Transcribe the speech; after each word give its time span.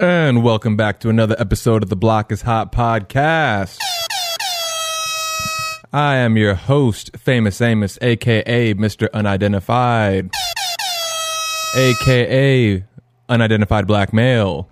And 0.00 0.44
welcome 0.44 0.76
back 0.76 1.00
to 1.00 1.08
another 1.08 1.34
episode 1.40 1.82
of 1.82 1.88
the 1.88 1.96
Block 1.96 2.30
is 2.30 2.42
Hot 2.42 2.70
podcast. 2.70 3.78
I 5.92 6.14
am 6.16 6.36
your 6.36 6.54
host, 6.54 7.16
Famous 7.16 7.60
Amos, 7.60 7.98
aka 8.00 8.74
Mr. 8.74 9.08
Unidentified, 9.12 10.30
aka 11.74 12.84
Unidentified 13.28 13.86
Black 13.86 14.12
Male, 14.12 14.68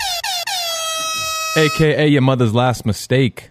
aka 1.57 2.07
Your 2.07 2.23
Mother's 2.23 2.55
Last 2.55 2.87
Mistake, 2.87 3.51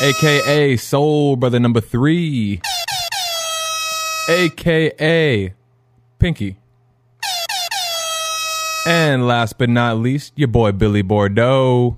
aka 0.00 0.76
Soul 0.76 1.36
Brother 1.36 1.58
Number 1.58 1.80
Three, 1.80 2.60
aka 4.28 5.54
Pinky. 6.18 6.58
And 8.86 9.26
last 9.26 9.58
but 9.58 9.68
not 9.68 9.98
least, 9.98 10.32
your 10.36 10.46
boy 10.46 10.70
Billy 10.70 11.02
Bordeaux. 11.02 11.96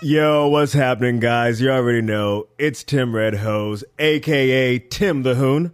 Yo, 0.00 0.46
what's 0.46 0.74
happening, 0.74 1.18
guys? 1.18 1.60
You 1.60 1.70
already 1.70 2.02
know 2.02 2.46
it's 2.56 2.84
Tim 2.84 3.16
Red 3.16 3.34
Hose, 3.34 3.82
aka 3.98 4.78
Tim 4.78 5.24
the 5.24 5.34
Hoon, 5.34 5.72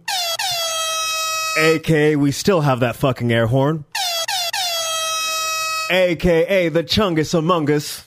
aka 1.57 2.15
we 2.15 2.31
still 2.31 2.61
have 2.61 2.79
that 2.81 2.95
fucking 2.95 3.31
air 3.31 3.47
horn, 3.47 3.85
aka 5.89 6.69
the 6.69 6.83
Chungus 6.83 7.33
Among 7.33 7.69
Us, 7.71 8.05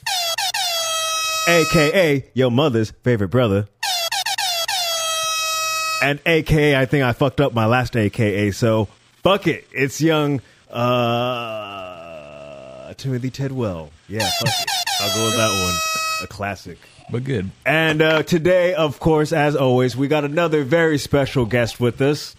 aka 1.47 2.25
your 2.33 2.51
mother's 2.51 2.91
favorite 3.03 3.29
brother, 3.29 3.67
and 6.01 6.19
aka 6.25 6.75
I 6.75 6.85
think 6.85 7.03
I 7.03 7.13
fucked 7.13 7.41
up 7.41 7.53
my 7.53 7.65
last 7.65 7.95
aka, 7.95 8.51
so 8.51 8.87
fuck 9.23 9.47
it. 9.47 9.67
It's 9.71 10.01
young 10.01 10.41
uh 10.69 11.47
Timothy 12.95 13.29
Tidwell. 13.29 13.91
Yeah, 14.09 14.29
fuck 14.39 14.47
it. 14.49 14.69
I'll 14.99 15.15
go 15.15 15.25
with 15.25 15.35
that 15.37 15.63
one. 15.63 15.75
A 16.23 16.27
classic. 16.27 16.79
But 17.09 17.23
good. 17.23 17.51
And 17.65 18.01
uh, 18.01 18.23
today, 18.23 18.73
of 18.73 18.99
course, 18.99 19.31
as 19.31 19.55
always, 19.55 19.95
we 19.95 20.07
got 20.07 20.25
another 20.25 20.63
very 20.63 20.97
special 20.97 21.45
guest 21.45 21.79
with 21.79 22.01
us. 22.01 22.35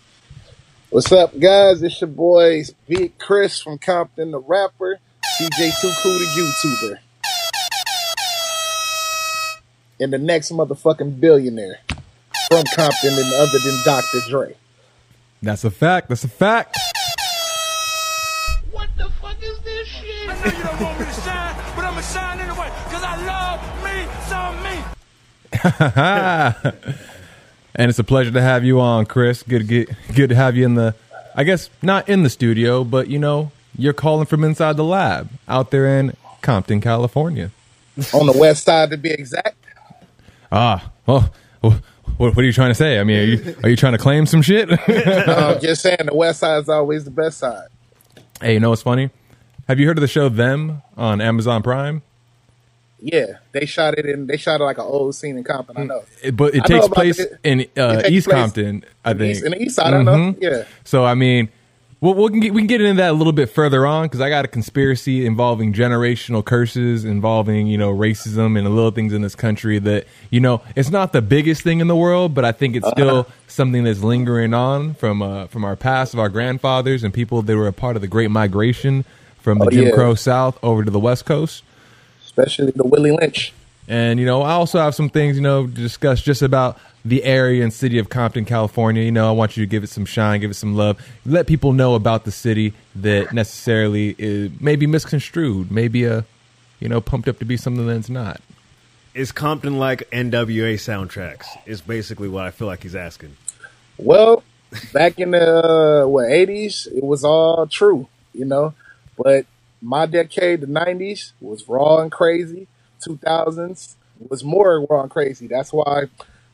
What's 0.91 1.13
up, 1.13 1.39
guys? 1.39 1.83
It's 1.83 2.01
your 2.01 2.09
boy 2.09 2.63
Big 2.89 3.19
Chris 3.19 3.61
from 3.61 3.77
Compton, 3.77 4.31
the 4.31 4.39
rapper. 4.39 4.99
CJ 5.39 5.71
Too 5.83 5.93
Cool, 6.03 6.19
the 6.19 6.25
YouTuber. 6.25 6.99
And 10.01 10.11
the 10.11 10.17
next 10.17 10.51
motherfucking 10.51 11.21
billionaire 11.21 11.81
from 12.49 12.65
Compton 12.75 13.13
and 13.13 13.35
other 13.35 13.59
than 13.59 13.79
Dr. 13.85 14.21
Dre. 14.31 14.57
That's 15.43 15.63
a 15.65 15.71
fact. 15.71 16.09
That's 16.09 16.25
a 16.25 16.29
fact. 16.29 16.79
What 18.71 18.89
the 18.97 19.11
fuck 19.21 19.37
is 19.43 19.59
this 19.61 19.89
shit? 19.89 20.31
I 20.31 20.37
know 20.37 20.57
you 20.57 20.63
don't 20.65 20.81
want 20.81 21.01
me 21.01 21.05
to 21.05 21.13
shine, 21.13 21.55
but 21.77 21.85
I'ma 21.85 22.01
shine 22.01 22.41
anyway, 22.41 22.71
cause 22.89 23.03
I 23.05 23.27
love 23.27 23.61
me 23.85 24.09
some 24.27 24.63
me. 27.03 27.13
and 27.79 27.89
it's 27.89 27.99
a 27.99 28.05
pleasure 28.05 28.33
to 28.33 28.43
have 28.43 28.65
you 28.65 28.81
on, 28.81 29.07
Chris. 29.07 29.43
Good, 29.43 29.67
good, 29.69 29.97
good 30.15 30.29
to 30.29 30.35
have 30.37 30.57
you 30.57 30.67
in 30.67 30.75
the. 30.75 30.95
I 31.35 31.45
guess 31.45 31.71
not 31.81 32.09
in 32.09 32.25
the 32.25 32.31
studio, 32.31 32.83
but 32.85 33.09
you 33.09 33.19
know, 33.19 33.53
you're 33.77 33.93
calling 33.93 34.27
from 34.27 34.43
inside 34.45 34.77
the 34.77 34.85
lab 34.85 35.31
out 35.47 35.71
there 35.71 35.87
in 35.99 36.15
Compton, 36.43 36.81
California. 36.81 37.53
On 38.13 38.27
the 38.27 38.37
west 38.37 38.65
side, 38.65 38.91
to 38.91 38.97
be 38.97 39.11
exact. 39.11 39.57
Ah, 40.51 40.91
well, 41.07 41.33
what, 41.61 41.81
what 42.17 42.39
are 42.39 42.43
you 42.45 42.53
trying 42.53 42.71
to 42.71 42.75
say? 42.75 42.99
I 42.99 43.05
mean, 43.05 43.19
are 43.19 43.25
you 43.25 43.57
are 43.63 43.69
you 43.69 43.77
trying 43.77 43.93
to 43.93 43.99
claim 43.99 44.27
some 44.27 44.43
shit? 44.43 44.69
No, 44.89 45.55
I'm 45.55 45.61
just 45.61 45.83
saying 45.83 45.99
the 46.05 46.15
west 46.15 46.41
side 46.41 46.59
is 46.63 46.69
always 46.69 47.05
the 47.05 47.11
best 47.11 47.39
side. 47.39 47.69
hey, 48.41 48.55
you 48.55 48.61
know 48.61 48.71
what's 48.71 48.83
funny? 48.83 49.11
Have 49.69 49.79
you 49.79 49.87
heard 49.87 49.99
of 49.99 50.03
the 50.03 50.09
show 50.09 50.29
Them 50.29 50.83
on 50.97 51.21
Amazon 51.21 51.63
Prime? 51.63 52.03
Yeah, 53.01 53.39
they 53.53 53.65
shot 53.65 53.97
it 53.99 54.07
in. 54.07 54.27
They 54.27 54.37
shot 54.37 54.61
it 54.61 54.65
like 54.65 54.79
an 54.79 54.85
old 54.85 55.15
scene 55.15 55.37
in 55.39 55.45
Compton. 55.45 55.77
I 55.79 55.85
know. 55.85 56.03
It- 56.23 56.37
but 56.37 56.55
it 56.55 56.57
I 56.57 56.59
know 56.59 56.63
takes 56.77 56.87
about 56.87 56.95
place 56.97 57.19
it. 57.21 57.39
in 57.45 57.67
uh, 57.77 57.97
takes 58.03 58.11
East 58.11 58.27
place 58.29 58.41
Compton, 58.41 58.85
I 59.05 59.11
in 59.13 59.19
the 59.19 59.25
think. 59.25 59.37
east- 59.37 59.45
in 59.45 59.53
the 59.53 59.63
east 59.63 59.75
side, 59.77 59.95
I 59.95 60.03
know. 60.03 60.13
Mhm. 60.17 60.37
Yeah. 60.41 60.65
So 60.85 61.05
I 61.05 61.15
mean, 61.15 61.49
we'll, 62.01 62.15
we 62.15 62.29
can 62.31 62.41
get, 62.41 62.53
we 62.55 62.61
can 62.63 62.67
get 62.67 62.81
into 62.81 63.01
that 63.01 63.11
a 63.11 63.13
little 63.13 63.33
bit 63.33 63.51
further 63.51 63.87
on 63.87 64.07
because 64.07 64.21
I 64.21 64.29
got 64.31 64.45
a 64.45 64.49
conspiracy 64.49 65.27
involving 65.27 65.73
generational 65.73 66.45
curses, 66.45 67.05
involving 67.05 67.69
you 67.69 67.79
know 67.79 67.93
racism 67.95 68.57
and 68.59 68.67
the 68.67 68.71
little 68.71 68.91
things 68.91 69.13
in 69.13 69.23
this 69.23 69.37
country 69.37 69.79
that 69.79 70.07
you 70.31 70.41
know 70.41 70.61
it's 70.75 70.91
not 70.91 71.13
the 71.13 71.23
biggest 71.23 71.63
thing 71.63 71.79
in 71.79 71.87
the 71.87 71.97
world, 71.97 72.35
but 72.35 72.45
I 72.45 72.51
think 72.51 72.75
it's 72.75 72.89
still 72.89 73.19
Uh-huh. 73.21 73.33
something 73.47 73.85
that's 73.85 74.03
lingering 74.03 74.55
on 74.55 74.95
from 74.95 75.23
uh, 75.23 75.47
from 75.47 75.65
our 75.65 75.77
past 75.77 76.15
of 76.15 76.19
our 76.21 76.29
grandfathers 76.29 77.05
and 77.05 77.15
people 77.15 77.43
that 77.43 77.57
were 77.57 77.69
a 77.69 77.73
part 77.73 77.95
of 77.95 78.03
the 78.03 78.09
Great 78.09 78.33
Migration 78.33 79.05
from 79.41 79.59
the 79.61 79.67
Oh, 79.67 79.71
Jim 79.71 79.85
yeah. 79.85 79.91
Crow 79.93 80.17
South 80.17 80.59
over 80.65 80.83
to 80.85 80.91
the 80.91 80.99
West 80.99 81.25
Coast. 81.27 81.63
Especially 82.39 82.73
the 82.73 82.85
Willie 82.85 83.13
Lynch. 83.13 83.53
And 83.89 84.21
you 84.21 84.27
know, 84.27 84.43
I 84.43 84.53
also 84.53 84.79
have 84.79 84.95
some 84.95 85.09
things 85.09 85.37
you 85.37 85.43
know 85.43 85.67
to 85.67 85.73
discuss 85.73 86.21
just 86.21 86.43
about 86.43 86.79
the 87.05 87.25
area 87.25 87.63
and 87.63 87.73
city 87.73 87.99
of 87.99 88.11
Compton, 88.11 88.45
California. 88.45 89.03
You 89.03 89.13
know, 89.13 89.29
I 89.29 89.33
want 89.33 89.57
you 89.57 89.65
to 89.65 89.67
give 89.67 89.83
it 89.83 89.89
some 89.89 90.05
shine, 90.05 90.41
give 90.41 90.51
it 90.51 90.55
some 90.55 90.75
love, 90.77 91.01
let 91.25 91.47
people 91.47 91.73
know 91.73 91.95
about 91.95 92.25
the 92.25 92.31
city 92.31 92.75
that 92.97 93.33
necessarily 93.33 94.15
is 94.19 94.51
maybe 94.61 94.87
misconstrued, 94.87 95.73
maybe 95.73 96.05
a 96.05 96.25
you 96.81 96.89
know 96.89 97.01
pumped 97.01 97.29
up 97.29 97.39
to 97.39 97.45
be 97.45 97.57
something 97.57 97.87
that's 97.87 98.11
not. 98.11 98.41
Is 99.15 99.33
Compton 99.33 99.79
like 99.79 100.09
NWA 100.11 100.75
soundtracks? 100.75 101.47
Is 101.67 101.81
basically 101.81 102.29
what 102.29 102.45
I 102.45 102.51
feel 102.51 102.69
like 102.69 102.83
he's 102.83 102.95
asking. 102.95 103.37
Well, 103.97 104.45
back 104.93 105.19
in 105.19 105.33
the 105.33 106.05
uh, 106.05 106.07
what 106.07 106.31
eighties, 106.31 106.87
it 106.95 107.03
was 107.03 107.25
all 107.25 107.67
true, 107.67 108.07
you 108.35 108.45
know. 108.45 108.75
But 109.17 109.47
my 109.81 110.07
decade, 110.07 110.61
the 110.61 110.67
nineties, 110.67 111.33
was 111.41 111.69
raw 111.69 111.99
and 111.99 112.11
crazy. 112.11 112.67
Two 113.03 113.19
thousands 113.19 113.97
was 114.29 114.43
more 114.43 114.85
raw 114.89 115.03
and 115.03 115.11
crazy. 115.11 115.47
That's 115.47 115.73
why 115.73 116.05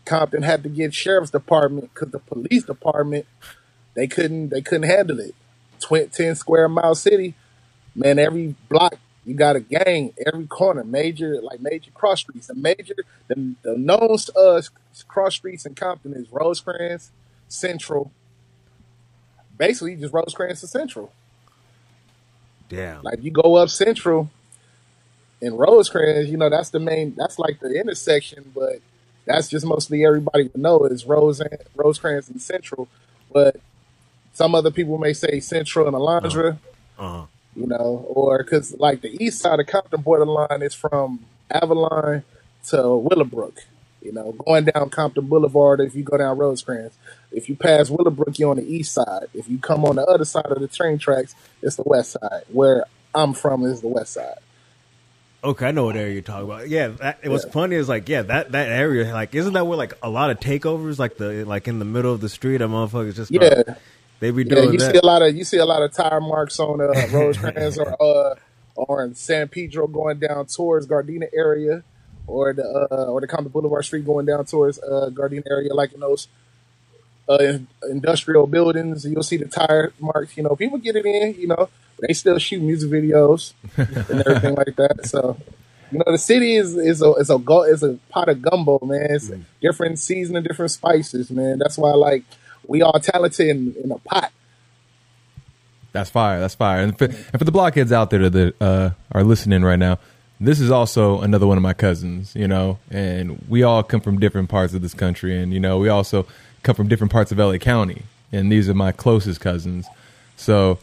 Compton 0.04 0.42
had 0.42 0.62
to 0.64 0.68
get 0.68 0.94
sheriff's 0.94 1.30
department 1.30 1.90
because 1.94 2.10
the 2.10 2.18
police 2.18 2.64
department 2.64 3.26
they 3.94 4.06
couldn't 4.06 4.50
they 4.50 4.60
couldn't 4.60 4.88
handle 4.88 5.20
it. 5.20 5.34
Ten 6.12 6.34
square 6.34 6.68
mile 6.68 6.94
city, 6.94 7.34
man. 7.94 8.18
Every 8.18 8.54
block 8.68 8.96
you 9.24 9.34
got 9.34 9.56
a 9.56 9.60
gang. 9.60 10.12
Every 10.26 10.46
corner, 10.46 10.84
major 10.84 11.40
like 11.40 11.60
major 11.60 11.90
cross 11.92 12.20
streets. 12.20 12.46
The 12.48 12.54
major 12.54 12.94
the, 13.28 13.54
the 13.62 13.76
known 13.76 14.16
to 14.18 14.38
us 14.38 14.70
cross 15.08 15.34
streets 15.34 15.64
in 15.66 15.74
Compton 15.74 16.14
is 16.14 16.30
Rosecrans, 16.30 17.10
Central. 17.48 18.12
Basically, 19.56 19.96
just 19.96 20.12
Rosecrans 20.12 20.60
to 20.60 20.66
Central. 20.66 21.12
Damn. 22.74 23.02
Like 23.02 23.22
you 23.22 23.30
go 23.30 23.56
up 23.56 23.68
Central 23.70 24.30
in 25.40 25.54
Rosecrans, 25.54 26.28
you 26.30 26.36
know 26.36 26.48
that's 26.50 26.70
the 26.70 26.80
main. 26.80 27.14
That's 27.16 27.38
like 27.38 27.60
the 27.60 27.78
intersection, 27.78 28.52
but 28.54 28.80
that's 29.26 29.48
just 29.48 29.66
mostly 29.66 30.04
everybody 30.04 30.44
would 30.44 30.56
know 30.56 30.84
is 30.84 31.04
Rose 31.06 31.40
and 31.40 31.56
Rosecrans 31.74 32.28
and 32.28 32.40
Central. 32.40 32.88
But 33.32 33.56
some 34.32 34.54
other 34.54 34.70
people 34.70 34.98
may 34.98 35.12
say 35.12 35.40
Central 35.40 35.86
and 35.86 35.96
Alondra, 35.96 36.58
Uh-huh. 36.98 37.26
you 37.56 37.66
know, 37.66 38.04
or 38.08 38.38
because 38.38 38.74
like 38.78 39.00
the 39.00 39.16
east 39.22 39.40
side 39.40 39.60
of 39.60 39.66
Compton 39.66 40.02
borderline 40.02 40.62
is 40.62 40.74
from 40.74 41.24
Avalon 41.50 42.22
to 42.68 42.96
Willowbrook. 42.96 43.64
You 44.04 44.12
know, 44.12 44.32
going 44.32 44.66
down 44.66 44.90
Compton 44.90 45.26
Boulevard, 45.26 45.80
if 45.80 45.94
you 45.94 46.02
go 46.02 46.18
down 46.18 46.36
Rosecrans, 46.38 46.92
if 47.32 47.48
you 47.48 47.56
pass 47.56 47.90
Willowbrook, 47.90 48.38
you're 48.38 48.50
on 48.50 48.58
the 48.58 48.66
east 48.66 48.92
side. 48.92 49.24
If 49.34 49.48
you 49.48 49.58
come 49.58 49.84
on 49.84 49.96
the 49.96 50.04
other 50.06 50.24
side 50.26 50.46
of 50.46 50.60
the 50.60 50.68
train 50.68 50.98
tracks, 50.98 51.34
it's 51.62 51.76
the 51.76 51.84
west 51.86 52.12
side. 52.12 52.42
Where 52.52 52.84
I'm 53.14 53.32
from 53.32 53.64
is 53.64 53.80
the 53.80 53.88
west 53.88 54.12
side. 54.14 54.38
Okay, 55.42 55.66
I 55.66 55.70
know 55.72 55.84
what 55.84 55.96
area 55.96 56.14
you're 56.14 56.22
talking 56.22 56.44
about. 56.44 56.68
Yeah, 56.68 56.88
that, 56.88 57.18
it 57.22 57.28
was 57.28 57.44
Yeah. 57.44 57.50
funny. 57.52 57.76
Is 57.76 57.88
like, 57.88 58.08
yeah, 58.08 58.22
that 58.22 58.52
that 58.52 58.68
area, 58.68 59.12
like, 59.12 59.34
isn't 59.34 59.52
that 59.54 59.66
where 59.66 59.76
like 59.76 59.92
a 60.02 60.08
lot 60.08 60.30
of 60.30 60.40
takeovers, 60.40 60.98
like 60.98 61.16
the 61.18 61.44
like 61.44 61.68
in 61.68 61.78
the 61.78 61.84
middle 61.84 62.12
of 62.14 62.20
the 62.20 62.28
street, 62.30 62.62
a 62.62 62.68
motherfuckers 62.68 63.14
just 63.16 63.30
Yeah. 63.30 63.62
they 64.20 64.30
be 64.30 64.44
Yeah, 64.44 64.54
doing 64.54 64.72
you 64.72 64.78
that. 64.78 64.92
see 64.94 64.98
a 64.98 65.04
lot 65.06 65.20
of 65.22 65.36
you 65.36 65.44
see 65.44 65.58
a 65.58 65.66
lot 65.66 65.82
of 65.82 65.92
tire 65.92 66.20
marks 66.20 66.58
on 66.60 66.80
uh, 66.80 66.86
Rosecrans 67.12 67.78
or 67.78 67.94
uh, 68.02 68.34
or 68.74 69.04
in 69.04 69.14
San 69.14 69.48
Pedro 69.48 69.86
going 69.86 70.18
down 70.18 70.46
towards 70.46 70.86
Gardena 70.86 71.28
area, 71.34 71.82
or 72.26 72.52
the 72.52 72.88
uh, 72.90 73.06
or 73.06 73.20
the 73.20 73.26
Compton 73.26 73.52
Boulevard 73.52 73.84
Street 73.84 74.04
going 74.04 74.26
down 74.26 74.44
towards 74.46 74.78
uh, 74.78 75.10
Gardena 75.12 75.42
area, 75.50 75.74
like 75.74 75.92
in 75.92 76.00
those 76.00 76.28
uh, 77.28 77.58
industrial 77.88 78.46
buildings. 78.46 79.04
You'll 79.04 79.22
see 79.22 79.36
the 79.36 79.46
tire 79.46 79.92
marks. 80.00 80.36
You 80.36 80.42
know, 80.42 80.56
people 80.56 80.78
get 80.78 80.96
it 80.96 81.06
in. 81.06 81.34
You 81.34 81.48
know, 81.48 81.68
they 82.00 82.12
still 82.14 82.38
shoot 82.38 82.62
music 82.62 82.90
videos 82.90 83.52
and 83.76 84.22
everything 84.26 84.54
like 84.54 84.76
that. 84.76 85.06
So. 85.06 85.36
You 85.92 85.98
know, 85.98 86.10
the 86.10 86.18
city 86.18 86.56
is 86.56 86.74
is 86.74 87.02
a 87.02 87.12
is 87.12 87.30
a 87.30 87.38
go, 87.38 87.62
is 87.62 87.84
a 87.84 87.98
pot 88.08 88.28
of 88.28 88.42
gumbo, 88.42 88.80
man. 88.82 89.06
It's 89.10 89.30
different 89.60 90.00
seasoning, 90.00 90.42
different 90.42 90.72
spices, 90.72 91.30
man. 91.30 91.58
That's 91.58 91.78
why, 91.78 91.92
like, 91.92 92.24
we 92.66 92.82
all 92.82 92.98
talented 92.98 93.46
in, 93.46 93.76
in 93.84 93.92
a 93.92 93.98
pot. 93.98 94.32
That's 95.92 96.10
fire. 96.10 96.40
That's 96.40 96.56
fire. 96.56 96.80
And 96.80 96.98
for, 96.98 97.04
and 97.04 97.38
for 97.38 97.44
the 97.44 97.52
blockheads 97.52 97.92
out 97.92 98.10
there 98.10 98.28
that 98.28 98.60
uh, 98.60 98.90
are 99.12 99.22
listening 99.22 99.62
right 99.62 99.78
now, 99.78 100.00
this 100.40 100.60
is 100.60 100.70
also 100.70 101.20
another 101.20 101.46
one 101.46 101.56
of 101.56 101.62
my 101.62 101.72
cousins, 101.74 102.34
you 102.34 102.48
know, 102.48 102.78
and 102.90 103.42
we 103.48 103.62
all 103.62 103.82
come 103.82 104.00
from 104.00 104.18
different 104.18 104.48
parts 104.48 104.74
of 104.74 104.82
this 104.82 104.94
country. 104.94 105.40
And, 105.40 105.52
you 105.52 105.60
know, 105.60 105.78
we 105.78 105.88
also 105.88 106.26
come 106.62 106.74
from 106.74 106.88
different 106.88 107.12
parts 107.12 107.30
of 107.32 107.38
LA 107.38 107.58
County. 107.58 108.02
And 108.32 108.50
these 108.50 108.68
are 108.68 108.74
my 108.74 108.90
closest 108.92 109.40
cousins. 109.40 109.86
So 110.36 110.78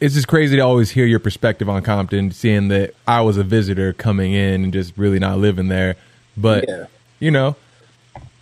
it's 0.00 0.14
just 0.14 0.28
crazy 0.28 0.56
to 0.56 0.62
always 0.62 0.90
hear 0.90 1.06
your 1.06 1.18
perspective 1.20 1.68
on 1.70 1.82
Compton, 1.82 2.30
seeing 2.32 2.68
that 2.68 2.94
I 3.08 3.22
was 3.22 3.38
a 3.38 3.42
visitor 3.44 3.92
coming 3.94 4.34
in 4.34 4.64
and 4.64 4.72
just 4.72 4.96
really 4.98 5.18
not 5.18 5.38
living 5.38 5.68
there. 5.68 5.96
But, 6.36 6.66
Yeah. 6.68 6.84
you 7.18 7.30
know, 7.30 7.56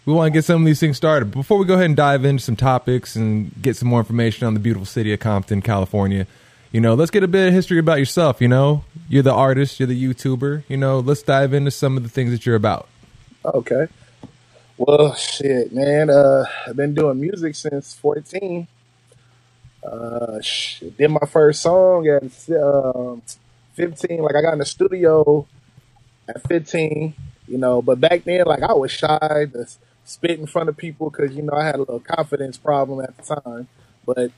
we 0.05 0.13
want 0.13 0.33
to 0.33 0.37
get 0.37 0.45
some 0.45 0.63
of 0.63 0.67
these 0.67 0.81
things 0.81 0.97
started. 0.97 1.31
Before 1.31 1.59
we 1.59 1.65
go 1.65 1.75
ahead 1.75 1.87
and 1.87 1.97
dive 1.97 2.25
into 2.25 2.43
some 2.43 2.57
topics 2.57 3.15
and 3.15 3.53
get 3.63 3.77
some 3.77 3.89
more 3.89 4.01
information 4.01 4.47
on 4.47 4.55
the 4.55 4.61
beautiful 4.61 4.85
city 4.85 5.13
of 5.13 5.21
Compton, 5.21 5.63
California, 5.63 6.27
you 6.75 6.81
know, 6.81 6.95
let's 6.95 7.13
get 7.13 7.23
a 7.23 7.29
bit 7.29 7.47
of 7.47 7.55
history 7.55 7.79
about 7.79 8.01
yourself. 8.01 8.41
You 8.41 8.49
know, 8.49 8.83
you're 9.09 9.23
the 9.23 9.33
artist, 9.33 9.79
you're 9.79 9.87
the 9.87 10.05
YouTuber. 10.05 10.65
You 10.67 10.77
know, 10.77 10.99
let's 10.99 11.23
dive 11.23 11.55
into 11.55 11.71
some 11.71 11.97
of 11.97 12.03
the 12.03 12.09
things 12.09 12.33
that 12.33 12.45
you're 12.45 12.57
about. 12.57 12.89
Okay. 13.45 13.87
Well, 14.77 15.15
shit, 15.15 15.73
man. 15.73 16.11
Uh, 16.11 16.47
I've 16.67 16.75
been 16.75 16.93
doing 16.93 17.21
music 17.21 17.55
since 17.55 17.95
14. 17.95 18.67
Uh, 19.85 20.41
shit, 20.41 20.97
did 20.97 21.13
my 21.13 21.25
first 21.29 21.63
song 21.63 22.09
at 22.09 22.25
um, 22.61 23.23
15. 23.75 24.19
Like, 24.23 24.35
I 24.35 24.43
got 24.43 24.55
in 24.55 24.59
the 24.59 24.67
studio 24.67 25.47
at 26.29 26.43
15, 26.49 27.15
you 27.47 27.59
know, 27.59 27.83
but 27.83 28.01
back 28.01 28.25
then, 28.25 28.47
like, 28.47 28.65
I 28.65 28.73
was 28.73 28.91
shy 28.91 29.47
to 29.53 29.69
spit 30.05 30.41
in 30.41 30.47
front 30.47 30.69
of 30.69 30.77
people 30.77 31.09
because, 31.09 31.37
you 31.37 31.43
know, 31.43 31.53
I 31.53 31.67
had 31.67 31.77
a 31.77 31.79
little 31.79 32.01
confidence 32.01 32.59
problem 32.59 33.01
at 33.01 33.17
the 33.17 33.37
time. 33.37 33.69
But, 34.05 34.33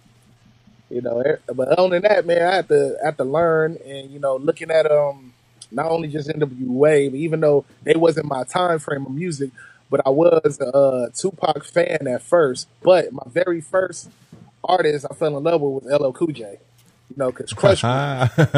you 0.90 1.00
know, 1.02 1.22
e- 1.22 1.52
but 1.54 1.68
other 1.68 1.88
than 1.90 2.02
that, 2.02 2.26
man, 2.26 2.42
I 2.42 2.56
have 2.56 2.68
to, 2.68 2.96
I 3.02 3.06
had 3.06 3.18
to 3.18 3.24
learn 3.24 3.78
and, 3.84 4.10
you 4.10 4.18
know, 4.18 4.36
looking 4.36 4.70
at, 4.70 4.90
um, 4.90 5.32
not 5.70 5.86
only 5.86 6.08
just 6.08 6.28
NWA, 6.28 7.10
but 7.10 7.16
even 7.16 7.40
though 7.40 7.64
they 7.82 7.94
wasn't 7.94 8.26
my 8.26 8.44
time 8.44 8.78
frame 8.78 9.06
of 9.06 9.12
music, 9.12 9.50
but 9.90 10.00
I 10.06 10.10
was 10.10 10.58
a 10.60 11.10
Tupac 11.14 11.64
fan 11.64 12.06
at 12.08 12.22
first. 12.22 12.68
But 12.82 13.12
my 13.12 13.22
very 13.26 13.60
first 13.60 14.10
artist 14.64 15.06
I 15.10 15.14
fell 15.14 15.36
in 15.36 15.44
love 15.44 15.60
with 15.60 15.84
was 15.84 16.00
LL 16.00 16.12
Cool 16.12 16.28
J. 16.28 16.58
You 17.10 17.16
know, 17.16 17.30
because 17.30 17.52
Crush 17.52 17.86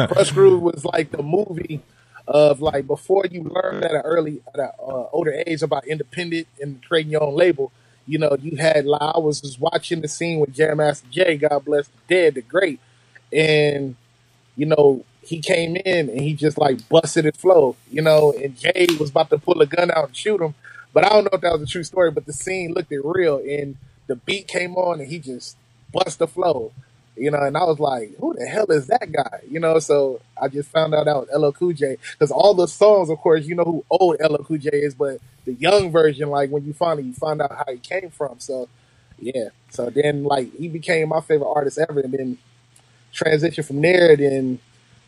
Krush 0.07 0.33
Groove 0.33 0.61
was 0.61 0.85
like 0.85 1.11
the 1.11 1.21
movie 1.21 1.81
of 2.27 2.61
like 2.61 2.87
before 2.87 3.25
you 3.29 3.43
learn 3.43 3.83
at 3.83 3.91
an 3.91 4.01
early, 4.03 4.41
at 4.53 4.59
an 4.59 4.69
uh, 4.79 5.05
older 5.11 5.43
age 5.45 5.61
about 5.61 5.87
independent 5.87 6.47
and 6.61 6.83
creating 6.83 7.11
your 7.11 7.23
own 7.23 7.35
label. 7.35 7.71
You 8.09 8.19
know, 8.19 8.35
you 8.41 8.57
had 8.57 8.85
like 8.87 9.01
I 9.01 9.19
was 9.19 9.41
just 9.41 9.61
watching 9.61 10.01
the 10.01 10.09
scene 10.09 10.39
with 10.39 10.53
Jam 10.55 10.77
Master 10.77 11.07
Jay, 11.11 11.37
God 11.37 11.65
bless 11.65 11.87
the 11.89 11.99
dead, 12.09 12.35
the 12.35 12.41
great, 12.41 12.79
and 13.31 13.95
you 14.57 14.65
know, 14.65 15.05
he 15.21 15.39
came 15.39 15.75
in 15.77 16.09
and 16.09 16.21
he 16.21 16.33
just 16.33 16.57
like 16.57 16.89
busted 16.89 17.25
his 17.25 17.37
flow, 17.37 17.75
you 17.91 18.01
know, 18.01 18.33
and 18.33 18.57
Jay 18.57 18.87
was 18.99 19.11
about 19.11 19.29
to 19.29 19.37
pull 19.37 19.61
a 19.61 19.67
gun 19.67 19.91
out 19.91 20.07
and 20.07 20.17
shoot 20.17 20.41
him. 20.41 20.55
But 20.93 21.05
I 21.05 21.09
don't 21.09 21.25
know 21.25 21.31
if 21.33 21.41
that 21.41 21.53
was 21.53 21.63
a 21.63 21.67
true 21.67 21.83
story, 21.83 22.11
but 22.11 22.25
the 22.25 22.33
scene 22.33 22.73
looked 22.73 22.91
it 22.91 23.01
real 23.05 23.37
and 23.37 23.77
the 24.07 24.15
beat 24.17 24.47
came 24.47 24.75
on 24.75 24.99
and 24.99 25.09
he 25.09 25.19
just 25.19 25.57
bust 25.93 26.19
the 26.19 26.27
flow. 26.27 26.73
You 27.19 27.31
know, 27.31 27.39
and 27.41 27.57
I 27.57 27.65
was 27.65 27.79
like, 27.79 28.17
who 28.19 28.35
the 28.35 28.47
hell 28.47 28.67
is 28.71 28.87
that 28.87 29.11
guy? 29.11 29.41
You 29.49 29.61
know, 29.61 29.79
so 29.79 30.21
I 30.41 30.49
just 30.49 30.71
found 30.71 30.95
out 30.95 31.05
that 31.05 31.15
was 31.17 31.29
LL 31.35 31.51
Cool 31.51 31.73
J. 31.73 31.97
Because 32.13 32.31
all 32.31 32.55
the 32.55 32.67
songs, 32.67 33.11
of 33.11 33.19
course, 33.19 33.45
you 33.47 33.55
know 33.55 33.65
who 33.65 33.85
old 33.91 34.17
LL 34.21 34.43
Cool 34.45 34.59
J 34.59 34.69
is, 34.73 34.95
but 34.95 35.19
the 35.45 35.53
young 35.55 35.91
version, 35.91 36.29
like 36.31 36.51
when 36.51 36.65
you 36.65 36.73
finally 36.73 37.03
you 37.07 37.13
find 37.13 37.41
out 37.41 37.51
how 37.55 37.65
he 37.73 37.79
came 37.79 38.11
from. 38.11 38.39
So 38.39 38.69
yeah. 39.19 39.49
So 39.71 39.91
then 39.91 40.25
like 40.25 40.55
he 40.57 40.69
became 40.69 41.09
my 41.09 41.21
favorite 41.21 41.49
artist 41.51 41.79
ever 41.79 42.01
and 42.01 42.13
then 42.13 42.37
transition 43.13 43.63
from 43.63 43.81
there, 43.81 44.15
then 44.17 44.59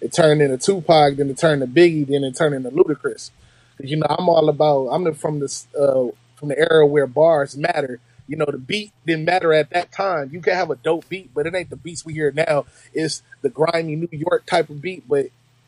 it 0.01 0.13
turned 0.13 0.41
into 0.41 0.57
Tupac, 0.57 1.17
then 1.17 1.29
it 1.29 1.37
turned 1.37 1.61
to 1.61 1.67
Biggie, 1.67 2.07
then 2.07 2.23
it 2.23 2.35
turned 2.35 2.55
into 2.55 2.71
Ludacris. 2.71 3.31
'Cause, 3.77 3.89
you 3.89 3.97
know, 3.97 4.07
I'm 4.09 4.29
all 4.29 4.49
about. 4.49 4.87
I'm 4.89 5.13
from 5.15 5.39
this 5.39 5.67
uh, 5.79 6.07
from 6.35 6.49
the 6.49 6.57
era 6.59 6.85
where 6.87 7.07
bars 7.07 7.57
matter. 7.57 7.99
You 8.31 8.37
know, 8.37 8.45
the 8.45 8.57
beat 8.57 8.93
didn't 9.05 9.25
matter 9.25 9.51
at 9.53 9.71
that 9.71 9.91
time. 9.91 10.29
You 10.31 10.39
can 10.39 10.53
have 10.53 10.69
a 10.71 10.75
dope 10.77 11.09
beat, 11.09 11.33
but 11.33 11.45
it 11.45 11.53
ain't 11.53 11.69
the 11.69 11.75
beats 11.75 12.05
we 12.05 12.13
hear 12.13 12.31
now. 12.31 12.65
It's 12.93 13.21
the 13.41 13.49
grimy 13.49 13.97
New 13.97 14.07
York 14.11 14.45
type 14.45 14.69
of 14.69 14.81
beat, 14.81 15.03
but 15.05 15.25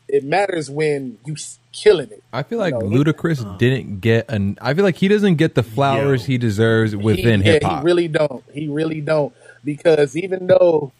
it 0.08 0.24
matters 0.24 0.70
when 0.70 1.18
you 1.26 1.34
s- 1.34 1.58
killing 1.72 2.10
it. 2.10 2.22
I 2.32 2.42
feel 2.42 2.58
like 2.58 2.72
You 2.72 2.80
know, 2.80 2.88
he- 2.88 2.96
Ludacris 2.96 3.42
uh-huh. 3.44 3.58
didn't 3.58 4.00
get 4.00 4.30
an. 4.30 4.56
I 4.62 4.72
feel 4.72 4.84
like 4.84 4.96
he 4.96 5.08
doesn't 5.08 5.34
get 5.36 5.54
the 5.54 5.62
flowers 5.62 6.22
Yo. 6.22 6.26
he 6.32 6.38
deserves 6.38 6.96
within 6.96 7.42
hip 7.42 7.62
hop. 7.62 7.80
He 7.80 7.84
really 7.84 8.08
don't. 8.08 8.42
He 8.52 8.66
really 8.68 9.00
don't. 9.02 9.34
Because 9.62 10.16
even 10.16 10.46
though 10.46 10.92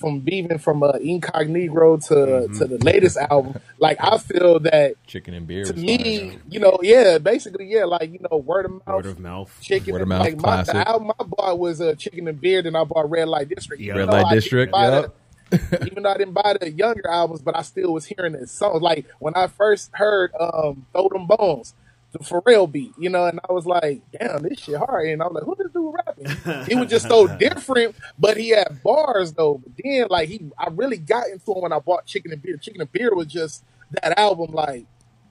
from 0.00 0.24
even 0.28 0.58
from 0.58 0.82
uh, 0.82 0.92
Incognegro 0.94 2.04
to 2.08 2.14
Mm-hmm. 2.14 2.58
to 2.58 2.64
the 2.66 2.78
latest 2.84 3.16
album, 3.18 3.60
like 3.78 3.98
I 4.00 4.16
feel 4.18 4.58
that 4.60 4.94
Chicken 5.06 5.34
and 5.34 5.46
beer. 5.46 5.64
to 5.64 5.74
me, 5.74 6.38
you 6.48 6.58
know, 6.58 6.78
yeah, 6.82 7.18
basically, 7.18 7.66
yeah, 7.66 7.84
like 7.84 8.10
you 8.12 8.18
know, 8.30 8.38
word 8.38 8.64
of 8.66 8.72
mouth, 8.72 8.86
Word 8.88 9.06
of 9.06 9.18
mouth. 9.20 9.58
chicken, 9.60 9.92
Word 9.92 10.02
of 10.02 10.08
mouth 10.08 10.20
like 10.24 10.36
my, 10.36 10.42
classic. 10.64 10.74
the 10.74 10.88
album 10.88 11.12
I 11.20 11.24
bought 11.24 11.58
was 11.58 11.80
uh, 11.80 11.94
Chicken 11.96 12.26
and 12.28 12.40
Beer, 12.40 12.62
then 12.62 12.74
I 12.76 12.84
bought 12.84 13.10
Red 13.10 13.28
Light 13.28 13.48
District. 13.48 13.82
Yeah. 13.82 13.94
Red 13.94 14.08
Light 14.08 14.26
I 14.26 14.34
District, 14.34 14.72
yep. 14.74 15.14
the- 15.50 15.86
even 15.86 16.04
though 16.04 16.10
I 16.12 16.16
didn't 16.16 16.34
buy 16.34 16.56
the 16.60 16.70
younger 16.70 17.08
albums, 17.08 17.42
but 17.42 17.56
I 17.56 17.62
still 17.62 17.92
was 17.92 18.06
hearing 18.06 18.32
the 18.34 18.46
songs. 18.46 18.80
Like 18.82 19.06
when 19.18 19.34
I 19.34 19.48
first 19.48 19.90
heard 19.92 20.32
um 20.38 20.86
Throw 20.92 21.08
Them 21.08 21.26
Bones, 21.26 21.74
the 22.12 22.18
Pharrell 22.20 22.70
beat, 22.70 22.92
you 22.98 23.08
know, 23.08 23.26
and 23.26 23.38
I 23.48 23.52
was 23.52 23.66
like, 23.66 24.00
damn, 24.10 24.42
this 24.42 24.58
shit 24.60 24.76
hard. 24.76 25.08
And 25.08 25.22
I 25.22 25.26
was 25.26 25.34
like, 25.34 25.44
who 25.44 25.54
this 25.56 25.72
dude 25.72 25.94
rapping? 25.94 26.64
He 26.66 26.74
was 26.74 26.88
just 26.90 27.06
so 27.08 27.26
different, 27.38 27.94
but 28.18 28.36
he 28.36 28.48
had 28.50 28.82
bars 28.82 29.32
though. 29.32 29.60
But 29.62 29.72
then 29.82 30.06
like 30.10 30.28
he 30.28 30.40
I 30.58 30.68
really 30.70 30.96
got 30.98 31.28
into 31.28 31.52
him 31.54 31.62
when 31.62 31.72
I 31.72 31.78
bought 31.78 32.06
Chicken 32.06 32.32
and 32.32 32.42
Beer. 32.42 32.56
Chicken 32.56 32.80
and 32.80 32.90
Beer 32.92 33.14
was 33.14 33.26
just 33.28 33.62
that 34.02 34.18
album, 34.18 34.52
like 34.52 34.86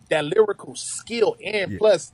that 0.09 0.23
lyrical 0.25 0.75
skill 0.75 1.35
and 1.43 1.71
Yeah. 1.73 1.77
plus 1.77 2.11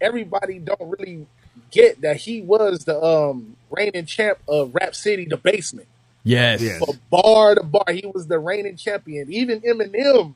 everybody 0.00 0.58
don't 0.58 0.80
really 0.98 1.26
get 1.70 2.00
that 2.00 2.16
he 2.16 2.40
was 2.42 2.84
the 2.84 3.00
um 3.02 3.56
reigning 3.70 4.06
champ 4.06 4.38
of 4.48 4.74
Rap 4.74 4.94
City, 4.94 5.26
the 5.26 5.36
basement 5.36 5.86
Yes. 6.24 6.60
Yes. 6.62 6.78
for 6.78 6.94
bar 7.10 7.54
to 7.54 7.62
bar. 7.62 7.84
He 7.92 8.04
was 8.12 8.26
the 8.26 8.38
reigning 8.38 8.76
champion. 8.76 9.32
Even 9.32 9.60
Eminem, 9.60 10.34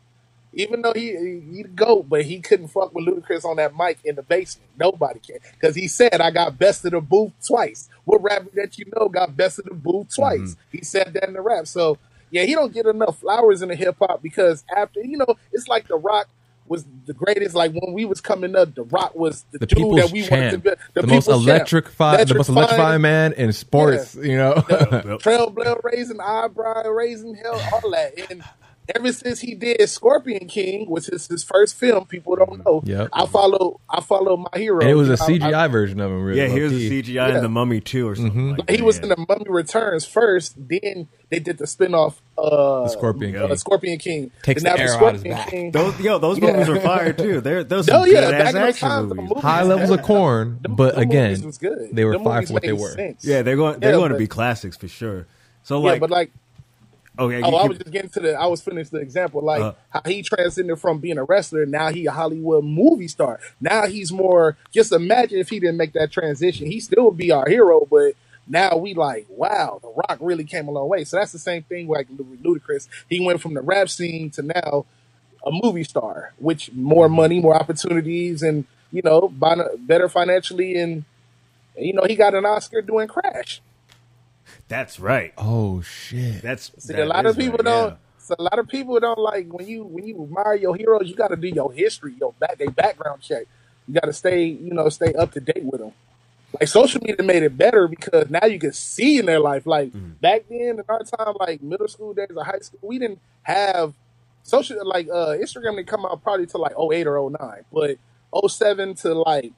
even 0.54 0.82
though 0.82 0.92
he 0.94 1.40
he 1.52 1.62
the 1.62 1.68
goat, 1.68 2.08
but 2.08 2.22
he 2.22 2.40
couldn't 2.40 2.68
fuck 2.68 2.94
with 2.94 3.06
Ludacris 3.06 3.44
on 3.44 3.56
that 3.56 3.76
mic 3.76 3.98
in 4.04 4.16
the 4.16 4.22
basement. 4.22 4.70
Nobody 4.78 5.20
can 5.20 5.38
because 5.52 5.74
he 5.74 5.88
said 5.88 6.20
I 6.20 6.30
got 6.30 6.58
best 6.58 6.84
of 6.84 6.92
the 6.92 7.00
booth 7.00 7.32
twice. 7.46 7.88
What 8.04 8.22
rapper 8.22 8.50
that 8.54 8.78
you 8.78 8.86
know 8.96 9.08
got 9.08 9.36
best 9.36 9.58
of 9.58 9.66
the 9.66 9.74
booth 9.74 10.08
mm-hmm. 10.08 10.22
twice? 10.22 10.56
He 10.70 10.82
said 10.82 11.12
that 11.14 11.24
in 11.24 11.34
the 11.34 11.40
rap. 11.40 11.66
So 11.66 11.98
yeah, 12.30 12.44
he 12.44 12.54
don't 12.54 12.72
get 12.72 12.86
enough 12.86 13.18
flowers 13.18 13.62
in 13.62 13.68
the 13.68 13.76
hip 13.76 13.96
hop 13.98 14.22
because 14.22 14.64
after 14.74 15.00
you 15.00 15.16
know 15.18 15.36
it's 15.52 15.68
like 15.68 15.88
the 15.88 15.96
Rock. 15.96 16.28
Was 16.66 16.86
the 17.04 17.12
greatest 17.12 17.54
like 17.54 17.72
when 17.72 17.92
we 17.92 18.06
was 18.06 18.22
coming 18.22 18.56
up? 18.56 18.74
The 18.74 18.84
Rock 18.84 19.14
was 19.14 19.44
the, 19.52 19.58
The 19.58 19.66
dude 19.66 19.98
that 19.98 20.10
we 20.10 20.22
wanted 20.26 20.50
to 20.52 20.58
be. 20.58 20.70
the, 20.94 21.02
most 21.06 21.26
people's 21.26 21.26
champ. 21.26 21.42
electrified, 21.42 22.26
the 22.26 22.34
most 22.36 22.48
electrifying 22.48 23.02
man 23.02 23.34
in 23.34 23.52
sports. 23.52 24.14
You 24.14 24.38
know, 24.38 24.54
Yep. 24.70 24.70
trailblazer 25.20 25.84
raising, 25.84 26.20
eyebrow 26.20 26.88
raising, 26.88 27.34
hell, 27.34 27.60
all 27.70 27.90
that. 27.90 28.14
And 28.30 28.42
ever 28.94 29.12
since 29.12 29.40
he 29.40 29.54
did 29.54 29.88
Scorpion 29.88 30.46
King, 30.48 30.86
which 30.90 31.08
is 31.08 31.26
his 31.28 31.44
first 31.44 31.74
film, 31.76 32.06
people 32.06 32.36
don't 32.36 32.64
know. 32.64 32.82
Yep. 32.84 33.08
I 33.12 33.26
follow, 33.26 33.80
I 33.88 34.00
follow 34.00 34.36
my 34.36 34.48
hero. 34.58 34.80
and 34.80 34.90
it 34.90 34.94
was 34.94 35.08
a 35.08 35.16
CGI 35.16 35.70
version 35.70 36.00
of 36.00 36.10
him. 36.10 36.22
Really, 36.24 36.40
Yeah, 36.40 36.48
here's 36.48 36.72
low-key. 36.72 36.88
the 36.88 37.02
CGI 37.02 37.28
Yeah. 37.30 37.36
in 37.36 37.42
the 37.42 37.48
Mummy 37.48 37.80
too, 37.80 38.08
or 38.08 38.14
something. 38.14 38.56
Like 38.56 38.70
he 38.70 38.76
that, 38.78 38.84
was 38.84 38.96
yeah. 38.98 39.02
in 39.04 39.08
the 39.10 39.26
Mummy 39.28 39.46
Returns 39.48 40.04
first. 40.04 40.54
Then 40.56 41.08
they 41.30 41.38
did 41.38 41.58
the 41.58 41.64
spinoff, 41.64 42.16
uh, 42.38 42.82
The 42.84 42.88
Scorpion 42.88 43.36
uh, 43.36 43.46
King. 43.48 43.56
Scorpion 43.56 43.98
King. 43.98 44.30
Takes 44.42 44.62
And 44.62 44.66
the 44.66 44.70
after 44.72 44.82
arrow 44.82 45.06
out 45.08 45.12
his 45.14 45.20
Scorpion 45.22 45.36
back. 45.36 45.48
King, 45.48 45.70
Those 45.70 46.00
yo, 46.00 46.18
those 46.18 46.38
Yeah. 46.38 46.52
movies 46.52 46.68
were 46.68 46.80
fire 46.80 47.12
too. 47.12 47.40
They're 47.44 47.64
those 47.64 47.88
Oh, 47.88 48.04
yeah, 48.04 48.20
good 48.20 48.34
ass 48.34 48.54
action 48.54 48.88
times, 48.88 49.08
the 49.08 49.14
movies. 49.14 49.28
movies- 49.30 49.42
high 49.42 49.62
levels 49.62 49.90
of 49.90 50.02
corn, 50.02 50.58
Them- 50.62 50.74
but 50.76 50.94
them 50.94 51.02
again, 51.02 51.42
was 51.44 51.58
good. 51.58 51.88
they 51.92 52.04
were 52.04 52.12
Them 52.12 52.24
fire 52.24 52.42
for 52.46 52.52
what 52.54 52.62
they 52.62 52.72
were. 52.72 52.90
sense. 52.92 53.24
Yeah, 53.24 53.42
they're 53.42 53.56
going 53.56 53.80
they're 53.80 53.90
Yeah, 53.92 53.96
going 53.96 54.12
to 54.12 54.18
be 54.18 54.26
classics 54.26 54.76
for 54.76 54.88
sure. 54.88 55.26
So 55.62 55.78
yeah, 55.82 55.92
like, 55.92 56.00
but 56.00 56.10
like 56.10 56.30
okay, 57.18 57.40
Oh, 57.42 57.54
I 57.56 57.66
was 57.66 57.78
just 57.78 57.90
getting 57.90 58.10
to 58.10 58.20
the. 58.20 58.34
I 58.34 58.46
was 58.46 58.60
finished 58.60 58.90
the 58.90 58.98
example, 58.98 59.42
like 59.42 59.62
Uh. 59.62 59.72
how 59.90 60.02
he 60.06 60.22
transcended 60.22 60.78
from 60.80 60.98
being 60.98 61.18
a 61.18 61.24
wrestler. 61.24 61.66
Now 61.66 61.90
he 61.90 62.06
a 62.06 62.10
Hollywood 62.10 62.64
movie 62.64 63.08
star. 63.08 63.40
Now 63.60 63.86
he's 63.86 64.12
more. 64.12 64.56
Just 64.72 64.92
imagine 64.92 65.38
if 65.38 65.48
he 65.48 65.60
didn't 65.60 65.76
make 65.76 65.92
that 65.94 66.10
transition, 66.12 66.66
he 66.66 66.80
still 66.80 67.04
would 67.06 67.16
be 67.16 67.30
our 67.30 67.48
hero. 67.48 67.86
But 67.90 68.12
now 68.46 68.76
we 68.76 68.94
like, 68.94 69.26
wow, 69.28 69.80
The 69.82 69.88
Rock 69.88 70.18
really 70.20 70.44
came 70.44 70.68
a 70.68 70.70
long 70.70 70.88
way. 70.88 71.04
So 71.04 71.16
that's 71.16 71.32
the 71.32 71.38
same 71.38 71.62
thing 71.62 71.88
like 71.88 72.08
with 72.10 72.42
Ludacris. 72.42 72.88
He 73.08 73.24
went 73.24 73.40
from 73.40 73.54
the 73.54 73.62
rap 73.62 73.88
scene 73.88 74.30
to 74.32 74.42
now 74.42 74.84
a 75.46 75.50
movie 75.50 75.84
star, 75.84 76.32
which 76.38 76.72
more 76.72 77.08
money, 77.08 77.40
more 77.40 77.54
opportunities, 77.54 78.42
and 78.42 78.64
you 78.92 79.02
know, 79.02 79.28
better 79.78 80.08
financially, 80.08 80.76
and, 80.76 81.04
you 81.76 81.92
know, 81.92 82.04
he 82.06 82.14
got 82.14 82.32
an 82.32 82.46
Oscar 82.46 82.80
doing 82.80 83.08
Crash. 83.08 83.60
That's 84.68 84.98
right. 85.00 85.32
Oh 85.36 85.82
shit! 85.82 86.42
That's 86.42 86.72
See, 86.78 86.94
that 86.94 87.02
a 87.02 87.06
lot 87.06 87.26
of 87.26 87.36
people 87.36 87.58
right, 87.58 87.64
don't. 87.64 87.90
yeah. 87.92 87.96
So 88.18 88.34
a 88.38 88.42
lot 88.42 88.58
of 88.58 88.68
people 88.68 88.98
don't 89.00 89.18
like 89.18 89.52
when 89.52 89.66
you 89.66 89.84
when 89.84 90.06
you 90.06 90.22
admire 90.24 90.54
your 90.56 90.74
heroes. 90.76 91.08
You 91.08 91.14
got 91.14 91.28
to 91.28 91.36
do 91.36 91.48
your 91.48 91.72
history, 91.72 92.14
your 92.18 92.32
back, 92.34 92.58
they 92.58 92.66
background 92.68 93.20
check. 93.22 93.44
You 93.86 93.94
got 93.94 94.06
to 94.06 94.12
stay, 94.14 94.44
you 94.46 94.72
know, 94.72 94.88
stay 94.88 95.12
up 95.14 95.32
to 95.32 95.40
date 95.40 95.64
with 95.64 95.80
them. 95.80 95.92
like 96.58 96.68
social 96.68 97.00
media 97.04 97.22
made 97.24 97.42
it 97.42 97.56
better 97.56 97.88
because 97.88 98.30
now 98.30 98.46
you 98.46 98.58
can 98.58 98.72
see 98.72 99.18
in 99.18 99.26
their 99.26 99.40
life. 99.40 99.66
Like 99.66 99.92
back 100.20 100.44
then 100.48 100.78
in 100.78 100.82
our 100.88 101.02
time, 101.04 101.34
like 101.40 101.62
middle 101.62 101.88
school 101.88 102.14
days 102.14 102.28
or 102.34 102.44
high 102.44 102.60
school, 102.60 102.80
we 102.82 102.98
didn't 102.98 103.20
have 103.42 103.94
social 104.42 104.86
like 104.88 105.08
uh 105.08 105.36
Instagram 105.36 105.76
didn't 105.76 105.88
come 105.88 106.06
out 106.06 106.22
probably 106.22 106.46
to 106.46 106.58
like 106.58 106.72
08 106.78 107.06
or 107.06 107.30
09, 107.30 107.64
but 107.72 107.98
07 108.48 108.94
to 108.96 109.14
like 109.14 109.52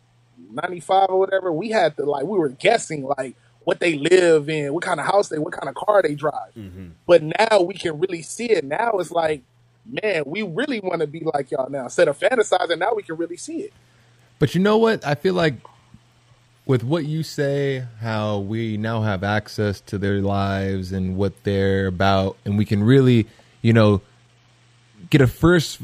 95 0.52 1.08
or 1.10 1.18
whatever, 1.20 1.52
we 1.52 1.70
had 1.70 1.96
to 1.96 2.04
like 2.04 2.24
we 2.24 2.38
were 2.38 2.48
guessing 2.50 3.04
like 3.18 3.36
what 3.66 3.80
they 3.80 3.98
live 3.98 4.48
in, 4.48 4.72
what 4.72 4.84
kind 4.84 5.00
of 5.00 5.06
house 5.06 5.28
they, 5.28 5.40
what 5.40 5.52
kind 5.52 5.68
of 5.68 5.74
car 5.74 6.00
they 6.00 6.14
drive. 6.14 6.54
Mm-hmm. 6.56 6.90
But 7.04 7.24
now 7.24 7.62
we 7.62 7.74
can 7.74 7.98
really 7.98 8.22
see 8.22 8.48
it. 8.48 8.64
Now 8.64 8.92
it's 8.92 9.10
like, 9.10 9.42
man, 9.84 10.22
we 10.24 10.42
really 10.42 10.78
want 10.78 11.00
to 11.00 11.08
be 11.08 11.26
like 11.34 11.50
y'all 11.50 11.68
now. 11.68 11.82
Instead 11.82 12.06
of 12.06 12.16
fantasizing, 12.16 12.78
now 12.78 12.94
we 12.94 13.02
can 13.02 13.16
really 13.16 13.36
see 13.36 13.62
it. 13.62 13.72
But 14.38 14.54
you 14.54 14.60
know 14.60 14.78
what? 14.78 15.04
I 15.04 15.16
feel 15.16 15.34
like 15.34 15.54
with 16.64 16.84
what 16.84 17.06
you 17.06 17.24
say, 17.24 17.84
how 18.00 18.38
we 18.38 18.76
now 18.76 19.02
have 19.02 19.24
access 19.24 19.80
to 19.80 19.98
their 19.98 20.20
lives 20.20 20.92
and 20.92 21.16
what 21.16 21.42
they're 21.42 21.88
about, 21.88 22.36
and 22.44 22.56
we 22.56 22.64
can 22.64 22.84
really, 22.84 23.26
you 23.62 23.72
know, 23.72 24.00
get 25.10 25.20
a 25.20 25.26
first, 25.26 25.80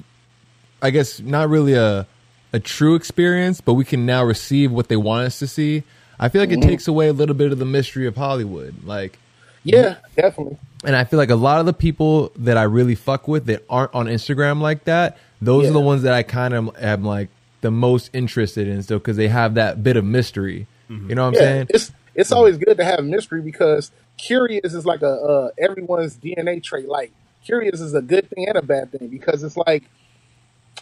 I 0.81 0.91
guess, 0.91 1.19
not 1.19 1.49
really 1.49 1.75
a 1.75 2.07
a 2.53 2.61
true 2.61 2.95
experience, 2.95 3.61
but 3.61 3.75
we 3.75 3.85
can 3.85 4.07
now 4.07 4.23
receive 4.23 4.71
what 4.71 4.89
they 4.89 4.97
want 4.97 5.27
us 5.27 5.41
to 5.41 5.49
see. 5.49 5.83
I 6.23 6.29
feel 6.29 6.41
like 6.41 6.51
it 6.53 6.63
takes 6.63 6.87
away 6.89 7.09
a 7.09 7.13
little 7.13 7.35
bit 7.35 7.51
of 7.53 7.59
the 7.59 7.65
mystery 7.65 8.07
of 8.07 8.17
Hollywood. 8.17 8.85
Like, 8.85 9.19
Yeah, 9.65 9.97
definitely. 10.17 10.57
and 10.85 10.95
I 10.97 11.05
feel 11.05 11.19
like 11.19 11.31
a 11.31 11.37
lot 11.37 11.59
of 11.61 11.67
the 11.67 11.73
people 11.73 12.31
that 12.37 12.57
I 12.57 12.63
really 12.63 12.95
fuck 12.95 13.27
with 13.27 13.47
that 13.47 13.65
aren't 13.69 13.95
on 13.95 14.07
Instagram 14.07 14.61
like 14.61 14.85
that, 14.85 15.19
those 15.41 15.65
Yeah. 15.65 15.71
are 15.71 15.73
the 15.73 15.81
ones 15.81 16.03
that 16.03 16.13
I 16.15 16.23
kind 16.23 16.55
of 16.55 16.77
am 16.83 17.05
like 17.05 17.29
the 17.61 17.71
most 17.71 18.11
interested 18.13 18.69
in 18.69 18.83
still 18.83 18.99
because 18.99 19.17
they 19.17 19.29
have 19.29 19.55
that 19.55 19.83
bit 19.83 19.97
of 19.97 20.05
mystery. 20.05 20.67
You 20.89 21.15
know 21.15 21.23
what 21.23 21.29
I'm 21.29 21.35
yeah, 21.35 21.39
saying? 21.41 21.67
it's 21.71 21.93
it's 22.15 22.33
always 22.33 22.59
good 22.59 22.77
to 22.77 22.85
have 22.85 23.03
mystery 23.03 23.41
because 23.41 23.91
curious 24.19 24.75
is 24.75 24.85
like 24.85 25.01
a 25.03 25.09
uh, 25.11 25.51
everyone's 25.59 26.17
DNA 26.19 26.63
trait. 26.63 26.87
Like 26.87 27.13
curious 27.45 27.81
is 27.81 27.95
a 27.95 28.03
good 28.03 28.29
thing 28.29 28.47
and 28.47 28.59
a 28.59 28.63
bad 28.63 28.93
thing 28.93 29.09
because 29.09 29.43
it's 29.43 29.57
like 29.57 29.85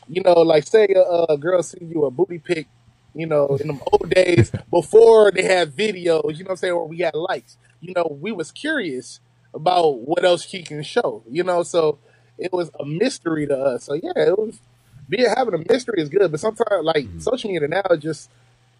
you 0.08 0.22
know, 0.22 0.34
like 0.42 0.66
say 0.66 0.88
a, 0.96 1.26
a 1.32 1.38
girl 1.38 1.62
send 1.62 1.90
you 1.92 2.04
a 2.06 2.10
booty 2.10 2.38
pic, 2.38 2.66
you 3.14 3.26
know, 3.26 3.56
in 3.60 3.68
the 3.68 3.78
old 3.92 4.10
days 4.10 4.52
before 4.70 5.30
they 5.30 5.42
had 5.42 5.72
videos, 5.72 6.36
you 6.36 6.44
know 6.44 6.48
what 6.48 6.50
I'm 6.50 6.56
saying, 6.56 6.72
or 6.72 6.88
we 6.88 6.98
had 6.98 7.14
likes. 7.14 7.56
You 7.80 7.92
know, 7.94 8.16
we 8.20 8.32
was 8.32 8.52
curious 8.52 9.20
about 9.54 10.00
what 10.00 10.24
else 10.24 10.44
she 10.46 10.62
can 10.62 10.82
show, 10.82 11.22
you 11.28 11.42
know, 11.42 11.62
so 11.62 11.98
it 12.38 12.52
was 12.52 12.70
a 12.78 12.84
mystery 12.84 13.46
to 13.46 13.56
us. 13.56 13.84
So 13.84 13.94
yeah, 13.94 14.12
it 14.16 14.38
was 14.38 14.60
being 15.08 15.28
having 15.28 15.54
a 15.54 15.72
mystery 15.72 16.00
is 16.00 16.08
good, 16.08 16.30
but 16.30 16.40
sometimes 16.40 16.84
like 16.84 17.08
social 17.18 17.50
media 17.50 17.68
now 17.68 17.82
is 17.90 18.00
just 18.00 18.30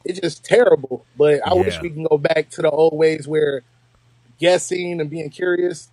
it's 0.05 0.21
just 0.21 0.45
terrible. 0.45 1.05
But 1.17 1.47
I 1.47 1.55
wish 1.55 1.81
we 1.81 1.91
can 1.91 2.05
go 2.05 2.19
back 2.19 2.49
to 2.51 2.63
the 2.63 2.71
old 2.71 2.97
ways 2.97 3.29
where 3.29 3.63
guessing 4.39 5.01
and 5.01 5.11
being 5.11 5.29
curious 5.31 5.91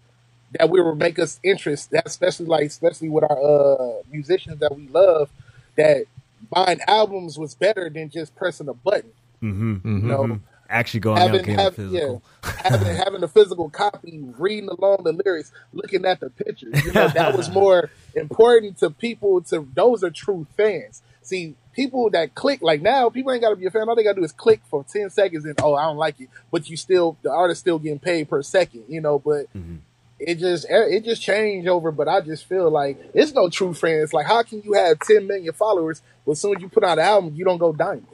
that 0.57 0.69
we 0.69 0.81
would 0.81 0.97
make 0.97 1.19
us 1.19 1.39
interest. 1.43 1.91
That 1.91 2.05
especially 2.05 2.45
like 2.45 2.67
especially 2.67 3.09
with 3.09 3.23
our 3.23 3.37
uh 3.37 4.01
musicians 4.11 4.59
that 4.59 4.75
we 4.75 4.87
love, 4.87 5.29
that 5.75 6.05
buying 6.49 6.79
albums 6.87 7.37
was 7.37 7.55
better 7.55 7.89
than 7.89 8.09
just 8.09 8.35
pressing 8.35 8.67
a 8.67 8.73
button. 8.73 9.11
Mm-hmm. 9.41 9.73
mm-hmm. 9.73 9.97
You 9.97 10.03
know, 10.03 10.23
mm-hmm. 10.23 10.45
Actually 10.69 10.99
going 10.99 11.17
out 11.17 11.27
having 11.27 11.39
getting 11.41 11.59
have, 11.59 11.75
physical. 11.75 12.21
yeah, 12.43 12.51
having 12.63 12.95
having 12.95 13.21
the 13.21 13.27
physical 13.27 13.69
copy, 13.69 14.19
reading 14.37 14.67
along 14.69 15.03
the 15.03 15.13
lyrics, 15.13 15.53
looking 15.71 16.03
at 16.03 16.19
the 16.19 16.29
pictures. 16.29 16.83
You 16.83 16.91
know, 16.91 17.07
that 17.07 17.37
was 17.37 17.49
more 17.53 17.89
important 18.15 18.77
to 18.79 18.89
people. 18.89 19.41
To 19.43 19.65
those 19.73 20.03
are 20.03 20.09
true 20.09 20.45
fans. 20.57 21.03
See, 21.21 21.55
people 21.71 22.09
that 22.09 22.35
click 22.35 22.61
like 22.61 22.81
now, 22.81 23.09
people 23.09 23.31
ain't 23.31 23.41
got 23.41 23.51
to 23.51 23.55
be 23.55 23.65
a 23.65 23.71
fan. 23.71 23.87
All 23.87 23.95
they 23.95 24.03
got 24.03 24.15
to 24.15 24.21
do 24.21 24.25
is 24.25 24.33
click 24.33 24.59
for 24.69 24.83
ten 24.83 25.09
seconds 25.09 25.45
and 25.45 25.57
oh, 25.63 25.75
I 25.75 25.83
don't 25.83 25.97
like 25.97 26.19
it. 26.19 26.27
But 26.51 26.69
you 26.69 26.75
still, 26.75 27.17
the 27.21 27.31
artist 27.31 27.61
still 27.61 27.79
getting 27.79 27.99
paid 27.99 28.27
per 28.27 28.43
second. 28.43 28.83
You 28.89 28.99
know, 28.99 29.19
but 29.19 29.45
mm-hmm. 29.55 29.77
It 30.19 30.35
just 30.35 30.65
eh, 30.69 30.85
it 30.89 31.05
just 31.05 31.21
changed 31.21 31.67
over. 31.67 31.91
But 31.91 32.07
I 32.07 32.21
just 32.21 32.45
feel 32.45 32.69
like 32.71 32.99
it's 33.13 33.33
no 33.33 33.49
true 33.49 33.73
fans. 33.73 34.13
Like, 34.13 34.25
how 34.27 34.43
can 34.43 34.61
you 34.63 34.73
have 34.73 34.99
ten 34.99 35.27
million 35.27 35.53
followers, 35.53 36.01
but 36.25 36.33
as 36.33 36.41
soon 36.41 36.55
as 36.55 36.61
you 36.61 36.69
put 36.69 36.83
out 36.83 36.97
an 36.99 37.05
album, 37.05 37.33
you 37.35 37.45
don't 37.45 37.57
go 37.59 37.71
diamond? 37.73 38.07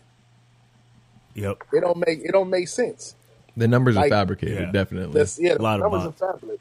Yep. 1.36 1.64
It 1.74 1.82
don't 1.82 1.98
make 1.98 2.20
it 2.24 2.32
don't 2.32 2.50
make 2.50 2.68
sense. 2.68 3.16
The 3.56 3.68
numbers 3.68 3.98
are 3.98 4.08
fabricated, 4.10 4.60
Yeah. 4.60 4.72
definitely. 4.72 5.14
That's 5.20 5.40
yeah, 5.40 5.54
A 5.54 5.62
lot 5.62 5.78
the 5.80 5.86
of 5.86 5.92
numbers 5.92 6.12
bots. 6.12 6.22
are 6.22 6.34
fabulous. 6.34 6.60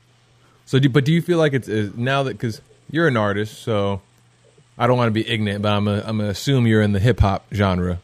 So, 0.66 0.78
do, 0.78 0.88
but 0.88 1.04
do 1.04 1.12
you 1.12 1.20
feel 1.22 1.38
like 1.38 1.52
it's 1.54 1.68
is 1.68 1.94
now 1.96 2.22
that 2.24 2.34
because 2.34 2.60
you're 2.90 3.08
an 3.08 3.16
artist, 3.16 3.62
so 3.62 4.00
I 4.78 4.86
don't 4.86 4.96
want 4.96 5.08
to 5.08 5.12
be 5.12 5.28
ignorant, 5.28 5.62
but 5.62 5.72
I'm 5.72 5.88
a, 5.88 6.02
I'm 6.06 6.18
gonna 6.18 6.28
assume 6.28 6.66
you're 6.66 6.82
in 6.82 6.92
the 6.92 7.00
hip 7.00 7.20
hop 7.20 7.44
genre. 7.52 7.98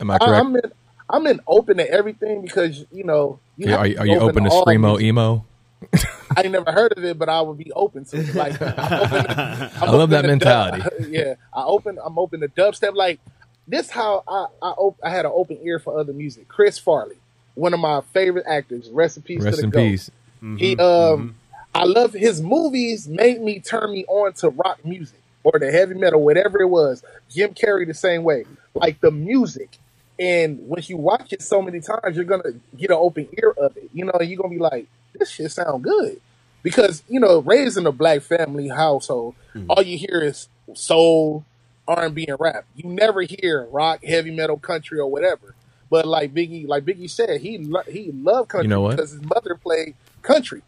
Am 0.00 0.10
I 0.10 0.14
I, 0.14 0.18
correct? 0.18 0.44
I'm 0.46 0.56
in 0.56 0.62
I'm 1.10 1.26
in 1.26 1.40
open 1.46 1.78
to 1.78 1.90
everything 1.90 2.42
because 2.42 2.84
you 2.92 3.04
know 3.04 3.38
you 3.56 3.70
Yeah, 3.70 3.76
are, 3.76 3.86
you- 3.86 3.98
are 3.98 4.06
you 4.06 4.18
open 4.18 4.44
to 4.44 4.50
all 4.50 4.64
screamo 4.64 5.00
emo? 5.00 5.44
I 6.36 6.42
ain't 6.42 6.52
never 6.52 6.70
heard 6.72 6.92
of 6.96 7.04
it, 7.04 7.18
but 7.18 7.28
I 7.28 7.40
would 7.40 7.58
be 7.58 7.72
open 7.72 8.04
to 8.06 8.18
it. 8.20 8.34
Like 8.34 8.60
I'm 8.60 8.68
open 9.02 9.24
to, 9.24 9.70
I'm 9.76 9.88
I 9.88 9.90
love 9.92 10.10
that 10.10 10.24
mentality. 10.24 10.82
dub- 10.82 10.92
yeah, 11.08 11.34
I 11.52 11.64
open. 11.64 11.98
I'm 12.04 12.18
open 12.18 12.40
to 12.40 12.48
dubstep. 12.48 12.94
Like 12.94 13.20
this, 13.66 13.90
how 13.90 14.22
I 14.28 14.46
I, 14.62 14.70
op- 14.70 15.00
I 15.02 15.10
had 15.10 15.24
an 15.24 15.32
open 15.34 15.58
ear 15.62 15.78
for 15.78 15.98
other 15.98 16.12
music. 16.12 16.48
Chris 16.48 16.78
Farley, 16.78 17.16
one 17.54 17.74
of 17.74 17.80
my 17.80 18.00
favorite 18.12 18.44
actors. 18.48 18.88
Rest 18.90 19.16
in 19.16 19.22
peace 19.22 19.42
Rest 19.42 19.56
to 19.56 19.62
the 19.62 19.66
in 19.66 19.70
GOAT. 19.70 19.80
peace. 19.82 20.10
He 20.56 20.76
um 20.76 21.34
I 21.74 21.84
love 21.84 22.12
his 22.12 22.40
movies 22.40 23.08
made 23.08 23.40
me 23.40 23.60
turn 23.60 23.92
me 23.92 24.04
on 24.06 24.32
to 24.34 24.50
rock 24.50 24.84
music 24.84 25.20
or 25.44 25.58
the 25.58 25.70
heavy 25.70 25.94
metal, 25.94 26.22
whatever 26.22 26.60
it 26.60 26.68
was. 26.68 27.02
Jim 27.30 27.54
Carrey 27.54 27.86
the 27.86 27.94
same 27.94 28.22
way. 28.22 28.44
Like 28.74 29.00
the 29.00 29.10
music. 29.10 29.78
And 30.20 30.58
once 30.68 30.88
you 30.90 30.96
watch 30.96 31.32
it 31.32 31.42
so 31.42 31.62
many 31.62 31.80
times, 31.80 32.16
you're 32.16 32.24
gonna 32.24 32.54
get 32.76 32.90
an 32.90 32.96
open 32.98 33.28
ear 33.40 33.54
of 33.56 33.76
it. 33.76 33.90
You 33.92 34.04
know, 34.04 34.12
you're 34.20 34.36
gonna 34.36 34.48
be 34.52 34.58
like, 34.58 34.88
this 35.14 35.30
shit 35.30 35.50
sound 35.50 35.84
good. 35.84 36.20
Because, 36.62 37.02
you 37.08 37.20
know, 37.20 37.38
raised 37.38 37.76
in 37.76 37.86
a 37.86 37.92
black 37.92 38.22
family 38.22 38.68
household, 38.68 39.34
hmm. 39.52 39.66
all 39.70 39.82
you 39.82 39.96
hear 39.96 40.20
is 40.22 40.48
soul, 40.74 41.44
R 41.86 42.04
and 42.04 42.14
B 42.14 42.26
and 42.26 42.38
rap. 42.38 42.64
You 42.74 42.90
never 42.90 43.22
hear 43.22 43.66
rock, 43.70 44.04
heavy 44.04 44.30
metal, 44.30 44.58
country, 44.58 44.98
or 44.98 45.10
whatever. 45.10 45.54
But 45.90 46.06
like 46.06 46.34
Biggie, 46.34 46.68
like 46.68 46.84
Biggie 46.84 47.08
said, 47.08 47.40
he 47.40 47.58
lo- 47.58 47.82
he 47.88 48.12
loved 48.12 48.50
country 48.50 48.64
You 48.64 48.68
know 48.68 48.82
what? 48.82 48.96
because 48.96 49.12
his 49.12 49.22
mother 49.22 49.54
played 49.54 49.94
country. 50.22 50.62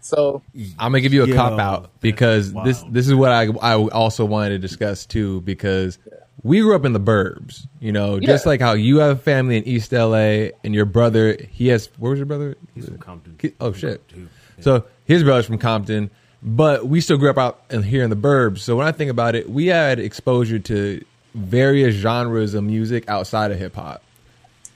So 0.00 0.42
I'm 0.78 0.92
gonna 0.92 1.00
give 1.00 1.14
you 1.14 1.22
a 1.22 1.28
Yo, 1.28 1.34
cop 1.34 1.58
out 1.58 1.90
because 2.00 2.50
wow. 2.50 2.64
this 2.64 2.82
this 2.88 3.06
is 3.06 3.14
what 3.14 3.30
I 3.30 3.46
I 3.46 3.74
also 3.74 4.24
wanted 4.24 4.50
to 4.50 4.58
discuss 4.58 5.06
too 5.06 5.40
because 5.42 5.98
we 6.42 6.60
grew 6.60 6.74
up 6.74 6.84
in 6.84 6.92
the 6.92 7.00
burbs, 7.00 7.66
you 7.80 7.92
know, 7.92 8.18
just 8.18 8.46
like 8.46 8.60
how 8.60 8.72
you 8.72 8.98
have 8.98 9.18
a 9.18 9.20
family 9.20 9.56
in 9.56 9.64
East 9.64 9.92
LA 9.92 10.48
and 10.64 10.74
your 10.74 10.84
brother 10.86 11.36
he 11.50 11.68
has 11.68 11.88
where 11.98 12.10
was 12.10 12.18
your 12.18 12.26
brother? 12.26 12.56
He's 12.74 12.86
from 12.86 12.98
Compton. 12.98 13.36
Ki- 13.38 13.54
Oh 13.60 13.72
shit! 13.72 14.06
Too. 14.08 14.28
So 14.60 14.84
his 15.04 15.22
brother's 15.22 15.46
from 15.46 15.58
Compton, 15.58 16.10
but 16.42 16.86
we 16.86 17.00
still 17.00 17.16
grew 17.18 17.30
up 17.30 17.38
out 17.38 17.62
in, 17.70 17.82
here 17.82 18.02
in 18.04 18.10
the 18.10 18.16
burbs. 18.16 18.58
So 18.58 18.76
when 18.76 18.86
I 18.86 18.92
think 18.92 19.10
about 19.10 19.34
it, 19.34 19.48
we 19.50 19.66
had 19.66 19.98
exposure 19.98 20.58
to 20.60 21.04
various 21.34 21.94
genres 21.94 22.54
of 22.54 22.64
music 22.64 23.08
outside 23.08 23.50
of 23.52 23.58
hip 23.58 23.74
hop. 23.74 24.02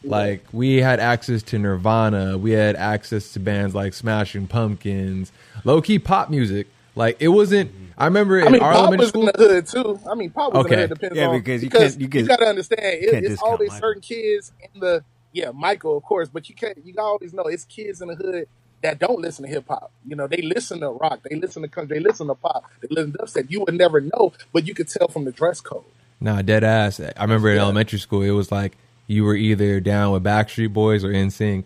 Like 0.04 0.44
we 0.52 0.76
had 0.76 1.00
access 1.00 1.42
to 1.44 1.58
Nirvana, 1.58 2.38
we 2.38 2.52
had 2.52 2.76
access 2.76 3.32
to 3.32 3.40
bands 3.40 3.74
like 3.74 3.92
Smashing 3.92 4.46
Pumpkins, 4.46 5.32
low 5.64 5.80
key 5.82 5.98
pop 5.98 6.30
music. 6.30 6.68
Like 6.94 7.16
it 7.20 7.28
wasn't. 7.28 7.72
Mm-hmm. 7.72 7.85
I 7.98 8.04
remember 8.06 8.40
I 8.42 8.46
in 8.46 8.52
mean, 8.52 8.62
our 8.62 8.72
Pop 8.72 8.78
elementary 8.82 9.02
was 9.04 9.08
school. 9.08 9.28
in 9.28 9.32
the 9.36 9.48
hood 9.48 9.66
too. 9.66 10.00
I 10.10 10.14
mean, 10.14 10.30
Pop 10.30 10.52
was 10.52 10.66
in 10.66 10.72
Okay. 10.72 10.74
the 10.74 10.80
hood. 10.88 10.90
Depends 11.00 11.16
Yeah, 11.16 11.26
on 11.28 11.38
because 11.38 11.62
you 11.64 11.70
can't- 11.70 12.00
you 12.00 12.08
can- 12.08 12.26
got 12.26 12.36
to 12.40 12.46
understand 12.46 12.80
it, 12.82 13.14
it's 13.14 13.28
discount 13.28 13.52
always 13.52 13.70
Michael. 13.70 13.80
certain 13.88 14.02
kids 14.02 14.52
in 14.74 14.80
the 14.80 15.02
yeah 15.32 15.50
Michael 15.52 15.96
of 15.96 16.02
course, 16.02 16.28
but 16.28 16.48
you 16.48 16.54
can't. 16.54 16.78
You 16.84 16.94
always 16.98 17.32
know 17.32 17.44
it's 17.44 17.64
kids 17.64 18.02
in 18.02 18.08
the 18.08 18.14
hood 18.14 18.48
that 18.82 18.98
don't 18.98 19.20
listen 19.20 19.44
to 19.44 19.50
hip 19.50 19.64
hop. 19.68 19.90
You 20.06 20.14
know, 20.16 20.26
they 20.26 20.42
listen 20.42 20.80
to 20.80 20.90
rock, 20.90 21.20
they 21.28 21.36
listen 21.36 21.62
to 21.62 21.68
country, 21.68 21.98
they 21.98 22.04
listen 22.04 22.26
to 22.26 22.34
pop, 22.34 22.64
they 22.82 22.88
listen 22.90 23.12
to 23.12 23.18
dubstep. 23.18 23.46
You 23.50 23.60
would 23.60 23.74
never 23.74 24.00
know, 24.02 24.32
but 24.52 24.66
you 24.66 24.74
could 24.74 24.88
tell 24.88 25.08
from 25.08 25.24
the 25.24 25.32
dress 25.32 25.60
code. 25.62 25.84
Nah, 26.20 26.42
dead 26.42 26.64
ass. 26.64 27.00
I 27.00 27.22
remember 27.22 27.50
in 27.50 27.58
elementary 27.58 27.98
school, 27.98 28.22
it 28.22 28.30
was 28.30 28.52
like 28.52 28.76
you 29.06 29.24
were 29.24 29.34
either 29.34 29.80
down 29.80 30.12
with 30.12 30.22
Backstreet 30.24 30.72
Boys 30.74 31.02
or 31.04 31.08
NSYNC. 31.12 31.64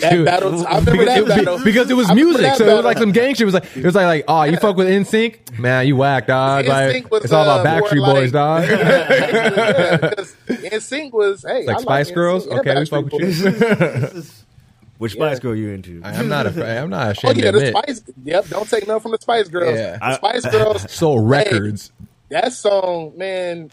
That 0.00 0.24
battle, 0.24 0.66
I 0.66 0.78
remember 0.78 1.04
that 1.04 1.20
because, 1.24 1.36
battle 1.44 1.64
because 1.64 1.90
it 1.90 1.94
was 1.94 2.10
I 2.10 2.14
music, 2.14 2.42
that 2.42 2.58
so 2.58 2.68
it 2.68 2.74
was 2.74 2.84
like 2.84 2.98
some 2.98 3.12
gang 3.12 3.34
shit. 3.34 3.42
It 3.42 3.44
was 3.46 3.54
like 3.54 3.76
it 3.76 3.84
was 3.84 3.94
like, 3.94 4.06
like 4.06 4.24
oh, 4.28 4.42
you 4.44 4.56
fuck 4.58 4.76
with 4.76 4.88
NSYNC, 4.88 5.58
man, 5.58 5.86
you 5.86 5.96
whack 5.96 6.26
dog. 6.26 6.66
Like 6.66 7.10
was, 7.10 7.24
it's 7.24 7.32
all 7.32 7.42
about 7.42 7.66
uh, 7.66 7.70
more 7.80 7.88
Backstreet 7.88 8.00
like- 8.00 8.14
Boys, 8.14 8.32
dog. 8.32 8.68
yeah, 8.68 9.96
because 9.96 10.36
NSYNC 10.48 11.12
was 11.12 11.44
hey, 11.46 11.64
like 11.66 11.78
I 11.78 11.80
Spice 11.80 12.10
NSYNC 12.10 12.14
Girls, 12.14 12.46
and 12.46 12.60
okay, 12.60 12.78
we 12.78 12.86
fuck 12.86 13.04
with 13.04 13.10
Boys. 13.12 13.40
you. 13.40 14.22
Which 14.98 15.12
Spice 15.12 15.38
Girl 15.38 15.54
you 15.54 15.70
into? 15.70 16.00
I- 16.02 16.12
I'm 16.12 16.28
not 16.28 16.46
a, 16.46 16.80
I'm 16.80 16.90
not 16.90 17.24
Oh 17.24 17.30
yeah, 17.30 17.50
the 17.52 17.58
admit. 17.58 17.76
Spice. 17.76 18.02
Yep, 18.24 18.48
don't 18.48 18.68
take 18.68 18.86
nothing 18.86 19.00
from 19.02 19.12
the 19.12 19.18
Spice 19.20 19.48
Girls. 19.48 19.76
Yeah. 19.76 19.98
The 19.98 20.14
Spice 20.16 20.46
Girls. 20.46 20.90
Soul 20.92 21.20
Hey, 21.20 21.44
Records, 21.44 21.92
that 22.30 22.52
song, 22.52 23.12
man. 23.16 23.70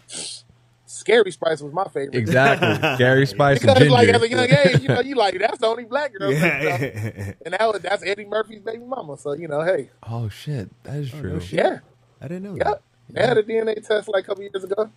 Scary 0.96 1.30
Spice 1.30 1.60
was 1.60 1.72
my 1.72 1.84
favorite. 1.84 2.14
exactly. 2.14 2.68
Gary 2.98 3.26
Spice 3.26 3.62
and 3.62 3.74
Because 3.74 3.88
like 3.90 4.06
Ginger. 4.08 4.16
at 4.16 4.22
a 4.22 4.28
young 4.48 4.58
age, 4.74 4.82
you 4.82 4.88
know, 4.88 5.00
you 5.00 5.14
like 5.14 5.38
that's 5.38 5.58
the 5.58 5.66
only 5.66 5.84
black 5.84 6.12
girl. 6.14 6.32
you 6.32 6.38
know? 6.40 6.46
yeah. 6.46 7.32
And 7.44 7.54
that 7.54 7.60
was 7.72 7.80
that's 7.82 8.02
Eddie 8.04 8.24
Murphy's 8.24 8.60
baby 8.60 8.84
mama. 8.84 9.16
So 9.18 9.32
you 9.34 9.48
know, 9.48 9.62
hey, 9.62 9.90
oh 10.08 10.28
shit, 10.28 10.68
that 10.84 10.96
is 10.96 11.12
oh, 11.14 11.20
true. 11.20 11.32
no 11.34 11.40
yeah, 11.50 11.78
I 12.20 12.28
didn't 12.28 12.42
know 12.44 12.56
yeah. 12.56 12.64
that. 12.64 12.82
They 13.10 13.20
had 13.26 13.38
a 13.38 13.42
DNA 13.42 13.86
test 13.86 14.08
like 14.08 14.24
a 14.24 14.26
couple 14.26 14.42
years 14.42 14.64
ago. 14.64 14.90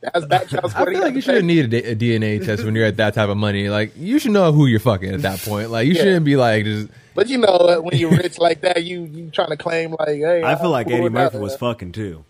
That's 0.00 0.26
back 0.26 0.48
counts. 0.48 0.74
I 0.76 0.84
feel 0.84 1.00
like 1.00 1.14
you 1.14 1.20
shouldn't 1.22 1.46
need 1.46 1.72
a, 1.72 1.92
a 1.92 1.96
DNA 1.96 2.44
test 2.44 2.62
when 2.64 2.74
you're 2.74 2.84
at 2.86 2.96
that 2.98 3.14
type 3.14 3.28
of 3.28 3.36
money. 3.36 3.68
Like 3.68 3.92
you 3.96 4.18
should 4.18 4.32
know 4.32 4.52
who 4.52 4.66
you're 4.66 4.80
fucking 4.80 5.14
at 5.14 5.22
that 5.22 5.38
point. 5.40 5.70
Like 5.70 5.86
you 5.86 5.94
Yeah. 5.94 6.02
shouldn't 6.02 6.24
be 6.26 6.36
like 6.36 6.64
just 6.64 6.88
But 7.14 7.28
you 7.28 7.38
know, 7.38 7.80
when 7.82 7.96
you're 7.96 8.10
rich 8.10 8.38
like 8.38 8.60
that, 8.62 8.84
you 8.84 9.04
you 9.04 9.30
trying 9.30 9.48
to 9.50 9.56
claim 9.56 9.92
like, 9.98 10.08
hey, 10.18 10.42
I 10.42 10.56
feel 10.56 10.66
I'm 10.66 10.70
like 10.72 10.88
Eddie 10.88 11.00
with 11.00 11.12
Murphy 11.12 11.38
that. 11.38 11.42
was 11.42 11.56
fucking 11.56 11.92
too. 11.92 12.24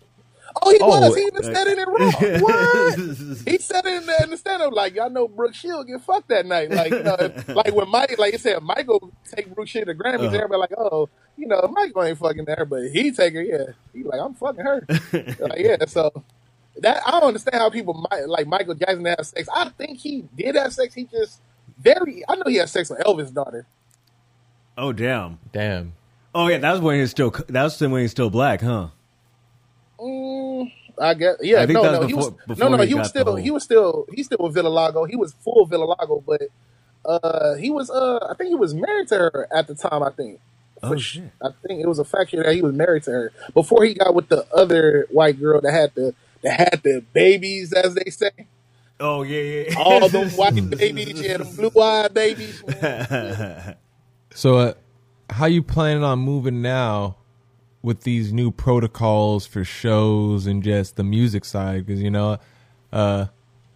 Oh, 0.61 0.71
he 0.71 0.77
Oh, 0.81 0.87
was. 0.87 1.15
He 1.17 1.21
even 1.23 1.43
said 1.43 1.67
it 1.67 1.77
in 1.77 1.87
Raw. 1.89 2.11
What? 2.39 2.99
He 3.47 3.57
said 3.57 3.85
it 3.85 4.01
in 4.01 4.05
the, 4.05 4.23
in 4.23 4.29
the 4.31 4.37
stand 4.37 4.61
up 4.61 4.73
like, 4.73 4.95
y'all 4.95 5.09
know 5.09 5.27
Brooke 5.27 5.53
Shield 5.55 5.87
get 5.87 6.01
fucked 6.01 6.29
that 6.29 6.45
night. 6.45 6.71
Like, 6.71 6.91
you 6.91 7.03
know, 7.03 7.17
like 7.53 7.73
when 7.75 7.89
Mike, 7.89 8.17
like 8.17 8.33
you 8.33 8.39
said, 8.39 8.61
Michael 8.63 9.11
take 9.35 9.53
Brooke 9.53 9.67
Shield 9.67 9.87
to 9.87 9.93
Grammys, 9.95 10.19
Uh-huh. 10.27 10.35
everybody 10.35 10.59
like, 10.59 10.73
oh, 10.77 11.09
you 11.37 11.47
know, 11.47 11.67
Michael 11.73 12.03
ain't 12.03 12.17
fucking 12.17 12.45
her, 12.47 12.65
but 12.65 12.83
he 12.89 13.11
take 13.11 13.33
her, 13.33 13.41
yeah. 13.41 13.65
He 13.93 14.03
like, 14.03 14.19
I'm 14.21 14.33
fucking 14.33 14.63
her. 14.63 14.85
like, 15.39 15.59
yeah, 15.59 15.83
so 15.87 16.23
that 16.77 17.01
I 17.05 17.11
don't 17.11 17.23
understand 17.29 17.55
how 17.55 17.69
people 17.69 18.05
might 18.11 18.27
like 18.27 18.47
Michael 18.47 18.75
Jackson 18.75 19.05
have 19.05 19.25
sex. 19.25 19.47
I 19.53 19.69
think 19.69 19.97
he 19.99 20.25
did 20.35 20.55
have 20.55 20.73
sex. 20.73 20.93
He 20.93 21.05
just 21.05 21.41
very. 21.79 22.23
I 22.27 22.35
know 22.35 22.43
he 22.47 22.55
had 22.57 22.69
sex 22.69 22.89
with 22.89 22.99
Elvis' 22.99 23.33
daughter. 23.33 23.65
Oh 24.77 24.91
damn. 24.91 25.39
damn. 25.53 25.93
Oh 26.33 26.47
yeah, 26.47 26.57
that 26.57 26.71
was 26.73 26.81
when 26.81 26.95
he 26.95 27.01
was 27.01 27.11
still. 27.11 27.31
That 27.47 27.63
was 27.63 27.79
when 27.79 27.91
he 27.91 28.01
was 28.03 28.11
still 28.11 28.29
black, 28.29 28.59
huh? 28.61 28.89
Mm, 30.05 30.71
I 31.01 31.13
guess 31.15 31.35
yeah. 31.41 31.61
I 31.61 31.65
think 31.65 31.73
no, 31.77 31.83
that 31.83 32.01
no, 32.01 32.07
he 32.07 32.13
was 32.13 32.31
no, 32.57 32.67
no. 32.69 32.77
he 32.77 32.87
He 32.89 32.93
was 32.93 33.09
still 33.09 33.25
whole- 33.25 33.35
he 33.35 33.51
was 33.51 33.63
still 33.63 34.05
he 34.13 34.23
still 34.23 34.37
with 34.39 34.55
vitiligo. 34.55 35.09
He 35.09 35.15
was 35.15 35.33
full 35.33 35.67
vitiligo, 35.67 36.23
but 36.25 36.41
uh, 37.05 37.55
he 37.55 37.69
was 37.71 37.89
uh, 37.89 38.19
I 38.29 38.33
think 38.35 38.49
he 38.49 38.55
was 38.55 38.73
married 38.73 39.07
to 39.09 39.15
her 39.15 39.47
at 39.53 39.67
the 39.67 39.75
time. 39.75 40.03
I 40.03 40.11
think. 40.11 40.39
Oh, 40.83 40.89
For 40.89 40.99
shit. 40.99 41.31
I 41.41 41.49
think 41.65 41.81
it 41.81 41.87
was 41.87 41.99
a 41.99 42.05
faction 42.05 42.43
that 42.43 42.53
he 42.53 42.61
was 42.61 42.73
married 42.73 43.03
to 43.03 43.11
her 43.11 43.31
before 43.53 43.83
he 43.85 43.93
got 43.93 44.13
with 44.13 44.27
the 44.29 44.45
other 44.53 45.07
white 45.09 45.39
girl 45.39 45.61
that 45.61 45.71
had 45.71 45.95
the 45.95 46.13
that 46.43 46.59
had 46.59 46.81
the 46.83 47.01
babies, 47.13 47.73
as 47.73 47.95
they 47.95 48.09
say. 48.11 48.31
Oh 48.99 49.23
yeah, 49.23 49.41
yeah. 49.69 49.75
All 49.79 50.07
them 50.09 50.29
white 50.37 50.69
babies, 50.69 51.19
yeah, 51.21 51.37
them 51.37 51.55
blue 51.55 51.81
eyed 51.81 52.13
babies. 52.13 52.61
So, 54.33 54.57
uh, 54.57 54.73
how 55.29 55.45
you 55.45 55.63
planning 55.63 56.03
on 56.03 56.19
moving 56.19 56.61
now 56.61 57.15
with 57.85 58.01
these 58.01 58.33
new 58.33 58.51
protocols 58.51 59.45
for 59.45 59.63
shows 59.63 60.45
and 60.45 60.61
just 60.63 60.95
the 60.95 61.03
music 61.03 61.45
side? 61.45 61.85
Because 61.85 62.01
you 62.01 62.09
know, 62.11 62.37
uh, 62.91 63.27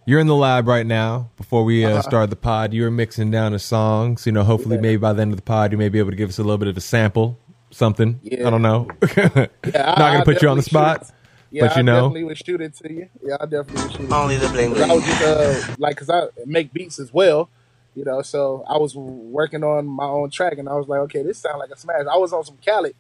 you're 0.06 0.20
in 0.20 0.28
the 0.28 0.36
lab 0.36 0.68
right 0.68 0.86
now. 0.86 1.30
Before 1.38 1.64
we 1.64 1.86
uh, 1.86 2.02
start 2.02 2.30
the 2.30 2.36
pod, 2.36 2.74
you 2.74 2.84
were 2.84 2.92
mixing 2.92 3.32
down 3.32 3.52
the 3.54 3.60
songs. 3.60 4.26
You 4.26 4.32
know, 4.32 4.44
hopefully, 4.44 4.76
Yeah. 4.76 4.82
maybe 4.82 4.98
by 4.98 5.14
the 5.14 5.22
end 5.22 5.32
of 5.32 5.38
the 5.38 5.44
pod, 5.44 5.72
you 5.72 5.78
may 5.78 5.90
be 5.90 6.00
able 6.00 6.10
to 6.12 6.18
give 6.18 6.30
us 6.30 6.40
a 6.40 6.44
little 6.44 6.58
bit 6.58 6.68
of 6.68 6.76
a 6.78 6.82
sample, 6.82 7.38
something. 7.72 8.20
Yeah. 8.24 8.48
I 8.48 8.50
don't 8.50 8.62
know. 8.62 8.88
Yeah, 9.16 9.48
Not 9.74 9.98
gonna 9.98 10.26
put 10.26 10.42
you 10.42 10.50
on 10.50 10.58
the 10.58 10.64
spot, 10.64 11.02
shoot 11.02 11.10
it. 11.10 11.14
Yeah, 11.52 11.68
but 11.68 11.78
you 11.78 11.84
know 11.84 11.92
I 11.92 11.96
know. 11.96 12.02
definitely 12.08 12.24
would 12.26 12.38
shoot 12.38 12.62
it 12.62 12.74
to 12.76 12.94
you. 12.94 13.10
Yeah, 13.24 13.38
I 13.40 13.46
definitely 13.46 13.84
would 13.84 13.92
shoot 13.92 14.02
it. 14.02 14.12
Only 14.12 14.38
the 14.38 14.48
bling 14.50 14.74
'Cause 14.74 14.82
I 14.82 14.86
bling. 14.88 14.98
was 15.00 15.06
just 15.06 15.22
uh, 15.24 15.76
like, 15.80 15.98
cause 15.98 16.10
I 16.10 16.28
make 16.46 16.74
beats 16.74 17.00
as 17.00 17.14
well, 17.14 17.50
you 17.96 18.04
know. 18.06 18.22
So 18.22 18.64
I 18.68 18.78
was 18.78 18.96
working 18.96 19.64
on 19.64 19.86
my 19.88 20.06
own 20.06 20.30
track, 20.32 20.58
and 20.58 20.68
I 20.70 20.74
was 20.76 20.88
like, 20.88 21.00
okay, 21.02 21.22
this 21.24 21.38
sounds 21.40 21.60
like 21.60 21.70
a 21.72 21.78
smash. 21.78 22.06
I 22.12 22.18
was 22.18 22.34
on 22.34 22.44
some 22.44 22.58
Khaled, 22.66 22.96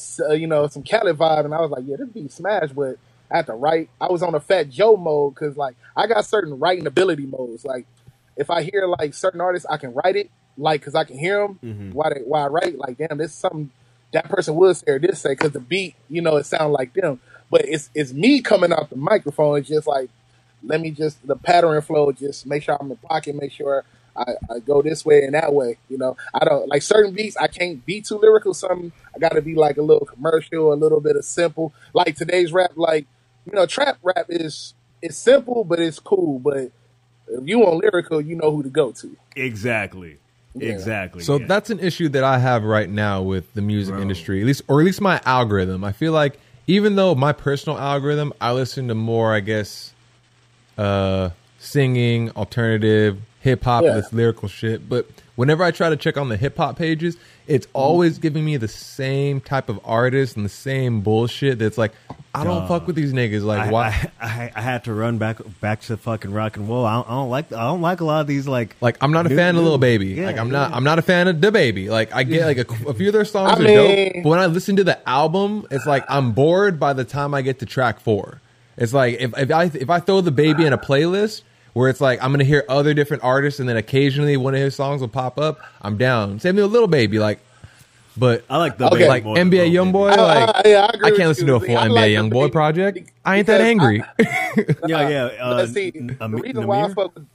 so, 0.00 0.32
you 0.32 0.46
know, 0.48 0.68
some 0.68 0.84
Khaled 0.84 1.18
vibe, 1.18 1.46
and 1.46 1.54
I 1.54 1.60
was 1.60 1.70
like, 1.70 1.84
yeah, 1.86 1.96
this 1.98 2.08
beat 2.10 2.32
smash, 2.32 2.70
but 2.72 2.98
I 3.30 3.38
had 3.38 3.46
to 3.48 3.54
write. 3.54 3.90
I 4.00 4.08
was 4.10 4.22
on 4.22 4.34
a 4.34 4.40
Fat 4.40 4.70
Joe 4.70 4.96
mode 4.96 5.34
because 5.34 5.56
like 5.56 5.76
I 5.96 6.06
got 6.08 6.24
certain 6.26 6.58
writing 6.60 6.86
ability 6.86 7.26
modes. 7.26 7.64
Like 7.64 7.86
if 8.36 8.50
I 8.50 8.62
hear 8.62 8.86
like 8.86 9.14
certain 9.14 9.40
artists, 9.40 9.66
I 9.70 9.78
can 9.78 9.94
write 9.94 10.16
it, 10.16 10.30
like 10.58 10.82
because 10.82 10.96
I 10.96 11.04
can 11.04 11.18
hear 11.18 11.40
them 11.46 11.60
Mhm. 11.64 11.94
while 11.94 12.10
they, 12.14 12.22
while 12.22 12.44
I 12.44 12.48
write. 12.48 12.78
Like 12.78 12.98
damn, 12.98 13.18
this 13.18 13.32
is 13.32 13.38
something 13.38 13.70
that 14.12 14.28
person 14.30 14.56
would 14.56 14.76
say 14.76 14.92
or 14.92 15.00
this 15.00 15.20
say 15.20 15.30
because 15.32 15.52
the 15.52 15.60
beat, 15.60 15.96
you 16.10 16.22
know, 16.22 16.36
it 16.38 16.46
sound 16.46 16.72
like 16.74 16.94
them. 16.94 17.20
But 17.50 17.62
it's 17.66 17.90
it's 17.94 18.12
me 18.12 18.42
coming 18.42 18.72
out 18.72 18.90
the 18.90 18.96
microphone. 18.96 19.58
It's 19.58 19.68
just 19.68 19.86
like 19.88 20.10
let 20.64 20.80
me 20.80 20.90
just 20.92 21.26
the 21.26 21.36
pattern 21.36 21.80
flow. 21.82 22.12
Just 22.12 22.46
make 22.46 22.62
sure 22.64 22.76
I'm 22.80 22.86
in 22.86 22.90
the 22.90 22.96
pocket. 23.08 23.36
Make 23.36 23.52
sure 23.52 23.84
I, 24.20 24.54
I 24.54 24.58
go 24.60 24.82
this 24.82 25.04
way 25.04 25.24
and 25.24 25.34
that 25.34 25.54
way. 25.54 25.78
You 25.88 25.98
know, 25.98 26.16
I 26.34 26.44
don't 26.44 26.68
like 26.68 26.82
certain 26.82 27.14
beats. 27.14 27.36
I 27.36 27.46
can't 27.46 27.84
be 27.84 28.00
too 28.00 28.18
lyrical. 28.18 28.54
Some 28.54 28.92
I 29.14 29.18
got 29.18 29.32
to 29.32 29.42
be 29.42 29.54
like 29.54 29.78
a 29.78 29.82
little 29.82 30.06
commercial, 30.06 30.72
a 30.72 30.74
little 30.74 31.00
bit 31.00 31.16
of 31.16 31.24
simple. 31.24 31.72
Like 31.94 32.16
today's 32.16 32.52
rap, 32.52 32.72
like 32.76 33.06
you 33.46 33.52
know, 33.52 33.66
trap 33.66 33.98
rap 34.02 34.26
is 34.28 34.74
it's 35.02 35.16
simple, 35.16 35.64
but 35.64 35.80
it's 35.80 35.98
cool. 35.98 36.38
But 36.38 36.70
if 37.28 37.46
you 37.46 37.60
want 37.60 37.82
lyrical, 37.82 38.20
you 38.20 38.36
know 38.36 38.50
who 38.50 38.62
to 38.62 38.70
go 38.70 38.92
to. 38.92 39.16
exactly. 39.36 40.18
Yeah. 40.54 40.70
Exactly. 40.70 41.22
So 41.22 41.38
yeah. 41.38 41.46
that's 41.46 41.70
an 41.70 41.78
issue 41.78 42.08
that 42.08 42.24
I 42.24 42.38
have 42.38 42.64
right 42.64 42.90
now 42.90 43.22
with 43.22 43.54
the 43.54 43.62
music 43.62 43.94
Bro. 43.94 44.02
industry, 44.02 44.40
at 44.40 44.46
least, 44.46 44.62
or 44.66 44.80
at 44.80 44.84
least 44.84 45.00
my 45.00 45.20
algorithm. 45.24 45.84
I 45.84 45.92
feel 45.92 46.12
like 46.12 46.40
even 46.66 46.96
though 46.96 47.14
my 47.14 47.32
personal 47.32 47.78
algorithm, 47.78 48.32
I 48.40 48.52
listen 48.52 48.88
to 48.88 48.94
more, 48.96 49.32
I 49.32 49.40
guess, 49.40 49.92
uh, 50.76 51.30
singing, 51.60 52.30
alternative, 52.32 53.18
hip 53.40 53.64
hop, 53.64 53.82
Yeah. 53.84 53.94
this 53.94 54.12
lyrical 54.12 54.48
shit. 54.48 54.88
But 54.88 55.06
whenever 55.36 55.64
I 55.64 55.70
try 55.70 55.90
to 55.90 55.96
check 55.96 56.16
on 56.16 56.28
the 56.28 56.36
hip 56.36 56.56
hop 56.56 56.76
pages, 56.76 57.16
it's 57.46 57.66
Mm-hmm. 57.66 57.76
always 57.78 58.18
giving 58.18 58.44
me 58.44 58.56
the 58.58 58.68
same 58.68 59.40
type 59.40 59.68
of 59.68 59.80
artist 59.84 60.36
and 60.36 60.44
the 60.44 60.50
same 60.50 61.00
bullshit. 61.00 61.58
That's 61.58 61.76
like, 61.78 61.92
I 62.32 62.44
don't 62.44 62.60
Duh. 62.62 62.68
fuck 62.68 62.86
with 62.86 62.94
these 62.94 63.12
niggas. 63.12 63.42
Like, 63.42 63.60
I, 63.66 63.70
why? 63.70 64.10
I, 64.20 64.26
I, 64.26 64.52
I 64.54 64.60
had 64.60 64.84
to 64.84 64.94
run 64.94 65.18
back 65.18 65.38
back 65.60 65.80
to 65.82 65.96
fucking 65.96 66.32
rock 66.32 66.56
and 66.56 66.68
roll. 66.68 66.84
I 66.86 66.94
don't, 66.94 67.08
I 67.08 67.10
don't 67.12 67.30
like 67.30 67.52
I 67.52 67.62
don't 67.64 67.80
like 67.80 68.00
a 68.00 68.04
lot 68.04 68.20
of 68.20 68.26
these 68.28 68.46
like 68.46 68.76
Like 68.80 68.98
I'm 69.00 69.10
not 69.10 69.26
a 69.26 69.30
New- 69.30 69.36
fan 69.36 69.56
of 69.56 69.64
Lil 69.64 69.78
Baby. 69.78 70.06
yeah, 70.08 70.26
like 70.26 70.38
I'm 70.38 70.50
not. 70.50 70.72
I'm 70.72 70.84
not 70.84 71.00
a 71.00 71.02
fan 71.02 71.26
of 71.26 71.36
DaBaby. 71.36 71.88
Like 71.88 72.14
I 72.14 72.22
get 72.22 72.44
like 72.46 72.58
a, 72.58 72.88
a 72.88 72.94
few 72.94 73.08
of 73.08 73.14
their 73.14 73.24
songs 73.24 73.58
are 73.58 73.62
mean- 73.62 74.12
dope, 74.12 74.22
but 74.22 74.28
when 74.30 74.38
I 74.38 74.46
listen 74.46 74.76
to 74.76 74.84
the 74.84 75.08
album, 75.08 75.66
it's 75.72 75.86
like 75.86 76.04
I'm 76.08 76.30
bored 76.32 76.78
by 76.78 76.92
the 76.92 77.04
time 77.04 77.34
I 77.34 77.42
get 77.42 77.58
to 77.60 77.66
track 77.66 77.98
four. 77.98 78.40
It's 78.76 78.94
like 78.94 79.16
if, 79.20 79.36
if 79.36 79.50
I 79.50 79.64
if 79.64 79.90
I 79.90 79.98
throw 79.98 80.22
DaBaby 80.22 80.64
in 80.64 80.72
a 80.72 80.78
playlist 80.78 81.42
where 81.80 81.88
it's 81.88 82.00
like 82.00 82.22
I'm 82.22 82.30
gonna 82.32 82.44
hear 82.44 82.64
other 82.68 82.94
different 82.94 83.24
artists 83.24 83.58
and 83.58 83.68
then 83.68 83.76
occasionally 83.76 84.36
one 84.36 84.54
of 84.54 84.60
his 84.60 84.74
songs 84.76 85.00
will 85.00 85.08
pop 85.08 85.38
up, 85.38 85.58
I'm 85.82 85.96
down. 85.96 86.38
Same 86.38 86.54
thing 86.54 86.62
with 86.64 86.72
Little 86.72 86.88
Baby. 86.88 87.18
Like, 87.18 87.40
but 88.16 88.44
I 88.50 88.58
like 88.58 88.76
the 88.78 88.86
Okay. 88.86 88.96
Baby 88.98 89.08
like 89.08 89.24
more 89.24 89.36
NBA 89.36 89.72
Lil 89.72 89.84
YoungBoy, 89.86 90.10
Baby. 90.10 90.20
I- 90.22 90.44
like 90.44 90.66
I- 90.66 90.68
yeah, 90.68 90.90
I 90.92 91.06
I 91.06 91.10
can't 91.10 91.28
listen 91.28 91.46
to 91.46 91.54
a 91.54 91.60
full 91.60 91.68
See, 91.68 91.72
NBA 91.74 91.90
like 91.90 92.04
the 92.10 92.14
YoungBoy 92.14 92.52
project. 92.52 93.10
I 93.24 93.38
ain't 93.38 93.46
that 93.46 93.60
I- 93.60 93.64
angry. 93.64 94.04
Yeah, 94.86 95.08
yeah. 95.08 95.24
Uh, 95.40 95.54
But 95.58 95.68
see, 95.70 95.92
N- 95.94 96.06
the 96.18 96.24
Am- 96.24 96.34
reason 96.34 96.66
why 96.66 96.82
I 96.82 96.88
Namir? 96.88 96.94
fuck 96.94 97.14
with 97.14 97.26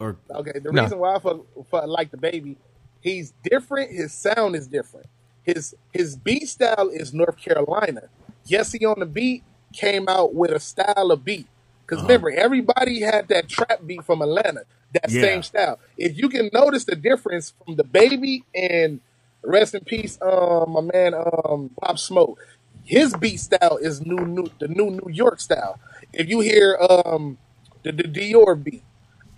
or 0.00 0.16
Okay, 0.30 0.58
the 0.62 0.70
No. 0.72 0.82
reason 0.82 0.98
why 0.98 1.14
I 1.14 1.18
fuck, 1.18 1.40
fuck 1.70 1.86
like 1.86 2.10
DaBaby, 2.12 2.56
he's 3.00 3.32
different. 3.42 3.90
His 3.90 4.12
sound 4.12 4.54
is 4.54 4.66
different. 4.68 5.06
His 5.42 5.74
his 5.92 6.14
beat 6.16 6.46
style 6.48 6.88
is 6.92 7.14
North 7.14 7.36
Carolina. 7.38 8.02
Jesse 8.46 8.84
on 8.84 9.00
the 9.00 9.06
beat 9.06 9.42
came 9.72 10.08
out 10.08 10.34
with 10.34 10.50
a 10.50 10.60
style 10.60 11.10
of 11.10 11.24
beat. 11.24 11.46
Because 11.88 12.02
remember, 12.02 12.30
everybody 12.30 13.00
had 13.00 13.28
that 13.28 13.48
trap 13.48 13.80
beat 13.86 14.04
from 14.04 14.20
Atlanta, 14.20 14.64
that 14.92 15.10
Yeah. 15.10 15.22
same 15.22 15.42
style. 15.42 15.78
If 15.96 16.18
you 16.18 16.28
can 16.28 16.50
notice 16.52 16.84
the 16.84 16.96
difference 16.96 17.54
from 17.64 17.76
DaBaby 17.76 18.42
and 18.54 19.00
rest 19.42 19.74
in 19.74 19.80
peace, 19.84 20.18
um, 20.20 20.72
my 20.72 20.80
man, 20.82 21.14
um, 21.14 21.70
Pop 21.80 21.98
Smoke. 21.98 22.38
His 22.84 23.14
beat 23.16 23.40
style 23.40 23.78
is 23.80 24.04
new, 24.04 24.18
new, 24.24 24.48
the 24.60 24.68
new 24.68 24.90
New 24.90 25.10
York 25.12 25.40
style. 25.40 25.78
If 26.12 26.28
you 26.28 26.40
hear 26.40 26.76
um, 26.80 27.38
the, 27.84 27.92
the 27.92 28.04
Dior 28.04 28.62
beat 28.62 28.82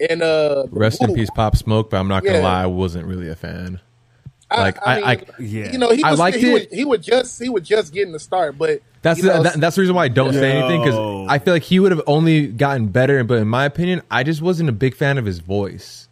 and 0.08 0.22
uh, 0.22 0.64
the 0.64 0.68
Rest 0.72 1.02
in 1.02 1.14
peace, 1.14 1.30
Pop 1.30 1.56
Smoke. 1.56 1.90
But 1.90 1.98
I'm 1.98 2.08
not 2.08 2.24
gonna 2.24 2.38
Yeah. 2.38 2.44
lie, 2.44 2.62
I 2.62 2.66
wasn't 2.66 3.06
really 3.06 3.28
a 3.28 3.36
fan. 3.36 3.80
I, 4.50 4.60
Like, 4.60 4.86
I, 4.86 4.92
I- 4.92 4.96
mean, 4.96 5.04
I- 5.04 5.42
Yeah. 5.42 5.72
you 5.72 5.78
know, 5.78 5.90
he 5.90 6.02
I 6.02 6.10
was 6.10 6.18
liked 6.20 6.36
he, 6.38 6.50
it. 6.50 6.52
Was, 6.70 6.78
he 6.78 6.84
would 6.84 7.02
just 7.02 7.40
he 7.42 7.48
would 7.48 7.64
just 7.64 7.92
getting 7.92 8.12
the 8.12 8.18
start, 8.18 8.58
but 8.58 8.82
That's 9.02 9.18
you 9.20 9.26
know, 9.26 9.42
that, 9.42 9.60
that's 9.60 9.76
the 9.76 9.82
reason 9.82 9.94
why 9.94 10.04
I 10.04 10.08
don't 10.08 10.32
say 10.32 10.50
anything 10.52 10.80
because 10.82 11.26
I 11.28 11.38
feel 11.38 11.54
like 11.54 11.62
he 11.62 11.78
would 11.80 11.92
have 11.92 12.02
only 12.06 12.48
gotten 12.48 12.88
better. 12.88 13.22
But 13.24 13.38
in 13.38 13.48
my 13.48 13.64
opinion, 13.64 14.02
I 14.10 14.22
just 14.24 14.42
wasn't 14.42 14.68
a 14.68 14.72
big 14.72 14.94
fan 14.96 15.18
of 15.18 15.24
his 15.24 15.38
voice. 15.38 16.08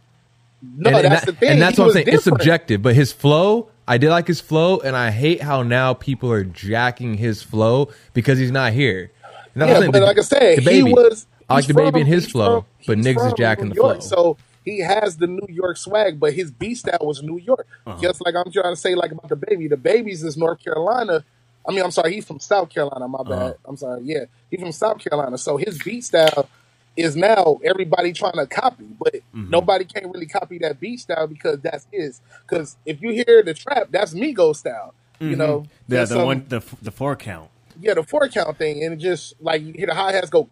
no, 0.61 0.89
and, 0.89 0.97
and 0.97 1.05
that's 1.13 1.25
that- 1.25 1.31
the 1.33 1.37
thing. 1.37 1.49
and 1.51 1.61
that's 1.61 1.75
He 1.77 1.81
what 1.81 1.85
I'm 1.85 1.87
was 1.87 1.93
saying. 1.95 2.07
It's 2.09 2.23
subjective, 2.23 2.81
but 2.81 2.95
his 2.95 3.11
flow, 3.11 3.69
I 3.87 3.97
did 3.97 4.09
like 4.09 4.27
his 4.27 4.39
flow, 4.41 4.79
and 4.79 4.95
I 4.95 5.11
hate 5.11 5.41
how 5.41 5.63
now 5.63 5.93
people 5.93 6.31
are 6.31 6.43
jacking 6.43 7.15
his 7.15 7.41
flow 7.43 7.89
because 8.13 8.37
he's 8.39 8.51
not 8.51 8.73
here. 8.73 9.11
And 9.53 9.61
that's 9.61 9.69
what 9.71 9.79
Yeah, 9.79 9.85
I'm 9.85 9.91
but 9.91 9.99
The- 9.99 10.05
like 10.05 10.17
I 10.17 10.21
said, 10.21 10.57
the 10.57 10.61
he 10.61 10.65
baby. 10.81 10.93
was. 10.93 11.25
I 11.49 11.55
like 11.55 11.65
DaBaby 11.65 12.01
in 12.01 12.05
his 12.07 12.27
flow, 12.29 12.61
from- 12.61 12.65
but 12.87 12.97
he's 12.97 13.05
niggas 13.07 13.27
is 13.27 13.33
jacking 13.33 13.69
the 13.69 13.75
York, 13.75 14.01
flow. 14.01 14.35
So 14.35 14.37
he 14.65 14.79
has 14.79 15.17
the 15.17 15.27
New 15.27 15.47
York 15.49 15.77
swag, 15.77 16.19
but 16.19 16.33
his 16.33 16.51
beat 16.51 16.75
style 16.75 16.99
was 17.01 17.21
New 17.23 17.37
York. 17.37 17.67
Uh-huh. 17.87 17.99
Just 18.01 18.23
like 18.25 18.35
I'm 18.35 18.51
trying 18.51 18.73
to 18.73 18.79
say, 18.79 18.95
like 18.95 19.11
about 19.11 19.29
DaBaby. 19.29 19.69
The 19.69 19.77
babies 19.77 20.23
is 20.23 20.37
North 20.37 20.63
Carolina. 20.63 21.23
I 21.67 21.71
mean, 21.71 21.83
I'm 21.83 21.91
sorry, 21.91 22.13
he's 22.13 22.25
from 22.25 22.39
South 22.39 22.69
Carolina. 22.69 23.07
My 23.07 23.23
bad. 23.23 23.31
Uh-huh. 23.31 23.53
I'm 23.65 23.77
sorry. 23.77 24.01
Yeah, 24.03 24.25
he's 24.49 24.59
from 24.59 24.71
South 24.71 24.99
Carolina. 24.99 25.37
So 25.37 25.57
his 25.57 25.81
beat 25.83 26.03
style 26.03 26.49
is 26.97 27.15
now 27.15 27.59
everybody 27.63 28.11
trying 28.13 28.33
to 28.33 28.45
copy, 28.47 28.85
but 28.99 29.13
Mm-hmm. 29.35 29.51
nobody 29.51 29.85
can't 29.85 30.07
really 30.11 30.25
copy 30.25 30.57
that 30.59 30.79
beat 30.79 30.99
style 30.99 31.27
because 31.27 31.59
that's 31.59 31.85
his. 31.91 32.19
Because 32.47 32.77
if 32.85 32.99
you 33.01 33.11
hear 33.11 33.43
the 33.43 33.53
trap, 33.53 33.89
that's 33.91 34.13
Migo 34.15 34.55
style. 34.55 34.93
You 35.19 35.35
know, 35.35 35.59
Mm-hmm. 35.59 35.93
yeah, 35.93 35.99
the 36.01 36.07
some- 36.07 36.25
one 36.25 36.45
the 36.47 36.61
the 36.81 36.91
four 36.91 37.15
count. 37.15 37.49
yeah, 37.79 37.93
the 37.93 38.03
four 38.03 38.27
count 38.29 38.57
thing, 38.57 38.83
and 38.83 38.93
it 38.93 38.97
just 38.97 39.35
like 39.39 39.61
you 39.61 39.73
hear 39.73 39.85
the 39.87 39.93
hi 39.93 40.11
hats 40.13 40.29
go 40.31 40.49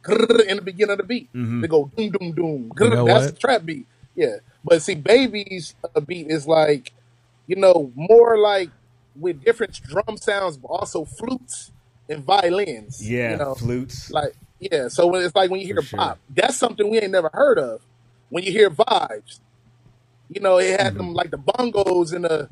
in 0.48 0.58
the 0.58 0.62
beginning 0.63 0.91
of 0.91 0.98
the 1.00 1.04
beat. 1.04 1.30
They 1.34 1.67
go 1.67 1.89
doom 1.98 2.12
doom 2.12 2.32
doom. 2.34 2.72
You 2.80 2.89
know 2.89 3.06
That's 3.06 3.26
what? 3.26 3.34
the 3.34 3.39
trap 3.39 3.65
beat. 3.65 3.88
Yeah, 4.17 4.38
but 4.65 4.84
see, 4.84 4.95
baby's 4.95 5.75
uh, 5.95 6.01
beat 6.01 6.27
is 6.32 6.47
like, 6.47 6.93
you 7.47 7.58
know, 7.58 7.93
more 7.95 8.39
like 8.39 8.71
with 9.15 9.45
different 9.45 9.82
drum 9.84 10.17
sounds, 10.17 10.58
but 10.58 10.69
also 10.69 11.06
flutes 11.06 11.73
and 12.10 12.25
violins. 12.25 12.99
Yeah, 13.01 13.34
you 13.34 13.38
know, 13.38 13.58
flutes. 13.58 14.12
like 14.12 14.36
Yeah, 14.60 14.89
so 14.89 15.08
when 15.08 15.23
it's 15.23 15.36
like 15.36 15.51
when 15.51 15.62
you 15.62 15.67
hear 15.67 15.84
sure. 15.84 15.99
bop, 15.99 16.19
that's 16.30 16.58
something 16.58 16.89
we 16.89 16.99
ain't 16.99 17.12
never 17.13 17.32
heard 17.34 17.60
of. 17.60 17.82
When 18.30 18.43
you 18.45 18.53
hear 18.53 18.71
vibes, 18.71 19.41
you 20.30 20.41
know, 20.41 20.60
it 20.60 20.80
had 20.80 20.95
Mm-hmm. 20.95 20.97
them 20.97 21.13
like 21.13 21.32
the 21.32 21.38
bongos 21.39 22.13
and 22.13 22.25
the, 22.25 22.49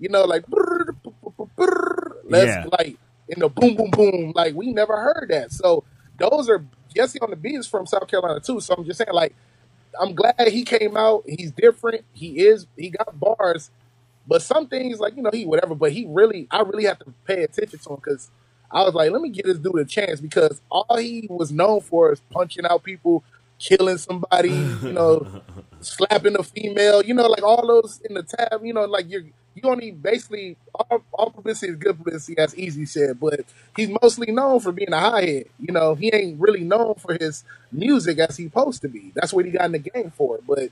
you 0.00 0.10
know, 0.10 0.24
like 0.24 0.46
brrr, 0.46 0.96
brrr, 1.58 2.12
let's 2.24 2.58
Yeah. 2.58 2.66
like 2.78 2.98
in 3.28 3.40
the 3.40 3.50
boom 3.50 3.76
boom 3.76 3.92
boom. 3.92 4.32
Like 4.36 4.54
we 4.54 4.72
never 4.72 4.96
heard 4.96 5.28
that. 5.30 5.52
So 5.52 5.84
those 6.18 6.50
are 6.50 6.64
Jesse 6.94 7.20
on 7.20 7.30
the 7.30 7.36
beat 7.36 7.56
is 7.56 7.68
from 7.68 7.86
South 7.86 8.08
Carolina 8.08 8.40
too. 8.40 8.60
So 8.60 8.74
I'm 8.78 8.84
just 8.86 8.98
saying, 8.98 9.10
like, 9.14 9.34
I'm 10.00 10.14
glad 10.14 10.48
he 10.48 10.64
came 10.64 10.96
out. 10.96 11.24
He's 11.28 11.52
different. 11.52 12.04
He 12.12 12.42
is. 12.46 12.66
He 12.76 12.90
got 12.90 13.18
bars, 13.20 13.70
but 14.26 14.42
some 14.42 14.68
things 14.68 15.00
like 15.00 15.16
you 15.16 15.22
know 15.22 15.30
he 15.32 15.46
whatever. 15.46 15.74
But 15.74 15.92
he 15.92 16.06
really, 16.08 16.48
I 16.50 16.62
really 16.62 16.84
have 16.84 16.98
to 17.00 17.14
pay 17.26 17.44
attention 17.44 17.78
to 17.80 17.90
him 17.90 17.96
because 17.96 18.30
I 18.70 18.82
was 18.84 18.94
like, 18.94 19.10
let 19.12 19.22
me 19.22 19.30
give 19.30 19.46
this 19.46 19.58
dude 19.58 19.78
a 19.78 19.84
chance 19.84 20.20
because 20.20 20.62
all 20.70 20.96
he 20.98 21.26
was 21.30 21.52
known 21.52 21.80
for 21.82 22.12
is 22.12 22.20
punching 22.32 22.66
out 22.66 22.84
people, 22.84 23.24
killing 23.58 23.98
somebody, 23.98 24.50
you 24.50 24.92
know, 24.92 25.42
slapping 25.80 26.36
a 26.38 26.42
female, 26.44 27.02
you 27.04 27.14
know, 27.14 27.28
like 27.28 27.42
all 27.44 27.66
those 27.66 28.00
in 28.04 28.14
the 28.14 28.22
tab, 28.24 28.64
you 28.64 28.74
know, 28.74 28.84
like 28.86 29.10
you're 29.10 29.24
you 29.54 29.70
only 29.70 29.90
basically 29.92 30.56
all, 30.74 31.02
all 31.12 31.30
publicity 31.30 31.72
is 31.72 31.78
good 31.78 31.96
publicity, 31.98 32.38
as 32.38 32.56
Easy 32.56 32.86
said, 32.86 33.20
but 33.20 33.40
he's 33.76 33.90
mostly 34.02 34.32
known 34.32 34.60
for 34.60 34.72
being 34.72 34.92
a 34.92 35.00
high 35.00 35.24
head. 35.24 35.44
You 35.60 35.72
know, 35.72 35.94
he 35.94 36.10
ain't 36.14 36.40
really 36.40 36.64
known 36.64 36.94
for 36.96 37.14
his 37.18 37.44
music 37.72 38.18
as 38.18 38.36
he's 38.36 38.48
supposed 38.48 38.82
to 38.82 38.88
be. 38.88 39.12
That's 39.14 39.32
what 39.32 39.44
he 39.46 39.52
got 39.52 39.66
in 39.66 39.72
the 39.72 39.78
game 39.80 40.12
for. 40.16 40.40
But 40.46 40.70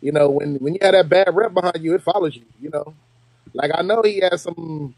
you 0.00 0.12
know, 0.12 0.30
when 0.30 0.56
when 0.56 0.74
you 0.74 0.80
have 0.82 0.92
that 0.92 1.08
bad 1.08 1.34
rep 1.34 1.54
behind 1.54 1.80
you, 1.82 1.94
it 1.94 2.02
follows 2.02 2.36
you. 2.36 2.44
You 2.60 2.70
know, 2.70 2.94
like 3.54 3.72
I 3.74 3.82
know 3.82 4.02
he 4.02 4.20
has 4.20 4.42
some 4.42 4.94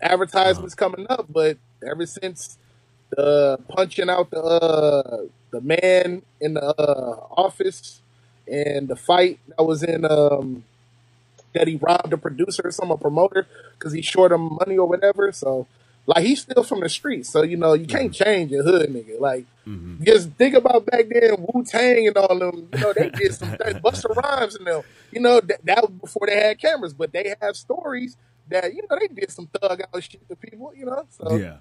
advertisements 0.00 0.74
coming 0.74 1.06
up, 1.10 1.26
but 1.30 1.58
ever 1.88 2.06
since 2.06 2.58
the 3.10 3.58
punching 3.68 4.10
out 4.10 4.30
the 4.30 4.42
uh, 4.42 5.24
the 5.52 5.60
man 5.60 6.22
in 6.40 6.54
the 6.54 6.64
uh, 6.64 7.26
office 7.36 8.02
and 8.50 8.88
the 8.88 8.96
fight 8.96 9.40
that 9.48 9.64
was 9.64 9.82
in 9.82 10.04
um, 10.04 10.64
that 11.56 11.66
he 11.66 11.76
robbed 11.76 12.12
a 12.12 12.18
producer 12.18 12.62
or 12.64 12.70
some 12.70 12.90
a 12.90 12.96
promoter 12.96 13.46
because 13.78 13.92
he 13.92 14.02
short 14.02 14.30
him 14.30 14.58
money 14.60 14.76
or 14.76 14.86
whatever. 14.86 15.32
So 15.32 15.66
like 16.06 16.24
he's 16.24 16.42
still 16.42 16.62
from 16.62 16.80
the 16.80 16.88
streets, 16.88 17.28
so 17.30 17.42
you 17.42 17.56
know 17.56 17.72
you 17.72 17.86
can't 17.86 18.12
change 18.12 18.52
your 18.52 18.62
hood 18.62 18.90
nigga. 18.90 19.18
Like 19.18 19.46
mm-hmm. 19.66 20.04
just 20.04 20.30
think 20.32 20.54
about 20.54 20.86
back 20.86 21.06
then 21.08 21.34
Wu 21.38 21.64
Tang 21.64 22.06
and 22.06 22.16
all 22.16 22.38
them. 22.38 22.68
You 22.72 22.80
know 22.80 22.92
they 22.92 23.10
did 23.10 23.34
some 23.34 23.56
things, 23.56 23.78
Busta 23.84 24.14
Rhymes 24.14 24.54
and 24.54 24.66
them. 24.66 24.82
You 25.10 25.20
know 25.20 25.40
that, 25.40 25.64
that 25.64 25.82
was 25.82 25.90
before 26.00 26.26
they 26.26 26.36
had 26.36 26.60
cameras, 26.60 26.92
but 26.94 27.12
they 27.12 27.34
have 27.40 27.56
stories 27.56 28.16
that 28.48 28.72
you 28.74 28.82
know 28.88 28.98
they 29.00 29.08
did 29.08 29.30
some 29.30 29.48
thug 29.48 29.80
out 29.82 30.02
shit 30.02 30.28
to 30.28 30.36
people. 30.36 30.72
You 30.76 30.86
know, 30.86 31.04
so 31.10 31.34
Yeah, 31.36 31.56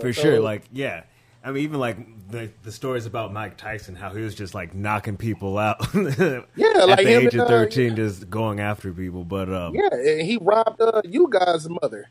for 0.00 0.12
so- 0.12 0.22
sure. 0.22 0.40
Like, 0.40 0.62
yeah. 0.72 1.02
I 1.42 1.52
mean, 1.52 1.64
even 1.64 1.80
like 1.80 1.96
the 2.30 2.50
the 2.62 2.72
stories 2.72 3.06
about 3.06 3.32
Mike 3.32 3.56
Tyson, 3.56 3.94
how 3.94 4.10
he 4.10 4.22
was 4.22 4.34
just 4.34 4.54
like 4.54 4.74
knocking 4.74 5.16
people 5.16 5.58
out. 5.58 5.78
Yeah, 5.94 6.82
at 6.82 6.88
like 6.88 6.98
the 6.98 7.08
age 7.08 7.34
and, 7.34 7.42
of 7.42 7.46
uh, 7.46 7.48
thirteen, 7.48 7.96
just 7.96 8.28
going 8.28 8.60
after 8.60 8.92
people. 8.92 9.24
But 9.24 9.52
um, 9.52 9.74
Yeah, 9.74 9.88
and 9.92 10.22
he 10.22 10.38
robbed 10.40 10.80
uh, 10.80 11.02
you 11.04 11.28
guys' 11.30 11.68
mother, 11.68 12.10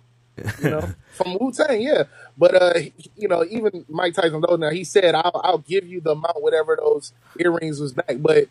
you 0.61 0.69
know, 0.69 0.89
from 1.13 1.37
Wu 1.39 1.51
Tang. 1.51 1.81
Yeah, 1.81 2.03
but 2.37 2.61
uh, 2.61 2.79
you 3.15 3.27
know, 3.27 3.45
even 3.49 3.85
Mike 3.87 4.15
Tyson 4.15 4.41
though 4.41 4.55
now 4.55 4.71
he 4.71 4.83
said, 4.83 5.13
"I'll 5.13 5.41
I'll 5.43 5.57
give 5.59 5.85
you 5.85 6.01
the 6.01 6.11
amount, 6.11 6.41
whatever 6.41 6.77
those 6.79 7.13
earrings 7.39 7.79
was 7.79 7.93
back." 7.93 8.17
But 8.19 8.47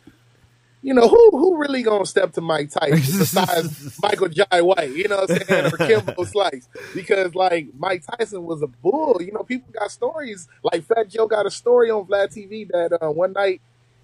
you 0.81 0.93
know, 0.93 1.07
who 1.07 1.29
who 1.31 1.57
really 1.57 1.83
gonna 1.83 2.05
step 2.05 2.31
to 2.33 2.41
Mike 2.41 2.69
Tyson 2.71 3.19
besides 3.19 3.99
Michael 4.03 4.29
Jai 4.29 4.61
White? 4.61 4.91
You 4.95 5.07
know 5.09 5.17
what 5.17 5.31
I'm 5.31 5.45
saying, 5.45 5.65
or 5.73 5.77
Kimbo 5.77 6.23
Slice? 6.23 6.69
Because 6.95 7.35
like 7.35 7.67
Mike 7.77 8.03
Tyson 8.05 8.43
was 8.45 8.61
a 8.61 8.67
bull. 8.67 9.21
You 9.21 9.33
know, 9.33 9.43
people 9.43 9.71
got 9.73 9.91
stories. 9.91 10.47
Like 10.63 10.85
Fat 10.85 11.09
Joe 11.09 11.27
got 11.27 11.45
a 11.45 11.51
story 11.51 11.91
on 11.91 12.05
Vlad 12.05 12.33
TV 12.35 12.67
that 12.69 12.97
uh, 13.01 13.11
one 13.11 13.33
night 13.33 13.61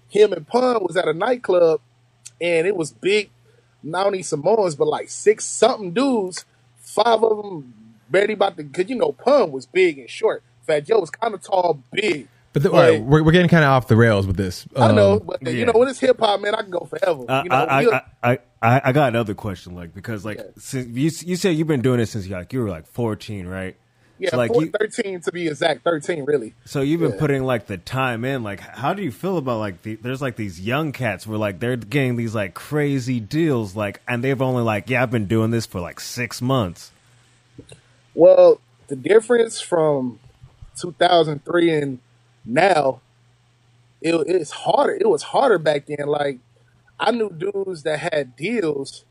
him 0.08 0.32
and 0.32 0.46
Pun 0.46 0.82
was 0.82 0.96
at 0.96 1.08
a 1.08 1.12
nightclub 1.12 1.80
and 2.40 2.66
it 2.66 2.76
was 2.76 2.92
big, 2.92 3.30
not 3.82 4.06
only 4.06 4.22
Samoans, 4.22 4.76
but 4.76 4.86
like 4.86 5.08
six 5.08 5.44
something 5.44 5.92
dudes. 5.92 6.44
Five 6.78 7.22
of 7.22 7.42
them 7.42 7.74
barely 8.08 8.34
about 8.34 8.56
to, 8.56 8.62
because 8.62 8.88
you 8.88 8.96
know, 8.96 9.12
Pun 9.12 9.50
was 9.50 9.66
big 9.66 9.98
and 9.98 10.10
short. 10.10 10.42
Fat 10.66 10.86
Joe 10.86 11.00
was 11.00 11.10
kind 11.10 11.34
of 11.34 11.42
tall, 11.42 11.82
big. 11.92 12.28
But 12.56 12.62
the, 12.62 12.70
all 12.70 12.78
right, 12.80 13.02
we're, 13.02 13.22
we're 13.22 13.32
getting 13.32 13.50
kind 13.50 13.64
of 13.64 13.68
off 13.68 13.86
the 13.86 13.96
rails 13.96 14.26
with 14.26 14.38
this. 14.38 14.66
I 14.74 14.90
know, 14.90 15.16
Um, 15.20 15.22
but 15.26 15.42
yeah. 15.42 15.50
you 15.50 15.66
know, 15.66 15.72
when 15.74 15.88
it's 15.88 16.00
hip 16.00 16.18
hop, 16.18 16.40
man, 16.40 16.54
I 16.54 16.62
can 16.62 16.70
go 16.70 16.86
forever. 16.86 17.26
I, 17.28 17.42
you 17.42 17.48
know, 17.50 17.54
I, 17.54 17.82
I, 17.84 18.02
I, 18.32 18.38
I, 18.62 18.80
I 18.84 18.92
got 18.92 19.08
another 19.10 19.34
question, 19.34 19.74
like 19.74 19.92
because 19.94 20.24
like 20.24 20.38
Yeah. 20.38 20.44
since 20.56 20.86
you 20.88 21.10
you 21.28 21.36
said 21.36 21.50
you've 21.50 21.66
been 21.68 21.82
doing 21.82 22.00
it 22.00 22.06
since 22.06 22.26
like 22.28 22.54
you 22.54 22.60
were 22.62 22.70
like 22.70 22.86
fourteen, 22.86 23.46
right? 23.46 23.76
yeah, 24.18 24.30
so, 24.30 24.38
like 24.38 24.50
four- 24.54 24.64
you, 24.64 24.70
13 24.70 25.20
to 25.20 25.32
be 25.32 25.46
exact, 25.48 25.84
13 25.84 26.24
really. 26.24 26.54
so 26.64 26.80
you've 26.80 27.00
been 27.00 27.10
yeah. 27.12 27.18
putting 27.18 27.44
like 27.44 27.66
the 27.66 27.76
time 27.76 28.24
in. 28.24 28.42
Like, 28.42 28.60
how 28.60 28.94
do 28.94 29.02
you 29.02 29.12
feel 29.12 29.36
about 29.36 29.58
like 29.58 29.82
the, 29.82 29.96
there's 29.96 30.22
like 30.22 30.36
these 30.36 30.58
young 30.58 30.92
cats 30.92 31.26
where 31.26 31.36
like 31.36 31.60
they're 31.60 31.76
getting 31.76 32.16
these 32.16 32.34
like 32.34 32.54
crazy 32.54 33.20
deals, 33.20 33.76
like, 33.76 34.00
and 34.08 34.24
they've 34.24 34.40
only 34.40 34.62
like 34.62 34.88
yeah, 34.88 35.02
I've 35.02 35.10
been 35.10 35.26
doing 35.26 35.50
this 35.50 35.66
for 35.66 35.82
like 35.82 36.00
six 36.00 36.40
months. 36.40 36.90
Well, 38.14 38.62
the 38.86 38.96
difference 38.96 39.60
from 39.60 40.18
2003 40.80 41.70
and 41.70 41.98
now, 42.46 43.00
it, 44.00 44.14
it's 44.26 44.50
harder. 44.52 44.94
It 44.94 45.08
was 45.08 45.22
harder 45.22 45.58
back 45.58 45.86
then. 45.86 46.06
Like 46.06 46.38
I 46.98 47.10
knew 47.10 47.30
dudes 47.30 47.82
that 47.82 47.98
had 47.98 48.36
deals 48.36 49.04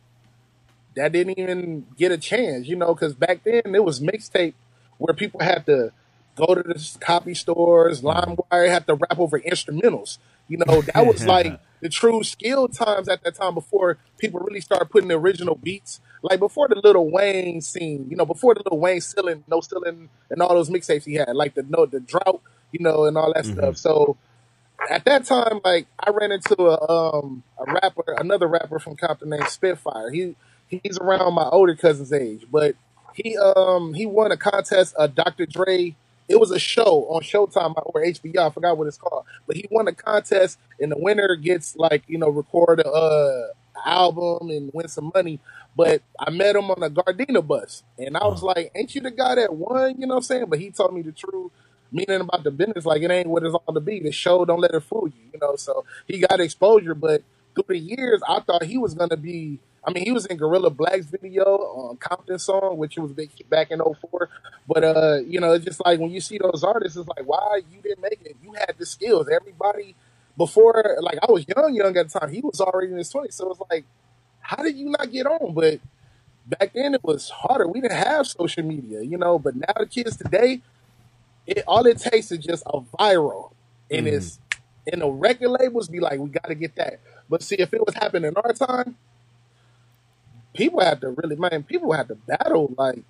that 0.95 1.11
didn't 1.11 1.37
even 1.37 1.85
get 1.97 2.11
a 2.11 2.17
chance, 2.17 2.67
you 2.67 2.75
know, 2.75 2.93
because 2.93 3.13
back 3.13 3.43
then 3.43 3.75
it 3.75 3.83
was 3.83 3.99
mixtape 3.99 4.53
where 4.97 5.13
people 5.13 5.41
had 5.41 5.65
to 5.65 5.91
go 6.35 6.55
to 6.55 6.61
the 6.63 6.97
copy 6.99 7.33
stores, 7.33 8.01
LimeWire, 8.01 8.69
had 8.69 8.87
to 8.87 8.95
rap 8.95 9.19
over 9.19 9.39
instrumentals. 9.39 10.17
You 10.47 10.59
know, 10.65 10.81
that 10.81 11.05
was 11.05 11.25
like 11.27 11.59
the 11.81 11.89
true 11.89 12.23
skill 12.23 12.67
times 12.67 13.09
at 13.09 13.23
that 13.23 13.35
time 13.35 13.55
before 13.55 13.97
people 14.17 14.39
really 14.39 14.61
started 14.61 14.89
putting 14.89 15.09
the 15.09 15.15
original 15.15 15.55
beats. 15.55 15.99
Like 16.21 16.39
before 16.39 16.67
the 16.67 16.75
Little 16.75 17.09
Wayne 17.11 17.61
scene, 17.61 18.07
you 18.09 18.15
know, 18.15 18.25
before 18.25 18.55
the 18.55 18.63
Little 18.63 18.79
Wayne 18.79 19.01
stealing, 19.01 19.43
no 19.47 19.61
stealing, 19.61 20.09
and 20.29 20.41
all 20.41 20.55
those 20.55 20.69
mixtapes 20.69 21.03
he 21.03 21.15
had, 21.15 21.35
like 21.35 21.53
the 21.55 21.63
no 21.63 21.85
the 21.85 21.99
drought, 21.99 22.41
you 22.75 22.83
know, 22.83 23.05
and 23.05 23.17
all 23.17 23.31
that 23.33 23.45
stuff. 23.45 23.77
So 23.77 24.17
at 24.89 25.05
that 25.05 25.25
time, 25.25 25.61
like 25.63 25.87
I 25.99 26.11
ran 26.11 26.31
into 26.31 26.55
a 26.61 26.91
um 26.91 27.43
a 27.57 27.71
rapper, 27.71 28.15
another 28.17 28.47
rapper 28.47 28.79
from 28.79 28.95
Compton 28.95 29.29
named 29.29 29.47
Spitfire. 29.47 30.11
He 30.11 30.35
he's 30.67 30.97
around 30.99 31.33
my 31.33 31.47
older 31.49 31.75
cousin's 31.75 32.11
age, 32.11 32.45
but 32.51 32.75
he 33.13 33.37
um 33.37 33.93
he 33.93 34.05
won 34.05 34.31
a 34.31 34.37
contest, 34.37 34.95
uh, 34.97 35.07
Dr. 35.07 35.45
Dre. 35.45 35.95
It 36.27 36.39
was 36.39 36.51
a 36.51 36.59
show 36.59 37.05
on 37.09 37.21
Showtime 37.21 37.75
or 37.77 38.03
HBO. 38.03 38.47
I 38.47 38.49
forgot 38.49 38.77
what 38.77 38.87
it's 38.87 38.97
called, 38.97 39.25
but 39.47 39.55
he 39.55 39.65
won 39.71 39.87
a 39.87 39.93
contest, 39.93 40.59
and 40.79 40.91
the 40.91 40.97
winner 40.97 41.35
gets 41.35 41.75
like 41.77 42.03
you 42.07 42.17
know 42.17 42.29
record 42.29 42.79
a 42.81 42.89
uh, 42.89 43.47
album 43.85 44.49
and 44.49 44.71
win 44.73 44.87
some 44.87 45.11
money. 45.13 45.39
But 45.77 46.01
I 46.19 46.31
met 46.31 46.55
him 46.55 46.71
on 46.71 46.83
a 46.83 46.89
Gardena 46.89 47.45
bus, 47.45 47.83
and 47.97 48.17
I 48.17 48.25
was 48.27 48.43
like, 48.43 48.71
"Ain't 48.75 48.95
you 48.95 49.01
the 49.01 49.11
guy 49.11 49.35
that 49.35 49.53
won?" 49.53 49.95
You 49.99 50.07
know 50.07 50.15
what 50.15 50.19
I'm 50.19 50.23
saying? 50.23 50.45
But 50.49 50.59
he 50.59 50.71
told 50.71 50.93
me 50.93 51.03
the 51.03 51.11
true 51.11 51.51
meaning 51.91 52.21
about 52.21 52.43
the 52.43 52.51
business. 52.51 52.85
Like 52.85 53.01
it 53.01 53.11
ain't 53.11 53.27
what 53.27 53.43
it's 53.43 53.53
all 53.53 53.73
to 53.73 53.79
be. 53.79 53.99
The 53.99 54.11
show 54.11 54.45
don't 54.45 54.59
let 54.59 54.73
it 54.73 54.81
fool 54.81 55.07
you. 55.07 55.29
You 55.33 55.39
know, 55.41 55.55
so 55.55 55.85
he 56.07 56.19
got 56.19 56.39
exposure, 56.39 56.95
but 56.95 57.23
through 57.55 57.65
the 57.69 57.77
years, 57.77 58.21
I 58.27 58.39
thought 58.41 58.63
he 58.63 58.77
was 58.77 58.93
gonna 58.93 59.17
be. 59.17 59.59
I 59.87 59.91
mean, 59.91 60.03
he 60.03 60.11
was 60.11 60.25
in 60.25 60.37
Guerilla 60.37 60.71
Black's 60.71 61.05
video 61.05 61.43
on 61.43 61.97
Compton 61.97 62.39
song, 62.39 62.77
which 62.77 62.97
was 62.97 63.13
big 63.13 63.29
back 63.49 63.69
in 63.69 63.79
04. 63.79 64.29
But 64.67 64.83
uh, 64.83 65.19
you 65.27 65.39
know, 65.39 65.53
it's 65.53 65.65
just 65.65 65.83
like 65.85 65.99
when 65.99 66.11
you 66.11 66.21
see 66.21 66.39
those 66.39 66.63
artists, 66.63 66.97
it's 66.97 67.07
like, 67.07 67.27
why 67.27 67.61
you 67.71 67.81
didn't 67.81 68.01
make 68.01 68.19
it? 68.25 68.35
You 68.43 68.53
had 68.53 68.73
the 68.77 68.85
skills. 68.85 69.29
Everybody 69.29 69.95
before, 70.37 70.97
like 71.01 71.19
I 71.21 71.31
was 71.31 71.45
young, 71.47 71.73
young 71.75 71.95
at 71.97 72.09
the 72.09 72.19
time. 72.19 72.31
He 72.31 72.41
was 72.41 72.59
already 72.59 72.91
in 72.91 72.97
his 72.97 73.11
20s, 73.11 73.33
so 73.33 73.51
it's 73.51 73.61
like, 73.69 73.85
how 74.39 74.63
did 74.63 74.75
you 74.75 74.89
not 74.89 75.11
get 75.11 75.27
on? 75.27 75.53
But 75.53 75.79
back 76.45 76.73
then 76.73 76.93
it 76.93 77.03
was 77.03 77.29
harder. 77.29 77.67
We 77.67 77.81
didn't 77.81 77.97
have 77.97 78.27
social 78.27 78.63
media, 78.63 79.01
you 79.01 79.17
know. 79.17 79.39
But 79.39 79.55
now 79.55 79.73
the 79.77 79.85
kids 79.85 80.17
today, 80.17 80.61
it 81.47 81.63
all 81.67 81.85
it 81.85 81.97
takes 81.97 82.31
is 82.31 82.39
just 82.39 82.63
a 82.65 82.81
viral, 82.81 83.51
and 83.91 84.05
mm-hmm. 84.07 84.15
it's 84.15 84.39
and 84.91 85.01
the 85.01 85.09
record 85.09 85.49
labels 85.49 85.87
be 85.87 85.99
like, 85.99 86.19
we 86.19 86.29
got 86.29 86.47
to 86.47 86.55
get 86.55 86.75
that. 86.75 86.99
But 87.29 87.41
see, 87.41 87.55
if 87.55 87.73
it 87.73 87.85
was 87.85 87.95
happening 87.95 88.29
in 88.29 88.37
our 88.37 88.53
time, 88.53 88.97
people 90.53 90.79
had 90.79 91.01
to 91.01 91.09
really, 91.09 91.35
man, 91.35 91.63
people 91.63 91.91
had 91.91 92.07
to 92.09 92.15
battle. 92.15 92.73
Like 92.77 93.03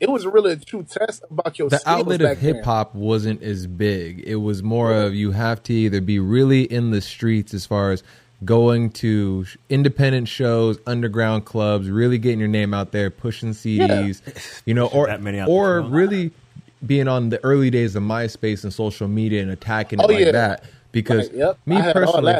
it 0.00 0.10
was 0.10 0.26
really 0.26 0.52
a 0.52 0.56
true 0.56 0.82
test 0.82 1.22
about 1.30 1.58
your 1.58 1.68
the 1.68 1.78
skills 1.78 2.00
outlet 2.00 2.22
of 2.22 2.38
hip 2.38 2.64
hop 2.64 2.94
wasn't 2.94 3.42
as 3.42 3.66
big. 3.66 4.22
It 4.26 4.36
was 4.36 4.62
more 4.62 4.92
of 4.92 5.14
you 5.14 5.30
have 5.30 5.62
to 5.64 5.72
either 5.72 6.00
be 6.00 6.18
really 6.18 6.62
in 6.62 6.90
the 6.90 7.00
streets 7.00 7.54
as 7.54 7.66
far 7.66 7.92
as 7.92 8.02
going 8.44 8.90
to 8.90 9.46
independent 9.68 10.26
shows, 10.26 10.78
underground 10.86 11.44
clubs, 11.44 11.88
really 11.88 12.18
getting 12.18 12.40
your 12.40 12.48
name 12.48 12.74
out 12.74 12.90
there, 12.90 13.10
pushing 13.10 13.50
CDs, 13.50 14.62
you 14.66 14.74
know, 14.74 14.88
or 14.88 15.06
that 15.06 15.22
many 15.22 15.38
out 15.38 15.48
or 15.48 15.80
front. 15.80 15.94
really 15.94 16.32
being 16.86 17.08
on 17.08 17.28
the 17.28 17.42
early 17.44 17.70
days 17.70 17.94
of 17.96 18.02
MySpace 18.02 18.64
and 18.64 18.72
social 18.72 19.08
media 19.08 19.42
and 19.42 19.50
attacking 19.50 20.00
it 20.00 20.04
Oh, 20.04 20.06
like 20.12 20.26
yeah. 20.26 20.32
that. 20.32 20.64
Because 20.90 21.28
Right, 21.30 21.38
yep. 21.38 21.58
me 21.66 21.76
I 21.76 21.92
personally. 21.92 22.34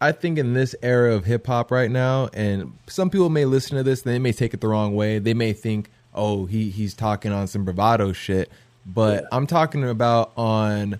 I 0.00 0.10
think 0.12 0.36
in 0.38 0.54
this 0.54 0.74
era 0.82 1.14
of 1.14 1.24
hip 1.24 1.46
hop 1.46 1.70
right 1.70 1.90
now, 1.90 2.28
and 2.34 2.72
some 2.88 3.08
people 3.10 3.28
may 3.28 3.44
listen 3.44 3.76
to 3.76 3.82
this 3.84 4.02
and 4.02 4.12
they 4.12 4.18
may 4.18 4.32
take 4.32 4.52
it 4.54 4.60
the 4.60 4.66
wrong 4.66 4.96
way. 4.96 5.20
They 5.20 5.34
may 5.34 5.52
think, 5.52 5.90
"Oh, 6.14 6.46
he 6.46 6.70
he's 6.70 6.94
talking 6.94 7.30
on 7.30 7.46
some 7.46 7.64
bravado 7.64 8.12
shit," 8.12 8.50
but 8.84 9.24
I'm 9.30 9.46
talking 9.46 9.88
about 9.88 10.32
on 10.36 10.98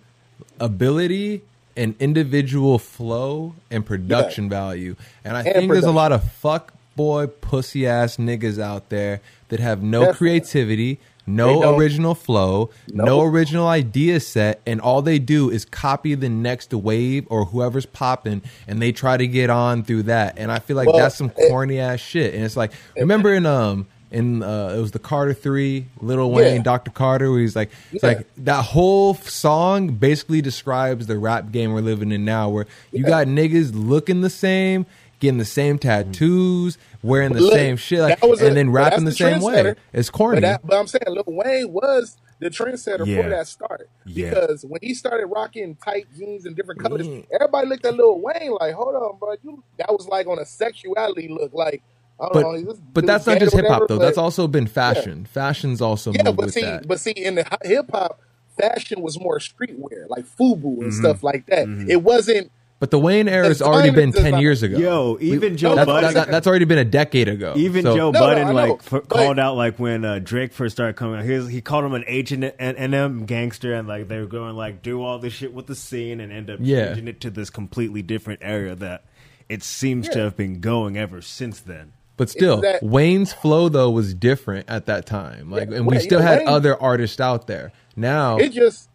ability 0.61 1.43
and 1.77 1.95
individual 1.99 2.79
flow 2.79 3.55
and 3.71 3.85
production 3.85 4.49
value. 4.49 4.95
And 5.25 5.37
I 5.37 5.43
think 5.43 5.73
there's 5.73 5.85
a 5.85 5.91
lot 5.91 6.13
of 6.13 6.31
fuck 6.33 6.73
boy 6.95 7.27
pussy 7.27 7.87
ass 7.87 8.19
niggas 8.19 8.61
out 8.61 8.91
there 8.91 9.21
that 9.49 9.59
have 9.61 9.83
no 9.83 10.01
Definitely. 10.01 10.19
creativity, 10.19 11.01
no 11.27 11.77
original 11.77 12.15
flow, 12.15 12.71
no 12.93 13.23
original 13.23 13.67
idea 13.69 14.21
set, 14.21 14.61
and 14.67 14.81
all 14.81 15.03
they 15.03 15.19
do 15.19 15.51
is 15.51 15.65
copy 15.65 16.15
the 16.15 16.29
next 16.29 16.73
wave 16.75 17.27
or 17.31 17.45
whoever's 17.47 17.87
popping, 17.87 18.43
and 18.67 18.81
they 18.83 18.93
try 18.93 19.17
to 19.17 19.27
get 19.27 19.51
on 19.51 19.83
through 19.85 20.05
that. 20.05 20.35
And 20.39 20.51
I 20.51 20.59
feel 20.59 20.77
like 20.77 20.89
Well, 20.89 20.99
that's 20.99 21.17
some 21.17 21.31
it- 21.37 21.49
corny 21.49 21.79
ass 21.79 22.01
shit. 22.01 22.35
And 22.35 22.45
it's 22.45 22.57
like, 22.57 22.73
remember 22.97 23.33
in 23.35 23.47
um 23.47 23.87
in 24.11 24.43
uh 24.43 24.75
it 24.77 24.81
was 24.81 24.91
the 24.91 24.99
Carter 24.99 25.33
Three, 25.33 25.87
Little 26.01 26.31
Wayne, 26.31 26.57
Yeah. 26.57 26.63
Dr. 26.63 26.91
Carter, 26.91 27.31
where 27.31 27.41
he's 27.41 27.57
like, 27.57 27.71
it's 27.93 28.03
Yeah. 28.03 28.09
like 28.11 28.27
that 28.39 28.63
whole 28.67 29.15
f- 29.15 29.29
song 29.29 29.89
basically 29.89 30.43
describes 30.43 31.07
the 31.07 31.17
rap 31.17 31.51
game 31.51 31.73
we're 31.73 31.81
living 31.81 32.13
in 32.13 32.23
now, 32.25 32.51
where 32.51 32.67
you 32.91 33.05
got 33.05 33.27
niggas 33.27 33.71
looking 33.75 34.21
the 34.21 34.29
same. 34.29 34.85
Getting 35.23 35.39
the 35.39 35.45
same 35.45 35.79
tattoos, 35.79 36.79
wearing 37.03 37.33
the 37.33 37.41
Look, 37.41 37.53
same 37.55 37.77
shit, 37.77 38.01
like, 38.01 38.21
that 38.21 38.29
was 38.29 38.43
a- 38.43 38.49
and 38.49 38.57
then 38.57 38.71
rapping 38.71 39.05
the 39.05 39.13
that's 39.13 39.19
same 39.19 39.41
way. 39.41 39.55
trendsetter. 39.55 39.77
It's 39.93 40.11
corny. 40.11 40.37
But, 40.41 40.41
that, 40.43 40.67
but 40.67 40.77
I'm 40.79 40.87
saying 40.89 41.05
Lil 41.07 41.23
Wayne 41.29 41.73
was 41.73 42.17
the 42.41 42.51
trendsetter 42.51 43.07
Yeah. 43.07 43.23
for 43.23 43.29
that 43.31 43.47
start. 43.47 43.89
Yeah. 44.05 44.31
Because 44.31 44.65
when 44.65 44.81
he 44.83 44.95
started 44.95 45.27
rocking 45.27 45.77
tight 45.77 46.09
jeans 46.19 46.45
and 46.45 46.57
different 46.57 46.81
colors, 46.83 47.07
Mm. 47.07 47.25
everybody 47.33 47.69
looked 47.69 47.87
at 47.87 47.95
Lil 47.95 48.21
Wayne 48.21 48.51
like, 48.61 48.75
hold 48.75 48.97
on, 48.97 49.17
bro. 49.21 49.35
You, 49.45 49.63
that 49.79 49.93
was 49.93 50.09
like 50.09 50.27
on 50.27 50.41
a 50.41 50.45
sexuality 50.45 51.29
look. 51.29 51.55
Like, 51.55 51.83
I 52.21 52.25
don't 52.25 52.33
but 52.35 52.41
know. 52.43 52.61
this 52.61 52.81
but 52.93 53.07
that's 53.07 53.27
not 53.27 53.39
just 53.39 53.55
hip 53.55 53.67
hop 53.69 53.87
though. 53.89 53.99
but- 53.99 54.05
That's 54.05 54.19
also 54.19 54.49
been 54.49 54.67
fashion. 54.67 55.25
Fashion's 55.25 55.81
also 55.81 56.13
yeah, 56.13 56.25
moved 56.25 56.37
but 56.37 56.45
with 56.47 56.55
see, 56.55 56.63
that. 56.63 56.89
but 56.89 56.99
see, 56.99 57.13
in 57.13 57.37
the 57.37 57.47
hip 57.63 57.91
hop, 57.93 58.21
fashion 58.59 59.01
was 59.03 59.21
more 59.21 59.39
streetwear, 59.39 60.09
like 60.09 60.25
FUBU 60.25 60.63
Mm-hmm. 60.63 60.83
and 60.83 60.95
stuff 60.95 61.23
like 61.23 61.47
that. 61.47 61.69
It 61.89 62.03
wasn't. 62.03 62.51
But 62.83 62.90
the 62.90 62.99
Wayne 62.99 63.29
era 63.29 63.47
has 63.47 63.62
already 63.62 63.90
been 63.90 64.11
ten 64.11 64.40
years 64.40 64.64
ago. 64.64 64.77
Yo, 64.77 65.16
even 65.21 65.57
Joe 65.57 65.77
that's, 65.77 65.87
Budden- 65.87 66.14
that- 66.14 66.27
that's 66.27 66.49
already 66.49 66.64
been 66.64 66.79
a 66.79 66.85
decade 66.85 67.29
ago. 67.29 67.55
Even 67.57 67.85
So- 67.85 67.95
Joe 67.95 68.11
No, 68.11 68.18
no, 68.18 68.27
Budden 68.27 68.42
I 68.49 68.49
know, 68.49 68.73
like 68.75 68.92
f- 68.92 69.09
called 69.09 69.38
out 69.38 69.55
like 69.57 69.79
when 69.79 70.05
uh, 70.05 70.18
Drake 70.18 70.53
first 70.53 70.75
started 70.75 70.97
coming 70.97 71.21
out. 71.21 71.25
He, 71.25 71.31
was, 71.31 71.47
he 71.47 71.61
called 71.61 71.85
him 71.85 71.92
an 71.95 72.03
H 72.09 72.33
and 72.33 72.42
and 72.59 72.92
M 72.92 73.25
gangster, 73.25 73.73
and 73.73 73.87
like 73.87 74.09
they 74.09 74.18
were 74.18 74.27
going 74.27 74.57
like 74.57 74.83
do 74.83 75.01
all 75.01 75.21
this 75.21 75.33
shit 75.33 75.55
with 75.55 75.68
the 75.68 75.77
scene 75.77 76.18
and 76.21 76.33
end 76.33 76.51
up 76.51 76.59
Yeah. 76.61 76.87
changing 76.88 77.07
it 77.07 77.21
to 77.21 77.31
this 77.31 77.51
completely 77.51 78.03
different 78.03 78.40
area 78.42 78.75
that 78.75 79.05
it 79.49 79.62
seems 79.62 80.09
to 80.09 80.18
have 80.18 80.37
been 80.37 80.59
going 80.59 80.97
ever 80.99 81.23
since 81.23 81.61
then. 81.61 81.92
But 82.16 82.31
still, 82.31 82.62
that- 82.62 82.83
Wayne's 82.83 83.33
flow 83.33 83.68
though 83.68 83.92
was 83.92 84.12
different 84.12 84.68
at 84.68 84.87
that 84.87 85.07
time. 85.07 85.53
Like, 85.53 85.71
Yeah, 85.71 85.77
and 85.77 85.87
we 85.87 85.92
Wayne- 85.99 86.01
still 86.01 86.18
yeah, 86.21 86.27
had 86.31 86.38
Wayne- 86.40 86.49
other 86.49 86.83
artists 86.83 87.21
out 87.21 87.47
there. 87.47 87.71
Now, 87.95 88.38
It 88.38 88.49
just. 88.49 88.88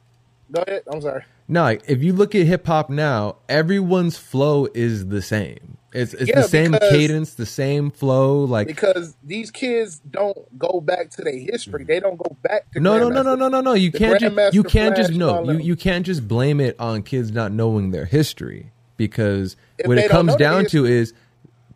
Go 0.52 0.62
ahead. 0.68 0.82
I'm 0.92 1.00
sorry. 1.00 1.24
No, 1.48 1.64
like, 1.64 1.84
if 1.88 2.04
you 2.04 2.14
look 2.14 2.36
at 2.36 2.46
hip 2.46 2.66
hop 2.68 2.90
now, 2.90 3.38
everyone's 3.48 4.18
flow 4.18 4.68
is 4.74 5.08
the 5.08 5.22
same. 5.22 5.78
It's 5.94 6.14
it's 6.14 6.30
Yeah, 6.30 6.42
the 6.42 6.48
same 6.48 6.72
because- 6.74 6.90
cadence, 6.92 7.34
the 7.36 7.46
same 7.46 7.90
flow. 7.90 8.44
Like, 8.44 8.68
because 8.68 9.16
these 9.24 9.50
kids 9.52 10.00
don't 10.00 10.38
go 10.60 10.82
back 10.82 11.10
to 11.12 11.24
their 11.24 11.38
history. 11.38 11.86
They 11.86 12.00
don't 12.00 12.18
go 12.18 12.36
back 12.44 12.70
to 12.74 12.80
no, 12.82 13.00
no, 13.00 13.10
no, 13.10 13.22
no, 13.24 13.36
no, 13.36 13.48
no, 13.48 13.62
no. 13.62 13.74
You 13.74 13.92
can't 13.92 14.20
just 14.20 14.54
you 14.54 14.64
can't 14.64 14.96
just 14.96 15.14
Flash 15.14 15.38
and 15.38 15.48
no 15.48 15.54
you 15.54 15.60
you 15.60 15.76
can't 15.76 16.06
just 16.06 16.28
blame 16.28 16.60
it 16.60 16.76
on 16.80 17.04
kids 17.04 17.32
not 17.32 17.52
knowing 17.54 17.92
their 17.92 18.06
history 18.06 18.72
because 18.98 19.56
If 19.78 19.88
what 19.88 19.98
it 19.98 20.12
comes 20.12 20.36
down 20.36 20.66
to 20.68 20.86
is 20.86 21.14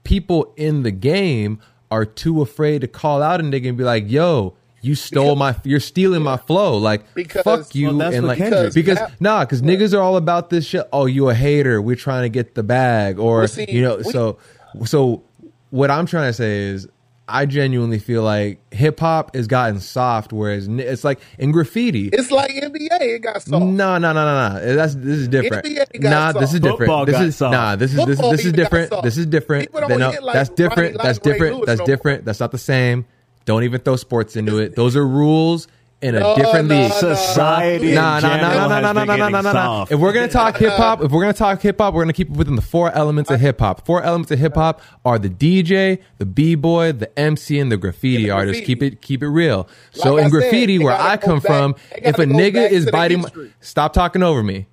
people 0.04 0.54
in 0.58 0.84
the 0.84 0.92
game 0.92 1.60
are 1.90 2.06
too 2.06 2.42
afraid 2.42 2.82
to 2.82 2.88
call 2.88 3.22
out 3.24 3.40
and 3.40 3.52
they 3.54 3.60
can 3.62 3.76
be 3.76 3.84
like, 3.84 4.10
"Yo, 4.12 4.56
you 4.82 4.96
stole 4.96 5.36
my, 5.36 5.56
you're 5.64 5.80
stealing 5.80 6.22
my 6.24 6.38
flow." 6.38 6.78
Like, 6.78 7.14
Because- 7.14 7.44
fuck 7.44 7.76
you, 7.76 7.88
Well, 7.88 7.98
that's 7.98 8.16
and 8.16 8.28
like 8.28 8.38
Kendrick- 8.38 8.74
because 8.74 8.98
That- 8.98 9.20
nah, 9.20 9.46
because 9.46 9.62
niggas 9.62 9.94
are 9.94 10.02
all 10.02 10.18
about 10.18 10.50
this 10.50 10.66
shit. 10.66 10.88
Oh, 10.92 11.06
you 11.06 11.30
a 11.30 11.34
hater? 11.34 11.82
We're 11.82 11.96
trying 11.96 12.24
to 12.24 12.30
get 12.30 12.56
the 12.56 12.64
bag, 12.64 13.20
or 13.20 13.40
Well, 13.40 13.48
see, 13.48 13.66
you 13.70 13.82
know. 13.82 13.98
we- 13.98 14.12
so, 14.12 14.38
so 14.86 15.24
what 15.70 15.90
I'm 15.92 16.06
trying 16.06 16.30
to 16.30 16.34
say 16.34 16.64
is. 16.70 16.88
I 17.28 17.46
genuinely 17.46 18.00
feel 18.00 18.24
like 18.24 18.60
hip 18.74 19.00
hop 19.00 19.36
has 19.38 19.48
gotten 19.48 19.80
soft, 19.80 20.34
whereas 20.34 20.68
it's 20.68 21.06
like 21.06 21.22
in 21.40 21.54
graffiti. 21.54 22.10
It's 22.12 22.30
like 22.30 22.52
NBA. 22.52 22.90
It 23.00 23.20
got 23.22 23.42
soft. 23.42 23.52
No, 23.52 23.98
no, 23.98 23.98
no, 24.00 24.12
no, 24.14 24.50
no. 24.60 24.76
That's 24.76 24.96
this 24.96 25.18
is 25.20 25.28
different. 25.30 25.64
NBA 25.66 26.02
got 26.02 26.10
Nah, 26.10 26.32
this 26.42 26.54
is 26.54 26.60
different. 26.60 26.80
Football 26.80 27.06
This 27.06 27.22
is 27.22 27.36
soft. 27.38 27.54
nah. 27.54 27.78
This 27.78 27.92
is 27.92 27.98
this, 27.98 28.06
Football 28.18 28.32
this 28.32 28.46
is 28.46 28.52
different. 28.52 29.04
This 29.04 29.18
is 29.18 29.26
different. 29.28 29.72
People 29.72 29.88
Then, 29.88 30.02
uh, 30.02 30.12
no, 30.12 30.20
like 30.26 30.34
that's 30.34 30.50
different. 30.50 30.98
Ronnie 30.98 31.08
That's 31.08 31.20
Ray 31.26 31.32
different. 31.32 31.56
Lewis 31.56 31.66
That's 31.68 31.80
no 31.80 31.86
different. 31.86 32.26
That's 32.26 32.40
not 32.42 32.52
the 32.52 32.58
same. 32.58 33.06
Don't 33.52 33.64
even 33.66 33.82
throw 33.82 33.98
sports 33.98 34.38
into 34.38 34.60
it. 34.60 34.78
Those 34.78 34.96
are 34.96 35.06
rules 35.06 35.68
in 36.02 36.16
a 36.16 36.22
No, 36.22 36.36
different 36.38 36.70
no, 36.70 36.84
league. 36.84 36.94
Society 36.94 37.90
in 37.90 37.96
Nah, 37.96 38.22
nah, 38.22 38.30
nah, 38.30 38.38
general 38.38 38.40
nah, 38.40 38.68
nah, 38.68 38.76
has 38.76 38.82
nah, 38.84 38.94
been 38.94 39.08
nah, 39.08 39.16
nah, 39.18 39.30
nah, 39.30 39.42
nah, 39.42 39.52
nah. 39.52 39.86
If 39.90 40.00
we're 40.00 40.14
gonna 40.14 40.30
talk 40.30 40.56
hip 40.56 40.72
hop, 40.72 41.04
if 41.04 41.12
we're 41.12 41.20
gonna 41.22 41.34
talk 41.34 41.62
hip 41.62 41.78
hop, 41.78 41.94
we're 41.94 42.04
gonna 42.04 42.14
keep 42.14 42.30
it 42.30 42.38
within 42.38 42.56
the 42.56 42.62
four 42.62 42.92
elements 42.96 43.30
of 43.30 43.42
hip 43.42 43.60
hop. 43.60 43.86
Four 43.86 44.02
elements 44.04 44.32
of 44.32 44.40
hip 44.40 44.56
hop 44.56 44.82
are 45.04 45.20
the 45.20 45.30
DJ, 45.30 46.00
the 46.18 46.26
b 46.26 46.56
boy, 46.56 46.94
the 46.94 47.20
MC, 47.20 47.60
and 47.60 47.70
the 47.70 47.76
graffiti 47.76 48.24
Yeah, 48.24 48.36
artist. 48.36 48.64
Keep 48.64 48.82
it 48.84 49.02
keep 49.02 49.22
it 49.22 49.28
real. 49.28 49.68
So 49.92 50.14
Like 50.14 50.22
I 50.22 50.26
in 50.28 50.32
said, 50.32 50.40
graffiti, 50.40 50.78
they 50.78 50.84
where 50.86 50.94
I 50.96 51.18
come 51.18 51.40
back- 51.40 51.46
from, 51.46 51.76
if 51.98 52.18
a 52.20 52.26
nigga 52.26 52.72
is 52.72 52.90
biting, 52.90 53.24
my, 53.24 53.30
stop 53.60 53.92
talking 53.92 54.24
over 54.24 54.42
me. 54.42 54.68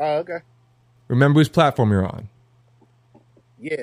Oh, 0.00 0.16
okay. 0.16 0.38
Remember 1.06 1.38
whose 1.38 1.48
platform 1.48 1.92
you're 1.92 2.04
on. 2.04 2.28
Yeah. 3.60 3.76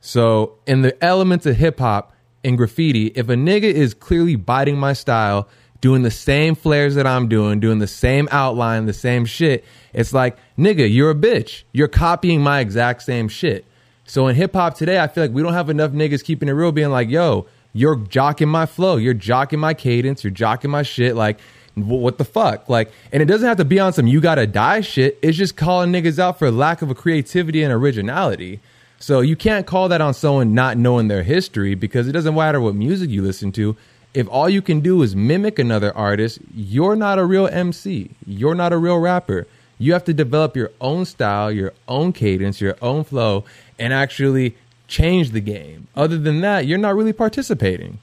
So 0.00 0.58
in 0.66 0.82
the 0.82 1.02
elements 1.02 1.46
of 1.46 1.56
hip 1.56 1.78
hop 1.78 2.12
and 2.44 2.56
graffiti, 2.56 3.06
if 3.14 3.28
a 3.28 3.34
nigga 3.34 3.64
is 3.64 3.94
clearly 3.94 4.36
biting 4.36 4.78
my 4.78 4.92
style, 4.92 5.48
doing 5.80 6.02
the 6.02 6.10
same 6.10 6.54
flares 6.54 6.94
that 6.94 7.06
I'm 7.06 7.28
doing, 7.28 7.60
doing 7.60 7.78
the 7.78 7.86
same 7.86 8.28
outline, 8.30 8.86
the 8.86 8.92
same 8.92 9.24
shit, 9.24 9.64
it's 9.92 10.12
like, 10.12 10.36
nigga, 10.58 10.92
you're 10.92 11.10
a 11.10 11.14
bitch. 11.14 11.64
You're 11.72 11.88
copying 11.88 12.42
my 12.42 12.60
exact 12.60 13.02
same 13.02 13.28
shit. 13.28 13.64
So 14.06 14.28
in 14.28 14.36
hip 14.36 14.54
hop 14.54 14.74
today, 14.74 15.00
I 15.00 15.08
feel 15.08 15.24
like 15.24 15.32
we 15.32 15.42
don't 15.42 15.54
have 15.54 15.70
enough 15.70 15.92
niggas 15.92 16.22
keeping 16.22 16.48
it 16.48 16.52
real, 16.52 16.72
being 16.72 16.90
like, 16.90 17.08
yo, 17.08 17.46
you're 17.72 17.96
jocking 17.96 18.48
my 18.48 18.66
flow, 18.66 18.96
you're 18.96 19.14
jocking 19.14 19.58
my 19.58 19.74
cadence, 19.74 20.22
you're 20.22 20.32
jocking 20.32 20.70
my 20.70 20.82
shit. 20.82 21.16
Like, 21.16 21.40
what 21.74 22.18
the 22.18 22.24
fuck? 22.24 22.68
Like, 22.68 22.92
and 23.12 23.22
it 23.22 23.26
doesn't 23.26 23.46
have 23.46 23.56
to 23.56 23.64
be 23.64 23.80
on 23.80 23.92
some 23.92 24.06
you 24.06 24.20
gotta 24.20 24.46
die 24.46 24.80
shit. 24.80 25.18
It's 25.22 25.36
just 25.36 25.56
calling 25.56 25.92
niggas 25.92 26.18
out 26.18 26.38
for 26.38 26.50
lack 26.50 26.82
of 26.82 26.90
a 26.90 26.94
creativity 26.94 27.62
and 27.62 27.72
originality. 27.72 28.60
So 28.98 29.20
you 29.20 29.36
can't 29.36 29.66
call 29.66 29.88
that 29.88 30.00
on 30.00 30.14
someone 30.14 30.54
not 30.54 30.78
knowing 30.78 31.08
their 31.08 31.22
history 31.22 31.74
because 31.74 32.08
it 32.08 32.12
doesn't 32.12 32.34
matter 32.34 32.60
what 32.60 32.74
music 32.74 33.10
you 33.10 33.22
listen 33.22 33.52
to. 33.52 33.76
If 34.14 34.28
all 34.28 34.48
you 34.48 34.62
can 34.62 34.80
do 34.80 35.02
is 35.02 35.16
mimic 35.16 35.58
another 35.58 35.94
artist, 35.96 36.38
you're 36.54 36.96
not 36.96 37.18
a 37.18 37.24
real 37.24 37.48
MC. 37.48 38.10
You're 38.26 38.54
not 38.54 38.72
a 38.72 38.78
real 38.78 38.98
rapper. 38.98 39.46
You 39.78 39.92
have 39.92 40.04
to 40.04 40.14
develop 40.14 40.56
your 40.56 40.70
own 40.80 41.04
style, 41.04 41.50
your 41.50 41.72
own 41.88 42.12
cadence, 42.12 42.60
your 42.60 42.76
own 42.80 43.04
flow, 43.04 43.44
and 43.78 43.92
actually 43.92 44.56
change 44.86 45.30
the 45.30 45.40
game. 45.40 45.88
Other 45.96 46.16
than 46.16 46.40
that, 46.42 46.66
you're 46.66 46.78
not 46.78 46.94
really 46.94 47.12
participating. 47.12 47.98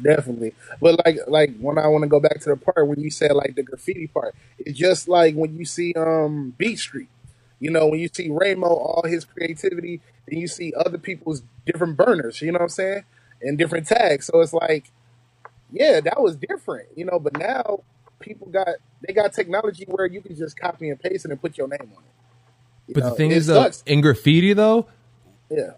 Definitely. 0.00 0.54
But 0.80 1.04
like 1.04 1.18
like 1.28 1.56
when 1.58 1.78
I 1.78 1.86
want 1.86 2.02
to 2.02 2.08
go 2.08 2.18
back 2.18 2.40
to 2.40 2.50
the 2.50 2.56
part 2.56 2.88
when 2.88 3.00
you 3.00 3.10
said 3.10 3.32
like 3.32 3.54
the 3.54 3.62
graffiti 3.62 4.08
part, 4.08 4.34
it's 4.58 4.76
just 4.76 5.08
like 5.08 5.34
when 5.36 5.56
you 5.56 5.64
see 5.64 5.94
um 5.94 6.54
Beat 6.58 6.80
Street. 6.80 7.08
You 7.64 7.70
know, 7.70 7.86
when 7.86 7.98
you 7.98 8.08
see 8.12 8.28
Raymo, 8.28 8.64
all 8.68 9.04
his 9.06 9.24
creativity, 9.24 10.02
and 10.28 10.38
you 10.38 10.48
see 10.48 10.74
other 10.76 10.98
people's 10.98 11.42
different 11.64 11.96
burners, 11.96 12.42
you 12.42 12.52
know 12.52 12.58
what 12.58 12.64
I'm 12.64 12.68
saying? 12.68 13.04
And 13.40 13.56
different 13.56 13.86
tags. 13.86 14.26
So 14.26 14.40
it's 14.42 14.52
like, 14.52 14.90
yeah, 15.72 16.00
that 16.00 16.20
was 16.20 16.36
different, 16.36 16.88
you 16.94 17.06
know, 17.06 17.18
but 17.18 17.38
now 17.38 17.80
people 18.20 18.48
got 18.48 18.68
they 19.06 19.14
got 19.14 19.32
technology 19.32 19.84
where 19.88 20.06
you 20.06 20.20
can 20.20 20.36
just 20.36 20.58
copy 20.58 20.90
and 20.90 21.00
paste 21.00 21.24
it 21.24 21.30
and 21.30 21.40
put 21.40 21.56
your 21.56 21.68
name 21.68 21.80
on 21.96 22.02
it. 22.04 22.12
You 22.88 22.94
But 22.94 23.04
know, 23.04 23.10
the 23.10 23.16
thing 23.16 23.30
it 23.30 23.38
is, 23.38 23.46
though, 23.46 23.62
sucks. 23.64 23.82
in 23.86 24.02
graffiti, 24.02 24.52
though, 24.52 24.86
yeah. 25.50 25.72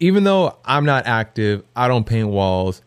even 0.00 0.24
though 0.24 0.56
I'm 0.66 0.84
not 0.84 1.06
active, 1.06 1.64
I 1.74 1.88
don't 1.88 2.04
paint 2.06 2.28
walls. 2.28 2.82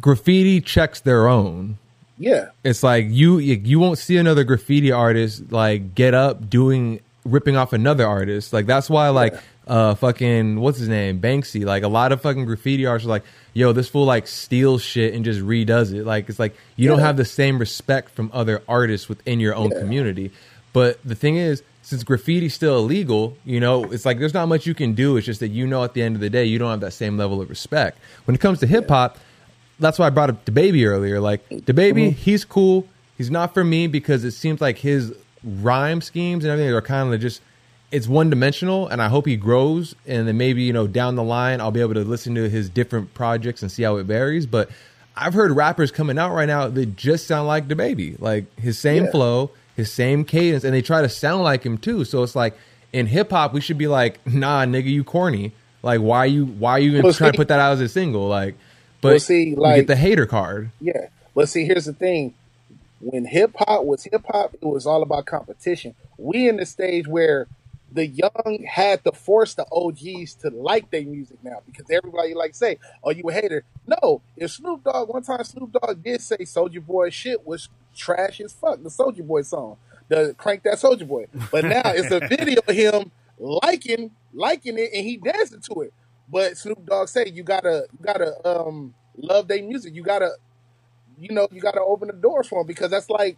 Graffiti 0.00 0.60
checks 0.60 1.00
their 1.00 1.28
own. 1.28 1.78
Yeah. 2.18 2.48
It's 2.64 2.82
like 2.82 3.06
you 3.08 3.38
you 3.38 3.78
won't 3.78 3.98
see 3.98 4.16
another 4.16 4.44
graffiti 4.44 4.92
artist 4.92 5.52
like 5.52 5.94
get 5.94 6.14
up 6.14 6.50
doing 6.50 7.00
ripping 7.24 7.56
off 7.56 7.72
another 7.72 8.06
artist. 8.06 8.52
Like 8.52 8.66
that's 8.66 8.90
why 8.90 9.08
like 9.10 9.34
uh 9.66 9.94
fucking 9.94 10.60
what's 10.60 10.78
his 10.78 10.88
name 10.88 11.20
Banksy. 11.20 11.64
Like 11.64 11.82
a 11.82 11.88
lot 11.88 12.10
of 12.12 12.20
fucking 12.22 12.44
graffiti 12.46 12.86
artists 12.86 13.06
are 13.06 13.10
like, 13.10 13.24
yo, 13.54 13.72
this 13.72 13.88
fool 13.88 14.04
like 14.04 14.26
steals 14.26 14.82
shit 14.82 15.14
and 15.14 15.24
just 15.24 15.40
redoes 15.40 15.92
it. 15.94 16.04
Like 16.04 16.28
it's 16.28 16.38
like 16.38 16.56
you 16.76 16.88
don't 16.88 17.00
have 17.00 17.16
the 17.16 17.24
same 17.24 17.58
respect 17.58 18.10
from 18.10 18.30
other 18.32 18.62
artists 18.68 19.08
within 19.08 19.40
your 19.40 19.54
own 19.54 19.70
Yeah. 19.70 19.80
community. 19.80 20.30
But 20.72 20.98
the 21.04 21.14
thing 21.14 21.36
is, 21.36 21.62
since 21.82 22.04
graffiti's 22.04 22.52
still 22.52 22.78
illegal, 22.78 23.36
you 23.46 23.58
know, 23.60 23.84
it's 23.84 24.04
like 24.04 24.18
there's 24.18 24.34
not 24.34 24.48
much 24.48 24.66
you 24.66 24.74
can 24.74 24.92
do. 24.92 25.16
It's 25.16 25.24
just 25.26 25.40
that 25.40 25.48
you 25.48 25.66
know 25.66 25.82
at 25.84 25.94
the 25.94 26.02
end 26.02 26.14
of 26.14 26.20
the 26.20 26.28
day 26.30 26.44
you 26.44 26.58
don't 26.58 26.70
have 26.70 26.80
that 26.80 26.92
same 26.92 27.16
level 27.16 27.40
of 27.40 27.48
respect. 27.48 27.98
When 28.26 28.34
it 28.34 28.40
comes 28.40 28.60
to 28.60 28.66
hip 28.66 28.88
hop, 28.88 29.18
that's 29.78 29.98
why 29.98 30.06
I 30.06 30.10
brought 30.10 30.30
up 30.30 30.44
DaBaby 30.44 30.86
earlier. 30.86 31.20
Like 31.20 31.48
DaBaby, 31.48 32.08
mm-hmm. 32.10 32.10
he's 32.10 32.44
cool. 32.44 32.86
He's 33.16 33.30
not 33.30 33.54
for 33.54 33.64
me 33.64 33.86
because 33.86 34.24
it 34.24 34.32
seems 34.32 34.60
like 34.60 34.78
his 34.78 35.12
rhyme 35.42 36.00
schemes 36.00 36.44
and 36.44 36.52
everything 36.52 36.72
are 36.72 36.80
kind 36.82 37.12
of 37.12 37.20
just 37.20 37.40
it's 37.90 38.06
one 38.06 38.30
dimensional. 38.30 38.88
And 38.88 39.00
I 39.00 39.08
hope 39.08 39.26
he 39.26 39.36
grows, 39.36 39.94
and 40.06 40.28
then 40.28 40.36
maybe 40.36 40.62
you 40.62 40.72
know 40.72 40.86
down 40.86 41.16
the 41.16 41.22
line 41.22 41.60
I'll 41.60 41.70
be 41.70 41.80
able 41.80 41.94
to 41.94 42.04
listen 42.04 42.34
to 42.34 42.48
his 42.48 42.68
different 42.68 43.14
projects 43.14 43.62
and 43.62 43.70
see 43.70 43.82
how 43.82 43.96
it 43.96 44.04
varies. 44.04 44.46
But 44.46 44.70
I've 45.16 45.34
heard 45.34 45.52
rappers 45.52 45.90
coming 45.90 46.18
out 46.18 46.32
right 46.32 46.46
now 46.46 46.68
that 46.68 46.96
just 46.96 47.26
sound 47.26 47.48
like 47.48 47.66
DaBaby, 47.68 48.20
like 48.20 48.58
his 48.58 48.78
same 48.78 49.04
Yeah. 49.04 49.10
flow, 49.10 49.50
his 49.76 49.90
same 49.90 50.24
cadence, 50.24 50.64
and 50.64 50.72
they 50.72 50.82
try 50.82 51.02
to 51.02 51.08
sound 51.08 51.42
like 51.42 51.64
him 51.64 51.78
too. 51.78 52.04
So 52.04 52.22
it's 52.22 52.36
like 52.36 52.56
in 52.92 53.06
hip 53.06 53.30
hop, 53.30 53.52
we 53.52 53.60
should 53.60 53.78
be 53.78 53.86
like, 53.88 54.24
nah, 54.26 54.64
nigga, 54.64 54.86
you 54.86 55.04
corny. 55.04 55.52
Like, 55.82 56.00
why 56.00 56.24
you 56.26 56.44
why 56.46 56.78
you 56.78 56.90
even 56.90 57.02
Well, 57.02 57.12
trying 57.12 57.32
to 57.32 57.36
put 57.36 57.48
that 57.48 57.60
out 57.60 57.72
as 57.72 57.80
a 57.80 57.88
single? 57.88 58.28
Like, 58.28 58.56
but 59.00 59.10
Well, 59.10 59.18
see, 59.20 59.54
like- 59.54 59.76
get 59.76 59.86
the 59.88 59.96
hater 59.96 60.26
card. 60.26 60.70
Yeah, 60.80 61.08
but 61.34 61.48
see, 61.48 61.64
here's 61.64 61.86
the 61.86 61.92
thing: 61.92 62.34
when 63.00 63.26
hip 63.26 63.54
hop 63.58 63.84
was 63.84 64.04
hip 64.04 64.24
hop, 64.30 64.54
it 64.54 64.64
was 64.66 64.86
all 64.86 65.02
about 65.02 65.26
competition. 65.26 65.94
We 66.18 66.48
in 66.48 66.56
the 66.56 66.66
stage 66.66 67.06
where 67.08 67.46
the 67.92 68.06
young 68.06 68.64
had 68.68 69.02
to 69.04 69.12
force 69.12 69.54
the 69.54 69.66
OGs 69.72 70.34
to 70.34 70.50
like 70.50 70.90
their 70.90 71.02
music 71.04 71.38
now 71.42 71.62
because 71.66 71.86
everybody 71.90 72.34
like 72.34 72.54
say, 72.54 72.78
"Oh, 73.04 73.10
you 73.10 73.24
a 73.28 73.32
hater?" 73.32 73.64
No, 73.86 74.22
if 74.36 74.52
Snoop 74.52 74.84
Dogg 74.84 75.08
one 75.08 75.22
time 75.22 75.44
Snoop 75.44 75.72
Dogg 75.72 76.02
did 76.02 76.20
say 76.20 76.38
Soulja 76.38 76.84
Boy 76.84 77.10
shit 77.10 77.46
was 77.46 77.68
trash 77.96 78.40
as 78.40 78.52
fuck, 78.52 78.82
the 78.82 78.90
Soulja 78.90 79.26
Boy 79.26 79.42
song, 79.42 79.76
the 80.08 80.34
crank 80.38 80.64
that 80.64 80.74
Soulja 80.74 81.06
Boy. 81.08 81.26
But 81.52 81.64
now 81.64 81.82
it's 81.86 82.10
a 82.10 82.20
video 82.28 82.60
of 82.66 82.74
him 82.74 83.10
liking 83.38 84.10
liking 84.34 84.78
it 84.78 84.90
and 84.94 85.06
he 85.06 85.16
dancing 85.16 85.60
to 85.60 85.82
it. 85.82 85.92
But 86.30 86.56
Snoop 86.58 86.84
Dogg 86.86 87.08
say 87.08 87.26
you 87.32 87.42
gotta 87.42 87.86
you 87.92 87.98
gotta 88.04 88.34
um 88.46 88.94
love 89.16 89.48
their 89.48 89.62
music. 89.62 89.94
You 89.94 90.02
gotta 90.02 90.30
you 91.20 91.34
know, 91.34 91.48
you 91.50 91.60
got 91.60 91.72
to 91.72 91.80
open 91.80 92.08
the 92.08 92.14
doors 92.14 92.46
for 92.48 92.60
him 92.60 92.66
because 92.66 92.90
that's 92.90 93.10
like 93.10 93.36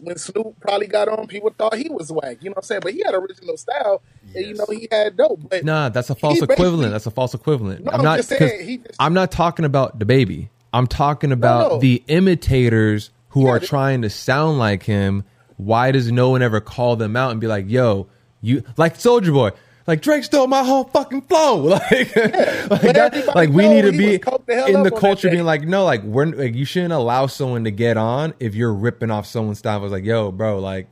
when 0.00 0.16
Snoop 0.16 0.60
probably 0.60 0.86
got 0.86 1.08
on, 1.08 1.26
people 1.26 1.52
thought 1.56 1.74
he 1.74 1.88
was 1.88 2.12
whack. 2.12 2.38
You 2.40 2.50
know 2.50 2.54
what 2.54 2.58
I'm 2.58 2.62
saying? 2.62 2.80
But 2.84 2.92
he 2.92 3.02
had 3.04 3.14
original 3.14 3.56
style, 3.56 4.02
and 4.34 4.46
you 4.46 4.54
know 4.54 4.66
he 4.70 4.88
had 4.90 5.16
dope. 5.16 5.40
But 5.48 5.64
Nah, 5.64 5.88
that's 5.88 6.10
a 6.10 6.14
false 6.14 6.40
equivalent. 6.40 6.92
That's 6.92 7.06
a 7.06 7.10
false 7.10 7.34
equivalent. 7.34 7.84
No, 7.84 7.92
I'm 7.92 8.02
not. 8.02 8.18
just 8.18 8.28
saying, 8.28 8.66
he 8.66 8.78
just- 8.78 8.94
I'm 9.00 9.14
not 9.14 9.32
talking 9.32 9.64
about 9.64 9.98
the 9.98 10.04
baby. 10.04 10.50
I'm 10.72 10.86
talking 10.86 11.32
about 11.32 11.72
no. 11.72 11.78
the 11.78 12.02
imitators 12.08 13.10
who 13.30 13.44
Yeah, 13.44 13.52
are 13.52 13.60
trying 13.60 14.02
to 14.02 14.10
sound 14.10 14.58
like 14.58 14.84
him. 14.84 15.24
Why 15.56 15.90
does 15.90 16.10
no 16.12 16.30
one 16.30 16.42
ever 16.42 16.60
call 16.60 16.96
them 16.96 17.16
out 17.16 17.30
and 17.32 17.40
be 17.40 17.46
like, 17.46 17.68
"Yo, 17.68 18.06
you 18.40 18.62
like 18.76 18.98
Soulja 18.98 19.32
Boy"? 19.32 19.50
Like 19.86 20.00
Drake 20.00 20.24
stole 20.24 20.46
my 20.46 20.62
whole 20.62 20.84
fucking 20.84 21.22
flow. 21.22 21.62
Like, 21.68 21.90
like, 21.90 22.94
that, 22.94 23.32
like 23.34 23.50
we 23.50 23.68
need 23.68 23.82
to 23.82 23.92
be 23.92 24.16
the 24.18 24.64
in 24.68 24.82
the 24.82 24.90
culture 24.90 25.28
being 25.30 25.44
like, 25.44 25.62
no, 25.62 25.84
like 25.84 26.02
we're 26.02 26.26
like 26.26 26.54
you 26.54 26.64
shouldn't 26.64 26.92
allow 26.92 27.26
someone 27.26 27.64
to 27.64 27.70
get 27.70 27.96
on 27.96 28.34
if 28.40 28.54
you're 28.54 28.72
ripping 28.72 29.10
off 29.10 29.26
someone's 29.26 29.58
style. 29.58 29.78
I 29.78 29.82
was 29.82 29.92
like, 29.92 30.04
yo, 30.04 30.30
bro, 30.30 30.58
like 30.60 30.88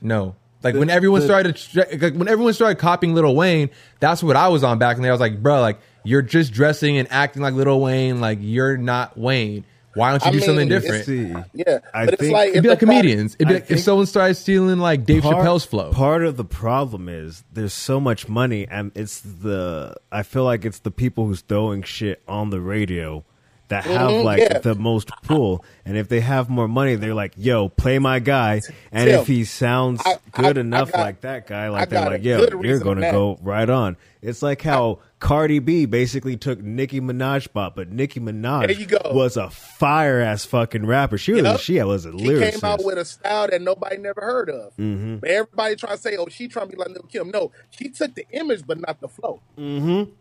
no. 0.00 0.36
Like 0.62 0.74
when 0.74 0.90
everyone 0.90 1.20
the- 1.20 1.26
started, 1.26 2.00
like, 2.02 2.14
when 2.14 2.28
everyone 2.28 2.52
started 2.52 2.78
copying 2.78 3.14
Little 3.14 3.34
Wayne, 3.36 3.70
that's 4.00 4.22
what 4.22 4.36
I 4.36 4.48
was 4.48 4.64
on 4.64 4.78
back 4.78 4.96
in 4.96 5.02
the 5.02 5.06
day. 5.06 5.10
I 5.10 5.12
was 5.12 5.20
like, 5.20 5.42
bro, 5.42 5.60
like 5.60 5.78
you're 6.04 6.22
just 6.22 6.52
dressing 6.52 6.96
and 6.98 7.06
acting 7.10 7.42
like 7.42 7.54
Little 7.54 7.80
Wayne. 7.80 8.20
Like 8.20 8.38
you're 8.40 8.76
not 8.76 9.16
Wayne. 9.16 9.64
Why 9.98 10.10
don't 10.12 10.22
you 10.24 10.28
I 10.28 10.32
do 10.32 10.40
something 10.40 10.68
mean, 10.68 10.78
it's- 10.78 10.82
different? 11.04 11.04
See, 11.04 11.60
yeah, 11.66 11.78
I 11.92 12.04
but 12.06 12.14
it's 12.14 12.22
think- 12.22 12.32
like 12.32 12.50
It'd 12.50 12.62
be 12.62 12.68
like 12.68 12.78
the 12.80 12.86
product- 12.86 13.02
comedians. 13.02 13.34
It'd 13.34 13.48
be 13.48 13.54
like 13.54 13.70
if 13.70 13.80
someone 13.80 14.06
started 14.06 14.34
stealing 14.36 14.78
like 14.78 15.04
Dave 15.04 15.22
part- 15.22 15.36
Chappelle's 15.44 15.64
flow. 15.64 15.90
Part 15.92 16.24
of 16.24 16.36
the 16.36 16.44
problem 16.44 17.08
is 17.08 17.44
there's 17.52 17.72
so 17.72 17.98
much 18.00 18.28
money, 18.28 18.66
and 18.70 18.92
it's 18.94 19.20
the 19.20 19.94
I 20.12 20.22
feel 20.22 20.44
like 20.44 20.64
it's 20.64 20.78
the 20.78 20.90
people 20.90 21.26
who's 21.26 21.40
throwing 21.42 21.82
shit 21.82 22.22
on 22.28 22.50
the 22.50 22.60
radio 22.60 23.24
that 23.68 23.84
have 23.84 24.10
Mhm, 24.10 24.24
like 24.24 24.38
yeah. 24.40 24.58
the 24.60 24.74
most 24.74 25.10
pull. 25.24 25.62
And 25.88 25.96
if 25.96 26.08
they 26.08 26.20
have 26.20 26.50
more 26.50 26.68
money, 26.68 26.96
they're 26.96 27.14
like, 27.14 27.32
"Yo, 27.36 27.70
play 27.70 27.98
my 27.98 28.18
guy." 28.18 28.60
And 28.92 29.08
Tim, 29.08 29.20
if 29.20 29.26
he 29.26 29.44
sounds 29.44 30.02
I- 30.04 30.18
good 30.32 30.58
I- 30.58 30.60
I 30.60 30.62
enough 30.62 30.92
got- 30.92 31.00
like 31.00 31.20
that 31.22 31.46
guy, 31.46 31.70
like 31.70 31.88
they're 31.88 32.04
like, 32.10 32.22
"Yo, 32.22 32.46
you're 32.62 32.78
gonna 32.78 33.10
go 33.10 33.38
right 33.42 33.68
on." 33.70 33.96
It's 34.20 34.42
like 34.42 34.60
how 34.62 34.98
Cardi 35.20 35.60
B 35.60 35.86
basically 35.86 36.36
took 36.36 36.60
Nicki 36.60 37.00
Minaj 37.00 37.52
pop, 37.54 37.74
but 37.76 37.90
Nicki 37.90 38.18
Minaj 38.20 38.66
There 38.66 38.76
you 38.76 38.86
go. 38.86 38.98
was 39.12 39.36
a 39.36 39.48
fire 39.48 40.20
ass 40.20 40.44
fucking 40.44 40.84
rapper. 40.86 41.16
She 41.18 41.32
was 41.32 41.44
Yep. 41.44 41.60
she 41.60 41.82
was 41.82 42.04
a 42.04 42.12
She 42.18 42.24
came 42.38 42.60
out 42.64 42.84
with 42.84 42.98
a 42.98 43.04
style 43.04 43.46
that 43.48 43.62
nobody 43.62 43.96
never 43.96 44.20
heard 44.20 44.50
of. 44.50 44.76
Mm-hmm. 44.76 45.16
But 45.18 45.30
everybody 45.30 45.76
trying 45.76 45.96
to 45.96 46.02
say, 46.02 46.16
"Oh, 46.16 46.26
she 46.28 46.48
trying 46.48 46.68
to 46.68 46.72
be 46.76 46.78
like 46.78 46.88
Lil 46.90 47.04
Kim." 47.10 47.30
No, 47.30 47.50
she 47.70 47.88
took 47.88 48.14
the 48.14 48.26
image, 48.32 48.64
but 48.66 48.78
not 48.80 49.00
the 49.00 49.08
flow. 49.08 49.40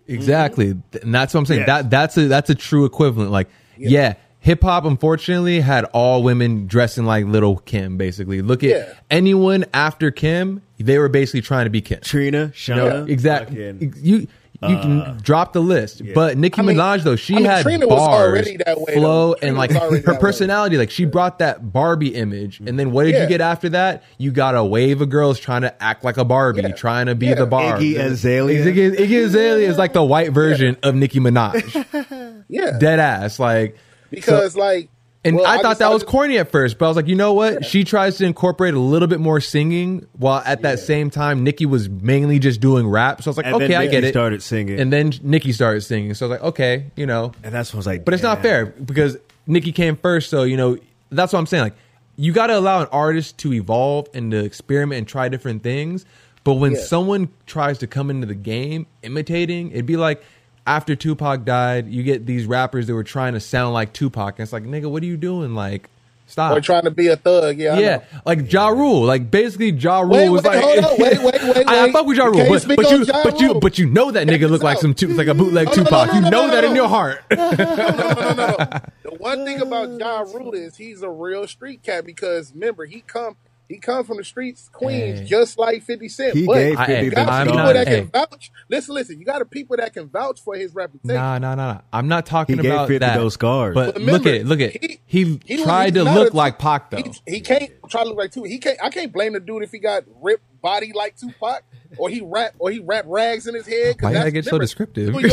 Exactly, 0.07 0.75
and 1.01 1.13
that's 1.13 1.33
what 1.33 1.41
I'm 1.41 1.45
saying. 1.45 1.61
Yes. 1.61 1.67
That 1.67 1.89
that's 1.89 2.17
a 2.17 2.27
that's 2.27 2.49
a 2.49 2.55
true 2.55 2.85
equivalent. 2.85 3.31
Like, 3.31 3.49
yeah, 3.77 4.13
hip 4.39 4.61
hop 4.63 4.85
unfortunately 4.85 5.59
had 5.59 5.85
all 5.85 6.23
women 6.23 6.67
dressing 6.67 7.05
like 7.05 7.25
Little 7.25 7.57
Kim. 7.57 7.97
Basically, 7.97 8.41
look 8.41 8.63
at 8.63 8.69
Yeah. 8.69 8.93
anyone 9.11 9.65
after 9.73 10.11
Kim, 10.11 10.61
they 10.79 10.97
were 10.99 11.09
basically 11.09 11.41
trying 11.41 11.65
to 11.65 11.69
be 11.71 11.81
Kim. 11.81 11.99
Trina, 12.01 12.51
You 12.67 12.75
know, 12.75 12.89
Shawnna, 12.89 13.09
exactly. 13.09 13.55
fucking- 13.73 13.93
You 14.01 14.27
you 14.59 14.75
can 14.79 15.01
uh, 15.03 15.15
drop 15.21 15.53
the 15.53 15.59
list, 15.61 16.01
but 16.15 16.35
Nicki 16.35 16.59
I 16.59 16.63
mean- 16.63 16.77
Minaj 16.77 17.03
though 17.03 17.15
she 17.15 17.35
I 17.35 17.37
mean, 17.37 17.45
had 17.45 17.61
Trina 17.61 17.85
was 17.85 17.99
bars, 17.99 18.27
already 18.31 18.57
that 18.65 18.81
way, 18.81 18.95
flow, 18.95 19.35
though. 19.39 19.47
and 19.47 19.55
like 19.55 19.69
her 19.71 19.79
that 19.91 19.91
way. 20.13 20.17
personality. 20.19 20.79
Like 20.79 20.89
she 20.89 21.05
brought 21.05 21.37
that 21.39 21.71
Barbie 21.71 22.15
image, 22.15 22.59
and 22.65 22.79
then 22.79 22.89
what 22.91 23.03
did 23.03 23.21
you 23.21 23.27
get 23.27 23.39
after 23.39 23.69
that? 23.69 24.01
You 24.17 24.31
got 24.31 24.55
a 24.55 24.63
wave 24.63 24.99
of 25.01 25.09
girls 25.11 25.39
trying 25.39 25.61
to 25.61 25.83
act 25.83 26.03
like 26.03 26.17
a 26.17 26.25
Barbie, 26.25 26.61
Yeah. 26.63 26.69
trying 26.71 27.05
to 27.05 27.13
be 27.13 27.27
Yeah. 27.27 27.35
the 27.35 27.45
Barbie. 27.45 27.93
Iggy 27.93 27.99
Azalea. 27.99 28.65
Iggy, 28.65 28.95
Iggy 28.97 29.25
Azalea 29.25 29.69
is 29.69 29.77
like 29.77 29.93
the 29.93 30.03
white 30.03 30.31
version 30.31 30.75
of 30.81 30.95
Nicki 30.95 31.19
Minaj, 31.19 32.43
Yeah, 32.49 32.79
dead 32.79 32.99
ass. 32.99 33.37
Like 33.39 33.77
because 34.09 34.55
like, 34.55 34.89
and 35.25 35.35
well, 35.35 35.45
I 35.45 35.57
thought 35.57 35.63
just- 35.71 35.79
that 35.79 35.91
was 35.91 36.03
just- 36.03 36.11
corny 36.11 36.37
at 36.37 36.51
first, 36.51 36.77
but 36.77 36.85
I 36.85 36.87
was 36.87 36.95
like, 36.95 37.07
you 37.07 37.15
know 37.15 37.33
what? 37.33 37.65
She 37.65 37.83
tries 37.83 38.17
to 38.17 38.25
incorporate 38.25 38.73
a 38.75 38.79
little 38.79 39.07
bit 39.07 39.19
more 39.19 39.41
singing, 39.41 40.05
while 40.17 40.41
at 40.45 40.61
that 40.61 40.79
same 40.79 41.09
time, 41.09 41.43
Nicki 41.43 41.65
was 41.65 41.89
mainly 41.89 42.39
just 42.39 42.61
doing 42.61 42.87
rap. 42.87 43.21
So 43.23 43.29
I 43.29 43.31
was 43.31 43.37
like, 43.37 43.45
And 43.47 43.55
then 43.55 43.63
okay, 43.63 43.75
I 43.75 43.79
Nicki 43.81 43.91
get 43.91 44.03
it. 44.05 44.13
started 44.13 44.41
singing. 44.43 44.79
and 44.79 44.93
then 44.93 45.11
Nicki 45.23 45.51
started 45.51 45.81
singing. 45.81 46.13
So 46.13 46.25
I 46.25 46.29
was 46.29 46.39
like, 46.39 46.47
okay, 46.49 46.85
you 46.95 47.05
know, 47.05 47.33
And 47.43 47.53
that's 47.53 47.71
what 47.73 47.77
I 47.77 47.79
was 47.79 47.87
like. 47.87 48.05
but 48.05 48.13
it's 48.13 48.23
not 48.23 48.41
fair 48.41 48.67
because 48.67 49.17
Nicki 49.47 49.71
came 49.71 49.97
first. 49.97 50.29
So 50.29 50.43
you 50.43 50.55
know, 50.57 50.77
that's 51.11 51.33
what 51.33 51.39
I'm 51.39 51.45
saying. 51.45 51.63
Like, 51.63 51.75
you 52.15 52.31
got 52.31 52.47
to 52.47 52.57
allow 52.57 52.81
an 52.81 52.87
artist 52.91 53.37
to 53.39 53.53
evolve 53.53 54.07
and 54.13 54.31
to 54.31 54.43
experiment 54.43 54.97
and 54.99 55.07
try 55.07 55.29
different 55.29 55.61
things. 55.63 56.05
But 56.43 56.53
when 56.55 56.71
Yeah. 56.73 56.79
someone 56.81 57.27
tries 57.45 57.77
to 57.79 57.87
come 57.87 58.09
into 58.09 58.25
the 58.25 58.33
game 58.35 58.87
imitating, 59.03 59.71
it'd 59.71 59.85
be 59.85 59.97
like 59.97 60.23
after 60.67 60.95
Tupac 60.95 61.45
died, 61.45 61.87
you 61.87 62.03
get 62.03 62.25
these 62.25 62.45
rappers 62.45 62.87
that 62.87 62.93
were 62.93 63.05
trying 63.05 63.33
to 63.33 63.39
sound 63.39 63.73
like 63.73 63.93
Tupac, 63.93 64.37
and 64.37 64.43
it's 64.43 64.53
like, 64.53 64.63
nigga, 64.63 64.91
what 64.91 65.01
are 65.01 65.05
you 65.07 65.15
doing? 65.17 65.55
Like, 65.55 65.89
stop. 66.27 66.55
or 66.55 66.59
trying 66.59 66.83
to 66.83 66.91
be 66.91 67.07
a 67.07 67.15
thug. 67.15 67.57
Yeah, 67.57 67.75
I 67.75 67.79
yeah, 67.79 68.03
like 68.25 68.51
Ja 68.51 68.67
Rule, 68.67 69.03
like 69.05 69.31
basically 69.31 69.71
Ja 69.71 70.01
Rule 70.01 70.11
Wait, 70.11 70.29
was 70.29 70.43
wait, 70.43 70.55
like, 70.57 70.63
hold 70.63 70.85
on, 70.85 70.91
wait, 70.99 71.23
wait, 71.23 71.55
wait, 71.55 71.67
I, 71.67 71.79
I 71.79 71.83
wait. 71.85 71.93
fuck 71.93 72.05
with 72.05 72.17
Ja 72.17 72.25
Rule, 72.25 72.45
but, 72.49 72.67
but 72.75 72.91
you, 72.91 73.05
Ja 73.05 73.23
but 73.23 73.39
you, 73.39 73.53
but 73.55 73.79
you 73.79 73.85
know 73.87 74.11
that 74.11 74.27
nigga 74.27 74.41
Check 74.41 74.49
look 74.49 74.63
like 74.63 74.77
some, 74.79 74.93
tu- 74.93 75.07
like 75.07 75.27
a 75.27 75.33
bootleg 75.33 75.67
no, 75.67 75.73
Tupac. 75.73 76.07
no, 76.09 76.13
you 76.13 76.29
know 76.29 76.47
that 76.51 76.65
in 76.65 76.75
your 76.75 76.89
heart. 76.89 77.23
no, 77.31 77.51
no, 77.51 77.65
no, 77.65 78.33
no, 78.33 78.35
no. 78.35 78.79
The 79.03 79.15
one 79.19 79.45
thing 79.45 79.61
about 79.61 79.97
Ja 79.97 80.19
Rule 80.19 80.53
is 80.53 80.75
he's 80.75 81.01
a 81.01 81.09
real 81.09 81.47
street 81.47 81.81
cat 81.81 82.05
because 82.05 82.51
remember 82.53 82.85
he 82.85 83.01
come 83.01 83.37
he 83.69 83.77
come 83.79 84.03
from 84.05 84.17
the 84.17 84.23
streets, 84.23 84.69
Queens, 84.71 85.19
Hey. 85.19 85.25
just 85.25 85.57
like 85.57 85.83
Fifty 85.83 86.07
Cent. 86.09 86.33
He 86.35 86.45
but 86.45 86.53
gave 86.55 86.77
I- 86.77 86.85
50 86.85 87.05
you 87.05 87.11
got 87.11 87.25
them 87.25 87.29
I'm 87.33 87.45
people 87.47 87.57
not- 87.57 87.73
that 87.73 87.87
stars. 87.87 87.99
can 87.99 88.09
vouch. 88.11 88.51
Listen, 88.69 88.95
listen. 88.95 89.19
You 89.19 89.25
got 89.25 89.41
a 89.41 89.45
people 89.45 89.77
that 89.77 89.93
can 89.93 90.07
vouch 90.09 90.39
for 90.41 90.55
his 90.55 90.73
reputation. 90.73 91.15
Nah, 91.15 91.37
nah, 91.37 91.55
nah, 91.55 91.73
nah. 91.73 91.81
I'm 91.91 92.07
not 92.07 92.25
talking 92.25 92.57
He 92.57 92.61
gave 92.63 92.71
about 92.71 92.87
50 92.87 92.99
that. 92.99 93.17
those 93.17 93.33
scars. 93.33 93.73
But 93.75 93.95
But 93.95 94.01
look 94.03 94.25
at 94.25 94.33
it. 94.35 94.45
Look 94.45 94.61
at 94.61 94.75
it. 94.75 94.99
He, 95.05 95.39
he 95.45 95.55
was- 95.55 95.63
tried 95.63 95.93
to 95.95 96.03
look 96.03 96.33
a- 96.33 96.37
like 96.37 96.59
Pac 96.59 96.91
though. 96.91 96.97
He, 96.97 97.11
he 97.35 97.39
can't 97.41 97.71
try 97.89 98.03
to 98.03 98.09
look 98.09 98.17
like 98.17 98.31
Tupac. 98.31 98.49
He 98.49 98.57
can't. 98.59 98.77
I 98.81 98.89
can't 98.89 99.11
blame 99.11 99.33
the 99.33 99.39
dude 99.39 99.63
if 99.63 99.71
he 99.71 99.79
got 99.79 100.03
ripped 100.21 100.43
body 100.61 100.91
like 100.93 101.15
Tupac, 101.15 101.63
or 101.97 102.09
he 102.09 102.21
rap, 102.21 102.53
or 102.59 102.69
he 102.71 102.79
wrap 102.79 103.05
rags 103.07 103.47
in 103.47 103.55
his 103.55 103.65
head. 103.67 103.95
Why 103.99 104.09
you 104.09 104.13
gotta 104.15 104.31
that's 104.31 104.33
get 104.33 104.45
so 104.45 104.59
descriptive? 104.59 105.13
York, 105.13 105.23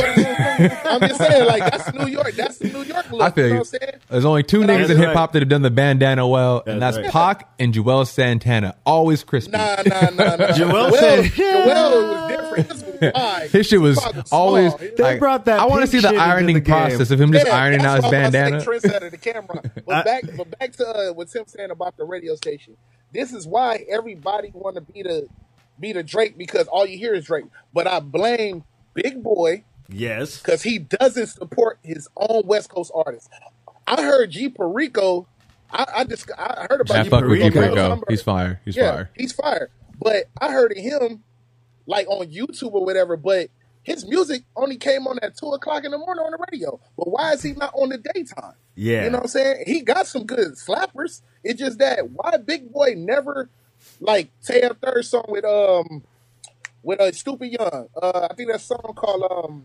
I'm 0.86 1.00
just 1.00 1.18
saying, 1.18 1.46
like 1.46 1.70
that's 1.70 1.92
New 1.94 2.06
York. 2.06 2.32
That's 2.32 2.58
the 2.58 2.68
New 2.68 2.82
York 2.82 3.10
look. 3.10 3.22
I 3.22 3.30
feel 3.30 3.44
you 3.46 3.54
know 3.54 3.54
you. 3.54 3.58
what 3.60 3.74
I'm 3.74 3.80
saying? 3.80 4.00
There's 4.08 4.24
only 4.24 4.42
two 4.42 4.60
But 4.60 4.68
niggas 4.70 4.82
in 4.82 4.88
That's 4.88 5.00
hip 5.00 5.12
hop 5.14 5.32
that 5.32 5.42
have 5.42 5.48
done 5.48 5.62
the 5.62 5.70
bandana 5.70 6.26
well, 6.26 6.62
and 6.66 6.80
That's 6.80 6.96
that's 6.96 7.06
right. 7.14 7.38
Pac 7.38 7.48
and 7.58 7.74
Juelz 7.74 8.08
Santana. 8.08 8.76
Always 8.86 9.24
crispy. 9.24 9.52
Nah, 9.52 9.76
nah, 9.86 10.00
nah, 10.10 10.36
nah. 10.36 10.36
Juelz 10.52 10.90
Juelz, 10.90 10.98
said- 10.98 11.24
Juelz 11.24 12.10
was 12.10 12.28
different. 12.30 12.72
His 12.72 12.84
was 12.84 13.12
wide. 13.14 13.50
His 13.50 13.66
shit 13.66 13.80
was 13.80 13.98
Tupac 13.98 14.26
always. 14.32 14.72
small. 14.72 14.78
They 14.96 15.02
like, 15.02 15.18
brought 15.18 15.44
that 15.46 15.60
I 15.60 15.66
want 15.66 15.80
to 15.82 15.86
see 15.88 16.00
the 16.00 16.14
ironing 16.16 16.56
the 16.56 16.60
process 16.62 17.10
of 17.10 17.20
him 17.20 17.32
just 17.32 17.46
Yeah, 17.46 17.56
ironing 17.56 17.80
out 17.80 18.02
that's 18.02 18.04
his 18.04 18.12
why 18.12 18.18
I 18.18 18.24
was 18.24 18.32
bandana. 18.32 18.58
Like 18.58 18.66
trendsetter, 18.68 19.10
the 19.10 19.18
camera. 19.18 19.62
But 19.86 20.04
back, 20.04 20.24
but 20.36 20.58
back 20.58 20.72
to 20.76 20.86
uh, 20.88 21.12
what 21.12 21.28
Tim 21.28 21.44
saying 21.46 21.70
about 21.70 21.96
the 21.96 22.04
radio 22.04 22.36
station. 22.36 22.76
This 23.14 23.32
is 23.32 23.46
why 23.46 23.84
everybody 23.88 24.50
want 24.52 24.74
to 24.76 24.80
be 24.82 25.02
the 25.02 25.28
be 25.80 25.92
the 25.92 26.02
Drake 26.02 26.36
because 26.36 26.66
all 26.68 26.86
you 26.86 26.98
hear 26.98 27.14
is 27.14 27.24
Drake. 27.26 27.46
But 27.72 27.86
I 27.86 28.00
blame 28.00 28.64
Big 28.94 29.22
Boy 29.22 29.64
Yes. 29.88 30.38
because 30.40 30.62
he 30.62 30.78
doesn't 30.78 31.28
support 31.28 31.78
his 31.82 32.08
own 32.16 32.42
West 32.46 32.70
Coast 32.70 32.90
artists. 32.94 33.28
I 33.86 34.02
heard 34.02 34.30
G 34.30 34.48
Perico. 34.48 35.26
I, 35.70 35.86
I 35.96 36.04
just 36.04 36.30
I 36.36 36.66
heard 36.70 36.80
about 36.80 36.96
I 36.98 37.02
G 37.04 37.10
fuck 37.10 37.24
with 37.24 37.40
G 37.40 37.50
Perico. 37.50 37.74
Perico. 37.74 38.02
He's 38.08 38.22
fire. 38.22 38.60
He's 38.64 38.76
yeah, 38.76 38.92
fire. 38.92 39.10
he's 39.16 39.32
fire. 39.32 39.70
But 40.00 40.24
I 40.40 40.50
heard 40.50 40.72
of 40.72 40.78
him 40.78 41.22
like 41.86 42.06
on 42.08 42.26
YouTube 42.28 42.72
or 42.72 42.84
whatever. 42.84 43.16
But 43.16 43.50
his 43.84 44.06
music 44.06 44.42
only 44.56 44.76
came 44.76 45.06
on 45.06 45.18
at 45.22 45.36
two 45.36 45.48
o'clock 45.50 45.84
in 45.84 45.92
the 45.92 45.98
morning 45.98 46.24
on 46.24 46.32
the 46.32 46.46
radio. 46.50 46.80
But 46.96 47.10
why 47.10 47.32
is 47.34 47.42
he 47.42 47.52
not 47.52 47.72
on 47.74 47.90
the 47.90 47.98
daytime? 47.98 48.54
Yeah. 48.74 49.04
You 49.04 49.10
know 49.10 49.18
what 49.18 49.24
I'm 49.24 49.28
saying? 49.28 49.64
He 49.66 49.82
got 49.82 50.06
some 50.08 50.24
good 50.24 50.54
slappers. 50.54 51.22
It's 51.44 51.60
just 51.60 51.78
that 51.78 52.10
why 52.10 52.36
Big 52.38 52.72
Boy 52.72 52.94
never 52.96 53.50
like 54.00 54.30
Tay 54.42 54.68
third 54.82 55.04
song 55.04 55.26
with 55.28 55.44
um 55.44 56.02
with 56.82 57.00
a 57.00 57.04
uh, 57.04 57.12
stupid 57.12 57.52
young. 57.52 57.88
Uh 58.02 58.28
I 58.30 58.34
think 58.34 58.50
that 58.50 58.60
song 58.60 58.92
called 58.96 59.24
um 59.30 59.64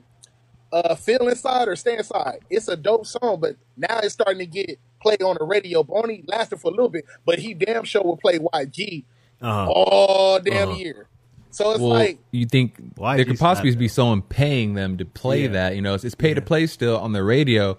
uh 0.72 0.96
Feel 0.96 1.28
Inside 1.30 1.68
or 1.68 1.76
Stay 1.76 1.98
Inside. 1.98 2.40
It's 2.50 2.68
a 2.68 2.78
dope 2.78 3.06
song, 3.08 3.40
but 3.42 3.56
now 3.78 4.00
it's 4.04 4.14
starting 4.14 4.40
to 4.40 4.46
get 4.46 4.80
play 5.02 5.18
on 5.24 5.38
the 5.40 5.46
radio, 5.46 5.84
but 5.84 5.96
only 5.96 6.24
lasted 6.28 6.60
for 6.60 6.68
a 6.70 6.72
little 6.72 6.90
bit. 6.90 7.06
But 7.26 7.40
he 7.40 7.54
damn 7.54 7.86
sure 7.86 8.04
will 8.04 8.18
play 8.18 8.40
YG 8.40 9.06
Uh-huh. 9.42 9.72
all 9.72 10.40
damn 10.40 10.70
Uh-huh. 10.70 10.78
year. 10.78 11.08
So 11.52 11.72
it's 11.72 11.80
Well, 11.80 11.90
like 11.90 12.20
you 12.32 12.46
think 12.46 12.76
Why 12.96 13.16
there 13.16 13.22
is 13.24 13.28
he 13.28 13.34
could 13.34 13.40
possibly 13.40 13.76
be 13.76 13.88
someone 13.88 14.22
paying 14.22 14.76
them 14.76 14.98
to 14.98 15.06
play 15.06 15.44
Yeah. 15.44 15.48
that? 15.50 15.76
You 15.76 15.82
know, 15.82 15.94
it's, 15.96 16.04
it's 16.04 16.16
pay 16.16 16.34
to 16.34 16.42
play 16.42 16.68
still 16.68 16.98
on 16.98 17.12
the 17.12 17.24
radio. 17.24 17.78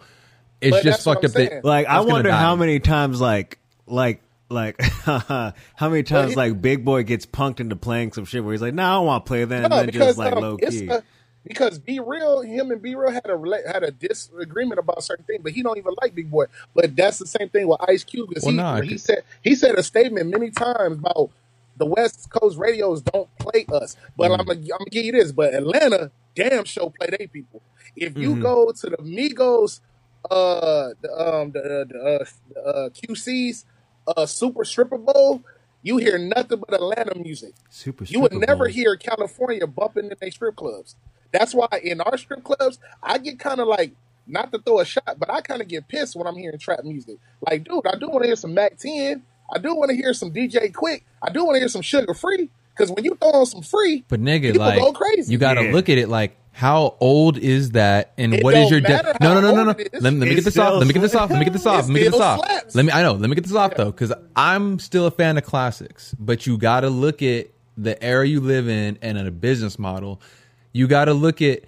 It's 0.61 0.77
But 0.77 0.83
just 0.83 1.05
fucked 1.05 1.25
up. 1.25 1.33
That. 1.33 1.65
Like 1.65 1.87
I 1.87 2.01
wonder 2.01 2.33
how 2.33 2.57
many 2.57 2.81
times 2.81 3.21
like 3.21 3.59
like 3.87 4.23
like 4.49 4.81
how 5.05 5.53
many 5.89 6.03
times 6.03 6.31
he- 6.33 6.37
like 6.37 6.61
Big 6.61 6.85
Boy 6.85 7.03
gets 7.05 7.27
punked 7.27 7.61
into 7.61 7.77
playing 7.77 8.13
some 8.13 8.25
shit 8.25 8.43
where 8.45 8.53
he's 8.53 8.61
like, 8.63 8.75
"No, 8.75 8.83
nah, 8.83 8.91
I 8.91 8.95
don't 8.97 9.07
want 9.07 9.25
to 9.25 9.29
play 9.29 9.45
that," 9.45 9.65
and 9.65 9.71
No, 9.71 9.77
then 9.77 9.87
because 9.87 10.07
just 10.09 10.19
like 10.19 10.35
um, 10.35 10.43
low 10.43 10.57
it's 10.61 10.81
key. 10.81 10.89
a, 10.89 11.03
because 11.45 11.79
Be 11.79 12.01
Real, 12.01 12.43
him 12.43 12.71
and 12.71 12.83
Be 12.83 12.95
Real 12.95 13.11
had 13.13 13.25
a 13.31 13.63
had 13.73 13.83
a 13.85 13.91
disagreement 13.91 14.79
about 14.81 15.03
certain 15.03 15.25
things, 15.25 15.41
but 15.43 15.53
he 15.53 15.63
don't 15.63 15.79
even 15.79 15.95
like 16.03 16.15
Big 16.15 16.31
Boy. 16.31 16.45
But 16.75 16.95
that's 16.97 17.19
the 17.19 17.27
same 17.27 17.49
thing 17.49 17.69
with 17.69 17.81
Ice 17.89 18.05
Cube. 18.05 18.29
'cause 18.35 18.43
Well, 18.43 18.51
he, 18.53 18.57
nah, 18.57 18.81
he 18.83 18.91
cause- 18.91 19.03
said 19.05 19.23
he 19.43 19.55
said 19.55 19.77
a 19.77 19.83
statement 19.83 20.29
many 20.29 20.51
times 20.51 20.99
about 20.99 21.31
the 21.81 21.87
West 21.87 22.31
Coast 22.31 22.59
radios 22.59 23.03
don't 23.03 23.29
play 23.39 23.67
us. 23.73 23.97
But 24.17 24.31
Mm. 24.31 24.41
I'm 24.41 24.47
gonna 24.47 24.61
I'm 24.61 24.69
gonna 24.79 24.91
give 24.93 25.07
you 25.07 25.13
this. 25.13 25.33
But 25.33 25.55
Atlanta 25.55 26.13
damn 26.37 26.65
show 26.65 26.91
play 26.91 27.09
they 27.19 27.27
people. 27.27 27.63
If 27.97 28.17
you 28.17 28.33
Mm-hmm. 28.33 28.43
go 28.43 28.73
to 28.73 28.91
the 28.91 28.99
Migos, 28.99 29.81
uh, 30.31 30.91
the 31.03 31.11
um 31.13 31.53
the, 31.53 31.87
the, 31.89 31.99
uh, 32.01 32.25
the 32.55 32.61
uh, 32.63 32.89
QC's 32.91 33.65
uh 34.07 34.27
Super 34.27 34.65
Stripper 34.65 34.99
Bowl, 34.99 35.43
you 35.83 35.97
hear 35.99 36.19
nothing 36.19 36.61
but 36.61 36.75
Atlanta 36.75 37.19
music. 37.19 37.55
Super. 37.71 38.05
You 38.05 38.21
would 38.21 38.33
Stripper 38.33 38.47
never 38.47 38.65
Bowl. 38.67 38.73
hear 38.75 38.97
California 38.97 39.67
bumping 39.67 40.07
in 40.07 40.13
their 40.21 40.31
strip 40.31 40.57
clubs. 40.57 40.97
That's 41.33 41.55
why 41.55 41.69
in 41.83 42.01
our 42.01 42.19
strip 42.19 42.45
clubs, 42.45 42.79
I 43.03 43.19
get 43.19 43.39
kind 43.41 43.61
of 43.61 43.69
like 43.69 43.93
not 44.27 44.53
to 44.53 44.59
throw 44.61 44.81
a 44.81 44.85
shot, 44.85 45.17
but 45.19 45.31
I 45.31 45.41
kind 45.41 45.61
of 45.63 45.69
get 45.69 45.89
pissed 45.89 46.17
when 46.17 46.27
I'm 46.27 46.37
hearing 46.37 46.59
trap 46.59 46.85
music. 46.85 47.19
Like, 47.49 47.65
dude, 47.65 47.87
I 47.87 47.97
do 47.99 48.09
want 48.09 48.23
to 48.23 48.29
hear 48.29 48.37
some 48.37 48.55
Mack 48.55 48.79
10. 48.79 49.23
I 49.53 49.59
do 49.59 49.75
want 49.75 49.91
to 49.91 49.97
hear 49.97 50.13
some 50.15 50.33
DJ 50.33 50.71
Quik. 50.73 51.03
I 51.23 51.31
do 51.31 51.45
want 51.45 51.57
to 51.57 51.61
hear 51.61 51.69
some 51.69 51.83
Suga 51.83 52.17
Free. 52.19 52.49
Because 52.77 52.93
when 52.93 53.05
you 53.05 53.15
throw 53.21 53.31
on 53.33 53.45
some 53.47 53.61
free, 53.63 54.05
But 54.09 54.21
nigga, 54.23 54.53
people 54.53 54.61
like 54.61 54.79
go 54.79 54.93
crazy. 54.93 55.31
you 55.33 55.39
got 55.39 55.55
to 55.55 55.65
Yeah. 55.65 55.73
look 55.73 55.89
at 55.91 55.99
it 55.99 56.09
like 56.09 56.37
how 56.53 56.95
old 57.01 57.37
is 57.37 57.73
that, 57.73 58.13
and 58.17 58.33
It 58.33 58.43
what 58.43 58.55
is 58.55 58.71
your 58.71 58.81
de- 58.81 58.89
matter 58.89 59.13
no 59.21 59.35
no 59.35 59.41
no 59.41 59.51
no 59.55 59.65
no. 59.65 59.69
old 59.71 59.81
it 59.81 59.91
is. 59.93 60.03
Let 60.03 60.13
me, 60.15 60.21
let 60.21 60.29
me 60.31 60.35
get 60.37 60.45
this 60.45 60.57
off. 60.57 60.75
Let 60.79 60.87
me 60.87 60.93
get 60.95 61.01
this 61.03 61.15
off. 61.15 61.31
Let 61.31 61.39
me 61.39 61.45
get 61.45 61.53
this 61.53 61.67
off. 61.67 61.83
Let 61.87 61.93
me 61.93 62.01
get 62.01 62.13
this 62.13 62.21
off. 62.21 62.39
slaps. 62.47 62.75
Let 62.75 62.85
me. 62.87 62.93
I 62.93 63.03
know. 63.03 63.13
Let 63.13 63.29
me 63.29 63.35
get 63.35 63.45
this 63.45 63.55
off 63.55 63.75
though, 63.75 63.91
because 63.91 64.13
I'm 64.35 64.79
still 64.79 65.05
a 65.07 65.11
fan 65.11 65.37
of 65.37 65.45
classics. 65.45 66.15
But 66.19 66.47
you 66.47 66.57
got 66.57 66.81
to 66.81 66.89
look 66.91 67.23
at 67.23 67.49
the 67.77 68.03
era 68.03 68.27
you 68.27 68.41
live 68.41 68.67
in 68.69 68.99
and 69.03 69.19
in 69.19 69.27
a 69.27 69.31
business 69.31 69.79
model. 69.79 70.21
You 70.73 70.87
got 70.87 71.07
to 71.07 71.13
look 71.13 71.43
at 71.43 71.65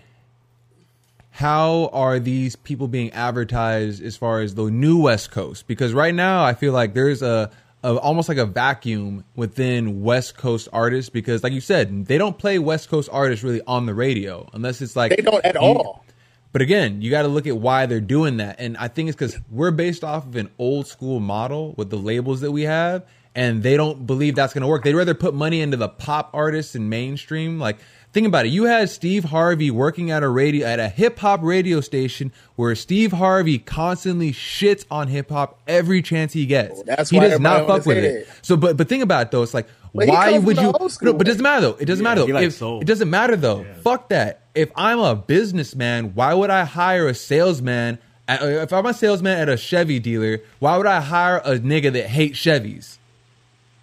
how 1.30 1.89
are 1.93 2.18
these 2.18 2.57
people 2.57 2.89
being 2.89 3.11
advertised 3.12 4.03
as 4.03 4.16
far 4.16 4.41
as 4.41 4.55
the 4.55 4.64
new 4.70 4.99
West 5.01 5.30
Coast? 5.30 5.66
Because 5.66 5.95
right 5.95 6.14
now 6.14 6.45
I 6.45 6.55
feel 6.55 6.72
like 6.72 6.95
there's 6.95 7.22
a, 7.22 7.51
a 7.85 7.97
almost 7.97 8.28
like 8.28 8.39
a 8.39 8.47
vacuum 8.47 9.24
within 9.35 10.03
West 10.03 10.37
Coast 10.37 10.68
artists 10.72 11.11
because, 11.11 11.43
like 11.43 11.53
you 11.53 11.61
said, 11.61 12.07
they 12.07 12.18
don't 12.18 12.39
play 12.39 12.59
West 12.59 12.89
Coast 12.89 13.09
artists 13.12 13.43
really 13.45 13.61
on 13.66 13.87
the 13.87 13.95
radio 13.95 14.49
unless 14.53 14.80
it's 14.80 14.97
like 14.97 15.11
they 15.11 15.22
don't 15.22 15.45
at 15.45 15.55
you- 15.55 15.61
all. 15.61 16.05
But 16.53 16.61
again, 16.61 17.01
you 17.01 17.11
got 17.11 17.22
to 17.22 17.28
look 17.28 17.47
at 17.47 17.57
why 17.57 17.87
they're 17.87 17.99
doing 17.99 18.37
that, 18.37 18.57
and 18.59 18.76
I 18.76 18.89
think 18.89 19.09
it's 19.09 19.16
because 19.16 19.39
we're 19.51 19.70
based 19.70 20.05
off 20.05 20.26
of 20.26 20.37
an 20.37 20.51
old 20.59 20.87
school 20.87 21.18
model 21.18 21.74
with 21.78 21.89
the 21.89 21.97
labels 21.97 22.43
that 22.43 22.53
we 22.53 22.64
have, 22.64 23.07
and 23.35 23.62
they 23.62 23.74
don't 23.78 24.07
believe 24.07 24.35
that's 24.35 24.53
going 24.53 24.61
to 24.61 24.68
work. 24.68 24.85
They'd 24.85 24.95
rather 24.95 25.14
put 25.14 25.33
money 25.33 25.62
into 25.62 25.78
the 25.78 25.89
pop 25.89 26.28
artists 26.35 26.74
and 26.74 26.91
mainstream. 26.91 27.59
Like, 27.59 27.78
think 28.12 28.26
about 28.26 28.46
it. 28.46 28.50
You 28.50 28.64
had 28.64 28.88
Steve 28.90 29.24
Harvey 29.24 29.70
working 29.70 30.10
at 30.10 30.22
a 30.22 30.28
radio 30.28 30.66
at 30.66 30.78
a 30.78 30.88
hip 30.88 31.18
hop 31.18 31.42
radio 31.42 31.80
station 31.80 32.32
where 32.56 32.74
Steve 32.74 33.12
Harvey 33.12 33.58
constantly 33.58 34.32
shits 34.32 34.84
on 34.90 35.08
hip 35.08 35.30
hop 35.30 35.60
every 35.66 36.02
chance 36.02 36.32
he 36.32 36.46
gets. 36.46 36.74
Well, 36.74 36.84
that's 36.84 37.10
he 37.10 37.18
why 37.18 37.28
does 37.28 37.40
not 37.40 37.62
everybody 37.62 37.78
fuck 37.80 37.86
with 37.86 37.96
wanna 37.96 38.08
it. 38.08 38.28
So, 38.42 38.56
but 38.56 38.76
but 38.76 38.88
think 38.88 39.02
about 39.02 39.26
it 39.26 39.30
though. 39.30 39.42
It's 39.42 39.54
like 39.54 39.68
But 39.94 40.08
why 40.08 40.38
would 40.38 40.56
you? 40.56 40.72
the 40.72 40.98
No, 41.02 41.12
but 41.12 41.26
it 41.26 41.30
doesn't 41.30 41.42
matter 41.42 41.60
though. 41.62 41.76
It 41.78 41.86
doesn't 41.86 42.04
Yeah, 42.04 42.10
matter 42.14 42.48
though. 42.50 42.76
If, 42.76 42.82
it 42.82 42.86
doesn't 42.86 43.10
matter 43.10 43.36
though. 43.36 43.66
Fuck 43.82 44.08
that. 44.10 44.42
If 44.54 44.70
I'm 44.76 44.98
a 44.98 45.14
businessman, 45.14 46.14
why 46.14 46.34
would 46.34 46.50
I 46.50 46.64
hire 46.64 47.08
a 47.08 47.14
salesman? 47.14 47.98
At, 48.28 48.42
uh, 48.42 48.46
if 48.46 48.72
I'm 48.72 48.86
a 48.86 48.94
salesman 48.94 49.38
at 49.38 49.48
a 49.48 49.56
Chevy 49.56 49.98
dealer, 49.98 50.40
why 50.58 50.76
would 50.76 50.86
I 50.86 51.00
hire 51.00 51.38
a 51.38 51.56
nigga 51.56 51.92
that 51.94 52.06
hates 52.06 52.38
Chevys? 52.38 52.98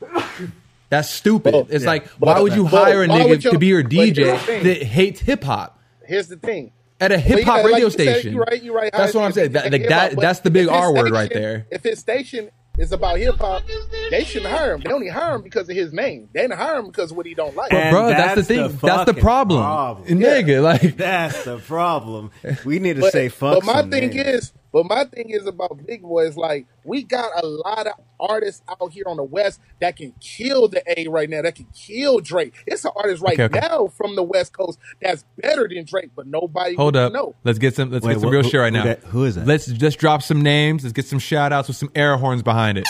That's 0.89 1.09
stupid. 1.09 1.53
Well, 1.53 1.67
it's 1.69 1.83
yeah. 1.83 1.89
like, 1.89 2.07
why 2.19 2.33
But- 2.35 2.43
would 2.43 2.55
you 2.55 2.63
but 2.63 2.71
hire 2.85 3.03
a 3.03 3.07
nigga 3.07 3.43
you- 3.43 3.51
to 3.51 3.59
be 3.59 3.67
your 3.67 3.83
DJ 3.83 4.61
that 4.63 4.83
hates 4.83 5.19
hip 5.21 5.43
hop 5.43 5.79
Here's 6.05 6.27
the 6.27 6.37
thing. 6.37 6.71
at 6.99 7.11
a 7.11 7.17
hip 7.17 7.39
yeah, 7.39 7.45
hop 7.45 7.55
like 7.63 7.65
radio 7.73 7.85
you 7.85 7.91
said, 7.91 8.01
station? 8.15 8.33
You're 8.33 8.43
right. 8.43 8.63
You're 8.63 8.75
right. 8.75 8.91
That's 8.91 9.13
what 9.13 9.23
I'm 9.23 9.31
saying. 9.31 9.51
That, 9.53 9.71
like 9.71 9.87
that, 9.89 10.19
that's 10.19 10.39
the 10.39 10.49
big 10.49 10.65
if 10.67 10.71
his 10.71 10.79
R 10.81 10.93
word 10.93 11.11
right 11.11 11.29
there. 11.31 11.67
If 11.71 11.83
his 11.83 11.99
station 11.99 12.49
is 12.79 12.91
about 12.91 13.17
hip 13.17 13.35
hop, 13.37 13.63
they 14.09 14.23
shouldn't 14.23 14.51
hire 14.51 14.73
him. 14.73 14.81
They 14.83 14.91
only 14.91 15.09
hire 15.09 15.35
him 15.35 15.41
because 15.43 15.69
of 15.69 15.75
his 15.75 15.91
name. 15.93 16.29
They 16.33 16.41
didn't 16.41 16.57
hire 16.57 16.77
him 16.79 16.87
because 16.87 17.11
of 17.11 17.17
what 17.17 17.25
he 17.25 17.33
don't 17.35 17.55
like. 17.55 17.69
But 17.71 17.91
bro, 17.91 18.07
that's, 18.07 18.35
the 18.35 18.43
thing. 18.43 18.61
the 18.63 18.67
that's 18.69 18.79
the 19.05 19.13
fucking 19.13 19.21
problem, 19.21 19.61
problem. 19.61 20.07
nigga. 20.19 20.63
Like 20.63 20.95
That's 20.97 21.43
the 21.43 21.57
problem. 21.59 22.31
We 22.65 22.79
need 22.79 22.95
to 22.95 23.01
But, 23.01 23.11
say 23.13 23.29
fuck. 23.29 23.63
but 23.63 23.65
my 23.65 23.81
thing 23.83 24.09
names. 24.09 24.15
is, 24.15 24.53
but 24.71 24.85
my 24.85 25.05
thing 25.05 25.29
is 25.31 25.45
about 25.47 25.85
Big 25.85 26.01
Boy 26.01 26.25
is 26.27 26.37
like 26.37 26.67
we 26.83 27.03
got 27.03 27.31
a 27.43 27.45
lot 27.45 27.87
of 27.87 27.93
artists 28.19 28.61
out 28.69 28.91
here 28.91 29.03
on 29.07 29.17
the 29.17 29.23
West 29.23 29.59
that 29.81 29.95
can 29.95 30.13
kill 30.19 30.67
the 30.67 30.83
A 30.99 31.07
right 31.07 31.29
now. 31.29 31.41
That 31.41 31.55
can 31.55 31.67
kill 31.73 32.19
Drake. 32.19 32.53
It's 32.67 32.85
an 32.85 32.91
artist 32.95 33.21
right 33.23 33.39
Okay, 33.39 33.43
okay. 33.45 33.59
now 33.67 33.87
from 33.87 34.15
the 34.15 34.23
West 34.23 34.53
Coast 34.53 34.77
that's 35.01 35.23
better 35.37 35.67
than 35.67 35.85
Drake, 35.85 36.11
but 36.15 36.27
nobody 36.27 36.75
Hold 36.75 36.95
would 36.95 37.01
up. 37.03 37.13
know. 37.13 37.35
Let's 37.43 37.59
get 37.59 37.75
some. 37.75 37.89
Let's 37.91 38.05
Wait, 38.05 38.13
get 38.13 38.19
some 38.21 38.27
what- 38.27 38.33
real 38.33 38.43
who- 38.43 38.49
shit 38.49 38.59
right 38.59 38.71
who 38.73 38.77
now. 38.79 38.83
that- 38.85 39.03
who 39.05 39.25
is 39.25 39.35
that? 39.35 39.47
Let's 39.47 39.65
just 39.65 39.97
drop 39.99 40.21
some 40.21 40.41
names. 40.41 40.83
Let's 40.83 40.93
get 40.93 41.05
some 41.05 41.19
shout 41.19 41.51
outs 41.51 41.67
with 41.67 41.77
some 41.77 41.89
air 41.95 42.17
horns 42.17 42.43
behind 42.43 42.77
it. 42.77 42.87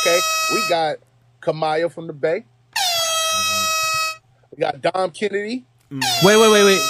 Okay, 0.00 0.18
we 0.54 0.62
got 0.68 0.96
Kamaiyah 1.42 1.92
from 1.92 2.06
the 2.06 2.12
Bay. 2.12 2.44
We 4.50 4.60
got 4.60 4.80
Dom 4.80 5.10
Kennedy. 5.10 5.66
Wait, 5.90 6.00
wait, 6.24 6.50
wait, 6.50 6.64
wait. 6.64 6.80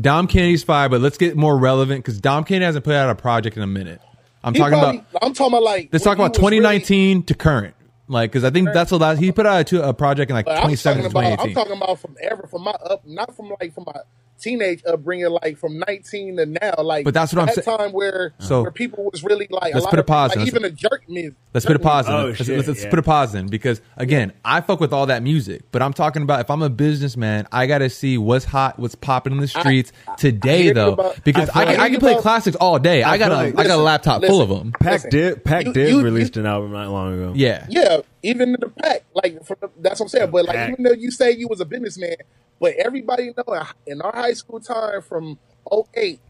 Dom 0.00 0.26
Kennedy's 0.26 0.64
fire, 0.64 0.88
but 0.88 1.00
let's 1.00 1.18
get 1.18 1.36
more 1.36 1.56
relevant 1.58 2.02
because 2.04 2.20
Dom 2.20 2.44
Kennedy 2.44 2.64
hasn't 2.64 2.84
put 2.84 2.94
out 2.94 3.10
a 3.10 3.14
project 3.14 3.56
in 3.56 3.62
a 3.62 3.66
minute. 3.66 4.00
I'm 4.44 4.54
He 4.54 4.58
talking 4.60 4.78
probably- 4.78 4.98
about. 5.10 5.22
I'm 5.24 5.32
talking 5.34 5.52
about 5.52 5.62
like. 5.62 5.88
Let's 5.92 6.04
talk 6.04 6.16
about 6.16 6.34
he 6.36 6.42
was 6.42 6.50
really- 6.50 6.60
2019 6.62 7.22
to 7.24 7.34
current, 7.34 7.74
like 8.08 8.30
because 8.32 8.42
I 8.44 8.50
think 8.50 8.70
that's 8.72 8.90
the 8.90 8.98
last 8.98 9.18
he 9.18 9.30
put 9.32 9.46
out 9.46 9.60
a, 9.60 9.64
two- 9.64 9.82
a 9.82 9.92
project 9.94 10.30
in 10.30 10.34
like 10.34 10.46
But 10.46 10.52
I'm 10.64 10.70
2017 10.70 11.10
talking 11.10 11.12
to 11.12 11.18
about. 11.18 11.24
I'm 11.40 11.48
2018. 11.48 11.54
talking 11.54 11.82
about 11.82 11.98
from 12.00 12.16
ever 12.22 12.46
from 12.48 12.62
my 12.64 12.70
up, 12.72 13.06
not 13.06 13.36
from 13.36 13.52
like 13.60 13.74
from 13.74 13.84
my 13.86 14.00
teenage 14.42 14.82
upbringing, 14.86 15.30
like 15.42 15.56
from 15.58 15.78
19 15.86 16.36
to 16.38 16.46
now. 16.46 16.74
Like, 16.82 17.04
But 17.04 17.14
that's 17.14 17.32
what 17.32 17.40
I'm 17.40 17.46
that 17.54 17.64
saying. 17.64 17.78
time 17.78 17.92
where 17.92 18.34
So- 18.40 18.62
where 18.62 18.70
people 18.70 19.04
was 19.12 19.22
really 19.22 19.46
like. 19.50 19.72
Let's 19.74 19.86
a 19.86 19.88
put 19.88 19.98
a 19.98 20.02
of, 20.02 20.06
pause 20.06 20.30
Like 20.30 20.40
in. 20.40 20.46
even 20.48 20.64
a 20.64 20.70
jerk 20.70 21.08
music. 21.08 21.34
Let's 21.54 21.66
put 21.66 21.76
a 21.76 21.78
pause 21.78 22.08
in. 22.08 22.12
Oh, 22.14 22.24
let's, 22.26 22.38
shit, 22.38 22.48
let's, 22.56 22.66
let's 22.68 22.82
yeah. 22.84 22.90
put 22.90 22.98
a 22.98 23.02
pause 23.02 23.34
in 23.34 23.46
because 23.48 23.80
again, 23.96 24.32
I 24.44 24.60
fuck 24.62 24.80
with 24.80 24.92
all 24.92 25.06
that 25.06 25.22
music, 25.22 25.62
but 25.70 25.82
I'm 25.82 25.92
talking 25.92 26.22
about 26.22 26.40
if 26.40 26.50
I'm 26.50 26.62
a 26.62 26.70
businessman, 26.70 27.46
I 27.52 27.66
got 27.66 27.78
to 27.78 27.90
see 27.90 28.18
what's 28.18 28.44
hot, 28.44 28.78
what's 28.78 28.94
popping 28.94 29.32
in 29.34 29.38
the 29.40 29.48
streets 29.48 29.92
today, 30.16 30.64
hear 30.64 30.74
though, 30.74 30.92
about- 30.94 31.22
because 31.24 31.48
I 31.50 31.52
I, 31.62 31.64
feel 31.64 31.72
can, 31.74 31.80
I 31.80 31.88
can 31.90 32.00
play 32.00 32.12
about- 32.12 32.22
classics 32.22 32.56
all 32.56 32.78
day. 32.78 33.02
I, 33.02 33.18
got 33.18 33.28
feel 33.30 33.34
a 33.34 33.42
like- 33.42 33.52
I 33.52 33.56
got 33.56 33.64
a 33.64 33.68
listen, 33.68 33.84
laptop 33.84 34.24
full 34.24 34.40
of 34.40 34.48
them. 34.48 34.72
Pack 34.72 35.08
did. 35.10 35.44
Pack 35.44 35.72
did 35.72 35.90
you- 35.90 36.02
released 36.02 36.36
an 36.36 36.46
album 36.46 36.72
not 36.72 36.88
long 36.90 37.14
ago. 37.14 37.32
Yeah, 37.36 37.66
Yeah, 37.68 37.98
even 38.22 38.50
in 38.54 38.56
the 38.60 38.68
pack, 38.68 39.04
like 39.14 39.44
from 39.44 39.56
the, 39.60 39.70
that's 39.80 40.00
what 40.00 40.06
I'm 40.06 40.08
saying. 40.08 40.30
But 40.30 40.46
like, 40.46 40.56
pack. 40.56 40.70
even 40.72 40.84
though 40.84 40.92
you 40.92 41.10
say 41.10 41.32
you 41.32 41.48
was 41.48 41.60
a 41.60 41.64
businessman, 41.66 42.16
but 42.62 42.72
everybody 42.76 43.34
know 43.36 43.62
in 43.86 44.00
our 44.00 44.12
high 44.12 44.32
school 44.32 44.60
time 44.60 45.02
from 45.02 45.38
08, 45.70 46.20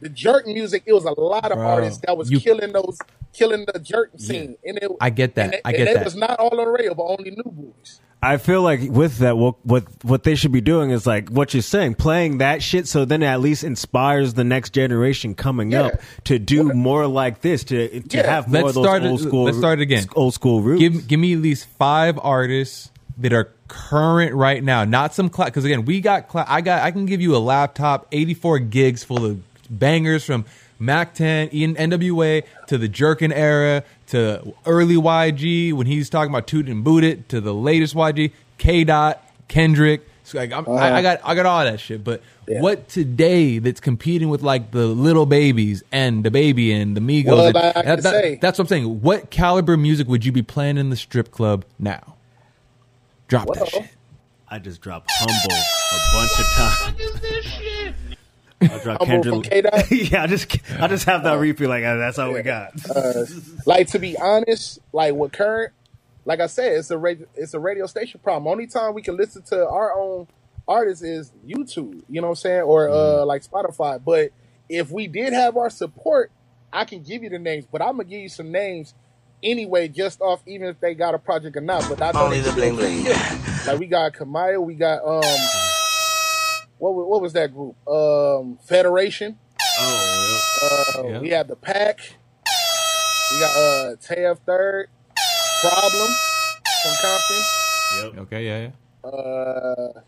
the 0.00 0.08
jerk 0.10 0.46
music, 0.46 0.84
it 0.86 0.92
was 0.92 1.04
a 1.04 1.10
lot 1.20 1.50
of 1.50 1.58
Bro, 1.58 1.66
artists 1.66 2.00
that 2.06 2.16
was 2.16 2.30
you- 2.30 2.38
killing 2.38 2.72
those, 2.72 2.98
killing 3.32 3.64
the 3.72 3.80
jerk 3.80 4.10
scene. 4.18 4.56
And 4.64 4.78
it, 4.78 4.88
I 5.00 5.10
get 5.10 5.34
that. 5.34 5.44
And 5.46 5.54
it, 5.54 5.60
I 5.64 5.72
get 5.72 5.88
and 5.88 5.96
it 5.98 6.04
was 6.04 6.14
not 6.14 6.38
all 6.38 6.50
on 6.60 6.64
the 6.66 6.70
radio, 6.70 6.94
but 6.94 7.02
only 7.04 7.30
New 7.32 7.42
Boyz. 7.42 7.98
I 8.20 8.36
feel 8.36 8.62
like 8.62 8.80
with 8.82 9.18
that, 9.18 9.36
what 9.36 9.64
what 9.64 9.84
what 10.02 10.24
they 10.24 10.34
should 10.34 10.50
be 10.50 10.60
doing 10.60 10.90
is 10.90 11.06
like 11.06 11.28
what 11.30 11.54
you're 11.54 11.62
saying, 11.62 11.94
playing 11.94 12.38
that 12.38 12.64
shit, 12.64 12.88
so 12.88 13.04
then 13.04 13.22
it 13.22 13.26
at 13.26 13.40
least 13.40 13.62
inspires 13.62 14.34
the 14.34 14.42
next 14.42 14.70
generation 14.70 15.36
coming 15.36 15.70
Yeah. 15.70 15.82
up 15.86 16.00
to 16.24 16.38
do 16.40 16.64
more 16.72 17.06
like 17.06 17.42
this, 17.42 17.62
to 17.64 18.00
to 18.00 18.16
Yeah. 18.16 18.26
have 18.26 18.48
more 18.48 18.62
Let's 18.64 18.68
of 18.70 18.74
those 18.74 18.84
start 18.84 19.02
it- 19.04 19.08
old 19.08 19.20
school. 19.20 19.44
let's 19.44 19.58
start 19.58 19.78
it 19.78 19.82
again. 19.82 20.06
Old 20.16 20.34
school 20.34 20.62
roots. 20.62 20.80
Give 20.80 21.06
give 21.06 21.20
me 21.20 21.32
at 21.34 21.38
least 21.40 21.66
five 21.78 22.18
artists 22.20 22.90
that 23.18 23.32
are 23.32 23.52
current 23.68 24.34
right 24.34 24.62
now, 24.64 24.84
not 24.84 25.14
some 25.14 25.28
class. 25.28 25.48
Because 25.48 25.64
again, 25.64 25.84
we 25.84 26.00
got 26.00 26.28
cla- 26.28 26.46
I 26.48 26.60
got 26.60 26.82
I 26.82 26.90
can 26.90 27.06
give 27.06 27.20
you 27.20 27.36
a 27.36 27.38
laptop, 27.38 28.06
84 28.12 28.58
gigs 28.60 29.04
full 29.04 29.24
of 29.24 29.40
bangers 29.70 30.24
from 30.24 30.44
Mack 30.80 31.14
10, 31.14 31.50
Ian 31.52 31.74
NWA 31.74 32.42
to 32.68 32.78
the 32.78 32.88
Jerkin 32.88 33.32
era 33.32 33.82
to 34.08 34.54
early 34.64 34.94
YG 34.94 35.72
when 35.72 35.86
he's 35.86 36.08
talking 36.08 36.30
about 36.32 36.46
Toot 36.46 36.68
and 36.68 36.82
Boot 36.84 37.04
It 37.04 37.28
to 37.30 37.40
the 37.40 37.52
latest 37.54 37.94
YG, 37.94 38.32
K 38.58 38.84
Dot, 38.84 39.22
Kendrick. 39.48 40.02
So 40.24 40.38
like, 40.38 40.52
I'm, 40.52 40.68
I, 40.68 40.96
I 40.96 41.02
got 41.02 41.20
I 41.24 41.34
got 41.34 41.46
all 41.46 41.64
that 41.64 41.80
shit, 41.80 42.04
but 42.04 42.22
Yeah. 42.46 42.60
what 42.60 42.88
today 42.88 43.58
that's 43.58 43.80
competing 43.80 44.28
with 44.28 44.42
like 44.42 44.70
the 44.72 44.86
little 44.86 45.24
babies 45.26 45.82
and 45.90 46.22
the 46.22 46.30
baby 46.30 46.70
and 46.70 46.94
the 46.96 47.00
Migos? 47.00 47.26
Well, 47.26 47.46
and- 47.46 47.54
that- 48.02 48.38
that's 48.40 48.58
what 48.58 48.64
I'm 48.64 48.68
saying. 48.68 49.00
What 49.02 49.30
caliber 49.30 49.76
music 49.78 50.06
would 50.06 50.24
you 50.26 50.32
be 50.32 50.42
playing 50.42 50.76
in 50.76 50.90
the 50.90 50.96
strip 50.96 51.30
club 51.30 51.64
now? 51.78 52.14
Drop 53.28 53.46
Well, 53.46 53.58
that 53.58 53.68
shit. 53.68 53.88
I 54.48 54.58
just 54.58 54.80
dropped 54.80 55.10
humble 55.12 55.54
a 55.54 55.98
bunch 56.14 56.40
of 56.40 56.46
times. 56.54 57.92
I'll 58.72 58.80
drop 58.80 59.06
Humble 59.06 59.22
from 59.22 59.42
K-Dot? 59.42 59.90
yeah, 59.90 60.22
I 60.22 60.26
just 60.26 60.56
I 60.80 60.88
just 60.88 61.04
have 61.04 61.22
that 61.24 61.34
repeat 61.34 61.66
like 61.68 61.84
uh, 61.84 61.96
that's 61.96 62.18
all 62.18 62.32
we 62.32 62.42
got. 62.42 62.72
Uh, 62.90 63.24
like 63.66 63.88
to 63.88 63.98
be 63.98 64.16
honest, 64.16 64.80
like 64.92 65.14
with 65.14 65.32
current, 65.32 65.72
like 66.24 66.40
I 66.40 66.46
said, 66.46 66.72
it's 66.72 66.90
a 66.90 66.98
radio, 66.98 67.26
it's 67.36 67.54
a 67.54 67.60
radio 67.60 67.86
station 67.86 68.20
problem. 68.24 68.50
Only 68.50 68.66
time 68.66 68.94
we 68.94 69.02
can 69.02 69.16
listen 69.16 69.42
to 69.42 69.68
our 69.68 69.94
own 69.94 70.26
artists 70.66 71.04
is 71.04 71.30
YouTube. 71.46 72.02
You 72.08 72.20
know 72.20 72.28
what 72.28 72.32
I'm 72.32 72.36
saying, 72.36 72.62
or 72.62 72.88
uh, 72.88 73.24
like 73.24 73.42
Spotify. 73.42 74.02
But 74.02 74.32
if 74.68 74.90
we 74.90 75.06
did 75.06 75.32
have 75.34 75.56
our 75.56 75.70
support, 75.70 76.32
I 76.72 76.84
can 76.84 77.02
give 77.02 77.22
you 77.22 77.28
the 77.28 77.38
names. 77.38 77.66
But 77.70 77.82
I'm 77.82 77.92
gonna 77.92 78.04
give 78.04 78.20
you 78.20 78.28
some 78.28 78.50
names 78.50 78.94
anyway, 79.42 79.88
just 79.88 80.20
off 80.20 80.42
even 80.46 80.68
if 80.68 80.80
they 80.80 80.94
got 80.94 81.14
a 81.14 81.18
project 81.18 81.56
or 81.56 81.60
not. 81.60 81.84
But 81.88 82.02
I 82.02 82.12
know 82.12 82.24
Only 82.24 82.40
they 82.40 82.50
the 82.50 82.56
bling 82.56 82.76
bling. 82.76 83.04
Like 83.66 83.78
we 83.78 83.86
got 83.86 84.12
Kamaiyah, 84.14 84.62
we 84.64 84.74
got 84.74 85.04
um, 85.04 85.22
what 86.78 86.92
what 86.94 87.20
was 87.22 87.32
that 87.34 87.52
group? 87.54 87.76
Um, 87.88 88.58
Federation. 88.64 89.38
Oh, 89.80 90.98
Uh, 90.98 91.08
Yeah. 91.08 91.20
We 91.20 91.30
have 91.30 91.48
the 91.48 91.56
Pack. 91.56 92.00
We 93.32 93.38
got 93.40 93.56
uh 93.56 93.96
TF 93.96 94.38
Third, 94.46 94.88
Problem 95.60 96.08
from 96.82 96.94
Compton. 97.02 97.42
yep. 97.96 98.18
Okay, 98.26 98.46
yeah, 98.46 98.70
yeah. 99.04 99.08
Uh, 99.10 100.00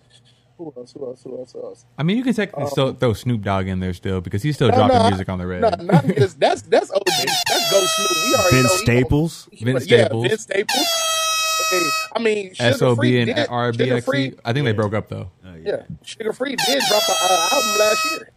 who 0.64 0.72
else? 0.80 0.92
Who 0.92 1.06
else? 1.06 1.22
Who 1.24 1.38
else? 1.38 1.52
Who 1.52 1.62
else? 1.62 1.84
I 1.98 2.02
mean, 2.02 2.16
you 2.16 2.22
can 2.24 2.34
technically 2.34 2.66
still 2.68 2.92
throw 2.94 3.12
Snoop 3.12 3.42
Dogg 3.42 3.66
in 3.66 3.80
there 3.80 3.92
still 3.94 4.20
because 4.20 4.42
he's 4.42 4.54
still 4.56 4.68
No, 4.68 4.74
dropping 4.76 4.98
no, 4.98 5.08
music 5.08 5.28
on 5.28 5.38
the 5.38 5.44
No, 5.44 5.50
radio. 5.50 5.70
not 5.82 6.04
just 6.06 6.38
that's 6.40 6.62
that's 6.62 6.90
OG. 6.90 7.02
That's 7.06 7.70
Go 7.70 7.80
Snoop. 7.84 8.10
We 8.26 8.34
already 8.34 8.56
Vince 8.56 8.68
know 8.70 8.76
Staples. 8.76 9.48
he- 9.52 9.64
Vince 9.64 9.86
yeah, 9.86 10.04
Staples. 10.04 10.26
Vince 10.28 10.42
Staples. 10.42 10.86
Hey, 11.70 11.88
I 12.16 12.18
mean, 12.18 12.54
Sugar 12.54 12.72
Sob 12.72 12.96
Free 12.98 13.20
and 13.20 13.34
did, 13.34 13.46
RBXE. 13.48 14.04
Free, 14.04 14.34
I 14.44 14.52
think 14.52 14.64
they 14.64 14.72
broke 14.72 14.92
up 14.94 15.08
though. 15.08 15.30
Oh, 15.46 15.54
yeah, 15.54 15.82
Suga 16.04 16.34
Free 16.34 16.56
did 16.56 16.82
drop 16.88 17.02
an 17.08 17.14
uh, 17.22 17.48
album 17.52 17.78
last 17.78 18.04
year. 18.10 18.30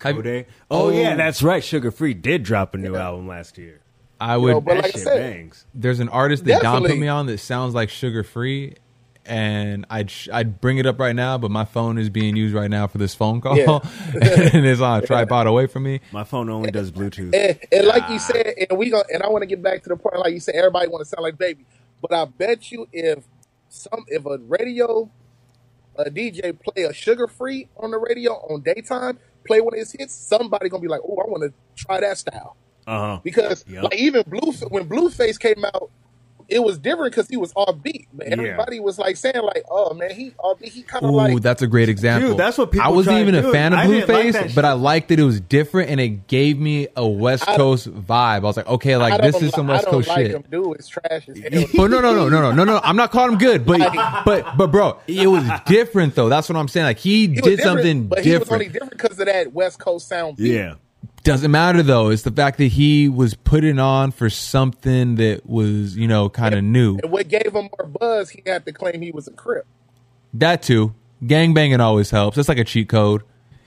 Have- 0.00 0.16
Kodak. 0.16 0.46
Oh, 0.70 0.86
Oh. 0.86 0.90
yeah, 0.90 1.14
that's 1.16 1.42
right. 1.42 1.62
Suga 1.62 1.92
Free 1.94 2.12
did 2.14 2.42
drop 2.42 2.74
a 2.74 2.78
new 2.78 2.94
album 2.94 3.26
last 3.26 3.56
year. 3.56 3.80
I 4.20 4.34
You 4.36 4.42
would. 4.42 4.50
know, 4.52 4.60
but 4.60 4.76
like 4.76 4.94
I 4.96 4.98
said, 4.98 5.18
bangs. 5.32 5.66
there's 5.74 6.00
an 6.00 6.08
artist 6.10 6.44
that 6.44 6.62
Don 6.62 6.82
put 6.84 6.98
me 6.98 7.08
on 7.08 7.26
that 7.26 7.38
sounds 7.38 7.74
like 7.74 7.88
Suga 7.88 8.24
Free, 8.26 8.74
and 9.26 9.86
I'd 9.90 10.10
sh- 10.10 10.28
I'd 10.32 10.60
bring 10.60 10.78
it 10.78 10.86
up 10.86 10.98
right 10.98 11.14
now, 11.16 11.38
but 11.38 11.50
my 11.50 11.64
phone 11.64 11.98
is 11.98 12.10
being 12.10 12.36
used 12.36 12.54
right 12.54 12.70
now 12.70 12.86
for 12.86 12.98
this 12.98 13.14
phone 13.14 13.40
call, 13.40 13.56
Yeah. 13.56 13.78
and 14.14 14.66
it's 14.66 14.80
on 14.80 15.02
a 15.02 15.06
tripod 15.06 15.46
away 15.46 15.66
from 15.66 15.82
me. 15.84 16.00
My 16.12 16.24
phone 16.24 16.48
only 16.50 16.70
does 16.70 16.90
Bluetooth. 16.90 17.34
And, 17.34 17.58
and 17.72 17.86
like 17.86 18.08
you 18.10 18.18
said, 18.18 18.54
and 18.68 18.78
we 18.78 18.90
going 18.90 19.04
and 19.12 19.22
I 19.22 19.28
want 19.28 19.42
to 19.42 19.46
get 19.46 19.62
back 19.62 19.82
to 19.84 19.88
the 19.88 19.96
point, 19.96 20.18
like 20.18 20.32
you 20.32 20.40
said, 20.40 20.54
everybody 20.54 20.88
want 20.88 21.02
to 21.02 21.08
sound 21.08 21.22
like 21.22 21.38
baby, 21.38 21.64
but 22.02 22.12
I 22.12 22.24
bet 22.26 22.70
you 22.70 22.86
if 22.92 23.24
some 23.68 24.04
if 24.08 24.24
a 24.26 24.38
radio 24.38 25.10
a 25.96 26.04
DJ 26.10 26.58
play 26.60 26.82
a 26.84 26.90
Suga 26.90 27.30
Free 27.30 27.68
on 27.76 27.90
the 27.92 27.98
radio 27.98 28.32
on 28.32 28.62
daytime, 28.62 29.18
play 29.46 29.60
one 29.60 29.74
of 29.74 29.78
his 29.78 29.92
hits, 29.92 30.14
somebody 30.14 30.68
gonna 30.68 30.80
be 30.82 30.88
like, 30.88 31.00
oh, 31.02 31.16
I 31.24 31.30
want 31.30 31.44
to 31.44 31.52
try 31.84 32.00
that 32.00 32.18
style 32.18 32.56
Uh 32.86 32.98
huh. 33.16 33.20
because 33.22 33.64
Yep. 33.68 33.82
like 33.84 33.94
even 33.96 34.22
blue 34.26 34.52
when 34.68 34.88
Blueface 34.88 35.38
came 35.38 35.64
out. 35.64 35.90
It 36.48 36.62
was 36.62 36.78
different 36.78 37.12
because 37.12 37.28
he 37.28 37.36
was 37.36 37.52
offbeat, 37.54 38.06
but 38.12 38.26
Yeah. 38.26 38.32
everybody 38.34 38.78
was 38.80 38.98
like 38.98 39.16
saying 39.16 39.42
like, 39.42 39.64
"Oh 39.70 39.94
man, 39.94 40.10
he 40.10 40.32
offbeat." 40.32 40.68
He 40.72 40.82
kind 40.82 41.04
of 41.04 41.10
Ooh, 41.10 41.16
like 41.16 41.40
that's 41.42 41.62
a 41.62 41.66
great 41.66 41.88
example. 41.88 42.30
Dude, 42.30 42.38
that's 42.38 42.58
what 42.58 42.70
people 42.72 42.86
I 42.86 42.90
wasn't 42.90 43.14
try 43.14 43.20
even 43.22 43.34
to 43.34 43.40
a 43.40 43.42
do. 43.42 43.52
fan 43.52 43.72
of 43.72 43.78
I 43.78 43.86
didn't 43.86 44.08
like 44.08 44.26
Blueface, 44.26 44.32
that 44.32 44.54
but 44.54 44.64
I 44.64 44.72
liked 44.72 45.08
that 45.08 45.18
it 45.18 45.24
was 45.24 45.40
different 45.40 45.90
and 45.90 46.00
it 46.00 46.26
gave 46.26 46.58
me 46.58 46.88
a 46.96 47.06
West 47.06 47.48
I- 47.48 47.56
Coast 47.56 47.88
vibe. 47.88 48.10
I 48.16 48.38
was 48.40 48.56
like, 48.56 48.66
okay, 48.68 48.94
I 48.94 48.96
like 48.98 49.12
don't 49.20 49.32
this 49.32 49.36
is 49.36 49.42
li- 49.42 49.50
some 49.50 49.70
I 49.70 49.74
West 49.74 49.84
don't 49.86 49.94
Coast 49.94 50.08
like 50.08 50.18
shit. 50.26 50.30
him, 50.32 50.44
dude. 50.50 50.76
It's 50.78 50.88
trash 50.88 51.28
as 51.28 51.38
hell. 51.38 51.64
But 51.74 51.78
oh, 51.80 51.86
no, 51.86 52.00
no, 52.00 52.14
no, 52.14 52.28
no, 52.28 52.40
no, 52.40 52.52
no, 52.52 52.64
no. 52.64 52.80
I'm 52.84 52.96
not 52.96 53.10
calling 53.10 53.32
him 53.32 53.38
good, 53.38 53.64
but 53.66 53.80
but 54.24 54.56
but 54.56 54.66
bro, 54.70 54.98
it 55.06 55.26
was 55.26 55.44
different 55.66 56.14
though. 56.14 56.28
That's 56.28 56.48
what 56.48 56.56
I'm 56.56 56.68
saying. 56.68 56.84
Like 56.86 56.98
he, 56.98 57.22
He 57.22 57.28
was 57.28 57.40
did 57.40 57.56
different, 57.56 57.62
something 57.78 58.06
but 58.08 58.24
he 58.24 58.36
was 58.36 58.48
only 58.50 58.66
different. 58.66 58.72
different 58.72 58.90
because 59.02 59.18
of 59.20 59.26
that 59.26 59.52
West 59.52 59.78
Coast 59.78 60.08
sound. 60.08 60.36
beat. 60.36 60.52
Yeah. 60.54 60.74
Doesn't 61.24 61.50
matter 61.50 61.82
though. 61.82 62.10
It's 62.10 62.22
the 62.22 62.30
fact 62.30 62.58
that 62.58 62.66
he 62.66 63.08
was 63.08 63.34
putting 63.34 63.78
on 63.78 64.10
for 64.12 64.28
something 64.30 65.16
that 65.16 65.46
was 65.46 65.96
you 65.96 66.06
know 66.06 66.28
kind 66.28 66.54
of 66.54 66.62
new. 66.62 66.98
And 67.02 67.10
what 67.10 67.28
gave 67.28 67.52
him 67.54 67.70
more 67.78 67.88
buzz, 67.88 68.30
he 68.30 68.42
had 68.46 68.64
to 68.66 68.72
claim 68.72 69.00
he 69.02 69.10
was 69.10 69.26
a 69.26 69.32
crip. 69.32 69.66
That 70.34 70.62
too. 70.62 70.94
Gang 71.26 71.54
banging 71.54 71.80
always 71.80 72.10
helps. 72.10 72.36
It's 72.36 72.48
like 72.48 72.58
a 72.58 72.64
cheat 72.64 72.88
code. 72.88 73.22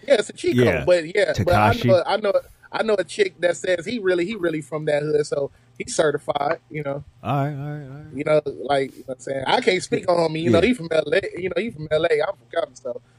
Yeah, 0.07 0.15
it's 0.19 0.29
a 0.29 0.33
cheat 0.33 0.55
Yeah. 0.55 0.77
code, 0.79 0.85
but 0.85 1.15
yeah, 1.15 1.33
but 1.43 1.53
I 1.55 1.73
know, 1.83 2.03
I 2.05 2.17
know, 2.17 2.33
I 2.71 2.83
know 2.83 2.95
a 2.97 3.03
chick 3.03 3.39
that 3.41 3.57
says 3.57 3.85
he 3.85 3.99
really, 3.99 4.25
he 4.25 4.35
really 4.35 4.61
from 4.61 4.85
that 4.85 5.01
hood, 5.01 5.25
so 5.25 5.49
he's 5.79 5.95
certified. 5.95 6.59
You 6.69 6.83
know, 6.83 7.03
All 7.23 7.35
right, 7.45 7.53
all 7.53 7.69
right, 7.71 7.83
all 7.83 7.97
right. 8.03 8.13
you 8.13 8.23
know, 8.23 8.41
like 8.45 8.91
you 8.91 8.99
know 8.99 9.03
what 9.07 9.13
I'm 9.15 9.19
saying. 9.21 9.43
I 9.47 9.61
can't 9.61 9.81
speak 9.81 10.07
on 10.07 10.29
him. 10.31 10.37
You 10.37 10.51
know, 10.51 10.61
he 10.61 10.73
from 10.75 10.89
LA. 10.91 11.19
You 11.35 11.49
know, 11.49 11.61
he 11.61 11.71
from 11.71 11.87
LA. 11.91 12.07
I'm 12.25 12.35
from 12.35 12.47
Compton, 12.53 12.75
so 12.75 13.01
yeah, 13.01 13.16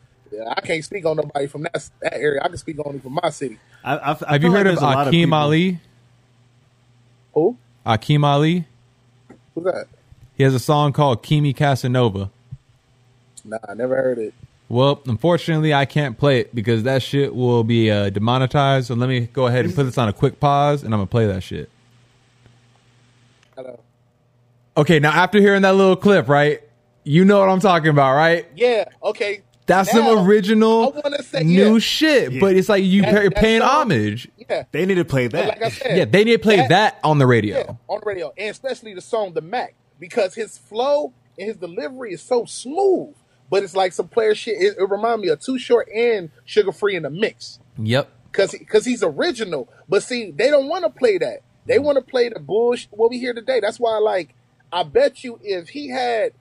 I 0.50 0.60
can't 0.60 0.84
speak 0.84 1.04
on 1.06 1.16
nobody 1.16 1.46
from 1.46 1.62
that 1.62 1.88
that 2.02 2.14
area. 2.14 2.40
I 2.42 2.48
can 2.48 2.56
speak 2.58 2.76
only 2.84 2.98
from 3.00 3.18
my 3.22 3.30
city. 3.30 3.58
I, 3.84 3.96
I, 3.96 3.98
I 3.98 4.08
Have 4.08 4.16
feel 4.18 4.26
you 4.42 4.48
like 4.48 4.52
heard 4.58 4.66
of 4.66 4.80
there's 4.80 4.80
Akeem 4.80 5.32
Ali? 5.32 5.80
Who? 7.34 7.56
Akeem 7.86 8.24
Ali. 8.24 8.66
Who's 9.54 9.64
that? 9.64 9.86
He 10.36 10.44
has 10.44 10.54
a 10.54 10.58
song 10.60 10.92
called 10.92 11.22
Kimi 11.22 11.52
Casanova. 11.52 12.30
Nah, 13.44 13.58
I 13.68 13.74
never 13.74 13.96
heard 13.96 14.18
it. 14.18 14.34
Well, 14.68 15.00
unfortunately, 15.06 15.72
I 15.72 15.86
can't 15.86 16.18
play 16.18 16.40
it 16.40 16.54
because 16.54 16.82
that 16.82 17.02
shit 17.02 17.34
will 17.34 17.64
be 17.64 17.90
uh, 17.90 18.10
demonetized. 18.10 18.88
So 18.88 18.94
let 18.94 19.08
me 19.08 19.20
go 19.20 19.46
ahead 19.46 19.64
and 19.64 19.74
put 19.74 19.84
this 19.84 19.96
on 19.96 20.08
a 20.08 20.12
quick 20.12 20.38
pause, 20.40 20.82
and 20.82 20.92
I'm 20.92 20.98
gonna 20.98 21.06
play 21.06 21.26
that 21.26 21.42
shit. 21.42 21.70
I 23.56 23.62
don't- 23.62 23.80
Okay, 24.76 25.00
now 25.00 25.10
after 25.10 25.40
hearing 25.40 25.62
that 25.62 25.74
little 25.74 25.96
clip, 25.96 26.28
right? 26.28 26.62
You 27.02 27.24
know 27.24 27.40
what 27.40 27.48
I'm 27.48 27.60
talking 27.60 27.88
about, 27.88 28.14
right? 28.14 28.46
Yeah. 28.54 28.84
Okay. 29.02 29.40
That's 29.68 29.94
Now, 29.94 30.16
some 30.16 30.26
original 30.26 31.00
say- 31.20 31.44
new 31.44 31.74
yeah. 31.74 31.78
shit, 31.78 32.32
Yeah. 32.32 32.40
but 32.40 32.56
it's 32.56 32.68
like 32.68 32.82
you 32.82 33.02
That- 33.02 33.22
you're 33.22 33.30
paying 33.30 33.60
song- 33.60 33.68
homage. 33.68 34.28
Yeah. 34.36 34.64
They 34.72 34.86
need 34.86 34.94
to 34.96 35.04
play 35.04 35.28
that. 35.28 35.46
like 35.48 35.62
I 35.62 35.68
said, 35.68 35.96
Yeah, 35.96 36.04
they 36.06 36.24
need 36.24 36.32
to 36.32 36.38
play 36.38 36.66
that, 36.68 36.98
on 37.04 37.18
the 37.18 37.26
radio. 37.26 37.58
Yeah, 37.58 37.72
on 37.86 38.00
the 38.00 38.06
radio, 38.06 38.32
and 38.36 38.50
especially 38.50 38.94
the 38.94 39.00
song 39.02 39.34
"The 39.34 39.42
Mac" 39.42 39.74
because 40.00 40.34
his 40.34 40.56
flow 40.58 41.12
and 41.38 41.46
his 41.46 41.56
delivery 41.56 42.14
is 42.14 42.22
so 42.22 42.44
smooth. 42.46 43.14
But 43.50 43.62
it's 43.62 43.76
like 43.76 43.92
some 43.92 44.08
player 44.08 44.34
shit. 44.34 44.60
It, 44.60 44.76
it 44.78 44.90
reminds 44.90 45.22
me 45.22 45.28
of 45.28 45.40
Too 45.40 45.58
Short 45.58 45.88
and 45.94 46.30
Suga 46.46 46.74
Free 46.74 46.96
in 46.96 47.02
the 47.04 47.10
mix 47.10 47.58
Yep. 47.78 48.10
because 48.32 48.52
because 48.52 48.84
he's 48.84 49.02
original. 49.02 49.68
But 49.88 50.02
see, 50.02 50.30
they 50.30 50.50
don't 50.50 50.68
want 50.68 50.84
to 50.84 50.90
play 50.90 51.18
that. 51.18 51.40
They 51.66 51.76
mm. 51.76 51.82
want 51.82 51.96
to 51.96 52.02
play 52.02 52.28
the 52.30 52.40
bullshit. 52.40 52.88
What 52.90 53.10
we 53.10 53.18
hear 53.18 53.34
today. 53.34 53.60
That's 53.60 53.78
why, 53.78 53.98
like, 53.98 54.34
I 54.72 54.82
bet 54.82 55.24
you 55.24 55.38
if 55.42 55.68
he 55.70 55.88
had, 55.88 56.32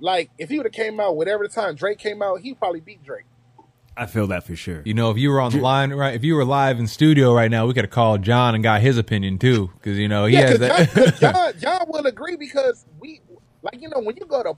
like, 0.00 0.30
if 0.38 0.48
he 0.50 0.58
would 0.58 0.66
have 0.66 0.72
came 0.72 1.00
out 1.00 1.16
whatever 1.16 1.46
the 1.46 1.52
time 1.52 1.74
Drake 1.74 1.98
came 1.98 2.22
out, 2.22 2.40
he 2.40 2.54
probably 2.54 2.80
beat 2.80 3.02
Drake. 3.02 3.26
I 3.96 4.06
feel 4.06 4.28
that 4.28 4.44
for 4.44 4.54
sure. 4.54 4.82
You 4.84 4.94
know, 4.94 5.10
if 5.10 5.18
you 5.18 5.28
were 5.30 5.40
on 5.40 5.50
the 5.50 5.58
line, 5.58 5.92
right? 5.92 6.14
If 6.14 6.22
you 6.22 6.36
were 6.36 6.44
live 6.44 6.78
in 6.78 6.86
studio 6.86 7.34
right 7.34 7.50
now, 7.50 7.66
we 7.66 7.74
could 7.74 7.84
have 7.84 7.90
called 7.90 8.22
John 8.22 8.54
and 8.54 8.62
got 8.62 8.80
his 8.80 8.96
opinion 8.96 9.38
too, 9.38 9.70
because 9.74 9.98
you 9.98 10.06
know 10.06 10.26
he 10.26 10.36
Yeah, 10.36 10.46
has 10.50 10.58
that. 10.60 10.92
John, 10.94 11.04
'cause 11.04 11.20
John, 11.20 11.58
John 11.58 11.84
will 11.88 12.06
agree 12.06 12.36
because 12.36 12.86
we, 13.00 13.20
like, 13.62 13.80
you 13.82 13.88
know, 13.88 14.00
when 14.00 14.16
you 14.16 14.26
go 14.26 14.42
to 14.44 14.54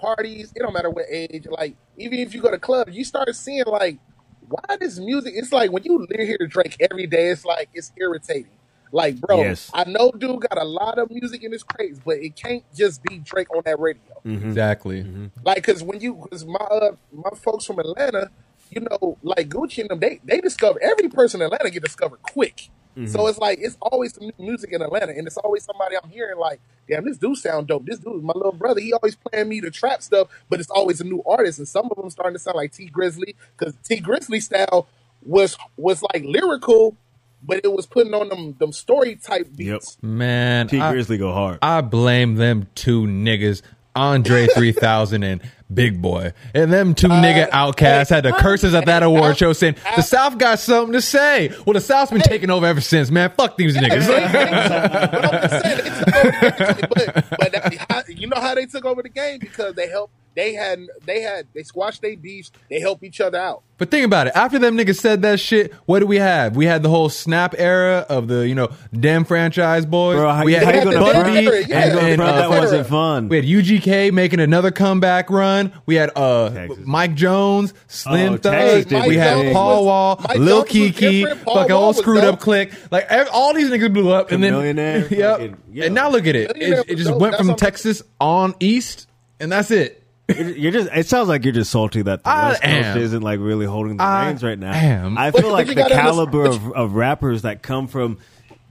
parties, 0.00 0.52
it 0.56 0.60
don't 0.60 0.72
matter 0.72 0.90
what 0.90 1.04
age, 1.08 1.46
like, 1.50 1.76
even 1.98 2.18
if 2.18 2.34
you 2.34 2.40
go 2.42 2.50
to 2.50 2.58
clubs, 2.58 2.96
you 2.96 3.04
start 3.04 3.32
seeing, 3.36 3.62
like, 3.66 4.00
why 4.40 4.76
this 4.80 4.98
music, 4.98 5.34
it's 5.36 5.52
like 5.52 5.70
when 5.70 5.84
you 5.84 6.04
hear 6.10 6.38
Drake 6.48 6.76
every 6.90 7.06
day, 7.06 7.28
it's 7.28 7.44
like, 7.44 7.68
it's 7.72 7.92
irritating. 7.96 8.58
Like, 8.92 9.20
bro, 9.20 9.38
Yes. 9.42 9.70
I 9.72 9.84
know 9.84 10.10
dude 10.10 10.40
got 10.40 10.60
a 10.60 10.64
lot 10.64 10.98
of 10.98 11.10
music 11.10 11.42
in 11.44 11.52
his 11.52 11.62
crates, 11.62 12.00
but 12.04 12.18
it 12.18 12.36
can't 12.36 12.64
just 12.74 13.02
be 13.02 13.18
Drake 13.18 13.54
on 13.54 13.62
that 13.64 13.78
radio. 13.78 14.02
Mm-hmm. 14.26 14.48
exactly. 14.48 15.02
Mm-hmm. 15.04 15.26
Like, 15.44 15.56
because 15.56 15.82
when 15.82 16.00
you, 16.00 16.14
because 16.14 16.44
my 16.44 16.58
uh, 16.58 16.92
my 17.12 17.30
folks 17.36 17.64
from 17.64 17.78
Atlanta, 17.78 18.30
you 18.70 18.80
know, 18.80 19.18
like 19.22 19.48
Gucci 19.48 19.80
and 19.80 19.90
them, 19.90 20.00
they 20.00 20.20
they 20.24 20.40
discover 20.40 20.80
every 20.82 21.08
person 21.08 21.40
in 21.40 21.46
Atlanta 21.46 21.70
get 21.70 21.82
discovered 21.82 22.22
quick. 22.22 22.70
So 22.96 23.00
mm-hmm. 23.00 23.28
it's 23.28 23.38
like 23.38 23.58
it's 23.62 23.76
always 23.80 24.14
some 24.14 24.24
new 24.24 24.32
music 24.38 24.72
in 24.72 24.82
Atlanta, 24.82 25.12
and 25.16 25.26
it's 25.26 25.36
always 25.36 25.64
somebody 25.64 25.96
I'm 25.96 26.10
hearing 26.10 26.38
like, 26.38 26.60
damn, 26.88 27.04
this 27.04 27.16
dude 27.16 27.36
sound 27.36 27.68
dope. 27.68 27.86
This 27.86 28.00
dude, 28.00 28.22
my 28.22 28.32
little 28.34 28.52
brother, 28.52 28.80
he 28.80 28.92
always 28.92 29.14
playing 29.14 29.48
me 29.48 29.60
the 29.60 29.70
trap 29.70 30.02
stuff, 30.02 30.28
but 30.48 30.58
it's 30.58 30.70
always 30.70 31.00
a 31.00 31.04
new 31.04 31.22
artist, 31.24 31.58
and 31.60 31.68
some 31.68 31.88
of 31.90 31.96
them 31.96 32.10
starting 32.10 32.34
to 32.34 32.40
sound 32.40 32.56
like 32.56 32.72
Tee 32.72 32.90
Grizzley 32.90 33.36
because 33.56 33.74
Tee 33.84 34.00
Grizzley 34.00 34.42
style 34.42 34.88
was 35.22 35.56
was 35.76 36.02
like 36.02 36.24
lyrical, 36.24 36.96
but 37.42 37.60
it 37.64 37.72
was 37.72 37.86
putting 37.86 38.14
on 38.14 38.28
them 38.28 38.54
them 38.58 38.72
story 38.72 39.16
type 39.16 39.48
beats. 39.56 39.96
Man, 40.02 40.68
T 40.68 40.78
I- 40.80 40.92
Grizzly 40.92 41.18
go 41.18 41.32
hard. 41.32 41.58
I 41.62 41.80
blame 41.80 42.34
them 42.36 42.68
two 42.74 43.02
niggas, 43.06 43.62
Andre 43.96 44.46
3000 44.54 45.22
and 45.22 45.40
Big 45.72 46.02
Boi. 46.02 46.32
And 46.52 46.72
them 46.72 46.94
two 46.94 47.06
uh, 47.08 47.22
nigga 47.22 47.48
outcasts 47.52 48.10
had 48.10 48.24
the 48.24 48.32
curses 48.32 48.74
at 48.74 48.86
that 48.86 49.02
award 49.04 49.38
show 49.38 49.52
saying, 49.52 49.76
the 49.94 50.02
South 50.02 50.36
got 50.36 50.58
something 50.58 50.92
to 50.94 51.00
say. 51.00 51.54
Well, 51.64 51.74
the 51.74 51.80
South's 51.80 52.10
been 52.10 52.20
taking 52.22 52.50
over 52.50 52.66
ever 52.66 52.80
since, 52.80 53.08
man. 53.10 53.30
Fuck 53.36 53.56
these 53.56 53.76
niggas. 53.76 54.06
but 54.08 55.60
saying, 55.60 55.72
they 55.76 55.90
took 55.90 56.14
over 56.14 56.32
the 56.32 56.52
game. 56.72 57.12
But, 57.14 57.30
but 57.38 57.52
that- 57.52 58.04
you 58.08 58.26
know 58.26 58.40
how 58.40 58.54
they 58.54 58.66
took 58.66 58.84
over 58.84 59.02
the 59.02 59.08
game 59.08 59.38
because 59.38 59.74
they 59.74 59.88
helped 59.88 60.12
they 60.36 60.54
had 60.54 60.80
they 61.04 61.20
had 61.22 61.46
they 61.54 61.62
squashed 61.62 62.02
their 62.02 62.16
beefs. 62.16 62.50
They 62.68 62.80
help 62.80 63.02
each 63.02 63.20
other 63.20 63.38
out. 63.38 63.62
But 63.78 63.90
think 63.90 64.04
about 64.04 64.26
it. 64.26 64.34
After 64.36 64.58
them 64.58 64.76
niggas 64.76 64.98
said 65.00 65.22
that 65.22 65.40
shit, 65.40 65.72
what 65.86 66.00
do 66.00 66.06
we 66.06 66.16
have? 66.18 66.54
We 66.54 66.66
had 66.66 66.82
the 66.82 66.90
whole 66.90 67.08
Snap 67.08 67.54
era 67.56 68.04
of 68.10 68.28
the 68.28 68.46
you 68.46 68.54
know 68.54 68.68
damn 68.92 69.24
Franchize 69.24 69.86
Boyz. 69.86 70.16
Bro, 70.16 70.30
how, 70.32 70.44
we 70.44 70.52
how 70.52 70.60
you 70.60 70.66
had 70.66 70.84
gonna 70.84 71.00
Bud 71.00 71.12
front- 71.12 71.34
yeah. 71.68 71.86
you 71.86 71.94
gonna 71.94 72.06
and, 72.08 72.20
uh, 72.20 72.32
that 72.32 72.50
wasn't 72.50 72.86
fun. 72.86 73.28
We 73.28 73.36
had 73.36 73.44
UGK 73.46 74.12
making 74.12 74.40
another 74.40 74.70
comeback 74.70 75.30
run. 75.30 75.72
We 75.86 75.94
had 75.94 76.10
uh 76.14 76.50
Texas. 76.50 76.84
Mike 76.86 77.14
Jones, 77.14 77.72
Slim 77.88 78.34
Oh, 78.34 78.36
Thug. 78.36 78.52
Texas 78.88 79.06
we 79.08 79.16
had 79.16 79.34
Jones 79.42 79.52
Paul 79.54 79.76
was- 79.78 79.86
Wall, 79.86 80.20
Mike 80.28 80.38
Lil 80.38 80.64
Jones 80.64 80.74
was 80.74 80.90
Keke, 80.92 81.00
different. 81.22 81.44
Paul 81.44 81.54
fucking 81.56 81.74
Wall 81.74 81.84
old 81.84 81.96
screwed 81.96 82.20
dope. 82.22 82.34
up 82.34 82.40
click. 82.40 82.72
Like 82.90 83.08
all 83.32 83.54
these 83.54 83.70
niggas 83.70 83.92
blew 83.92 84.10
up, 84.10 84.30
and 84.30 84.42
then 84.44 84.52
Millionaire, 84.52 85.08
yep. 85.12 85.38
fucking- 85.38 85.56
yeah. 85.72 85.84
And 85.86 85.94
now 85.94 86.10
look 86.10 86.26
at 86.26 86.36
it. 86.36 86.52
It, 86.56 86.84
it 86.88 86.96
just 86.96 87.10
dope. 87.10 87.20
went 87.20 87.32
That's 87.32 87.46
from 87.46 87.56
Texas 87.56 88.02
on 88.20 88.54
east, 88.60 89.08
and 89.40 89.50
that's 89.50 89.70
it. 89.70 89.99
You're 90.36 90.48
you're 90.50 90.72
just. 90.72 90.88
It 90.94 91.06
sounds 91.06 91.28
like 91.28 91.44
you're 91.44 91.52
just 91.52 91.70
salty 91.70 92.02
that 92.02 92.22
the 92.24 92.30
I 92.30 92.48
West 92.50 92.62
Coast 92.62 92.74
am. 92.74 92.98
isn't 92.98 93.22
like 93.22 93.40
really 93.40 93.66
holding 93.66 93.96
the 93.96 94.02
I 94.04 94.26
reins 94.26 94.42
right 94.42 94.58
now. 94.58 94.72
am. 94.72 95.18
I 95.18 95.30
feel 95.30 95.50
like 95.50 95.66
you 95.68 95.74
the 95.74 95.82
gotta 95.82 95.94
caliber 95.94 96.44
understand- 96.46 96.72
of, 96.72 96.76
of 96.78 96.94
rappers 96.94 97.42
that 97.42 97.62
come 97.62 97.86
from 97.88 98.18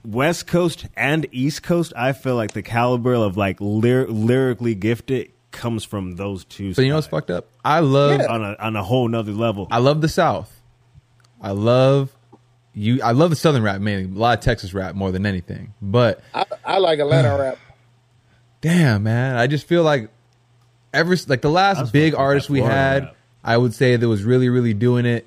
West 0.04 0.46
Coast 0.46 0.86
and 0.96 1.26
East 1.32 1.62
Coast. 1.62 1.92
I 1.96 2.12
feel 2.12 2.36
like 2.36 2.52
the 2.52 2.62
caliber 2.62 3.14
of 3.14 3.36
like 3.36 3.56
lyr- 3.60 4.06
lyrically 4.08 4.74
gifted 4.74 5.30
comes 5.50 5.84
from 5.84 6.16
those 6.16 6.44
two. 6.44 6.72
So 6.74 6.82
you 6.82 6.88
know 6.90 6.94
what's 6.94 7.06
sides 7.06 7.10
fucked 7.10 7.30
up? 7.30 7.46
I 7.64 7.80
love 7.80 8.20
Yeah. 8.20 8.26
on 8.32 8.44
a 8.44 8.56
on 8.58 8.76
a 8.76 8.82
whole 8.82 9.08
nother 9.08 9.32
level. 9.32 9.66
I 9.70 9.78
love 9.78 10.00
the 10.00 10.08
South. 10.08 10.60
I 11.42 11.50
love 11.50 12.14
you. 12.72 13.02
I 13.02 13.12
love 13.12 13.30
the 13.30 13.36
Southern 13.36 13.62
rap 13.62 13.80
mainly. 13.80 14.04
A 14.04 14.18
lot 14.18 14.38
of 14.38 14.44
Texas 14.44 14.72
rap 14.72 14.94
more 14.94 15.10
than 15.10 15.26
anything. 15.26 15.74
But 15.82 16.22
I, 16.32 16.44
I 16.64 16.78
like 16.78 16.98
Atlanta 17.00 17.36
rap. 17.38 17.58
damn, 18.60 19.02
man, 19.02 19.36
I 19.36 19.46
just 19.46 19.66
feel 19.66 19.82
like 19.82 20.08
ever 20.92 21.16
like 21.28 21.42
the 21.42 21.50
last 21.50 21.92
big 21.92 22.14
artist 22.14 22.50
we 22.50 22.60
had, 22.60 23.04
rap. 23.04 23.16
I 23.44 23.56
would 23.56 23.74
say 23.74 23.96
that 23.96 24.08
was 24.08 24.22
really, 24.24 24.48
really 24.48 24.74
doing 24.74 25.06
it. 25.06 25.26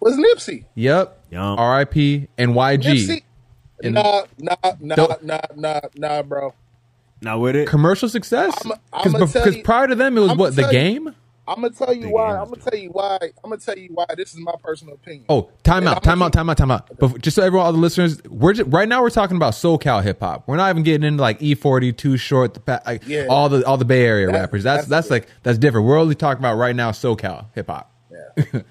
Was 0.00 0.14
Nipsey? 0.16 0.64
Yep. 0.74 1.24
Yum. 1.30 1.58
R.I.P. 1.58 2.28
and 2.38 2.52
YG. 2.52 2.82
Nipsey? 2.84 3.22
And- 3.82 3.94
Nah, 3.94 4.22
nah, 4.38 4.56
nah, 4.80 4.94
Don't- 4.94 5.24
nah, 5.24 5.40
nah, 5.54 5.80
nah, 5.96 6.22
bro. 6.22 6.54
Now 7.22 7.38
with 7.38 7.56
it, 7.56 7.66
Commercial 7.68 8.08
success? 8.08 8.54
I'ma- 8.64 8.74
I'ma 8.92 9.26
Because 9.26 9.56
prior 9.64 9.86
to 9.88 9.94
them, 9.94 10.16
it 10.16 10.20
was 10.20 10.30
I'ma 10.30 10.38
what 10.40 10.54
the 10.56 10.62
tell 10.62 10.72
you- 10.72 10.78
game. 10.78 11.14
I'm 11.48 11.56
gonna 11.62 11.70
tell 11.70 11.94
you 11.94 12.10
why. 12.10 12.36
I'm 12.36 12.48
gonna 12.48 12.56
tell 12.60 12.78
you 12.78 12.88
why. 12.90 13.18
I'm 13.22 13.50
gonna 13.50 13.58
tell 13.58 13.78
you 13.78 13.90
why. 13.94 14.06
This 14.16 14.34
is 14.34 14.40
my 14.40 14.54
personal 14.62 14.94
opinion. 14.94 15.26
Oh, 15.28 15.50
time 15.62 15.86
out, 15.86 16.02
time 16.02 16.20
out, 16.22 16.32
time 16.32 16.50
out, 16.50 16.56
time 16.56 16.70
out. 16.70 16.90
But 16.98 17.20
just 17.20 17.36
so 17.36 17.42
everyone, 17.42 17.66
all 17.66 17.72
the 17.72 17.78
listeners, 17.78 18.22
we're 18.24 18.52
just, 18.54 18.70
right 18.70 18.88
now 18.88 19.00
we're 19.02 19.10
talking 19.10 19.36
about 19.36 19.52
SoCal 19.54 20.02
hip 20.02 20.20
hop. 20.20 20.48
We're 20.48 20.56
not 20.56 20.70
even 20.70 20.82
getting 20.82 21.06
into 21.06 21.22
like 21.22 21.38
E40, 21.40 21.96
Too 21.96 22.16
Short, 22.16 22.54
the 22.54 22.82
like 22.84 23.06
Yeah. 23.06 23.26
all 23.28 23.48
the 23.48 23.64
all 23.66 23.76
the 23.76 23.84
Bay 23.84 24.04
Area 24.04 24.26
That- 24.26 24.32
rappers. 24.32 24.62
That's 24.64 24.86
that's 24.86 25.08
that's 25.08 25.10
like 25.10 25.28
that's 25.42 25.58
different. 25.58 25.86
We're 25.86 25.98
only 25.98 26.14
talking 26.14 26.40
about 26.40 26.56
right 26.56 26.74
now 26.74 26.90
SoCal 26.90 27.46
hip 27.54 27.68
hop. 27.68 27.92
Yeah. 28.10 28.60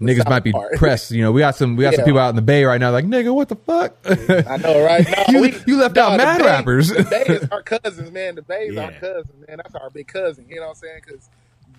Niggas 0.00 0.28
might 0.28 0.44
be 0.44 0.52
part. 0.52 0.74
pressed. 0.76 1.10
You 1.10 1.22
know, 1.22 1.32
we 1.32 1.40
got 1.40 1.56
some 1.56 1.74
we 1.74 1.82
got 1.82 1.94
some 1.94 2.04
people 2.04 2.20
out 2.20 2.28
in 2.30 2.36
the 2.36 2.42
Bay 2.42 2.62
right 2.64 2.80
now 2.80 2.92
like 2.92 3.04
nigga, 3.04 3.34
what 3.34 3.48
the 3.48 3.56
fuck? 3.56 3.96
I 4.06 4.56
know, 4.58 4.84
right? 4.84 5.04
No, 5.28 5.34
You- 5.34 5.40
we, 5.42 5.54
you 5.66 5.76
left 5.76 5.96
out 5.98 6.12
the 6.12 6.18
mad 6.18 6.38
Bay- 6.38 6.44
rappers. 6.44 6.88
The 6.90 7.02
Bay 7.02 7.24
is 7.34 7.48
our 7.52 7.62
cousins, 7.64 8.12
man. 8.12 8.36
The 8.36 8.42
Bay 8.42 8.68
is 8.68 8.76
our 8.76 8.92
cousin, 8.92 9.44
man. 9.48 9.56
That's 9.56 9.74
our 9.74 9.90
big 9.90 10.06
cousin. 10.06 10.46
You 10.48 10.56
know 10.56 10.62
what 10.62 10.68
I'm 10.68 10.74
saying? 10.76 11.00
Because 11.04 11.28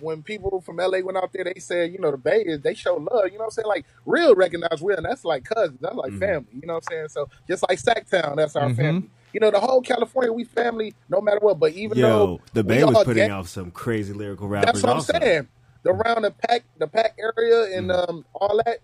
when 0.00 0.22
people 0.22 0.60
from 0.60 0.76
LA 0.76 0.98
went 1.00 1.16
out 1.16 1.32
there, 1.32 1.44
they 1.44 1.58
said, 1.60 1.92
you 1.92 1.98
know, 1.98 2.10
the 2.10 2.16
Bay 2.16 2.42
is 2.46 2.60
they 2.60 2.74
show 2.74 2.94
love. 2.96 3.24
You 3.26 3.32
know 3.32 3.38
what 3.38 3.44
I'm 3.44 3.50
saying? 3.50 3.68
Like 3.68 3.86
real 4.06 4.34
recognize 4.34 4.80
real, 4.82 4.96
and 4.96 5.06
that's 5.06 5.24
like 5.24 5.44
cousins. 5.44 5.78
That's 5.80 5.94
like 5.96 6.12
family. 6.18 6.46
You 6.60 6.66
know 6.66 6.74
what 6.74 6.84
I'm 6.90 6.92
saying? 6.92 7.08
So 7.08 7.28
just 7.48 7.64
like 7.68 7.78
Sacktown, 7.80 8.36
that's 8.36 8.56
our 8.56 8.72
family. 8.74 9.08
You 9.32 9.38
know, 9.40 9.50
the 9.52 9.60
whole 9.60 9.80
California, 9.80 10.32
we 10.32 10.42
family 10.44 10.92
no 11.08 11.20
matter 11.20 11.38
what. 11.40 11.58
But 11.60 11.72
even 11.74 11.98
yo, 11.98 12.08
though 12.08 12.40
the 12.52 12.64
Bay 12.64 12.82
was 12.84 12.96
putting 13.04 13.14
gang- 13.14 13.30
out 13.30 13.46
some 13.46 13.70
crazy 13.70 14.12
lyrical 14.12 14.48
rappers. 14.48 14.66
That's 14.66 14.82
what 14.82 14.90
I'm 14.90 14.96
also. 14.96 15.12
saying. 15.18 15.48
The 15.82 15.90
around 15.90 16.22
the 16.22 16.30
pack, 16.32 16.64
the 16.78 16.86
pack 16.88 17.16
area, 17.18 17.76
and 17.78 17.90
Mm-hmm. 17.90 18.10
um, 18.10 18.24
all 18.34 18.60
that. 18.66 18.78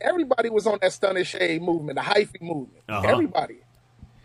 Everybody 0.00 0.48
was 0.48 0.66
on 0.66 0.78
that 0.80 0.92
stunning 0.92 1.24
shade 1.24 1.60
movement, 1.62 1.96
the 1.96 2.02
hyphy 2.02 2.40
movement. 2.40 2.82
Uh-huh. 2.88 3.06
Everybody. 3.06 3.58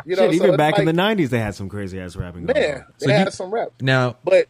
You 0.06 0.16
know, 0.16 0.24
Shit, 0.24 0.32
so 0.32 0.36
even 0.36 0.50
it's 0.52 0.58
back 0.58 0.80
in 0.80 0.86
the 0.86 0.94
'90s, 0.94 1.30
they 1.30 1.40
had 1.40 1.54
some 1.56 1.68
crazy 1.68 2.00
ass 2.00 2.16
rapping. 2.16 2.46
going 2.46 2.58
man, 2.60 2.76
on. 2.82 2.86
they 3.00 3.06
So 3.08 3.12
had 3.12 3.26
you- 3.26 3.32
some 3.32 3.54
rap. 3.54 3.70
now 3.82 4.16
But 4.24 4.48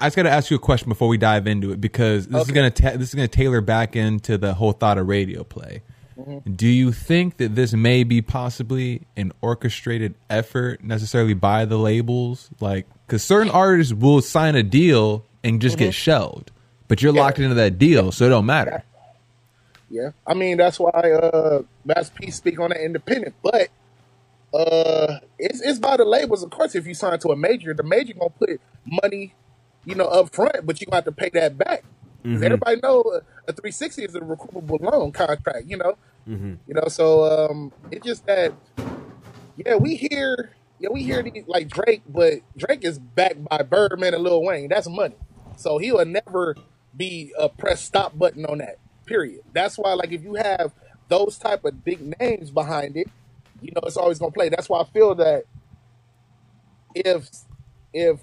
I, 0.00 0.06
just 0.06 0.16
got 0.16 0.24
to 0.24 0.30
ask 0.30 0.50
you 0.50 0.56
a 0.56 0.60
question 0.60 0.88
before 0.88 1.08
we 1.08 1.16
dive 1.18 1.46
into 1.46 1.70
it 1.72 1.80
because 1.80 2.26
this 2.26 2.44
is 2.46 2.50
gonna 2.52 2.70
ta- 2.70 2.92
this 2.96 3.08
is 3.08 3.14
gonna 3.14 3.28
tailor 3.28 3.60
back 3.60 3.96
into 3.96 4.36
the 4.38 4.54
whole 4.54 4.72
thought 4.72 4.98
of 4.98 5.08
radio 5.08 5.44
play. 5.44 5.82
Mm-hmm. 6.18 6.52
Do 6.52 6.66
you 6.66 6.90
think 6.92 7.36
that 7.36 7.54
this 7.54 7.72
may 7.72 8.02
be 8.04 8.20
possibly 8.22 9.02
an 9.16 9.32
orchestrated 9.40 10.14
effort 10.28 10.82
necessarily 10.82 11.32
by 11.34 11.64
the 11.64 11.78
labels? 11.78 12.50
Like, 12.60 12.86
because 13.06 13.22
certain 13.22 13.50
artists 13.50 13.92
will 13.94 14.20
sign 14.20 14.56
a 14.56 14.62
deal 14.64 15.24
and 15.44 15.60
just 15.62 15.78
get 15.78 15.94
shelved, 15.94 16.50
but 16.88 17.00
you're 17.02 17.10
Mm-hmm. 17.12 17.16
Yeah. 17.18 17.22
locked 17.22 17.38
into 17.38 17.54
that 17.54 17.78
deal, 17.78 18.10
so 18.12 18.26
it 18.26 18.30
don't 18.30 18.46
matter. 18.46 18.82
yeah, 19.90 20.10
I 20.26 20.34
mean 20.34 20.56
that's 20.58 20.78
why 20.78 20.90
uh 20.90 21.62
Master 21.84 22.12
P 22.20 22.30
speak 22.30 22.58
on 22.60 22.70
that 22.70 22.84
independent. 22.84 23.34
But 23.42 23.68
uh 24.52 25.18
it's 25.38 25.60
it's 25.62 25.78
by 25.78 25.96
the 25.96 26.04
labels, 26.04 26.42
of 26.42 26.50
course. 26.50 26.74
If 26.74 26.86
you 26.86 26.94
sign 26.94 27.18
to 27.20 27.28
a 27.30 27.36
major, 27.36 27.72
the 27.74 27.82
major 27.84 28.14
gonna 28.14 28.30
put 28.30 28.60
money, 28.84 29.34
you 29.88 29.96
know, 29.96 30.06
up 30.06 30.34
front, 30.34 30.66
but 30.66 30.80
you 30.80 30.86
gonna 30.86 30.98
have 30.98 31.04
to 31.06 31.12
pay 31.12 31.30
that 31.34 31.58
back. 31.58 31.84
'Cause 32.32 32.42
Everybody 32.42 32.80
know 32.82 33.02
a 33.48 33.52
360 33.54 34.04
is 34.04 34.14
a 34.14 34.20
recoupable 34.20 34.80
loan 34.80 35.12
contract, 35.12 35.64
you 35.66 35.78
know. 35.78 35.94
You 36.66 36.74
know, 36.74 36.88
so 36.88 37.24
um 37.50 37.72
it's 37.90 38.04
just 38.06 38.26
that 38.26 38.54
yeah, 39.56 39.76
we 39.76 39.96
hear 39.96 40.56
yeah, 40.78 40.90
we 40.92 41.02
hear 41.04 41.22
these 41.22 41.44
like 41.48 41.68
Drake, 41.68 42.02
but 42.06 42.34
Drake 42.56 42.84
is 42.84 42.98
backed 42.98 43.44
by 43.48 43.62
Birdman 43.62 44.14
and 44.14 44.22
Lil 44.22 44.42
Wayne. 44.44 44.68
That's 44.68 44.88
money. 44.88 45.16
So 45.56 45.78
he'll 45.78 46.04
never 46.04 46.56
be 46.96 47.32
a 47.38 47.48
press 47.48 47.82
stop 47.82 48.16
button 48.18 48.46
on 48.46 48.58
that. 48.58 48.76
Period. 49.06 49.42
That's 49.52 49.76
why 49.78 49.94
like 49.94 50.12
if 50.12 50.22
you 50.22 50.34
have 50.34 50.72
those 51.08 51.38
type 51.38 51.64
of 51.64 51.82
big 51.84 52.14
names 52.20 52.50
behind 52.50 52.96
it, 52.96 53.08
you 53.60 53.72
know 53.74 53.82
it's 53.86 53.96
always 53.96 54.18
gonna 54.18 54.32
play. 54.32 54.50
That's 54.50 54.68
why 54.68 54.80
I 54.80 54.84
feel 54.84 55.14
that 55.16 55.44
if 56.94 57.28
if 57.92 58.20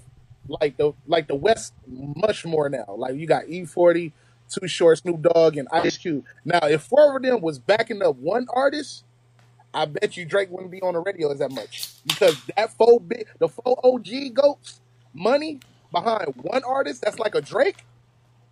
like 0.48 0.76
the 0.76 0.92
like 1.06 1.28
the 1.28 1.34
West 1.34 1.72
much 1.86 2.44
more 2.44 2.68
now. 2.68 2.94
Like 2.96 3.14
you 3.16 3.26
got 3.26 3.44
E40, 3.44 4.12
Too 4.50 4.68
Short, 4.68 4.98
Snoop 4.98 5.22
Dogg, 5.22 5.56
and 5.56 5.68
Ice 5.72 5.96
Cube. 5.98 6.24
Now, 6.44 6.60
if 6.62 6.82
four 6.82 7.16
of 7.16 7.22
them 7.22 7.40
was 7.40 7.58
backing 7.58 8.02
up 8.02 8.16
one 8.16 8.46
artist, 8.54 9.04
I 9.74 9.84
bet 9.84 10.16
you 10.16 10.24
Drake 10.24 10.50
wouldn't 10.50 10.70
be 10.70 10.80
on 10.82 10.94
the 10.94 11.00
radio 11.00 11.30
as 11.32 11.38
that 11.40 11.52
much 11.52 12.02
because 12.04 12.40
that 12.56 12.72
four 12.72 13.00
big, 13.00 13.26
the 13.38 13.48
four 13.48 13.78
OG 13.84 14.34
goats 14.34 14.80
money 15.12 15.60
behind 15.92 16.34
one 16.36 16.62
artist 16.64 17.02
that's 17.02 17.18
like 17.18 17.34
a 17.34 17.40
Drake. 17.40 17.84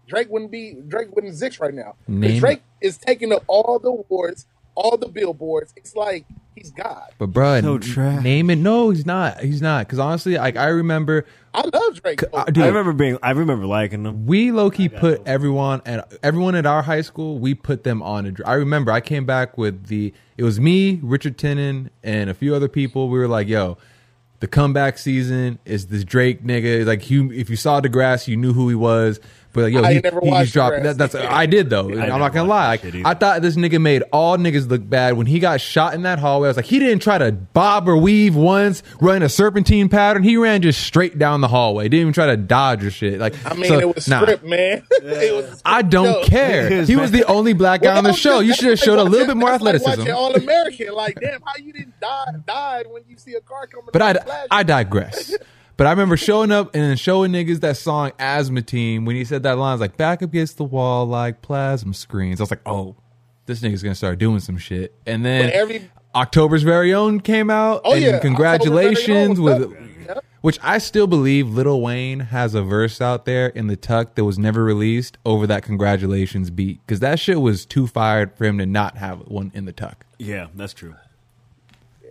Drake 0.07 0.29
wouldn't 0.29 0.51
be 0.51 0.77
Drake 0.87 1.09
wouldn't 1.15 1.33
exist 1.33 1.61
right 1.61 1.73
now. 1.73 1.95
Drake 2.39 2.63
is 2.81 2.99
taking 2.99 3.33
up 3.33 3.43
all 3.47 3.79
the 3.79 3.89
awards, 3.89 4.47
all 4.75 4.97
the 4.97 5.09
billboards. 5.09 5.73
It's 5.77 5.95
like 5.97 6.27
he's 6.55 6.71
God. 6.71 7.13
But 7.19 7.33
bruh, 7.33 7.63
So 7.63 7.75
n- 7.75 7.81
trash. 7.81 8.23
name 8.25 8.51
it. 8.51 8.57
No, 8.57 8.91
he's 8.91 9.07
not. 9.07 9.41
He's 9.41 9.63
not. 9.63 9.87
Because 9.87 9.99
honestly, 9.99 10.37
like 10.37 10.57
I 10.57 10.69
remember, 10.69 11.27
I 11.53 11.63
love 11.73 12.03
Drake. 12.03 12.21
though. 12.21 12.39
uh, 12.39 12.45
dude, 12.47 12.65
I 12.65 12.69
remember 12.69 12.93
being. 12.93 13.19
I 13.23 13.31
remember 13.31 13.67
liking 13.67 14.03
them. 14.03 14.27
we 14.27 14.51
low 14.53 14.71
key 14.71 14.89
put 14.89 15.23
everyone 15.27 15.83
at 15.87 16.13
everyone 16.23 16.55
at 16.55 16.67
our 16.67 16.83
high 16.83 17.03
school. 17.03 17.39
We 17.39 17.55
put 17.55 17.85
them 17.85 18.03
on 18.03 18.27
a. 18.27 18.33
dr- 18.33 18.49
I 18.49 18.55
remember 18.55 18.91
I 18.93 19.01
came 19.01 19.25
back 19.27 19.57
with 19.59 19.87
the. 19.87 20.13
It 20.37 20.43
was 20.43 20.59
me, 20.59 20.99
Richard 21.03 21.39
Tennant, 21.39 21.93
and 22.03 22.29
a 22.29 22.35
few 22.35 22.55
other 22.55 22.69
people. 22.69 23.09
We 23.09 23.19
were 23.19 23.29
like, 23.29 23.47
"Yo, 23.49 23.79
the 24.41 24.49
comeback 24.49 24.99
season 24.99 25.61
is 25.65 25.87
this 25.87 26.03
Drake 26.05 26.43
nigga. 26.45 26.85
Like, 26.85 27.09
you, 27.09 27.31
if 27.31 27.49
you 27.49 27.55
saw 27.57 27.81
Degrassi, 27.81 28.29
you 28.29 28.37
knew 28.37 28.53
who 28.53 28.69
he 28.69 28.75
was." 28.75 29.21
But 29.55 29.63
like, 29.63 29.73
yo, 29.73 29.83
I 29.85 29.95
he, 29.95 30.01
never 30.01 30.21
he- 30.21 30.27
he's 30.27 30.33
watched 30.33 30.53
dropping. 30.53 30.81
Degrassi. 30.81 30.97
That, 30.99 31.13
that's 31.13 31.15
I 31.15 31.47
did 31.47 31.71
though. 31.71 31.89
I'm 31.89 32.19
not 32.19 32.33
gonna 32.35 32.49
lie. 32.49 32.67
Like. 32.83 32.85
I 33.05 33.15
thought 33.15 33.41
this 33.41 33.55
nigga 33.57 33.81
made 33.81 34.03
all 34.13 34.37
niggas 34.37 34.69
look 34.69 34.87
bad 34.89 35.17
when 35.17 35.27
he 35.27 35.39
got 35.39 35.61
shot 35.61 35.95
in 35.95 36.03
that 36.03 36.19
hallway. 36.19 36.49
I 36.49 36.51
was 36.51 36.57
like, 36.57 36.67
he 36.67 36.79
didn't 36.81 37.01
try 37.03 37.19
to 37.19 37.31
bob 37.33 37.89
or 37.89 37.97
weave 37.97 38.35
once, 38.35 38.83
run 39.01 39.23
a 39.23 39.29
serpentine 39.29 39.89
pattern. 39.89 40.25
He 40.25 40.37
ran 40.37 40.61
just 40.61 40.83
straight 40.83 41.19
down 41.19 41.41
the 41.41 41.49
hallway. 41.49 41.85
Didn't 41.85 42.01
even 42.01 42.13
try 42.13 42.27
to 42.27 42.37
dodge 42.37 42.85
or 42.85 42.91
shit. 42.91 43.21
Like, 43.21 43.35
I 43.47 43.55
mean, 43.55 43.67
so, 43.67 43.79
it 43.79 43.95
was 43.95 44.09
nah. 44.09 44.23
script, 44.23 44.45
man. 44.45 44.83
it 44.91 45.35
was. 45.35 45.47
a 45.47 45.69
I 45.69 45.79
script 45.79 45.91
don't 45.91 46.25
show. 46.25 46.29
care. 46.29 46.71
Yes, 46.71 46.89
He 46.89 46.97
was 46.97 47.13
the 47.13 47.25
only 47.27 47.53
black 47.53 47.83
guy 47.83 47.91
Well, 47.91 47.99
on 47.99 48.05
the 48.05 48.13
show. 48.13 48.41
You 48.41 48.55
should 48.55 48.65
have 48.71 48.79
like 48.81 48.85
showed 48.85 48.99
a 48.99 49.05
little 49.05 49.29
bit 49.29 49.37
more 49.37 49.51
that's 49.51 49.63
like 49.63 49.77
athleticism. 49.77 50.01
watching 50.01 50.15
All 50.15 50.35
American, 50.35 50.95
like 50.95 51.21
damn, 51.21 51.41
how 51.43 51.53
you 51.63 51.73
didn't 51.73 52.01
die 52.01 52.25
died 52.45 52.87
when 52.91 53.03
you 53.09 53.17
see 53.17 53.35
a 53.35 53.41
car 53.41 53.69
coming? 53.69 53.91
But 53.93 54.03
I. 54.03 54.47
I 54.51 54.63
digress. 54.65 55.33
But 55.77 55.87
I 55.87 55.91
remember 55.91 56.17
showing 56.17 56.53
up 56.53 56.75
and 56.75 56.83
then 56.83 56.97
showing 56.97 57.33
niggas 57.33 57.61
that 57.61 57.77
song 57.77 58.13
Asthma 58.19 58.63
Team 58.63 59.05
when 59.05 59.17
he 59.17 59.25
said 59.25 59.43
that 59.43 59.59
line. 59.59 59.71
I 59.71 59.75
was 59.75 59.81
like, 59.81 59.97
back 59.97 60.23
against 60.23 60.57
the 60.57 60.65
wall 60.65 61.07
like 61.07 61.43
plasma 61.43 61.95
screens. 61.95 62.41
I 62.41 62.45
was 62.45 62.51
like, 62.51 62.61
oh, 62.67 62.97
this 63.47 63.61
nigga's 63.61 63.83
going 63.83 63.93
to 63.93 63.97
start 63.97 64.19
doing 64.19 64.41
some 64.41 64.57
shit. 64.57 64.95
And 65.07 65.25
then 65.25 65.51
every- 65.53 65.91
October's 66.15 66.63
Very 66.63 66.95
Own 66.95 67.21
came 67.21 67.51
out. 67.51 67.81
Oh, 67.85 67.95
and 67.95 68.03
yeah. 68.03 68.19
congratulations 68.21 69.41
with. 69.41 69.55
Own 69.55 69.71
was 69.71 69.79
dope. 69.79 69.89
Yep. 70.07 70.25
Which 70.43 70.59
I 70.63 70.77
still 70.77 71.07
believe 71.07 71.49
Lil 71.49 71.81
Wayne 71.81 72.21
has 72.21 72.55
a 72.55 72.63
verse 72.63 73.01
out 73.01 73.25
there 73.25 73.47
in 73.49 73.67
the 73.67 73.77
tuck 73.77 74.15
that 74.15 74.25
was 74.25 74.39
never 74.39 74.63
released 74.63 75.17
over 75.25 75.47
that 75.47 75.63
congratulations 75.63 76.51
beat. 76.51 76.81
Because 76.87 77.01
that 77.01 77.19
shit 77.19 77.41
was 77.41 77.65
too 77.65 77.87
fired 77.87 78.37
for 78.37 78.45
him 78.45 78.59
to 78.59 78.67
not 78.67 78.99
have 78.99 79.21
one 79.21 79.51
in 79.55 79.65
the 79.65 79.73
tuck. 79.73 80.05
Yeah, 80.19 80.49
that's 80.55 80.75
true. 80.75 80.95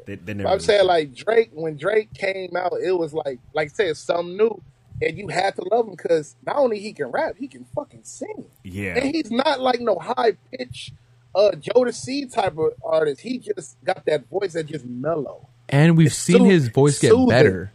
They, 0.05 0.15
they 0.15 0.33
never 0.33 0.49
I'm 0.49 0.59
saying 0.59 0.85
like 0.85 1.13
Drake 1.13 1.49
when 1.53 1.77
Drake 1.77 2.13
came 2.13 2.55
out, 2.55 2.73
it 2.83 2.91
was 2.97 3.13
like 3.13 3.39
like 3.53 3.69
I 3.69 3.73
said 3.73 3.97
something 3.97 4.37
new, 4.37 4.61
and 5.01 5.17
you 5.17 5.27
had 5.29 5.55
to 5.55 5.63
love 5.71 5.85
him 5.87 5.91
because 5.95 6.35
not 6.45 6.57
only 6.57 6.79
he 6.79 6.93
can 6.93 7.07
rap, 7.07 7.35
he 7.37 7.47
can 7.47 7.65
fucking 7.75 8.03
sing. 8.03 8.45
Yeah. 8.63 8.95
and 8.97 9.15
he's 9.15 9.31
not 9.31 9.59
like 9.59 9.79
no 9.79 9.95
high 9.95 10.33
pitch, 10.51 10.91
uh, 11.35 11.51
Jodeci 11.55 12.31
type 12.33 12.57
of 12.57 12.73
artist. 12.83 13.21
He 13.21 13.37
just 13.39 13.77
got 13.83 14.05
that 14.05 14.27
voice 14.29 14.53
that 14.53 14.65
just 14.67 14.85
mellow. 14.85 15.47
And 15.69 15.97
we've 15.97 16.07
It's 16.07 16.15
seen 16.17 16.39
sooth- 16.39 16.47
his 16.51 16.67
voice 16.69 16.99
get 16.99 17.09
soothing. 17.11 17.29
better. 17.29 17.71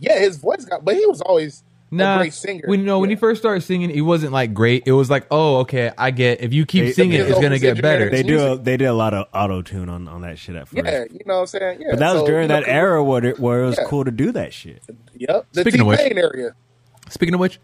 Yeah, 0.00 0.18
his 0.18 0.36
voice 0.36 0.64
got, 0.64 0.84
but 0.84 0.94
he 0.96 1.06
was 1.06 1.20
always 1.20 1.62
Nah, 1.90 2.16
a 2.16 2.18
great 2.18 2.34
singer. 2.34 2.64
when 2.66 2.80
you 2.80 2.86
know 2.86 2.98
when 2.98 3.08
Yeah. 3.08 3.16
he 3.16 3.20
first 3.20 3.40
started 3.40 3.62
singing, 3.62 3.88
he 3.90 4.02
wasn't 4.02 4.32
like 4.32 4.52
great. 4.52 4.82
It 4.86 4.92
was 4.92 5.08
like, 5.08 5.26
oh, 5.30 5.58
okay, 5.60 5.90
I 5.96 6.10
get. 6.10 6.42
If 6.42 6.52
you 6.52 6.66
keep 6.66 6.84
They- 6.84 6.92
singing, 6.92 7.20
it's 7.20 7.38
gonna 7.40 7.58
get 7.58 7.80
better. 7.80 8.10
They 8.10 8.22
do. 8.22 8.38
A, 8.52 8.56
they 8.58 8.76
did 8.76 8.86
a 8.86 8.92
lot 8.92 9.14
of 9.14 9.26
auto 9.32 9.62
tune 9.62 9.88
on, 9.88 10.06
on 10.08 10.20
that 10.20 10.38
shit 10.38 10.54
at 10.56 10.68
first. 10.68 10.84
yeah, 10.84 11.04
you 11.10 11.20
know 11.24 11.34
what 11.36 11.40
I'm 11.40 11.46
saying. 11.46 11.80
Yeah, 11.80 11.86
But 11.90 11.98
that 12.00 12.14
was 12.14 12.22
during 12.24 12.42
you 12.42 12.48
know, 12.48 12.60
that 12.60 12.68
era 12.68 13.02
where 13.02 13.24
it, 13.24 13.38
where 13.40 13.62
it 13.62 13.66
was 13.66 13.78
Yeah. 13.78 13.84
cool 13.88 14.04
to 14.04 14.10
do 14.10 14.32
that 14.32 14.52
shit. 14.52 14.82
Yep, 15.16 15.46
the 15.52 15.60
Speaking 15.62 15.80
of 15.80 15.86
which- 15.86 15.98
T-Pain 16.00 16.18
area. 16.18 16.50
Speaking 17.08 17.34
of 17.34 17.40
which, 17.40 17.58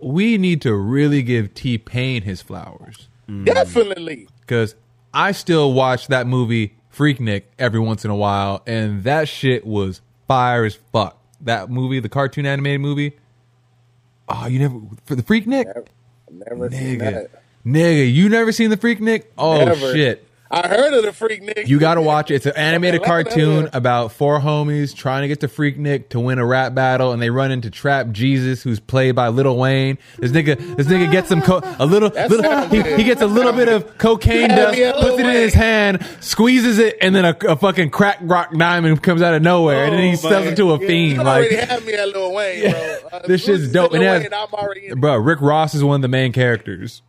we 0.00 0.38
need 0.38 0.62
to 0.62 0.74
really 0.74 1.22
give 1.22 1.52
T 1.54 1.76
Pain 1.78 2.22
his 2.22 2.40
flowers 2.42 3.08
mm. 3.28 3.44
Definitely. 3.44 4.28
because 4.40 4.74
I 5.12 5.32
still 5.32 5.72
watch 5.74 6.08
that 6.08 6.26
movie 6.26 6.74
Freaknik 6.94 7.42
every 7.58 7.80
once 7.80 8.04
in 8.06 8.10
a 8.10 8.16
while, 8.16 8.62
and 8.66 9.04
that 9.04 9.28
shit 9.28 9.66
was 9.66 10.00
fire 10.26 10.64
as 10.64 10.78
fuck. 10.92 11.18
That 11.42 11.68
movie, 11.70 12.00
the 12.00 12.08
cartoon 12.08 12.46
animated 12.46 12.80
movie. 12.80 13.16
Oh, 14.28 14.46
you 14.46 14.58
never 14.58 14.80
for 15.04 15.14
the 15.14 15.22
Freaknik, 15.22 15.66
Never, 15.66 15.84
never 16.30 16.70
seen 16.70 16.98
nigga, 16.98 16.98
that. 17.30 17.42
nigga, 17.64 18.12
you 18.12 18.28
never 18.28 18.52
seen 18.52 18.70
the 18.70 18.76
Freaknik? 18.76 19.24
Oh 19.38 19.64
Never. 19.64 19.94
shit. 19.94 20.25
I 20.50 20.68
heard 20.68 20.94
of 20.94 21.02
the 21.02 21.10
Freaknik. 21.10 21.66
You 21.66 21.78
got 21.80 21.94
to 21.94 22.02
watch 22.02 22.30
it. 22.30 22.36
It's 22.36 22.46
an 22.46 22.52
animated 22.56 23.00
Okay, 23.02 23.10
let 23.10 23.24
me 23.24 23.24
know 23.24 23.36
cartoon 23.64 23.70
about 23.72 24.12
four 24.12 24.38
homies 24.40 24.94
trying 24.94 25.22
to 25.22 25.28
get 25.28 25.40
to 25.40 25.48
Freaknik 25.48 26.10
to 26.10 26.20
win 26.20 26.38
a 26.38 26.46
rap 26.46 26.72
battle, 26.74 27.12
and 27.12 27.20
they 27.20 27.30
run 27.30 27.50
into 27.50 27.68
Trap 27.70 28.10
Jesus, 28.12 28.62
who's 28.62 28.78
played 28.78 29.16
by 29.16 29.28
Little 29.28 29.56
Wayne. 29.56 29.98
This 30.18 30.30
nigga, 30.30 30.76
this 30.76 30.86
nigga 30.86 31.10
gets 31.10 31.28
some 31.28 31.42
co- 31.42 31.60
a 31.78 31.84
little, 31.86 32.10
little 32.10 32.68
he, 32.68 32.82
he 32.96 33.02
gets 33.04 33.22
a 33.22 33.26
little 33.26 33.52
bit 33.52 33.68
of 33.68 33.98
cocaine 33.98 34.48
dust, 34.50 34.78
puts 35.00 35.18
it 35.18 35.26
in 35.26 35.32
his 35.32 35.54
hand, 35.54 36.06
squeezes 36.20 36.78
it, 36.78 36.96
and 37.00 37.14
then 37.14 37.24
a, 37.24 37.36
a 37.48 37.56
fucking 37.56 37.90
crack 37.90 38.18
rock 38.20 38.52
diamond 38.56 39.02
comes 39.02 39.22
out 39.22 39.34
of 39.34 39.42
nowhere, 39.42 39.84
and 39.86 39.94
then 39.94 40.02
he 40.04 40.12
Oh, 40.12 40.14
sells 40.30 40.44
man. 40.44 40.52
it 40.52 40.56
to 40.56 40.72
a 40.74 40.80
You 40.80 40.86
fiend. 40.86 41.20
already 41.20 41.56
Like, 41.56 41.68
had 41.68 41.84
me 41.84 41.94
at 41.94 42.06
Little 42.06 42.32
Wayne, 42.34 42.70
bro. 42.70 42.96
Uh, 43.12 43.18
This 43.26 43.44
shit's 43.44 43.72
dope. 43.72 43.92
Lil 43.92 44.02
And 44.02 44.10
has- 44.10 44.22
Wayne, 44.22 44.32
I'm 44.34 44.52
already 44.54 44.86
in. 44.88 45.00
bro, 45.00 45.16
Rick 45.16 45.40
Ross 45.40 45.74
is 45.74 45.82
one 45.82 45.96
of 45.96 46.02
the 46.02 46.08
main 46.08 46.32
characters. 46.32 47.02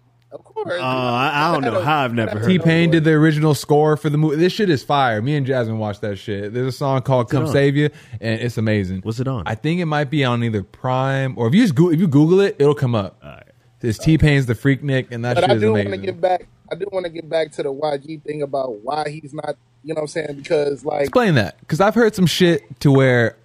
Of. 0.65 0.71
Uh, 0.71 0.83
I, 0.83 1.49
I 1.49 1.51
don't 1.53 1.61
know 1.63 1.81
how 1.81 1.99
I've 2.03 2.13
never 2.13 2.39
heard. 2.39 2.47
T 2.47 2.59
Pain 2.59 2.91
did 2.91 3.03
the 3.03 3.11
original 3.11 3.53
score 3.53 3.95
for 3.97 4.09
the 4.09 4.17
movie. 4.17 4.37
This 4.37 4.53
shit 4.53 4.69
is 4.69 4.83
fire. 4.83 5.21
Me 5.21 5.35
and 5.35 5.45
Jasmine 5.45 5.77
watched 5.79 6.01
that 6.01 6.17
shit. 6.17 6.53
There's 6.53 6.67
a 6.67 6.77
song 6.77 7.01
called 7.03 7.29
"Come 7.29 7.45
on? 7.45 7.51
Save 7.51 7.75
You," 7.75 7.89
and 8.19 8.41
it's 8.41 8.57
amazing. 8.57 9.01
What's 9.01 9.19
it 9.19 9.27
on? 9.27 9.43
I 9.45 9.55
think 9.55 9.79
it 9.81 9.85
might 9.85 10.09
be 10.09 10.23
on 10.25 10.43
either 10.43 10.63
Prime 10.63 11.35
or 11.37 11.47
if 11.47 11.53
you 11.53 11.61
just 11.61 11.75
go- 11.75 11.91
if 11.91 11.99
you 11.99 12.07
Google 12.07 12.39
it, 12.41 12.55
it'll 12.59 12.75
come 12.75 12.95
up. 12.95 13.19
All 13.23 13.29
right. 13.29 13.43
It's 13.81 13.97
T 13.99 14.17
Pain's 14.17 14.45
"The 14.47 14.55
Freaknik," 14.55 15.11
and 15.11 15.23
that 15.25 15.35
But 15.35 15.41
shit 15.43 15.51
I 15.51 15.53
is 15.55 15.61
do 15.61 15.71
want 15.71 15.81
to 15.83 15.87
amazing. 15.89 16.05
get 16.05 16.21
back. 16.21 16.47
I 16.71 16.75
do 16.75 16.85
want 16.91 17.05
to 17.05 17.11
get 17.11 17.29
back 17.29 17.51
to 17.53 17.63
the 17.63 17.71
YG 17.73 18.23
thing 18.23 18.41
about 18.41 18.81
why 18.81 19.07
he's 19.09 19.33
not. 19.33 19.55
You 19.83 19.93
know 19.93 19.99
what 19.99 20.01
I'm 20.01 20.07
saying? 20.07 20.35
Because 20.37 20.83
like, 20.83 21.01
Explain 21.01 21.35
that 21.35 21.59
because 21.61 21.79
I've 21.79 21.95
heard 21.95 22.13
some 22.15 22.25
shit 22.25 22.63
to 22.81 22.91
where 22.91 23.37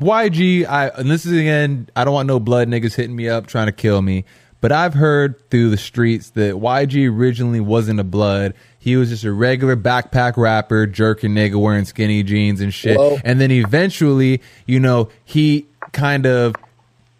YG. 0.00 0.66
I 0.66 0.88
and 0.88 1.10
this 1.10 1.24
is 1.26 1.32
again. 1.32 1.88
I 1.96 2.04
don't 2.04 2.14
want 2.14 2.26
no 2.28 2.38
blood 2.40 2.68
niggas 2.68 2.94
hitting 2.94 3.16
me 3.16 3.28
up 3.28 3.46
trying 3.46 3.66
to 3.66 3.72
kill 3.72 4.02
me. 4.02 4.24
But 4.64 4.72
I've 4.72 4.94
heard 4.94 5.50
through 5.50 5.68
the 5.68 5.76
streets 5.76 6.30
that 6.30 6.54
YG 6.54 7.06
originally 7.14 7.60
wasn't 7.60 8.00
a 8.00 8.02
blood. 8.02 8.54
He 8.78 8.96
was 8.96 9.10
just 9.10 9.22
a 9.24 9.30
regular 9.30 9.76
backpack 9.76 10.38
rapper, 10.38 10.86
jerking 10.86 11.32
nigga 11.32 11.56
wearing 11.56 11.84
skinny 11.84 12.22
jeans 12.22 12.62
and 12.62 12.72
shit. 12.72 12.96
Whoa. 12.96 13.18
And 13.26 13.38
then 13.38 13.50
eventually, 13.50 14.40
you 14.64 14.80
know, 14.80 15.10
he 15.22 15.66
kind 15.92 16.24
of 16.24 16.56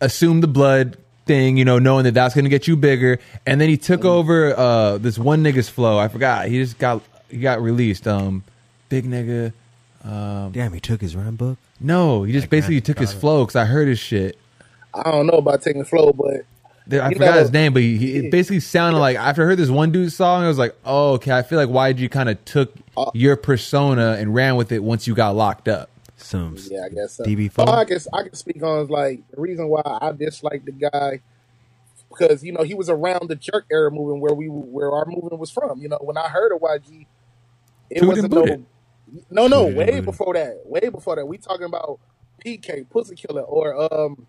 assumed 0.01 0.43
the 0.43 0.47
blood 0.47 0.97
thing, 1.27 1.59
you 1.59 1.67
know, 1.67 1.79
knowing 1.79 2.05
that 2.05 2.15
that's 2.15 2.35
going 2.35 2.47
to 2.47 2.49
get 2.49 2.67
you 2.67 2.77
bigger. 2.77 3.19
And 3.45 3.61
then 3.61 3.69
he 3.69 3.77
took 3.77 4.07
over 4.07 4.59
uh, 4.59 4.97
this 4.97 5.19
one 5.19 5.45
nigga's 5.45 5.69
flow. 5.69 5.99
I 5.99 6.09
forgot. 6.09 6.49
He 6.49 6.57
just 6.63 6.79
got 6.79 7.03
he 7.29 7.41
got 7.41 7.61
released. 7.61 8.09
Um, 8.09 8.43
big 8.89 9.05
nigga. 9.05 9.53
Um, 10.03 10.53
Damn, 10.53 10.73
he 10.73 10.81
took 10.81 11.03
his 11.03 11.15
rhyme 11.15 11.37
book. 11.37 11.59
No, 11.79 12.23
he 12.23 12.33
just 12.33 12.45
Like 12.45 12.51
basically 12.53 12.81
took 12.81 12.99
his 12.99 13.11
Dollar. 13.11 13.21
flow 13.21 13.45
because 13.45 13.57
I 13.57 13.67
heard 13.67 13.87
his 13.87 13.99
shit. 13.99 14.39
I 14.95 15.11
don't 15.11 15.27
know 15.27 15.37
about 15.37 15.61
taking 15.61 15.81
the 15.83 15.87
flow, 15.87 16.11
but 16.15 16.31
There- 16.31 16.45
I 16.91 17.09
You 17.09 17.15
forgot 17.17 17.35
know- 17.35 17.41
his 17.41 17.53
name, 17.53 17.73
but 17.73 17.83
he, 17.83 17.97
he 17.97 18.17
it 18.17 18.31
basically 18.31 18.61
sounded 18.61 18.99
like 18.99 19.17
after 19.17 19.43
I 19.43 19.47
heard 19.47 19.59
this 19.59 19.71
one 19.71 19.91
dude's 19.93 20.15
song, 20.15 20.45
I 20.45 20.49
was 20.49 20.59
like, 20.59 20.77
oh, 20.85 21.13
okay. 21.15 21.33
I 21.33 21.43
feel 21.43 21.59
like 21.59 21.69
YG 21.97 22.11
kind 22.11 22.29
of 22.29 22.45
took 22.45 22.75
Uh, 22.97 23.11
your 23.15 23.37
persona 23.37 24.17
and 24.19 24.35
ran 24.35 24.57
with 24.57 24.71
it 24.71 24.83
once 24.83 25.07
you 25.07 25.15
got 25.15 25.35
locked 25.35 25.67
up. 25.69 25.89
Some 26.17 26.57
yeah, 26.71 26.85
I 26.85 26.89
guess 26.91 27.15
so. 27.15 27.25
DB4? 27.25 27.67
All 27.67 27.75
I 27.75 27.85
guess 27.85 28.07
I 28.13 28.23
can 28.23 28.35
speak 28.35 28.63
on 28.63 28.81
is 28.85 28.91
like 28.91 29.23
the 29.31 29.41
reason 29.41 29.69
why 29.69 29.83
I 29.85 30.13
dislike 30.13 30.65
the 30.65 30.73
guy 30.73 31.21
because 32.09 32.45
you 32.45 32.53
know 32.53 32.63
he 32.63 32.75
was 32.75 32.89
around 32.89 33.29
the 33.29 33.35
jerk 33.35 33.67
era 33.71 33.91
movement 33.91 34.21
where 34.21 34.33
we 34.35 34.47
where 34.47 34.93
our 34.93 35.05
movement 35.07 35.39
was 35.39 35.51
from. 35.51 35.81
You 35.81 35.89
know, 35.89 35.99
when 36.01 36.17
I 36.17 36.29
heard 36.29 36.53
of 36.55 36.61
YG, 36.61 37.07
it 37.91 38.01
Tooted 38.01 38.09
wasn't 38.33 38.51
and 38.51 38.67
no, 39.31 39.47
no, 39.47 39.49
no, 39.49 39.65
Tooted 39.71 39.77
way 39.77 40.01
before 40.01 40.35
that, 40.35 40.61
way 40.65 40.89
before 40.89 41.17
that. 41.17 41.27
We 41.27 41.39
talking 41.39 41.67
about 41.67 41.99
PK, 42.45 42.89
Pussy 42.89 43.17
Killer, 43.17 43.43
or 43.43 43.93
um, 43.93 44.27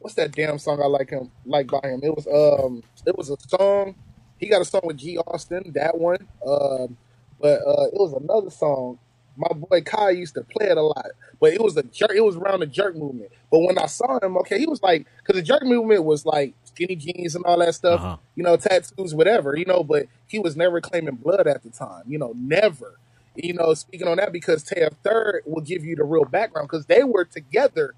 what's 0.00 0.14
that 0.16 0.32
damn 0.32 0.58
song 0.58 0.80
I 0.82 0.86
like 0.86 1.10
him 1.10 1.30
like 1.46 1.66
by 1.68 1.80
him? 1.82 2.00
It 2.02 2.14
was 2.14 2.26
um, 2.26 2.82
it 3.06 3.16
was 3.16 3.30
a 3.30 3.36
song. 3.48 3.94
He 4.38 4.48
got 4.48 4.62
a 4.62 4.64
song 4.64 4.82
with 4.84 4.98
G 4.98 5.18
Austin, 5.18 5.72
that 5.74 5.98
one. 5.98 6.26
Um, 6.46 6.96
but 7.40 7.60
uh, 7.66 7.86
it 7.86 7.94
was 7.94 8.12
another 8.12 8.50
song. 8.50 8.98
My 9.36 9.48
boy 9.54 9.82
Kai 9.82 10.10
used 10.10 10.34
to 10.34 10.42
play 10.42 10.66
it 10.68 10.76
a 10.76 10.82
lot, 10.82 11.06
but 11.40 11.52
it 11.52 11.60
was 11.62 11.76
a 11.76 11.84
jerk. 11.84 12.10
It 12.14 12.22
was 12.24 12.36
around 12.36 12.60
the 12.60 12.66
jerk 12.66 12.96
movement. 12.96 13.30
But 13.50 13.60
when 13.60 13.78
I 13.78 13.86
saw 13.86 14.18
him, 14.20 14.36
okay, 14.38 14.58
he 14.58 14.66
was 14.66 14.82
like, 14.82 15.06
because 15.18 15.36
the 15.40 15.46
jerk 15.46 15.62
movement 15.62 16.04
was 16.04 16.26
like 16.26 16.54
skinny 16.64 16.96
jeans 16.96 17.36
and 17.36 17.44
all 17.44 17.58
that 17.58 17.74
stuff, 17.74 18.00
Uh-huh. 18.00 18.16
you 18.34 18.42
know, 18.42 18.56
tattoos, 18.56 19.14
whatever, 19.14 19.56
you 19.56 19.64
know. 19.64 19.84
But 19.84 20.06
he 20.26 20.40
was 20.40 20.56
never 20.56 20.80
claiming 20.80 21.14
blood 21.16 21.46
at 21.46 21.62
the 21.62 21.70
time, 21.70 22.02
you 22.06 22.18
know, 22.18 22.32
never. 22.36 22.98
You 23.36 23.54
know, 23.54 23.72
speaking 23.74 24.08
on 24.08 24.16
that 24.16 24.32
because 24.32 24.64
Tav 24.64 24.94
Third 25.04 25.42
will 25.46 25.62
give 25.62 25.84
you 25.84 25.94
the 25.94 26.02
real 26.02 26.24
background 26.24 26.68
because 26.68 26.86
they 26.86 27.04
were 27.04 27.24
together. 27.24 27.94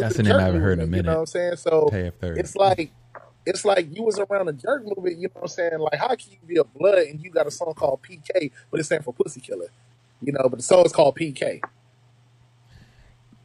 That's 0.00 0.16
the 0.16 0.22
the 0.22 0.28
name 0.30 0.38
I 0.38 0.42
haven't 0.42 0.60
heard 0.60 0.78
in 0.78 0.84
a 0.84 0.86
minute. 0.86 0.96
You 0.96 1.02
know 1.10 1.14
what 1.14 1.20
I'm 1.20 1.26
saying? 1.26 1.56
So 1.56 1.88
it's 1.92 2.56
like 2.56 2.92
it's 3.46 3.64
like 3.64 3.94
you 3.94 4.02
was 4.02 4.18
around 4.18 4.46
the 4.46 4.52
jerk 4.52 4.84
movement, 4.84 5.16
you 5.16 5.28
know 5.28 5.32
what 5.34 5.42
I'm 5.42 5.48
saying? 5.48 5.78
Like 5.78 5.94
how 5.94 6.08
can 6.08 6.30
you 6.30 6.38
be 6.46 6.56
a 6.56 6.64
blood 6.64 6.98
and 6.98 7.22
you 7.22 7.30
got 7.30 7.46
a 7.46 7.50
song 7.50 7.72
called 7.74 8.00
PK, 8.02 8.50
but 8.70 8.80
it's 8.80 8.88
stand 8.88 9.04
for 9.04 9.14
Pussy 9.14 9.40
Killer. 9.40 9.68
You 10.22 10.32
know, 10.32 10.48
but 10.48 10.56
the 10.56 10.62
song 10.62 10.84
is 10.84 10.92
called 10.92 11.16
PK. 11.16 11.62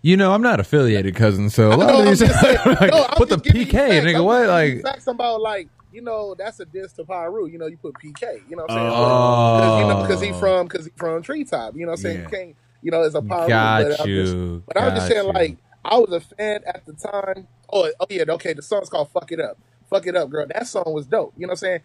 You 0.01 0.17
know, 0.17 0.33
I'm 0.33 0.41
not 0.41 0.59
affiliated, 0.59 1.15
cousin. 1.15 1.49
So 1.49 1.69
a 1.69 1.75
lot 1.75 1.87
know, 1.87 1.99
of 2.01 2.05
these, 2.05 2.19
saying. 2.19 2.57
like, 2.65 2.91
No, 2.91 3.05
I'm 3.09 3.15
put 3.17 3.29
the 3.29 3.41
you 3.43 3.65
PK, 3.65 4.03
nigga. 4.03 4.17
I'm 4.17 4.25
What? 4.25 4.41
you 4.41 4.47
Like, 4.47 4.81
facts 4.83 5.07
about 5.07 5.41
like 5.41 5.67
you 5.91 6.01
know 6.01 6.35
that's 6.37 6.59
a 6.59 6.65
diss 6.65 6.93
to 6.93 7.05
Pyru. 7.05 7.51
You 7.51 7.57
know, 7.57 7.67
you 7.67 7.77
put 7.77 7.95
PK. 7.95 8.41
You 8.49 8.55
know 8.55 8.63
what 8.63 8.71
I'm 8.71 8.77
saying? 8.77 8.91
Oh. 8.93 9.57
Because 9.57 9.79
you 9.79 9.87
know, 9.87 10.01
because 10.01 10.21
he 10.21 10.39
from 10.39 10.67
because 10.67 10.85
he 10.85 10.91
from 10.95 11.23
Treetop. 11.23 11.75
You 11.75 11.85
know 11.85 11.91
what 11.91 11.99
I'm 11.99 12.03
saying? 12.03 12.17
Yeah. 12.17 12.23
You 12.23 12.29
can't. 12.29 12.55
You 12.83 12.91
know, 12.91 13.01
it's 13.01 13.15
a 13.15 13.21
Pyru. 13.21 13.47
Got 13.47 13.83
but 13.83 14.01
I'm 14.01 14.07
just, 14.07 14.35
you. 14.35 14.63
but 14.67 14.77
I 14.77 14.85
was 14.85 14.93
just 14.93 15.07
saying, 15.07 15.25
you. 15.25 15.33
like, 15.33 15.57
I 15.85 15.97
was 15.97 16.11
a 16.11 16.19
fan 16.19 16.61
at 16.65 16.85
the 16.85 16.93
time. 16.93 17.47
Oh, 17.71 17.89
oh 17.99 18.07
yeah, 18.09 18.23
okay. 18.29 18.53
The 18.53 18.61
song's 18.61 18.89
called 18.89 19.09
"Fuck 19.11 19.31
It 19.31 19.39
Up." 19.39 19.57
Fuck 19.89 20.07
it 20.07 20.15
up, 20.15 20.29
girl. 20.29 20.47
That 20.47 20.67
song 20.67 20.93
was 20.93 21.05
dope. 21.05 21.33
You 21.37 21.45
know 21.45 21.51
what 21.51 21.53
I'm 21.53 21.57
saying? 21.57 21.79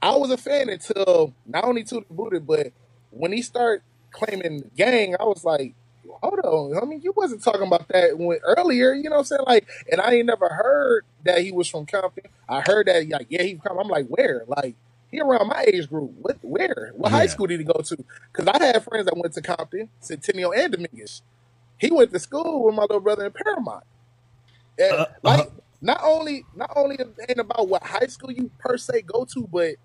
I 0.00 0.16
was 0.16 0.30
a 0.30 0.36
fan 0.36 0.68
until 0.68 1.34
not 1.46 1.64
only 1.64 1.82
to 1.84 1.96
the 1.96 2.06
booted, 2.08 2.46
but 2.46 2.72
when 3.10 3.32
he 3.32 3.42
started 3.42 3.82
claiming 4.10 4.70
gang, 4.76 5.16
I 5.18 5.24
was 5.24 5.44
like, 5.44 5.74
hold 6.22 6.40
on. 6.40 6.80
I 6.80 6.84
mean, 6.84 7.00
you 7.02 7.12
wasn't 7.16 7.42
talking 7.42 7.66
about 7.66 7.88
that 7.88 8.18
when, 8.18 8.38
earlier. 8.44 8.92
You 8.92 9.04
know 9.04 9.16
what 9.16 9.18
I'm 9.20 9.24
saying? 9.24 9.44
Like, 9.46 9.68
and 9.90 10.00
I 10.00 10.12
ain't 10.14 10.26
never 10.26 10.48
heard 10.48 11.04
that 11.24 11.40
he 11.40 11.52
was 11.52 11.68
from 11.68 11.86
Compton. 11.86 12.24
I 12.48 12.60
heard 12.60 12.86
that, 12.86 13.08
like, 13.08 13.26
yeah, 13.30 13.42
he 13.42 13.56
from. 13.56 13.78
I'm 13.78 13.88
like, 13.88 14.06
where? 14.08 14.44
Like, 14.46 14.76
he 15.10 15.20
around 15.20 15.48
my 15.48 15.64
age 15.66 15.88
group. 15.88 16.12
What? 16.20 16.38
Where? 16.42 16.92
What 16.94 17.12
high 17.12 17.26
school 17.26 17.46
did 17.46 17.60
he 17.60 17.64
go 17.64 17.80
to? 17.84 18.04
Because 18.32 18.46
I 18.46 18.64
had 18.64 18.84
friends 18.84 19.06
that 19.06 19.16
went 19.16 19.32
to 19.34 19.42
Compton, 19.42 19.88
Centennial, 20.00 20.52
and 20.52 20.72
Dominguez. 20.72 21.22
He 21.78 21.90
went 21.90 22.12
to 22.12 22.18
school 22.18 22.64
with 22.64 22.74
my 22.74 22.82
little 22.82 23.00
brother 23.00 23.26
in 23.26 23.32
Paramount. 23.32 23.84
And, 24.78 24.92
Uh, 24.98 25.06
like, 25.22 25.40
uh. 25.40 25.50
not 25.82 26.00
only 26.02 26.46
not 26.54 26.72
only 26.76 26.96
it 26.96 27.08
ain't 27.28 27.38
about 27.40 27.68
what 27.68 27.84
high 27.84 28.06
school 28.06 28.32
you 28.32 28.50
per 28.58 28.78
se 28.78 29.02
go 29.02 29.26
to, 29.34 29.46
but 29.52 29.76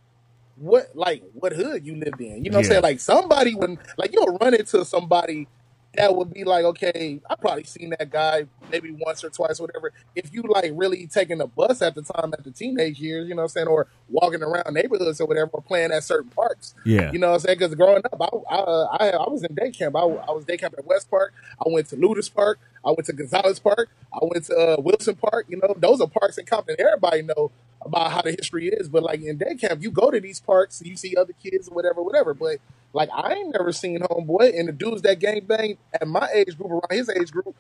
what 0.56 0.88
like 0.96 1.24
what 1.34 1.54
hood 1.54 1.86
you 1.86 1.96
lived 1.96 2.22
in. 2.22 2.44
You 2.46 2.52
know 2.52 2.58
what 2.58 2.60
I'm 2.60 2.64
Yeah. 2.64 2.70
saying? 2.70 2.84
Like 2.84 3.00
somebody 3.00 3.56
when 3.56 3.80
like 3.98 4.14
you'll 4.14 4.38
run 4.42 4.54
into 4.54 4.86
somebody 4.86 5.50
that 5.96 6.16
would 6.16 6.32
be 6.32 6.44
like, 6.44 6.66
okay, 6.66 7.20
I 7.30 7.36
probably 7.36 7.64
seen 7.64 7.90
that 7.98 8.12
guy 8.12 8.46
maybe 8.72 8.92
once 8.92 9.24
or 9.24 9.30
twice, 9.30 9.60
whatever. 9.60 9.92
If 10.16 10.32
you 10.34 10.44
like 10.44 10.72
really 10.76 11.08
taking 11.08 11.42
a 11.42 11.48
bus 11.48 11.82
at 11.82 11.96
the 11.96 12.04
time 12.04 12.32
at 12.34 12.44
the 12.44 12.52
teenage 12.52 13.00
years, 13.00 13.28
you 13.28 13.34
know 13.34 13.42
what 13.42 13.46
I'm 13.46 13.50
saying, 13.50 13.68
or 13.68 13.88
walking 14.08 14.44
around 14.44 14.72
neighborhoods 14.74 15.20
or 15.20 15.26
whatever, 15.26 15.50
or 15.54 15.62
playing 15.62 15.92
at 15.92 16.04
certain 16.04 16.30
parks. 16.30 16.76
Yeah. 16.86 17.12
You 17.12 17.20
know 17.20 17.30
what 17.30 17.36
I'm 17.36 17.40
saying? 17.40 17.58
Because 17.60 17.76
growing 17.76 18.04
up, 18.06 18.22
I, 18.22 18.56
I, 18.56 18.60
I, 18.60 19.10
I 19.10 19.30
was 19.30 19.44
in 19.44 19.56
day 19.56 19.72
camp. 19.72 19.96
I, 19.96 20.02
I 20.02 20.32
was 20.32 20.46
day 20.46 20.58
camp 20.58 20.76
at 20.78 20.86
West 20.86 21.10
Park. 21.10 21.34
I 21.60 21.68
went 21.68 21.88
to 21.88 21.98
Lueders 21.98 22.32
Park. 22.34 22.60
I 22.86 22.92
went 22.92 23.06
to 23.06 23.14
Gonzalez 23.14 23.60
Park. 23.60 23.90
I 24.14 24.20
went 24.22 24.46
to 24.46 24.56
uh, 24.56 24.82
Wilson 24.82 25.16
Park. 25.16 25.48
You 25.50 25.58
know, 25.58 25.74
those 25.78 26.02
are 26.02 26.08
parks 26.08 26.38
in 26.38 26.46
Compton. 26.46 26.76
Everybody 26.80 27.24
know 27.24 27.52
about 27.82 28.12
how 28.12 28.22
the 28.22 28.32
history 28.32 28.68
is. 28.68 28.88
But 28.90 29.04
like 29.04 29.22
in 29.22 29.38
day 29.38 29.56
camp, 29.56 29.82
you 29.82 29.92
go 29.92 30.12
to 30.12 30.20
these 30.20 30.40
parks, 30.40 30.80
and 30.80 30.90
you 30.90 30.96
see 30.96 31.16
other 31.16 31.34
kids 31.34 31.68
or 31.68 31.76
whatever, 31.76 32.02
whatever. 32.04 32.34
But 32.34 32.60
like 32.94 33.10
I 33.14 33.34
ain't 33.34 33.54
never 33.54 33.72
seen 33.72 34.00
homeboy 34.00 34.58
and 34.58 34.68
the 34.68 34.72
dudes 34.74 35.02
that 35.04 35.20
gang 35.20 35.46
bang 35.46 35.78
at 35.94 36.08
my 36.08 36.28
age 36.34 36.58
group, 36.58 36.72
around 36.72 36.92
his 36.92 37.10
age 37.10 37.32
group, 37.32 37.56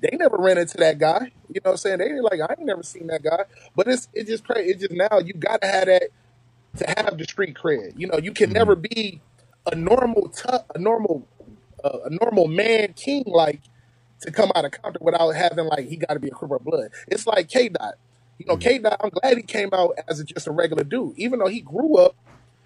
they 0.00 0.16
never 0.16 0.36
ran 0.38 0.58
into 0.58 0.76
that 0.78 0.98
guy. 0.98 1.32
You 1.48 1.60
know 1.64 1.70
what 1.70 1.70
I'm 1.72 1.76
saying? 1.76 1.98
They 1.98 2.20
like, 2.20 2.40
I 2.40 2.54
ain't 2.58 2.66
never 2.66 2.82
seen 2.82 3.08
that 3.08 3.22
guy. 3.22 3.44
But 3.76 3.88
it's 3.88 4.08
it's 4.14 4.30
just 4.30 4.44
crazy. 4.44 4.70
It's 4.70 4.80
just 4.80 4.92
now 4.92 5.18
you 5.18 5.34
gotta 5.34 5.66
have 5.66 5.86
that 5.86 6.04
to 6.78 6.94
have 6.96 7.18
the 7.18 7.24
street 7.24 7.54
cred. 7.54 7.98
You 7.98 8.06
know, 8.08 8.18
you 8.18 8.32
can 8.32 8.52
never 8.52 8.74
be 8.74 9.20
a 9.70 9.74
normal 9.74 10.28
tough 10.28 10.64
a 10.74 10.78
normal 10.78 11.26
uh, 11.82 11.98
a 12.06 12.10
normal 12.10 12.48
man 12.48 12.94
king 12.94 13.24
like 13.26 13.60
to 14.20 14.30
come 14.30 14.50
out 14.54 14.64
of 14.64 14.72
Compton 14.72 15.04
without 15.04 15.30
having 15.30 15.66
like 15.66 15.86
he 15.86 15.96
got 15.96 16.14
to 16.14 16.20
be 16.20 16.28
a 16.28 16.30
Crip 16.30 16.50
or 16.50 16.58
blood. 16.58 16.88
It's 17.08 17.26
like 17.26 17.48
K 17.48 17.68
Dot. 17.68 17.94
You 18.38 18.46
know, 18.46 18.56
K 18.56 18.78
Dot. 18.78 18.96
I'm 19.02 19.10
glad 19.10 19.36
he 19.36 19.42
came 19.42 19.68
out 19.72 19.96
as 20.08 20.20
a, 20.20 20.24
just 20.24 20.46
a 20.46 20.50
regular 20.50 20.84
dude, 20.84 21.14
even 21.16 21.38
though 21.38 21.48
he 21.48 21.60
grew 21.60 21.96
up 21.98 22.16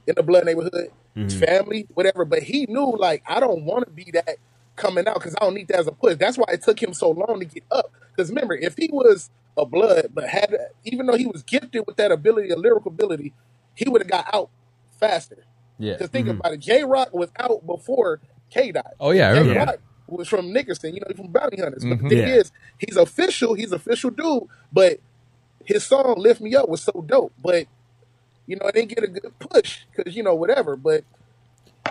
in 0.07 0.15
the 0.17 0.23
blood 0.23 0.45
neighborhood, 0.45 0.91
his 1.25 1.35
mm-hmm. 1.35 1.45
family, 1.45 1.87
whatever. 1.95 2.25
But 2.25 2.43
he 2.43 2.67
knew 2.67 2.97
like 2.97 3.23
I 3.27 3.41
don't 3.41 3.65
want 3.65 3.87
to 3.87 3.91
be 3.91 4.11
that 4.13 4.37
coming 4.77 5.07
out 5.07 5.15
because 5.15 5.35
I 5.41 5.45
don't 5.45 5.55
need 5.55 5.69
that 5.69 5.81
as 5.81 5.87
a 5.87 5.93
push. 5.93 6.17
That's 6.17 6.39
why 6.39 6.47
it 6.53 6.63
took 6.63 6.83
him 6.83 6.95
so 6.95 7.11
long 7.11 7.41
to 7.41 7.45
get 7.45 7.65
up. 7.71 7.93
Because 8.11 8.31
remember, 8.31 8.55
if 8.55 8.77
he 8.77 8.89
was 8.93 9.31
a 9.57 9.67
blood, 9.67 10.09
but 10.15 10.29
had 10.29 10.55
even 10.85 11.07
though 11.07 11.17
he 11.17 11.27
was 11.27 11.43
gifted 11.43 11.85
with 11.87 11.97
that 11.97 12.13
ability, 12.13 12.51
a 12.51 12.57
lyrical 12.57 12.91
ability, 12.91 13.33
he 13.75 13.89
would 13.89 14.01
have 14.01 14.11
got 14.11 14.33
out 14.33 14.51
faster. 14.99 15.45
Yeah. 15.79 15.95
Because 15.95 16.11
think 16.11 16.29
mm-hmm. 16.29 16.41
about 16.41 16.55
it, 16.55 16.61
Jay 16.61 16.85
Rock 16.85 17.13
was 17.13 17.31
out 17.39 17.67
before 17.67 18.21
K 18.51 18.73
Dot. 18.73 18.95
Oh, 18.99 19.11
yeah, 19.11 19.31
I 19.31 19.35
J 19.35 19.41
remember. 19.41 19.73
Rock 19.73 19.81
was 20.09 20.29
from 20.29 20.53
Nickerson, 20.53 20.95
you 20.95 21.01
know, 21.01 21.15
from 21.15 21.29
Bounty 21.29 21.61
Hunters. 21.61 21.85
But 21.85 21.99
mm-hmm. 21.99 22.09
the 22.09 22.17
thing 22.17 22.29
Yeah. 22.29 22.35
is, 22.37 22.53
he's 22.79 22.97
official. 22.97 23.55
He's 23.55 23.73
official 23.73 24.11
dude. 24.11 24.45
But 24.73 25.01
his 25.65 25.85
song 25.85 26.15
"Lift 26.19 26.41
Me 26.41 26.55
Up" 26.55 26.69
was 26.69 26.83
so 26.83 27.05
dope. 27.07 27.33
But 27.41 27.67
you 28.49 28.57
know, 28.57 28.67
it 28.67 28.75
didn't 28.75 28.89
get 28.89 29.05
a 29.05 29.09
good 29.09 29.39
push 29.39 29.81
because 29.95 30.17
you 30.17 30.25
know 30.25 30.35
whatever. 30.35 30.75
But 30.75 31.05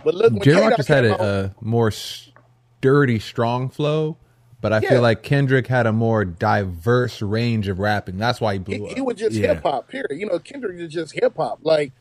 but 0.04 0.14
look, 0.14 0.34
when 0.34 0.42
Jay 0.42 0.60
Rock 0.60 0.76
just 0.76 0.90
had 0.90 1.06
a, 1.06 1.56
more 1.62 1.92
sturdy, 1.92 3.20
strong 3.20 3.70
flow, 3.70 4.18
but 4.60 4.74
I 4.74 4.80
Yeah. 4.80 4.90
feel 4.90 5.02
like 5.02 5.22
Kendrick 5.22 5.68
had 5.68 5.86
a 5.86 5.94
more 5.94 6.26
diverse 6.26 7.22
range 7.22 7.68
of 7.68 7.80
rapping. 7.80 8.18
That's 8.18 8.42
why 8.42 8.54
he 8.54 8.60
blew 8.60 8.76
he, 8.76 8.86
up. 8.86 8.96
he 8.96 9.02
was 9.02 9.16
just 9.16 9.36
Yeah. 9.36 9.54
hip 9.54 9.64
hop. 9.64 9.88
Period. 9.88 10.20
You 10.20 10.26
know, 10.26 10.40
Kendrick 10.40 10.80
is 10.80 10.92
just 10.92 11.14
hip 11.14 11.38
hop. 11.38 11.60
Like 11.62 11.94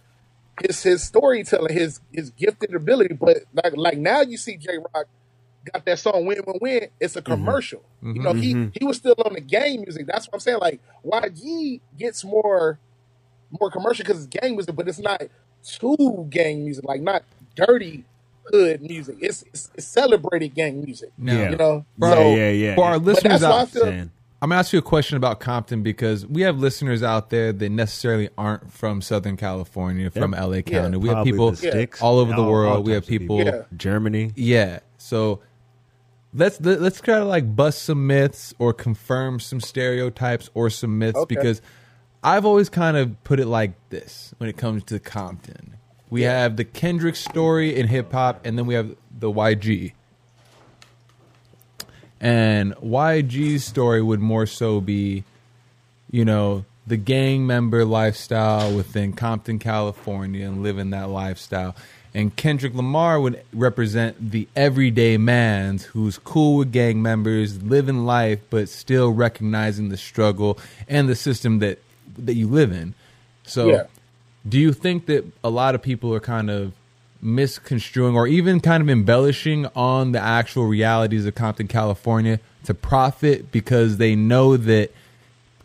his 0.62 0.82
his 0.82 1.02
storytelling, 1.02 1.74
his 1.74 2.00
his 2.11 2.30
gifted 2.30 2.74
ability. 2.74 3.14
But 3.14 3.44
like 3.52 3.76
like 3.76 3.98
now 3.98 4.22
you 4.22 4.38
see 4.38 4.57
Jay 4.57 4.78
Rock 4.78 5.07
got 5.70 5.84
that 5.84 5.98
song 5.98 6.24
"Win 6.24 6.40
Win 6.46 6.59
Win." 6.62 6.88
It's 6.98 7.14
a 7.14 7.20
mm-hmm. 7.20 7.30
commercial. 7.30 7.82
You 8.02 8.22
know, 8.22 8.30
mm-hmm. 8.30 8.40
he 8.40 8.54
mm-hmm. 8.54 8.68
he 8.72 8.86
was 8.86 8.96
still 8.96 9.16
on 9.22 9.34
the 9.34 9.40
game 9.42 9.82
music. 9.82 10.07
That's 10.07 10.26
what 10.26 10.36
I'm 10.36 10.40
saying. 10.40 10.61
Like 10.61 10.80
YG 11.04 11.82
gets 11.98 12.24
more 12.24 12.78
more 13.51 13.70
commercial 13.70 14.05
because 14.05 14.24
it's 14.24 14.38
gang 14.40 14.53
music, 14.57 14.74
but 14.76 14.88
it's 14.88 14.99
not 14.99 15.22
too 15.64 16.26
gang 16.30 16.64
music. 16.64 16.84
Like 16.84 17.01
not 17.01 17.22
dirty 17.55 18.05
hood 18.51 18.82
music. 18.82 19.16
It's 19.20 19.42
it's, 19.42 19.70
it's 19.74 19.86
celebrated 19.86 20.55
gang 20.55 20.82
music. 20.84 21.11
Yeah. 21.18 21.51
You 21.51 21.57
know, 21.57 21.84
For 21.99 22.11
so 22.11 22.20
yeah, 22.20 22.36
yeah, 22.36 22.51
yeah. 22.51 22.74
For 22.74 22.84
our 22.84 22.99
but 22.99 23.07
listeners 23.07 23.40
that's 23.40 23.42
why 23.42 23.59
I 23.59 23.62
out 23.62 23.68
feel 23.70 23.82
Saying. 23.82 24.11
I'm 24.42 24.51
gonna 24.51 24.59
ask 24.61 24.72
you 24.72 24.78
a 24.78 24.82
question 24.82 25.16
about 25.16 25.40
Compton 25.40 25.82
because 25.82 26.26
we 26.26 26.42
have 26.42 26.59
listeners 26.59 27.03
out 27.03 27.30
there 27.30 27.53
that 27.55 27.70
necessarily 27.70 28.28
aren't 28.36 28.70
from 28.70 29.01
Southern 29.01 29.36
California, 29.38 30.11
from 30.11 30.32
LA 30.32 30.61
County. 30.61 30.99
we 30.99 31.09
have 31.09 31.16
Probably 31.16 31.32
people 31.32 31.51
the 31.53 31.57
sticks, 31.57 32.03
all 32.03 32.18
over 32.18 32.32
the 32.32 32.42
all- 32.42 32.51
world. 32.51 32.76
all 32.76 32.82
we 32.82 32.92
have 32.92 33.05
types 33.05 33.14
of 33.14 33.18
people, 33.20 33.42
Yeah. 33.42 33.62
Germany. 33.76 34.32
yeah. 34.36 34.80
So 34.99 35.40
let's 36.34 36.61
let, 36.61 36.82
let's 36.82 37.01
try 37.01 37.18
to 37.18 37.24
like 37.24 37.57
bust 37.57 37.82
some 37.84 38.07
myths 38.07 38.53
or 38.59 38.72
confirm 38.74 39.40
some 39.40 39.59
stereotypes 39.61 40.51
or 40.55 40.68
some 40.68 40.99
myths 40.99 41.18
Okay. 41.18 41.34
because 41.34 41.62
I've 42.22 42.44
always 42.44 42.68
kind 42.68 42.96
of 42.96 43.22
put 43.24 43.40
it 43.40 43.46
like 43.46 43.72
this 43.90 44.34
when 44.38 44.48
it 44.48 44.56
comes 44.56 44.84
to 44.84 44.98
Compton. 44.98 45.74
We 46.10 46.22
have 46.22 46.56
the 46.56 46.64
Kendrick 46.64 47.16
story 47.16 47.76
in 47.76 47.88
hip 47.88 48.12
hop, 48.12 48.44
and 48.44 48.56
then 48.56 48.66
we 48.66 48.74
have 48.74 48.96
the 49.16 49.30
YG. 49.30 49.92
And 52.20 52.74
YG's 52.76 53.64
story 53.64 54.02
would 54.02 54.20
more 54.20 54.46
so 54.46 54.80
be, 54.80 55.24
you 56.10 56.24
know, 56.24 56.64
the 56.86 56.96
gang 56.96 57.46
member 57.46 57.84
lifestyle 57.84 58.74
within 58.74 59.12
Compton, 59.12 59.58
California, 59.58 60.46
and 60.46 60.62
living 60.62 60.90
that 60.90 61.08
lifestyle. 61.08 61.74
And 62.14 62.34
Kendrick 62.34 62.74
Lamar 62.74 63.20
would 63.20 63.42
represent 63.52 64.30
the 64.30 64.48
everyday 64.56 65.18
man's 65.18 65.84
who's 65.84 66.16
cool 66.18 66.58
with 66.58 66.72
gang 66.72 67.02
members, 67.02 67.62
living 67.62 68.06
life, 68.06 68.40
but 68.48 68.68
still 68.68 69.10
recognizing 69.10 69.90
the 69.90 69.96
struggle 69.98 70.58
and 70.88 71.08
the 71.08 71.16
system 71.16 71.58
that 71.58 71.78
that 72.18 72.34
you 72.34 72.46
live 72.48 72.72
in. 72.72 72.94
So, 73.44 73.68
Yeah. 73.70 73.82
do 74.48 74.58
you 74.58 74.72
think 74.72 75.06
that 75.06 75.24
a 75.44 75.50
lot 75.50 75.74
of 75.74 75.82
people 75.82 76.12
are 76.14 76.20
kind 76.20 76.50
of 76.50 76.72
misconstruing 77.22 78.14
or 78.14 78.26
even 78.26 78.60
kind 78.60 78.82
of 78.82 78.88
embellishing 78.88 79.66
on 79.74 80.12
the 80.12 80.20
actual 80.20 80.66
realities 80.66 81.26
of 81.26 81.34
Compton, 81.34 81.66
California 81.66 82.38
to 82.64 82.74
profit 82.74 83.50
because 83.52 83.96
they 83.96 84.14
know 84.14 84.56
that 84.56 84.90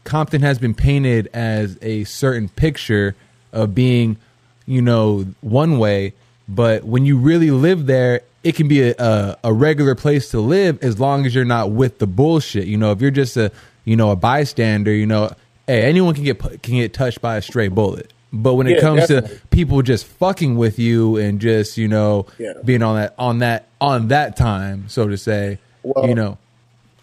Compton 0.04 0.42
has 0.42 0.58
been 0.60 0.74
painted 0.74 1.28
as 1.34 1.78
a 1.82 2.04
certain 2.06 2.50
picture 2.50 3.16
of 3.54 3.76
being, 3.76 4.18
you 4.66 4.82
know, 4.82 5.26
one 5.42 5.78
way, 5.78 6.14
but 6.48 6.84
when 6.84 7.06
you 7.06 7.18
really 7.18 7.52
live 7.52 7.86
there, 7.86 8.22
it 8.44 8.56
can 8.56 8.68
be 8.68 8.82
a, 8.82 8.96
a, 8.98 9.38
a 9.46 9.54
regular 9.54 9.94
place 9.94 10.32
to 10.32 10.40
live 10.40 10.82
as 10.84 11.00
long 11.00 11.26
as 11.26 11.36
you're 11.36 11.46
not 11.46 11.70
with 11.72 12.00
the 12.00 12.08
bullshit. 12.08 12.66
You 12.66 12.78
know, 12.78 12.92
if 12.92 13.00
you're 13.02 13.12
just 13.12 13.38
a, 13.38 13.52
you 13.86 13.96
know, 13.96 14.10
a 14.10 14.16
bystander, 14.16 14.92
you 14.92 15.06
know, 15.06 15.32
hey, 15.72 15.84
anyone 15.84 16.14
can 16.14 16.24
get 16.26 16.40
can 16.62 16.76
get 16.76 16.94
touched 16.94 17.22
by 17.22 17.38
a 17.38 17.42
stray 17.42 17.70
bullet. 17.70 18.12
But 18.34 18.56
when 18.56 18.68
it 18.68 18.76
Yeah, 18.76 18.82
comes 18.82 19.08
definitely. 19.08 19.38
to 19.38 19.48
people 19.48 19.82
just 19.82 20.06
fucking 20.06 20.58
with 20.58 20.80
you 20.80 21.18
and 21.18 21.40
just, 21.40 21.78
you 21.78 21.88
know, 21.88 22.28
Yeah. 22.38 22.54
being 22.64 22.84
on 22.84 22.96
that 22.98 23.16
on 23.18 23.40
that 23.40 23.68
on 23.80 24.10
that 24.10 24.36
time, 24.38 24.90
so 24.90 25.08
to 25.08 25.18
say, 25.18 25.60
Well, 25.84 26.06
you 26.06 26.16
know, 26.16 26.38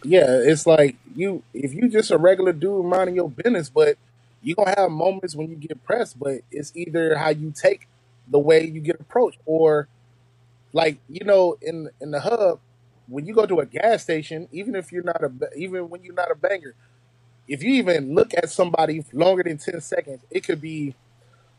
yeah, 0.04 0.26
it's 0.28 0.66
like 0.66 0.96
you 1.16 1.42
if 1.54 1.74
you 1.74 1.88
just 1.88 2.10
a 2.10 2.18
regular 2.18 2.52
dude 2.52 2.84
minding 2.86 3.16
your 3.16 3.30
business, 3.30 3.70
but 3.70 3.96
you 4.42 4.54
gonna 4.54 4.74
have 4.76 4.90
moments 4.90 5.34
when 5.34 5.48
you 5.48 5.56
get 5.56 5.82
pressed, 5.84 6.18
but 6.18 6.42
it's 6.50 6.72
either 6.76 7.16
how 7.16 7.30
you 7.30 7.52
take 7.52 7.88
the 8.28 8.38
way 8.38 8.64
you 8.64 8.80
get 8.80 9.00
approached 9.00 9.38
or 9.46 9.88
like 10.72 10.98
you 11.08 11.24
know 11.24 11.56
in 11.62 11.90
in 12.00 12.10
the 12.10 12.20
hub 12.20 12.60
when 13.08 13.26
you 13.26 13.34
go 13.34 13.46
to 13.46 13.60
a 13.60 13.66
gas 13.66 14.02
station 14.02 14.48
even 14.52 14.74
if 14.74 14.92
you're 14.92 15.02
not 15.02 15.22
a 15.24 15.30
even 15.56 15.88
when 15.88 16.02
you're 16.04 16.14
not 16.14 16.30
a 16.30 16.34
banger 16.34 16.74
if 17.48 17.62
you 17.62 17.74
even 17.74 18.14
look 18.14 18.32
at 18.34 18.50
somebody 18.50 19.04
longer 19.12 19.42
than 19.42 19.58
10 19.58 19.80
seconds 19.80 20.20
it 20.30 20.44
could 20.44 20.60
be 20.60 20.94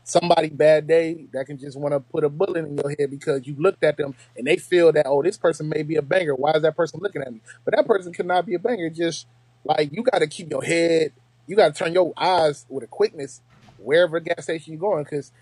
somebody 0.04 0.48
bad 0.48 0.86
day 0.86 1.26
that 1.32 1.46
can 1.46 1.58
just 1.58 1.78
want 1.78 1.92
to 1.92 2.00
put 2.00 2.24
a 2.24 2.28
bullet 2.28 2.64
in 2.64 2.76
your 2.76 2.94
head 2.98 3.10
because 3.10 3.46
you 3.46 3.54
looked 3.58 3.84
at 3.84 3.96
them 3.96 4.14
and 4.36 4.46
they 4.46 4.56
feel 4.56 4.92
that 4.92 5.06
oh 5.06 5.22
this 5.22 5.36
person 5.36 5.68
may 5.68 5.82
be 5.82 5.96
a 5.96 6.02
banger. 6.02 6.34
Why 6.34 6.52
is 6.52 6.62
that 6.62 6.76
person 6.76 7.00
looking 7.02 7.22
at 7.22 7.32
me? 7.32 7.40
But 7.64 7.76
that 7.76 7.86
person 7.86 8.12
could 8.12 8.26
not 8.26 8.46
be 8.46 8.54
a 8.54 8.58
banger. 8.58 8.90
Just 8.90 9.26
like 9.64 9.92
you 9.92 10.02
got 10.02 10.18
to 10.20 10.26
keep 10.26 10.50
your 10.50 10.64
head 10.64 11.12
you 11.46 11.56
got 11.56 11.74
to 11.74 11.84
turn 11.84 11.92
your 11.92 12.12
eyes 12.16 12.64
with 12.68 12.84
a 12.84 12.86
quickness 12.86 13.40
wherever 13.78 14.20
gas 14.20 14.44
station 14.44 14.72
you're 14.74 14.80
going 14.80 15.04
because 15.04 15.32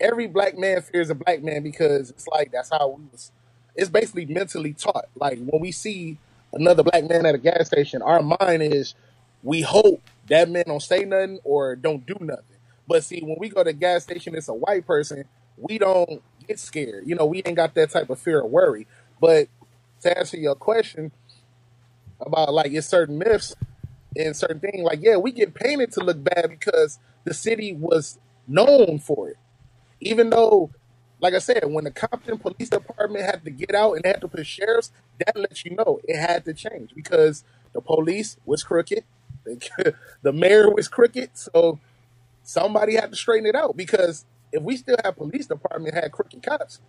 every 0.00 0.26
black 0.26 0.58
man 0.58 0.82
fears 0.82 1.10
a 1.10 1.14
black 1.14 1.42
man 1.42 1.62
because 1.62 2.10
it's 2.10 2.26
like 2.28 2.50
that's 2.52 2.70
how 2.70 2.88
we 2.88 3.04
was 3.12 3.30
it's 3.76 3.90
basically 3.90 4.26
mentally 4.26 4.72
taught. 4.72 5.06
Like 5.16 5.38
when 5.44 5.60
we 5.60 5.72
see 5.72 6.18
another 6.52 6.84
black 6.84 7.08
man 7.08 7.26
at 7.26 7.34
a 7.34 7.38
gas 7.38 7.66
station 7.66 8.02
our 8.02 8.22
mind 8.22 8.62
is 8.62 8.94
we 9.44 9.60
hope 9.60 10.02
that 10.28 10.50
man 10.50 10.64
don't 10.66 10.82
say 10.82 11.04
nothing 11.04 11.38
or 11.44 11.76
don't 11.76 12.04
do 12.04 12.16
nothing. 12.20 12.44
But 12.88 13.04
see 13.04 13.20
when 13.20 13.36
we 13.38 13.48
go 13.48 13.62
to 13.62 13.72
gas 13.72 14.02
station 14.02 14.34
it's 14.34 14.48
a 14.48 14.54
white 14.54 14.86
person 14.86 15.24
we 15.56 15.78
don't 15.78 16.22
get 16.48 16.58
scared. 16.58 17.06
You 17.06 17.14
know 17.14 17.26
we 17.26 17.42
ain't 17.44 17.56
got 17.56 17.74
that 17.74 17.90
type 17.90 18.10
of 18.10 18.18
fear 18.18 18.40
or 18.40 18.48
worry. 18.48 18.88
But 19.20 19.48
to 20.00 20.18
answer 20.18 20.36
your 20.36 20.56
question 20.56 21.12
about 22.20 22.52
like 22.52 22.72
it's 22.72 22.88
certain 22.88 23.18
myths 23.18 23.54
and 24.16 24.36
certain 24.36 24.60
things 24.60 24.82
like 24.82 25.00
yeah 25.02 25.16
we 25.16 25.32
get 25.32 25.54
painted 25.54 25.92
to 25.92 26.00
look 26.00 26.22
bad 26.22 26.46
because 26.48 26.98
the 27.24 27.34
city 27.34 27.74
was 27.74 28.18
known 28.46 28.98
for 28.98 29.30
it. 29.30 29.36
Even 30.00 30.30
though, 30.30 30.70
like 31.20 31.34
I 31.34 31.38
said, 31.38 31.64
when 31.66 31.84
the 31.84 31.90
Compton 31.90 32.38
Police 32.38 32.68
Department 32.68 33.24
had 33.24 33.44
to 33.44 33.50
get 33.50 33.74
out 33.74 33.94
and 33.94 34.04
had 34.04 34.20
to 34.20 34.28
put 34.28 34.46
sheriffs, 34.46 34.92
that 35.18 35.36
lets 35.36 35.64
you 35.64 35.74
know 35.74 36.00
it 36.04 36.18
had 36.18 36.44
to 36.44 36.54
change 36.54 36.94
because 36.94 37.44
the 37.72 37.80
police 37.80 38.36
was 38.44 38.62
crooked, 38.62 39.04
the, 39.44 39.94
the 40.22 40.32
mayor 40.32 40.70
was 40.70 40.88
crooked, 40.88 41.30
so 41.34 41.78
somebody 42.42 42.94
had 42.96 43.10
to 43.10 43.16
straighten 43.16 43.46
it 43.46 43.54
out. 43.54 43.76
Because 43.76 44.24
if 44.52 44.62
we 44.62 44.76
still 44.76 44.96
have 45.04 45.16
police 45.16 45.46
department 45.46 45.94
had 45.94 46.12
crooked 46.12 46.42
cops, 46.42 46.80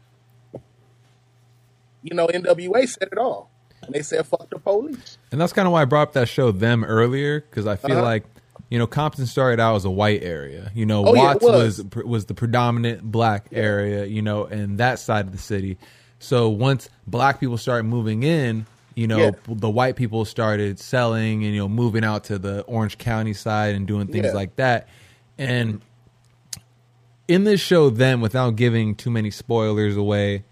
you 2.04 2.16
know, 2.16 2.28
NWA 2.28 2.88
said 2.88 3.10
it 3.12 3.18
all, 3.18 3.50
and 3.82 3.94
they 3.94 4.02
said 4.02 4.26
fuck 4.26 4.50
the 4.50 4.60
police. 4.60 5.18
And 5.32 5.42
that's 5.42 5.54
kind 5.54 5.68
of 5.68 5.72
why 5.72 5.82
I 5.82 5.86
brought 5.86 6.10
up 6.10 6.14
that 6.14 6.28
show 6.30 6.52
them 6.52 6.84
earlier 6.84 7.42
because 7.42 7.66
I 7.68 7.76
feel 7.76 7.94
Uh-huh. 7.98 8.04
like 8.04 8.26
you 8.70 8.80
know 8.80 8.88
Compton 8.88 9.26
started 9.26 9.60
out 9.60 9.76
as 9.76 9.86
a 9.86 9.90
white 9.92 10.24
area. 10.24 10.72
You 10.76 10.86
know, 10.86 11.06
Oh, 11.06 11.14
yeah, 11.16 11.22
Watts 11.22 11.44
was. 11.44 11.84
was. 11.84 12.06
was 12.06 12.26
the 12.26 12.34
predominant 12.34 13.04
black 13.04 13.48
area. 13.52 14.06
You 14.06 14.22
know, 14.22 14.46
in 14.46 14.78
that 14.78 15.00
side 15.00 15.26
of 15.26 15.32
the 15.32 15.38
city. 15.38 15.78
So 16.20 16.50
once 16.50 16.90
black 17.06 17.40
people 17.40 17.58
started 17.58 17.84
moving 17.84 18.24
in, 18.24 18.66
you 18.96 19.08
know, 19.08 19.18
Yeah. 19.18 19.32
the 19.48 19.70
white 19.70 19.96
people 19.96 20.24
started 20.26 20.80
selling 20.80 21.44
and 21.44 21.54
you 21.54 21.60
know 21.60 21.68
moving 21.70 22.04
out 22.04 22.24
to 22.26 22.40
the 22.40 22.62
Orange 22.62 22.98
County 22.98 23.34
side 23.34 23.76
and 23.76 23.86
doing 23.86 24.08
things 24.08 24.26
Yeah. 24.28 24.32
like 24.34 24.56
that. 24.56 24.88
And 25.38 25.82
in 27.28 27.44
this 27.44 27.60
show, 27.60 27.90
then 27.90 28.22
without 28.22 28.56
giving 28.56 28.96
too 28.96 29.10
many 29.10 29.32
spoilers 29.32 29.98
away, 29.98 30.44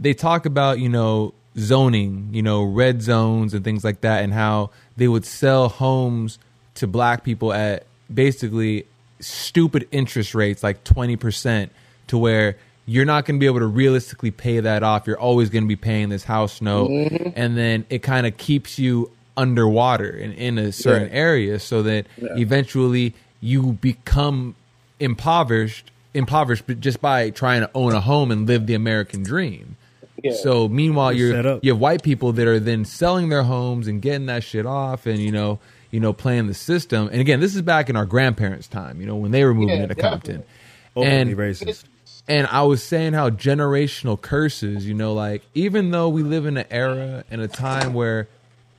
they 0.00 0.14
talk 0.14 0.46
about 0.46 0.78
you 0.78 0.88
know 0.88 1.34
zoning, 1.58 2.30
you 2.32 2.42
know, 2.42 2.62
red 2.64 3.02
zones 3.02 3.52
and 3.54 3.62
things 3.62 3.84
like 3.84 4.00
that, 4.00 4.24
and 4.24 4.32
how 4.32 4.70
they 4.96 5.06
would 5.06 5.24
sell 5.24 5.68
homes 5.68 6.38
to 6.74 6.86
black 6.86 7.22
people 7.24 7.52
at 7.52 7.84
basically 8.12 8.86
stupid 9.20 9.86
interest 9.92 10.34
rates, 10.34 10.62
like 10.62 10.82
20%, 10.84 11.68
to 12.08 12.16
where 12.18 12.56
you're 12.86 13.04
not 13.04 13.24
going 13.24 13.38
to 13.38 13.40
be 13.40 13.46
able 13.46 13.60
to 13.60 13.66
realistically 13.66 14.30
pay 14.30 14.60
that 14.60 14.82
off. 14.82 15.06
You're 15.06 15.18
always 15.20 15.50
going 15.50 15.64
to 15.64 15.68
be 15.68 15.76
paying 15.76 16.08
this 16.08 16.24
house 16.24 16.60
note. 16.60 16.90
Mm-hmm. 16.90 17.28
And 17.36 17.56
then 17.56 17.86
it 17.90 18.00
kind 18.00 18.26
of 18.26 18.36
keeps 18.36 18.78
you 18.78 19.10
underwater 19.36 20.10
and 20.10 20.34
in 20.34 20.58
a 20.58 20.72
certain 20.72 21.08
Yeah. 21.08 21.14
area 21.14 21.58
so 21.58 21.82
that 21.84 22.06
eventually 22.18 23.14
you 23.40 23.72
become 23.80 24.54
impoverished 25.00 25.90
impoverished 26.14 26.64
but 26.66 26.78
just 26.80 27.00
by 27.00 27.30
trying 27.30 27.62
to 27.62 27.70
own 27.74 27.94
a 27.94 28.00
home 28.00 28.30
and 28.30 28.46
live 28.46 28.66
the 28.66 28.74
American 28.74 29.22
dream. 29.22 29.76
Yeah. 30.22 30.32
So 30.34 30.68
meanwhile 30.68 31.12
You're 31.12 31.40
you're 31.40 31.58
you 31.62 31.72
have 31.72 31.80
white 31.80 32.02
people 32.02 32.32
that 32.32 32.46
are 32.46 32.60
then 32.60 32.84
selling 32.84 33.30
their 33.30 33.42
homes 33.42 33.88
and 33.88 34.02
getting 34.02 34.26
that 34.26 34.44
shit 34.44 34.66
off 34.66 35.06
and 35.06 35.18
you 35.18 35.32
know, 35.32 35.58
you 35.90 35.98
know, 36.00 36.12
playing 36.12 36.46
the 36.48 36.54
system. 36.54 37.08
And 37.10 37.20
again, 37.20 37.40
this 37.40 37.54
is 37.56 37.62
back 37.62 37.88
in 37.88 37.96
our 37.96 38.04
grandparents' 38.06 38.68
time, 38.68 39.00
you 39.00 39.06
know, 39.06 39.16
when 39.16 39.30
they 39.30 39.44
were 39.44 39.54
moving 39.54 39.76
Yeah, 39.76 39.82
into 39.84 39.94
Compton. 39.94 40.42
Openly 40.94 41.16
And 41.32 41.36
racist. 41.36 41.84
And 42.28 42.46
I 42.46 42.62
was 42.62 42.82
saying 42.82 43.14
how 43.14 43.30
generational 43.30 44.20
curses, 44.20 44.86
you 44.86 44.94
know, 44.94 45.12
like 45.12 45.42
even 45.54 45.90
though 45.90 46.08
we 46.08 46.22
live 46.22 46.46
in 46.46 46.56
an 46.56 46.66
era 46.70 47.24
and 47.30 47.40
a 47.40 47.48
time 47.48 47.94
where 47.94 48.28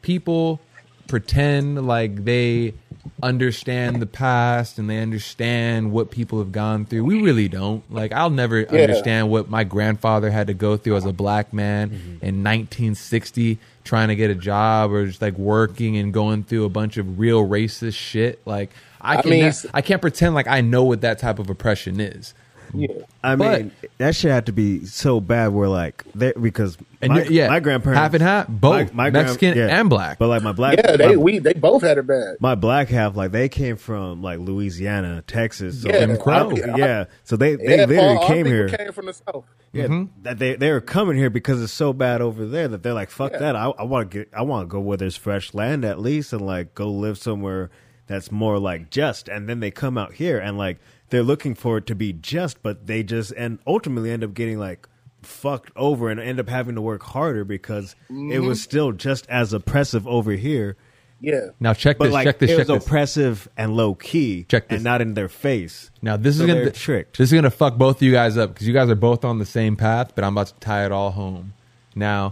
people 0.01 0.61
pretend 1.07 1.85
like 1.85 2.23
they 2.23 2.73
understand 3.21 4.01
the 4.01 4.05
past 4.05 4.79
and 4.79 4.89
they 4.89 4.99
understand 4.99 5.91
what 5.91 6.09
people 6.09 6.39
have 6.39 6.53
gone 6.53 6.85
through, 6.85 7.03
we 7.03 7.21
really 7.21 7.49
don't. 7.49 7.83
Like 7.91 8.13
I'll 8.13 8.29
never 8.29 8.65
understand 8.65 9.29
what 9.29 9.49
my 9.49 9.65
grandfather 9.65 10.31
had 10.31 10.47
to 10.47 10.53
go 10.53 10.77
through 10.77 10.95
as 10.95 11.05
a 11.05 11.13
black 11.13 11.51
man 11.51 11.89
mm-hmm. 11.89 12.25
in 12.25 12.43
1960 12.43 13.59
trying 13.83 14.07
to 14.07 14.15
get 14.15 14.31
a 14.31 14.35
job 14.35 14.93
or 14.93 15.05
just 15.05 15.21
like 15.21 15.37
working 15.37 15.97
and 15.97 16.13
going 16.13 16.43
through 16.43 16.63
a 16.63 16.69
bunch 16.69 16.95
of 16.95 17.19
real 17.19 17.45
racist 17.45 17.95
shit. 17.95 18.41
Like 18.45 18.71
I 19.01 19.17
I 19.17 19.21
can 19.21 19.31
mean, 19.31 19.43
ne- 19.43 19.69
I 19.73 19.81
can't 19.81 20.01
pretend 20.01 20.33
like 20.33 20.47
I 20.47 20.61
know 20.61 20.85
what 20.85 21.01
that 21.01 21.19
type 21.19 21.39
of 21.39 21.49
oppression 21.49 21.99
is. 21.99 22.33
Yeah. 22.73 22.87
I 23.23 23.35
But- 23.35 23.59
mean, 23.61 23.71
that 23.99 24.15
shit 24.15 24.31
had 24.31 24.47
to 24.47 24.51
be 24.51 24.85
so 24.85 25.19
bad. 25.19 25.49
Where 25.49 25.67
like, 25.69 26.03
they, 26.15 26.33
because 26.33 26.77
And 27.01 27.13
my, 27.13 27.23
yeah, 27.23 27.49
my 27.49 27.59
grandparents 27.59 27.99
half 27.99 28.13
and 28.13 28.21
half, 28.23 28.47
both 28.47 28.93
gran- 28.93 29.13
Mexican 29.13 29.57
and 29.57 29.89
black. 29.89 30.17
But 30.19 30.27
like 30.27 30.41
my 30.43 30.51
black, 30.53 30.77
Yeah, 30.77 30.95
they 30.97 31.09
my, 31.09 31.15
we 31.17 31.39
they 31.39 31.53
both 31.53 31.83
had 31.83 31.97
it 31.97 32.07
bad. 32.07 32.37
my 32.39 32.55
black 32.55 32.89
half, 32.89 33.15
like 33.15 33.31
they 33.31 33.47
came 33.49 33.75
from 33.77 34.21
like 34.21 34.39
Louisiana, 34.39 35.23
Texas. 35.27 35.81
So 35.81 35.89
Yeah, 35.89 36.05
Jim 36.05 36.17
Crow. 36.17 36.51
I- 36.51 36.77
yeah, 36.77 37.05
so 37.23 37.35
they 37.35 37.55
they 37.55 37.77
Yeah, 37.77 37.85
literally 37.85 37.97
all- 37.99 38.17
all 38.19 38.27
came 38.27 38.45
people 38.45 38.51
here. 38.51 38.69
Came 38.69 38.91
from 38.91 39.05
the 39.05 39.13
south. 39.13 39.45
Yeah, 39.71 39.85
Mm-hmm. 39.85 40.23
that 40.23 40.39
they 40.39 40.55
they 40.55 40.71
were 40.71 40.81
coming 40.81 41.17
here 41.17 41.29
because 41.29 41.61
it's 41.61 41.73
so 41.73 41.93
bad 41.93 42.21
over 42.21 42.45
there 42.45 42.67
that 42.67 42.83
they're 42.83 42.93
like, 42.93 43.09
fuck 43.09 43.31
Yeah. 43.33 43.39
that. 43.39 43.55
I, 43.55 43.65
I 43.69 43.83
want 43.83 44.11
to 44.11 44.17
get, 44.19 44.29
I 44.33 44.41
want 44.43 44.67
to 44.67 44.71
go 44.71 44.79
where 44.79 44.97
there's 44.97 45.15
fresh 45.15 45.53
land 45.53 45.85
at 45.85 45.99
least, 45.99 46.33
and 46.33 46.41
like 46.45 46.73
go 46.75 46.89
live 46.91 47.17
somewhere 47.17 47.69
that's 48.07 48.31
more 48.31 48.59
like 48.59 48.89
just. 48.89 49.29
And 49.29 49.47
then 49.47 49.59
they 49.61 49.71
come 49.71 49.97
out 49.97 50.13
here 50.13 50.37
and 50.37 50.57
like 50.57 50.79
they're 51.13 51.21
looking 51.23 51.53
for 51.53 51.77
it 51.77 51.85
to 51.87 51.93
be 51.95 52.11
just, 52.11 52.63
but 52.63 52.87
they 52.87 53.03
just 53.03 53.31
and 53.37 53.59
ultimately 53.67 54.09
end 54.09 54.23
up 54.23 54.33
getting 54.33 54.57
like 54.57 54.87
fucked 55.21 55.71
over 55.75 56.09
and 56.09 56.19
end 56.19 56.39
up 56.39 56.49
having 56.49 56.73
to 56.73 56.81
work 56.81 57.03
harder 57.03 57.45
because 57.45 57.95
it 58.09 58.13
Mm-hmm. 58.13 58.47
was 58.47 58.61
still 58.61 58.91
just 58.91 59.29
as 59.29 59.53
oppressive 59.53 60.07
over 60.07 60.31
here. 60.31 60.75
Yeah. 61.21 61.51
now 61.59 61.73
check 61.73 61.97
But 61.99 62.05
this, 62.05 62.13
like 62.13 62.25
check 62.25 62.39
this, 62.39 62.49
it 62.49 62.57
check 62.57 62.67
was 62.67 62.77
this. 62.79 62.85
oppressive 62.87 63.47
and 63.55 63.77
low 63.77 63.93
key, 63.93 64.43
Check 64.49 64.67
this. 64.67 64.77
and 64.77 64.83
not 64.83 65.01
in 65.01 65.13
their 65.13 65.29
face. 65.29 65.91
Now 66.01 66.17
this 66.17 66.35
So 66.37 66.43
is 66.43 66.47
gonna 66.47 66.61
they're 66.63 66.71
tricked. 66.71 67.17
This 67.19 67.29
is 67.29 67.33
gonna 67.33 67.51
fuck 67.51 67.77
both 67.77 67.97
of 67.97 68.01
you 68.01 68.11
guys 68.11 68.35
up 68.35 68.53
because 68.55 68.67
you 68.67 68.73
guys 68.73 68.89
are 68.89 68.95
both 68.95 69.23
on 69.23 69.37
the 69.37 69.45
same 69.45 69.75
path, 69.77 70.13
but 70.15 70.23
I'm 70.25 70.33
about 70.33 70.47
to 70.47 70.53
tie 70.55 70.83
it 70.85 70.91
all 70.91 71.11
home. 71.11 71.53
Now, 71.95 72.31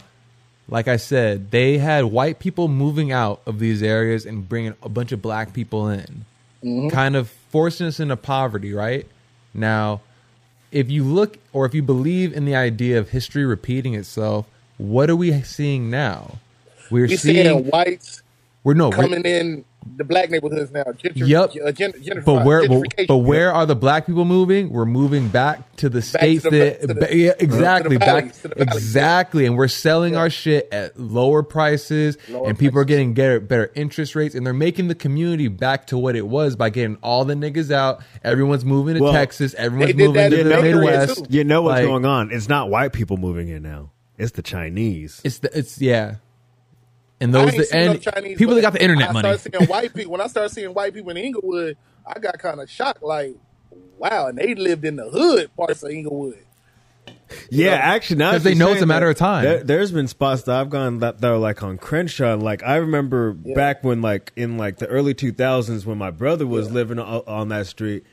like 0.67 0.87
I 0.89 0.97
said, 0.97 1.51
they 1.51 1.77
had 1.77 2.05
white 2.05 2.39
people 2.39 2.67
moving 2.67 3.11
out 3.13 3.41
of 3.45 3.59
these 3.59 3.81
areas 3.83 4.25
and 4.25 4.49
bringing 4.49 4.73
a 4.81 4.89
bunch 4.89 5.11
of 5.13 5.21
black 5.21 5.53
people 5.53 5.87
in, 5.87 6.25
kind 6.89 7.15
of 7.15 7.31
forcing 7.51 7.87
us 7.87 7.99
into 7.99 8.15
poverty. 8.17 8.73
Right 8.73 9.07
now, 9.53 10.01
if 10.71 10.89
you 10.89 11.03
look 11.03 11.37
or 11.53 11.65
if 11.65 11.73
you 11.73 11.83
believe 11.83 12.33
in 12.33 12.45
the 12.45 12.55
idea 12.55 12.97
of 12.97 13.09
history 13.09 13.45
repeating 13.45 13.93
itself, 13.93 14.45
what 14.77 15.09
are 15.09 15.15
we 15.15 15.41
seeing 15.43 15.89
now? 15.89 16.37
We're 16.89 17.07
We 17.07 17.17
seeing 17.17 17.45
seeing 17.45 17.65
whites 17.69 18.21
we're 18.63 18.73
no 18.73 18.89
we're- 18.89 19.01
coming 19.01 19.23
in 19.25 19.65
the 19.97 20.03
black 20.03 20.29
neighborhoods 20.29 20.71
now. 20.71 20.83
Gentr- 20.83 21.27
Yep. 21.27 21.51
uh, 21.65 21.71
gen- 21.71 21.93
But 22.25 22.45
where, 22.45 22.67
but, 22.67 22.83
but 23.07 23.17
where 23.17 23.51
are 23.51 23.65
the 23.65 23.75
black 23.75 24.05
people 24.05 24.25
moving? 24.25 24.69
We're 24.69 24.85
moving 24.85 25.27
back 25.27 25.75
to 25.77 25.89
the 25.89 26.01
states 26.01 26.43
the- 26.43 26.49
that, 26.51 26.81
to 26.81 26.87
the- 26.93 27.15
yeah, 27.17 27.31
exactly, 27.39 27.95
to 27.95 27.99
back 27.99 28.07
valleys, 28.25 28.41
to 28.41 28.47
the 28.49 28.55
valleys. 28.55 28.75
exactly, 28.75 29.45
and 29.45 29.57
we're 29.57 29.67
selling 29.67 30.13
Yeah. 30.13 30.19
our 30.19 30.29
shit 30.29 30.67
at 30.71 30.99
lower 30.99 31.41
prices, 31.43 32.17
Lower 32.29 32.49
and 32.49 32.57
people 32.59 32.79
are 32.79 32.85
getting 32.85 33.13
get, 33.13 33.47
better 33.47 33.71
interest 33.75 34.15
rates, 34.15 34.35
and 34.35 34.45
they're 34.45 34.53
making 34.53 34.87
the 34.87 34.95
community 34.95 35.47
back 35.47 35.87
to 35.87 35.97
what 35.97 36.15
it 36.15 36.27
was 36.27 36.55
by 36.55 36.69
getting 36.69 36.97
all 37.01 37.25
the 37.25 37.33
niggas 37.33 37.71
out. 37.71 38.01
Everyone's 38.23 38.63
moving 38.65 38.95
to 38.95 39.01
Well, 39.01 39.13
Texas. 39.13 39.53
Everyone's 39.55 39.95
moving 39.95 40.29
to 40.31 40.37
the 40.43 40.43
North 40.49 40.63
Midwest. 40.63 41.25
You 41.31 41.43
know 41.43 41.63
what's 41.63 41.79
Like, 41.79 41.87
going 41.87 42.05
on? 42.05 42.31
It's 42.31 42.47
not 42.49 42.69
white 42.69 42.93
people 42.93 43.17
moving 43.17 43.49
in 43.49 43.63
now. 43.63 43.89
It's 44.17 44.33
the 44.33 44.43
Chinese. 44.43 45.19
It's 45.23 45.39
the, 45.39 45.49
it's 45.57 45.81
yeah, 45.81 46.15
and 47.21 47.33
those 47.33 47.49
ain't 47.53 47.57
that, 47.57 47.67
seen 47.67 47.85
no 47.85 47.91
and 47.91 48.01
Chinese, 48.01 48.37
people 48.37 48.55
that 48.55 48.61
got 48.61 48.73
the 48.73 48.81
internet 48.83 49.09
I 49.09 49.13
money. 49.13 49.37
seeing 49.37 49.65
white 49.67 49.93
people. 49.93 50.11
When 50.11 50.21
I 50.21 50.27
started 50.27 50.49
seeing 50.53 50.73
white 50.73 50.93
people 50.93 51.11
in 51.11 51.17
Inglewood, 51.17 51.77
I 52.05 52.19
got 52.19 52.37
kind 52.39 52.59
of 52.59 52.69
shocked. 52.69 53.01
Like, 53.03 53.35
wow, 53.97 54.27
and 54.27 54.37
they 54.37 54.55
lived 54.55 54.83
in 54.85 54.95
the 54.97 55.09
hood 55.09 55.55
parts 55.55 55.83
of 55.83 55.91
Inglewood. 55.91 56.39
Yeah, 57.49 57.71
actually, 57.71 58.17
now 58.17 58.31
'Cause 58.31 58.43
that 58.43 58.49
they 58.49 58.55
know 58.55 58.71
it's 58.73 58.81
a 58.81 58.85
matter 58.85 59.09
of 59.09 59.15
time. 59.15 59.43
There, 59.45 59.63
there's 59.63 59.91
been 59.91 60.07
spots 60.07 60.41
that 60.43 60.55
I've 60.59 60.69
gone 60.69 60.99
that, 60.99 61.21
that 61.21 61.31
are 61.31 61.37
like 61.37 61.63
on 61.63 61.77
Crenshaw. 61.77 62.33
And 62.33 62.43
like 62.43 62.61
I 62.63 62.75
remember 62.75 63.31
back 63.31 63.83
when, 63.83 64.01
like 64.01 64.33
in 64.35 64.57
like 64.57 64.77
the 64.79 64.87
early 64.87 65.13
2000s, 65.13 65.85
when 65.85 65.97
my 65.97 66.11
brother 66.11 66.45
was 66.45 66.71
living 66.71 66.99
on, 66.99 67.23
on 67.27 67.47
that 67.49 67.67
street. 67.67 68.03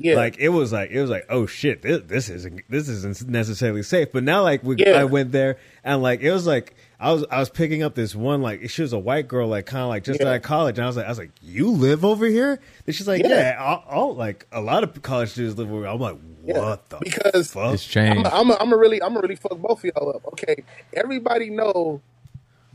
Yeah. 0.00 0.14
Like 0.14 0.38
it 0.38 0.50
was 0.50 0.72
like 0.72 0.90
it 0.92 1.00
was 1.00 1.10
like 1.10 1.26
oh 1.28 1.46
shit 1.46 1.82
this, 1.82 2.02
this 2.06 2.28
isn't 2.28 2.60
this 2.68 2.88
isn't 2.88 3.28
necessarily 3.28 3.82
safe 3.82 4.12
but 4.12 4.22
now 4.22 4.44
like 4.44 4.62
we 4.62 4.76
Yeah. 4.78 4.92
I 4.92 5.02
went 5.02 5.32
there 5.32 5.56
and 5.82 6.00
like 6.02 6.20
it 6.20 6.30
was 6.30 6.46
like 6.46 6.76
I 7.00 7.12
was 7.12 7.24
I 7.30 7.38
was 7.38 7.48
picking 7.48 7.82
up 7.84 7.94
this 7.94 8.14
one 8.14 8.42
like 8.42 8.68
she 8.70 8.82
was 8.82 8.92
a 8.92 8.98
white 8.98 9.28
girl 9.28 9.46
like 9.48 9.66
kind 9.66 9.82
of 9.82 9.88
like 9.88 10.02
just 10.04 10.20
Yeah. 10.20 10.28
out 10.30 10.36
of 10.36 10.42
college 10.42 10.78
and 10.78 10.84
I 10.84 10.88
was 10.88 10.96
like 10.96 11.06
I 11.06 11.08
was 11.08 11.18
like 11.18 11.30
you 11.40 11.70
live 11.70 12.04
over 12.04 12.26
here 12.26 12.58
and 12.86 12.94
she's 12.94 13.06
like 13.06 13.22
Yeah. 13.22 13.28
yeah, 13.28 13.56
all, 13.62 13.84
all 13.88 14.14
like 14.16 14.46
a 14.50 14.60
lot 14.60 14.82
of 14.82 15.00
college 15.02 15.30
students 15.30 15.56
live 15.58 15.70
over 15.70 15.82
here 15.82 15.88
I'm 15.88 16.00
like 16.00 16.16
Yeah, 16.44 16.58
what 16.58 16.88
the 16.90 16.98
because- 16.98 17.52
fuck 17.52 17.74
It's 17.74 17.84
changed. 17.84 18.26
I'm, 18.26 18.50
I'm, 18.50 18.56
I'm 18.60 18.72
a 18.72 18.76
really, 18.76 19.00
I'm 19.02 19.16
a 19.16 19.20
really 19.20 19.36
fuck 19.36 19.56
both 19.58 19.84
of 19.84 19.92
y'all 19.96 20.10
up. 20.16 20.26
Okay, 20.32 20.64
everybody 20.92 21.50
know 21.50 22.00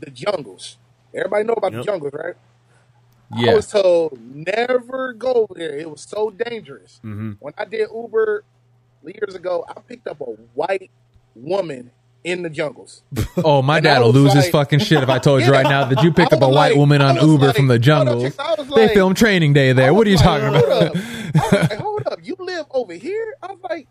the 0.00 0.10
jungles. 0.10 0.78
Everybody 1.14 1.44
know 1.44 1.52
about 1.54 1.72
Yep. 1.72 1.80
the 1.82 1.84
jungles, 1.92 2.12
right? 2.14 2.34
I 3.36 3.54
was 3.54 3.66
told 3.70 4.18
never 4.20 5.12
go 5.12 5.32
over 5.32 5.54
there. 5.54 5.76
It 5.76 5.90
was 5.90 6.02
so 6.02 6.30
dangerous. 6.30 7.00
Mm-hmm. 7.04 7.32
When 7.40 7.52
I 7.58 7.64
did 7.64 7.88
Uber 7.92 8.44
years 9.04 9.34
ago, 9.34 9.64
I 9.68 9.80
picked 9.80 10.06
up 10.06 10.20
a 10.20 10.24
white 10.54 10.90
woman 11.34 11.90
in 12.24 12.42
the 12.42 12.50
jungles. 12.50 13.02
Oh, 13.44 13.60
my 13.62 13.76
And 13.78 13.84
dad 13.84 14.00
will 14.00 14.12
lose 14.12 14.32
his 14.32 14.48
fucking 14.48 14.78
shit 14.78 15.02
if 15.02 15.08
I 15.10 15.18
told 15.18 15.42
you 15.42 15.48
Yeah. 15.48 15.52
right 15.58 15.64
now 15.64 15.84
that 15.84 16.02
you 16.02 16.12
picked 16.12 16.32
up 16.36 16.40
a 16.42 16.48
white 16.48 16.70
like- 16.70 16.76
woman 16.76 17.02
on 17.02 17.16
Uber 17.16 17.46
like- 17.48 17.56
from 17.56 17.66
the 17.66 17.74
hold 17.74 17.80
up, 17.80 17.82
jungles. 17.82 18.22
chicks, 18.22 18.38
I 18.38 18.54
was 18.58 18.68
they 18.70 18.88
filmed 18.94 19.16
Training 19.16 19.52
Day 19.52 19.72
there. 19.72 19.92
What 19.92 20.06
are 20.06 20.10
you 20.10 20.16
talking 20.16 20.50
like, 20.52 20.64
about? 20.64 20.96
Hold 20.96 21.54
up. 21.54 21.70
Like, 21.70 21.78
hold 21.78 22.06
up. 22.06 22.18
You 22.22 22.36
live 22.38 22.66
over 22.70 22.94
here? 22.94 23.34
I 23.42 23.48
was 23.48 23.58
like, 23.68 23.86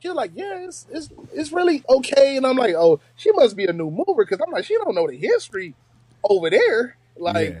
she's 0.00 0.12
like, 0.12 0.32
yeah, 0.34 0.64
it's, 0.66 0.86
it's, 0.90 1.08
it's 1.32 1.52
really 1.52 1.84
okay. 1.88 2.36
And 2.36 2.46
I'm 2.46 2.56
like, 2.56 2.74
oh, 2.74 3.00
she 3.16 3.30
must 3.32 3.56
be 3.56 3.64
a 3.66 3.72
new 3.72 3.90
mover 3.90 4.24
because 4.24 4.40
I'm 4.44 4.52
like, 4.52 4.64
she 4.64 4.74
don't 4.74 4.94
know 4.94 5.06
the 5.06 5.16
history 5.16 5.74
over 6.24 6.50
there. 6.50 6.96
Like, 7.16 7.50
Yeah. 7.50 7.60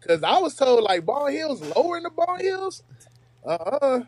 because 0.00 0.22
I 0.22 0.38
was 0.38 0.54
told 0.54 0.82
like 0.84 1.06
Ball 1.06 1.28
Hills, 1.28 1.60
lower 1.76 1.96
in 1.96 2.02
the 2.02 2.10
Ball 2.10 2.36
Hills, 2.38 2.82
uh 3.46 3.48
uh 3.52 4.02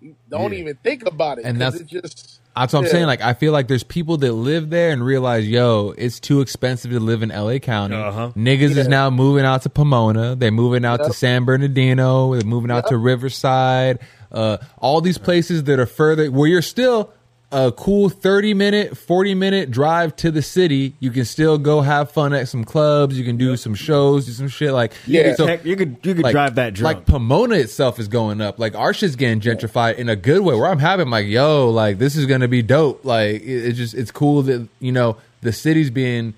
You 0.00 0.14
don't 0.28 0.52
Yeah. 0.52 0.58
even 0.60 0.76
think 0.76 1.06
about 1.06 1.38
it. 1.38 1.44
And 1.44 1.58
'cause 1.58 1.72
that's- 1.80 1.90
just 1.90 2.39
That's 2.56 2.72
what 2.72 2.80
I'm 2.80 2.84
Yeah. 2.86 2.90
saying. 2.92 3.06
Like, 3.06 3.22
I 3.22 3.34
feel 3.34 3.52
like 3.52 3.68
there's 3.68 3.82
people 3.84 4.16
that 4.18 4.32
live 4.32 4.70
there 4.70 4.90
and 4.90 5.04
realize, 5.04 5.46
yo, 5.46 5.94
it's 5.96 6.18
too 6.20 6.40
expensive 6.40 6.90
to 6.90 7.00
live 7.00 7.22
in 7.22 7.30
LA 7.30 7.58
County. 7.58 7.94
Uh-huh. 7.96 8.30
Niggas 8.36 8.74
Yeah. 8.74 8.82
is 8.82 8.88
now 8.88 9.08
moving 9.10 9.44
out 9.44 9.62
to 9.62 9.70
Pomona. 9.70 10.34
They're 10.36 10.50
moving 10.50 10.84
out 10.84 11.02
to 11.04 11.12
San 11.12 11.44
Bernardino. 11.44 12.34
They're 12.34 12.44
moving 12.44 12.70
out 12.70 12.88
to 12.88 12.96
Riverside. 12.98 13.98
Uh, 14.32 14.58
all 14.78 15.00
these 15.00 15.18
places 15.18 15.64
that 15.64 15.78
are 15.78 15.86
further 15.86 16.30
where 16.30 16.48
you're 16.48 16.62
still 16.62 17.10
a 17.52 17.72
cool 17.72 18.08
30 18.08 18.54
minute, 18.54 18.96
40 18.96 19.34
minute 19.34 19.70
drive 19.70 20.14
to 20.16 20.30
the 20.30 20.42
city. 20.42 20.94
You 21.00 21.10
can 21.10 21.24
still 21.24 21.58
go 21.58 21.80
have 21.80 22.10
fun 22.10 22.32
at 22.32 22.48
some 22.48 22.64
clubs. 22.64 23.18
You 23.18 23.24
can 23.24 23.36
do 23.36 23.56
some 23.56 23.74
shows, 23.74 24.26
do 24.26 24.32
some 24.32 24.48
shit 24.48 24.72
like 24.72 24.92
Yeah. 25.06 25.34
So, 25.34 25.46
Heck, 25.46 25.64
you 25.64 25.76
could 25.76 25.98
you 26.02 26.14
could 26.14 26.24
like, 26.24 26.32
drive 26.32 26.54
that 26.56 26.74
drunk. 26.74 26.98
Like 26.98 27.06
Pomona 27.06 27.56
itself 27.56 27.98
is 27.98 28.08
going 28.08 28.40
up. 28.40 28.58
Like 28.58 28.76
our 28.76 28.94
shit's 28.94 29.16
getting 29.16 29.40
gentrified 29.40 29.96
in 29.96 30.08
a 30.08 30.16
good 30.16 30.42
way. 30.42 30.54
Where 30.54 30.66
I'm 30.66 30.78
having 30.78 31.10
like, 31.10 31.26
yo, 31.26 31.70
like 31.70 31.98
this 31.98 32.16
is 32.16 32.26
gonna 32.26 32.48
be 32.48 32.62
dope. 32.62 33.04
Like 33.04 33.42
it, 33.42 33.66
it's 33.66 33.78
just 33.78 33.94
it's 33.94 34.10
cool 34.12 34.42
that 34.42 34.68
you 34.78 34.92
know 34.92 35.16
the 35.40 35.52
city's 35.52 35.90
being 35.90 36.34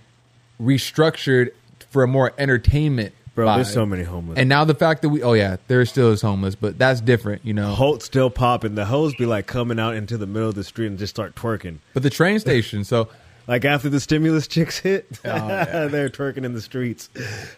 restructured 0.60 1.50
for 1.90 2.02
a 2.02 2.08
more 2.08 2.32
entertainment. 2.38 3.14
Bro, 3.34 3.54
there's 3.54 3.72
so 3.72 3.86
many 3.86 4.02
homeless. 4.02 4.38
And 4.38 4.48
now 4.48 4.64
the 4.64 4.74
fact 4.74 5.00
that 5.02 5.08
we, 5.08 5.22
oh 5.22 5.32
yeah, 5.32 5.56
there 5.68 5.84
still 5.86 6.10
is 6.12 6.20
homeless, 6.20 6.54
but 6.54 6.78
that's 6.78 7.00
different, 7.00 7.44
you 7.46 7.54
know. 7.54 7.72
Holt 7.74 8.02
still 8.02 8.28
popping. 8.28 8.74
The 8.74 8.84
hoes 8.84 9.14
be 9.14 9.24
like 9.24 9.46
coming 9.46 9.78
out 9.80 9.94
into 9.94 10.18
the 10.18 10.26
middle 10.26 10.50
of 10.50 10.54
the 10.54 10.64
street 10.64 10.88
and 10.88 10.98
just 10.98 11.14
start 11.14 11.34
twerking. 11.34 11.78
But 11.94 12.02
the 12.02 12.10
train 12.10 12.38
station, 12.40 12.84
so 12.84 13.08
Like 13.48 13.64
after 13.64 13.88
the 13.88 13.98
stimulus 13.98 14.46
chicks 14.46 14.78
hit, 14.78 15.06
Oh, 15.24 15.28
yeah. 15.28 15.86
they're 15.90 16.08
twerking 16.10 16.44
in 16.44 16.52
the 16.52 16.60
streets. 16.60 17.08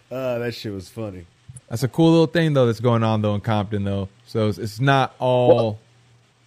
Uh, 0.09 0.39
that 0.39 0.53
shit 0.55 0.73
was 0.73 0.89
funny. 0.89 1.25
That's 1.69 1.83
a 1.83 1.87
cool 1.87 2.09
little 2.11 2.25
thing 2.27 2.53
though 2.53 2.65
that's 2.65 2.79
going 2.79 3.03
on 3.03 3.21
though 3.21 3.35
in 3.35 3.41
Compton 3.41 3.83
though. 3.83 4.09
So 4.25 4.47
it's, 4.47 4.57
it's 4.57 4.79
not 4.79 5.13
all 5.19 5.55
Well- 5.55 5.79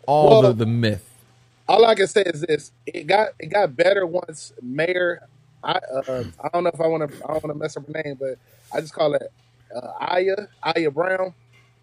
all 0.07 0.29
well- 0.31 0.43
the, 0.43 0.65
the 0.65 0.67
myth. 0.67 1.09
all 1.69 1.85
I 1.85 1.95
can 1.95 2.07
say 2.07 2.23
is 2.23 2.41
this: 2.41 2.73
it 2.87 3.07
got 3.07 3.29
it 3.39 3.47
got 3.49 3.77
better 3.77 4.07
once 4.07 4.53
Mayor. 4.63 5.21
I 5.63 5.73
uh, 5.73 6.25
I 6.43 6.49
don't 6.53 6.65
know 6.65 6.71
if 6.73 6.81
I 6.81 6.87
want 6.87 7.11
to 7.11 7.17
I 7.25 7.33
don't 7.35 7.45
want 7.45 7.55
to 7.55 7.55
mess 7.55 7.77
up 7.77 7.87
her 7.87 8.03
name, 8.05 8.17
but 8.19 8.39
I 8.73 8.81
just 8.81 8.95
call 8.95 9.15
it 9.15 9.33
uh, 9.75 9.93
Aya 10.01 10.37
Aya 10.63 10.91
Brown. 10.91 11.35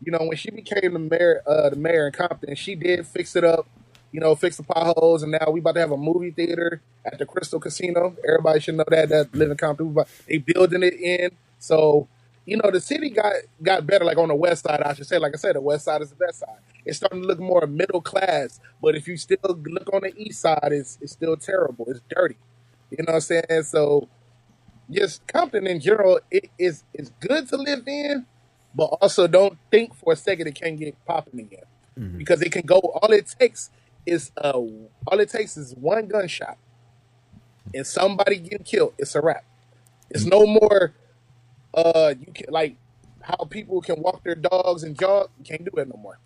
You 0.04 0.12
know, 0.12 0.20
when 0.22 0.38
she 0.38 0.52
became 0.52 0.94
the 0.94 1.00
mayor, 1.00 1.42
uh, 1.48 1.70
the 1.72 1.76
mayor 1.76 2.08
in 2.08 2.14
Compton, 2.14 2.56
she 2.56 2.76
did 2.76 3.08
fix 3.08 3.36
it 3.36 3.44
up. 3.44 3.68
You 4.12 4.22
know, 4.22 4.36
fix 4.36 4.58
the 4.58 4.64
potholes, 4.64 5.24
and 5.24 5.32
now 5.34 5.52
we 5.52 5.60
about 5.60 5.74
to 5.76 5.82
have 5.82 5.92
a 5.92 5.98
movie 5.98 6.32
theater 6.32 6.82
at 7.06 7.20
the 7.20 7.26
Crystal 7.26 7.60
Casino. 7.60 8.16
Everybody 8.28 8.62
should 8.62 8.76
know 8.76 8.86
that 8.90 9.10
that 9.10 9.36
live 9.36 9.52
in 9.52 9.58
Compton. 9.58 9.96
They 10.28 10.38
building 10.38 10.84
it 10.84 10.94
in, 10.96 11.32
so 11.60 12.08
you 12.46 12.58
know 12.58 12.72
the 12.72 12.80
city 12.82 13.10
got 13.10 13.34
got 13.62 13.86
better. 13.88 14.06
Like 14.06 14.18
on 14.18 14.30
the 14.30 14.36
west 14.36 14.66
side, 14.66 14.82
I 14.84 14.94
should 14.94 15.08
say. 15.08 15.20
Like 15.20 15.34
I 15.36 15.38
said, 15.38 15.56
the 15.56 15.62
west 15.62 15.86
side 15.86 16.02
is 16.02 16.12
the 16.12 16.16
best 16.16 16.40
side. 16.40 16.60
It's 16.86 16.98
starting 16.98 17.22
to 17.24 17.28
look 17.28 17.40
more 17.40 17.68
middle 17.68 18.02
class. 18.02 18.60
But 18.82 18.96
if 18.96 19.08
you 19.08 19.18
still 19.18 19.38
look 19.44 19.94
on 19.94 20.02
the 20.04 20.14
east 20.18 20.42
side, 20.42 20.70
it's 20.72 20.98
it's 21.02 21.12
still 21.14 21.38
terrible. 21.38 21.86
It's 21.90 22.02
dirty. 22.10 22.38
You 22.92 22.98
know 23.00 23.06
what 23.08 23.16
I'm 23.16 23.22
saying? 23.22 23.64
So 23.64 24.08
just 24.90 25.26
Compton 25.28 25.68
in 25.68 25.80
general, 25.80 26.20
it 26.32 26.50
is 26.58 26.84
it's 26.94 27.12
good 27.20 27.48
to 27.50 27.58
live 27.58 27.88
in, 27.88 28.26
but 28.74 28.86
also 28.86 29.28
don't 29.28 29.58
think 29.72 29.96
for 29.96 30.14
a 30.14 30.16
second 30.16 30.48
it 30.48 30.56
can't 30.56 30.78
get 30.78 30.96
popping 31.06 31.40
again 31.40 31.66
because 32.18 32.42
it 32.42 32.52
can 32.52 32.66
go. 32.66 32.80
All 32.80 33.12
it 33.12 33.34
takes 33.40 33.70
is 34.06 34.32
uh, 34.38 34.52
all 34.52 35.20
it 35.20 35.30
takes 35.30 35.58
is 35.58 35.74
one 35.76 36.08
gunshot 36.08 36.58
and 37.74 37.86
somebody 37.86 38.38
getting 38.38 38.64
killed. 38.64 38.94
It's 38.98 39.16
a 39.16 39.22
wrap. 39.22 39.46
It's 40.10 40.26
no 40.26 40.46
more. 40.46 40.94
Uh, 41.74 42.14
you 42.20 42.32
can 42.34 42.54
like 42.54 42.78
how 43.22 43.46
people 43.50 43.82
can 43.82 44.02
walk 44.02 44.24
their 44.24 44.36
dogs 44.36 44.84
and 44.84 44.98
jog. 44.98 45.30
You 45.40 45.46
can't 45.46 45.66
do 45.66 45.72
that 45.76 45.88
no 45.88 45.98
more 45.98 46.20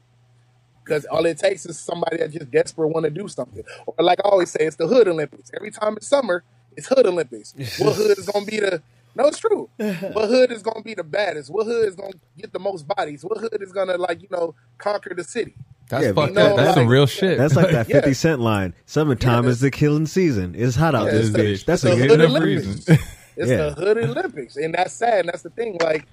because 0.90 1.06
all 1.06 1.26
it 1.26 1.38
takes 1.38 1.66
is 1.66 1.80
somebody 1.80 2.18
that 2.18 2.32
just 2.32 2.50
desperate 2.52 2.90
want 2.90 3.06
to 3.06 3.10
do 3.12 3.28
something. 3.28 3.64
Or 3.86 3.94
like 4.04 4.20
I 4.26 4.28
always 4.30 4.50
say, 4.52 4.66
it's 4.66 4.76
the 4.76 4.88
Hood 4.88 5.08
Olympics. 5.08 5.52
Every 5.56 5.72
time 5.72 5.96
it's 5.98 6.08
summer, 6.08 6.44
it's 6.76 6.88
Hood 6.88 7.06
Olympics. 7.06 7.54
What 7.80 7.96
hood 7.96 8.18
is 8.18 8.26
gonna 8.28 8.46
be 8.46 8.60
the? 8.60 8.82
No, 9.16 9.26
it's 9.28 9.40
true. 9.40 9.70
What 9.78 10.30
hood 10.30 10.52
is 10.52 10.62
gonna 10.62 10.82
be 10.84 10.94
the 10.94 11.04
baddest? 11.04 11.50
What 11.50 11.66
hood 11.66 11.88
is 11.88 11.96
gonna 11.96 12.14
get 12.38 12.54
the 12.54 12.60
most 12.60 12.88
bodies? 12.88 13.24
What 13.24 13.38
hood 13.40 13.62
is 13.62 13.72
gonna 13.72 13.98
like 13.98 14.22
you 14.22 14.28
know 14.32 14.56
conquer 14.78 15.14
the 15.16 15.24
city? 15.24 15.56
That's 15.90 16.06
Yeah, 16.06 16.14
fucked 16.14 16.30
you 16.30 16.36
know, 16.36 16.52
up. 16.52 16.58
That's 16.58 16.74
some 16.76 16.88
real 16.88 17.08
shit. 17.08 17.38
That's 17.38 17.56
like 17.56 17.72
that 17.72 17.90
Yeah. 17.90 17.96
50 18.02 18.14
Cent 18.14 18.42
line. 18.42 18.74
Summertime 18.86 19.46
Yeah, 19.46 19.50
is 19.50 19.60
the 19.60 19.72
killing 19.72 20.06
season. 20.06 20.54
It's 20.56 20.76
hot 20.76 20.94
out 20.96 21.06
Yeah, 21.08 21.12
this 21.14 21.28
it's 21.28 21.36
the- 21.36 21.40
bitch. 21.44 21.66
That's 21.66 21.84
it's 21.84 21.96
a 21.96 21.96
the 22.00 22.08
good 22.08 22.20
Hood 22.20 22.30
enough 22.30 22.42
Olympics. 22.44 22.68
reason. 22.90 22.98
It's 23.36 23.50
Yeah. 23.50 23.58
the 23.58 23.72
Hood 23.72 23.98
Olympics, 23.98 24.56
and 24.58 24.74
that's 24.76 24.94
sad. 24.94 25.22
And 25.22 25.30
that's 25.30 25.42
the 25.42 25.50
thing, 25.50 25.78
like, 25.82 26.06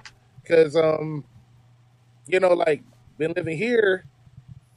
because 0.43 0.74
um, 0.77 1.24
you 2.27 2.41
know, 2.41 2.55
like, 2.55 2.83
been 3.18 3.33
living 3.37 3.59
here. 3.59 4.05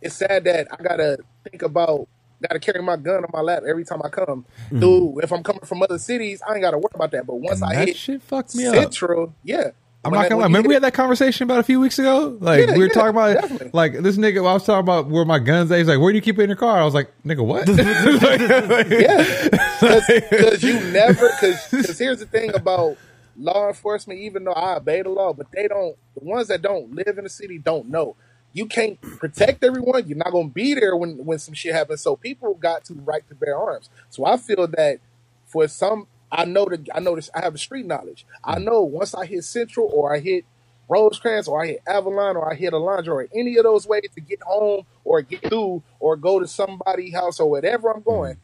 It's 0.01 0.15
sad 0.15 0.43
that 0.45 0.67
I 0.71 0.81
gotta 0.81 1.17
think 1.49 1.61
about, 1.61 2.07
gotta 2.41 2.59
carry 2.59 2.81
my 2.81 2.95
gun 2.97 3.23
on 3.23 3.29
my 3.33 3.41
lap 3.41 3.63
every 3.67 3.83
time 3.85 4.01
I 4.03 4.09
come. 4.09 4.45
Mm-hmm. 4.67 4.79
Dude, 4.79 5.23
if 5.23 5.31
I'm 5.33 5.43
coming 5.43 5.61
from 5.65 5.81
other 5.83 5.97
cities, 5.97 6.41
I 6.47 6.53
ain't 6.53 6.61
gotta 6.61 6.77
worry 6.77 6.91
about 6.93 7.11
that. 7.11 7.25
But 7.27 7.35
once 7.35 7.61
And 7.61 7.71
I 7.71 7.75
that 7.75 7.87
hit 7.89 7.97
shit 7.97 8.21
fucked 8.21 8.55
me 8.55 8.65
up. 8.67 8.75
Central, 8.75 9.33
yeah. 9.43 9.71
I'm 10.05 10.11
When 10.11 10.19
not 10.21 10.25
I- 10.27 10.29
gonna 10.29 10.39
lie. 10.39 10.45
when 10.45 10.51
you 10.51 10.55
Remember 10.55 10.67
we 10.69 10.73
had 10.75 10.83
that 10.83 10.93
conversation 10.93 11.43
about 11.43 11.59
a 11.59 11.63
few 11.63 11.81
weeks 11.81 11.99
ago? 11.99 12.37
Like 12.39 12.67
Yeah, 12.67 12.71
we 12.73 12.79
were 12.79 12.85
yeah, 12.85 12.93
talking 12.93 13.09
about 13.09 13.33
definitely. 13.41 13.71
like 13.73 13.93
this 14.01 14.15
nigga. 14.15 14.37
I 14.47 14.53
was 14.53 14.63
talking 14.63 14.79
about 14.79 15.07
where 15.07 15.25
my 15.25 15.39
guns. 15.39 15.69
At. 15.71 15.79
He's 15.79 15.87
like, 15.89 15.99
"Where 15.99 16.13
do 16.13 16.15
you 16.15 16.21
keep 16.21 16.39
it 16.39 16.43
in 16.43 16.49
your 16.49 16.55
car?" 16.55 16.79
I 16.79 16.85
was 16.85 16.93
like, 16.93 17.11
"Nigga, 17.25 17.45
what?" 17.45 17.67
Yeah, 18.89 19.99
because 20.29 20.63
you 20.63 20.79
never. 20.93 21.29
Because 21.41 21.99
here's 21.99 22.19
the 22.19 22.25
thing 22.25 22.53
about 22.55 22.97
law 23.37 23.67
enforcement. 23.67 24.19
Even 24.21 24.45
though 24.45 24.53
I 24.53 24.77
obey 24.77 25.01
the 25.01 25.09
law, 25.09 25.33
but 25.33 25.47
they 25.51 25.67
don't. 25.67 25.97
The 26.17 26.23
ones 26.23 26.47
that 26.47 26.61
don't 26.61 26.93
live 26.93 27.17
in 27.17 27.23
the 27.25 27.29
city 27.29 27.57
don't 27.57 27.89
know. 27.89 28.15
You 28.53 28.65
can't 28.65 28.99
protect 29.01 29.63
everyone. 29.63 30.07
You're 30.07 30.17
not 30.17 30.31
going 30.31 30.49
to 30.49 30.53
be 30.53 30.73
there 30.73 30.95
when 30.95 31.25
when 31.25 31.39
some 31.39 31.53
shit 31.53 31.73
happens. 31.73 32.01
So 32.01 32.15
people 32.15 32.55
got 32.55 32.85
to 32.85 32.93
right 32.93 33.27
to 33.29 33.35
bear 33.35 33.57
arms. 33.57 33.89
So 34.09 34.25
I 34.25 34.37
feel 34.37 34.67
that 34.67 34.99
for 35.45 35.67
some, 35.67 36.07
I 36.31 36.45
know 36.45 36.65
that 36.65 36.87
I 36.93 36.99
know 36.99 37.15
this. 37.15 37.29
I 37.35 37.41
have 37.41 37.53
the 37.53 37.59
street 37.59 37.85
knowledge. 37.85 38.25
I 38.43 38.55
mm. 38.55 38.65
know 38.65 38.81
once 38.81 39.13
I 39.13 39.25
hit 39.25 39.43
Central 39.43 39.89
or 39.93 40.15
I 40.15 40.19
hit 40.19 40.45
Rosecrans 40.87 41.47
or 41.47 41.63
I 41.63 41.67
hit 41.67 41.83
Avalon 41.87 42.35
or 42.35 42.51
I 42.51 42.55
hit 42.55 42.73
Alondra 42.73 43.09
or 43.09 43.27
any 43.35 43.57
of 43.57 43.63
those 43.63 43.87
ways 43.87 44.09
to 44.15 44.21
get 44.21 44.41
home 44.41 44.85
or 45.03 45.21
get 45.21 45.47
through 45.47 45.83
or 45.99 46.15
go 46.15 46.39
to 46.39 46.47
somebody's 46.47 47.13
house 47.13 47.39
or 47.39 47.49
whatever 47.49 47.91
I'm 47.91 48.01
mm. 48.01 48.05
going 48.05 48.37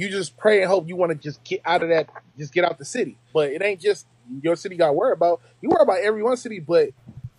you 0.00 0.08
just 0.08 0.36
pray 0.38 0.62
and 0.62 0.70
hope 0.70 0.88
you 0.88 0.96
want 0.96 1.10
to 1.12 1.18
just 1.18 1.44
get 1.44 1.60
out 1.64 1.82
of 1.82 1.90
that, 1.90 2.08
just 2.38 2.54
get 2.54 2.64
out 2.64 2.78
the 2.78 2.84
city. 2.86 3.18
But 3.34 3.50
it 3.50 3.62
ain't 3.62 3.80
just 3.80 4.06
your 4.42 4.56
city 4.56 4.76
got 4.76 4.94
worry 4.94 5.12
about. 5.12 5.42
You 5.60 5.68
worry 5.68 5.82
about 5.82 5.98
every 5.98 6.22
one 6.22 6.38
city, 6.38 6.58
but 6.58 6.90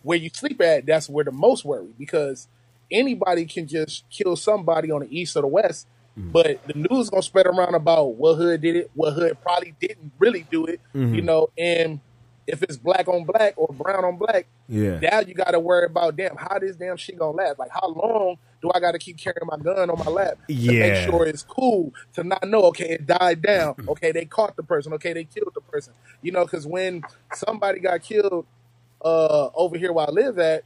where 0.03 0.17
you 0.17 0.29
sleep 0.33 0.61
at, 0.61 0.85
that's 0.85 1.09
where 1.09 1.25
the 1.25 1.31
most 1.31 1.65
worry 1.65 1.89
because 1.97 2.47
anybody 2.91 3.45
can 3.45 3.67
just 3.67 4.03
kill 4.09 4.35
somebody 4.35 4.91
on 4.91 5.01
the 5.01 5.19
east 5.19 5.35
or 5.35 5.41
the 5.41 5.47
west. 5.47 5.87
Mm-hmm. 6.17 6.31
But 6.31 6.67
the 6.67 6.73
news 6.73 7.09
gonna 7.09 7.23
spread 7.23 7.47
around 7.47 7.73
about 7.73 8.15
what 8.15 8.35
hood 8.35 8.61
did 8.61 8.75
it, 8.75 8.91
what 8.93 9.13
hood 9.13 9.37
probably 9.41 9.73
didn't 9.79 10.11
really 10.19 10.45
do 10.51 10.65
it, 10.65 10.81
you 10.93 11.01
mm-hmm. 11.01 11.25
know. 11.25 11.47
And 11.57 12.01
if 12.47 12.63
it's 12.63 12.77
black 12.77 13.07
on 13.07 13.23
black 13.23 13.53
or 13.55 13.67
brown 13.73 14.03
on 14.03 14.17
black, 14.17 14.47
Yeah. 14.67 14.99
now 14.99 15.19
you 15.19 15.33
got 15.33 15.51
to 15.51 15.59
worry 15.59 15.85
about 15.85 16.17
damn 16.17 16.35
how 16.35 16.59
this 16.59 16.75
damn 16.75 16.97
shit 16.97 17.17
gonna 17.17 17.37
last. 17.37 17.59
Like 17.59 17.71
how 17.71 17.87
long 17.87 18.37
do 18.61 18.71
I 18.73 18.79
got 18.79 18.91
to 18.91 18.99
keep 18.99 19.17
carrying 19.17 19.45
my 19.45 19.57
gun 19.57 19.89
on 19.89 19.97
my 19.99 20.11
lap 20.11 20.37
to 20.47 20.53
Yeah. 20.53 20.79
make 20.79 21.09
sure 21.09 21.25
it's 21.25 21.43
cool 21.43 21.93
to 22.13 22.23
not 22.23 22.45
know? 22.47 22.63
Okay, 22.63 22.89
it 22.89 23.07
died 23.07 23.41
down. 23.41 23.75
Mm-hmm. 23.75 23.89
Okay, 23.91 24.11
they 24.11 24.25
caught 24.25 24.55
the 24.57 24.63
person. 24.63 24.93
Okay, 24.93 25.13
they 25.13 25.23
killed 25.23 25.53
the 25.55 25.61
person. 25.61 25.93
You 26.21 26.33
know, 26.33 26.43
because 26.43 26.67
when 26.67 27.03
somebody 27.33 27.79
got 27.79 28.01
killed 28.01 28.45
uh, 29.03 29.49
over 29.55 29.77
here 29.77 29.91
where 29.91 30.07
I 30.07 30.11
live 30.11 30.39
at, 30.39 30.63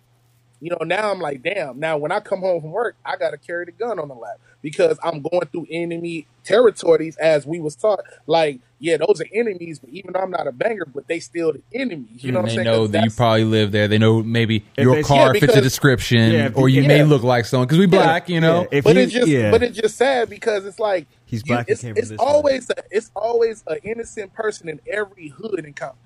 you 0.62 0.70
know, 0.72 0.78
now 0.86 1.12
I'm 1.12 1.20
like, 1.20 1.44
damn. 1.44 1.80
Now 1.80 1.98
when 1.98 2.12
I 2.12 2.20
come 2.20 2.40
home 2.40 2.62
from 2.62 2.72
work, 2.72 2.96
I 3.06 3.18
got 3.18 3.32
to 3.32 3.38
carry 3.38 3.66
the 3.66 3.72
gun 3.72 4.00
on 4.00 4.08
the 4.08 4.14
lap 4.16 4.40
because 4.62 4.98
I'm 5.04 5.22
going 5.22 5.46
through 5.52 5.68
enemy 5.70 6.28
territories 6.44 7.18
as 7.18 7.46
we 7.46 7.60
was 7.60 7.76
taught. 7.76 8.00
Like, 8.26 8.60
yeah, 8.80 8.98
those 8.98 9.22
are 9.22 9.26
enemies, 9.34 9.80
but 9.80 9.90
even 9.92 10.14
though 10.14 10.22
I'm 10.22 10.32
not 10.32 10.48
a 10.48 10.52
banger, 10.52 10.86
but 10.86 11.08
they 11.08 11.20
still 11.20 11.54
the 11.54 11.62
enemies. 11.74 12.24
You 12.24 12.32
know 12.32 12.40
what 12.40 12.44
I'm 12.44 12.48
they 12.50 12.56
saying? 12.56 12.66
know 12.66 12.80
'Cause 12.84 12.92
that 12.92 12.98
you 13.00 13.02
that's- 13.02 13.16
probably 13.16 13.44
live 13.44 13.72
there. 13.74 13.88
They 13.88 13.98
know 13.98 14.24
maybe 14.24 14.64
If 14.78 14.84
your 14.84 14.96
they- 14.96 15.04
car 15.04 15.28
Yeah, 15.28 15.32
fits 15.34 15.44
a 15.44 15.48
because- 15.48 15.64
description, 15.64 16.32
Yeah, 16.32 16.46
if 16.48 16.58
or 16.58 16.68
you- 16.70 16.82
you 16.82 16.88
may 16.88 16.98
yeah. 17.00 17.04
look 17.06 17.22
like 17.24 17.46
someone 17.46 17.68
because 17.68 17.80
we 17.80 17.86
black. 17.86 18.28
You 18.30 18.40
know, 18.42 18.62
Yeah, 18.62 18.78
if 18.80 18.84
but 18.86 18.96
you- 18.96 19.02
it's 19.04 19.14
just 19.14 19.28
yeah. 19.28 19.52
but 19.52 19.62
it's 19.62 19.78
just 19.78 19.98
sad 19.98 20.30
because 20.30 20.66
it's 20.66 20.80
like 20.80 21.06
He's 21.26 21.42
you- 21.42 21.48
black 21.48 21.68
and 21.68 21.74
it's, 21.74 21.82
came 21.82 21.94
from 21.94 22.00
it's 22.00 22.10
this 22.10 22.20
always 22.20 22.70
a, 22.70 22.76
it's 22.92 23.12
always 23.16 23.64
an 23.68 23.78
innocent 23.84 24.34
person 24.34 24.70
in 24.70 24.80
every 24.92 25.28
hood 25.30 25.60
in 25.66 25.74
Compton, 25.74 26.00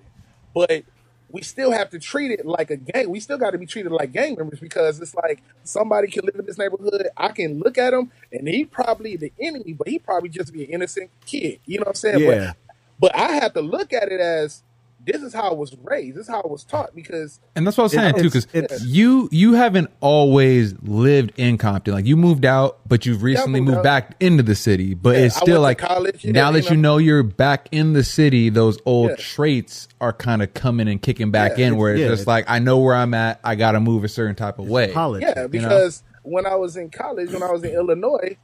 but 0.54 0.84
we 1.32 1.42
still 1.42 1.72
have 1.72 1.90
to 1.92 2.00
treat 2.00 2.32
it 2.32 2.46
like 2.46 2.72
a 2.72 2.78
gang. 2.78 3.10
We 3.10 3.20
still 3.20 3.38
got 3.38 3.52
to 3.52 3.58
be 3.58 3.66
treated 3.66 3.92
like 3.92 4.12
gang 4.12 4.36
members 4.36 4.60
because 4.60 5.00
it's 5.00 5.16
like 5.16 5.44
somebody 5.64 6.08
can 6.08 6.26
live 6.26 6.36
in 6.36 6.46
this 6.46 6.58
neighborhood. 6.58 7.08
I 7.16 7.30
can 7.30 7.60
look 7.60 7.78
at 7.78 7.94
him 7.94 8.12
and 8.32 8.48
he 8.48 8.66
probably 8.66 9.16
the 9.16 9.32
enemy, 9.40 9.74
but 9.74 9.88
he 9.88 10.00
probably 10.00 10.30
just 10.30 10.54
be 10.54 10.66
an 10.66 10.72
innocent 10.72 11.10
kid. 11.26 11.60
You 11.66 11.80
know 11.80 11.84
what 11.84 11.90
I'm 11.90 11.96
saying? 11.96 12.20
Yeah. 12.20 12.54
But 12.54 12.58
but 13.00 13.16
I 13.16 13.34
have 13.34 13.54
to 13.54 13.62
look 13.62 13.94
at 13.94 14.12
it 14.12 14.20
as 14.20 14.64
this 15.06 15.22
is 15.24 15.34
how 15.34 15.50
I 15.50 15.54
was 15.54 15.76
raised. 15.84 16.18
This 16.18 16.24
is 16.26 16.30
how 16.30 16.41
I 16.41 16.47
was 16.47 16.64
taught 16.64 16.93
because 16.93 17.39
And 17.56 17.66
that's 17.66 17.78
what 17.78 17.84
I 17.84 17.86
was 17.86 17.91
saying 17.93 18.16
It's- 18.16 18.43
too, 18.43 18.47
because 18.62 18.86
you 18.86 19.30
you 19.32 19.54
haven't 19.54 19.89
always 20.02 20.74
lived 20.82 21.32
in 21.38 21.58
Compton. 21.58 21.93
Like 21.93 22.06
you 22.06 22.18
moved 22.18 22.45
out, 22.45 22.80
but 22.88 23.06
you've 23.06 23.24
recently 23.24 23.60
moved 23.62 23.72
moved 23.76 23.84
back 23.84 24.16
into 24.20 24.43
the 24.43 24.56
city. 24.56 24.93
But 24.93 25.16
Yeah, 25.18 25.26
it's 25.26 25.36
still 25.38 25.62
like 25.62 25.78
college, 25.78 26.26
yeah, 26.26 26.32
now 26.34 26.52
that 26.52 26.66
you 26.66 26.72
you 26.72 26.76
know. 26.78 26.93
know 26.93 26.97
you're 26.97 27.24
back 27.24 27.70
in 27.72 27.93
the 27.93 28.04
city, 28.04 28.50
those 28.50 28.78
old 28.86 29.12
Yeah. 29.12 29.16
traits 29.17 29.88
are 30.01 30.13
kind 30.13 30.42
of 30.42 30.54
coming 30.54 30.88
and 30.88 31.01
kicking 31.01 31.32
back 31.32 31.51
Yeah, 31.58 31.67
in. 31.67 31.74
it's- 31.74 31.80
Where 31.80 31.93
it's 31.93 32.01
yeah, 32.01 32.08
just 32.09 32.21
it's- 32.24 32.28
like 32.28 32.46
I 32.50 32.59
know 32.59 32.80
where 32.80 32.96
I'm 32.96 33.13
at. 33.13 33.39
I 33.43 33.55
got 33.55 33.71
to 33.74 33.80
move 33.80 34.04
a 34.04 34.09
certain 34.09 34.36
type 34.36 34.59
of 34.59 34.67
way. 34.67 34.92
Politics. 34.92 35.34
Yeah, 35.36 35.47
because 35.47 36.04
when 36.24 36.46
I 36.46 36.55
was 36.55 36.76
in 36.78 36.89
college, 36.89 37.32
when 37.34 37.42
I 37.42 37.51
was 37.51 37.63
in 37.63 37.71
Illinois, 37.71 38.38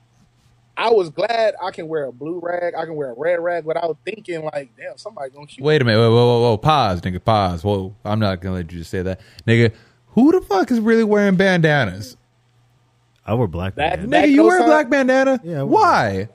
I 0.77 0.89
was 0.91 1.10
glad 1.10 1.56
I 1.64 1.72
can 1.72 1.88
wear 1.88 2.06
a 2.06 2.11
blue 2.11 2.39
rag, 2.43 2.73
I 2.76 2.85
can 2.85 2.95
wear 2.95 3.11
a 3.11 3.15
red 3.18 3.39
rag 3.39 3.65
without 3.65 3.97
thinking 4.06 4.43
like, 4.43 4.72
damn, 4.77 4.97
somebody 4.97 5.31
gonna 5.31 5.47
shoot. 5.47 5.64
Wait 5.64 5.81
a 5.81 5.85
minute, 5.85 5.99
whoa, 5.99 6.10
whoa, 6.11 6.26
whoa, 6.26 6.41
whoa, 6.52 6.57
pause, 6.57 7.02
nigga, 7.02 7.23
pause. 7.23 7.64
Whoa, 7.64 7.95
I'm 8.03 8.19
not 8.19 8.41
gonna 8.41 8.56
let 8.56 8.72
you 8.72 8.80
just 8.80 8.91
say 8.91 9.02
that, 9.02 9.22
nigga. 9.47 9.73
Who 10.10 10.31
the 10.31 10.41
fuck 10.45 10.72
is 10.72 10.80
really 10.80 11.03
wearing 11.03 11.35
bandanas? 11.35 12.18
I 13.26 13.34
wear 13.34 13.47
black 13.47 13.76
That- 13.76 13.99
man 14.02 14.10
that- 14.10 14.26
Nigga, 14.26 14.31
you 14.31 14.43
wear 14.43 14.61
a 14.61 14.65
black 14.65 14.89
bandana? 14.89 15.39
Yeah, 15.43 15.61
I 15.61 15.64
Why? 15.64 16.30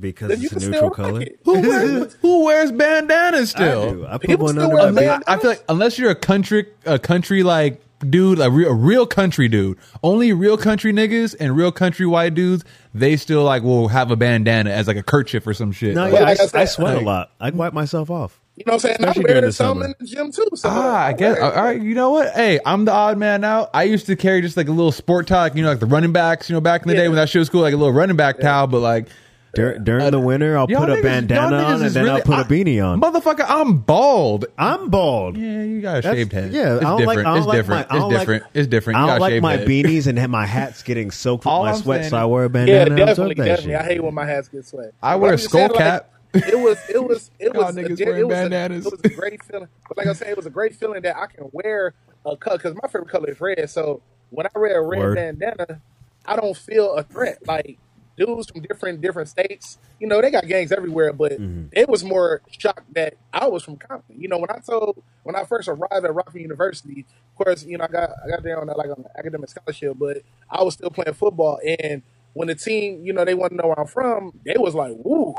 because 0.00 0.28
Then 0.28 0.42
it's 0.44 0.52
a 0.64 0.70
neutral 0.70 0.90
color. 0.90 1.22
it. 1.22 1.40
Who 1.44 1.60
wears, 1.60 2.14
who 2.20 2.44
wears 2.44 2.70
bandanas 2.70 3.54
I 3.54 3.58
still? 3.58 3.94
do. 3.94 4.06
I 4.06 4.12
put 4.12 4.22
People 4.28 4.46
one 4.46 4.58
under 4.58 4.74
my 4.76 4.84
bandanas. 4.86 5.24
I, 5.26 5.34
I 5.34 5.38
feel 5.38 5.50
like 5.50 5.64
unless 5.68 5.98
you're 5.98 6.10
a 6.10 6.14
country, 6.14 6.66
a 6.84 6.98
country 6.98 7.42
like 7.42 7.82
dude, 8.00 8.38
a 8.40 8.50
real, 8.50 8.70
a 8.70 8.74
real 8.74 9.06
country 9.06 9.48
dude, 9.48 9.78
only 10.02 10.32
real 10.32 10.56
country 10.56 10.92
niggas 10.92 11.34
and 11.38 11.56
real 11.56 11.72
country 11.72 12.06
white 12.06 12.34
dudes, 12.34 12.64
they 12.94 13.16
still 13.16 13.44
like 13.44 13.62
will 13.62 13.88
have 13.88 14.10
a 14.10 14.16
bandana 14.16 14.70
as 14.70 14.86
like 14.86 14.96
a 14.96 15.02
kerchief 15.02 15.46
or 15.46 15.54
some 15.54 15.72
shit. 15.72 15.94
No, 15.94 16.02
Like, 16.04 16.12
yeah, 16.14 16.18
I, 16.20 16.22
like 16.24 16.40
I 16.40 16.46
said, 16.46 16.60
I 16.60 16.64
sweat 16.64 16.94
like- 16.94 17.02
a 17.02 17.06
lot. 17.06 17.30
I 17.40 17.50
wipe 17.50 17.72
myself 17.72 18.10
off. 18.10 18.40
You 18.56 18.64
know 18.66 18.72
what 18.72 18.74
I'm 18.74 18.80
saying? 18.80 18.96
Especially 18.98 19.20
I'm 19.20 19.22
during 19.22 19.34
wearing 19.36 19.44
the 19.44 19.52
some 19.52 19.82
in 19.82 19.94
the 20.00 20.04
gym 20.06 20.32
too. 20.32 20.48
So 20.54 20.68
Ah, 20.68 21.04
I 21.04 21.12
guess. 21.12 21.36
it. 21.36 21.42
All 21.44 21.52
right, 21.52 21.80
you 21.80 21.94
know 21.94 22.10
what? 22.10 22.32
Hey, 22.34 22.58
I'm 22.66 22.84
the 22.86 22.92
odd 22.92 23.16
man 23.16 23.44
out. 23.44 23.70
I 23.72 23.84
used 23.84 24.06
to 24.06 24.16
carry 24.16 24.40
just 24.42 24.56
like 24.56 24.66
a 24.66 24.72
little 24.72 24.90
sport 24.90 25.28
towel, 25.28 25.42
like, 25.42 25.54
you 25.54 25.62
know, 25.62 25.68
like 25.70 25.78
the 25.78 25.86
running 25.86 26.10
backs, 26.12 26.50
you 26.50 26.54
know, 26.54 26.60
back 26.60 26.82
in 26.82 26.88
the 26.88 26.94
day 26.94 27.06
when 27.06 27.14
that 27.16 27.28
shit 27.28 27.38
was 27.38 27.48
cool, 27.48 27.60
like 27.60 27.72
a 27.72 27.76
little 27.76 27.92
running 27.92 28.16
back 28.16 28.40
towel. 28.40 28.66
But 28.66 28.80
like, 28.80 29.06
Dur- 29.54 29.78
during 29.78 30.10
the 30.10 30.20
winter, 30.20 30.58
I'll 30.58 30.66
put 30.68 30.90
a 30.90 31.00
bandana 31.02 31.56
on 31.56 31.74
and 31.76 31.84
is 31.84 31.94
then 31.94 32.08
I'll 32.08 32.20
put 32.20 32.34
a 32.34 32.40
I- 32.40 32.42
beanie 32.44 32.84
on. 32.84 33.00
Motherfucker, 33.00 33.44
I'm 33.48 33.78
bald. 33.78 34.44
I'm 34.58 34.90
bald. 34.90 35.36
Yeah, 35.38 35.62
you 35.62 35.80
got 35.80 35.98
a 35.98 36.02
That's- 36.02 36.14
shaved 36.18 36.32
head. 36.32 36.52
Yeah, 36.52 36.76
it's 36.76 36.84
I 36.84 36.88
don't 36.90 36.98
different. 36.98 37.06
like. 37.06 37.18
I 37.18 37.22
don't 37.30 37.38
it's 37.38 37.46
like 37.46 37.56
different. 37.58 37.68
My, 37.90 37.96
it's 37.96 38.02
don't 38.02 38.12
like- 38.12 38.20
different. 38.20 38.44
it's 38.54 38.68
different. 38.68 38.98
You 38.98 39.04
I 39.04 39.06
don't 39.06 39.16
a 39.16 39.20
like 39.20 39.42
my 39.42 39.56
head. 39.56 39.66
beanies 39.68 40.06
and 40.18 40.30
my 40.32 40.46
hats 40.46 40.82
getting 40.82 41.10
soaked 41.10 41.44
with 41.44 41.50
All 41.52 41.64
my 41.64 41.70
I'm 41.72 41.76
sweat, 41.76 42.00
saying 42.02 42.10
so 42.10 42.16
I 42.18 42.24
wear 42.26 42.44
a 42.44 42.46
Yeah, 42.46 42.52
bandana. 42.52 42.80
and 42.80 42.96
definitely, 42.96 43.10
absorb 43.32 43.36
that 43.38 43.44
definitely. 43.44 43.72
shit. 43.72 43.80
I 43.80 43.84
hate 43.84 44.04
when 44.04 44.14
my 44.14 44.26
hats 44.26 44.48
get 44.48 44.66
sweat. 44.66 44.92
I 45.02 45.16
wear 45.16 45.32
a 45.32 45.36
just 45.36 45.48
skull 45.48 45.68
cap. 45.70 46.10
Like, 46.34 46.44
it 46.46 46.58
was, 46.58 46.78
it 46.90 47.02
was, 47.02 47.30
it 47.38 47.54
was, 47.54 47.74
a, 47.74 47.80
niggas 47.80 48.00
it, 48.00 48.26
was 48.26 48.36
a, 48.52 48.72
it 48.74 48.84
was 48.84 49.00
a 49.02 49.08
great 49.08 49.42
feeling. 49.44 49.68
But 49.88 49.96
like 49.96 50.06
I 50.08 50.12
said, 50.12 50.28
it 50.28 50.36
was 50.36 50.44
a 50.44 50.50
great 50.50 50.74
feeling 50.74 51.00
that 51.02 51.16
I 51.16 51.26
can 51.26 51.48
wear 51.52 51.94
a 52.26 52.36
color 52.36 52.58
because 52.58 52.74
my 52.74 52.86
favorite 52.88 53.08
color 53.08 53.30
is 53.30 53.40
red. 53.40 53.70
So 53.70 54.02
when 54.28 54.46
I 54.46 54.50
wear 54.58 54.78
a 54.78 54.82
red 54.86 55.14
bandana, 55.14 55.80
I 56.26 56.36
don't 56.36 56.54
feel 56.54 56.92
a 56.96 57.02
threat. 57.02 57.38
Like 57.46 57.78
dudes 58.18 58.50
from 58.50 58.60
different 58.62 59.00
different 59.00 59.28
states, 59.28 59.78
you 60.00 60.06
know, 60.06 60.20
they 60.20 60.30
got 60.30 60.46
gangs 60.46 60.72
everywhere, 60.72 61.12
but 61.12 61.32
Mm-hmm. 61.32 61.68
it 61.72 61.88
was 61.88 62.02
more 62.04 62.42
shocked 62.50 62.92
that 62.94 63.14
I 63.32 63.46
was 63.48 63.62
from 63.62 63.76
Compton. 63.76 64.20
You 64.20 64.28
know, 64.28 64.38
when 64.38 64.50
I 64.50 64.58
told 64.58 65.02
when 65.22 65.36
I 65.36 65.44
first 65.44 65.68
arrived 65.68 66.04
at 66.04 66.14
Rockford 66.14 66.42
University, 66.42 67.06
of 67.30 67.44
course, 67.44 67.64
you 67.64 67.78
know, 67.78 67.84
I 67.84 67.88
got 67.88 68.10
I 68.24 68.28
got 68.28 68.42
there 68.42 68.60
on 68.60 68.68
a, 68.68 68.76
like 68.76 68.88
on 68.90 68.98
an 68.98 69.04
academic 69.18 69.48
scholarship, 69.50 69.96
but 69.98 70.18
I 70.50 70.62
was 70.62 70.74
still 70.74 70.90
playing 70.90 71.14
football. 71.14 71.60
And 71.80 72.02
when 72.34 72.48
the 72.48 72.54
team, 72.54 73.04
you 73.06 73.12
know, 73.12 73.24
they 73.24 73.34
want 73.34 73.52
to 73.52 73.56
know 73.56 73.68
where 73.68 73.80
I'm 73.80 73.86
from, 73.86 74.32
they 74.44 74.56
was 74.58 74.74
like, 74.74 74.92
"Woo!" 74.96 75.34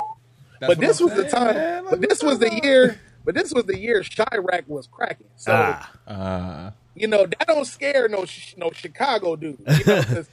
That's 0.59 0.73
but 0.73 0.79
this 0.79 0.99
I'm 1.01 1.07
was 1.07 1.15
the 1.17 1.29
time. 1.29 1.55
man. 1.55 1.85
But 1.89 2.01
this 2.01 2.23
was 2.23 2.39
the 2.39 2.49
the 2.49 2.59
year. 2.63 2.99
But 3.25 3.35
this 3.35 3.53
was 3.53 3.65
the 3.65 3.77
year 3.77 4.01
Chiraq 4.01 4.67
was 4.67 4.87
cracking. 4.87 5.27
So 5.35 5.51
Ah. 5.53 5.91
Uh, 6.07 6.71
you 6.95 7.07
know 7.07 7.25
that 7.25 7.47
don't 7.47 7.65
scare 7.65 8.07
no 8.09 8.25
no 8.57 8.71
Chicago 8.71 9.35
dude. 9.35 9.59
You 9.67 9.85
know, 9.85 10.01
because 10.01 10.29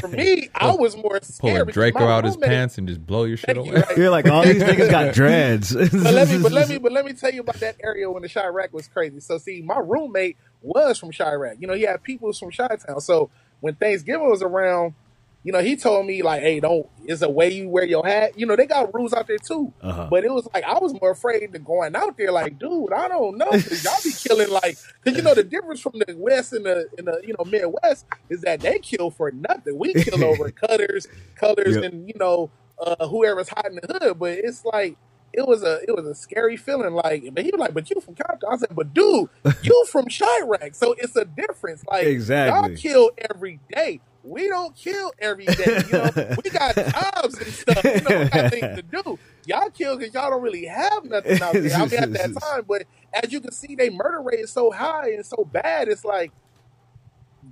for 0.00 0.08
me, 0.08 0.48
I 0.54 0.72
was 0.72 0.96
more 0.96 1.20
pull 1.20 1.22
scared. 1.22 1.68
a 1.68 1.72
Draco 1.72 2.06
out 2.06 2.24
his 2.24 2.36
pants 2.36 2.78
and 2.78 2.88
just 2.88 3.04
blow 3.06 3.24
your 3.24 3.36
shit 3.36 3.54
Thank 3.56 3.66
you, 3.66 3.72
away. 3.72 3.82
right? 3.88 3.96
You're 3.96 4.10
like 4.10 4.26
all 4.28 4.42
these 4.42 4.62
niggas 4.62 4.90
got 4.90 5.14
dreads. 5.14 5.74
but 5.74 5.92
let 5.92 6.28
me, 6.28 6.38
but 6.42 6.52
let 6.52 6.68
me, 6.68 6.78
but 6.82 6.92
let 6.92 7.04
me 7.04 7.12
tell 7.12 7.32
you 7.32 7.40
about 7.40 7.56
that 7.56 7.76
area 7.82 8.10
when 8.10 8.22
the 8.22 8.28
Chiraq 8.28 8.72
was 8.72 8.88
crazy. 8.88 9.20
So 9.20 9.38
see, 9.38 9.62
my 9.62 9.78
roommate 9.78 10.36
was 10.62 10.98
from 10.98 11.10
Chiraq. 11.12 11.56
You 11.60 11.66
know, 11.66 11.74
he 11.74 11.82
had 11.82 12.02
people 12.02 12.32
from 12.32 12.50
Chi 12.50 12.66
Town. 12.86 13.00
So 13.00 13.30
when 13.60 13.74
Thanksgiving 13.74 14.28
was 14.28 14.42
around, 14.42 14.94
you 15.42 15.52
know, 15.52 15.60
he 15.60 15.74
told 15.76 16.06
me 16.06 16.22
like, 16.22 16.42
"Hey, 16.42 16.60
don't. 16.60 16.86
It's 17.06 17.22
a 17.22 17.30
way 17.30 17.50
you 17.50 17.68
wear 17.70 17.84
your 17.84 18.04
hat. 18.06 18.38
You 18.38 18.44
know, 18.46 18.56
they 18.56 18.66
got 18.66 18.92
rules 18.94 19.12
out 19.14 19.26
there 19.26 19.38
too. 19.38 19.72
Uh-huh. 19.80 20.06
But 20.10 20.24
it 20.24 20.30
was 20.30 20.46
like 20.52 20.64
I 20.64 20.78
was 20.78 20.92
more 21.00 21.12
afraid 21.12 21.52
to 21.54 21.58
going 21.58 21.96
out 21.96 22.18
there. 22.18 22.30
Like, 22.30 22.58
dude, 22.58 22.92
I 22.92 23.08
don't 23.08 23.38
know, 23.38 23.48
'cause 23.50 23.82
y'all 23.82 23.94
be 24.04 24.10
killing 24.28 24.50
like, 24.50 24.76
because 25.02 25.16
you 25.16 25.22
know 25.24 25.34
the 25.34 25.42
difference 25.44 25.80
from 25.80 25.94
the 26.06 26.14
West 26.18 26.52
and 26.52 26.66
the 26.66 26.88
in 26.98 27.06
the 27.06 27.20
you 27.26 27.34
know 27.38 27.44
Midwest 27.44 28.04
is 28.28 28.42
that 28.42 28.60
they 28.60 28.78
kill 28.80 29.10
for 29.10 29.30
nothing. 29.30 29.78
We 29.78 29.94
kill 29.94 30.22
over 30.24 30.50
cutters, 30.62 31.06
colors, 31.36 31.76
Yep. 31.76 31.84
and 31.84 32.06
you 32.08 32.14
know 32.18 32.50
uh, 32.78 33.06
whoever's 33.08 33.48
hiding 33.48 33.78
in 33.78 33.80
the 33.88 33.98
hood. 33.98 34.18
But 34.18 34.32
it's 34.32 34.64
like 34.64 34.96
it 35.32 35.46
was 35.46 35.62
a 35.62 35.80
it 35.86 35.94
was 35.94 36.06
a 36.06 36.14
scary 36.14 36.56
feeling. 36.56 36.92
Like, 36.94 37.24
but 37.32 37.44
he 37.44 37.50
was 37.50 37.60
like, 37.60 37.74
"But 37.74 37.88
you 37.90 38.00
from 38.00 38.14
Compton?" 38.14 38.48
I 38.50 38.56
said, 38.56 38.74
"But 38.74 38.92
dude, 38.94 39.28
you 39.62 39.84
from 39.90 40.06
Chiraq, 40.06 40.74
so 40.74 40.94
it's 40.98 41.16
a 41.16 41.24
difference. 41.24 41.84
Like, 41.86 42.06
Exactly. 42.06 42.70
y'all 42.70 42.76
kill 42.76 43.10
every 43.30 43.60
day. 43.72 44.00
We 44.22 44.48
don't 44.48 44.74
kill 44.76 45.12
every 45.18 45.46
day. 45.46 45.82
You 45.86 45.92
know, 45.92 46.10
we 46.44 46.50
got 46.50 46.74
jobs 47.14 47.38
and 47.38 47.46
stuff. 47.46 47.84
You 47.84 48.00
know, 48.02 48.18
we 48.18 48.28
got 48.28 48.50
things 48.50 48.76
to 48.76 48.82
do. 48.82 49.18
Y'all 49.46 49.70
kill 49.70 49.96
because 49.96 50.12
y'all 50.12 50.30
don't 50.30 50.42
really 50.42 50.66
have 50.66 51.04
nothing 51.04 51.40
out 51.40 51.54
there. 51.54 51.72
I 51.74 51.86
mean, 51.86 51.94
at 52.02 52.12
that 52.12 52.40
time, 52.40 52.64
but 52.68 52.82
as 53.14 53.32
you 53.32 53.40
can 53.40 53.52
see, 53.52 53.74
they 53.74 53.88
murder 53.88 54.20
rate 54.20 54.40
is 54.40 54.50
so 54.50 54.70
high 54.72 55.12
and 55.12 55.24
so 55.24 55.48
bad. 55.50 55.88
It's 55.88 56.04
like, 56.04 56.32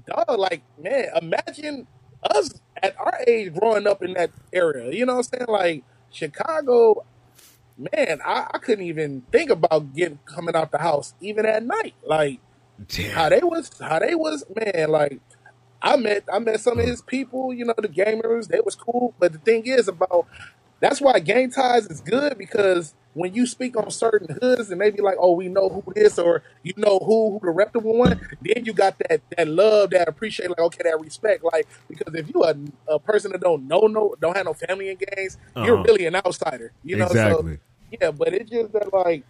dog, 0.07 0.39
like 0.39 0.63
man, 0.83 1.07
imagine 1.21 1.87
us 2.23 2.61
at 2.83 2.99
our 2.99 3.19
age 3.27 3.55
growing 3.55 3.87
up 3.87 4.03
in 4.03 4.13
that 4.15 4.31
area. 4.53 4.93
You 4.93 5.07
know 5.07 5.17
what 5.17 5.29
I'm 5.33 5.39
saying? 5.39 5.49
Like 5.49 5.85
Chicago, 6.11 7.05
man, 7.79 8.21
I, 8.27 8.49
I 8.55 8.59
couldn't 8.59 8.87
even 8.87 9.25
think 9.33 9.51
about 9.51 9.95
getting 9.95 10.21
coming 10.27 10.57
out 10.57 10.73
the 10.73 10.79
house 10.79 11.15
even 11.21 11.47
at 11.47 11.65
night. 11.65 11.97
Like 12.05 12.41
how 13.13 13.31
they 13.31 13.41
was, 13.43 13.71
how 13.81 14.01
they 14.01 14.15
was, 14.17 14.45
man. 14.57 14.91
Like 14.91 15.23
I 15.83 15.97
met, 15.97 16.25
I 16.33 16.39
met 16.41 16.61
some 16.61 16.81
of 16.81 16.87
his 16.87 17.03
people. 17.03 17.55
You 17.55 17.67
know, 17.67 17.75
the 17.79 17.89
gamers, 17.89 18.49
they 18.49 18.61
was 18.65 18.77
cool. 18.77 19.15
But 19.19 19.33
the 19.33 19.39
thing 19.41 19.65
is 19.67 19.89
about 19.89 20.29
that's 20.81 21.01
why 21.03 21.21
gang 21.21 21.51
ties 21.51 21.87
is 21.89 22.03
good 22.03 22.39
because 22.39 22.95
when 23.15 23.35
you 23.35 23.47
speak 23.47 23.77
on 23.77 23.91
certain 23.91 24.37
hoods 24.43 24.71
and 24.71 24.81
they 24.81 24.91
be 24.93 25.03
like, 25.03 25.17
"Oh, 25.21 25.33
we 25.35 25.49
know 25.49 25.71
who 25.71 25.85
this," 25.95 26.19
or 26.19 26.45
you 26.63 26.75
know 26.79 27.01
who 27.01 27.33
who 27.33 27.41
the 27.43 27.51
reputable 27.53 27.99
one, 27.99 28.15
then 28.43 28.65
you 28.65 28.75
got 28.75 28.97
that 29.09 29.23
that 29.37 29.49
love, 29.49 29.91
that 29.91 30.09
appreciate, 30.09 30.51
like 30.51 30.61
okay, 30.61 30.83
that 30.85 31.01
respect, 31.01 31.45
like 31.45 31.69
because 31.89 32.15
if 32.15 32.31
you 32.35 32.45
a, 32.45 32.55
a 32.95 33.01
person 33.01 33.33
that 33.33 33.43
don't 33.43 33.69
know 33.69 33.81
no 33.89 34.15
don't 34.21 34.37
have 34.37 34.47
no 34.47 34.55
family 34.55 34.91
in 34.91 34.99
you're 35.61 35.79
Uh-huh. 35.79 35.87
really 35.87 36.07
an 36.07 36.17
outsider, 36.17 36.75
you 36.85 36.97
know. 36.97 37.09
Exactly. 37.09 37.17
So 37.17 37.59
yeah, 37.91 38.11
but 38.11 38.33
it's 38.35 38.51
just 38.51 38.73
that 38.73 38.93
like 38.93 39.25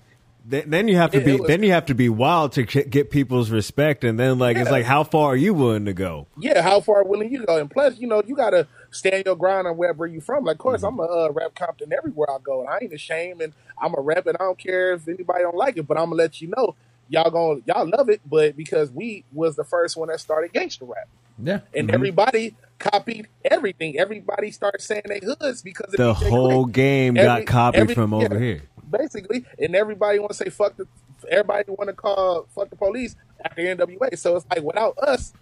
Then, 0.46 0.70
then 0.70 0.88
you 0.88 0.96
have 0.96 1.10
to 1.10 1.18
It- 1.18 1.24
be. 1.26 1.34
it 1.34 1.40
was- 1.40 1.48
then 1.48 1.62
you 1.62 1.72
have 1.72 1.84
to 1.86 1.94
be 1.94 2.08
wild 2.08 2.52
to 2.52 2.62
get 2.62 2.88
get 2.90 3.10
people's 3.10 3.50
respect, 3.50 4.02
and 4.04 4.18
then 4.18 4.38
like 4.38 4.56
it's 4.56 4.70
like, 4.70 4.84
how 4.84 5.04
far 5.04 5.32
are 5.32 5.36
you 5.36 5.52
willing 5.52 5.84
to 5.84 5.92
go? 5.92 6.26
yeah, 6.38 6.62
how 6.62 6.80
far 6.80 7.04
willing 7.04 7.30
you 7.30 7.44
go, 7.44 7.58
and 7.58 7.70
plus, 7.70 7.98
you 7.98 8.06
know, 8.06 8.22
you 8.26 8.34
gotta 8.34 8.66
stand 8.90 9.24
your 9.26 9.36
ground 9.36 9.66
on 9.66 9.76
wherever 9.76 10.06
you 10.06 10.20
from. 10.22 10.44
Like, 10.44 10.54
of 10.54 10.58
course, 10.60 10.82
I'm 10.82 10.98
a 11.00 11.02
uh, 11.02 11.30
rap 11.32 11.54
Compton 11.54 11.92
everywhere 11.92 12.30
I 12.30 12.38
go, 12.42 12.60
and 12.60 12.70
I 12.70 12.78
ain't 12.82 12.92
ashamed, 12.94 13.42
and 13.42 13.52
I'm 13.80 13.94
a 13.94 14.00
rap 14.00 14.26
and 14.26 14.36
I 14.40 14.44
don't 14.44 14.58
care 14.58 14.94
if 14.94 15.06
anybody 15.06 15.42
don't 15.42 15.56
like 15.56 15.76
it, 15.76 15.86
but 15.86 15.98
I'm 15.98 16.04
gonna 16.06 16.16
let 16.16 16.40
you 16.40 16.48
know, 16.56 16.74
y'all 17.10 17.30
gonna 17.30 17.60
y'all 17.66 17.86
love 17.86 18.08
it, 18.08 18.22
but 18.24 18.56
because 18.56 18.90
we 18.90 19.24
was 19.34 19.54
the 19.56 19.64
first 19.64 19.96
one 19.98 20.08
that 20.08 20.18
started 20.20 20.52
gangster 20.54 20.86
rap, 20.86 21.08
yeah. 21.42 21.60
and 21.74 21.88
Mm-hmm. 21.88 21.94
everybody 21.94 22.56
copied 22.78 23.28
everything. 23.44 23.98
Everybody 23.98 24.50
started 24.50 24.80
saying 24.80 25.02
they 25.06 25.20
hoods 25.20 25.62
because 25.62 25.92
The 25.92 26.14
DJ 26.14 26.28
whole 26.30 26.66
Quik. 26.66 26.72
game 26.72 27.16
Every- 27.16 27.26
got 27.44 27.46
copied 27.46 27.80
every- 27.80 27.94
from 27.94 28.14
over 28.14 28.34
yeah, 28.34 28.38
here. 28.40 28.62
basically, 28.90 29.44
and 29.58 29.74
everybody 29.74 30.18
want 30.18 30.30
to 30.32 30.36
say 30.36 30.50
fuck 30.50 30.76
the. 30.76 30.86
Everybody 31.28 31.64
want 31.68 31.88
to 31.88 31.94
call 31.94 32.46
fuck 32.54 32.70
the 32.70 32.76
police 32.76 33.16
after 33.44 33.60
NWA. 33.62 34.16
So 34.16 34.36
it's 34.36 34.46
like 34.48 34.62
without 34.62 34.96
us, 34.98 35.32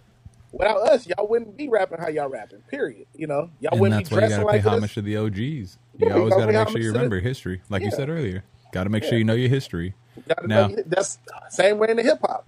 without 0.51 0.77
us, 0.89 1.05
y'all 1.07 1.27
wouldn't 1.27 1.55
be 1.55 1.69
rapping 1.69 1.99
how 1.99 2.07
y'all 2.09 2.27
rapping. 2.29 2.59
Period. 2.67 3.05
You 3.15 3.27
know, 3.27 3.51
y'all 3.59 3.73
And 3.73 3.81
wouldn't 3.81 3.99
that's 3.99 4.09
be 4.09 4.15
why 4.15 4.21
you 4.21 4.27
dressing 4.27 4.43
gotta 4.43 4.57
pay 4.57 4.63
like 4.63 4.73
homage 4.73 4.93
to 4.95 5.01
the 5.03 5.17
OGs. 5.17 5.37
You 5.37 6.07
you 6.07 6.11
always 6.11 6.33
gotta 6.33 6.51
gotta 6.51 6.65
make 6.65 6.69
sure 6.69 6.81
you 6.81 6.91
remember 6.91 7.19
history, 7.19 7.61
like 7.69 7.83
you 7.83 7.91
said 7.91 8.09
earlier. 8.09 8.43
Gotta 8.71 8.89
make 8.89 9.03
Yeah. 9.03 9.09
sure 9.09 9.17
you 9.19 9.23
know 9.23 9.33
your 9.35 9.49
history. 9.49 9.93
Gotta 10.27 10.47
Now- 10.47 10.67
know 10.67 10.77
that's 10.87 11.19
same 11.49 11.77
way 11.77 11.89
in 11.89 11.97
the 11.97 12.03
hip 12.03 12.19
hop. 12.21 12.47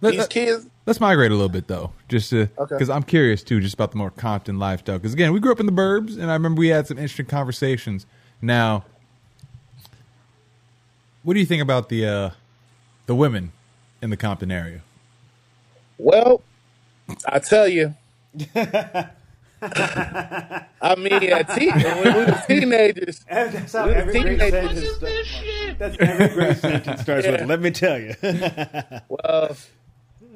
Let, 0.00 0.10
These 0.12 0.20
let, 0.20 0.30
kids, 0.30 0.66
us 0.86 1.00
migrate 1.00 1.30
a 1.32 1.34
little 1.34 1.48
bit 1.48 1.66
though, 1.66 1.90
just 2.08 2.30
to 2.30 2.42
Okay. 2.58 2.74
because 2.76 2.88
I'm 2.88 3.02
curious 3.02 3.42
too, 3.42 3.60
just 3.60 3.74
about 3.74 3.90
the 3.90 3.96
more 3.98 4.10
Compton 4.10 4.58
lifestyle. 4.58 4.98
Because 4.98 5.12
again, 5.12 5.32
we 5.32 5.40
grew 5.40 5.50
up 5.52 5.60
in 5.60 5.66
the 5.66 5.72
burbs, 5.72 6.16
and 6.16 6.30
I 6.30 6.34
remember 6.34 6.58
we 6.60 6.68
had 6.68 6.86
some 6.86 6.98
interesting 6.98 7.26
conversations. 7.26 8.06
Now, 8.40 8.84
what 11.24 11.34
do 11.34 11.40
you 11.40 11.46
think 11.46 11.62
about 11.62 11.88
the 11.88 12.06
uh, 12.06 12.30
the 13.06 13.14
women 13.16 13.50
in 14.00 14.10
the 14.10 14.16
Compton 14.16 14.50
area? 14.52 14.82
well, 15.98 16.42
I 17.26 17.40
tell 17.40 17.66
you. 17.66 17.94
I 19.60 20.94
mean, 20.96 21.12
at 21.32 21.52
te- 21.56 21.70
when 21.72 22.04
we 22.04 22.10
were 22.14 22.42
teenagers, 22.46 23.24
That's 23.28 23.72
how 23.72 23.86
every 23.88 24.20
great 24.20 24.38
sentence 24.38 24.98
That's 25.78 25.96
every 25.98 26.28
great 26.28 26.56
sentence 26.58 27.00
starts 27.00 27.26
Yeah. 27.26 27.32
with. 27.32 27.48
Let 27.48 27.60
me 27.60 27.70
tell 27.72 27.98
you. 27.98 28.14
Well, 29.08 29.56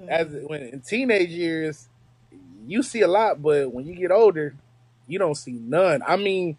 Mm-hmm. 0.03 0.11
as 0.11 0.45
when 0.47 0.63
in 0.63 0.81
teenage 0.81 1.31
years, 1.31 1.89
you 2.67 2.83
see 2.83 3.01
a 3.03 3.09
lot, 3.09 3.43
but 3.43 3.73
when 3.73 3.87
you 3.87 3.95
get 3.95 4.11
older, 4.11 4.55
you 5.07 5.19
don't 5.19 5.37
see 5.37 5.53
none. 5.53 6.03
I 6.07 6.17
mean, 6.17 6.57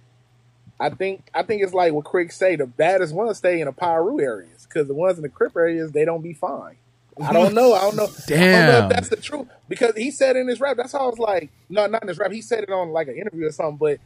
I 0.79 0.89
think 0.89 1.29
I 1.33 1.43
think 1.43 1.63
it's 1.63 1.73
like 1.73 1.93
what 1.93 2.05
Crick 2.05 2.31
say: 2.31 2.55
the 2.55 2.67
baddest 2.67 3.13
ones 3.13 3.37
stay 3.37 3.59
in 3.59 3.67
the 3.67 3.73
Piru 3.73 4.19
areas 4.19 4.65
because 4.67 4.87
the 4.87 4.93
ones 4.93 5.17
in 5.17 5.23
the 5.23 5.29
Crip 5.29 5.55
areas 5.55 5.91
they 5.91 6.05
don't 6.05 6.21
be 6.21 6.33
fine. 6.33 6.77
I 7.21 7.31
don't 7.31 7.53
know. 7.53 7.73
I 7.73 7.81
don't 7.81 7.95
know. 7.95 8.05
I 8.05 8.07
don't 8.07 8.17
know 8.17 8.25
Damn. 8.27 8.83
if 8.85 8.89
that's 8.89 9.09
the 9.09 9.17
truth 9.17 9.47
because 9.69 9.95
he 9.95 10.09
said 10.09 10.35
in 10.35 10.47
his 10.47 10.59
rap. 10.59 10.77
That's 10.77 10.93
how 10.93 10.99
I 10.99 11.05
was 11.05 11.19
like, 11.19 11.51
no, 11.69 11.85
not 11.85 12.01
in 12.01 12.07
his 12.07 12.17
rap. 12.17 12.31
He 12.31 12.41
said 12.41 12.63
it 12.63 12.71
on 12.71 12.89
like 12.89 13.07
an 13.07 13.15
interview 13.15 13.45
or 13.45 13.51
something, 13.51 13.77
but 13.77 13.99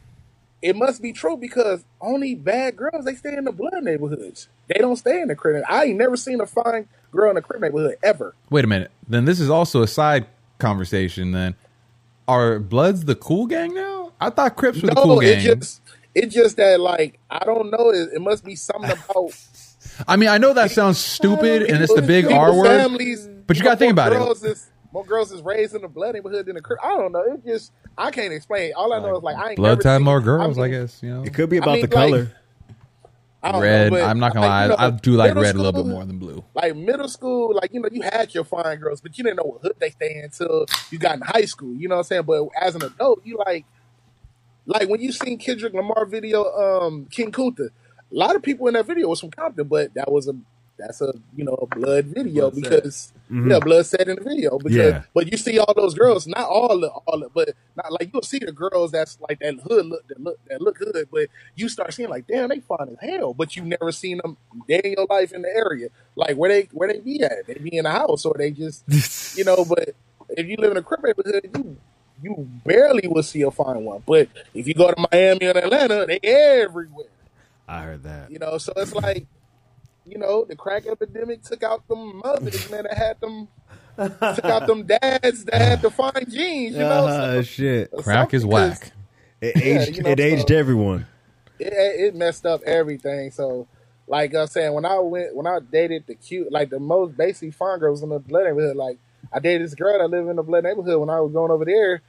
it 0.60 0.76
must 0.76 1.00
be 1.00 1.12
true 1.12 1.36
because 1.36 1.84
only 2.00 2.34
bad 2.34 2.76
girls 2.76 3.04
they 3.04 3.14
stay 3.14 3.36
in 3.36 3.44
the 3.44 3.52
blood 3.52 3.82
neighborhoods. 3.82 4.48
They 4.66 4.80
don't 4.80 4.96
stay 4.96 5.20
in 5.20 5.28
the 5.28 5.34
Crip. 5.34 5.64
I 5.68 5.84
ain't 5.84 5.98
never 5.98 6.16
seen 6.16 6.40
a 6.40 6.46
fine 6.46 6.88
girl 7.12 7.30
in 7.30 7.36
the 7.36 7.42
Crip 7.42 7.60
neighborhood 7.60 7.96
ever. 8.02 8.34
Wait 8.50 8.64
a 8.64 8.68
minute. 8.68 8.90
Then 9.08 9.24
this 9.24 9.40
is 9.40 9.50
also 9.50 9.82
a 9.82 9.88
side 9.88 10.26
conversation. 10.58 11.32
Then, 11.32 11.54
are 12.26 12.58
Bloods 12.58 13.04
the 13.04 13.14
cool 13.14 13.46
gang 13.46 13.74
now? 13.74 14.12
I 14.20 14.30
thought 14.30 14.56
Crips 14.56 14.82
were 14.82 14.88
the 14.88 14.94
no, 14.94 15.02
cool 15.04 15.20
it 15.20 15.40
just 15.40 15.80
it 16.14 16.26
just 16.26 16.56
that 16.56 16.80
like 16.80 17.18
I 17.30 17.44
don't 17.44 17.70
know. 17.70 17.90
It, 17.90 18.10
it 18.14 18.20
must 18.20 18.44
be 18.44 18.56
something 18.56 18.90
about 18.90 19.32
I 20.06 20.16
mean, 20.16 20.28
I 20.28 20.38
know 20.38 20.52
that 20.52 20.70
sounds 20.70 20.98
stupid, 20.98 21.62
and 21.62 21.82
it's 21.82 21.94
the 21.94 22.02
big 22.02 22.26
R 22.26 22.54
word. 22.54 23.46
But 23.46 23.56
you 23.56 23.62
gotta 23.62 23.76
think 23.76 23.92
about 23.92 24.12
it. 24.12 24.46
Is, 24.46 24.68
more 24.92 25.04
girls 25.04 25.32
is 25.32 25.42
raised 25.42 25.74
in 25.74 25.82
the 25.82 25.88
blood 25.88 26.14
neighborhood 26.14 26.46
than 26.46 26.54
the 26.54 26.62
Crip. 26.62 26.78
I 26.82 26.96
don't 26.96 27.12
know. 27.12 27.22
It 27.22 27.44
just 27.44 27.72
I 27.96 28.10
can't 28.10 28.32
explain. 28.32 28.72
All 28.76 28.92
I 28.92 29.00
know 29.00 29.16
is 29.16 29.22
like 29.22 29.36
I 29.36 29.50
ain't 29.50 29.56
Blood 29.56 29.80
time 29.80 30.02
more 30.02 30.20
girls, 30.20 30.58
I, 30.58 30.62
mean, 30.62 30.70
guess. 30.70 31.02
You 31.02 31.14
know, 31.14 31.22
It 31.24 31.34
could 31.34 31.50
be 31.50 31.58
I 31.58 31.62
about 31.62 31.72
mean, 31.74 31.88
the 31.88 31.96
like, 31.96 32.10
color. 32.10 32.32
I 33.40 33.52
don't 33.52 33.62
red. 33.62 33.92
know, 33.92 33.98
but, 33.98 34.04
I'm 34.04 34.18
not 34.18 34.34
gonna 34.34 34.46
like, 34.46 34.50
lie. 34.50 34.62
you 34.64 34.68
know, 34.70 34.76
I 34.78 34.90
do 34.90 35.12
like 35.12 35.28
middle 35.30 35.42
red 35.44 35.54
a 35.54 35.58
little 35.58 35.84
bit 35.84 35.88
more 35.88 36.04
than 36.04 36.18
blue. 36.18 36.44
like 36.54 36.74
middle 36.74 37.08
school, 37.08 37.54
like 37.54 37.72
you 37.72 37.80
know, 37.80 37.88
you 37.92 38.02
had 38.02 38.34
your 38.34 38.44
fine 38.44 38.78
girls, 38.78 39.00
but 39.00 39.16
you 39.16 39.22
didn't 39.22 39.36
know 39.36 39.44
what 39.44 39.62
hood 39.62 39.76
they 39.78 39.90
stay 39.90 40.16
in 40.16 40.24
until 40.24 40.66
you 40.90 40.98
got 40.98 41.14
in 41.16 41.20
high 41.20 41.44
school. 41.44 41.72
You 41.74 41.88
know 41.88 41.96
what 41.96 42.00
I'm 42.00 42.04
saying? 42.04 42.22
But 42.24 42.48
as 42.60 42.74
an 42.74 42.82
adult, 42.82 43.20
you 43.24 43.38
like, 43.46 43.64
like 44.66 44.88
when 44.88 45.00
you 45.00 45.12
seen 45.12 45.38
Kendrick 45.38 45.72
Lamar 45.72 46.04
video, 46.06 46.44
um, 46.52 47.06
King 47.12 47.30
Kunta, 47.30 47.68
a 47.68 47.70
lot 48.10 48.34
of 48.34 48.42
people 48.42 48.66
in 48.66 48.74
that 48.74 48.86
video 48.86 49.06
was 49.08 49.20
from 49.20 49.30
Compton, 49.30 49.68
but 49.68 49.94
that 49.94 50.10
was 50.10 50.26
a 50.26 50.34
that's 50.78 51.00
a 51.00 51.12
you 51.36 51.44
know 51.44 51.54
a 51.54 51.66
blood 51.66 52.06
video 52.06 52.50
Blood 52.50 52.62
because 52.62 53.12
yeah, 53.30 53.36
mm-hmm. 53.36 53.58
blood 53.64 53.86
set 53.86 54.08
in 54.08 54.16
the 54.16 54.22
video 54.22 54.58
because 54.58 54.76
Yeah. 54.76 55.02
but 55.14 55.30
you 55.30 55.36
see 55.36 55.58
all 55.58 55.72
those 55.74 55.94
girls, 55.94 56.26
not 56.26 56.48
all 56.48 56.78
the 56.78 56.88
all 56.88 57.20
the, 57.20 57.28
but 57.28 57.50
not 57.76 57.92
like 57.92 58.10
you'll 58.12 58.22
see 58.22 58.38
the 58.38 58.52
girls 58.52 58.92
that's 58.92 59.18
like 59.28 59.40
that 59.40 59.56
hood 59.60 59.86
look 59.86 60.06
that 60.08 60.20
look 60.20 60.38
that 60.48 60.60
look 60.60 60.78
hood, 60.78 61.08
but 61.10 61.28
you 61.56 61.68
start 61.68 61.92
seeing 61.94 62.08
like 62.08 62.26
damn 62.26 62.48
they 62.48 62.60
fine 62.60 62.88
as 62.90 62.98
hell, 63.00 63.34
but 63.34 63.56
you 63.56 63.64
never 63.64 63.92
seen 63.92 64.20
them 64.22 64.36
day 64.68 64.80
in 64.84 64.92
your 64.92 65.06
life 65.10 65.32
in 65.32 65.42
the 65.42 65.48
area 65.48 65.88
like 66.16 66.36
where 66.36 66.50
they 66.50 66.68
where 66.72 66.92
they 66.92 67.00
be 67.00 67.22
at, 67.22 67.46
they 67.46 67.54
be 67.54 67.76
in 67.76 67.84
the 67.84 67.90
house 67.90 68.24
or 68.24 68.34
they 68.38 68.50
just 68.50 68.84
you 69.36 69.44
know, 69.44 69.64
but 69.64 69.94
if 70.30 70.46
you 70.46 70.56
live 70.58 70.72
in 70.72 70.76
a 70.76 70.82
crip 70.82 71.02
neighborhood, 71.02 71.50
you 71.54 71.76
you 72.22 72.48
barely 72.64 73.08
will 73.08 73.22
see 73.22 73.42
a 73.42 73.50
fine 73.50 73.84
one. 73.84 74.02
But 74.06 74.28
if 74.54 74.66
you 74.66 74.74
go 74.74 74.90
to 74.90 75.08
Miami 75.12 75.46
and 75.46 75.58
Atlanta, 75.58 76.06
they 76.06 76.18
everywhere. 76.22 77.06
I 77.66 77.82
heard 77.82 78.02
that. 78.04 78.30
You 78.30 78.38
know, 78.38 78.58
so 78.58 78.72
it's 78.76 78.94
like, 78.94 79.26
you 80.08 80.18
know, 80.18 80.44
the 80.44 80.56
crack 80.56 80.86
epidemic 80.86 81.42
took 81.42 81.62
out 81.62 81.86
them 81.88 82.20
mothers, 82.24 82.70
man, 82.70 82.82
that 82.88 82.96
had 82.96 83.20
them 83.20 83.48
took 84.34 84.44
out 84.44 84.66
them 84.66 84.86
dads 84.86 85.44
that 85.46 85.60
had 85.60 85.82
the 85.82 85.90
fine 85.90 86.24
genes, 86.28 86.74
you 86.76 86.80
know. 86.82 87.06
Ah, 87.08 87.32
So, 87.34 87.42
shit. 87.42 87.90
Crack 87.92 88.32
is 88.34 88.44
whack. 88.46 88.92
It 89.40 89.56
Yeah, 89.56 89.62
aged. 89.82 89.96
you 89.96 90.02
know, 90.02 90.10
it 90.10 90.20
aged 90.20 90.48
so- 90.48 90.54
everyone. 90.56 91.06
it, 91.58 91.72
it 91.72 92.14
messed 92.14 92.46
up 92.46 92.62
everything. 92.64 93.30
So, 93.30 93.66
like 94.06 94.34
I'm 94.34 94.46
saying, 94.46 94.72
when 94.72 94.84
I 94.84 94.98
went, 95.00 95.34
when 95.34 95.46
I 95.46 95.58
dated 95.60 96.04
the 96.06 96.14
cute, 96.14 96.50
like 96.52 96.70
the 96.70 96.80
most 96.80 97.16
basic 97.16 97.52
fine 97.54 97.78
girls 97.78 98.02
in 98.02 98.08
the 98.08 98.18
blood 98.18 98.44
neighborhood, 98.44 98.76
like 98.76 98.98
I 99.32 99.38
dated 99.40 99.64
this 99.66 99.74
girl 99.74 99.98
that 99.98 100.08
lived 100.08 100.28
in 100.28 100.36
the 100.36 100.42
blood 100.42 100.64
neighborhood. 100.64 100.98
When 101.00 101.10
I 101.10 101.20
was 101.20 101.32
going 101.32 101.50
over 101.50 101.64
there, 101.64 102.00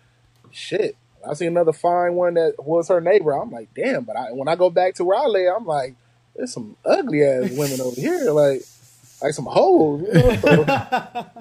shit, 0.52 0.96
I 1.28 1.34
see 1.34 1.46
another 1.48 1.74
fine 1.74 2.14
one 2.16 2.36
that 2.36 2.54
was 2.60 2.88
her 2.88 3.02
neighbor. 3.02 3.32
I'm 3.34 3.52
like, 3.52 3.74
damn. 3.74 4.04
But 4.06 4.16
I, 4.16 4.32
when 4.32 4.48
I 4.48 4.56
go 4.56 4.70
back 4.70 4.94
to 4.96 5.04
where 5.04 5.18
I 5.18 5.26
live, 5.26 5.54
I'm 5.58 5.66
like, 5.66 5.96
there's 6.40 6.53
some 6.53 6.76
ugly 6.86 7.24
ass 7.24 7.52
women 7.52 7.82
over 7.82 7.99
here, 7.99 8.32
like, 8.32 8.61
like 9.22 9.34
some 9.34 9.45
hoes. 9.45 10.02
You 10.14 10.14
know? 10.66 11.26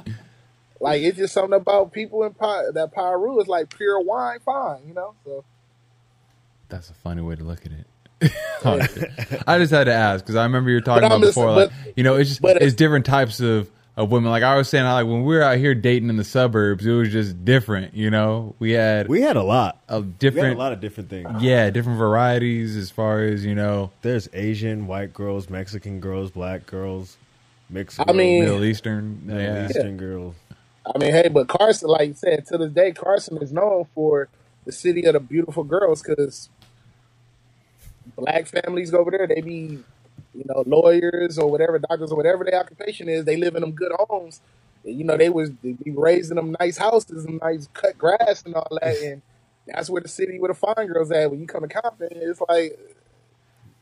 Like 0.81 1.03
it's 1.03 1.19
just 1.19 1.35
something 1.35 1.55
about 1.57 1.93
people 1.93 2.23
in 2.23 2.35
Pi, 2.35 2.63
that 2.75 2.93
Piru 2.95 3.41
is 3.41 3.49
like 3.49 3.77
pure 3.77 4.01
wine 4.01 4.39
fine, 4.39 4.79
you 4.87 4.95
know. 4.95 5.15
So 5.25 5.45
That's 6.69 6.89
a 6.89 6.95
funny 6.95 7.21
way 7.21 7.35
to 7.35 7.43
look 7.43 7.61
at 7.67 7.73
it. 7.73 7.85
I 9.47 9.59
just 9.59 9.73
had 9.73 9.85
to 9.85 9.93
ask 9.93 10.25
because 10.25 10.37
I 10.37 10.45
remember 10.45 10.71
you 10.71 10.77
were 10.77 10.81
talking 10.81 11.05
about 11.05 11.21
just- 11.21 11.31
before, 11.35 11.47
but- 11.55 11.71
like 11.73 11.97
you 11.97 12.05
know, 12.05 12.15
it's 12.15 12.29
just 12.31 12.43
but- 12.43 12.63
it's 12.63 12.75
different 12.75 13.07
types 13.07 13.41
of 13.41 13.69
of 13.99 14.11
women. 14.13 14.31
Like 14.31 14.43
I 14.45 14.57
was 14.57 14.69
saying, 14.69 14.85
like 14.87 15.07
when 15.07 15.25
we 15.25 15.35
were 15.35 15.43
out 15.43 15.59
here 15.59 15.75
dating 15.75 16.09
in 16.09 16.17
the 16.17 16.25
suburbs, 16.25 16.87
it 16.87 16.93
was 16.93 17.11
just 17.11 17.45
different. 17.45 17.95
You 17.95 18.11
know, 18.11 18.55
we 18.59 18.71
had 18.71 19.09
We 19.09 19.21
had 19.21 19.37
a 19.37 19.43
lot. 19.43 19.81
a 19.89 20.01
We 20.01 20.07
had 20.07 20.19
different, 20.19 20.55
a 20.55 20.59
lot 20.59 20.73
of 20.73 20.81
different 20.81 21.11
things. 21.11 21.29
yeah, 21.43 21.69
different 21.71 21.99
varieties 21.99 22.77
as 22.77 22.91
far 22.91 23.23
as 23.25 23.45
you 23.45 23.55
know, 23.55 23.91
There's 24.03 24.29
Asian, 24.33 24.87
white 24.87 25.13
girls, 25.13 25.51
Mexican 25.51 25.99
girls, 26.01 26.31
black 26.31 26.65
girls, 26.65 27.17
mixed. 27.69 28.01
I 28.07 28.13
mean- 28.13 28.45
Middle 28.45 28.65
Eastern. 28.65 29.21
Middle 29.25 29.43
yeah. 29.43 29.67
Eastern 29.69 29.97
girls. 29.97 30.35
I 30.95 30.99
mean, 30.99 31.11
hey, 31.13 31.29
but 31.29 31.49
Carson, 31.49 31.89
like 31.89 32.09
you 32.09 32.15
said, 32.15 32.47
to 32.47 32.57
this 32.57 32.73
day, 32.73 32.93
Carson 32.93 33.37
is 33.43 33.53
known 33.53 33.87
for 33.95 34.29
the 34.65 34.73
city 34.73 35.05
of 35.05 35.13
the 35.15 35.21
beautiful 35.21 35.65
girls 35.65 36.01
because 36.03 36.49
black 38.17 38.47
families 38.47 38.91
go 38.91 38.99
over 38.99 39.11
there. 39.11 39.27
They 39.27 39.41
be, 39.43 39.81
you 40.35 40.45
know, 40.47 40.63
lawyers 40.67 41.39
or 41.39 41.51
whatever, 41.51 41.79
doctors 41.79 42.13
or 42.13 42.17
whatever 42.17 42.45
their 42.45 42.61
occupation 42.61 43.09
is. 43.09 43.25
They 43.25 43.37
live 43.37 43.55
in 43.55 43.63
them 43.63 43.73
good 43.73 43.93
homes. 43.99 44.41
And, 44.85 44.99
you 44.99 45.05
know, 45.05 45.17
they 45.17 45.29
was 45.29 45.51
they 45.63 45.73
be 45.73 45.91
raised 45.91 46.31
in 46.31 46.37
them 46.37 46.57
nice 46.61 46.77
houses 46.79 47.25
and 47.25 47.41
nice 47.41 47.69
cut 47.73 47.99
grass 47.99 48.43
and 48.45 48.55
all 48.55 48.79
that. 48.83 48.97
And 49.03 49.23
that's 49.67 49.91
where 49.91 50.03
the 50.03 50.09
city 50.09 50.39
where 50.39 50.53
the 50.53 50.55
fine 50.55 50.87
girls 50.87 51.11
at. 51.11 51.31
When 51.31 51.41
you 51.41 51.47
come 51.47 51.63
to 51.63 51.69
Compton, 51.69 52.09
it's 52.13 52.41
like 52.49 52.79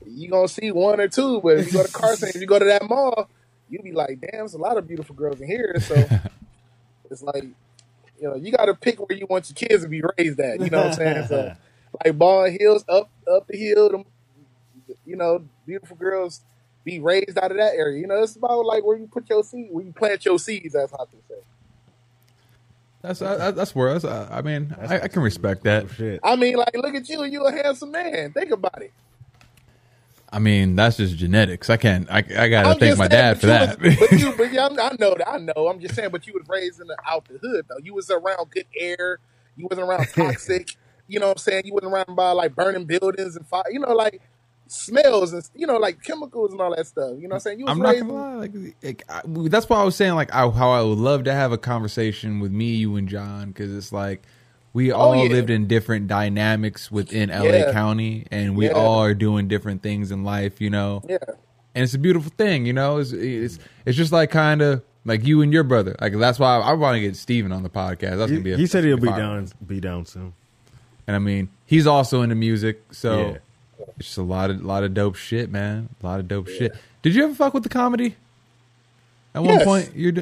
you 0.07 0.29
gonna 0.29 0.49
see 0.49 0.71
one 0.71 1.01
or 1.01 1.09
two. 1.09 1.41
But 1.41 1.59
if 1.59 1.67
you 1.67 1.73
go 1.79 1.85
to 1.85 1.93
Carson, 1.93 2.29
if 2.29 2.41
you 2.41 2.47
go 2.47 2.59
to 2.59 2.65
that 2.65 2.89
mall, 2.89 3.29
you 3.69 3.81
be 3.81 3.93
like, 3.93 4.21
damn, 4.21 4.31
there's 4.41 4.55
a 4.55 4.59
lot 4.59 4.77
of 4.77 4.87
beautiful 4.87 5.15
girls 5.15 5.41
in 5.41 5.47
here. 5.47 5.75
So. 5.81 6.09
It's 7.11 7.23
like, 7.23 7.45
you 7.45 8.29
know, 8.29 8.37
you 8.37 8.53
got 8.53 8.67
to 8.67 8.75
pick 8.75 8.99
where 8.99 9.17
you 9.17 9.27
want 9.29 9.49
your 9.49 9.69
kids 9.69 9.83
to 9.85 9.89
be 9.89 10.03
raised 10.19 10.41
at. 10.41 10.61
You 10.61 10.71
know 10.71 10.79
what 10.79 10.87
I'm 10.89 10.93
saying? 10.95 11.27
So, 11.29 11.55
like 12.05 12.19
Ball 12.19 12.51
Hills, 12.51 12.85
up 12.89 13.11
up 13.31 13.47
the 13.47 13.57
hill, 13.57 13.91
them, 13.91 14.05
you 15.05 15.17
know, 15.17 15.45
beautiful 15.67 15.97
girls 15.97 16.43
be 16.85 17.01
raised 17.01 17.37
out 17.37 17.51
of 17.51 17.57
that 17.59 17.75
area. 17.75 18.01
You 18.01 18.07
know, 18.07 18.23
it's 18.23 18.37
about 18.37 18.65
like 18.65 18.85
where 18.85 18.97
you 18.97 19.07
put 19.07 19.29
your 19.29 19.43
seed, 19.43 19.69
where 19.71 19.85
you 19.85 19.93
plant 19.93 20.25
your 20.25 20.39
seeds. 20.39 20.75
That's 20.75 20.93
how 20.93 21.05
to 21.05 21.17
say. 21.29 21.35
That's 23.03 23.23
I, 23.23 23.51
that's 23.51 23.75
where 23.75 23.91
us. 23.91 24.05
I, 24.05 24.39
I 24.39 24.43
mean, 24.43 24.75
I, 24.81 25.01
I 25.01 25.09
can 25.09 25.23
respect 25.23 25.65
that. 25.65 25.91
Shit. 25.91 26.21
I 26.25 26.37
mean, 26.37 26.57
like, 26.57 26.75
look 26.75 26.95
at 26.95 27.09
you, 27.09 27.23
and 27.23 27.33
you 27.33 27.45
a 27.45 27.53
handsome 27.53 27.91
man. 27.93 28.33
Think 28.33 28.51
about 28.51 28.83
it. 28.83 28.93
I 30.33 30.39
mean, 30.39 30.75
that's 30.75 30.97
just 30.97 31.17
genetics. 31.17 31.71
I 31.71 31.77
can't. 31.77 32.11
I, 32.11 32.19
I 32.19 32.49
gotta 32.49 32.69
I'm 32.71 32.79
thank 32.79 32.99
my 32.99 33.09
saying, 33.09 33.11
dad 33.11 33.41
for 33.41 33.47
that. 33.47 33.81
Was, 33.81 33.97
but 33.97 34.13
you, 34.13 34.35
but 34.37 34.53
yeah, 34.53 34.67
I 34.67 34.97
know 34.99 35.15
that. 35.15 35.29
I 35.29 35.39
know. 35.39 35.69
I'm 35.69 35.81
just 35.81 35.95
saying, 35.95 36.11
but 36.11 36.27
you 36.27 36.33
was 36.35 36.43
raised 36.49 36.81
in 36.81 36.87
the 36.89 36.97
out 37.07 37.27
the 37.29 37.39
hood 37.39 37.67
though. 37.69 37.79
You 37.83 37.95
was 37.95 38.11
around 38.11 38.51
good 38.51 38.67
air. 38.79 39.19
You 39.57 39.69
wasn't 39.71 39.89
around 39.89 40.07
toxic. 40.15 40.77
you 41.07 41.21
know 41.21 41.29
what 41.29 41.37
I'm 41.37 41.39
saying? 41.39 41.63
You 41.67 41.75
wasn't 41.75 41.93
around 41.93 42.17
by 42.17 42.33
like 42.33 42.55
burning 42.55 42.87
buildings 42.87 43.37
and 43.37 43.47
fire. 43.47 43.71
You 43.71 43.81
know, 43.81 43.93
like 43.93 44.21
smells 44.69 45.33
and 45.33 45.49
you 45.55 45.67
know, 45.67 45.77
like 45.79 46.03
chemicals 46.03 46.53
and 46.53 46.61
all 46.61 46.75
that 46.75 46.87
stuff. 46.87 47.13
You 47.19 47.23
know 47.29 47.35
what 47.35 47.35
I'm 47.37 47.41
saying? 47.41 47.59
You 47.61 47.65
was 47.67 47.73
I'm 47.73 47.79
not 47.79 47.95
raised. 47.95 48.07
gonna 48.07 48.15
lie. 48.15 48.35
Like, 48.35 48.53
like, 48.83 49.05
I, 49.09 49.21
that's 49.49 49.69
why 49.69 49.81
I 49.81 49.85
was 49.85 49.97
saying 49.97 50.15
like 50.15 50.35
I, 50.35 50.49
how 50.51 50.71
I 50.71 50.83
would 50.83 50.99
love 50.99 51.25
to 51.25 51.33
have 51.33 51.53
a 51.53 51.59
conversation 51.59 52.41
with 52.41 52.53
me, 52.53 52.75
you, 52.77 52.97
and 52.97 53.09
John 53.09 53.49
because 53.49 53.75
it's 53.75 53.93
like 53.93 54.23
we 54.73 54.93
oh, 54.93 54.97
all 54.97 55.11
Oh, 55.13 55.23
yeah. 55.23 55.31
lived 55.31 55.51
in 55.51 55.67
different 55.67 56.07
dynamics 56.09 56.91
within 56.91 57.31
LA 57.31 57.45
Yeah. 57.45 57.73
County, 57.73 58.27
and 58.31 58.57
we 58.57 58.67
Yeah. 58.67 58.73
all 58.73 58.99
are 59.03 59.15
doing 59.15 59.49
different 59.49 59.83
things 59.83 60.11
in 60.11 60.25
life. 60.25 60.61
You 60.61 60.71
know, 60.71 61.03
yeah. 61.09 61.19
and 61.75 61.85
it's 61.85 61.95
a 61.95 61.99
beautiful 61.99 62.33
thing. 62.37 62.67
You 62.67 62.73
know, 62.73 62.99
it's 62.99 63.13
it's, 63.13 63.59
it's 63.85 63.97
just 63.97 64.13
like 64.13 64.31
kind 64.31 64.63
of 64.63 64.83
like 65.05 65.25
you 65.25 65.41
and 65.43 65.53
your 65.53 65.63
brother. 65.65 65.95
Like 66.01 66.19
that's 66.19 66.39
why 66.39 66.57
I, 66.59 66.71
I 66.71 66.73
want 66.75 66.97
to 66.97 67.01
get 67.01 67.15
Steven 67.17 67.53
on 67.53 67.63
the 67.63 67.71
podcast. 67.71 68.19
That's 68.19 68.31
He, 68.31 68.37
gonna 68.39 68.41
be. 68.45 68.53
A, 68.53 68.57
he 68.57 68.67
said 68.67 68.85
he'll 68.85 68.97
be 68.97 69.07
fire. 69.09 69.19
down. 69.19 69.49
Be 69.67 69.81
down 69.81 70.05
soon. 70.07 70.33
And 71.07 71.15
I 71.15 71.21
mean, 71.21 71.49
he's 71.67 71.87
also 71.87 72.23
into 72.23 72.35
music, 72.35 72.83
so 72.91 73.19
Yeah. 73.21 73.27
it's 73.29 73.46
just 73.99 74.17
a 74.19 74.23
lot 74.23 74.51
of 74.51 74.63
lot 74.65 74.85
of 74.85 74.95
dope 74.95 75.17
shit, 75.17 75.51
man. 75.51 75.89
A 76.03 76.07
lot 76.07 76.21
of 76.21 76.29
dope 76.29 76.49
shit. 76.49 76.73
Did 77.03 77.15
you 77.15 77.25
ever 77.25 77.35
fuck 77.35 77.55
with 77.55 77.63
the 77.63 77.69
comedy? 77.69 78.17
At 79.35 79.43
one 79.43 79.55
Yes. 79.55 79.65
point, 79.65 79.93
you're 79.95 80.13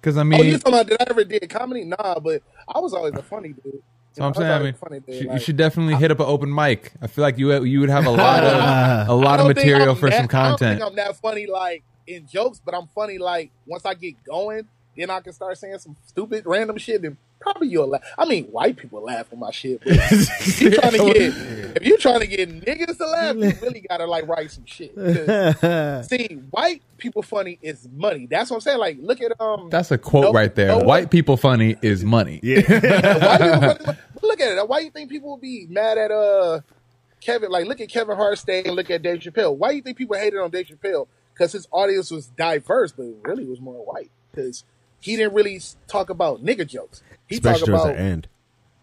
because 0.00 0.16
I 0.16 0.20
Oh, 0.20 0.24
mean, 0.24 0.44
you 0.46 0.58
talking 0.58 0.74
about 0.74 0.86
did 0.88 1.00
I 1.00 1.04
ever 1.10 1.24
did 1.24 1.48
comedy? 1.50 1.84
Nah, 1.84 2.18
but 2.20 2.42
I 2.72 2.78
was 2.78 2.94
always 2.94 3.14
a 3.14 3.22
funny 3.22 3.48
dude. 3.64 3.82
so 4.12 4.24
I'm 4.24 4.34
saying, 4.34 4.50
I 4.50 4.58
mean, 4.58 4.68
a 4.68 4.72
funny 4.74 5.00
dude. 5.00 5.14
you- 5.14 5.20
you 5.22 5.28
like- 5.28 5.42
should 5.42 5.56
definitely 5.56 5.94
hit 5.96 6.10
up 6.10 6.20
an 6.20 6.26
open 6.26 6.52
mic. 6.54 6.92
I 7.02 7.06
feel 7.08 7.22
like 7.22 7.38
you 7.38 7.62
you 7.64 7.80
would 7.80 7.90
have 7.90 8.06
a 8.06 8.10
lot 8.10 8.44
of 8.44 8.52
a 9.08 9.10
I 9.10 9.12
lot 9.12 9.40
of 9.40 9.46
material 9.46 9.94
for 9.94 10.08
that- 10.10 10.16
some 10.16 10.24
I 10.24 10.48
don't 10.48 10.58
content. 10.58 10.80
think 10.80 10.90
I'm 10.90 10.96
that 10.96 11.16
funny 11.16 11.46
like 11.46 11.82
in 12.06 12.26
jokes, 12.26 12.60
but 12.64 12.74
I'm 12.74 12.86
funny 12.94 13.18
like 13.18 13.50
once 13.66 13.84
I 13.84 13.94
get 13.94 14.14
going, 14.24 14.66
then 14.98 15.10
I 15.10 15.20
can 15.20 15.32
start 15.32 15.56
saying 15.56 15.78
some 15.78 15.96
stupid 16.06 16.44
random 16.44 16.76
shit. 16.76 17.02
Then 17.02 17.16
probably 17.40 17.68
you'll 17.68 17.88
laugh. 17.88 18.02
I 18.18 18.26
mean, 18.26 18.44
white 18.46 18.76
people 18.76 19.02
laugh 19.02 19.28
at 19.32 19.38
my 19.38 19.50
shit. 19.50 19.80
But 19.84 19.92
if 19.96 20.60
you 20.60 20.70
trying 20.72 20.92
to 20.92 20.98
get 20.98 21.76
if 21.76 21.82
you're 21.84 21.98
trying 21.98 22.20
to 22.20 22.26
get 22.26 22.48
niggas 22.48 22.98
to 22.98 23.06
laugh, 23.06 23.36
you 23.36 23.52
really 23.62 23.86
gotta 23.88 24.06
like 24.06 24.26
write 24.26 24.50
some 24.50 24.66
shit. 24.66 24.92
See, 26.06 26.26
white 26.50 26.82
people 26.98 27.22
funny 27.22 27.58
is 27.62 27.88
money. 27.94 28.26
That's 28.26 28.50
what 28.50 28.56
I'm 28.56 28.60
saying. 28.60 28.78
Like, 28.78 28.98
look 29.00 29.20
at 29.22 29.40
um. 29.40 29.68
That's 29.70 29.90
a 29.90 29.98
quote 29.98 30.24
No- 30.24 30.32
right 30.32 30.54
there. 30.54 30.68
no- 30.68 30.78
White 30.78 31.10
people 31.10 31.36
funny 31.36 31.76
is 31.82 32.04
money. 32.04 32.40
Yeah. 32.42 32.56
white 32.60 33.40
people 33.40 33.84
funny, 33.84 33.98
look 34.22 34.40
at 34.40 34.58
it. 34.58 34.68
Why 34.68 34.80
you 34.80 34.90
think 34.90 35.10
people 35.10 35.30
would 35.32 35.40
be 35.40 35.66
mad 35.70 35.98
at 35.98 36.10
uh 36.10 36.60
Kevin? 37.20 37.50
Like, 37.50 37.66
look 37.66 37.80
at 37.80 37.88
Kevin 37.88 38.16
Hart 38.16 38.38
stay 38.38 38.62
and 38.64 38.74
look 38.74 38.90
at 38.90 39.02
Dave 39.02 39.20
Chappelle. 39.20 39.56
Why 39.56 39.70
do 39.70 39.76
you 39.76 39.82
think 39.82 39.96
people 39.96 40.16
hated 40.16 40.38
on 40.40 40.50
Dave 40.50 40.66
Chappelle? 40.66 41.06
Because 41.34 41.52
his 41.52 41.68
audience 41.70 42.10
was 42.10 42.26
diverse, 42.26 42.90
but 42.90 43.04
it 43.04 43.16
really 43.22 43.44
was 43.44 43.60
more 43.60 43.84
white. 43.84 44.10
Because 44.32 44.64
he 45.00 45.16
didn't 45.16 45.34
really 45.34 45.60
talk 45.86 46.10
about 46.10 46.44
nigga 46.44 46.66
jokes. 46.66 47.02
He 47.26 47.36
Especially 47.36 47.72
talked 47.72 47.86
about 47.90 47.96
the 47.96 48.00
end. 48.00 48.28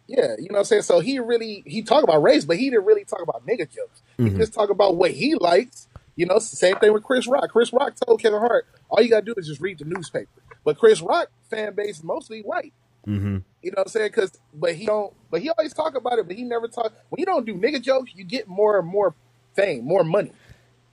yeah, 0.08 0.36
you 0.38 0.50
know 0.50 0.56
what 0.56 0.60
I'm 0.60 0.66
saying? 0.66 0.82
So 0.84 1.00
he 1.00 1.20
really 1.20 1.64
he 1.66 1.82
talked 1.82 2.04
about 2.04 2.22
race, 2.22 2.46
but 2.46 2.58
he 2.58 2.70
didn't 2.70 2.86
really 2.86 3.06
talk 3.06 3.22
about 3.22 3.46
nigga 3.46 3.70
jokes. 3.72 4.02
He 4.18 4.30
just 4.30 4.54
talked 4.54 4.72
about 4.72 4.96
what 4.96 5.12
he 5.12 5.36
likes. 5.36 5.88
You 6.16 6.26
know, 6.26 6.36
it's 6.36 6.50
the 6.50 6.56
same 6.56 6.78
thing 6.78 6.94
with 6.94 7.04
Chris 7.04 7.28
Rock. 7.28 7.50
Chris 7.52 7.74
Rock 7.74 7.94
told 8.06 8.22
Kevin 8.22 8.40
Hart, 8.40 8.66
all 8.90 9.02
you 9.02 9.10
gotta 9.10 9.26
do 9.26 9.34
is 9.36 9.48
just 9.48 9.60
read 9.60 9.80
the 9.80 9.86
newspaper. 9.86 10.30
But 10.64 10.78
Chris 10.78 11.02
Rock 11.02 11.28
fan 11.50 11.74
base 11.76 12.04
mostly 12.04 12.42
white. 12.42 12.72
Mm-hmm. 13.06 13.38
You 13.62 13.72
know 13.72 13.76
what 13.76 13.88
I'm 13.88 13.90
saying? 13.90 14.12
Cause 14.12 14.32
but 14.54 14.76
he 14.76 14.86
don't 14.86 15.14
but 15.30 15.42
he 15.42 15.50
always 15.50 15.74
talk 15.74 15.96
about 15.96 16.18
it, 16.20 16.28
but 16.28 16.36
he 16.36 16.44
never 16.44 16.68
talk 16.68 16.94
when 17.10 17.20
you 17.20 17.26
don't 17.26 17.46
do 17.46 17.56
nigga 17.56 17.82
jokes, 17.82 18.12
you 18.16 18.24
get 18.24 18.48
more 18.48 18.80
and 18.80 18.88
more 18.88 19.14
fame, 19.56 19.86
more 19.86 20.04
money. 20.04 20.32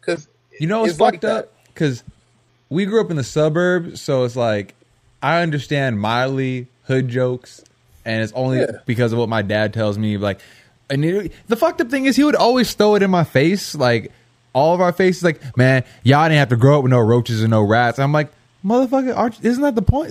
Cause 0.01 0.29
You 0.59 0.67
know 0.67 0.81
what's 0.81 0.93
it's 0.93 1.01
like 1.01 1.15
fucked 1.15 1.25
up? 1.25 1.53
Because 1.67 2.03
we 2.69 2.85
grew 2.87 3.01
up 3.01 3.11
in 3.11 3.17
the 3.17 3.25
suburbs, 3.25 4.01
so 4.01 4.25
it's 4.25 4.37
like 4.37 4.75
I 5.23 5.43
understand 5.43 6.01
mildly 6.01 6.67
hood 6.85 7.09
jokes, 7.09 7.63
and 8.05 8.23
it's 8.23 8.33
only 8.35 8.59
Yeah. 8.61 8.79
because 8.87 9.13
of 9.13 9.19
what 9.19 9.29
my 9.29 9.43
dad 9.43 9.73
tells 9.73 9.97
me. 9.99 10.17
Like, 10.17 10.41
and 10.91 11.05
it- 11.05 11.33
the 11.49 11.57
fucked 11.57 11.81
up 11.81 11.91
thing 11.91 12.07
is, 12.07 12.17
he 12.17 12.25
would 12.25 12.35
always 12.35 12.73
throw 12.75 12.95
it 12.97 13.03
in 13.03 13.11
my 13.11 13.25
face, 13.25 13.75
like 13.75 14.11
all 14.53 14.75
of 14.75 14.81
our 14.81 14.93
faces. 14.93 15.23
Like, 15.23 15.57
man, 15.57 15.85
y'all 16.03 16.25
didn't 16.25 16.39
have 16.39 16.49
to 16.51 16.57
grow 16.57 16.79
up 16.79 16.83
with 16.85 16.91
no 16.91 16.99
roaches 17.01 17.41
and 17.43 17.51
no 17.51 17.63
rats. 17.63 17.99
I'm 17.99 18.13
like, 18.13 18.31
Motherfucker, 18.65 19.17
aren't, 19.17 19.45
isn't 19.45 19.61
that 19.63 19.75
the 19.75 19.83
point? 19.83 20.11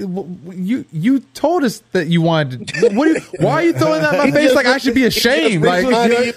You 0.57 0.83
you 0.91 1.21
told 1.33 1.63
us 1.63 1.81
that 1.93 2.07
you 2.07 2.21
wanted. 2.21 2.67
To, 2.67 2.89
what 2.89 3.07
are 3.07 3.11
you, 3.11 3.21
why 3.39 3.51
are 3.53 3.63
you 3.63 3.71
throwing 3.71 4.01
that 4.01 4.13
in 4.13 4.19
my 4.19 4.31
face 4.37 4.53
like 4.53 4.65
I 4.65 4.77
should 4.77 4.93
be 4.93 5.05
ashamed? 5.05 5.63
Like 5.63 5.85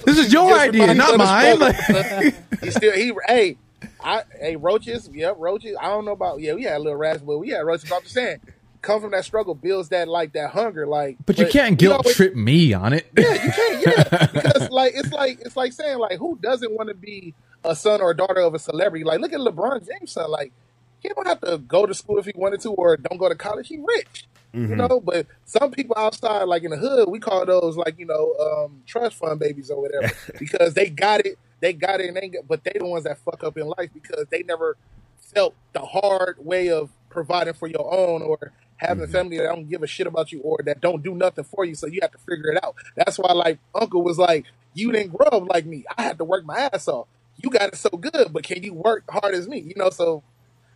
this 0.04 0.16
is 0.18 0.32
your 0.32 0.56
idea, 0.56 0.94
not 0.94 1.10
the 1.10 1.18
mine. 1.18 1.58
Like, 1.58 2.60
he 2.62 2.70
still 2.70 2.92
he 2.92 3.12
hey 3.26 3.56
I 4.00 4.22
hey 4.40 4.54
roaches 4.54 5.10
yep 5.12 5.34
roaches 5.40 5.76
I 5.80 5.86
don't 5.88 6.04
know 6.04 6.12
about 6.12 6.38
yeah 6.40 6.52
we 6.54 6.62
had 6.62 6.76
a 6.76 6.78
little 6.78 6.94
rats, 6.94 7.20
but 7.20 7.38
we 7.38 7.48
had 7.48 7.58
roaches 7.66 7.90
I'm 7.90 8.00
just 8.02 8.14
saying 8.14 8.38
come 8.84 9.00
from 9.00 9.10
that 9.10 9.24
struggle 9.24 9.54
builds 9.54 9.88
that 9.88 10.08
like 10.08 10.32
that 10.34 10.50
hunger 10.50 10.86
like 10.86 11.16
but 11.26 11.38
you 11.38 11.46
can't 11.46 11.78
guilt 11.78 12.04
know, 12.04 12.12
trip 12.12 12.34
me 12.34 12.72
on 12.72 12.92
it. 12.92 13.10
yeah 13.16 13.32
you 13.32 13.50
can't 13.50 13.86
yeah. 13.86 14.26
Because 14.32 14.70
like 14.70 14.92
it's 14.94 15.12
like 15.12 15.40
it's 15.40 15.56
like 15.56 15.72
saying 15.72 15.98
like 15.98 16.18
who 16.18 16.38
doesn't 16.40 16.72
want 16.72 16.88
to 16.88 16.94
be 16.94 17.34
a 17.64 17.74
son 17.74 18.00
or 18.00 18.10
a 18.10 18.16
daughter 18.16 18.40
of 18.40 18.54
a 18.54 18.58
celebrity? 18.58 19.04
Like 19.04 19.20
look 19.20 19.32
at 19.32 19.40
LeBron 19.40 19.86
James 19.86 20.12
son 20.12 20.30
like 20.30 20.52
he 21.00 21.08
don't 21.08 21.26
have 21.26 21.40
to 21.40 21.58
go 21.58 21.86
to 21.86 21.94
school 21.94 22.18
if 22.18 22.26
he 22.26 22.32
wanted 22.34 22.60
to 22.62 22.70
or 22.70 22.96
don't 22.96 23.18
go 23.18 23.28
to 23.28 23.34
college. 23.34 23.68
He 23.68 23.78
rich 23.78 24.26
you 24.54 24.76
know? 24.76 25.00
But 25.00 25.26
some 25.44 25.70
people 25.70 25.96
outside 25.98 26.44
like 26.44 26.62
in 26.62 26.70
the 26.70 26.76
hood 26.76 27.08
we 27.08 27.18
call 27.18 27.44
those 27.44 27.76
like 27.76 27.98
you 27.98 28.06
know 28.06 28.34
um 28.34 28.82
trust 28.86 29.16
fund 29.16 29.40
babies 29.40 29.70
or 29.70 29.80
whatever 29.80 30.12
because 30.38 30.74
they 30.74 30.88
got 30.88 31.26
it 31.26 31.38
they 31.60 31.72
got 31.72 32.00
it 32.00 32.08
and 32.08 32.16
they 32.16 32.28
got, 32.28 32.46
but 32.46 32.62
they 32.64 32.72
the 32.78 32.84
ones 32.84 33.04
that 33.04 33.18
fuck 33.18 33.42
up 33.42 33.56
in 33.56 33.66
life 33.66 33.90
because 33.92 34.26
they 34.30 34.42
never 34.42 34.76
felt 35.18 35.54
the 35.72 35.80
hard 35.80 36.36
way 36.38 36.70
of 36.70 36.90
providing 37.08 37.54
for 37.54 37.68
your 37.68 37.92
own 37.92 38.22
or 38.22 38.52
having 38.76 39.02
a 39.02 39.06
mm-hmm. 39.06 39.12
family 39.12 39.38
that 39.38 39.44
don't 39.44 39.68
give 39.68 39.82
a 39.82 39.86
shit 39.86 40.06
about 40.06 40.32
you 40.32 40.40
or 40.40 40.58
that 40.64 40.80
don't 40.80 41.02
do 41.02 41.14
nothing 41.14 41.44
for 41.44 41.64
you 41.64 41.74
so 41.74 41.86
you 41.86 42.00
have 42.02 42.12
to 42.12 42.18
figure 42.18 42.50
it 42.50 42.64
out. 42.64 42.74
That's 42.96 43.18
why 43.18 43.32
like 43.32 43.58
uncle 43.74 44.02
was 44.02 44.18
like 44.18 44.46
you 44.74 44.92
didn't 44.92 45.12
grow 45.12 45.26
up 45.26 45.48
like 45.48 45.66
me. 45.66 45.84
I 45.96 46.02
had 46.02 46.18
to 46.18 46.24
work 46.24 46.44
my 46.44 46.68
ass 46.72 46.88
off. 46.88 47.06
You 47.42 47.50
got 47.50 47.68
it 47.68 47.76
so 47.76 47.90
good 47.90 48.32
but 48.32 48.42
can 48.42 48.62
you 48.62 48.74
work 48.74 49.04
hard 49.08 49.34
as 49.34 49.48
me? 49.48 49.58
You 49.60 49.74
know 49.76 49.90
so 49.90 50.22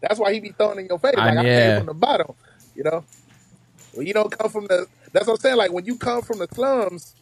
that's 0.01 0.19
why 0.19 0.33
he 0.33 0.41
be 0.41 0.51
throwing 0.51 0.79
in 0.79 0.87
your 0.87 0.99
face 0.99 1.15
I- 1.17 1.35
like 1.35 1.39
i 1.39 1.43
yeah. 1.43 1.71
came 1.71 1.79
from 1.79 1.87
the 1.87 1.95
bottom 1.95 2.35
you 2.75 2.85
know? 2.85 3.05
When 3.95 4.07
you 4.07 4.15
don't 4.15 4.31
come 4.31 4.49
from 4.49 4.67
the 4.67 4.87
that's 5.13 5.27
what 5.27 5.35
i'm 5.35 5.41
saying 5.41 5.57
like 5.57 5.73
when 5.73 5.87
you 5.87 5.97
come 5.97 6.23
from 6.23 6.39
the 6.39 6.47
slums 6.53 7.17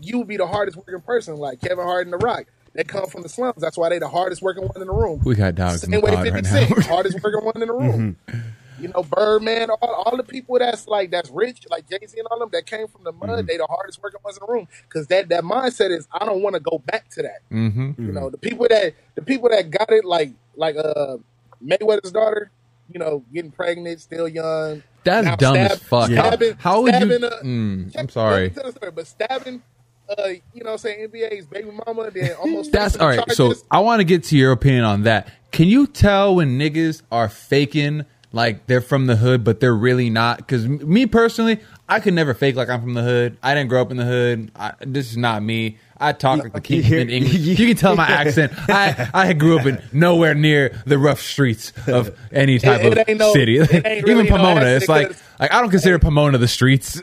you 0.00 0.24
be 0.24 0.36
the 0.36 0.46
hardest 0.46 0.76
working 0.76 1.00
person 1.00 1.36
like 1.36 1.60
kevin 1.60 1.84
hart 1.84 2.06
and 2.06 2.12
the 2.12 2.18
rock. 2.18 2.46
They 2.74 2.84
come 2.84 3.06
from 3.06 3.22
the 3.22 3.28
slums. 3.28 3.60
That's 3.60 3.76
why 3.76 3.88
they 3.88 3.98
the 3.98 4.08
hardest 4.08 4.40
working 4.40 4.62
one 4.62 4.80
in 4.80 4.86
the 4.86 4.92
room. 4.92 5.20
We 5.24 5.34
got 5.34 5.56
dogs 5.56 5.82
in 5.82 5.90
same 5.90 6.00
the 6.00 6.06
way 6.06 6.14
pod 6.14 6.24
50 6.24 6.34
right 6.34 6.46
Cent, 6.46 6.78
now. 6.78 6.84
hardest 6.84 7.22
working 7.22 7.44
one 7.44 7.60
in 7.62 7.66
the 7.66 7.74
room. 7.74 8.16
Mm-hmm. 8.28 8.38
You 8.80 8.88
know, 8.88 9.02
Birdman, 9.02 9.70
all, 9.70 9.92
all 10.06 10.16
the 10.16 10.22
people 10.22 10.58
that's 10.58 10.86
like 10.86 11.10
that's 11.10 11.30
rich, 11.30 11.66
like 11.70 11.88
Jay 11.88 11.98
Z 12.06 12.18
and 12.18 12.26
all 12.30 12.38
them 12.38 12.48
that 12.52 12.66
came 12.66 12.86
from 12.88 13.04
the 13.04 13.12
mud, 13.12 13.46
they 13.46 13.56
the 13.56 13.66
hardest 13.66 14.00
working 14.02 14.20
ones 14.24 14.36
in 14.38 14.46
the 14.46 14.52
room. 14.52 14.68
Because 14.88 15.06
that 15.08 15.28
that 15.30 15.42
mindset 15.44 15.90
is, 15.90 16.06
I 16.12 16.24
don't 16.24 16.42
want 16.42 16.54
to 16.54 16.60
go 16.60 16.78
back 16.78 17.08
to 17.10 17.22
that. 17.22 17.40
hmm 17.50 17.92
You 17.98 18.12
know, 18.12 18.30
the 18.30 18.38
people 18.38 18.66
that 18.70 18.94
the 19.16 19.22
people 19.22 19.48
that 19.48 19.70
got 19.70 19.90
it, 19.90 20.04
like 20.04 20.32
like 20.56 20.76
uh 20.76 21.16
Mayweather's 21.64 22.12
daughter, 22.12 22.50
you 22.92 22.98
know, 23.00 23.24
getting 23.34 23.50
pregnant, 23.50 24.00
still 24.00 24.28
young. 24.28 24.82
That's 25.04 25.24
now 25.26 25.36
dumb 25.36 25.56
as 25.56 25.78
fuck. 25.80 26.10
How- 26.10 26.28
Stabbing, 26.28 26.56
how 26.58 26.82
would 26.82 26.94
you- 26.94 27.00
stabbing, 27.00 27.24
uh, 27.24 27.30
Mm, 27.42 27.92
check- 27.92 28.00
I'm 28.02 28.08
sorry. 28.10 28.50
tell 28.50 28.64
the 28.64 28.72
story, 28.72 28.92
but 28.92 29.06
stabbing, 29.06 29.62
uh, 30.08 30.28
you 30.28 30.62
know, 30.62 30.66
what 30.66 30.72
I'm 30.72 30.78
saying 30.78 31.08
NBA's 31.08 31.46
baby 31.46 31.70
mama, 31.86 32.10
then 32.10 32.32
almost 32.34 32.70
That's 32.72 32.94
facing 32.94 33.02
all 33.02 33.08
right. 33.08 33.32
So. 33.32 33.54
I 33.70 33.80
want 33.80 34.00
to 34.00 34.04
get 34.04 34.24
to 34.24 34.36
your 34.36 34.52
opinion 34.52 34.84
on 34.84 35.02
that. 35.02 35.32
Can 35.50 35.66
you 35.66 35.86
tell 35.86 36.36
when 36.36 36.58
niggas 36.58 37.02
are 37.10 37.28
faking 37.28 38.04
like 38.32 38.66
they're 38.66 38.80
from 38.80 39.06
the 39.06 39.16
hood, 39.16 39.44
but 39.44 39.60
they're 39.60 39.74
really 39.74 40.10
not? 40.10 40.38
Because 40.38 40.66
me 40.66 41.06
personally, 41.06 41.60
I 41.88 42.00
could 42.00 42.14
never 42.14 42.34
fake 42.34 42.56
like 42.56 42.68
I'm 42.68 42.80
from 42.82 42.94
the 42.94 43.02
hood. 43.02 43.38
I 43.42 43.54
didn't 43.54 43.68
grow 43.68 43.80
up 43.80 43.90
in 43.90 43.96
the 43.96 44.04
hood. 44.04 44.50
I, 44.54 44.74
this 44.80 45.10
is 45.10 45.16
not 45.16 45.42
me. 45.42 45.78
I 46.00 46.12
talk 46.12 46.38
like 46.40 46.52
the 46.52 46.60
king 46.60 46.84
in 46.84 47.10
English. 47.10 47.34
You 47.58 47.66
can 47.66 47.76
tell 47.76 47.96
my 47.96 48.06
accent. 48.06 48.52
I 48.68 49.08
I 49.12 49.32
grew 49.32 49.58
up 49.58 49.66
in 49.66 49.82
nowhere 49.92 50.34
near 50.34 50.80
the 50.86 50.98
rough 50.98 51.20
streets 51.20 51.72
of 51.88 52.16
any 52.30 52.58
type 52.58 52.84
it 52.84 52.98
of 52.98 53.18
no- 53.18 53.32
city. 53.32 53.58
it 53.58 53.70
Even 53.72 54.04
really 54.04 54.22
no 54.24 54.36
Pomona, 54.36 54.60
accent 54.60 54.76
it's 54.82 54.88
like 54.88 55.08
like 55.40 55.52
I 55.52 55.60
don't 55.60 55.70
consider 55.70 55.98
Pomona 55.98 56.38
the 56.38 56.48
streets. 56.48 57.02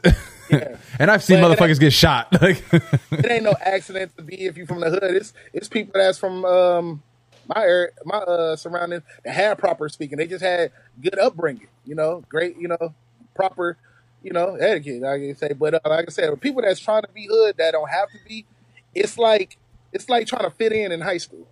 Yeah. 0.50 0.78
and 1.00 1.10
I've 1.10 1.24
seen 1.24 1.42
But 1.42 1.58
motherfuckers 1.58 1.80
get 1.80 1.92
shot. 1.92 2.40
Like 2.42 2.64
it 2.72 3.32
ain't 3.32 3.44
no 3.44 3.56
accident 3.60 4.16
to 4.18 4.24
be 4.24 4.46
if 4.46 4.58
you 4.58 4.66
from 4.66 4.80
the 4.82 4.90
hood. 4.92 5.16
It's 5.16 5.34
it's 5.54 5.68
people 5.68 5.94
that's 5.96 6.18
from 6.18 6.46
um 6.46 7.04
my 7.48 7.62
area, 7.64 7.90
my 8.06 8.18
uh 8.18 8.56
surrounding 8.56 9.04
that 9.24 9.34
had 9.34 9.58
proper 9.58 9.90
speaking. 9.90 10.18
They 10.18 10.28
just 10.28 10.44
had 10.44 10.72
good 11.02 11.20
upbringing, 11.20 11.68
you 11.86 11.96
know, 11.96 12.24
great, 12.30 12.58
you 12.58 12.68
know, 12.68 12.94
proper, 13.36 13.78
you 14.24 14.34
know, 14.34 14.56
etiquette. 14.56 15.04
I 15.04 15.20
can 15.20 15.36
say, 15.36 15.54
but 15.54 15.76
uh, 15.76 15.80
like 15.86 16.06
I 16.08 16.12
said, 16.12 16.40
people 16.42 16.62
that's 16.62 16.80
trying 16.80 17.04
to 17.04 17.10
be 17.14 17.28
hood 17.30 17.58
that 17.58 17.72
don't 17.72 17.90
have 17.90 18.12
to 18.12 18.20
be. 18.28 18.46
It's 18.94 19.18
like 19.18 19.58
it's 19.94 20.10
like 20.10 20.28
trying 20.28 20.44
to 20.46 20.52
fit 20.52 20.72
in 20.74 20.92
in 20.92 21.02
high 21.02 21.18
school. 21.20 21.48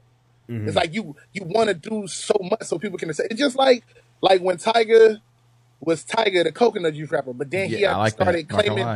It's 0.65 0.75
like 0.75 0.93
you 0.93 1.15
you 1.33 1.43
want 1.45 1.69
to 1.69 1.73
do 1.75 2.07
so 2.07 2.35
much 2.41 2.63
so 2.63 2.79
people 2.79 2.97
can 2.97 3.13
say. 3.13 3.25
It's 3.29 3.39
just 3.39 3.55
like 3.57 3.83
like 4.21 4.41
when 4.41 4.57
Tyga 4.57 5.21
was 5.81 6.05
Tyga, 6.05 6.43
the 6.43 6.51
coconut 6.51 6.93
juice 6.95 7.11
rapper, 7.11 7.33
but 7.33 7.51
then 7.51 7.69
he 7.69 7.81
Yeah, 7.81 7.89
had 7.89 7.97
like 7.97 8.13
started 8.13 8.47
gonna 8.47 8.63
claiming 8.63 8.87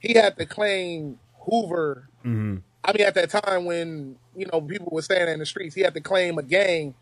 he 0.00 0.14
had 0.14 0.36
to 0.38 0.46
claim 0.46 1.18
Hoover. 1.46 2.08
Mm-hmm. 2.24 2.56
I 2.86 2.92
mean, 2.92 3.06
at 3.06 3.14
that 3.14 3.30
time 3.30 3.64
when 3.64 4.16
you 4.36 4.46
know 4.52 4.60
people 4.60 4.88
were 4.92 5.02
saying 5.02 5.28
in 5.28 5.40
the 5.40 5.46
streets, 5.46 5.74
he 5.74 5.82
had 5.82 5.94
to 5.94 6.00
claim 6.00 6.38
a 6.38 6.42
gang 6.42 6.94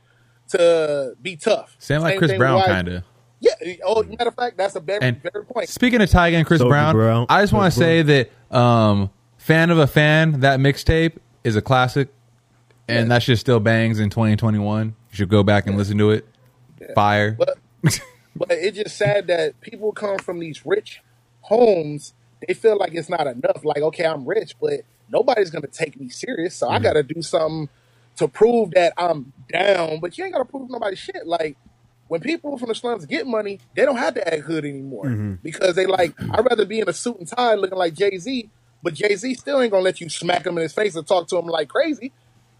to 0.48 1.14
be 1.20 1.36
tough. 1.36 1.76
Sound 1.78 2.02
like 2.02 2.12
Same 2.12 2.18
Chris 2.18 2.32
Brown 2.38 2.62
kind 2.62 2.88
of. 2.88 3.04
Yeah. 3.40 3.74
Oh, 3.84 4.02
matter 4.02 4.28
of 4.28 4.34
fact, 4.34 4.56
that's 4.56 4.74
a 4.74 4.80
very 4.80 5.00
And 5.02 5.22
very 5.22 5.44
point. 5.44 5.68
Speaking 5.68 6.00
of 6.00 6.08
Tyga 6.08 6.34
and 6.34 6.46
Chris 6.46 6.62
Soulja 6.62 6.68
Brown, 6.68 6.94
Brown. 6.94 7.26
I 7.28 7.42
just 7.42 7.52
want 7.52 7.72
to 7.72 7.78
say 7.78 8.02
that 8.02 8.30
um, 8.56 9.10
"Fan 9.36 9.70
of 9.70 9.78
a 9.78 9.86
Fan" 9.86 10.40
that 10.40 10.60
mixtape 10.60 11.18
is 11.42 11.56
a 11.56 11.62
classic, 11.62 12.08
and 12.88 13.10
that 13.10 13.22
shit 13.22 13.38
still 13.38 13.60
bangs 13.60 14.00
in 14.00 14.08
2021. 14.08 14.86
You 14.86 14.94
should 15.16 15.28
go 15.28 15.42
back 15.42 15.66
and 15.66 15.76
listen 15.76 15.98
to 15.98 16.10
it. 16.10 16.26
Fire. 16.94 17.32
But 17.32 17.58
but 18.36 18.50
it's 18.50 18.78
just 18.78 18.96
sad 18.96 19.26
that 19.26 19.60
people 19.60 19.92
come 19.92 20.18
from 20.18 20.40
these 20.40 20.64
rich 20.64 21.02
homes. 21.42 22.14
They 22.46 22.54
feel 22.54 22.78
like 22.78 22.94
it's 22.94 23.08
not 23.08 23.26
enough. 23.26 23.64
Like, 23.64 23.78
okay, 23.78 24.06
I'm 24.06 24.26
rich, 24.26 24.56
but 24.60 24.80
nobody's 25.08 25.50
gonna 25.50 25.66
take 25.68 25.98
me 26.00 26.08
serious. 26.08 26.56
So 26.56 26.68
I 26.68 26.74
Mm-hmm. 26.74 26.84
gotta 26.84 27.02
do 27.02 27.22
something 27.22 27.68
to 28.16 28.28
prove 28.28 28.72
that 28.72 28.92
I'm 28.96 29.32
down. 29.52 30.00
But 30.00 30.18
you 30.18 30.24
ain't 30.24 30.34
gotta 30.34 30.44
prove 30.46 30.70
nobody 30.70 30.96
shit. 30.96 31.26
Like 31.26 31.56
when 32.08 32.20
people 32.20 32.58
from 32.58 32.68
the 32.68 32.74
slums 32.74 33.06
get 33.06 33.26
money, 33.26 33.60
they 33.76 33.84
don't 33.84 33.96
have 33.98 34.14
to 34.14 34.34
act 34.34 34.44
hood 34.44 34.64
anymore 34.64 35.18
because 35.42 35.76
they 35.76 35.86
like. 35.86 36.14
I'd 36.32 36.46
rather 36.48 36.66
be 36.66 36.80
in 36.80 36.88
a 36.88 36.92
suit 36.92 37.18
and 37.18 37.28
tie 37.28 37.54
looking 37.54 37.78
like 37.78 37.94
Jay 37.94 38.18
Z. 38.18 38.50
But 38.82 38.94
Jay 38.94 39.16
Z 39.16 39.34
still 39.34 39.60
ain't 39.60 39.72
gonna 39.72 39.84
let 39.84 40.00
you 40.00 40.08
smack 40.08 40.46
him 40.46 40.56
in 40.58 40.62
his 40.62 40.72
face 40.74 40.94
and 40.96 41.06
talk 41.06 41.28
to 41.28 41.38
him 41.38 41.46
like 41.46 41.68
crazy 41.68 42.12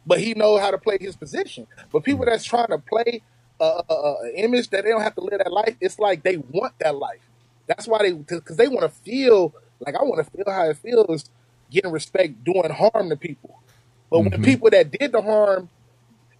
but 0.06 0.20
he 0.20 0.34
know 0.34 0.58
how 0.58 0.70
to 0.70 0.78
play 0.78 0.98
his 1.00 1.16
position. 1.16 1.66
But 1.92 2.04
people 2.04 2.24
that's 2.26 2.44
trying 2.44 2.68
to 2.68 2.78
play 2.78 3.22
a, 3.60 3.64
a, 3.64 3.94
a 3.94 4.14
a 4.26 4.32
image 4.36 4.70
that 4.70 4.84
they 4.84 4.90
don't 4.90 5.02
have 5.02 5.14
to 5.16 5.20
live 5.22 5.38
that 5.38 5.52
life, 5.52 5.76
it's 5.80 5.98
like 5.98 6.22
they 6.22 6.36
want 6.38 6.74
that 6.80 6.96
life. 6.96 7.20
That's 7.66 7.86
why 7.88 7.98
they 8.02 8.12
because 8.12 8.56
they 8.56 8.68
want 8.68 8.82
to 8.82 8.88
feel 8.88 9.54
like 9.80 9.94
I 9.94 10.02
want 10.04 10.24
to 10.24 10.30
feel 10.30 10.52
how 10.52 10.68
it 10.68 10.78
feels 10.78 11.30
getting 11.74 11.90
respect 11.90 12.44
doing 12.44 12.70
harm 12.70 13.10
to 13.10 13.16
people. 13.16 13.60
But 14.10 14.20
when 14.20 14.30
the 14.30 14.38
people 14.38 14.70
that 14.70 14.92
did 14.92 15.12
the 15.12 15.20
harm, 15.20 15.68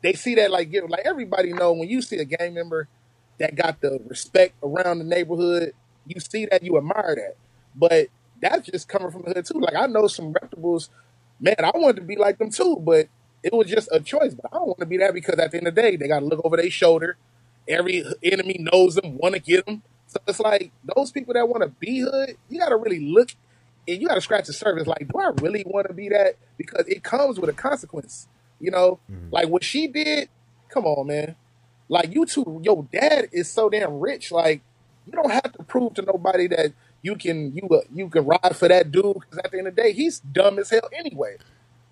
they 0.01 0.12
see 0.15 0.36
that 0.36 0.51
like 0.51 0.70
get 0.70 0.89
like 0.89 1.05
everybody 1.05 1.52
know 1.52 1.73
when 1.73 1.89
you 1.89 2.01
see 2.01 2.19
a 2.19 2.24
gang 2.24 2.55
member 2.55 2.89
that 3.39 3.56
got 3.56 3.81
the 3.81 4.01
respect 4.06 4.55
around 4.62 4.98
the 4.98 5.05
neighborhood, 5.05 5.73
you 6.06 6.20
see 6.20 6.47
that 6.47 6.62
you 6.62 6.77
admire 6.78 7.16
that. 7.16 7.36
But 7.74 8.09
that's 8.40 8.69
just 8.69 8.89
coming 8.89 9.11
from 9.11 9.23
the 9.23 9.32
hood 9.32 9.44
too. 9.44 9.61
Like 9.61 9.74
I 9.74 9.86
know 9.86 10.06
some 10.06 10.32
reputables, 10.32 10.89
man, 11.40 11.56
I 11.59 11.73
wanted 11.74 11.97
to 11.97 12.06
be 12.06 12.16
like 12.16 12.39
them 12.39 12.51
too, 12.51 12.77
but 12.81 13.09
it 13.43 13.52
was 13.52 13.66
just 13.66 13.89
a 13.90 14.01
choice. 14.01 14.35
But 14.35 14.47
I 14.52 14.59
don't 14.59 14.69
want 14.69 14.81
to 14.81 14.86
be 14.86 14.98
that 14.98 15.15
because 15.15 15.39
at 15.39 15.51
the 15.51 15.59
end 15.59 15.66
of 15.66 15.74
the 15.74 15.82
day, 15.82 15.97
they 15.97 16.06
got 16.06 16.20
to 16.20 16.27
look 16.27 16.40
over 16.44 16.56
their 16.56 16.70
shoulder. 16.70 17.16
Every 17.69 18.05
enemy 18.23 18.65
knows 18.73 18.94
them, 18.94 19.19
want 19.19 19.35
to 19.35 19.40
get 19.40 19.66
them. 19.66 19.82
So 20.06 20.19
it's 20.28 20.39
like 20.39 20.70
those 20.94 21.11
people 21.11 21.35
that 21.35 21.48
want 21.48 21.62
to 21.62 21.69
be 21.69 22.01
hood, 22.01 22.36
you 22.48 22.61
got 22.61 22.69
to 22.69 22.77
really 22.77 23.01
look 23.01 23.31
and 23.86 24.01
you 24.01 24.09
got 24.09 24.15
to 24.15 24.20
scratch 24.20 24.47
the 24.47 24.52
surface. 24.52 24.86
Like, 24.86 25.09
do 25.12 25.19
I 25.19 25.31
really 25.43 25.62
want 25.66 25.89
to 25.89 25.94
be 25.94 26.09
that? 26.11 26.36
Because 26.56 26.86
it 26.89 27.02
comes 27.02 27.39
with 27.40 27.51
a 27.51 27.52
consequence. 27.52 28.28
You 28.61 28.70
know, 28.70 28.98
like 29.31 29.48
what 29.48 29.65
she 29.65 29.86
did. 29.89 30.28
Come 30.70 30.86
on, 30.86 31.06
man. 31.06 31.36
Like 31.89 32.15
you 32.15 32.24
two, 32.24 32.61
your 32.65 32.86
dad 32.90 33.28
is 33.32 33.51
so 33.51 33.69
damn 33.69 34.01
rich. 34.01 34.32
Like 34.32 34.62
you 35.06 35.12
don't 35.12 35.31
have 35.31 35.52
to 35.52 35.62
prove 35.65 35.94
to 35.94 36.02
nobody 36.02 36.47
that 36.48 36.73
you 37.02 37.16
can 37.16 37.55
you 37.55 37.69
uh, 37.69 37.81
you 37.94 38.09
can 38.09 38.24
ride 38.24 38.56
for 38.56 38.69
that 38.69 38.90
dude. 38.90 39.15
Because 39.15 39.39
at 39.44 39.51
the 39.51 39.59
end 39.59 39.66
of 39.69 39.77
the 39.77 39.82
day, 39.82 39.93
he's 39.93 40.20
dumb 40.20 40.59
as 40.59 40.70
hell 40.70 40.89
anyway. 40.97 41.36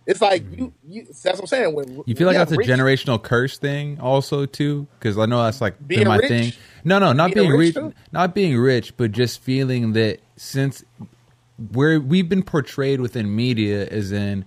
It's 0.06 0.20
like 0.20 0.44
you, 0.50 0.72
you. 0.88 1.04
That's 1.04 1.24
what 1.24 1.40
I'm 1.40 1.46
saying. 1.46 1.74
When 1.74 2.02
You 2.06 2.16
feel 2.16 2.26
like 2.26 2.36
that's 2.36 2.50
a 2.50 2.56
rich- 2.56 2.66
generational 2.68 3.22
curse 3.22 3.58
thing, 3.58 4.00
also 4.00 4.46
too, 4.46 4.88
because 4.98 5.16
I 5.16 5.26
know 5.26 5.42
that's 5.42 5.60
like 5.60 5.74
my 5.88 6.16
rich? 6.16 6.28
thing. 6.28 6.52
No, 6.84 6.98
no, 6.98 7.12
not 7.12 7.32
Being 7.32 7.48
being 7.48 7.58
rich, 7.58 7.76
rich, 7.76 7.94
not 8.10 8.34
being 8.34 8.58
rich, 8.58 8.96
but 8.96 9.12
just 9.12 9.40
feeling 9.40 9.92
that 9.92 10.18
since 10.36 10.82
we're 11.72 12.00
we've 12.00 12.28
been 12.28 12.42
portrayed 12.42 13.00
within 13.00 13.34
media 13.34 13.84
is 13.84 14.12
in 14.12 14.44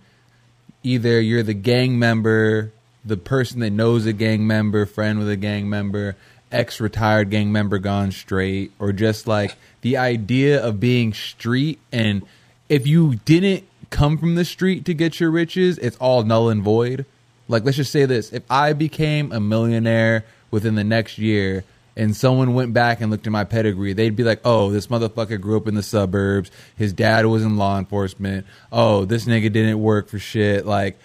either 0.84 1.20
you're 1.20 1.44
the 1.44 1.54
gang 1.54 1.98
member, 1.98 2.72
the 3.04 3.18
person 3.18 3.60
that 3.60 3.72
knows 3.72 4.06
a 4.06 4.14
gang 4.14 4.46
member, 4.46 4.86
friend 4.86 5.20
with 5.20 5.30
a 5.30 5.36
gang 5.36 5.70
member, 5.70 6.16
ex 6.52 6.80
retired 6.80 7.30
gang 7.30 7.52
member 7.52 7.78
gone 7.78 8.12
straight, 8.12 8.72
or 8.80 8.92
just 8.92 9.28
like 9.28 9.56
the 9.82 9.98
idea 9.98 10.64
of 10.64 10.80
being 10.80 11.14
street 11.14 11.80
and 11.92 12.24
if 12.68 12.88
you 12.88 13.16
didn't 13.26 13.64
come 13.92 14.18
from 14.18 14.36
the 14.36 14.46
street 14.46 14.86
to 14.86 14.94
get 14.94 15.20
your 15.20 15.30
riches, 15.30 15.78
it's 15.78 15.98
all 15.98 16.24
null 16.24 16.50
and 16.50 16.64
void. 16.64 17.06
Like 17.48 17.64
let's 17.64 17.78
just 17.78 17.92
say 17.92 18.06
this. 18.06 18.34
If 18.34 18.44
I 18.50 18.74
became 18.74 19.32
a 19.32 19.40
millionaire 19.40 20.26
within 20.50 20.76
the 20.76 20.84
next 20.84 21.18
year 21.18 21.64
and 21.98 22.16
someone 22.16 22.54
went 22.54 22.74
back 22.74 23.00
and 23.02 23.10
looked 23.12 23.26
at 23.28 23.32
my 23.32 23.44
pedigree, 23.44 23.94
they'd 23.94 24.16
be 24.16 24.24
like, 24.24 24.42
"Oh, 24.46 24.70
this 24.72 24.88
motherfucker 24.88 25.40
grew 25.40 25.58
up 25.58 25.68
in 25.68 25.76
the 25.76 25.84
suburbs. 25.84 26.52
His 26.76 26.92
dad 26.94 27.26
was 27.26 27.44
in 27.44 27.58
law 27.58 27.78
enforcement. 27.80 28.46
Oh, 28.72 29.06
this 29.06 29.26
nigga 29.26 29.52
didn't 29.52 29.80
work 29.82 30.10
for 30.10 30.20
shit." 30.20 30.66
Like, 30.66 30.98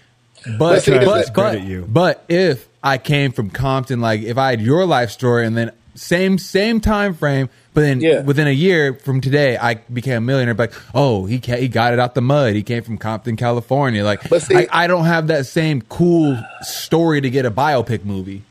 but 0.58 0.84
but 0.86 1.34
but, 1.34 1.62
you. 1.62 1.86
but 1.88 2.24
if 2.28 2.66
I 2.82 2.98
came 2.98 3.32
from 3.32 3.50
Compton, 3.50 4.00
like 4.00 4.22
if 4.22 4.38
I 4.38 4.50
had 4.50 4.60
your 4.60 4.84
life 4.86 5.10
story 5.10 5.46
and 5.46 5.56
then 5.56 5.70
same 5.94 6.38
same 6.38 6.80
time 6.80 7.14
frame, 7.14 7.50
but 7.74 7.82
then 7.82 8.00
Yeah. 8.00 8.22
within 8.22 8.46
a 8.46 8.52
year 8.52 8.94
from 8.94 9.20
today, 9.20 9.58
I 9.58 9.74
became 9.74 10.16
a 10.16 10.20
millionaire. 10.20 10.54
Like, 10.54 10.72
oh, 10.94 11.26
he 11.26 11.40
ca- 11.40 11.56
he 11.58 11.68
got 11.68 11.92
it 11.92 11.98
out 11.98 12.14
the 12.14 12.20
mud. 12.22 12.54
He 12.54 12.62
came 12.62 12.82
from 12.82 12.96
Compton, 12.96 13.36
California. 13.36 14.02
Like, 14.02 14.28
But 14.30 14.42
see- 14.42 14.56
I, 14.56 14.66
I 14.72 14.86
don't 14.86 15.04
have 15.04 15.26
that 15.26 15.46
same 15.46 15.82
cool 15.82 16.38
story 16.62 17.20
to 17.20 17.28
get 17.28 17.44
a 17.44 17.50
biopic 17.50 18.04
movie. 18.04 18.42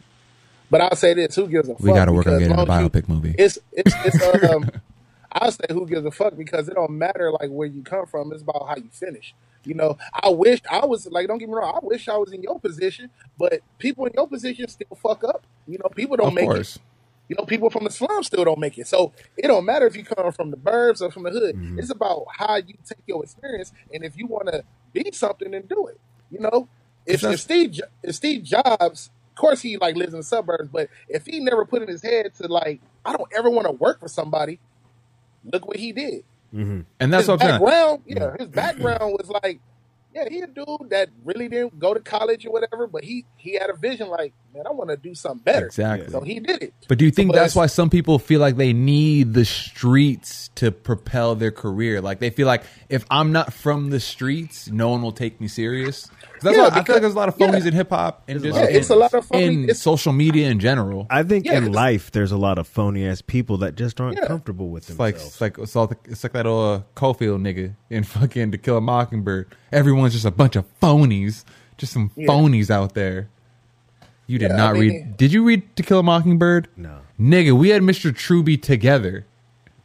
But 0.69 0.81
I'll 0.81 0.95
say 0.95 1.13
this: 1.13 1.35
Who 1.35 1.47
gives 1.47 1.67
a 1.69 1.73
fuck? 1.73 1.81
We 1.81 1.93
gotta 1.93 2.13
work 2.13 2.27
on 2.27 2.39
getting 2.39 2.57
a 2.57 2.65
biopic 2.65 3.07
movie. 3.09 3.35
It's 3.37 3.59
it's 3.71 3.93
it's 4.05 4.43
um. 4.51 4.69
I'll 5.31 5.51
say 5.51 5.65
who 5.69 5.85
gives 5.85 6.05
a 6.05 6.11
fuck 6.11 6.35
because 6.35 6.67
it 6.69 6.73
don't 6.73 6.91
matter 6.97 7.31
like 7.31 7.49
where 7.51 7.67
you 7.67 7.83
come 7.83 8.07
from. 8.07 8.33
It's 8.33 8.41
about 8.41 8.67
how 8.67 8.75
you 8.77 8.89
finish. 8.91 9.35
You 9.63 9.75
know, 9.75 9.97
I 10.13 10.29
wish 10.29 10.59
I 10.69 10.85
was 10.85 11.05
like. 11.07 11.27
Don't 11.27 11.37
get 11.37 11.47
me 11.49 11.53
wrong. 11.55 11.79
I 11.81 11.85
wish 11.85 12.07
I 12.09 12.17
was 12.17 12.31
in 12.33 12.41
your 12.41 12.59
position, 12.59 13.09
but 13.37 13.59
people 13.77 14.05
in 14.05 14.13
your 14.15 14.27
position 14.27 14.67
still 14.67 14.97
fuck 15.01 15.23
up. 15.23 15.45
You 15.67 15.77
know, 15.77 15.89
people 15.95 16.17
don't 16.17 16.29
Of 16.29 16.33
make 16.33 16.45
course. 16.45 16.77
it. 16.77 16.81
You 17.27 17.35
know, 17.37 17.45
people 17.45 17.69
from 17.69 17.83
the 17.83 17.91
slums 17.91 18.25
still 18.25 18.43
don't 18.43 18.57
make 18.59 18.79
it. 18.79 18.87
So 18.87 19.11
it 19.37 19.45
don't 19.47 19.63
matter 19.65 19.85
if 19.85 19.95
you 19.95 20.03
come 20.03 20.31
from 20.31 20.49
the 20.49 20.57
burbs 20.57 20.99
or 20.99 21.11
from 21.11 21.23
the 21.23 21.29
hood. 21.29 21.55
Mm-hmm. 21.55 21.77
It's 21.77 21.91
about 21.91 22.25
how 22.35 22.55
you 22.55 22.73
take 22.83 22.97
your 23.05 23.23
experience, 23.23 23.71
and 23.93 24.03
if 24.03 24.17
you 24.17 24.25
want 24.25 24.47
to 24.47 24.63
be 24.93 25.11
something, 25.13 25.51
then 25.51 25.63
do 25.69 25.85
it. 25.87 25.99
You 26.31 26.39
know, 26.39 26.67
if, 27.05 27.23
if 27.23 27.39
Steve 27.39 27.79
if 28.01 28.15
Steve 28.15 28.43
Jobs, 28.43 29.11
course 29.39 29.61
he 29.61 29.77
like 29.77 29.95
lives 29.95 30.13
in 30.13 30.19
the 30.19 30.23
suburbs, 30.23 30.69
but 30.71 30.89
if 31.07 31.25
he 31.25 31.39
never 31.39 31.65
put 31.65 31.81
in 31.81 31.87
his 31.87 32.03
head 32.03 32.33
to 32.35 32.47
like, 32.47 32.81
I 33.05 33.15
don't 33.15 33.29
ever 33.35 33.49
want 33.49 33.65
to 33.65 33.71
work 33.71 33.99
for 33.99 34.07
somebody. 34.07 34.59
Look 35.45 35.67
what 35.67 35.77
he 35.77 35.91
did. 35.91 36.23
Mm-hmm. 36.53 36.81
And 36.99 37.13
that's 37.13 37.23
his 37.23 37.29
what 37.29 37.41
I'm 37.41 37.49
saying. 37.49 37.61
yeah, 38.05 38.19
mm-hmm. 38.19 38.43
his 38.43 38.49
background 38.49 39.13
was 39.13 39.29
like, 39.43 39.59
yeah, 40.13 40.27
he 40.29 40.41
a 40.41 40.47
dude 40.47 40.89
that 40.89 41.09
really 41.23 41.47
didn't 41.47 41.77
go 41.79 41.93
to 41.93 41.99
college 41.99 42.45
or 42.45 42.51
whatever, 42.51 42.87
but 42.87 43.03
he 43.03 43.25
he 43.37 43.53
had 43.53 43.69
a 43.69 43.75
vision 43.75 44.07
like, 44.09 44.33
man, 44.53 44.63
I 44.67 44.71
want 44.71 44.89
to 44.89 44.97
do 44.97 45.13
something 45.13 45.43
better. 45.43 45.67
Exactly. 45.67 46.09
So 46.09 46.21
he 46.21 46.39
did 46.39 46.63
it. 46.63 46.73
But 46.87 46.97
do 46.97 47.05
you 47.05 47.11
think 47.11 47.31
But 47.31 47.37
that's 47.37 47.55
why 47.55 47.67
some 47.67 47.89
people 47.89 48.17
feel 48.19 48.39
like 48.39 48.57
they 48.57 48.73
need 48.73 49.33
the 49.33 49.45
streets 49.45 50.49
to 50.55 50.71
propel 50.71 51.35
their 51.35 51.51
career? 51.51 52.01
Like 52.01 52.19
they 52.19 52.29
feel 52.29 52.47
like 52.47 52.63
if 52.89 53.05
I'm 53.09 53.31
not 53.31 53.53
from 53.53 53.89
the 53.91 53.99
streets, 53.99 54.67
no 54.69 54.89
one 54.89 55.01
will 55.01 55.11
take 55.11 55.39
me 55.39 55.47
serious. 55.47 56.09
That's 56.41 56.55
Yeah, 56.55 56.69
why 56.69 56.79
I 56.79 56.83
feel 56.83 56.95
like 56.95 57.01
there's 57.01 57.13
a 57.13 57.17
lot 57.17 57.27
of 57.29 57.35
phonies 57.37 57.61
yeah. 57.61 57.67
in 57.67 57.73
hip 57.73 57.89
hop 57.89 58.23
and 58.27 58.41
just 58.41 58.57
Yeah, 58.57 58.67
in, 58.69 58.75
it's 58.77 58.89
a 58.89 58.95
lot 58.95 59.13
of 59.13 59.25
phony- 59.25 59.45
in 59.45 59.63
it's- 59.65 59.79
social 59.81 60.13
media 60.13 60.49
in 60.49 60.59
general. 60.59 61.05
I 61.09 61.23
think 61.23 61.45
Yeah, 61.45 61.57
in 61.57 61.71
life 61.71 62.11
there's 62.11 62.31
a 62.31 62.37
lot 62.37 62.57
of 62.57 62.67
phony 62.67 63.05
ass 63.07 63.21
people 63.21 63.57
that 63.57 63.75
just 63.75 63.99
aren't 63.99 64.17
Yeah. 64.17 64.27
comfortable 64.27 64.69
with 64.69 64.89
It's 64.89 64.97
like 64.99 65.15
themselves. 65.15 65.33
it's 65.35 65.41
like 65.41 65.57
it's, 65.59 65.75
all 65.75 65.87
the, 65.87 65.97
it's 66.05 66.23
like 66.23 66.33
that 66.33 66.45
old 66.45 66.79
uh, 66.81 66.83
Caulfield 66.95 67.41
nigga 67.41 67.75
in 67.89 68.03
fucking 68.03 68.51
To 68.51 68.57
Kill 68.57 68.77
a 68.77 68.81
Mockingbird. 68.81 69.53
Everyone's 69.71 70.13
just 70.13 70.25
a 70.25 70.31
bunch 70.31 70.55
of 70.55 70.65
phonies, 70.81 71.43
just 71.77 71.93
some 71.93 72.11
Yeah. 72.15 72.27
phonies 72.27 72.69
out 72.69 72.93
there. 72.93 73.29
You 74.27 74.37
did 74.39 74.51
Yeah, 74.51 74.57
not 74.57 74.75
I 74.75 74.79
mean- 74.79 74.81
read. 74.91 75.17
Did 75.17 75.33
you 75.33 75.43
read 75.43 75.75
To 75.75 75.83
Kill 75.83 75.99
a 75.99 76.03
Mockingbird? 76.03 76.67
No. 76.77 76.99
Nigga, 77.19 77.57
we 77.57 77.69
had 77.69 77.81
Mr. 77.81 78.15
Truby 78.15 78.57
together. 78.57 79.25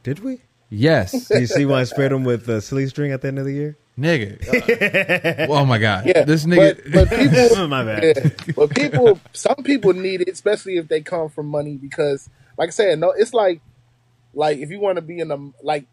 Did 0.02 0.20
we? 0.22 0.40
Yes. 0.70 1.28
Do 1.28 1.40
you 1.40 1.46
see 1.46 1.64
why 1.64 1.80
I 1.80 1.84
sprayed 1.84 2.12
him 2.12 2.24
with 2.24 2.48
uh, 2.48 2.60
silly 2.60 2.86
string 2.88 3.12
at 3.12 3.22
the 3.22 3.28
end 3.28 3.38
of 3.38 3.44
the 3.46 3.52
year? 3.52 3.76
nigga. 3.98 5.46
oh 5.48 5.64
my 5.64 5.78
god. 5.78 6.04
Yeah, 6.04 6.24
This 6.24 6.44
nigga. 6.44 6.92
But, 6.92 7.08
but 7.08 7.16
people, 7.18 7.68
My 7.68 7.84
bad. 7.84 8.02
yeah, 8.02 8.52
but 8.56 8.70
people, 8.74 9.20
some 9.32 9.54
people 9.62 9.92
need 9.92 10.20
it, 10.22 10.28
especially 10.30 10.78
if 10.78 10.88
they 10.88 11.00
come 11.00 11.28
from 11.28 11.46
money, 11.46 11.76
because, 11.76 12.28
like 12.58 12.68
I 12.68 12.72
said, 12.72 12.98
no, 12.98 13.10
it's 13.12 13.32
like, 13.32 13.60
like 14.34 14.58
if 14.58 14.70
you 14.70 14.80
want 14.80 14.96
to 14.96 15.02
be 15.02 15.20
in 15.20 15.28
the 15.28 15.52
like, 15.62 15.86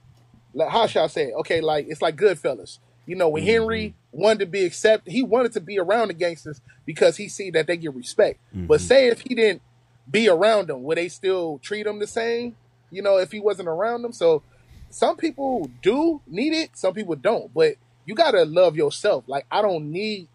like 0.56 0.70
how 0.70 0.88
shall 0.88 1.04
I 1.04 1.08
say? 1.08 1.26
It? 1.28 1.34
Okay, 1.42 1.62
like 1.62 1.86
it's 1.90 2.02
like 2.02 2.16
Goodfellas. 2.16 2.80
You 3.06 3.16
know, 3.16 3.30
when 3.30 3.44
Henry 3.44 3.96
mm-hmm. 4.14 4.22
wanted 4.22 4.40
to 4.40 4.46
be 4.46 4.64
accepted, 4.64 5.12
he 5.12 5.24
wanted 5.24 5.54
to 5.54 5.60
be 5.60 5.80
around 5.80 6.10
the 6.10 6.14
gangsters 6.14 6.62
because 6.86 7.18
he 7.18 7.28
see 7.28 7.50
that 7.52 7.68
they 7.68 7.78
get 7.78 7.94
respect. 7.96 8.40
But 8.54 8.80
mm-hmm. 8.80 8.88
say 8.88 9.08
if 9.08 9.22
he 9.22 9.36
didn't 9.36 9.62
be 10.10 10.30
around 10.30 10.68
them, 10.68 10.84
would 10.84 10.98
they 10.98 11.10
still 11.10 11.60
treat 11.60 11.86
him 11.86 12.00
the 12.00 12.08
same? 12.08 12.56
You 12.90 13.02
know, 13.02 13.18
if 13.18 13.32
he 13.32 13.40
wasn't 13.40 13.70
around 13.70 14.02
them. 14.02 14.14
So 14.14 14.44
some 14.90 15.18
people 15.18 15.70
do 15.82 16.22
need 16.28 16.54
it, 16.54 16.78
some 16.78 16.94
people 16.94 17.16
don't. 17.16 17.54
But 17.54 17.76
you 18.06 18.16
gotta 18.16 18.44
love 18.44 18.76
yourself. 18.76 19.24
Like 19.28 19.46
I 19.52 19.62
don't 19.62 19.92
need 19.92 20.28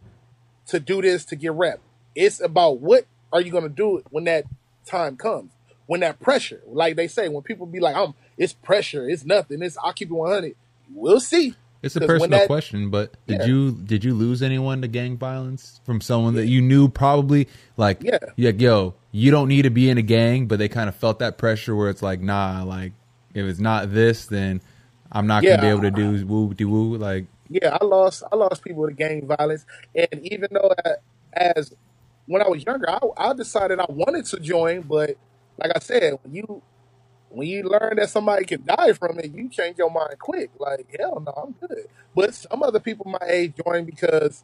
to 0.69 0.81
do 0.81 1.03
this 1.03 1.25
to 1.27 1.37
get 1.37 1.53
rep. 1.53 1.81
It's 2.15 2.41
about 2.41 2.81
what 2.81 3.07
are 3.33 3.41
you 3.41 3.53
gonna 3.53 3.69
do 3.69 4.03
when 4.11 4.25
that 4.25 4.45
time 4.85 5.17
comes. 5.17 5.53
When 5.87 6.01
that 6.01 6.19
pressure, 6.19 6.63
like 6.67 6.97
they 6.97 7.07
say, 7.07 7.29
when 7.29 7.43
people 7.45 7.65
be 7.65 7.79
like, 7.79 7.95
"I'm," 7.95 8.15
it's 8.37 8.53
pressure. 8.53 9.09
It's 9.09 9.25
nothing. 9.25 9.63
It's 9.63 9.77
I'll 9.79 9.93
keep 9.93 10.11
it 10.11 10.15
100. 10.15 10.57
We'll 10.93 11.21
see. 11.21 11.55
It's 11.87 11.97
a 11.97 12.01
personal 12.01 12.39
that- 12.41 12.47
question, 12.47 12.91
but 12.91 13.15
did 13.27 13.41
Yeah. 13.41 13.47
you 13.47 13.73
did 13.73 14.05
you 14.05 14.15
lose 14.15 14.43
anyone 14.43 14.83
to 14.83 14.89
gang 14.89 15.17
violence 15.17 15.81
from 15.85 16.01
someone 16.01 16.35
that 16.35 16.47
you 16.47 16.61
knew 16.61 16.89
probably 16.89 17.49
like 17.77 18.03
Yeah. 18.03 18.19
like 18.37 18.61
yo 18.61 18.95
you 19.13 19.31
don't 19.31 19.49
need 19.49 19.63
to 19.63 19.71
be 19.71 19.89
in 19.89 19.97
a 19.99 20.03
gang, 20.03 20.47
but 20.47 20.59
they 20.59 20.69
kind 20.69 20.89
of 20.89 20.95
felt 20.95 21.19
that 21.21 21.39
pressure 21.39 21.75
where 21.75 21.89
it's 21.89 22.03
like 22.03 22.21
nah 22.21 22.63
like 22.65 22.93
if 23.35 23.45
it's 23.47 23.61
not 23.61 23.93
this 23.95 24.27
then 24.27 24.61
I'm 25.13 25.27
not 25.27 25.43
Yeah. 25.43 25.57
gonna 25.57 25.63
be 25.63 25.69
able 25.69 25.83
to 25.83 25.91
do 25.91 26.27
woo 26.27 26.53
de 26.55 26.65
woo 26.65 26.97
like 26.97 27.27
yeah, 27.49 27.79
I 27.81 27.85
lost 27.85 28.23
I 28.33 28.37
lost 28.37 28.65
people 28.65 28.87
to 28.89 28.93
gang 28.93 29.25
violence, 29.27 29.65
and 29.95 30.09
even 30.25 30.49
though 30.51 30.73
that, 30.85 31.03
as 31.33 31.73
when 32.27 32.43
I 32.43 32.49
was 32.49 32.65
younger, 32.65 32.91
I, 32.91 32.99
I 33.17 33.33
decided 33.35 33.79
I 33.79 33.87
wanted 33.89 34.27
to 34.27 34.41
join, 34.41 34.81
but 34.83 35.17
like 35.57 35.71
I 35.75 35.79
said, 35.79 36.19
when 36.25 36.35
you 36.35 36.61
when 37.37 37.49
you 37.49 37.65
learn 37.65 37.97
that 37.97 38.09
somebody 38.09 38.47
can 38.47 38.65
die 38.65 38.95
from 38.95 39.19
it, 39.19 39.31
you 39.31 39.51
change 39.51 39.77
your 39.77 39.91
mind 39.91 40.19
quick. 40.19 40.51
Like 40.59 40.87
hell 40.99 41.21
no, 41.21 41.33
I'm 41.33 41.53
good. 41.53 41.87
But 42.15 42.35
some 42.35 42.63
other 42.63 42.81
people 42.81 43.07
my 43.11 43.27
age 43.29 43.55
join 43.63 43.85
because, 43.85 44.43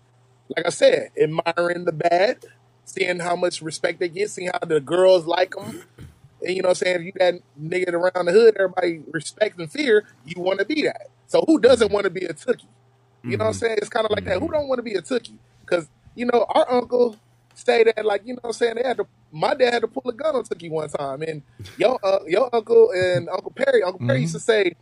like 0.55 0.67
I 0.67 0.71
said, 0.71 1.11
admiring 1.19 1.87
the 1.87 1.93
bad, 1.93 2.45
seeing 2.85 3.21
how 3.21 3.35
much 3.35 3.63
respect 3.63 3.99
they 3.99 4.11
get, 4.11 4.29
seeing 4.29 4.51
how 4.53 4.67
the 4.67 4.79
girls 4.79 5.25
like 5.25 5.55
them. 5.55 5.85
And 6.43 6.55
you 6.55 6.61
know 6.61 6.69
what 6.69 6.83
I'm 6.83 6.87
saying? 6.87 6.97
If 6.97 7.03
you 7.03 7.13
got 7.13 7.35
nigga 7.59 7.95
around 7.95 8.27
the 8.27 8.33
hood, 8.33 8.57
everybody 8.59 9.01
respect 9.11 9.59
and 9.59 9.73
fear, 9.73 10.05
you 10.27 10.43
want 10.43 10.59
to 10.59 10.67
be 10.67 10.83
that. 10.83 11.09
So 11.29 11.45
who 11.47 11.59
doesn't 11.59 11.91
want 11.91 12.05
to 12.05 12.11
be 12.11 12.27
a 12.27 12.35
tookie? 12.35 12.67
You 13.25 13.39
know 13.39 13.45
what 13.45 13.49
I'm 13.49 13.53
mm-hmm. 13.53 13.59
saying? 13.59 13.79
It's 13.79 13.89
kind 13.89 14.05
of 14.05 14.11
like 14.11 14.25
that. 14.25 14.35
Who 14.35 14.47
mm-hmm. 14.47 14.53
don't 14.53 14.69
want 14.69 14.81
to 14.81 14.83
be 14.83 14.95
a 14.95 15.03
tookie? 15.03 15.39
Because, 15.61 15.89
you 16.15 16.27
know, 16.27 16.45
our 16.51 16.71
uncle 16.71 17.17
say 17.55 17.85
that, 17.85 18.05
like, 18.05 18.23
you 18.25 18.35
know 18.35 18.41
what 18.43 18.51
I'm 18.51 18.53
saying? 18.55 18.75
They 18.77 18.83
had 18.83 18.97
to, 18.99 19.07
my 19.33 19.55
dad 19.55 19.73
had 19.73 19.83
to 19.83 19.89
pull 19.89 20.03
a 20.09 20.13
gun 20.13 20.37
on 20.37 20.45
Tookie 20.45 20.71
one 20.71 20.89
time. 20.89 21.23
And 21.23 21.43
your, 21.79 21.99
uh, 22.05 22.19
your 22.27 22.49
uncle 22.55 22.91
and 22.93 23.29
Uncle 23.29 23.53
Perry, 23.53 23.83
Uncle 23.83 24.07
Perry 24.07 24.21
used 24.23 24.35
to 24.35 24.41
say, 24.41 24.75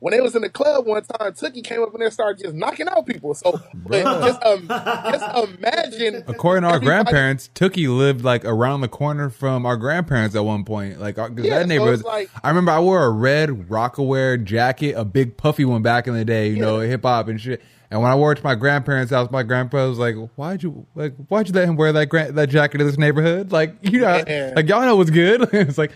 when 0.00 0.12
they 0.12 0.20
was 0.20 0.36
in 0.36 0.42
the 0.42 0.48
club 0.48 0.86
one 0.86 1.02
time, 1.02 1.32
Tookie 1.32 1.64
came 1.64 1.82
up 1.82 1.92
in 1.92 1.98
there 1.98 2.06
and 2.06 2.12
started 2.14 2.40
just 2.40 2.54
knocking 2.54 2.86
out 2.88 3.04
people. 3.04 3.34
So 3.34 3.60
but 3.74 4.04
just, 4.04 4.40
um, 4.44 4.68
just 4.68 5.48
imagine. 5.58 6.22
according 6.28 6.62
to 6.62 6.68
our 6.68 6.76
everybody- 6.76 6.86
grandparents, 7.04 7.50
Tookie 7.56 7.88
lived 7.92 8.22
like 8.24 8.44
around 8.44 8.82
the 8.82 8.88
corner 8.88 9.28
from 9.28 9.66
our 9.66 9.76
grandparents 9.76 10.36
at 10.36 10.44
one 10.44 10.62
point. 10.64 11.00
Like, 11.00 11.18
our, 11.18 11.28
'cause 11.30 11.44
Yeah, 11.44 11.58
that 11.58 11.66
neighborhood. 11.66 12.04
like- 12.04 12.30
I 12.44 12.48
remember 12.48 12.70
I 12.70 12.78
wore 12.78 13.02
a 13.04 13.10
red 13.10 13.48
Rocawear 13.68 14.42
jacket, 14.44 14.92
a 14.92 15.04
big 15.04 15.36
puffy 15.36 15.64
one 15.64 15.82
back 15.82 16.06
in 16.06 16.14
the 16.14 16.24
day. 16.24 16.48
You 16.50 16.60
know, 16.60 16.78
hip 16.78 17.02
hop 17.02 17.26
and 17.26 17.40
shit. 17.40 17.60
And 17.90 18.02
when 18.02 18.10
I 18.10 18.14
wore 18.14 18.32
it 18.32 18.36
to 18.36 18.44
my 18.44 18.54
grandparents' 18.54 19.10
house, 19.12 19.30
my 19.30 19.42
grandpa 19.42 19.88
was 19.88 19.98
like, 19.98 20.14
"Why'd 20.36 20.62
you 20.62 20.86
like? 20.94 21.14
Why'd 21.28 21.48
you 21.48 21.54
let 21.54 21.68
him 21.68 21.76
wear 21.76 21.92
that 21.92 22.06
gra- 22.06 22.32
that 22.32 22.50
jacket 22.50 22.80
in 22.82 22.86
this 22.86 22.98
neighborhood? 22.98 23.50
Like, 23.50 23.76
you 23.82 24.00
know, 24.00 24.22
Yeah. 24.26 24.52
like 24.54 24.68
y'all 24.68 24.82
know 24.82 24.96
what's 24.96 25.10
good." 25.10 25.48
it's 25.52 25.78
like. 25.78 25.92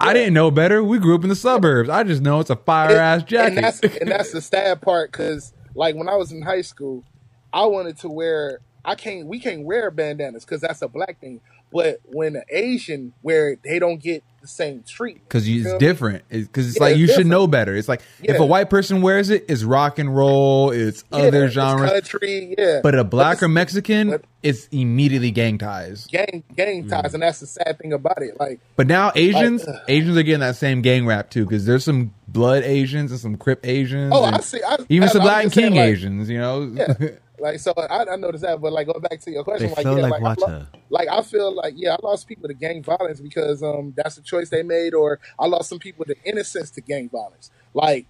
I 0.00 0.12
didn't 0.12 0.34
know 0.34 0.50
better. 0.50 0.82
We 0.82 0.98
grew 0.98 1.14
up 1.14 1.22
in 1.22 1.28
the 1.28 1.36
suburbs. 1.36 1.88
I 1.88 2.02
just 2.02 2.20
know 2.20 2.40
it's 2.40 2.50
a 2.50 2.56
fire 2.56 2.96
ass 2.96 3.22
jacket. 3.22 3.58
And 3.58 3.64
that's 3.64 3.78
and 3.80 4.10
that's 4.10 4.32
the 4.32 4.40
sad 4.42 4.82
part 4.82 5.12
because 5.12 5.52
like 5.76 5.94
when 5.94 6.08
I 6.08 6.16
was 6.16 6.32
in 6.32 6.42
high 6.42 6.62
school, 6.62 7.04
I 7.52 7.64
wanted 7.66 7.98
to 7.98 8.08
wear. 8.08 8.58
I 8.84 8.96
can't. 8.96 9.28
We 9.28 9.38
can't 9.38 9.64
wear 9.64 9.92
bandanas 9.92 10.44
because 10.44 10.60
that's 10.60 10.82
a 10.82 10.88
black 10.88 11.20
thing. 11.20 11.40
But 11.74 12.00
when 12.04 12.36
an 12.36 12.44
Asian 12.50 13.14
wear 13.24 13.50
it, 13.50 13.64
they 13.64 13.80
don't 13.80 14.00
get 14.00 14.22
the 14.40 14.46
same 14.46 14.84
treatment 14.86 15.24
because 15.28 15.48
it's 15.48 15.64
me? 15.72 15.78
different. 15.78 16.22
Because 16.28 16.68
it's 16.68 16.76
Yeah, 16.76 16.82
like 16.84 16.90
it's 16.92 17.00
you 17.00 17.06
should 17.08 17.26
know 17.26 17.48
better. 17.48 17.74
It's 17.74 17.88
like 17.88 18.00
if 18.22 18.38
a 18.38 18.46
white 18.46 18.70
person 18.70 19.02
wears 19.02 19.28
it, 19.30 19.46
it's 19.48 19.64
rock 19.64 19.98
and 19.98 20.14
roll, 20.14 20.70
it's 20.70 21.02
Yeah, 21.10 21.18
other 21.18 21.44
it's 21.46 21.54
genres. 21.54 21.90
country, 21.90 22.54
yeah. 22.56 22.78
But 22.80 22.94
a 22.94 23.02
black 23.02 23.34
it's 23.34 23.42
or 23.42 23.48
Mexican, 23.48 24.10
but- 24.10 24.24
it's 24.40 24.68
immediately 24.70 25.32
gang 25.32 25.58
ties. 25.58 26.06
gang 26.06 26.44
gang 26.54 26.86
ties, 26.88 27.10
mm. 27.10 27.14
and 27.14 27.22
that's 27.24 27.40
the 27.40 27.46
sad 27.48 27.76
thing 27.80 27.92
about 27.92 28.22
it. 28.22 28.38
Like 28.38 28.60
But 28.76 28.86
now 28.86 29.10
Asians, 29.16 29.66
Like, 29.66 29.76
ugh. 29.76 29.82
Asians 29.88 30.16
are 30.16 30.22
getting 30.22 30.40
that 30.40 30.54
same 30.56 30.80
gang 30.80 31.06
rap 31.06 31.30
too. 31.30 31.44
Because 31.44 31.66
there's 31.66 31.82
some 31.82 32.14
blood 32.28 32.62
Asians 32.62 33.10
and 33.10 33.18
some 33.18 33.36
Crip 33.36 33.66
Asians. 33.66 34.12
Oh, 34.14 34.24
and 34.26 34.36
I 34.36 34.40
see. 34.40 34.60
I, 34.62 34.76
even 34.88 35.08
I- 35.08 35.12
some 35.12 35.22
I'm 35.22 35.26
Latin 35.26 35.44
just 35.46 35.54
saying, 35.56 35.68
King 35.72 35.78
like, 35.80 35.88
Asians. 35.88 36.30
You 36.30 36.38
know. 36.38 36.76
Like 37.44 37.60
so, 37.60 37.74
I, 37.76 38.06
I 38.10 38.16
noticed 38.16 38.42
that. 38.42 38.58
But 38.60 38.72
like, 38.72 38.86
go 38.86 38.98
back 38.98 39.20
to 39.20 39.30
your 39.30 39.44
question. 39.44 39.68
They 39.68 39.74
like, 39.74 39.84
feel 39.84 39.96
yeah, 39.98 40.02
like 40.08 40.22
like, 40.22 40.38
I 40.38 40.40
lo- 40.40 40.66
like 40.88 41.08
I 41.08 41.22
feel 41.22 41.54
like 41.54 41.74
yeah, 41.76 41.92
I 41.94 41.98
lost 42.02 42.26
people 42.26 42.48
to 42.48 42.54
gang 42.54 42.82
violence 42.82 43.20
because 43.20 43.62
um 43.62 43.92
that's 43.96 44.16
the 44.16 44.22
choice 44.22 44.48
they 44.48 44.62
made, 44.62 44.94
or 44.94 45.20
I 45.38 45.46
lost 45.46 45.68
some 45.68 45.78
people 45.78 46.06
to 46.06 46.14
innocence 46.24 46.70
to 46.72 46.80
gang 46.80 47.10
violence. 47.10 47.50
Like 47.74 48.06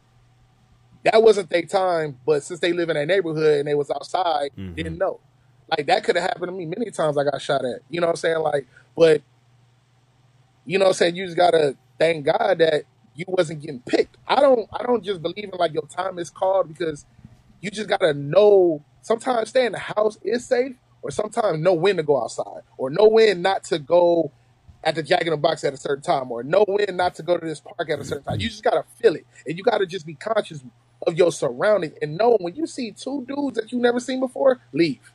that 1.05 1.21
wasn't 1.23 1.51
their 1.51 1.63
time, 1.63 2.19
but 2.25 2.43
since 2.45 2.61
they 2.61 2.73
live 2.73 2.89
in 2.91 2.97
that 2.97 3.07
neighborhood 3.07 3.59
and 3.59 3.69
they 3.69 3.75
was 3.75 3.91
outside, 3.91 4.51
Mm-hmm. 4.57 4.75
didn't 4.75 4.99
know. 4.99 5.21
Like 5.77 5.87
that 5.87 6.05
could 6.05 6.15
have 6.17 6.25
happened 6.29 6.47
to 6.47 6.53
me 6.53 6.67
many 6.67 6.91
times. 6.93 7.19
I 7.19 7.25
got 7.25 7.43
shot 7.43 7.65
at. 7.65 7.81
You 7.91 8.01
know 8.01 8.07
what 8.07 8.13
I'm 8.13 8.17
saying? 8.17 8.39
Like, 8.39 8.67
but 8.97 9.23
you 10.65 10.79
know 10.79 10.85
what 10.85 10.91
I'm 10.91 10.95
saying? 10.95 11.17
You 11.17 11.25
just 11.27 11.37
gotta 11.37 11.77
thank 11.99 12.25
God 12.25 12.59
that 12.59 12.85
you 13.17 13.25
wasn't 13.29 13.61
getting 13.63 13.81
picked. 13.81 14.17
I 14.29 14.41
don't 14.41 14.69
I 14.73 14.83
don't 14.85 15.03
just 15.03 15.23
believe 15.23 15.51
in 15.53 15.59
like 15.59 15.73
your 15.75 15.87
time 15.87 16.19
is 16.19 16.31
called 16.31 16.69
because 16.69 17.05
you 17.61 17.71
just 17.71 17.89
gotta 17.89 18.15
know 18.15 18.83
sometimes 19.05 19.51
stay 19.51 19.67
in 19.67 19.73
the 19.73 19.79
house 19.79 20.19
is 20.23 20.45
safe, 20.45 20.75
or 21.03 21.11
sometimes 21.11 21.61
know 21.61 21.75
when 21.75 21.97
to 21.99 22.03
go 22.03 22.21
outside, 22.21 22.63
or 22.79 22.91
know 22.91 23.07
when 23.07 23.43
not 23.43 23.63
to 23.65 23.79
go 23.79 24.33
at 24.83 24.95
the 24.95 25.03
Jack 25.03 25.23
in 25.23 25.31
the 25.31 25.37
Box 25.37 25.63
at 25.63 25.73
a 25.73 25.77
certain 25.77 26.03
time, 26.03 26.33
or 26.33 26.43
know 26.43 26.65
when 26.67 26.97
not 26.97 27.15
to 27.17 27.23
go 27.23 27.39
to 27.39 27.47
this 27.47 27.61
park 27.61 27.89
at 27.91 28.01
a 28.01 28.05
certain 28.05 28.25
time. 28.25 28.41
You 28.41 28.49
just 28.49 28.65
gotta 28.65 28.85
feel 29.01 29.15
it, 29.15 29.27
and 29.47 29.57
you 29.57 29.63
gotta 29.63 29.87
just 29.87 30.07
be 30.07 30.15
conscious 30.15 30.65
of 31.07 31.17
your 31.17 31.31
surroundings 31.31 31.95
and 32.01 32.17
know 32.17 32.39
when 32.41 32.55
you 32.57 32.67
see 32.67 32.91
two 32.91 33.27
dudes 33.29 33.59
that 33.59 33.71
you 33.71 33.79
never 33.79 34.01
seen 34.01 34.21
before, 34.21 34.61
leave. 34.73 35.13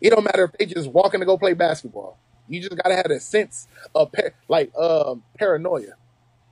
It 0.00 0.10
don't 0.10 0.24
matter 0.24 0.44
if 0.44 0.52
they 0.52 0.66
just 0.66 0.88
walking 0.90 1.18
to 1.18 1.26
go 1.26 1.36
play 1.36 1.54
basketball. 1.54 2.16
You 2.48 2.60
just 2.60 2.76
gotta 2.80 2.94
have 2.94 3.06
a 3.06 3.18
sense 3.18 3.66
of 3.94 4.12
par- 4.12 4.34
like 4.48 4.72
um, 4.76 5.24
paranoia. 5.36 5.94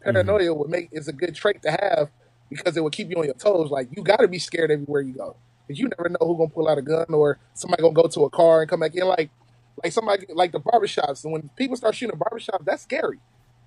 Paranoia 0.03 0.53
would 0.53 0.71
make 0.71 0.89
is 0.91 1.07
a 1.07 1.13
good 1.13 1.37
trait 1.37 1.63
to 1.63 1.71
have 1.71 2.11
because 2.51 2.77
it 2.77 2.81
will 2.81 2.91
keep 2.91 3.09
you 3.11 3.17
on 3.19 3.27
your 3.27 3.35
toes. 3.35 3.71
Like 3.71 3.89
you 3.97 4.03
got 4.03 4.17
to 4.17 4.27
be 4.27 4.41
scared 4.41 4.73
everywhere 4.73 5.03
you 5.03 5.13
go 5.13 5.37
because 5.73 5.81
you 5.81 5.89
never 5.97 6.09
know 6.09 6.19
who's 6.27 6.37
gonna 6.39 6.51
pull 6.51 6.69
out 6.69 6.79
a 6.79 6.83
gun 6.83 7.07
or 7.11 7.39
somebody 7.55 7.83
gonna 7.83 7.95
go 7.95 8.07
to 8.09 8.25
a 8.25 8.31
car 8.31 8.61
and 8.63 8.71
come 8.71 8.81
back 8.81 8.95
in. 8.95 9.07
Like 9.07 9.31
like 9.83 9.93
somebody 9.93 10.27
like 10.35 10.53
the 10.53 10.61
barbershops. 10.61 11.25
And 11.25 11.33
when 11.33 11.49
people 11.57 11.77
start 11.77 11.95
shooting 11.95 12.15
a 12.15 12.17
barbershop, 12.19 12.65
that's 12.65 12.83
scary. 12.83 13.19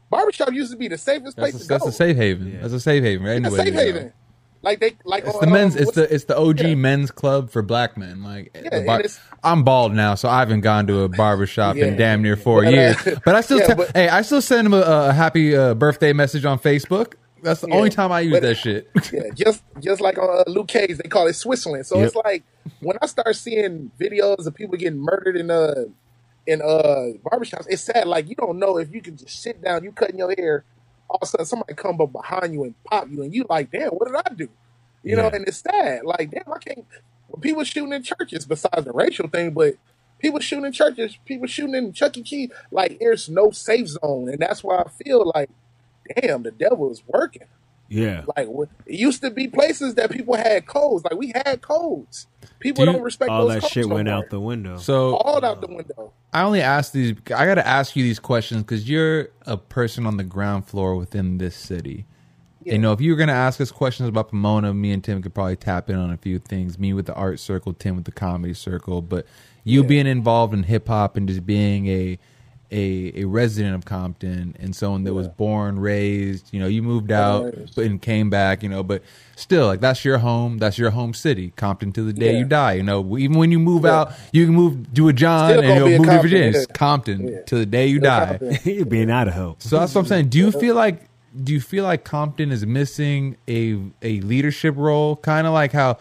Barbershop 0.09 0.53
used 0.53 0.71
to 0.71 0.77
be 0.77 0.87
the 0.87 0.97
safest 0.97 1.35
place 1.35 1.53
That's 1.53 1.63
a, 1.63 1.67
to 1.67 1.73
that's 1.73 1.83
go. 1.83 1.89
a 1.89 1.91
safe 1.91 2.15
haven. 2.15 2.53
Yeah. 2.53 2.61
That's 2.61 2.73
a 2.73 2.79
safe 2.79 3.03
haven, 3.03 3.25
right? 3.25 3.37
It's 3.43 3.45
a 3.45 3.47
Anyway, 3.47 3.57
safe 3.57 3.65
you 3.67 3.71
know. 3.73 3.79
haven. 3.99 4.13
Like 4.61 4.79
they 4.79 4.95
like 5.03 5.25
It's 5.25 5.35
on, 5.35 5.41
the 5.41 5.47
men's. 5.51 5.75
um, 5.75 5.81
It's 5.83 5.91
the 5.91 6.13
it's 6.13 6.23
the 6.25 6.37
OG 6.37 6.59
yeah. 6.61 6.75
men's 6.75 7.11
club 7.11 7.49
for 7.51 7.61
black 7.61 7.97
men. 7.97 8.23
Like 8.23 8.51
Yeah, 8.55 8.83
bar- 8.83 9.03
I'm 9.43 9.63
bald 9.63 9.93
now, 9.93 10.15
so 10.15 10.27
I 10.29 10.39
haven't 10.39 10.61
gone 10.61 10.87
to 10.87 11.01
a 11.01 11.09
barbershop 11.09 11.75
Yeah. 11.75 11.85
in 11.87 11.97
damn 11.97 12.21
near 12.23 12.35
four 12.35 12.61
But, 12.63 12.73
uh, 12.73 12.77
years. 12.77 12.95
But 13.25 13.35
I 13.35 13.41
still, 13.41 13.59
yeah, 13.59 13.67
te- 13.67 13.73
but- 13.75 13.91
hey, 13.95 14.09
I 14.09 14.21
still 14.23 14.41
send 14.41 14.65
him 14.67 14.73
a, 14.73 14.81
a 14.81 15.13
happy 15.13 15.55
uh, 15.55 15.73
birthday 15.75 16.13
message 16.13 16.45
on 16.45 16.57
Facebook. 16.59 17.13
That's 17.45 17.61
the 17.61 17.67
Yeah, 17.69 17.75
only 17.75 17.89
time 17.91 18.11
I 18.11 18.21
use 18.21 18.33
but- 18.33 18.41
that 18.41 18.55
shit. 18.57 18.89
yeah, 19.13 19.29
just 19.33 19.63
just 19.79 20.01
like 20.01 20.17
on 20.17 20.39
uh, 20.39 20.43
Luke 20.51 20.67
Cage, 20.67 20.97
they 20.97 21.07
call 21.07 21.27
it 21.27 21.33
Switzerland. 21.33 21.85
So 21.85 21.97
Yep. 21.97 22.07
it's 22.07 22.15
like 22.15 22.43
when 22.81 22.97
I 23.01 23.05
start 23.05 23.35
seeing 23.35 23.91
videos 23.99 24.45
of 24.47 24.55
people 24.55 24.77
getting 24.77 24.99
murdered 24.99 25.37
in 25.37 25.49
uh 25.51 25.85
in 26.47 26.61
uh 26.61 27.13
barbershops, 27.23 27.67
it's 27.69 27.83
sad. 27.83 28.07
Like 28.07 28.27
you 28.29 28.35
don't 28.35 28.57
know 28.59 28.77
if 28.77 28.91
you 28.93 29.01
can 29.01 29.15
just 29.15 29.41
sit 29.41 29.61
down, 29.61 29.83
you 29.83 29.91
cutting 29.91 30.17
your 30.17 30.33
hair, 30.35 30.63
all 31.09 31.19
of 31.21 31.25
a 31.25 31.25
sudden 31.27 31.45
somebody 31.45 31.73
come 31.75 32.01
up 32.01 32.11
behind 32.11 32.53
you 32.53 32.63
and 32.63 32.83
pop 32.83 33.07
you, 33.09 33.21
and 33.23 33.33
you 33.33 33.45
like, 33.49 33.71
damn, 33.71 33.89
what 33.89 34.07
did 34.07 34.15
I 34.15 34.33
do? 34.35 34.49
You 35.03 35.15
know, 35.15 35.27
and 35.27 35.47
it's 35.47 35.57
sad. 35.57 36.03
Like, 36.03 36.31
damn, 36.31 36.51
I 36.51 36.57
can't. 36.57 36.83
People 37.41 37.63
shooting 37.63 37.93
in 37.93 38.01
churches, 38.01 38.45
besides 38.45 38.85
the 38.85 38.91
racial 38.91 39.27
thing, 39.27 39.51
but 39.51 39.75
people 40.17 40.39
shooting 40.39 40.65
in 40.65 40.71
churches, 40.71 41.17
people 41.25 41.45
shooting 41.47 41.75
in 41.75 41.93
Chuck 41.93 42.17
E. 42.17 42.23
Cheese, 42.23 42.49
like 42.71 42.97
there's 42.99 43.29
no 43.29 43.51
safe 43.51 43.87
zone, 43.87 44.29
and 44.29 44.39
that's 44.39 44.63
why 44.63 44.77
I 44.77 44.89
feel 44.89 45.31
like, 45.35 45.49
damn, 46.21 46.43
the 46.43 46.51
devil 46.51 46.91
is 46.91 47.03
working. 47.07 47.47
Yeah. 47.87 48.23
Like 48.35 48.47
it 48.87 48.95
used 48.95 49.21
to 49.21 49.29
be 49.29 49.47
places 49.47 49.93
that 49.95 50.09
people 50.11 50.35
had 50.35 50.65
codes. 50.65 51.03
Like 51.03 51.15
we 51.19 51.31
had 51.35 51.61
codes. 51.61 52.27
People 52.59 52.83
Do 52.85 52.91
you- 52.91 52.95
don't 52.97 53.03
respect 53.03 53.29
All 53.29 53.43
those 53.43 53.55
that 53.55 53.61
codes 53.61 53.73
shit 53.73 53.87
went 53.89 54.09
out 54.09 54.29
the 54.31 54.39
window. 54.39 54.77
So 54.77 55.15
all 55.17 55.43
out 55.45 55.61
the 55.61 55.67
window. 55.67 56.11
I 56.33 56.41
only 56.41 56.61
ask 56.61 56.91
these. 56.91 57.13
I 57.35 57.45
got 57.45 57.55
to 57.55 57.65
ask 57.67 57.95
you 57.95 58.03
these 58.03 58.19
questions 58.19 58.63
because 58.63 58.89
you're 58.89 59.29
a 59.45 59.55
person 59.57 60.05
on 60.07 60.17
the 60.17 60.23
ground 60.23 60.65
floor 60.67 60.95
within 60.95 61.37
this 61.37 61.55
city. 61.55 62.05
You 62.63 62.79
know, 62.79 62.91
if 62.93 62.99
you 62.99 63.11
were 63.11 63.17
going 63.17 63.27
to 63.29 63.33
ask 63.35 63.61
us 63.61 63.71
questions 63.71 64.09
about 64.09 64.29
Pomona, 64.29 64.73
me 64.73 64.91
and 64.91 65.03
Tim 65.03 65.21
could 65.21 65.35
probably 65.35 65.55
tap 65.55 65.87
in 65.87 65.97
on 65.97 66.09
a 66.09 66.17
few 66.17 66.39
things. 66.39 66.79
Me 66.79 66.93
with 66.93 67.05
the 67.05 67.13
art 67.13 67.39
circle, 67.39 67.73
Tim 67.73 67.95
with 67.95 68.05
the 68.05 68.11
comedy 68.11 68.55
circle. 68.55 69.03
But 69.03 69.27
you 69.63 69.83
Yeah. 69.83 69.87
being 69.87 70.07
involved 70.07 70.55
in 70.55 70.63
hip 70.63 70.87
hop 70.87 71.15
and 71.15 71.27
just 71.27 71.45
being 71.45 71.85
a 71.87 72.17
a 72.71 73.11
a 73.15 73.25
resident 73.25 73.75
of 73.75 73.85
Compton 73.85 74.55
and 74.59 74.75
someone 74.75 75.03
that 75.05 75.13
was 75.13 75.27
born, 75.27 75.79
raised. 75.79 76.53
You 76.53 76.59
know, 76.59 76.67
you 76.67 76.81
moved 76.81 77.11
out 77.11 77.55
raised. 77.55 77.75
but 77.75 77.85
and 77.85 78.01
came 78.01 78.29
back. 78.29 78.63
You 78.63 78.69
know, 78.69 78.83
but 78.83 79.03
still, 79.35 79.65
like 79.67 79.79
that's 79.81 80.03
your 80.03 80.17
home. 80.17 80.57
That's 80.57 80.77
your 80.77 80.89
home 80.91 81.13
city, 81.13 81.53
Compton, 81.55 81.91
to 81.93 82.01
the 82.03 82.13
day 82.13 82.33
Yeah. 82.33 82.39
you 82.39 82.45
die. 82.45 82.73
You 82.73 82.83
know, 82.83 83.17
even 83.17 83.37
when 83.37 83.51
you 83.51 83.59
move 83.59 83.83
Yeah. 83.83 83.99
out, 84.01 84.13
you 84.31 84.45
can 84.45 84.55
move 84.55 84.93
do 84.93 85.07
a 85.07 85.13
John 85.13 85.49
Still 85.49 85.63
and 85.63 85.75
you'll 85.79 85.99
move 85.99 86.07
to 86.07 86.21
Virginia. 86.21 86.47
It's 86.59 86.65
Compton 86.67 87.27
Yeah. 87.27 87.41
to 87.43 87.55
the 87.55 87.65
day 87.65 87.87
you 87.87 87.97
Still 87.99 88.09
die. 88.11 88.37
Compton. 88.39 88.57
You're 88.75 88.85
being 88.85 89.11
Idaho. 89.11 89.55
So 89.59 89.79
that's 89.79 89.93
what 89.95 90.01
I'm 90.01 90.07
saying. 90.07 90.29
Do 90.29 90.37
you 90.39 90.51
feel 90.51 90.75
like 90.75 91.03
do 91.43 91.51
you 91.51 91.59
feel 91.59 91.83
like 91.83 92.05
Compton 92.05 92.49
is 92.51 92.65
missing 92.65 93.35
a 93.49 93.77
a 94.01 94.21
leadership 94.21 94.73
role, 94.77 95.17
kind 95.17 95.45
of 95.45 95.51
like 95.53 95.73
how 95.73 95.97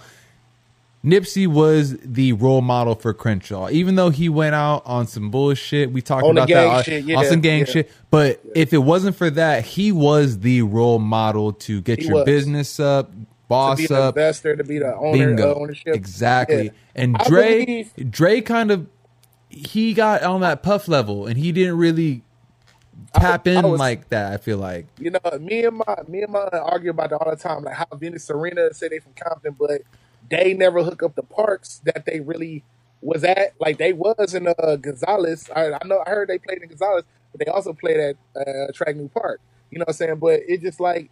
Nipsey 1.05 1.47
was 1.47 1.99
the 1.99 2.33
role 2.33 2.63
model 2.63 2.95
for 2.95 3.13
Crenshaw, 3.13 3.69
even 3.71 3.95
though 3.97 4.09
he 4.09 4.29
went 4.31 4.55
out 4.55 4.83
on 4.87 5.07
some 5.07 5.31
bullshit. 5.31 5.93
We 5.93 6.01
talked 6.01 6.25
On 6.25 6.31
about 6.31 6.49
that 6.49 6.67
on- 6.67 6.83
shit, 6.83 7.03
on 7.03 7.09
yeah, 7.09 7.23
some 7.25 7.41
gang 7.43 7.61
yeah. 7.61 7.65
shit. 7.67 7.93
But 8.11 8.41
if 8.55 8.73
it 8.73 8.79
wasn't 8.79 9.15
for 9.15 9.29
that, 9.31 9.65
he 9.65 9.93
was 9.93 10.39
the 10.41 10.63
role 10.63 10.99
model 10.99 11.53
to 11.53 11.83
get 11.83 11.99
He 11.99 12.07
your 12.07 12.15
was. 12.15 12.25
business 12.25 12.81
up, 12.81 13.11
To 13.13 13.27
boss 13.49 13.79
be 13.87 13.95
up, 13.95 14.17
investor, 14.17 14.57
to 14.57 14.65
be 14.65 14.79
the 14.79 14.97
owner, 14.97 15.27
Bingo. 15.29 15.53
uh, 15.53 15.61
ownership. 15.61 15.95
Exactly. 15.95 16.65
Yeah. 16.65 16.71
And 16.95 17.17
I 17.19 17.25
Dre, 17.29 17.65
believe- 17.67 18.11
Dre 18.11 18.41
kind 18.41 18.71
of 18.71 18.87
he 19.51 19.93
got 19.95 20.23
on 20.23 20.41
that 20.41 20.63
puff 20.63 20.89
level, 20.89 21.27
and 21.27 21.37
he 21.37 21.53
didn't 21.53 21.77
really 21.77 22.23
tap 23.15 23.47
in 23.47 23.69
was- 23.69 23.79
like 23.79 24.09
that. 24.09 24.33
I 24.33 24.39
feel 24.39 24.57
like. 24.59 24.87
You 24.99 25.11
know, 25.11 25.21
me 25.39 25.65
and 25.67 25.77
my 25.77 25.97
me 26.09 26.23
and 26.23 26.33
my 26.33 26.45
argue 26.47 26.91
about 26.91 27.11
that 27.11 27.17
all 27.17 27.31
the 27.31 27.37
time, 27.37 27.63
like 27.63 27.75
how 27.75 27.87
Vinny 27.95 28.19
Serena 28.19 28.73
say 28.73 28.89
they 28.89 29.01
from 29.01 29.13
Compton, 29.13 29.55
but 29.59 29.83
they 30.31 30.55
never 30.55 30.83
hook 30.83 31.03
up 31.03 31.15
the 31.15 31.23
parks 31.23 31.81
that 31.85 32.07
they 32.07 32.21
really 32.21 32.65
was 33.01 33.25
at. 33.25 33.55
Like 33.61 33.79
they 33.79 33.93
was 33.93 34.35
in 34.35 34.49
uh, 34.49 34.77
Gonzales. 34.77 35.51
I, 35.55 35.73
I 35.73 35.87
know 35.87 36.03
I 36.07 36.11
heard 36.11 36.29
they 36.29 36.39
played 36.39 36.63
in 36.63 36.69
Gonzales, 36.69 37.05
but 37.33 37.45
they 37.45 37.51
also 37.53 37.73
played 37.73 37.99
at 37.99 38.17
uh, 38.37 38.73
Track 38.75 38.97
New 38.97 39.09
Park. 39.09 39.41
You 39.71 39.79
know 39.79 39.85
what 39.85 39.91
I'm 39.91 39.95
saying? 39.97 40.17
But 40.19 40.41
it 40.49 40.63
just 40.63 40.81
like, 40.81 41.11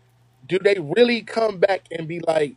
do 0.48 0.58
they 0.58 0.76
really 0.80 1.22
come 1.22 1.58
back 1.58 1.86
and 1.90 2.08
be 2.08 2.20
like 2.20 2.56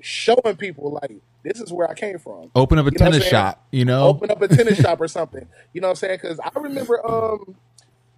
showing 0.00 0.56
people 0.58 0.98
like 1.02 1.16
this 1.44 1.60
is 1.60 1.72
where 1.72 1.90
I 1.90 1.94
came 1.94 2.18
from? 2.18 2.52
Open 2.54 2.78
up 2.78 2.86
a 2.86 2.90
You 2.90 2.98
know 2.98 3.06
what 3.06 3.14
I'm 3.14 3.14
tennis 3.14 3.22
saying? 3.22 3.30
shop, 3.30 3.66
you 3.72 3.84
know. 3.84 4.08
open 4.08 4.30
up 4.30 4.42
a 4.42 4.48
tennis 4.48 4.78
shop 4.80 5.00
or 5.00 5.08
something. 5.08 5.48
You 5.72 5.80
know 5.80 5.88
what 5.88 5.92
I'm 5.92 5.96
saying? 5.96 6.18
Because 6.22 6.40
I 6.40 6.50
remember, 6.58 7.04
um, 7.08 7.56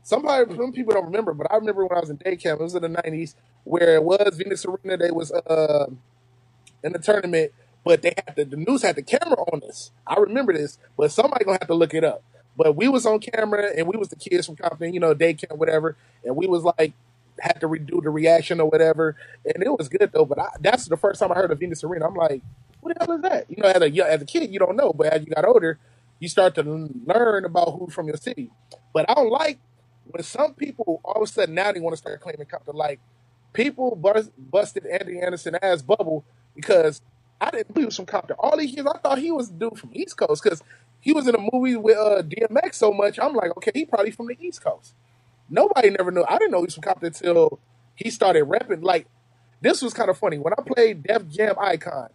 somebody, 0.03 0.55
some 0.57 0.73
people 0.73 0.95
don't 0.95 1.07
remember, 1.07 1.35
but 1.35 1.49
I 1.53 1.57
remember 1.57 1.87
when 1.87 1.97
I 1.97 2.01
was 2.01 2.11
in 2.11 2.17
day 2.17 2.37
camp, 2.37 2.61
it 2.61 2.65
was 2.65 2.75
in 2.75 2.83
the 2.83 2.89
90s, 2.89 3.35
where 3.65 3.97
it 3.97 4.05
was 4.05 4.37
Venus 4.39 4.67
Arena, 4.67 4.97
they 4.99 5.11
was 5.11 5.33
uh, 5.33 5.87
in 6.85 6.93
the 6.93 6.99
tournament, 6.99 7.53
but 7.85 8.03
they 8.03 8.15
had 8.17 8.37
the, 8.37 8.57
news 8.57 8.83
had 8.83 8.97
the 8.97 9.03
camera 9.03 9.41
on 9.53 9.63
us. 9.69 9.91
I 10.07 10.17
remember 10.17 10.53
this, 10.53 10.79
but 10.97 11.11
somebody 11.11 11.45
gonna 11.45 11.59
have 11.61 11.69
to 11.69 11.75
look 11.75 11.95
it 11.95 12.05
up. 12.05 12.23
But 12.57 12.77
we 12.77 12.87
was 12.87 13.05
on 13.05 13.19
camera 13.19 13.71
and 13.77 13.89
we 13.89 13.97
was 13.97 14.11
the 14.11 14.17
kids 14.17 14.47
from 14.47 14.57
Compton, 14.57 14.95
you 14.95 15.01
know, 15.01 15.13
day 15.15 15.35
camp, 15.35 15.59
whatever, 15.59 15.97
and 16.25 16.37
we 16.37 16.47
was 16.47 16.63
like 16.63 16.93
had 17.41 17.61
to 17.61 17.69
redo 17.69 18.01
the 18.01 18.11
reaction 18.11 18.61
or 18.61 18.71
whatever, 18.71 19.17
and 19.45 19.63
it 19.63 19.77
was 19.77 19.89
good 19.89 20.11
though. 20.13 20.25
But 20.25 20.39
I, 20.39 20.49
that's 20.61 20.87
the 20.87 20.97
first 20.97 21.19
time 21.19 21.33
I 21.33 21.35
heard 21.35 21.51
of 21.51 21.59
Venus 21.59 21.83
Arena. 21.83 22.07
I'm 22.07 22.15
like, 22.15 22.43
what 22.81 22.97
the 22.97 23.05
hell 23.05 23.17
is 23.17 23.23
that? 23.23 23.51
You 23.51 23.57
know, 23.61 23.69
as 23.69 23.83
a 23.83 24.13
as 24.13 24.23
a 24.23 24.25
kid, 24.25 24.53
you 24.53 24.59
don't 24.59 24.77
know, 24.77 24.93
but 24.93 25.09
as 25.09 25.25
you 25.27 25.33
got 25.35 25.45
older, 25.45 25.79
you 26.21 26.29
start 26.29 26.55
to 26.57 26.63
learn 26.63 27.45
about 27.45 27.77
who's 27.79 27.93
from 27.93 28.07
your 28.07 28.17
city. 28.17 28.51
But 28.93 29.11
I 29.11 29.15
don't 29.15 29.31
like 29.31 29.59
when 30.05 30.23
some 30.23 30.55
people 30.55 31.01
all 31.05 31.23
of 31.23 31.29
a 31.29 31.33
sudden 31.33 31.55
now 31.55 31.73
they 31.73 31.81
want 31.81 31.95
to 31.95 31.99
start 31.99 32.21
claiming 32.21 32.47
Compton. 32.47 32.77
Like 32.77 33.01
people 33.53 33.97
bust, 33.97 34.31
busted 34.39 34.87
Anthony 34.87 35.21
Anderson 35.21 35.57
ass 35.61 35.83
bubble 35.83 36.25
because 36.55 37.01
I 37.41 37.51
didn't 37.51 37.69
believe 37.75 37.85
he 37.85 37.87
was 37.87 37.97
from 37.97 38.07
Compton. 38.07 38.37
All 38.39 38.57
these 38.57 38.73
years, 38.73 38.87
I 38.87 38.99
thought 38.99 39.19
he 39.19 39.31
was 39.31 39.51
a 39.51 39.53
dude 39.53 39.79
from 39.79 39.91
East 39.93 40.17
Coast 40.17 40.43
because 40.43 40.63
he 41.01 41.13
was 41.13 41.29
in 41.29 41.35
a 41.35 41.49
movie 41.53 41.77
with 41.77 41.97
uh, 41.97 42.23
DMX 42.23 42.75
so 42.75 42.93
much. 42.93 43.19
I'm 43.19 43.35
like, 43.35 43.57
okay, 43.59 43.73
he 43.75 43.85
probably 43.85 44.11
from 44.11 44.29
the 44.29 44.39
East 44.41 44.65
Coast. 44.65 44.95
Nobody 45.51 45.91
never 45.91 46.11
knew. 46.11 46.25
I 46.29 46.39
didn't 46.39 46.53
know 46.53 46.59
he 46.59 46.67
was 46.67 46.75
from 46.75 46.83
Compton 46.83 47.09
until 47.09 47.59
he 47.95 48.11
started 48.11 48.45
rapping. 48.45 48.81
Like 48.81 49.07
this 49.61 49.83
was 49.83 49.95
kind 49.95 50.11
of 50.11 50.19
funny 50.19 50.39
when 50.39 50.53
I 50.55 50.63
played 50.63 51.03
Def 51.03 51.29
Jam 51.29 51.57
Icon 51.61 52.09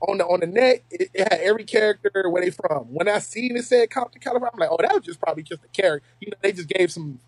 on 0.00 0.18
the 0.18 0.24
on 0.24 0.40
the 0.40 0.46
net. 0.46 0.82
It, 0.90 1.10
it 1.12 1.32
had 1.32 1.40
every 1.40 1.64
character 1.64 2.28
where 2.28 2.42
they 2.42 2.50
from. 2.50 2.86
When 2.92 3.08
I 3.08 3.18
seen 3.18 3.56
it 3.56 3.64
said 3.64 3.90
Compton, 3.90 4.20
California, 4.20 4.50
I'm 4.54 4.60
like, 4.60 4.70
oh, 4.70 4.78
that 4.80 4.94
was 4.94 5.04
just 5.04 5.20
probably 5.20 5.42
just 5.42 5.64
a 5.64 5.68
character. 5.68 6.06
You 6.20 6.30
know, 6.30 6.36
they 6.40 6.52
just 6.52 6.68
gave 6.68 6.90
some 6.90 7.18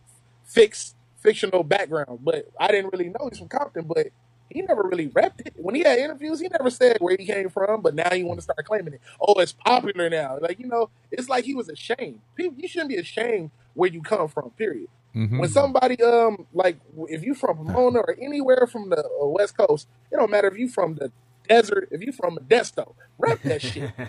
fixed 0.45 0.97
fictional 1.19 1.63
background, 1.63 2.21
but 2.23 2.51
I 2.59 2.69
didn't 2.69 2.93
really 2.93 3.09
know 3.09 3.29
he's 3.29 3.39
from 3.39 3.49
Compton. 3.49 3.85
But 3.87 4.09
he 4.55 4.63
never 4.63 4.83
really 4.83 5.09
repped 5.09 5.41
it. 5.47 5.55
When 5.57 5.75
he 5.75 5.83
had 5.83 5.99
interviews, 5.99 6.41
he 6.41 6.49
never 6.49 6.71
said 6.71 6.99
where 7.01 7.17
he 7.19 7.25
came 7.27 7.49
from. 7.49 7.83
But 7.83 7.95
now 7.95 8.11
he 8.11 8.23
want 8.23 8.39
to 8.39 8.43
start 8.43 8.65
claiming 8.65 8.95
it. 8.95 9.01
Oh, 9.21 9.35
it's 9.41 9.53
popular 9.53 10.09
now. 10.11 10.39
Like 10.41 10.59
you 10.59 10.67
know, 10.67 10.91
it's 11.11 11.29
like 11.29 11.45
he 11.45 11.55
was 11.55 11.69
ashamed. 11.69 12.21
People, 12.35 12.59
you 12.61 12.69
shouldn't 12.69 12.91
be 12.91 12.97
ashamed 12.97 13.51
where 13.75 13.91
you 13.91 14.03
come 14.03 14.29
from. 14.29 14.51
Period. 14.51 14.89
Mhm. 15.15 15.39
When 15.41 15.49
somebody 15.49 16.03
um 16.03 16.47
like 16.55 16.77
if 17.09 17.23
you 17.23 17.35
from 17.35 17.59
Pomona 17.59 17.99
or 18.01 18.17
anywhere 18.21 18.67
from 18.67 18.89
the 18.91 19.05
uh, 19.05 19.27
West 19.27 19.57
Coast, 19.57 19.87
it 20.11 20.17
don't 20.17 20.31
matter 20.31 20.49
if 20.49 20.57
you 20.57 20.69
from 20.69 20.95
the 20.95 21.13
desert, 21.49 21.89
if 21.91 22.01
you 22.03 22.13
from 22.13 22.37
Modesto, 22.39 22.95
rep 23.19 23.43
that 23.43 23.61
shit. 23.63 23.91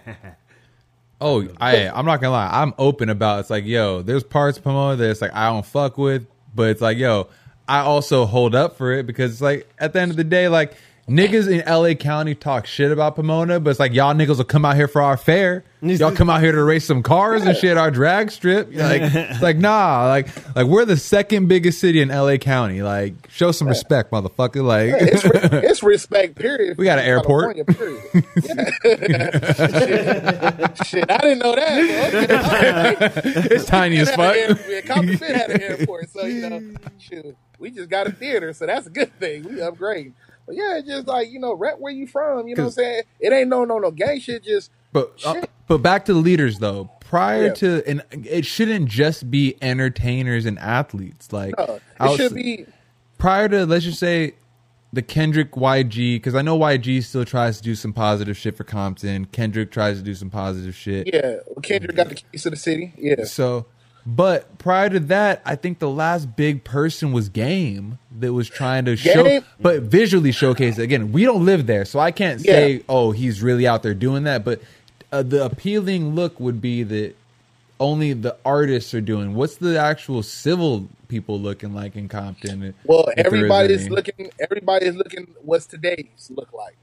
Oh, 1.21 1.47
I 1.61 1.87
I'm 1.87 2.05
not 2.05 2.19
gonna 2.19 2.33
lie. 2.33 2.49
I'm 2.51 2.73
open 2.77 3.09
about 3.09 3.39
it's 3.39 3.49
like, 3.49 3.65
yo, 3.65 4.01
there's 4.01 4.23
parts 4.23 4.57
of 4.57 4.63
Pomona 4.65 4.97
that 4.97 5.09
it's 5.09 5.21
like 5.21 5.33
I 5.33 5.47
don't 5.49 5.65
fuck 5.65 5.97
with, 5.97 6.27
but 6.53 6.69
it's 6.69 6.81
like, 6.81 6.97
yo, 6.97 7.29
I 7.73 7.79
also 7.79 8.27
hold 8.27 8.53
up 8.53 8.77
for 8.77 8.91
it 8.91 9.07
because 9.07 9.31
it's 9.31 9.41
like 9.41 9.67
at 9.79 9.93
the 9.93 9.99
end 9.99 10.11
of 10.11 10.17
the 10.17 10.23
day, 10.23 10.47
like 10.47 10.75
niggas 11.09 11.51
in 11.51 11.65
LA 11.67 11.95
County 11.95 12.35
talk 12.35 12.67
shit 12.67 12.91
about 12.91 13.15
Pomona, 13.15 13.59
but 13.59 13.71
it's 13.71 13.79
like 13.79 13.93
y'all 13.93 14.13
niggas 14.13 14.37
will 14.37 14.43
come 14.43 14.63
out 14.63 14.75
here 14.75 14.87
for 14.87 15.01
our 15.01 15.17
fair. 15.17 15.63
Y'all 15.81 16.11
come 16.13 16.29
out 16.29 16.39
here 16.41 16.51
to 16.51 16.63
race 16.63 16.85
some 16.85 17.01
cars 17.03 17.43
and 17.43 17.57
shit 17.57 17.75
our 17.75 17.89
drag 17.91 18.31
strip. 18.31 18.69
Like 18.73 19.01
it's 19.01 19.41
like 19.41 19.57
nah, 19.57 20.05
like 20.07 20.27
like 20.55 20.67
we're 20.67 20.85
the 20.85 20.95
second 20.95 21.47
biggest 21.47 21.81
city 21.81 21.99
in 21.99 22.07
LA 22.09 22.37
County. 22.37 22.81
Like 22.83 23.15
show 23.29 23.51
some 23.51 23.67
respect, 23.67 24.11
motherfucker. 24.11 24.63
Like 24.63 24.91
it's, 24.93 25.25
re- 25.25 25.31
it's 25.67 25.81
respect. 25.83 26.35
Period. 26.35 26.77
We 26.77 26.85
got 26.85 26.99
an 26.99 27.05
airport. 27.05 27.57
Period. 27.67 28.25
Yeah. 28.43 30.73
Shit, 30.83 31.09
I 31.09 31.17
didn't 31.17 31.39
know 31.39 31.55
that. 31.55 32.13
okay. 32.13 33.21
it's 33.55 33.65
tiny 33.65 33.97
as 33.97 34.11
fuck. 34.11 34.35
Compton 34.85 35.17
had 35.17 35.49
an 35.49 35.61
airport, 35.61 36.09
so 36.11 36.25
you 36.25 36.49
know, 36.49 36.61
shoot, 36.97 37.35
we 37.63 37.71
just 37.71 37.89
got 37.89 38.05
a 38.07 38.11
theater, 38.11 38.53
so 38.53 38.65
that's 38.67 38.85
a 38.85 38.89
good 38.89 39.17
thing. 39.19 39.43
We 39.43 39.61
upgrade. 39.61 40.13
But 40.45 40.55
yeah, 40.55 40.77
it's 40.77 40.87
just 40.87 41.07
like 41.07 41.31
you 41.31 41.39
know, 41.39 41.53
rep 41.53 41.79
where 41.79 41.93
you 41.93 42.05
from. 42.05 42.47
You 42.47 42.55
know 42.55 42.63
what 42.63 42.67
I'm 42.67 42.73
saying? 42.73 43.03
It 43.19 43.31
ain't 43.33 43.47
no 43.49 43.63
no 43.65 43.79
no 43.79 43.89
gang 43.91 44.19
shit. 44.19 44.43
Just 44.43 44.69
But 44.91 45.13
uh, 45.25 45.41
but 45.67 45.77
back 45.79 46.05
to 46.05 46.13
the 46.13 46.19
leaders 46.19 46.59
though. 46.59 46.89
Prior 46.99 47.45
Yeah. 47.47 47.53
to 47.53 47.83
and 47.87 48.03
it 48.11 48.45
shouldn't 48.45 48.89
just 48.89 49.31
be 49.31 49.55
entertainers 49.61 50.45
and 50.45 50.59
athletes. 50.59 51.31
Like 51.31 51.53
uh, 51.57 51.79
it 52.01 52.17
should 52.17 52.35
be. 52.35 52.65
prior 53.17 53.47
to 53.49 53.65
let's 53.65 53.85
just 53.85 53.99
say 53.99 54.33
the 54.91 55.01
Kendrick 55.01 55.51
YG 55.53 56.15
because 56.17 56.35
I 56.35 56.41
know 56.41 56.57
YG 56.59 57.03
still 57.03 57.23
tries 57.25 57.57
to 57.57 57.63
do 57.63 57.73
some 57.75 57.93
positive 57.93 58.35
shit 58.37 58.55
for 58.57 58.63
Compton. 58.63 59.25
Kendrick 59.25 59.71
tries 59.71 59.97
to 59.97 60.03
do 60.03 60.13
some 60.13 60.29
positive 60.29 60.75
shit. 60.75 61.11
Yeah, 61.11 61.37
Kendrick 61.63 61.95
got 61.95 62.09
the 62.09 62.15
keys 62.15 62.43
to 62.43 62.49
the 62.51 62.55
city. 62.55 62.93
Yeah, 62.97 63.23
So, 63.25 63.65
but 64.05 64.57
prior 64.57 64.89
to 64.89 64.99
that, 64.99 65.41
I 65.45 65.55
think 65.55 65.79
the 65.79 65.89
last 65.89 66.35
big 66.35 66.63
person 66.63 67.11
was 67.11 67.29
Game 67.29 67.99
that 68.19 68.33
was 68.33 68.49
trying 68.49 68.85
to 68.85 68.95
show, 68.95 69.41
but 69.59 69.83
visually 69.83 70.31
showcase 70.31 70.77
it. 70.77 70.83
Again, 70.83 71.11
we 71.11 71.23
don't 71.23 71.45
live 71.45 71.67
there, 71.67 71.85
so 71.85 71.99
I 71.99 72.11
can't 72.11 72.43
Yeah. 72.43 72.53
say, 72.53 72.83
oh, 72.89 73.11
he's 73.11 73.41
really 73.41 73.65
out 73.67 73.83
there 73.83 73.93
doing 73.93 74.23
that. 74.23 74.43
But 74.43 74.61
uh, 75.11 75.23
the 75.23 75.45
appealing 75.45 76.15
look 76.15 76.39
would 76.39 76.61
be 76.61 76.83
that 76.83 77.15
only 77.79 78.13
the 78.13 78.35
artists 78.45 78.93
are 78.93 79.01
doing. 79.01 79.35
What's 79.35 79.55
the 79.57 79.79
actual 79.79 80.23
civil 80.23 80.87
people 81.07 81.39
looking 81.39 81.73
like 81.73 81.95
in 81.95 82.07
Compton? 82.07 82.73
Well, 82.85 83.05
if 83.09 83.15
there 83.15 83.25
is 83.25 83.25
everybody's 83.33 83.89
looking. 83.89 84.31
Everybody's 84.39 84.95
looking. 84.95 85.27
What's 85.41 85.65
today's 85.65 86.31
look 86.33 86.51
like? 86.53 86.75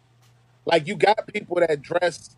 Like 0.67 0.87
you 0.87 0.97
got 0.97 1.27
people 1.27 1.57
that 1.57 1.83
dress 1.83 2.37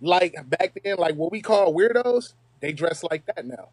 like 0.00 0.34
back 0.48 0.78
then, 0.84 0.96
like 0.98 1.14
what 1.14 1.32
we 1.32 1.40
call 1.40 1.74
weirdos. 1.74 2.34
They 2.60 2.72
dress 2.72 3.02
like 3.04 3.24
that 3.26 3.46
now, 3.46 3.68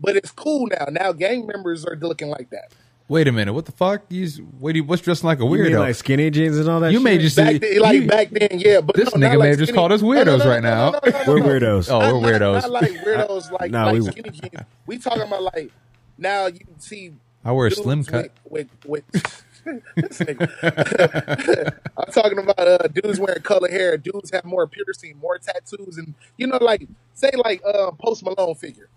but 0.00 0.16
it's 0.16 0.30
cool 0.30 0.66
now. 0.68 0.86
Now 0.90 1.12
gang 1.12 1.46
members 1.46 1.84
are 1.84 1.96
looking 1.96 2.28
like 2.28 2.50
that. 2.50 2.72
Wait 3.08 3.28
a 3.28 3.32
minute, 3.32 3.52
what 3.52 3.64
the 3.66 3.70
fuck? 3.72 4.02
You, 4.08 4.24
s- 4.24 4.40
wait, 4.58 4.74
you- 4.74 4.82
what's 4.82 5.00
dressing 5.00 5.28
like 5.28 5.38
a 5.38 5.44
You 5.44 5.50
mean 5.50 5.60
weirdo? 5.60 5.78
like 5.78 5.94
skinny 5.94 6.28
jeans 6.28 6.58
and 6.58 6.68
all 6.68 6.80
that. 6.80 6.90
You 6.90 6.98
may 6.98 7.18
just 7.18 7.36
Back 7.36 7.52
say 7.52 7.58
then, 7.58 7.78
like 7.78 7.94
you- 8.02 8.08
back 8.08 8.30
then, 8.30 8.48
yeah. 8.58 8.80
But 8.80 8.96
This 8.96 9.14
no, 9.14 9.20
nigga 9.20 9.20
not 9.20 9.30
may 9.30 9.36
like 9.36 9.48
have 9.50 9.58
just 9.58 9.68
skinny- 9.68 9.76
called 9.78 9.92
us 9.92 10.02
no, 10.02 10.08
no, 10.12 10.20
weirdos 10.24 10.38
no, 10.38 10.44
no, 10.44 10.50
right 10.50 10.62
no, 10.62 10.68
now. 10.70 10.90
no, 10.90 11.00
no, 11.04 11.10
no, 11.10 11.32
We're 11.32 11.38
no. 11.38 11.46
weirdos. 11.46 11.88
Oh, 11.90 11.98
Not- 12.00 12.22
we're 12.22 12.38
not- 12.38 12.40
weirdos. 12.40 12.62
Not 12.62 12.70
like 12.72 12.90
weirdos, 12.90 13.60
like 13.60 13.70
Nah, 13.70 13.84
like 13.86 13.94
we- 13.94 14.10
skinny 14.10 14.30
jeans. 14.30 14.64
We 14.86 14.98
talking 14.98 15.22
about 15.22 15.42
like 15.54 15.70
now 16.18 16.46
you 16.46 16.60
see. 16.78 17.12
I 17.44 17.52
wear 17.52 17.68
a 17.68 17.70
dudes 17.70 17.82
slim 17.82 18.02
cut. 18.04 18.32
With, 18.50 18.68
with, 18.84 19.04
with 19.12 19.44
this 19.94 20.18
nigga. 20.18 21.78
I'm 21.96 22.12
talking 22.12 22.38
about 22.38 22.58
uh, 22.58 22.78
dudes 22.88 23.20
wearing 23.20 23.42
color 23.42 23.68
hair. 23.68 23.96
Dudes 23.98 24.32
have 24.32 24.44
more 24.44 24.66
piercing, 24.66 25.16
more 25.18 25.38
tattoos, 25.38 25.96
and 25.96 26.14
you 26.36 26.48
know, 26.48 26.58
like 26.60 26.88
say 27.14 27.30
like 27.44 27.62
uh, 27.64 27.92
Post 27.92 28.24
Malone 28.24 28.56
figure. 28.56 28.88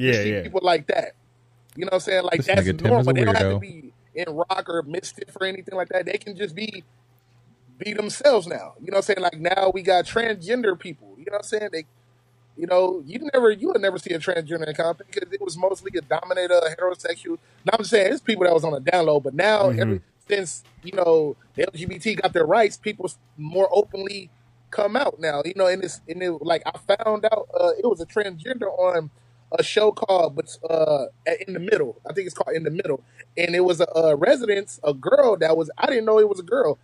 Yeah, 0.00 0.22
yeah. 0.22 0.42
people 0.42 0.60
like 0.62 0.86
that. 0.88 1.12
You 1.76 1.84
know 1.84 1.90
what 1.90 1.94
I'm 1.94 2.00
saying? 2.00 2.24
Like 2.24 2.36
This 2.38 2.46
that's 2.46 2.60
nigga 2.62 2.78
Tim 2.78 2.86
is 2.98 3.06
a 3.06 3.12
normal. 3.12 3.14
They 3.14 3.24
don't 3.24 3.36
have 3.36 3.52
to 3.52 3.58
be 3.58 3.92
in 4.14 4.26
rock 4.34 4.64
or 4.68 4.82
mystic 4.82 5.28
or 5.40 5.46
anything 5.46 5.74
like 5.76 5.88
that. 5.90 6.06
They 6.06 6.18
can 6.18 6.36
just 6.36 6.54
be 6.54 6.84
be 7.78 7.92
themselves 7.94 8.46
now. 8.46 8.74
You 8.80 8.90
know 8.90 8.96
what 8.96 8.96
I'm 8.96 9.02
saying? 9.02 9.20
Like 9.20 9.40
now 9.40 9.70
we 9.72 9.82
got 9.82 10.04
transgender 10.06 10.78
people. 10.78 11.14
You 11.18 11.26
know 11.26 11.32
what 11.32 11.38
I'm 11.38 11.42
saying? 11.44 11.68
They 11.72 11.84
you 12.56 12.66
know, 12.66 13.02
you 13.06 13.20
never 13.32 13.50
you 13.50 13.68
would 13.68 13.80
never 13.80 13.98
see 13.98 14.12
a 14.12 14.18
transgender 14.18 14.66
in 14.66 14.74
Compton 14.74 15.06
because 15.10 15.32
it 15.32 15.40
was 15.40 15.56
mostly 15.56 15.92
a 15.96 16.00
dominator 16.02 16.60
heterosexual. 16.60 17.38
Now 17.64 17.76
I'm 17.78 17.84
saying 17.84 18.12
it's 18.12 18.20
people 18.20 18.44
that 18.44 18.52
was 18.54 18.64
on 18.64 18.72
the 18.72 18.80
download, 18.80 19.22
but 19.22 19.34
now 19.34 19.68
Mm-hmm. 19.70 19.80
every 19.80 20.00
since, 20.28 20.62
you 20.84 20.92
know, 20.92 21.36
the 21.56 21.66
LGBT 21.66 22.22
got 22.22 22.32
their 22.32 22.46
rights, 22.46 22.76
people 22.76 23.10
more 23.36 23.68
openly 23.72 24.30
come 24.70 24.94
out 24.94 25.18
now. 25.18 25.42
You 25.44 25.54
know, 25.56 25.66
and 25.66 25.82
it's 25.82 26.00
and 26.08 26.22
it 26.22 26.30
like 26.42 26.62
I 26.66 26.72
found 26.96 27.24
out 27.24 27.48
uh 27.58 27.70
it 27.78 27.84
was 27.86 28.00
a 28.00 28.06
transgender 28.06 28.68
on 28.78 29.10
a 29.58 29.62
show 29.62 29.92
called 29.92 30.36
but 30.36 30.56
uh 30.68 31.06
in 31.46 31.54
the 31.54 31.60
middle. 31.60 32.00
I 32.08 32.12
think 32.12 32.26
it's 32.26 32.34
called 32.34 32.56
in 32.56 32.64
the 32.64 32.70
middle. 32.70 33.02
And 33.36 33.54
it 33.54 33.64
was 33.64 33.80
a, 33.80 33.86
a 33.94 34.16
residence, 34.16 34.80
a 34.84 34.94
girl 34.94 35.36
that 35.38 35.56
was 35.56 35.70
I 35.78 35.86
didn't 35.86 36.04
know 36.04 36.18
it 36.18 36.28
was 36.28 36.40
a 36.40 36.44
girl. 36.44 36.78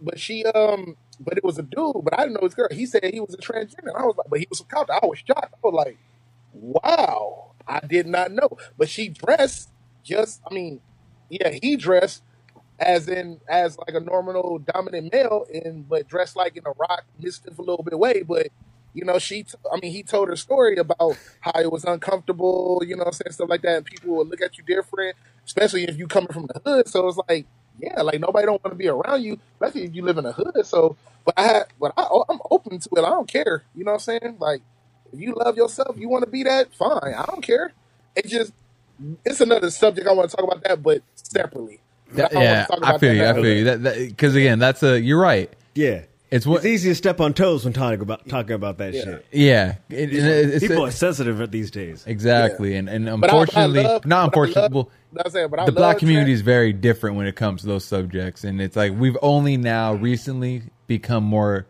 But 0.00 0.18
she 0.18 0.44
um 0.44 0.96
but 1.20 1.36
it 1.38 1.44
was 1.44 1.58
a 1.58 1.62
dude, 1.62 2.02
but 2.02 2.18
I 2.18 2.22
didn't 2.22 2.34
know 2.34 2.40
it 2.40 2.44
was 2.44 2.52
a 2.54 2.56
girl. 2.56 2.68
He 2.70 2.86
said 2.86 3.04
he 3.04 3.20
was 3.20 3.34
a 3.34 3.38
transgender. 3.38 3.94
I 3.96 4.04
was 4.04 4.16
like, 4.16 4.26
but 4.28 4.38
he 4.40 4.46
was 4.50 4.58
from 4.60 4.68
Compton. 4.68 4.98
I 5.02 5.06
was 5.06 5.18
shocked. 5.18 5.54
I 5.54 5.58
was 5.62 5.74
like, 5.74 5.96
wow, 6.52 7.52
I 7.66 7.80
did 7.80 8.06
not 8.06 8.32
know. 8.32 8.50
But 8.76 8.88
she 8.88 9.08
dressed 9.08 9.70
just, 10.02 10.40
I 10.48 10.54
mean, 10.54 10.80
yeah, 11.30 11.50
he 11.62 11.76
dressed 11.76 12.22
as 12.78 13.08
in 13.08 13.40
as 13.48 13.78
like 13.78 13.94
a 13.94 14.00
normal 14.00 14.58
dominant 14.58 15.12
male, 15.12 15.46
and 15.52 15.88
but 15.88 16.08
dressed 16.08 16.36
like 16.36 16.56
in 16.56 16.64
a 16.66 16.72
rock 16.78 17.04
mystic 17.18 17.56
a 17.58 17.62
little 17.62 17.82
bit 17.84 17.98
way. 17.98 18.22
But 18.22 18.48
you 18.94 19.04
know, 19.04 19.18
she, 19.18 19.42
t- 19.42 19.54
I 19.72 19.78
mean, 19.80 19.92
he 19.92 20.02
told 20.02 20.28
her 20.28 20.36
story 20.36 20.76
about 20.76 21.18
how 21.40 21.52
it 21.60 21.70
was 21.70 21.84
uncomfortable, 21.84 22.82
you 22.86 22.96
know, 22.96 23.00
what 23.00 23.08
I'm 23.08 23.12
saying 23.12 23.32
stuff 23.32 23.50
like 23.50 23.62
that, 23.62 23.78
and 23.78 23.86
people 23.86 24.16
will 24.16 24.26
look 24.26 24.40
at 24.40 24.56
you 24.56 24.64
different, 24.64 25.16
especially 25.46 25.84
if 25.84 25.98
you 25.98 26.06
coming 26.06 26.32
from 26.32 26.46
the 26.46 26.60
hood. 26.64 26.88
So 26.88 27.08
it's 27.08 27.18
like, 27.28 27.46
yeah, 27.78 28.02
like 28.02 28.20
nobody 28.20 28.46
don't 28.46 28.62
want 28.64 28.72
to 28.72 28.78
be 28.78 28.88
around 28.88 29.22
you, 29.22 29.38
especially 29.54 29.84
if 29.84 29.94
you 29.94 30.04
live 30.04 30.18
in 30.18 30.24
the 30.24 30.32
hood. 30.32 30.64
So, 30.64 30.96
but 31.24 31.34
I 31.36 31.42
had, 31.42 31.64
but 31.80 31.92
I, 31.96 32.06
I'm 32.28 32.40
open 32.50 32.78
to 32.78 32.88
it. 32.96 33.00
I 33.00 33.10
don't 33.10 33.28
care. 33.28 33.64
You 33.74 33.84
know 33.84 33.92
what 33.92 34.08
I'm 34.08 34.20
saying? 34.20 34.36
Like, 34.38 34.62
if 35.12 35.20
you 35.20 35.34
love 35.34 35.56
yourself, 35.56 35.96
you 35.98 36.08
want 36.08 36.24
to 36.24 36.30
be 36.30 36.44
that, 36.44 36.74
fine. 36.74 37.14
I 37.16 37.24
don't 37.26 37.42
care. 37.42 37.72
It 38.16 38.28
just, 38.28 38.52
it's 39.24 39.40
another 39.40 39.70
subject 39.70 40.06
I 40.06 40.12
want 40.12 40.30
to 40.30 40.36
talk 40.36 40.46
about 40.46 40.62
that, 40.64 40.82
but 40.82 41.02
separately. 41.16 41.80
That- 42.12 42.30
don't 42.30 42.44
wanna 42.44 42.50
yeah, 42.54 42.66
I 42.82 42.98
feel 42.98 43.14
you. 43.14 43.26
I 43.26 43.32
feel 43.34 43.46
you. 43.46 43.64
That 43.64 43.94
because 44.08 44.36
again, 44.36 44.58
that's 44.60 44.82
a 44.82 45.00
you're 45.00 45.20
right. 45.20 45.52
Yeah. 45.74 46.02
It's 46.34 46.46
what 46.46 46.56
It's 46.58 46.66
easy 46.66 46.88
to 46.88 46.94
step 46.96 47.20
on 47.20 47.32
toes 47.32 47.64
when 47.64 47.72
talking 47.72 48.00
about 48.00 48.28
talking 48.28 48.54
about 48.54 48.78
that 48.78 48.92
Yeah. 48.92 49.04
shit. 49.04 49.26
yeah. 49.30 49.74
It, 49.88 50.12
it- 50.12 50.54
it's 50.54 50.66
People 50.66 50.84
are 50.84 50.90
sensitive 50.90 51.48
these 51.52 51.70
days. 51.70 52.02
exactly, 52.06 52.74
and 52.74 52.88
and 52.88 53.04
But 53.04 53.30
I- 53.30 53.38
unfortunately, 53.40 53.82
but 53.82 53.88
I 53.88 53.92
love- 53.92 54.04
not 54.06 54.08
but 54.08 54.16
I 54.16 54.24
unfortunately. 54.24 54.62
love- 54.62 54.72
well, 54.74 54.90
that's 55.12 55.34
it, 55.36 55.48
but 55.50 55.60
I 55.60 55.66
the 55.66 55.72
black 55.72 55.98
community 55.98 56.30
trans- 56.32 56.40
is 56.40 56.44
very 56.44 56.72
different 56.72 57.16
when 57.16 57.26
it 57.26 57.36
comes 57.36 57.60
to 57.60 57.68
those 57.68 57.84
subjects, 57.84 58.42
and 58.42 58.60
it's 58.60 58.74
like 58.74 58.92
we've 58.98 59.16
only 59.22 59.56
now 59.56 59.94
recently 59.94 60.62
become 60.88 61.22
more 61.22 61.66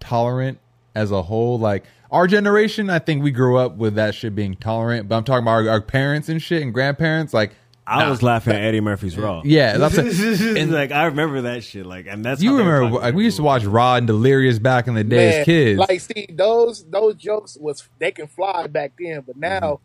tolerant 0.00 0.58
as 0.96 1.12
a 1.12 1.22
whole. 1.22 1.56
Like 1.58 1.84
our 2.10 2.26
generation, 2.26 2.90
I 2.90 2.98
think 2.98 3.22
we 3.22 3.30
grew 3.30 3.56
up 3.56 3.76
with 3.76 3.94
that 3.94 4.16
shit 4.16 4.34
being 4.34 4.56
tolerant, 4.56 5.08
but 5.08 5.16
I'm 5.16 5.22
talking 5.24 5.44
about 5.44 5.64
our, 5.66 5.68
our 5.68 5.80
parents 5.80 6.28
and 6.28 6.42
shit 6.42 6.62
and 6.62 6.74
grandparents. 6.74 7.32
Like 7.32 7.52
I 7.88 8.04
nah. 8.04 8.10
was 8.10 8.22
laughing 8.22 8.54
at 8.54 8.62
Eddie 8.62 8.80
Murphy's 8.80 9.16
Raw. 9.16 9.42
Yeah, 9.44 9.78
that's 9.78 9.96
and 9.96 10.70
like 10.72 10.92
I 10.92 11.06
remember 11.06 11.42
that 11.42 11.64
shit. 11.64 11.86
Like, 11.86 12.06
and 12.06 12.24
that's 12.24 12.42
You 12.42 12.52
how 12.52 12.56
remember? 12.58 12.98
Like, 12.98 13.14
we 13.14 13.24
used 13.24 13.38
to 13.38 13.42
watch 13.42 13.64
Raw 13.64 13.94
and 13.94 14.06
Delirious 14.06 14.58
back 14.58 14.86
in 14.88 14.94
the 14.94 15.04
day 15.04 15.30
Man, 15.30 15.40
as 15.40 15.44
kids. 15.46 15.78
Like, 15.78 16.00
see, 16.00 16.26
those 16.30 16.84
those 16.84 17.14
jokes 17.14 17.56
was 17.60 17.88
they 17.98 18.12
can 18.12 18.26
fly 18.26 18.66
back 18.66 18.92
then, 18.98 19.22
but 19.26 19.36
now 19.36 19.80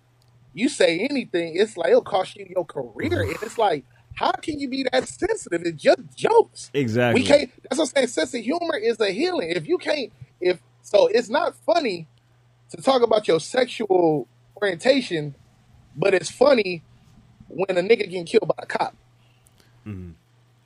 Mm-hmm. 0.54 0.60
you 0.60 0.70
say 0.70 1.00
anything, 1.00 1.56
it's 1.56 1.78
like 1.78 1.90
it'll 1.90 2.02
cost 2.02 2.36
you 2.36 2.46
your 2.50 2.66
career, 2.66 3.24
and 3.24 3.38
it's 3.42 3.58
like, 3.58 3.86
how 4.16 4.32
can 4.32 4.60
you 4.60 4.70
be 4.70 4.86
that 4.92 5.08
sensitive? 5.08 5.62
It's 5.64 5.82
just 5.82 6.16
jokes. 6.16 6.70
Exactly. 6.74 7.22
We 7.22 7.28
can't. 7.28 7.52
That's 7.64 7.80
what 7.80 7.90
I'm 7.90 7.96
saying. 7.96 8.08
Sense 8.08 8.34
of 8.36 8.42
humor 8.42 8.78
is 8.78 9.00
a 9.00 9.10
healing. 9.10 9.50
If 9.50 9.68
you 9.68 9.78
can't, 9.78 10.12
if 10.40 10.60
so, 10.82 11.08
it's 11.08 11.30
not 11.30 11.56
funny 11.66 12.08
to 12.70 12.82
talk 12.82 13.02
about 13.02 13.28
your 13.28 13.40
sexual 13.40 14.28
orientation, 14.62 15.36
but 15.96 16.14
it's 16.14 16.30
funny 16.30 16.84
when 17.56 17.78
a 17.78 17.82
nigga 17.82 18.00
getting 18.00 18.26
killed 18.26 18.48
by 18.48 18.56
a 18.64 18.66
cop. 18.66 18.96
Mm-hmm. 19.88 20.12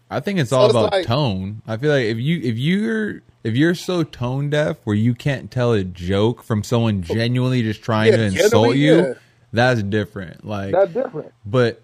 I 0.09 0.19
think 0.21 0.39
it's 0.39 0.51
So 0.51 0.57
all 0.57 0.65
it's 0.67 0.73
about 0.73 0.91
like- 0.91 1.05
tone. 1.05 1.61
I 1.67 1.77
feel 1.77 1.91
like 1.91 2.05
if 2.05 2.17
you 2.17 2.39
if 2.41 2.57
you're 2.57 3.21
if 3.43 3.55
you're 3.55 3.75
so 3.75 4.03
tone 4.03 4.49
deaf 4.49 4.77
where 4.83 4.95
you 4.95 5.13
can't 5.13 5.49
tell 5.51 5.73
a 5.73 5.83
joke 5.83 6.43
from 6.43 6.63
someone 6.63 7.01
genuinely 7.01 7.61
just 7.61 7.81
trying 7.81 8.11
Yeah, 8.11 8.17
to 8.17 8.23
insult 8.25 8.75
you, 8.75 8.95
yeah. 8.95 9.13
that's 9.53 9.83
different. 9.83 10.45
Like, 10.45 10.71
That's 10.73 10.93
different. 10.93 11.33
but 11.45 11.81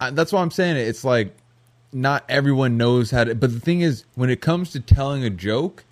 I, 0.00 0.10
that's 0.10 0.32
why 0.32 0.40
I'm 0.42 0.50
saying 0.50 0.76
it. 0.76 0.86
It's 0.88 1.04
like 1.04 1.34
not 1.92 2.24
everyone 2.28 2.76
knows 2.76 3.10
how 3.10 3.24
to. 3.24 3.34
But 3.34 3.52
the 3.52 3.60
thing 3.60 3.80
is, 3.80 4.04
when 4.14 4.28
it 4.30 4.40
comes 4.40 4.70
to 4.72 4.80
telling 4.80 5.24
a 5.24 5.30
joke, 5.30 5.84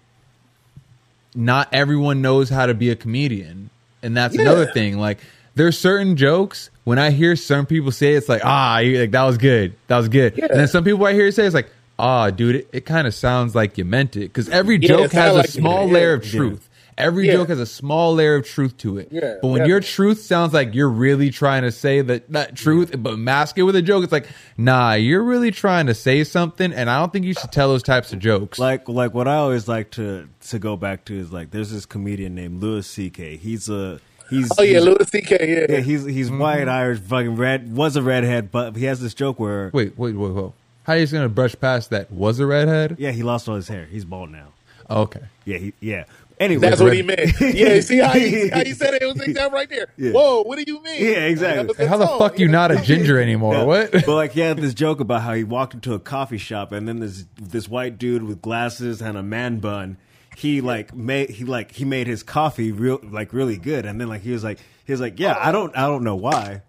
not 1.35 1.69
everyone 1.73 2.21
knows 2.21 2.51
how 2.51 2.67
to 2.67 2.75
be 2.75 2.91
a 2.91 2.97
comedian, 2.97 3.71
and 4.03 4.17
that's 4.17 4.35
Yeah. 4.35 4.43
another 4.43 4.67
thing. 4.67 4.99
Like 4.99 5.19
there's 5.55 5.79
certain 5.79 6.17
jokes 6.17 6.71
when 6.85 6.99
I 6.99 7.11
hear 7.11 7.37
some 7.37 7.67
people 7.67 7.93
say 7.93 8.15
it's 8.15 8.29
like 8.29 8.43
ah, 8.45 8.79
you- 8.79 9.01
like 9.01 9.11
that 9.13 9.25
was 9.25 9.39
good, 9.39 9.75
that 9.89 9.97
was 9.99 10.09
good, 10.09 10.35
Yeah. 10.37 10.47
and 10.51 10.59
then 10.61 10.69
some 10.69 10.85
people 10.85 11.05
I 11.07 11.13
hear 11.13 11.31
say 11.31 11.45
it's 11.47 11.55
like 11.55 11.71
ah, 11.99 12.31
dude, 12.31 12.57
it, 12.57 12.69
it 12.73 12.87
kind 12.87 13.07
of 13.07 13.15
sounds 13.15 13.55
like 13.55 13.79
you 13.79 13.85
meant 13.85 14.17
it 14.17 14.21
because 14.29 14.49
every 14.49 14.77
Yeah, 14.77 14.89
joke 14.89 15.13
has 15.13 15.35
a 15.35 15.39
like 15.39 15.49
small 15.49 15.89
layer 15.89 16.11
yeah. 16.11 16.17
of 16.17 16.25
truth. 16.25 16.69
Every 16.99 17.27
joke 17.27 17.49
has 17.49 17.59
a 17.59 17.65
small 17.67 18.15
layer 18.15 18.35
of 18.37 18.47
truth 18.47 18.77
to 18.79 18.99
it. 18.99 19.09
Yeah, 19.11 19.37
but 19.41 19.49
when 19.49 19.67
your 19.67 19.81
truth 19.81 20.21
sounds 20.21 20.53
like 20.53 20.75
you're 20.75 20.91
really 20.91 21.31
trying 21.31 21.63
to 21.63 21.73
say 21.73 22.03
that 22.03 22.31
that 22.33 22.55
truth, 22.55 22.95
but 22.99 23.19
mask 23.19 23.57
it 23.57 23.63
with 23.63 23.77
a 23.77 23.83
joke, 23.83 24.05
it's 24.05 24.13
like, 24.13 24.27
nah, 24.59 24.93
you're 24.93 25.23
really 25.23 25.51
trying 25.53 25.87
to 25.87 25.95
say 25.95 26.23
something, 26.23 26.71
and 26.73 26.91
I 26.91 26.99
don't 26.99 27.11
think 27.13 27.25
you 27.25 27.33
should 27.33 27.51
tell 27.51 27.69
those 27.69 27.83
types 27.83 28.13
of 28.13 28.19
jokes. 28.19 28.59
like 28.59 28.89
like 28.91 29.15
what 29.15 29.27
I 29.27 29.37
always 29.37 29.69
like 29.69 29.91
to 29.93 30.29
to 30.49 30.59
go 30.59 30.77
back 30.77 31.07
to 31.07 31.19
is 31.19 31.33
like 31.33 31.51
there's 31.51 31.71
this 31.71 31.87
comedian 31.87 32.35
named 32.35 32.61
Louis 32.61 32.87
C.K. 32.87 33.37
He's 33.39 33.71
a 33.71 33.99
he's 34.33 34.51
Oh 34.59 34.63
yeah, 34.63 34.81
he's- 34.81 34.85
Louis 34.85 35.09
C.K. 35.09 35.37
Yeah, 35.41 35.77
yeah 35.77 35.81
he's 35.83 36.05
he's 36.05 36.29
mm-hmm. 36.31 36.39
white 36.39 36.69
Irish 36.69 37.01
fucking 37.01 37.37
red 37.37 37.75
was 37.75 37.97
a 37.97 38.03
redhead 38.03 38.51
but 38.51 38.77
he 38.77 38.85
has 38.87 39.01
this 39.01 39.15
joke 39.15 39.39
where 39.39 39.71
wait, 39.73 39.97
wait, 39.99 40.15
wait, 40.15 40.31
wait. 40.33 40.53
How 40.85 40.95
are 40.95 40.97
you 40.97 41.07
gonna 41.07 41.29
brush 41.29 41.55
past 41.61 41.91
that? 41.91 42.11
Was 42.11 42.41
a 42.41 42.47
redhead? 42.47 42.97
yeah 42.99 43.13
he 43.13 43.23
lost 43.23 43.49
all 43.49 43.55
his 43.57 43.69
hair 43.69 43.87
he's 43.87 44.05
bald 44.05 44.31
now 44.31 44.49
Oh, 44.91 45.03
okay. 45.03 45.23
yeah 45.45 45.59
he 45.59 45.73
yeah 45.81 46.05
anyway 46.41 46.69
That's 46.69 46.81
what 46.81 46.93
he 46.93 47.03
meant. 47.03 47.21
Yeah, 47.41 47.81
see 47.81 47.99
how 47.99 48.11
he, 48.13 48.49
how 48.53 48.65
he 48.65 48.73
said 48.73 48.95
it? 48.95 49.03
It 49.03 49.07
was 49.07 49.21
exact 49.23 49.53
right 49.53 49.69
there. 49.71 49.87
Yeah. 49.97 50.11
Whoa, 50.13 50.43
what 50.43 50.59
do 50.59 50.65
you 50.67 50.83
mean? 50.83 51.01
Yeah, 51.03 51.27
exactly. 51.27 51.63
That 51.63 51.69
was 51.69 51.77
Hey, 51.77 51.87
how 51.87 51.97
the 51.99 52.07
song, 52.07 52.19
fuck 52.19 52.39
you 52.39 52.47
know? 52.49 52.53
not 52.53 52.73
a 52.73 52.81
ginger 52.83 53.21
anymore? 53.23 53.55
Yeah. 53.55 53.63
What? 53.65 53.93
But 53.93 54.09
like 54.09 54.33
he 54.33 54.41
had 54.41 54.57
this 54.59 54.75
joke 54.75 54.99
about 55.01 55.23
how 55.23 55.35
he 55.35 55.45
walked 55.45 55.75
into 55.75 55.95
a 55.95 55.99
coffee 56.01 56.39
shop 56.39 56.73
and 56.73 56.89
then 56.89 56.99
this 56.99 57.25
this 57.41 57.69
white 57.69 57.97
dude 57.99 58.25
with 58.25 58.43
glasses 58.43 59.01
and 59.01 59.17
a 59.17 59.23
man 59.23 59.59
bun, 59.61 59.99
he 60.43 60.61
like 60.61 60.93
made 60.93 61.31
he 61.31 61.45
like 61.45 61.71
he 61.71 61.85
made 61.85 62.09
his 62.09 62.25
coffee 62.25 62.73
real 62.73 62.99
like 63.05 63.33
really 63.33 63.57
good 63.57 63.87
and 63.87 64.01
then 64.01 64.09
like 64.09 64.23
he 64.23 64.33
was 64.33 64.43
like 64.43 64.59
he 64.85 64.93
was 64.93 65.01
like 65.01 65.21
yeah 65.21 65.37
I 65.39 65.53
don't 65.53 65.77
I 65.77 65.83
don't 65.83 66.03
know 66.03 66.17
why. 66.17 66.63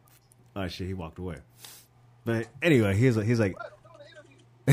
Oh 0.56 0.68
shit, 0.68 0.86
he 0.86 0.94
walked 0.94 1.18
away. 1.18 1.38
But 2.24 2.48
anyway, 2.62 2.96
he's 2.96 3.18
like 3.18 3.26
he's 3.26 3.40
like. 3.40 3.56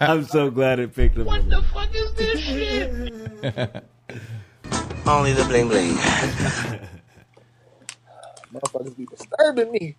I'm 0.00 0.24
so 0.24 0.50
glad 0.50 0.78
it 0.78 0.94
picked 0.94 1.18
up. 1.18 1.26
What 1.26 1.48
the 1.48 1.62
fuck 1.72 1.88
is 1.92 2.14
this 2.14 2.38
shit? 2.38 3.12
Only 5.06 5.32
the 5.32 5.44
bling 5.44 5.68
bling. 5.68 5.94
Motherfuckers 8.52 8.96
be 8.96 9.06
disturbing 9.06 9.72
me. 9.72 9.96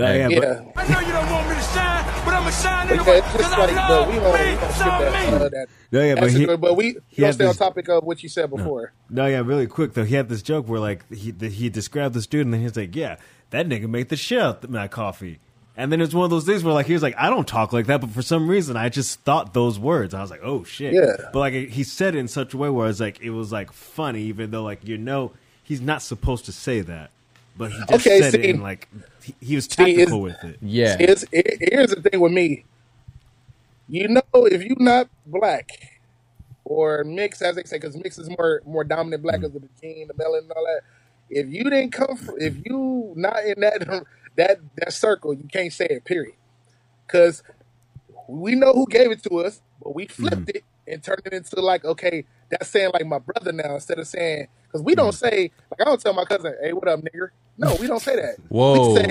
Yeah, 0.00 0.28
yeah, 0.28 0.38
but- 0.74 0.82
I 0.82 0.88
know 0.92 1.00
you 1.00 1.12
don't 1.12 1.30
want 1.30 1.48
me 1.48 1.54
to 1.54 1.60
shine, 1.60 2.04
but 2.24 2.34
I'ma 2.34 2.50
shine 2.50 2.88
But 2.88 2.98
anyway. 2.98 3.06
yeah, 3.06 3.18
it's 3.18 3.26
Cause 3.32 3.40
just 3.40 3.52
I 3.54 3.58
like, 3.58 3.68
but 3.68 3.68
we 3.70 3.74
love 3.76 3.88
don't, 3.88 4.08
we 4.08 4.14
me 4.14 4.20
don't 4.20 4.56
skip 4.58 4.72
some 4.76 4.88
that. 4.88 5.32
Uh, 5.42 5.48
that 5.48 5.66
Yeah, 5.90 6.02
yeah, 6.04 6.14
but 6.14 6.30
he- 6.32 6.44
good, 6.46 6.60
but 6.60 6.76
we 6.76 6.84
he 7.08 7.22
don't 7.22 7.26
had 7.26 7.34
stay 7.34 7.44
on 7.44 7.50
this- 7.50 7.56
topic 7.58 7.88
of 7.88 8.04
what 8.04 8.22
you 8.22 8.28
said 8.28 8.50
before. 8.50 8.92
No, 9.08 9.26
yeah, 9.26 9.42
really 9.44 9.66
quick 9.66 9.94
though. 9.94 10.04
He 10.04 10.14
had 10.14 10.28
this 10.28 10.42
joke 10.42 10.68
where 10.68 10.80
like 10.80 11.10
he 11.12 11.30
the, 11.30 11.48
he 11.48 11.68
described 11.68 12.14
the 12.14 12.22
student 12.22 12.46
and 12.46 12.54
then 12.54 12.60
he's 12.62 12.76
like, 12.76 12.94
"Yeah, 12.96 13.16
that 13.50 13.66
nigga 13.68 13.88
made 13.88 14.08
the 14.08 14.16
shit 14.16 14.40
out 14.40 14.64
of 14.64 14.70
my 14.70 14.88
coffee." 14.88 15.38
And 15.76 15.90
then 15.90 16.00
it's 16.02 16.12
one 16.12 16.24
of 16.24 16.30
those 16.30 16.44
things 16.44 16.62
where 16.64 16.74
like 16.74 16.86
he 16.86 16.92
was 16.92 17.02
like, 17.02 17.14
"I 17.16 17.30
don't 17.30 17.46
talk 17.48 17.72
like 17.72 17.86
that," 17.86 18.00
but 18.00 18.10
for 18.10 18.22
some 18.22 18.48
reason 18.48 18.76
I 18.76 18.88
just 18.88 19.20
thought 19.20 19.54
those 19.54 19.78
words. 19.78 20.14
I 20.14 20.20
was 20.20 20.30
like, 20.30 20.40
"Oh 20.42 20.64
shit!" 20.64 20.92
Yeah. 20.94 21.16
But 21.32 21.38
like 21.38 21.52
he 21.54 21.84
said 21.84 22.14
it 22.14 22.18
in 22.18 22.28
such 22.28 22.54
a 22.54 22.56
way 22.56 22.68
where 22.68 22.88
it's 22.88 23.00
like 23.00 23.20
it 23.20 23.30
was 23.30 23.50
like 23.52 23.72
funny, 23.72 24.22
even 24.22 24.50
though 24.50 24.62
like 24.62 24.86
you 24.86 24.98
know 24.98 25.32
he's 25.62 25.80
not 25.80 26.02
supposed 26.02 26.44
to 26.46 26.52
say 26.52 26.80
that, 26.82 27.10
but 27.56 27.70
he 27.72 27.78
just 27.88 28.06
Okay, 28.06 28.20
said 28.20 28.34
it 28.34 28.44
in 28.44 28.60
like 28.60 28.88
he, 29.22 29.34
he 29.40 29.54
was 29.56 29.66
see, 29.66 30.04
with 30.04 30.44
it. 30.44 30.58
Yeah. 30.60 30.96
Here's, 30.98 31.24
here- 31.30 31.58
here's 31.60 31.90
the 31.90 32.02
thing 32.02 32.20
with 32.20 32.32
me. 32.32 32.64
You 33.88 34.08
know, 34.08 34.22
if 34.34 34.62
you're 34.62 34.76
not 34.78 35.08
black 35.26 36.00
or 36.64 37.02
mixed, 37.02 37.42
as 37.42 37.56
they 37.56 37.64
say, 37.64 37.76
because 37.76 37.96
mixed 37.96 38.20
is 38.20 38.30
more 38.30 38.62
more 38.64 38.84
dominant 38.84 39.22
black 39.22 39.40
because 39.40 39.56
of 39.56 39.62
the 39.62 39.68
gene, 39.80 40.06
the 40.06 40.14
melanin, 40.14 40.42
and 40.42 40.52
all 40.52 40.64
that. 40.64 40.82
If 41.28 41.48
you 41.48 41.64
didn't 41.64 41.90
come, 41.90 42.16
from, 42.16 42.36
if 42.38 42.54
you 42.64 43.12
not 43.16 43.44
in 43.44 43.60
that 43.60 44.04
that 44.36 44.60
that 44.76 44.92
circle, 44.92 45.34
you 45.34 45.48
can't 45.52 45.72
say 45.72 45.86
it. 45.86 46.04
Period. 46.04 46.34
Because 47.06 47.42
we 48.28 48.54
know 48.54 48.72
who 48.72 48.86
gave 48.86 49.10
it 49.10 49.24
to 49.24 49.38
us, 49.38 49.60
but 49.82 49.94
we 49.94 50.06
flipped 50.06 50.36
mm-hmm. 50.36 50.56
it 50.56 50.64
and 50.86 51.02
turned 51.02 51.22
it 51.24 51.32
into 51.32 51.60
like, 51.60 51.84
okay, 51.84 52.24
that's 52.48 52.68
saying 52.68 52.90
like 52.94 53.06
my 53.06 53.18
brother 53.18 53.50
now 53.52 53.74
instead 53.74 53.98
of 53.98 54.06
saying 54.06 54.46
because 54.70 54.82
we 54.84 54.94
don't 54.94 55.12
say 55.12 55.50
like 55.70 55.80
I 55.80 55.84
don't 55.84 56.00
tell 56.00 56.12
my 56.12 56.24
cousin, 56.24 56.54
hey, 56.62 56.72
what 56.72 56.88
up, 56.88 57.00
nigger? 57.00 57.30
No, 57.58 57.74
we 57.80 57.86
don't 57.86 58.00
say 58.00 58.16
that. 58.16 58.36
Whoa. 58.48 58.94
We 58.94 58.96
say, 58.96 59.04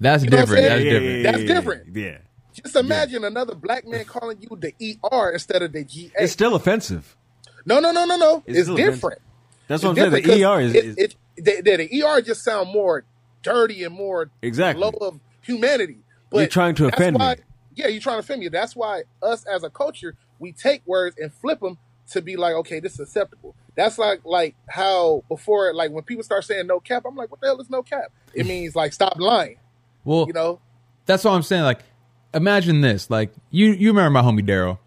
That's 0.00 0.24
You 0.24 0.30
know 0.30 0.38
what 0.38 0.48
I'm 0.48 0.54
different. 0.56 0.62
That's 0.64 0.84
Yeah, 0.84 0.90
different. 0.90 1.22
That's 1.22 1.38
yeah, 1.42 1.46
different. 1.46 1.96
Yeah, 1.96 2.18
Just 2.52 2.76
imagine 2.76 3.24
another 3.24 3.54
black 3.54 3.86
man 3.86 4.04
calling 4.04 4.38
you 4.40 4.56
the 4.60 4.74
ER 5.12 5.30
instead 5.30 5.62
of 5.62 5.72
the 5.72 5.84
GA. 5.84 6.10
it's 6.18 6.32
still 6.32 6.54
offensive. 6.54 7.16
no, 7.66 7.78
no, 7.80 7.92
no, 7.92 8.04
no, 8.04 8.16
no. 8.16 8.42
It's 8.46 8.58
It's, 8.58 8.66
still 8.66 8.76
different. 8.76 9.20
That's 9.68 9.82
It's 9.82 9.88
what 9.88 9.98
I'm 9.98 10.12
saying. 10.12 10.26
The 10.26 10.44
ER 10.44 10.60
is, 10.60 10.74
it, 10.74 10.84
is 10.84 10.96
it, 10.96 11.14
the, 11.36 11.62
the, 11.62 11.76
the 11.88 12.02
ER 12.02 12.20
just 12.20 12.42
sound 12.42 12.70
more 12.72 13.04
dirty 13.42 13.84
and 13.84 13.94
more 13.94 14.30
Exactly. 14.42 14.82
low 14.82 14.90
of 15.00 15.20
humanity. 15.42 15.98
But 16.30 16.38
You're 16.38 16.46
trying 16.48 16.74
to 16.76 16.84
that's 16.84 16.96
offend 16.96 17.18
me. 17.18 17.34
Yeah, 17.76 17.88
you're 17.88 18.00
trying 18.00 18.16
to 18.16 18.20
offend 18.20 18.40
me. 18.40 18.48
That's 18.48 18.74
why 18.74 19.02
us 19.22 19.44
as 19.46 19.62
a 19.64 19.70
culture, 19.70 20.16
we 20.38 20.52
take 20.52 20.82
words 20.86 21.16
and 21.20 21.32
flip 21.32 21.60
them 21.60 21.78
to 22.10 22.20
be 22.22 22.36
like, 22.36 22.54
okay, 22.54 22.80
this 22.80 22.94
is 22.94 23.00
acceptable. 23.00 23.54
That's 23.76 23.98
like 23.98 24.20
like 24.24 24.54
how 24.68 25.24
before, 25.28 25.72
like 25.74 25.90
when 25.90 26.04
people 26.04 26.22
start 26.22 26.44
saying 26.44 26.66
no 26.66 26.80
cap, 26.80 27.04
I'm 27.06 27.16
like, 27.16 27.30
what 27.30 27.40
the 27.40 27.46
hell 27.48 27.60
is 27.60 27.70
no 27.70 27.82
cap? 27.82 28.12
It 28.34 28.46
means 28.46 28.76
like 28.76 28.92
stop 28.92 29.18
lying. 29.18 29.56
Well, 30.04 30.26
You 30.26 30.32
know? 30.32 30.60
that's 31.06 31.24
what 31.24 31.32
I'm 31.32 31.42
saying. 31.42 31.62
Like, 31.64 31.80
imagine 32.32 32.80
this. 32.82 33.10
Like, 33.10 33.32
you 33.50 33.72
you 33.72 33.88
remember 33.88 34.10
my 34.10 34.22
homie 34.22 34.46
Daryl, 34.46 34.78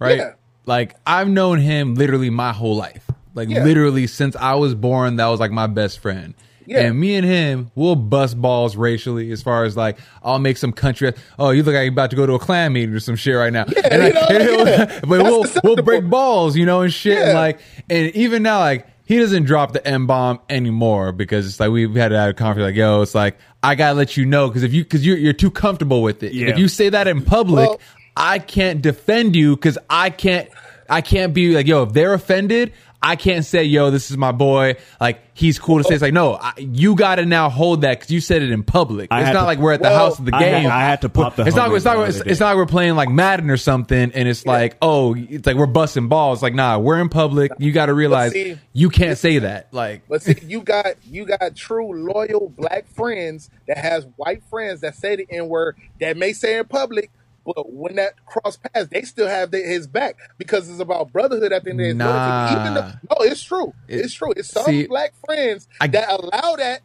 right? 0.00 0.18
Yeah. 0.18 0.32
Like, 0.66 0.94
I've 1.06 1.28
known 1.28 1.58
him 1.58 1.94
literally 1.94 2.30
my 2.30 2.52
whole 2.52 2.74
life. 2.76 3.06
Like, 3.34 3.48
Yeah. 3.48 3.64
literally 3.64 4.06
since 4.06 4.34
I 4.36 4.54
was 4.54 4.74
born, 4.74 5.16
that 5.16 5.26
was 5.26 5.40
like 5.40 5.50
my 5.50 5.66
best 5.66 5.98
friend. 6.00 6.34
Yeah. 6.66 6.80
And 6.80 6.98
me 6.98 7.14
and 7.14 7.24
him, 7.26 7.70
we'll 7.74 7.96
bust 7.96 8.40
balls 8.40 8.76
racially 8.76 9.30
as 9.32 9.42
far 9.42 9.64
as 9.64 9.76
like, 9.76 9.98
I'll 10.22 10.38
make 10.38 10.56
some 10.56 10.72
country. 10.72 11.12
Oh, 11.38 11.50
you 11.50 11.62
look 11.62 11.74
like 11.74 11.82
you're 11.82 11.92
about 11.92 12.10
to 12.10 12.16
go 12.16 12.26
to 12.26 12.34
a 12.34 12.38
clan 12.38 12.72
meeting 12.72 12.94
or 12.94 13.00
some 13.00 13.16
shit 13.16 13.36
right 13.36 13.52
now. 13.52 13.64
and 13.64 14.02
you 14.04 14.12
know, 14.12 14.20
and 14.30 14.68
yeah. 14.68 15.00
but 15.00 15.22
we'll, 15.22 15.42
That's 15.44 15.58
we'll 15.62 15.76
break 15.76 16.08
balls, 16.08 16.56
you 16.56 16.66
know, 16.66 16.80
and 16.80 16.92
shit. 16.92 17.18
And 17.18 17.34
like, 17.34 17.60
and 17.90 18.10
even 18.14 18.42
now, 18.42 18.60
like, 18.60 18.86
he 19.06 19.18
doesn't 19.18 19.44
drop 19.44 19.72
the 19.72 19.86
M 19.86 20.06
bomb 20.06 20.40
anymore 20.48 21.12
because 21.12 21.46
it's 21.46 21.60
like 21.60 21.70
we've 21.70 21.94
had 21.94 22.08
to 22.08 22.18
have 22.18 22.30
a 22.30 22.34
conference 22.34 22.64
like, 22.68 22.76
yo, 22.76 23.02
it's 23.02 23.14
like, 23.14 23.36
I 23.62 23.74
gotta 23.74 23.94
let 23.94 24.16
you 24.16 24.24
know 24.24 24.48
because 24.48 24.62
if 24.62 24.72
you, 24.72 24.82
because 24.82 25.04
you're, 25.04 25.18
you're 25.18 25.32
too 25.34 25.50
comfortable 25.50 26.02
with 26.02 26.22
it. 26.22 26.32
Yeah. 26.32 26.48
If 26.48 26.58
you 26.58 26.68
say 26.68 26.88
that 26.88 27.06
in 27.06 27.22
public, 27.22 27.68
Well- 27.68 27.80
I 28.16 28.38
can't 28.38 28.80
defend 28.80 29.34
you 29.36 29.56
because 29.56 29.76
I 29.90 30.10
can't, 30.10 30.48
I 30.88 31.00
can't 31.00 31.34
be 31.34 31.54
like, 31.54 31.66
yo, 31.66 31.82
if 31.82 31.92
they're 31.92 32.14
offended, 32.14 32.72
I 33.04 33.16
can't 33.16 33.44
say, 33.44 33.64
yo, 33.64 33.90
this 33.90 34.10
is 34.10 34.16
my 34.16 34.32
boy. 34.32 34.76
Like, 35.00 35.20
he's 35.34 35.58
cool 35.58 35.78
to 35.78 35.84
say. 35.84 35.92
It's 35.94 36.02
like, 36.02 36.14
no, 36.14 36.34
I, 36.34 36.54
you 36.58 36.94
got 36.96 37.16
to 37.16 37.26
now 37.26 37.50
hold 37.50 37.82
that 37.82 37.98
because 37.98 38.10
you 38.10 38.20
said 38.20 38.40
it 38.42 38.50
in 38.50 38.62
public. 38.62 39.08
I 39.10 39.20
it's 39.20 39.34
not 39.34 39.40
to- 39.42 39.46
like 39.46 39.58
we're 39.58 39.74
at 39.74 39.80
the 39.82 39.90
well, 39.90 40.06
house 40.08 40.18
of 40.18 40.24
the 40.24 40.34
I 40.34 40.42
had- 40.42 40.62
game. 40.62 40.70
I 40.70 40.80
had 40.80 41.02
to 41.02 41.08
pop 41.10 41.36
the 41.36 41.46
It's 41.46 41.54
not. 41.54 41.70
It's 41.74 41.84
not. 41.84 42.08
It's, 42.08 42.18
other 42.20 42.30
it's 42.30 42.38
day. 42.38 42.44
not. 42.44 42.56
We're 42.56 42.64
playing 42.66 42.96
like 42.96 43.10
Madden 43.10 43.50
or 43.50 43.56
something, 43.58 44.10
and 44.12 44.28
it's 44.28 44.46
like, 44.46 44.76
oh, 44.80 45.14
it's 45.14 45.46
like 45.46 45.56
we're 45.56 45.66
busting 45.66 46.08
balls. 46.08 46.42
Like, 46.42 46.54
nah, 46.54 46.78
we're 46.78 46.98
in 47.00 47.10
public. 47.10 47.52
You 47.58 47.72
got 47.72 47.86
to 47.86 47.94
realize 47.94 48.32
see, 48.32 48.58
you 48.72 48.88
can't 48.88 49.18
say 49.18 49.38
that. 49.40 49.68
Like, 49.72 50.08
But 50.08 50.22
see, 50.22 50.36
you 50.42 50.62
got 50.62 50.86
you 51.04 51.26
got 51.26 51.54
true 51.54 52.10
loyal 52.10 52.48
black 52.56 52.86
friends 52.88 53.50
that 53.68 53.76
has 53.76 54.06
white 54.16 54.42
friends 54.44 54.80
that 54.80 54.94
say 54.96 55.16
the 55.16 55.26
N 55.30 55.48
word 55.48 55.76
that 56.00 56.16
may 56.16 56.32
say 56.32 56.58
in 56.58 56.64
public, 56.64 57.10
but 57.44 57.72
when 57.72 57.96
that 57.96 58.24
cross 58.26 58.56
paths, 58.56 58.88
they 58.90 59.02
still 59.02 59.28
have 59.28 59.52
his 59.52 59.86
back 59.86 60.16
because 60.38 60.68
it's 60.68 60.80
about 60.80 61.12
brotherhood 61.12 61.52
at 61.52 61.64
the 61.64 61.70
end 61.70 61.80
of 61.80 61.86
the. 61.86 61.94
Nah. 61.94 62.60
Even 62.60 62.74
though, 62.74 62.80
no, 63.10 63.16
it's 63.24 63.42
true. 63.42 63.74
It- 63.88 64.00
it's 64.00 64.14
true. 64.14 64.32
It's 64.36 64.48
some 64.48 64.64
see, 64.64 64.86
black 64.86 65.12
friends 65.24 65.68
I- 65.80 65.86
that 65.88 66.08
allow 66.10 66.56
that, 66.56 66.80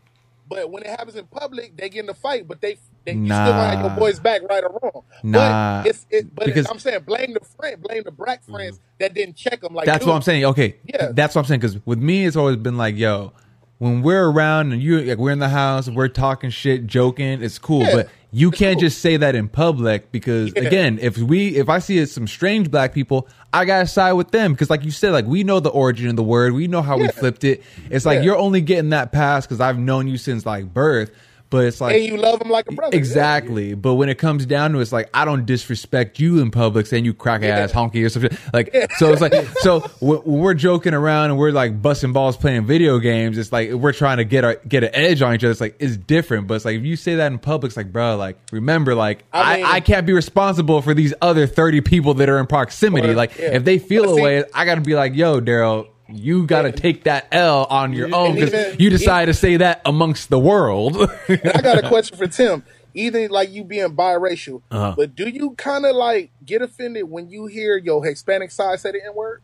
but 0.47 0.71
when 0.71 0.83
it 0.83 0.89
happens 0.89 1.15
in 1.15 1.25
public, 1.27 1.77
they 1.77 1.89
get 1.89 2.01
in 2.01 2.05
the 2.07 2.13
fight. 2.13 2.47
But 2.47 2.59
they, 2.61 2.77
they 3.05 3.13
you 3.13 3.25
still 3.25 3.35
have 3.35 3.79
your 3.81 3.91
boys 3.91 4.19
back, 4.19 4.41
right 4.49 4.63
or 4.63 4.79
wrong. 4.81 5.03
Nah. 5.23 5.83
But 5.83 5.89
it's 5.89 6.05
it. 6.09 6.33
But 6.35 6.45
Because- 6.45 6.67
I'm 6.69 6.79
saying 6.79 7.01
blame 7.05 7.33
the 7.33 7.45
friend, 7.57 7.81
blame 7.81 8.03
the 8.03 8.11
black 8.11 8.43
mm. 8.45 8.51
friends 8.51 8.79
that 8.99 9.13
didn't 9.13 9.35
check 9.35 9.61
them. 9.61 9.73
Like 9.73 9.85
that's 9.85 9.99
dude, 9.99 10.09
what 10.09 10.15
I'm 10.15 10.21
saying. 10.23 10.45
Okay, 10.45 10.75
Yeah. 10.85 11.11
that's 11.13 11.35
what 11.35 11.41
I'm 11.41 11.45
saying. 11.47 11.59
Because 11.61 11.77
with 11.85 11.99
me, 11.99 12.25
it's 12.25 12.35
always 12.35 12.57
been 12.57 12.77
like, 12.77 12.95
yo, 12.97 13.31
when 13.77 14.01
we're 14.01 14.29
around 14.29 14.73
and 14.73 14.81
you 14.81 14.99
like 15.01 15.17
we're 15.17 15.31
in 15.31 15.39
the 15.39 15.49
house, 15.49 15.89
we're 15.89 16.09
talking 16.09 16.49
shit, 16.49 16.85
joking, 16.85 17.41
it's 17.41 17.57
cool. 17.57 17.81
Yeah, 17.83 17.95
but 17.95 18.09
you 18.31 18.51
can't 18.51 18.75
cool. 18.75 18.81
just 18.81 18.99
say 19.01 19.17
that 19.17 19.35
in 19.35 19.47
public 19.47 20.11
because 20.11 20.53
Yeah. 20.55 20.63
again, 20.63 20.99
if 21.01 21.17
we 21.17 21.55
if 21.57 21.67
I 21.69 21.79
see 21.79 22.05
some 22.05 22.27
strange 22.27 22.69
black 22.69 22.93
people, 22.93 23.27
I 23.53 23.65
gotta 23.65 23.87
side 23.87 24.13
with 24.13 24.31
them 24.31 24.53
because 24.53 24.69
like 24.69 24.83
you 24.85 24.91
said, 24.91 25.11
like 25.13 25.25
we 25.25 25.43
know 25.43 25.59
the 25.59 25.69
origin 25.69 26.09
of 26.09 26.15
the 26.15 26.23
word, 26.23 26.53
we 26.53 26.67
know 26.67 26.81
how 26.81 26.97
we 26.97 27.07
flipped 27.07 27.43
it. 27.43 27.63
It's 27.89 28.05
like 28.05 28.17
Yeah. 28.17 28.23
you're 28.25 28.37
only 28.37 28.61
getting 28.61 28.91
that 28.91 29.11
pass 29.11 29.45
because 29.47 29.59
I've 29.59 29.79
known 29.79 30.07
you 30.07 30.17
since 30.17 30.45
like 30.45 30.73
birth. 30.73 31.11
But 31.51 31.65
it's 31.65 31.81
like 31.81 31.95
and 31.95 32.05
you 32.05 32.17
love 32.17 32.37
them 32.39 32.49
like 32.49 32.67
a 32.69 32.73
brother. 32.73 32.95
Exactly. 32.95 33.73
But 33.73 33.95
when 33.95 34.07
it 34.07 34.19
comes 34.19 34.45
down 34.45 34.71
to 34.73 34.77
it, 34.79 34.83
it's 34.83 34.91
like 34.91 35.09
I 35.15 35.25
don't 35.25 35.45
disrespect 35.47 36.19
you 36.19 36.39
in 36.41 36.51
public 36.51 36.85
saying 36.85 37.05
you 37.05 37.13
crack 37.13 37.41
ass 37.41 37.71
honky 37.71 38.05
or 38.05 38.09
something. 38.09 38.37
Like 38.53 38.71
so 38.97 39.11
it's 39.11 39.21
like 39.21 39.33
so 39.61 39.79
when 39.99 40.19
when 40.19 40.39
we're 40.41 40.53
joking 40.53 40.93
around 40.93 41.31
and 41.31 41.39
we're 41.39 41.51
like 41.51 41.81
busting 41.81 42.13
balls 42.13 42.37
playing 42.37 42.65
video 42.65 42.99
games, 42.99 43.37
it's 43.37 43.51
like 43.51 43.71
we're 43.71 43.93
trying 43.93 44.17
to 44.17 44.25
get 44.25 44.43
our 44.43 44.55
get 44.67 44.83
an 44.83 44.91
edge 44.93 45.21
on 45.23 45.33
each 45.33 45.43
other. 45.43 45.51
It's 45.51 45.61
like 45.61 45.75
it's 45.79 45.97
different. 45.97 46.47
But 46.47 46.55
it's 46.55 46.65
like 46.65 46.77
if 46.77 46.83
you 46.85 46.95
say 46.95 47.15
that 47.15 47.31
in 47.31 47.39
public, 47.39 47.69
it's 47.71 47.77
like, 47.77 47.91
bro, 47.91 48.15
like 48.15 48.37
remember, 48.51 48.93
like 48.93 49.23
I 49.33 49.53
I, 49.53 49.55
mean- 49.57 49.65
I, 49.65 49.79
can't 49.79 50.05
be 50.05 50.13
responsible 50.13 50.81
for 50.83 50.93
these 50.93 51.15
other 51.21 51.47
thirty 51.47 51.81
people 51.81 52.13
that 52.15 52.29
are 52.29 52.37
in 52.37 52.45
proximity. 52.45 53.09
Or- 53.09 53.15
like 53.15 53.37
yeah. 53.39 53.55
if 53.55 53.63
they 53.65 53.79
feel 53.79 54.03
But 54.03 54.11
a 54.11 54.15
see- 54.15 54.21
way, 54.21 54.43
I 54.53 54.65
gotta 54.65 54.81
be 54.81 54.93
like, 54.93 55.15
yo, 55.15 55.41
Daryl. 55.41 55.87
You 56.11 56.45
got 56.47 56.63
to 56.63 56.71
take 56.71 57.03
that 57.03 57.27
L 57.31 57.65
on 57.69 57.93
your 57.93 58.13
own 58.15 58.35
because 58.35 58.79
you 58.79 58.89
decide 58.89 59.25
to 59.25 59.33
say 59.33 59.57
that 59.57 59.81
amongst 59.85 60.29
the 60.29 60.39
world. 60.39 60.97
I 61.29 61.35
got 61.61 61.83
a 61.83 61.87
question 61.87 62.17
for 62.17 62.27
Tim. 62.27 62.63
Even 62.95 63.29
like 63.29 63.51
you 63.51 63.63
being 63.63 63.95
biracial, 63.95 64.63
Uh-huh. 64.71 64.95
but 64.97 65.15
do 65.15 65.29
you 65.29 65.51
kind 65.51 65.85
of 65.85 65.95
like 65.95 66.31
get 66.43 66.61
offended 66.63 67.03
when 67.09 67.29
you 67.29 67.45
hear 67.45 67.77
your 67.77 68.03
Hispanic 68.03 68.49
side 68.51 68.79
say 68.79 68.91
the 68.91 69.05
N 69.05 69.13
word? 69.13 69.41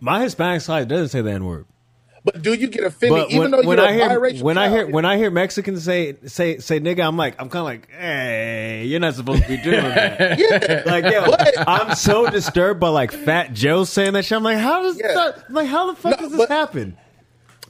My 0.00 0.22
Hispanic 0.22 0.62
side 0.62 0.88
doesn't 0.88 1.08
say 1.08 1.20
the 1.20 1.30
N 1.30 1.44
word. 1.44 1.66
But 2.32 2.42
do 2.42 2.52
you 2.54 2.68
get 2.68 2.84
offended 2.84 3.18
But 3.18 3.30
even 3.30 3.40
when, 3.40 3.50
though 3.50 3.62
when 3.68 3.78
you're 3.78 3.86
I 3.86 3.90
a 3.90 3.94
hear 3.94 4.08
biracial 4.20 4.42
when 4.42 4.58
I 4.58 4.68
hear 4.68 4.86
when 4.86 5.04
I 5.04 5.16
hear 5.16 5.30
Mexicans 5.30 5.84
say 5.84 6.16
say 6.26 6.58
say 6.58 6.80
nigga, 6.80 7.06
I'm 7.06 7.16
like 7.16 7.34
I'm 7.40 7.48
kind 7.48 7.60
of 7.60 7.64
like, 7.64 7.90
hey, 7.90 8.84
you're 8.86 9.00
not 9.00 9.14
supposed 9.14 9.42
to 9.42 9.48
be 9.48 9.56
doing 9.56 9.80
that. 9.82 10.38
yeah. 10.38 10.82
Like, 10.84 11.04
yo, 11.12 11.24
I'm 11.66 11.94
so 11.94 12.28
disturbed 12.30 12.80
by 12.80 12.88
like 12.88 13.12
Fat 13.12 13.52
Joe 13.54 13.84
saying 13.84 14.12
that 14.14 14.24
shit. 14.24 14.36
I'm 14.36 14.42
like, 14.42 14.58
how 14.58 14.82
does 14.82 14.98
Yeah. 15.00 15.14
that, 15.14 15.44
I'm 15.48 15.54
like 15.54 15.68
how 15.68 15.90
the 15.92 15.96
fuck 15.96 16.12
No, 16.12 16.16
does 16.28 16.30
this 16.32 16.38
but- 16.38 16.48
happen? 16.48 16.96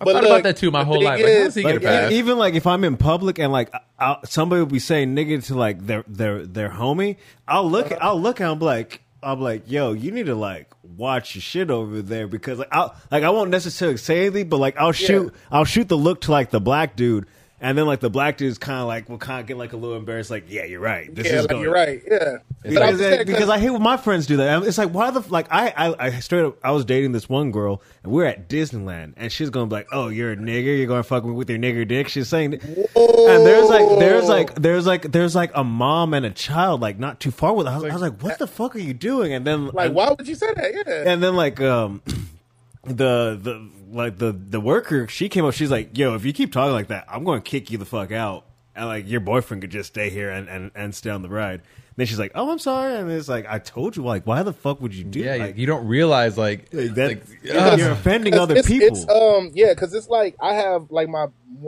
But 0.01 0.12
thought 0.12 0.24
about 0.26 0.43
that 0.44 0.56
too 0.56 0.70
my 0.70 0.85
whole 0.85 0.94
thing 0.97 1.05
life. 1.05 1.20
Like, 1.20 1.32
how 1.32 1.39
does 1.44 1.55
he 1.56 1.62
get 1.62 1.68
Like 1.74 1.82
a 1.82 1.86
pass? 1.86 2.12
e- 2.12 2.18
even 2.18 2.39
like 2.39 2.55
if 2.55 2.68
I'm 2.68 2.85
in 2.85 2.97
public 2.97 3.40
and 3.40 3.51
like 3.52 3.74
i 3.98 4.16
somebody 4.24 4.60
will 4.60 4.66
be 4.66 4.78
saying 4.78 5.16
nigga 5.16 5.44
to 5.47 5.56
like 5.56 5.85
their 5.85 6.05
their 6.06 6.47
their 6.47 6.68
homie, 6.70 7.16
I'll 7.48 7.68
look 7.68 7.86
uh-huh. 7.86 7.98
I'll 8.01 8.20
look 8.20 8.39
and 8.39 8.48
I'm 8.48 8.60
like 8.60 9.02
I'm 9.22 9.40
like 9.40 9.70
yo, 9.70 9.92
you 9.92 10.10
need 10.12 10.26
to 10.26 10.34
like 10.34 10.72
watch 10.82 11.34
your 11.34 11.42
shit 11.42 11.70
over 11.70 12.02
there 12.02 12.26
because 12.26 12.58
like 12.58 12.68
I 12.72 12.90
like 13.10 13.24
I 13.24 13.30
won't 13.30 13.50
necessarily 13.50 13.96
say 13.96 14.26
anything, 14.26 14.48
but 14.48 14.58
like 14.58 14.76
I'll 14.76 14.92
shoot 14.92 15.34
I'll 15.50 15.64
shoot 15.64 15.88
the 15.88 15.96
look 15.96 16.22
to 16.22 16.32
like 16.32 16.50
the 16.50 16.60
black 16.60 16.96
dude. 16.96 17.26
And 17.60 17.76
then, 17.76 17.86
like 17.86 18.01
the 18.01 18.10
black 18.10 18.36
dude's 18.36 18.59
kind 18.59 18.80
of 18.80 18.86
like 18.86 19.09
will 19.09 19.18
kind 19.18 19.40
of 19.40 19.47
get 19.47 19.56
like 19.56 19.72
a 19.72 19.76
little 19.76 19.97
embarrassed, 19.97 20.30
like, 20.30 20.44
"Yeah, 20.48 20.64
you're 20.64 20.80
right. 20.80 21.12
This 21.12 21.26
yeah, 21.26 21.35
is 21.35 21.40
like 21.43 21.51
going 21.51 21.62
you're 21.62 21.72
right. 21.72 22.02
Yeah. 22.09 22.39
Because, 22.62 22.98
saying, 22.98 23.26
because 23.26 23.48
I 23.48 23.59
hate 23.59 23.70
when 23.70 23.82
my 23.82 23.97
friends 23.97 24.26
do 24.26 24.39
that. 24.39 24.62
It's 24.64 24.78
like 24.78 24.90
why 24.90 25.10
the 25.10 25.20
like 25.28 25.47
I, 25.51 25.72
I 25.76 26.06
I 26.06 26.10
straight 26.20 26.44
up 26.44 26.59
I 26.62 26.72
was 26.72 26.85
dating 26.85 27.12
this 27.12 27.28
one 27.28 27.52
girl 27.52 27.82
and 28.02 28.12
we 28.12 28.24
are 28.24 28.26
at 28.26 28.48
Disneyland 28.48 29.14
and 29.16 29.30
she's 29.30 29.51
gonna 29.51 29.66
be 29.66 29.76
like, 29.76 29.89
oh 29.93 30.09
you're 30.09 30.32
a 30.32 30.36
nigger, 30.36 30.76
you're 30.76 30.86
gonna 30.86 31.02
fuck 31.02 31.24
me 31.24 31.32
with 31.32 31.48
your 31.48 31.59
nigger 31.59 31.86
dick. 31.86 32.09
She's 32.09 32.28
saying, 32.28 32.55
and 32.55 32.62
there's 32.94 33.68
like 33.68 33.98
there's 33.98 34.28
like 34.28 34.55
there's 34.56 34.86
like 34.86 35.12
there's 35.12 35.36
like 35.36 35.52
a 35.55 35.62
mom 35.62 36.14
and 36.14 36.26
a 36.26 36.30
child 36.30 36.80
like 36.80 36.98
not 36.98 37.20
too 37.20 37.30
far 37.30 37.55
with. 37.55 37.66
I 37.66 37.76
was, 37.76 37.85
I 37.85 37.93
was 37.93 38.02
like, 38.02 38.22
what 38.22 38.39
the 38.39 38.47
fuck 38.47 38.74
are 38.74 38.80
you 38.80 38.94
doing? 38.94 39.32
And 39.32 39.47
then 39.47 39.68
like, 39.68 39.93
why 39.93 40.10
would 40.10 40.26
you 40.26 40.35
say 40.35 40.52
that? 40.55 40.85
Yeah. 40.86 41.12
and 41.12 41.22
then 41.22 41.36
like 41.36 41.60
um 41.60 42.02
the 42.85 43.39
the 43.40 43.70
like 43.93 44.19
the 44.19 44.32
the 44.32 44.60
worker 44.60 45.06
she 45.09 45.28
came 45.28 45.44
up 45.44 45.55
she's 45.55 45.70
like 45.70 45.97
yo 45.97 46.15
if 46.15 46.24
you 46.24 46.32
keep 46.32 46.52
talking 46.52 46.73
like 46.73 46.89
that 46.89 47.05
i'm 47.09 47.24
going 47.24 47.40
to 47.40 47.51
kick 47.51 47.70
you 47.70 47.78
the 47.78 47.85
fuck 47.85 48.12
out 48.12 48.44
and 48.74 48.86
like 48.86 49.09
your 49.09 49.20
boyfriend 49.20 49.60
could 49.62 49.70
just 49.70 49.89
stay 49.89 50.10
here 50.10 50.31
and 50.31 50.48
and, 50.48 50.70
and 50.74 50.94
stay 50.94 51.10
on 51.10 51.23
the 51.23 51.28
ride 51.28 51.60
then 51.97 52.06
she's 52.06 52.19
like 52.19 52.32
oh 52.35 52.51
i'm 52.51 52.59
sorry 52.59 52.94
and 52.97 53.10
it's 53.10 53.28
like 53.28 53.47
i 53.48 53.59
told 53.59 53.97
you 53.97 54.02
like 54.02 54.27
why 54.27 54.43
the 54.43 54.52
fuck 54.52 54.81
would 54.81 54.94
you 54.94 55.05
do 55.05 55.20
yeah, 55.20 55.36
like, 55.36 55.56
you 55.56 55.66
don't 55.66 55.86
realize 55.86 56.36
like, 56.39 56.69
like 56.73 56.94
that 56.94 57.23
like, 57.44 57.78
you're 57.78 57.90
offending 57.90 58.35
other 58.35 58.56
it's, 58.56 58.69
people 58.69 58.89
It's, 58.89 59.09
um, 59.09 59.51
yeah, 59.55 59.74
because 59.74 59.93
it's 59.94 60.09
like 60.09 60.36
I 60.40 60.55
have 60.55 60.90
like 60.90 61.09
my 61.09 61.27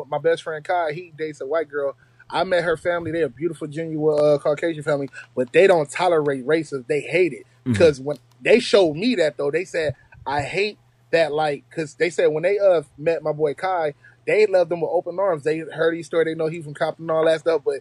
my 0.09 0.19
best 0.19 0.43
friend 0.45 0.65
Kai. 0.65 0.93
He 0.93 1.13
dates 1.17 1.41
a 1.41 1.47
white 1.47 1.69
girl. 1.69 1.97
I 2.29 2.45
met 2.45 2.63
her 2.63 2.77
family. 2.77 3.11
They're 3.11 3.25
a 3.25 3.29
beautiful, 3.29 3.67
genuine 3.67 4.25
uh, 4.25 4.39
Caucasian 4.39 4.85
family, 4.85 5.09
but 5.35 5.53
they 5.53 5.67
don't 5.67 5.91
tolerate 5.91 6.47
racism. 6.47 6.87
They 6.87 7.01
hate 7.01 7.33
it 7.33 7.45
Mm-hmm. 7.61 7.73
because 7.73 8.01
when 8.01 8.17
they 8.41 8.59
showed 8.59 8.95
me 8.95 9.17
that 9.17 9.37
though, 9.37 9.51
they 9.51 9.65
said 9.67 9.95
I 10.27 10.41
hate 10.43 10.79
that 11.13 11.33
like 11.33 11.65
because 11.71 11.95
they 11.95 12.11
said 12.11 12.29
when 12.29 12.43
they 12.43 12.59
uh 12.59 12.83
met 12.99 13.23
my 13.23 13.33
boy 13.33 13.55
Kai, 13.55 13.95
they 14.27 14.47
loved 14.47 14.73
him 14.73 14.83
with 14.83 14.91
open 14.93 15.19
arms. 15.19 15.45
They 15.45 15.59
heard 15.61 15.97
his 15.97 16.07
story. 16.07 16.25
They 16.27 16.35
know 16.35 16.49
he 16.49 16.63
from 16.63 16.75
Compton 16.75 17.05
and 17.05 17.11
all 17.11 17.27
that 17.27 17.41
stuff, 17.41 17.63
but 17.65 17.81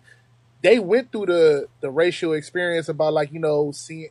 they 0.63 0.79
went 0.79 1.11
through 1.11 1.27
the 1.27 1.67
the 1.81 1.91
racial 1.91 2.33
experience 2.33 2.89
about 2.89 3.13
like 3.13 3.33
you 3.33 3.39
know 3.39 3.71
seeing 3.73 4.09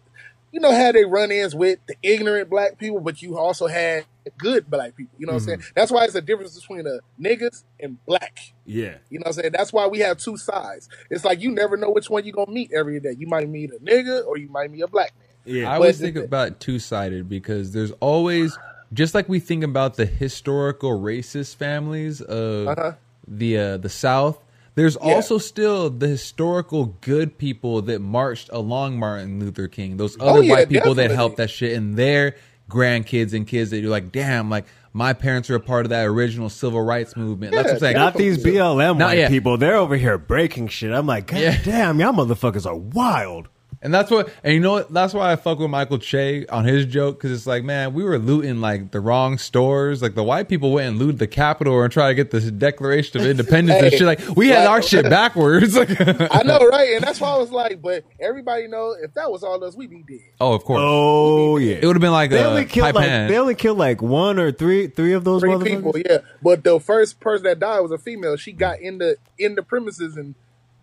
you 0.53 0.61
know 0.61 0.73
how 0.75 0.93
they 0.93 1.05
run 1.05 1.31
ins 1.33 1.55
with 1.55 1.81
the 1.89 1.97
ignorant 2.03 2.51
black 2.51 2.79
people, 2.79 3.01
but 3.01 3.23
you 3.23 3.39
also 3.39 3.69
had 3.69 4.07
good 4.39 4.71
black 4.71 4.97
people. 4.97 5.15
You 5.19 5.27
know 5.27 5.35
what 5.35 5.37
I'm 5.37 5.41
saying? 5.41 5.63
That's 5.77 5.93
why 5.93 6.05
it's 6.05 6.17
a 6.17 6.23
difference 6.23 6.59
between 6.59 6.85
the 6.85 7.01
niggas 7.21 7.65
and 7.81 8.05
black. 8.07 8.41
yeah 8.65 8.99
You 9.11 9.19
know 9.21 9.25
what 9.25 9.29
I'm 9.37 9.43
saying? 9.43 9.53
That's 9.53 9.73
why 9.73 9.87
we 9.89 10.01
have 10.01 10.19
two 10.19 10.39
sides. 10.39 10.89
It's 11.11 11.25
like 11.25 11.41
you 11.41 11.53
never 11.53 11.77
know 11.77 11.91
which 11.91 12.11
one 12.11 12.25
you're 12.25 12.35
gonna 12.35 12.53
meet 12.53 12.73
every 12.73 13.01
day. 13.01 13.15
You 13.19 13.29
might 13.29 13.49
meet 13.49 13.73
a 13.73 13.79
nigga 13.85 14.27
or 14.27 14.39
you 14.39 14.49
might 14.51 14.71
meet 14.71 14.83
a 14.83 14.89
black 14.89 15.13
man. 15.19 15.29
yeah 15.45 15.71
I 15.71 15.75
always 15.77 16.01
think 16.01 16.17
about 16.17 16.61
two 16.61 16.79
sided 16.79 17.29
because 17.29 17.73
there's 17.73 17.93
always 18.01 18.59
just 18.93 19.15
like 19.15 19.29
we 19.29 19.39
think 19.41 19.65
about 19.65 19.97
the 19.97 20.07
historical 20.07 20.91
racist 20.99 21.57
families 21.57 22.21
of 22.21 22.69
Uh-huh. 22.69 22.93
the 23.27 23.59
uh, 23.59 23.77
the 23.77 23.89
South. 23.89 24.39
There's 24.75 24.97
Yeah. 25.03 25.15
also 25.15 25.39
still 25.39 25.91
the 25.91 26.07
historical 26.09 26.97
good 27.01 27.37
people 27.37 27.83
that 27.83 28.01
marched 28.01 28.49
along 28.53 28.99
Martin 28.99 29.41
Luther 29.41 29.67
King. 29.69 29.97
Those 29.97 30.17
other 30.21 30.39
Oh, 30.39 30.41
yeah, 30.41 30.53
white 30.55 30.69
people 30.69 30.95
that 30.95 31.11
helped 31.11 31.37
that 31.39 31.51
shit, 31.51 31.77
and 31.77 31.97
their 31.97 32.37
grandkids 32.71 33.33
and 33.33 33.47
kids 33.47 33.71
that 33.71 33.81
you're 33.81 33.91
like, 33.91 34.13
damn, 34.13 34.49
like 34.51 34.67
my 34.93 35.13
parents 35.13 35.51
are 35.51 35.57
a 35.57 35.61
part 35.61 35.85
of 35.87 35.91
that 35.91 36.07
original 36.07 36.49
civil 36.49 36.81
rights 36.83 37.17
movement. 37.17 37.53
That's 37.53 37.67
what 37.67 37.73
I'm 37.75 37.79
saying. 37.81 37.97
not 37.97 38.15
these 38.15 38.39
blm 38.45 38.99
Not 38.99 39.07
white 39.09 39.19
yet. 39.19 39.31
people 39.31 39.57
they're 39.59 39.77
over 39.77 39.97
here 39.97 40.17
breaking 40.19 40.69
shit 40.69 40.93
i'm 40.93 41.07
like 41.07 41.27
god 41.27 41.41
Yeah. 41.41 41.63
damn 41.63 42.01
y'all 42.01 42.13
motherfuckers 42.13 42.67
are 42.67 42.75
wild 42.77 43.49
And 43.81 43.95
that's 43.95 44.11
what, 44.11 44.29
and 44.43 44.53
you 44.55 44.59
know 44.59 44.73
what? 44.73 44.93
That's 44.93 45.15
why 45.15 45.31
I 45.31 45.37
fuck 45.37 45.61
with 45.61 45.71
Michael 45.71 45.99
Che 45.99 46.47
on 46.49 46.65
his 46.65 46.85
joke 46.85 47.17
because 47.17 47.31
it's 47.31 47.47
like, 47.47 47.63
man, 47.63 47.95
we 47.95 48.03
were 48.03 48.19
looting 48.19 48.61
like 48.61 48.91
the 48.91 48.99
wrong 49.01 49.39
stores. 49.39 50.03
Like 50.03 50.17
the 50.17 50.25
white 50.25 50.49
people 50.49 50.73
went 50.73 50.89
and 50.89 50.99
looted 50.99 51.21
the 51.21 51.29
Capitol 51.29 51.81
and 51.83 51.93
try 51.93 52.09
to 52.09 52.15
get 52.17 52.33
this 52.33 52.51
Declaration 52.51 53.21
of 53.21 53.27
Independence 53.29 53.81
and 53.81 53.93
shit. 53.93 54.03
Like 54.03 54.21
we 54.37 54.49
had 54.49 54.61
like- 54.65 54.69
our 54.69 54.83
shit 54.83 55.05
backwards. 55.09 55.77
I 55.77 56.43
know, 56.45 56.59
right? 56.67 56.95
And 56.95 57.05
that's 57.05 57.21
why 57.21 57.31
I 57.31 57.37
was 57.39 57.53
like, 57.53 57.81
but 57.81 58.05
everybody 58.19 58.67
know 58.67 58.97
if 59.01 59.15
that 59.15 59.31
was 59.31 59.45
all 59.45 59.63
us, 59.63 59.77
we'd 59.77 59.91
be 59.91 60.03
dead. 60.03 60.27
oh, 60.41 60.55
of 60.55 60.65
course. 60.65 60.81
oh 60.83 61.57
yeah 61.59 61.77
It 61.77 61.87
would 61.87 61.95
have 61.95 62.01
been 62.01 62.11
like 62.11 62.31
they 62.31 62.43
a 62.43 62.49
only 62.49 62.65
killed 62.65 62.95
like 62.97 63.07
hand. 63.09 63.31
they 63.31 63.39
only 63.39 63.55
killed 63.55 63.79
like 63.79 64.03
one 64.03 64.41
or 64.41 64.51
three 64.51 64.89
three 64.89 65.13
of 65.13 65.23
those 65.23 65.41
Three 65.43 65.57
people, 65.63 65.95
yeah. 65.97 66.19
But 66.43 66.65
the 66.65 66.81
first 66.81 67.21
person 67.21 67.45
that 67.45 67.61
died 67.61 67.79
was 67.81 67.93
a 67.93 67.99
female. 67.99 68.37
She 68.37 68.51
got 68.51 68.81
in 68.81 68.99
the 68.99 69.19
in 69.39 69.55
the 69.55 69.63
premises 69.63 70.17
and 70.17 70.35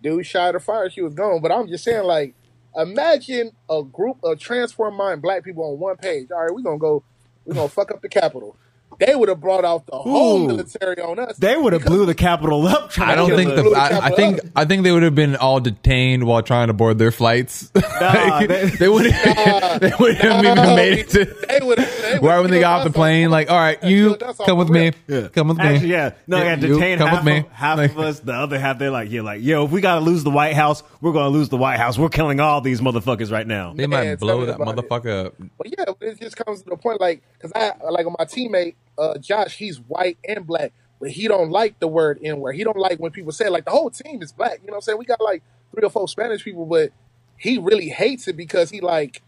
dude 0.02 0.26
shot 0.26 0.54
her 0.54 0.60
fire. 0.62 0.90
She 0.90 1.02
was 1.02 1.14
gone. 1.14 1.42
But 1.42 1.52
I'm 1.52 1.68
just 1.68 1.84
saying, 1.84 2.04
like, 2.06 2.36
imagine 2.77 3.52
a 3.69 3.84
group 3.84 4.18
of 4.23 4.39
transform 4.39 4.95
mind 4.95 5.22
black 5.22 5.43
people 5.43 5.65
on 5.65 5.80
one 5.80 5.97
page. 5.97 6.30
All 6.31 6.43
right, 6.43 6.53
we're 6.53 6.61
gonna 6.61 6.80
go, 6.80 7.03
we're 7.45 7.56
gonna 7.56 7.69
fuck 7.69 7.91
up 7.91 8.02
the 8.02 8.10
Capitol. 8.10 8.57
They 9.00 9.16
would 9.16 9.30
have 9.30 9.40
brought 9.42 9.66
out 9.66 9.86
the 9.86 9.98
whole 9.98 10.44
Ooh. 10.44 10.48
military 10.48 11.00
on 11.02 11.20
us. 11.20 11.38
They 11.38 11.56
would 11.58 11.74
have 11.74 11.84
blew 11.86 12.06
the 12.06 12.16
Capitol 12.16 12.66
up. 12.68 12.90
trying 12.92 13.10
I 13.12 13.16
don't 13.16 13.28
kill 13.30 13.38
think 13.38 13.56
the. 13.56 13.64
The 13.64 13.70
I, 13.76 14.06
I 14.08 14.10
think 14.12 14.40
up. 14.40 14.46
I 14.56 14.66
think 14.66 14.84
they 14.84 14.92
would 14.92 15.04
have 15.04 15.16
been 15.16 15.36
all 15.36 15.60
detained 15.60 16.24
while 16.26 16.42
trying 16.42 16.68
to 16.68 16.74
board 16.74 16.98
their 16.98 17.12
flights. 17.12 17.72
Nah, 17.96 18.08
Like, 18.12 18.50
they- 18.50 18.66
they, 18.66 18.90
wouldn't. 18.90 19.14
they 19.82 19.92
wouldn't 20.00 20.18
have 20.20 20.44
even 20.44 20.76
made 20.76 21.00
it 21.00 21.10
to. 21.10 21.26
they 21.48 21.60
would. 21.66 21.78
They 21.78 22.20
Right 22.22 22.40
when 22.42 22.52
they 22.52 22.60
got 22.60 22.80
off 22.80 22.84
the 22.86 22.92
plane, 22.94 23.30
like, 23.30 23.50
all 23.50 23.58
right, 23.58 23.82
you 23.84 24.16
come 24.46 24.58
with 24.58 24.70
me, 24.70 24.92
Yeah. 25.08 25.28
come 25.30 25.48
with 25.48 25.58
me. 25.58 25.78
Yeah. 25.78 26.12
No, 26.28 26.38
yeah, 26.44 26.56
You 26.56 26.74
detain 26.76 26.98
come 26.98 27.08
half, 27.08 27.24
with 27.24 27.34
me. 27.34 27.40
Of, 27.40 27.52
half 27.52 27.78
Like- 27.78 27.92
of 27.92 28.00
us. 28.00 28.20
The 28.20 28.34
other 28.34 28.60
half, 28.60 28.80
they're 28.80 28.92
like, 28.92 29.10
yeah, 29.12 29.22
like, 29.22 29.42
yo, 29.42 29.64
if 29.66 29.72
we 29.72 29.80
gotta 29.82 30.02
lose 30.02 30.24
the 30.26 30.30
White 30.30 30.56
House, 30.56 30.84
we're 31.02 31.14
gonna 31.14 31.30
lose 31.30 31.48
the 31.50 31.58
White 31.58 31.78
House. 31.80 31.98
We're 31.98 32.10
killing 32.10 32.40
all 32.40 32.60
these 32.62 32.82
motherfuckers 32.82 33.32
right 33.32 33.48
now. 33.48 33.74
They 33.74 33.88
might 33.88 34.04
tell 34.06 34.16
blow 34.18 34.46
that 34.46 34.56
about 34.60 34.78
it. 34.78 34.90
motherfucker 34.90 35.26
up. 35.28 35.34
But 35.58 35.68
yeah, 35.78 35.86
it 36.02 36.20
just 36.20 36.36
comes 36.38 36.64
to 36.64 36.70
the 36.72 36.78
point, 36.78 37.00
like, 37.00 37.22
because 37.38 37.52
I 37.56 37.72
like 37.90 38.06
my 38.08 38.26
teammate 38.26 38.76
uh, 38.98 39.18
Josh, 39.18 39.58
he's 39.58 39.78
white 39.80 40.18
and 40.28 40.46
black, 40.48 40.72
but 41.00 41.12
he 41.12 41.28
don't 41.28 41.50
like 41.52 41.80
the 41.80 41.88
word 41.88 42.20
N 42.24 42.40
word. 42.40 42.54
He 42.54 42.64
don't 42.64 42.78
like 42.78 43.00
when 43.00 43.12
people 43.12 43.32
say 43.32 43.46
it. 43.46 43.52
like 43.52 43.66
the 43.66 43.72
whole 43.72 43.90
team 43.90 44.22
is 44.22 44.32
black. 44.32 44.60
You 44.62 44.68
know 44.68 44.72
what 44.72 44.78
I'm 44.78 44.82
saying? 44.82 44.98
We 44.98 45.06
got 45.06 45.22
like 45.22 45.44
three 45.72 45.84
or 45.84 45.90
four 45.90 46.08
Spanish 46.08 46.44
people, 46.44 46.66
but 46.66 46.92
he 47.38 47.58
really 47.58 47.90
hates 47.90 48.28
it 48.28 48.38
because 48.38 48.70
he 48.70 48.82
like. 48.82 49.22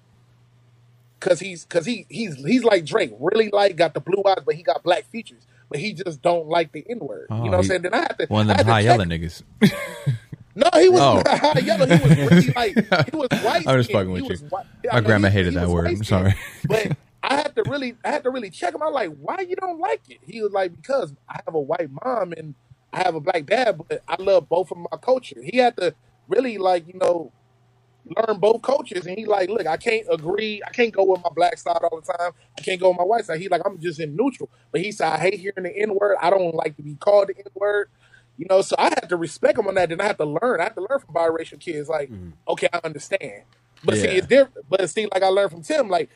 Cause 1.20 1.40
he's, 1.40 1.66
cause 1.66 1.88
he, 1.88 2.06
he's, 2.10 2.36
he's 2.36 2.64
like 2.64 2.86
Drake, 2.86 3.12
really 3.20 3.50
like 3.52 3.76
got 3.76 3.96
the 3.96 4.00
blue 4.00 4.22
eyes, 4.28 4.44
but 4.46 4.54
he 4.54 4.62
got 4.62 4.84
black 4.84 5.10
features, 5.10 5.42
but 5.68 5.80
he 5.80 5.94
just 5.94 6.22
don't 6.22 6.48
like 6.48 6.72
the 6.74 6.86
N 6.88 7.00
word. 7.00 7.26
Oh, 7.32 7.38
you 7.38 7.46
know 7.46 7.50
what 7.50 7.54
I'm 7.58 7.62
he- 7.64 7.68
saying? 7.70 7.82
Then 7.82 7.94
I 7.96 7.98
had 8.02 8.16
to, 8.20 8.28
One 8.28 8.48
I 8.52 8.52
of 8.54 8.58
them 8.58 8.58
had 8.58 8.66
to 8.68 8.72
high 8.72 8.82
check- 8.84 9.00
yelling 9.00 9.10
niggas. 9.10 9.42
No, 10.56 10.68
he 10.74 10.90
was 10.90 11.00
Oh. 11.02 11.22
high 11.28 11.60
yellow. 11.60 11.86
He 11.86 12.04
was 12.04 12.18
really 12.18 12.54
like 12.56 12.74
he 13.12 13.16
was 13.16 13.28
white. 13.44 13.68
I'm 13.68 13.78
just 13.78 13.92
fucking 13.92 14.12
with 14.12 14.22
He 14.24 14.28
you. 14.28 14.32
was 14.32 14.42
white- 14.44 14.66
My 14.92 15.02
grandma 15.02 15.30
hated 15.30 15.54
he 15.54 15.60
that 15.60 15.66
was 15.68 15.74
word. 15.74 15.86
I'm 15.88 15.94
white-skinned. 15.98 16.08
sorry. 16.08 16.36
but 16.68 16.98
I 17.24 17.36
had 17.36 17.56
to 17.56 17.64
really, 17.64 17.96
I 18.06 18.12
had 18.12 18.24
to 18.24 18.30
really 18.30 18.50
check 18.50 18.74
him 18.74 18.82
out. 18.82 18.94
Like, 18.94 19.12
why 19.20 19.42
you 19.42 19.56
don't 19.56 19.80
like 19.80 20.02
it? 20.10 20.20
He 20.26 20.42
was 20.42 20.52
like, 20.52 20.76
because 20.76 21.14
I 21.28 21.40
have 21.46 21.56
a 21.56 21.60
white 21.60 21.90
mom 22.04 22.34
and 22.34 22.56
I 22.94 23.04
have 23.04 23.16
a 23.16 23.20
black 23.20 23.46
dad, 23.46 23.82
but 23.88 24.04
I 24.08 24.22
love 24.22 24.48
both 24.48 24.72
of 24.72 24.78
my 24.78 24.98
culture. 25.02 25.42
He 25.44 25.58
had 25.58 25.76
to 25.78 25.94
really 26.28 26.58
like, 26.58 26.88
you 26.88 26.98
know, 27.00 27.32
learn 28.06 28.38
both 28.40 28.62
cultures. 28.62 29.06
And 29.06 29.18
he 29.18 29.26
like, 29.26 29.50
look, 29.50 29.68
I 29.68 29.78
can't 29.78 30.08
agree. 30.10 30.62
I 30.66 30.70
can't 30.70 30.94
go 30.94 31.04
with 31.04 31.22
my 31.24 31.30
black 31.36 31.58
side 31.58 31.80
all 31.84 32.02
the 32.02 32.14
time. 32.14 32.32
I 32.58 32.62
can't 32.62 32.80
go 32.80 32.90
with 32.90 32.98
my 32.98 33.04
white 33.04 33.26
side. 33.26 33.42
He 33.42 33.50
like, 33.50 33.62
I'm 33.66 33.80
just 33.80 34.00
in 34.00 34.16
neutral. 34.16 34.50
But 34.72 34.82
he 34.82 34.92
said, 34.92 35.10
I 35.12 35.18
hate 35.18 35.40
hearing 35.40 35.64
the 35.64 35.76
N 35.76 35.96
word. 35.96 36.18
I 36.22 36.30
don't 36.30 36.56
like 36.56 36.78
to 36.78 36.84
be 36.84 36.96
called 36.96 37.30
the 37.30 37.38
N 37.38 37.52
word. 37.56 37.90
You 38.38 38.46
know, 38.50 38.62
so 38.62 38.76
I 38.78 38.86
had 38.86 39.10
to 39.10 39.18
respect 39.18 39.58
him 39.58 39.68
on 39.68 39.76
that. 39.76 39.90
Then 39.90 40.00
I 40.00 40.06
had 40.06 40.18
to 40.20 40.26
learn. 40.26 40.62
I 40.62 40.66
had 40.66 40.76
to 40.76 40.82
learn 40.82 41.00
from 41.00 41.14
biracial 41.14 41.60
kids. 41.60 41.90
Like, 41.90 42.10
mm-hmm. 42.10 42.30
okay, 42.48 42.70
I 42.72 42.80
understand. 42.84 43.44
But 43.84 43.96
see, 43.96 44.08
it's 44.08 44.28
different. 44.28 44.70
But 44.70 44.90
see, 44.90 45.08
like 45.12 45.24
I 45.24 45.28
learned 45.28 45.52
from 45.52 45.64
Tim, 45.64 45.90
like 45.90 46.10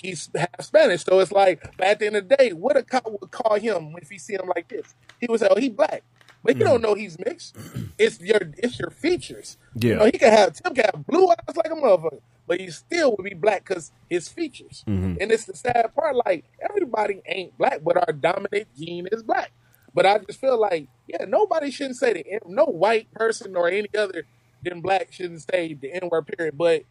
he's 0.00 0.30
half 0.34 0.62
Spanish, 0.62 1.04
so 1.04 1.18
it's 1.20 1.32
like. 1.32 1.62
But 1.76 1.86
at 1.86 1.98
the 1.98 2.06
end 2.06 2.16
of 2.16 2.28
the 2.28 2.36
day, 2.36 2.52
what 2.52 2.76
a 2.76 2.82
cop 2.82 3.10
would 3.10 3.30
call 3.30 3.58
him 3.58 3.94
if 4.00 4.10
he 4.10 4.18
see 4.18 4.34
him 4.34 4.50
like 4.54 4.68
this? 4.68 4.94
He 5.20 5.26
would 5.28 5.40
say, 5.40 5.48
"Oh, 5.50 5.58
he 5.58 5.68
black," 5.68 6.02
but 6.42 6.56
you 6.56 6.64
don't 6.64 6.80
mm. 6.80 6.84
know 6.84 6.94
he's 6.94 7.18
mixed. 7.18 7.56
It's 7.98 8.20
your 8.20 8.40
it's 8.58 8.78
your 8.78 8.90
features. 8.90 9.56
You 9.74 9.90
Yeah. 9.90 9.96
know, 9.96 10.04
he 10.06 10.12
could 10.12 10.32
have 10.32 10.52
Tim 10.54 10.74
could 10.74 10.86
have 10.86 11.06
blue 11.06 11.28
eyes 11.28 11.56
like 11.56 11.66
a 11.66 11.74
motherfucker, 11.74 12.20
but 12.46 12.60
he 12.60 12.70
still 12.70 13.16
would 13.16 13.24
be 13.24 13.34
black 13.34 13.66
because 13.66 13.92
his 14.08 14.28
features. 14.28 14.84
Mm-hmm. 14.86 15.16
And 15.20 15.32
it's 15.32 15.44
the 15.44 15.56
sad 15.56 15.94
part. 15.94 16.16
Like 16.24 16.44
everybody 16.68 17.22
ain't 17.26 17.56
black, 17.58 17.80
but 17.82 17.96
our 17.96 18.12
dominant 18.12 18.68
gene 18.78 19.08
is 19.10 19.22
black. 19.22 19.52
But 19.94 20.04
I 20.04 20.18
just 20.18 20.40
feel 20.40 20.60
like, 20.60 20.88
yeah, 21.08 21.24
nobody 21.26 21.70
shouldn't 21.70 21.96
say 21.96 22.12
the 22.12 22.32
N. 22.32 22.40
No 22.46 22.66
white 22.66 23.10
person 23.14 23.56
or 23.56 23.68
any 23.68 23.88
other 23.96 24.26
than 24.62 24.82
black 24.82 25.10
shouldn't 25.10 25.42
say 25.50 25.72
the 25.74 25.92
N 25.92 26.10
word. 26.10 26.26
Period. 26.26 26.56
But 26.58 26.82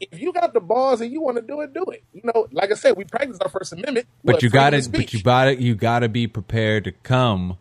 if 0.00 0.20
you 0.20 0.32
got 0.32 0.52
the 0.54 0.60
balls 0.60 1.00
and 1.00 1.12
you 1.12 1.20
want 1.20 1.36
to 1.36 1.42
do 1.42 1.60
it, 1.60 1.72
do 1.74 1.84
it. 1.84 2.04
You 2.12 2.22
know, 2.24 2.46
like 2.52 2.70
I 2.70 2.74
said, 2.74 2.96
we 2.96 3.04
practice 3.04 3.38
our 3.40 3.48
First 3.48 3.72
Amendment. 3.72 4.06
But 4.24 4.42
you 4.42 4.50
got 4.50 4.74
of 4.74 4.84
to, 4.84 4.90
but 4.90 5.12
you 5.12 5.22
got 5.22 5.44
to, 5.46 5.60
you 5.60 5.74
got 5.74 6.00
to 6.00 6.08
be 6.08 6.26
prepared 6.26 6.84
to 6.84 6.92
come 6.92 7.56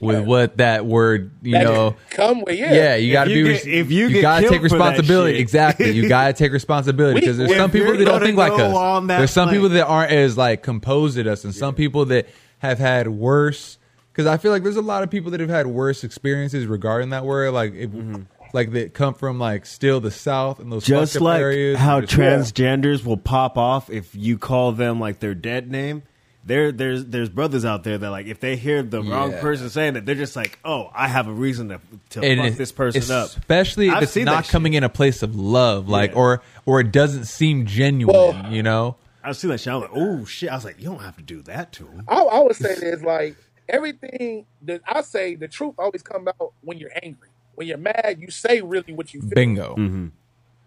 with 0.00 0.16
Yeah. 0.18 0.22
what 0.24 0.56
that 0.58 0.84
word, 0.84 1.30
you 1.42 1.52
That 1.52 1.64
know. 1.64 1.96
come 2.10 2.42
with 2.42 2.58
yeah. 2.58 2.72
Yeah, 2.72 2.94
you 2.96 3.12
got 3.12 3.24
to 3.24 3.30
be. 3.34 3.42
get- 3.44 3.66
if 3.66 3.90
you 3.90 4.08
get 4.10 4.20
gotta 4.22 4.40
killed 4.42 4.52
take 4.52 4.62
for 4.62 4.68
that 4.68 4.74
responsibility. 4.74 5.32
shit. 5.34 5.40
Exactly, 5.40 5.90
you 5.92 6.08
got 6.08 6.26
to 6.26 6.32
take 6.44 6.52
responsibility 6.52 7.20
because 7.20 7.38
there's 7.38 7.56
some 7.56 7.70
people 7.70 7.96
that 7.96 8.04
don't 8.04 8.20
think 8.20 8.36
like 8.36 8.52
us. 8.52 8.74
on 8.74 9.06
that 9.06 9.18
There's 9.18 9.30
some 9.30 9.48
people 9.50 9.68
that 9.70 9.86
aren't 9.86 10.10
as 10.12 10.36
like 10.36 10.62
composed 10.62 11.18
as 11.18 11.26
us, 11.26 11.44
and 11.44 11.54
some 11.54 11.74
people 11.74 12.04
that 12.06 12.28
have 12.58 12.78
had 12.78 13.08
worse. 13.08 13.78
Because 14.12 14.26
I 14.26 14.36
feel 14.36 14.50
like 14.52 14.62
there's 14.62 14.76
a 14.76 14.82
lot 14.82 15.02
of 15.04 15.10
people 15.10 15.30
that 15.30 15.40
have 15.40 15.48
had 15.48 15.66
worse 15.68 16.04
experiences 16.04 16.66
regarding 16.66 17.10
that 17.10 17.24
word, 17.24 17.52
like 17.54 17.72
if, 17.72 17.88
mm-hmm. 17.90 18.22
Like 18.52 18.72
that 18.72 18.94
come 18.94 19.14
from 19.14 19.38
like 19.38 19.66
still 19.66 20.00
the 20.00 20.10
South 20.10 20.58
and 20.60 20.70
those 20.72 20.84
Just 20.84 21.12
fucked 21.14 21.22
up 21.22 21.24
like 21.24 21.40
areas. 21.40 21.78
how 21.78 22.00
Just- 22.00 22.12
transgenders 22.54 23.04
will 23.04 23.16
pop 23.16 23.56
off 23.58 23.90
if 23.90 24.14
you 24.14 24.38
call 24.38 24.72
them 24.72 25.00
like 25.00 25.20
their 25.20 25.34
dead 25.34 25.70
name. 25.70 26.02
There, 26.44 26.72
there's 26.72 27.04
there's 27.06 27.28
brothers 27.28 27.64
out 27.64 27.84
there 27.84 27.96
that 27.98 28.10
like 28.10 28.26
if 28.26 28.40
they 28.40 28.56
hear 28.56 28.82
the 28.82 29.00
wrong 29.00 29.32
person 29.34 29.70
saying 29.70 29.94
it, 29.94 30.04
they're 30.06 30.16
just 30.16 30.34
like, 30.34 30.58
oh, 30.64 30.90
I 30.92 31.06
have 31.06 31.28
a 31.28 31.32
reason 31.32 31.68
to 31.68 31.80
to 32.10 32.20
and 32.20 32.40
fuck 32.40 32.48
it- 32.52 32.58
this 32.58 32.72
person 32.72 33.14
up. 33.14 33.26
especially 33.28 33.88
if 33.88 33.94
I've 33.94 34.02
it's 34.02 34.16
not 34.16 34.44
that 34.44 34.50
coming 34.50 34.74
in 34.74 34.82
a 34.82 34.88
place 34.88 35.22
of 35.22 35.36
love, 35.36 35.88
like 35.88 36.10
Yeah. 36.10 36.16
or 36.18 36.42
or 36.66 36.80
it 36.80 36.90
doesn't 36.90 37.26
seem 37.26 37.66
genuine. 37.66 38.14
Well- 38.16 38.52
you 38.52 38.64
know, 38.64 38.96
I 39.22 39.30
see 39.32 39.46
that 39.48 39.60
shit. 39.60 39.72
I'm 39.72 39.82
like, 39.82 39.90
oh 39.94 40.24
shit! 40.24 40.50
I 40.50 40.56
was 40.56 40.64
like, 40.64 40.78
you 40.80 40.86
don't 40.86 41.00
have 41.02 41.16
to 41.16 41.22
do 41.22 41.42
that 41.42 41.70
to 41.74 41.86
him. 41.86 42.04
I, 42.08 42.16
I 42.16 42.40
would 42.40 42.56
say 42.56 42.74
this 42.74 43.02
like 43.02 43.36
everything 43.68 44.46
that 44.62 44.80
I 44.86 45.02
say, 45.02 45.36
the 45.36 45.46
truth 45.46 45.74
always 45.78 46.02
comes 46.02 46.26
out 46.26 46.54
when 46.62 46.76
you're 46.78 46.90
angry. 47.04 47.28
When 47.62 47.68
you're 47.68 47.78
mad, 47.78 48.16
you 48.18 48.28
say 48.32 48.60
really 48.60 48.92
what 48.92 49.14
you 49.14 49.20
feel. 49.20 49.30
bingo. 49.30 49.76
Mm-hmm. 49.76 50.06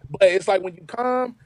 But 0.08 0.28
it's 0.30 0.48
like 0.48 0.62
when 0.62 0.76
you 0.76 0.84
calm, 0.86 1.36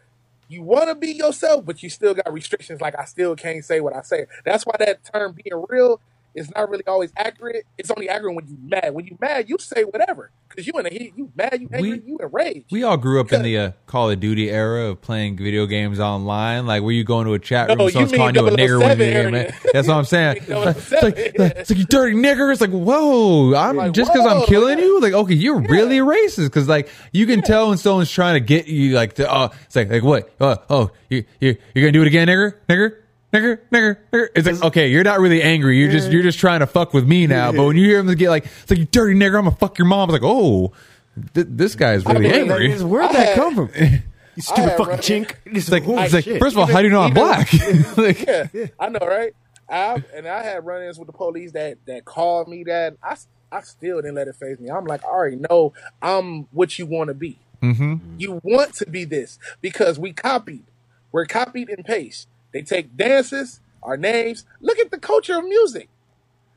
you 0.49 0.63
want 0.63 0.89
to 0.91 0.95
be 0.95 1.09
yourself, 1.11 1.65
but 1.65 1.83
you 1.83 1.91
still 1.91 2.15
got 2.15 2.33
restrictions. 2.33 2.81
Like 2.81 2.97
I 2.97 3.05
still 3.05 3.35
can't 3.35 3.65
say 3.65 3.81
what 3.81 3.97
I 3.97 4.03
say. 4.03 4.27
That's 4.45 4.65
why 4.65 4.77
that 4.79 5.01
term 5.13 5.33
being 5.33 5.65
real 5.69 6.01
is 6.35 6.51
not 6.55 6.69
really 6.71 6.87
always 6.87 7.13
accurate. 7.17 7.65
It's 7.79 7.91
only 7.91 8.09
accurate 8.09 8.35
when 8.37 8.47
you're 8.49 8.81
mad. 8.83 8.95
When 8.95 9.07
you're 9.07 9.19
mad, 9.21 9.49
you 9.49 9.57
say 9.59 9.83
whatever 9.85 10.31
because 10.49 10.67
you 10.67 10.73
in 10.75 10.87
a 10.87 10.91
heat. 10.91 11.13
You 11.17 11.31
mad. 11.35 11.59
You 11.61 11.69
angry. 11.73 11.91
We- 11.93 12.03
you 12.07 12.19
enraged. 12.19 12.67
We 12.71 12.83
all 12.83 12.97
grew 12.97 13.21
up 13.21 13.33
in 13.33 13.43
the 13.43 13.59
uh, 13.59 13.71
Call 13.87 14.11
of 14.11 14.21
Duty 14.21 14.51
era 14.51 14.87
of 14.91 15.01
playing 15.01 15.37
video 15.37 15.67
games 15.67 15.99
online. 16.01 16.67
Like, 16.67 16.83
were 16.83 16.93
you 16.93 17.05
going 17.05 17.27
to 17.27 17.35
a 17.35 17.39
chat 17.39 17.69
room 17.69 17.79
No, 17.79 17.85
and 17.85 17.93
someone's 17.93 18.13
calling 18.13 18.35
you 18.35 18.47
a 18.47 18.51
nigger 18.51 18.79
when 18.81 18.99
you're 18.99 19.31
man? 19.31 19.53
That's 19.73 19.89
what 19.89 19.97
I'm 19.97 20.05
saying. 20.07 20.37
It's, 20.49 21.03
like, 21.03 21.15
it's 21.17 21.71
like 21.71 21.79
you 21.79 21.85
dirty 21.85 22.15
nigger. 22.17 22.53
It's 22.53 22.61
like, 22.61 22.71
whoa! 22.71 23.55
I'm 23.55 23.77
Like, 23.77 23.93
just 23.93 24.13
because 24.13 24.27
I'm 24.27 24.43
killing 24.47 24.79
yeah. 24.79 24.85
you. 24.85 25.01
Like, 25.01 25.13
okay, 25.13 25.35
you're 25.35 25.61
really 25.61 25.99
racist 25.99 26.45
because 26.47 26.69
like 26.69 26.89
you 27.13 27.27
can 27.27 27.43
tell 27.43 27.69
when 27.69 27.79
someone's 27.79 28.11
trying 28.11 28.35
to 28.35 28.41
get 28.41 28.67
you. 28.67 28.95
Like, 28.95 29.15
to, 29.15 29.33
oh, 29.33 29.51
it's 29.67 29.77
like 29.77 29.91
like 29.91 30.03
what? 30.03 30.31
Oh, 30.41 30.57
oh, 30.69 30.91
you 31.09 31.25
you 31.41 31.57
you're 31.75 31.83
gonna 31.85 31.93
do 31.93 32.03
it 32.03 32.07
again, 32.09 32.29
nigger, 32.29 32.55
nigger. 32.69 32.97
Nigger, 33.33 33.59
nigger, 33.71 33.97
nigger. 34.13 34.29
It's 34.35 34.47
like 34.47 34.63
okay, 34.65 34.89
you're 34.89 35.05
not 35.05 35.21
really 35.21 35.43
angry. 35.43 35.79
You're 35.79 35.91
just 35.91 36.11
you're 36.11 36.23
just 36.23 36.39
trying 36.39 36.61
to 36.61 36.67
fuck 36.67 36.93
with 36.93 37.07
me 37.07 37.27
now. 37.27 37.53
But 37.53 37.65
when 37.65 37.77
you 37.77 37.85
hear 37.87 38.01
him 38.01 38.13
get 38.15 38.29
like, 38.31 38.45
it's 38.47 38.71
like 38.71 38.79
you 38.81 38.87
dirty 38.87 39.15
nigger, 39.15 39.39
I'm 39.39 39.45
gonna 39.45 39.57
fuck 39.57 39.79
your 39.79 39.87
mom. 39.87 40.09
It's 40.11 40.15
like, 40.15 40.23
oh, 40.25 40.73
th- 41.35 41.47
this 41.51 41.77
guy's 41.77 42.05
really 42.05 42.23
mean, 42.23 42.33
angry. 42.33 42.75
Like, 42.77 42.91
where'd 42.91 43.11
that 43.13 43.35
come 43.37 43.55
from? 43.55 43.71
You 44.37 44.43
stupid 44.43 44.63
had 44.63 44.77
fucking 44.79 44.91
run- 44.93 44.99
chink. 45.01 45.35
It's 45.47 45.69
It's 45.69 45.71
like, 45.71 45.83
it's 45.87 46.15
like 46.15 46.25
first 46.41 46.55
of 46.55 46.59
all, 46.59 46.67
how 46.67 46.79
do 46.79 46.85
you 46.85 46.91
know 46.93 47.03
I'm 47.03 47.13
black? 47.13 47.49
Like, 47.97 48.25
yeah, 48.27 48.47
I 48.79 48.89
know, 48.89 49.01
right? 49.07 49.35
I 49.69 50.03
and 50.15 50.27
I 50.27 50.43
had 50.43 50.65
run-ins 50.65 50.99
with 50.99 51.07
the 51.07 51.13
police 51.13 51.53
that 51.53 51.79
that 51.87 52.05
called 52.05 52.49
me 52.49 52.63
that 52.65 52.95
I 53.03 53.17
I 53.53 53.61
still 53.63 53.97
didn't 54.01 54.15
let 54.15 54.29
it 54.29 54.37
phase 54.37 54.59
me. 54.61 54.71
I'm 54.71 54.85
like, 54.87 55.05
I 55.05 55.09
already 55.09 55.37
know 55.37 55.73
I'm 56.01 56.45
what 56.53 56.79
you 56.79 56.87
want 56.87 57.09
to 57.09 57.15
be. 57.15 57.39
mhm. 57.61 58.01
You 58.19 58.41
want 58.45 58.75
to 58.77 58.87
be 58.87 59.05
this 59.05 59.39
because 59.61 59.99
we 59.99 60.13
copied. 60.13 60.65
We're 61.13 61.27
copied 61.27 61.69
and 61.69 61.85
paste. 61.85 62.29
They 62.53 62.63
take 62.63 62.97
dances, 62.97 63.61
our 63.83 63.97
names. 63.97 64.45
Look 64.61 64.79
at 64.79 64.91
the 64.91 64.99
culture 64.99 65.39
of 65.39 65.45
music. 65.45 65.89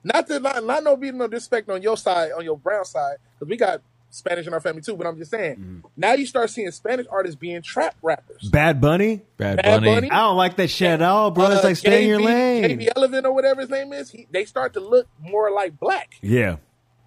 Not 0.03 0.27
to 0.27 0.39
not, 0.39 0.63
not 0.65 0.83
no 0.83 0.95
being 0.97 1.17
no 1.17 1.27
disrespect 1.27 1.69
on 1.69 1.81
your 1.81 1.95
side, 1.97 2.31
on 2.37 2.43
your 2.43 2.57
brown 2.57 2.83
side, 2.85 3.17
because 3.39 3.49
we 3.49 3.55
got 3.55 3.81
Spanish 4.09 4.45
in 4.45 4.53
our 4.53 4.59
family 4.59 4.81
too. 4.81 4.95
But 4.97 5.07
I'm 5.07 5.17
just 5.17 5.31
saying, 5.31 5.55
Mm-hmm. 5.55 5.79
now 5.95 6.13
you 6.13 6.25
start 6.25 6.49
seeing 6.49 6.69
Spanish 6.71 7.05
artists 7.09 7.35
being 7.37 7.61
trap 7.61 7.95
rappers. 8.01 8.49
Bad 8.49 8.81
Bunny. 8.81 9.21
Bad, 9.37 9.57
Bad 9.57 9.63
Bunny. 9.81 9.85
Bunny? 9.95 10.11
I 10.11 10.17
don't 10.21 10.35
like 10.37 10.57
that 10.57 10.67
shit 10.69 10.89
at 10.89 11.01
all, 11.01 11.31
bro. 11.31 11.45
It's 11.51 11.63
Uh, 11.63 11.67
like 11.69 11.77
stay 11.77 12.03
in 12.03 12.09
your 12.09 12.21
lane. 12.21 12.63
JB 12.65 12.89
Elephant 12.95 13.25
or 13.25 13.31
whatever 13.33 13.61
his 13.61 13.69
name 13.69 13.93
is, 13.93 14.11
he, 14.11 14.27
they 14.29 14.43
start 14.45 14.73
to 14.73 14.81
look 14.81 15.07
more 15.21 15.49
like 15.51 15.79
black. 15.79 16.15
Yeah, 16.21 16.57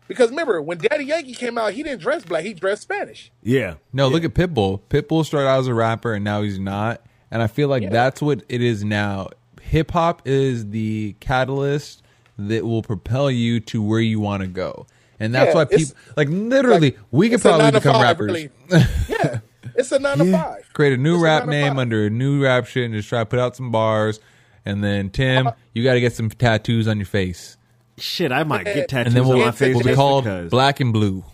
Because 0.09 0.31
remember, 0.31 0.63
when 0.63 0.79
Daddy 0.79 1.05
Yankee 1.05 1.35
came 1.35 1.59
out, 1.59 1.75
he 1.75 1.83
didn't 1.83 2.01
dress 2.01 2.25
black; 2.25 2.45
he 2.45 2.55
dressed 2.55 2.83
Spanish. 2.83 3.31
yeah. 3.43 3.75
No, 3.93 4.09
look 4.09 4.25
at 4.25 4.33
Pitbull. 4.33 4.81
Pitbull 4.89 5.25
started 5.27 5.49
out 5.49 5.59
as 5.61 5.67
a 5.67 5.75
rapper 5.75 6.15
and 6.15 6.25
now 6.25 6.41
he's 6.43 6.59
not. 6.59 7.03
And 7.31 7.43
I 7.43 7.47
feel 7.49 7.69
like 7.69 7.83
Yeah. 7.83 7.91
that's 7.91 8.23
what 8.23 8.43
it 8.49 8.63
is 8.63 8.85
now. 8.85 9.29
Hip 9.63 9.91
hop 9.91 10.23
is 10.27 10.71
the 10.71 11.15
catalyst 11.21 12.03
that 12.39 12.65
will 12.65 12.83
propel 12.83 13.31
you 13.31 13.59
to 13.61 13.83
where 13.83 14.01
you 14.01 14.21
want 14.21 14.43
to 14.43 14.47
go. 14.47 14.87
And 15.19 15.35
that's 15.35 15.49
Yeah, 15.49 15.55
why 15.55 15.65
people 15.65 15.97
like 16.17 16.29
literally 16.31 16.91
like, 16.93 16.99
we 17.11 17.29
could 17.31 17.41
probably 17.41 17.71
become 17.73 17.95
five, 17.95 18.03
rappers. 18.03 18.27
really. 18.27 18.51
Yeah, 19.09 19.39
it's 19.75 19.91
a 19.93 19.99
nine 19.99 20.19
to 20.19 20.31
five. 20.31 20.69
Create 20.75 20.93
a 20.93 20.97
new 20.99 21.15
It's 21.15 21.23
rap 21.25 21.47
nine 21.47 21.49
to 21.49 21.61
name 21.71 21.79
under 21.79 22.07
a 22.07 22.11
new 22.11 22.43
rap 22.45 22.67
shit 22.67 22.85
and 22.85 22.95
just 22.95 23.09
try 23.09 23.21
to 23.21 23.27
put 23.27 23.39
out 23.39 23.57
some 23.57 23.71
bars. 23.73 24.21
And 24.65 24.85
then 24.85 25.07
Uh, 25.07 25.11
Tim, 25.13 25.51
you 25.75 25.83
got 25.85 25.95
to 25.95 26.01
get 26.01 26.13
some 26.13 26.29
tattoos 26.29 26.87
on 26.87 26.99
your 26.99 27.07
face, 27.07 27.57
Shit, 27.99 28.31
I 28.31 28.45
might 28.45 28.65
get 28.65 28.89
tattoos 28.91 29.07
and 29.07 29.17
then 29.17 29.27
we'll, 29.27 29.39
on 29.41 29.47
my 29.47 29.53
face 29.53 29.75
we'll 29.75 29.83
be 29.85 29.91
just 29.91 29.97
called 29.97 30.25
because. 30.25 30.51
Black 30.51 30.81
and 30.81 30.93
Blue. 30.93 31.25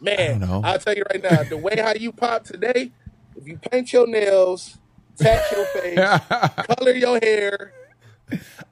Man, 0.00 0.40
know. 0.40 0.60
I'll 0.62 0.78
tell 0.78 0.94
you 0.94 1.04
right 1.10 1.22
now, 1.22 1.42
the 1.44 1.56
way 1.56 1.76
how 1.80 1.94
you 1.94 2.12
pop 2.12 2.44
today, 2.44 2.92
if 3.36 3.48
you 3.48 3.56
paint 3.70 3.90
your 3.92 4.06
nails, 4.06 4.76
tat 5.18 5.42
your 5.52 5.64
face, 5.66 5.98
color 6.76 6.92
your 6.92 7.18
hair, 7.22 7.72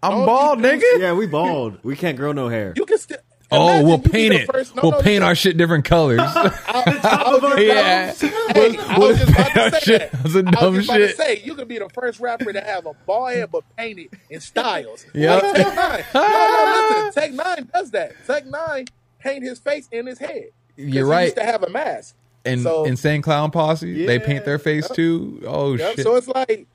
I'm 0.03 0.11
Don't 0.13 0.27
bald, 0.27 0.59
you 0.61 0.65
do- 0.65 0.77
nigga. 0.79 1.01
Yeah, 1.01 1.13
we 1.15 1.27
bald. 1.27 1.79
We 1.83 1.95
can't 1.97 2.17
grow 2.17 2.33
no 2.33 2.49
hair. 2.49 2.73
you 2.77 2.85
can 2.87 2.99
still. 2.99 3.19
Oh, 3.55 3.85
we'll 3.85 3.99
paint 3.99 4.33
it. 4.33 4.51
first- 4.51 4.75
no, 4.75 4.81
we'll 4.83 4.93
no, 4.93 5.03
paint 5.03 5.21
no. 5.21 5.27
our 5.27 5.35
shit 5.35 5.59
different 5.59 5.85
colors. 5.85 6.21
I, 6.25 6.59
I 7.05 7.33
was 7.33 7.43
just, 7.43 7.59
yeah. 7.63 8.13
Hey, 8.55 8.79
I 8.79 8.99
was 8.99 9.19
just 9.19 9.31
about 9.31 9.55
to 9.55 9.71
say 9.73 9.81
Shit, 9.81 10.11
that. 10.11 10.13
that's 10.23 10.35
a 10.35 10.39
I 10.39 10.43
dumb 10.53 10.75
was 10.75 10.87
just 10.87 10.89
about 10.97 11.07
shit. 11.07 11.11
to 11.11 11.17
say 11.23 11.43
you 11.45 11.55
could 11.55 11.69
be 11.69 11.79
the 11.79 11.91
first 11.91 12.19
rapper 12.19 12.51
to 12.51 12.61
have 12.63 12.87
a 12.87 12.95
bald 13.05 13.33
head 13.33 13.51
but 13.53 13.65
painted 13.77 14.09
in 14.31 14.41
styles. 14.41 15.05
Yeah. 15.15 15.35
Like 15.35 15.55
Tech 15.55 15.67
N9ne. 15.67 16.15
No, 16.15 16.23
no, 16.23 17.05
listen. 17.07 17.23
Tech 17.23 17.33
N9ne 17.33 17.73
does 17.73 17.91
that. 17.91 18.13
Tech 18.27 18.45
N9ne 18.47 18.89
paint 19.19 19.45
his 19.45 19.59
face 19.59 19.87
and 19.93 20.09
his 20.09 20.19
head. 20.19 20.47
You're 20.77 21.05
he 21.07 21.11
right. 21.13 21.25
Used 21.25 21.37
to 21.37 21.45
have 21.45 21.63
a 21.63 21.69
mask. 21.69 22.17
And 22.45 22.63
So- 22.63 22.85
Insane 22.85 23.23
Clown 23.23 23.51
Posse, 23.51 24.07
they 24.07 24.19
paint 24.19 24.45
their 24.45 24.59
face 24.59 24.85
Yep. 24.89 24.97
too. 24.97 25.43
Oh 25.47 25.75
Yep. 25.75 25.97
shit. 25.97 26.05
So 26.05 26.17
it's 26.17 26.29
like 26.29 26.67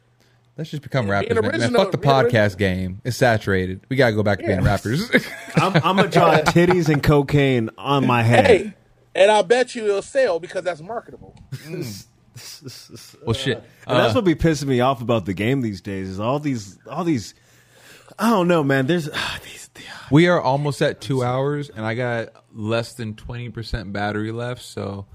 Let's 0.57 0.71
just 0.71 0.81
become 0.81 1.07
rappers, 1.07 1.39
man. 1.39 1.51
man. 1.59 1.73
Fuck 1.73 1.91
the 1.91 1.99
podcast 1.99 2.53
original. 2.55 2.57
game. 2.57 3.01
It's 3.03 3.15
saturated. 3.17 3.81
We 3.89 3.95
gotta 3.95 4.15
go 4.15 4.23
back 4.23 4.39
to 4.39 4.47
being 4.47 4.61
rappers. 4.63 5.07
I'm, 5.55 5.75
I'm 5.75 5.95
gonna 5.97 6.07
draw 6.07 6.35
titties 6.39 6.89
and 6.89 7.03
cocaine 7.03 7.69
on 7.77 8.07
my 8.07 8.23
head. 8.23 8.45
hey, 8.47 8.73
and 9.13 9.29
I 9.29 9.43
bet 9.43 9.75
you 9.75 9.85
it'll 9.85 10.01
sell 10.01 10.39
because 10.39 10.63
that's 10.63 10.81
marketable. 10.81 11.35
well, 13.25 13.33
shit. 13.33 13.57
And 13.87 13.99
that's 13.99 14.13
Uh, 14.13 14.15
what 14.15 14.25
be 14.25 14.35
pissing 14.35 14.65
me 14.67 14.79
off 14.79 15.01
about 15.01 15.25
the 15.25 15.33
game 15.33 15.61
these 15.61 15.81
days 15.81 16.09
is 16.09 16.19
all 16.19 16.39
these 16.39 16.77
all 16.89 17.03
these 17.03 17.33
I 18.17 18.29
don't 18.31 18.47
know, 18.47 18.63
man. 18.63 18.87
There's 18.87 19.09
ah, 19.13 19.39
these 19.43 19.69
we 20.09 20.27
are 20.27 20.41
almost 20.41 20.81
at 20.81 21.01
two 21.01 21.23
hours, 21.23 21.69
and 21.69 21.85
I 21.85 21.93
got 21.93 22.29
less 22.53 22.93
than 22.93 23.13
twenty 23.15 23.49
percent 23.49 23.93
battery 23.93 24.31
left. 24.31 24.63
So 24.63 25.05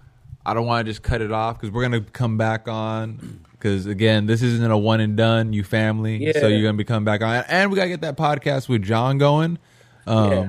I 0.44 0.54
don't 0.54 0.66
want 0.66 0.84
to 0.86 0.90
just 0.90 1.02
cut 1.02 1.20
it 1.20 1.30
off 1.32 1.58
because 1.60 1.72
we're 1.72 1.82
gonna 1.82 2.00
come 2.00 2.36
back 2.36 2.66
on. 2.68 3.40
Because 3.52 3.86
again, 3.86 4.26
this 4.26 4.42
isn't 4.42 4.70
a 4.70 4.76
one 4.76 5.00
and 5.00 5.16
done. 5.16 5.52
You 5.52 5.62
family, 5.62 6.16
Yeah. 6.26 6.32
so 6.40 6.48
you're 6.48 6.62
gonna 6.62 6.76
be 6.76 6.84
coming 6.84 7.04
back 7.04 7.22
on, 7.22 7.44
and 7.48 7.70
we 7.70 7.76
gotta 7.76 7.90
get 7.90 8.00
that 8.00 8.16
podcast 8.16 8.68
with 8.68 8.82
John 8.82 9.18
going. 9.18 9.58
Um, 10.06 10.30
Yeah. 10.32 10.48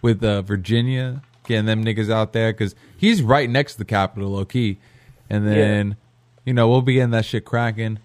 with 0.00 0.24
uh, 0.24 0.40
Virginia, 0.42 1.22
getting 1.46 1.66
them 1.66 1.84
niggas 1.84 2.10
out 2.10 2.32
there 2.32 2.52
because 2.52 2.74
he's 2.96 3.20
right 3.22 3.48
next 3.50 3.72
to 3.72 3.78
the 3.78 3.84
Capitol, 3.84 4.30
low 4.30 4.44
key. 4.46 4.78
And 5.28 5.46
then, 5.46 5.96
you 6.46 6.54
know, 6.54 6.68
we'll 6.68 6.80
be 6.82 6.94
getting 6.94 7.10
that 7.10 7.24
shit 7.26 7.44
cracking. 7.44 7.98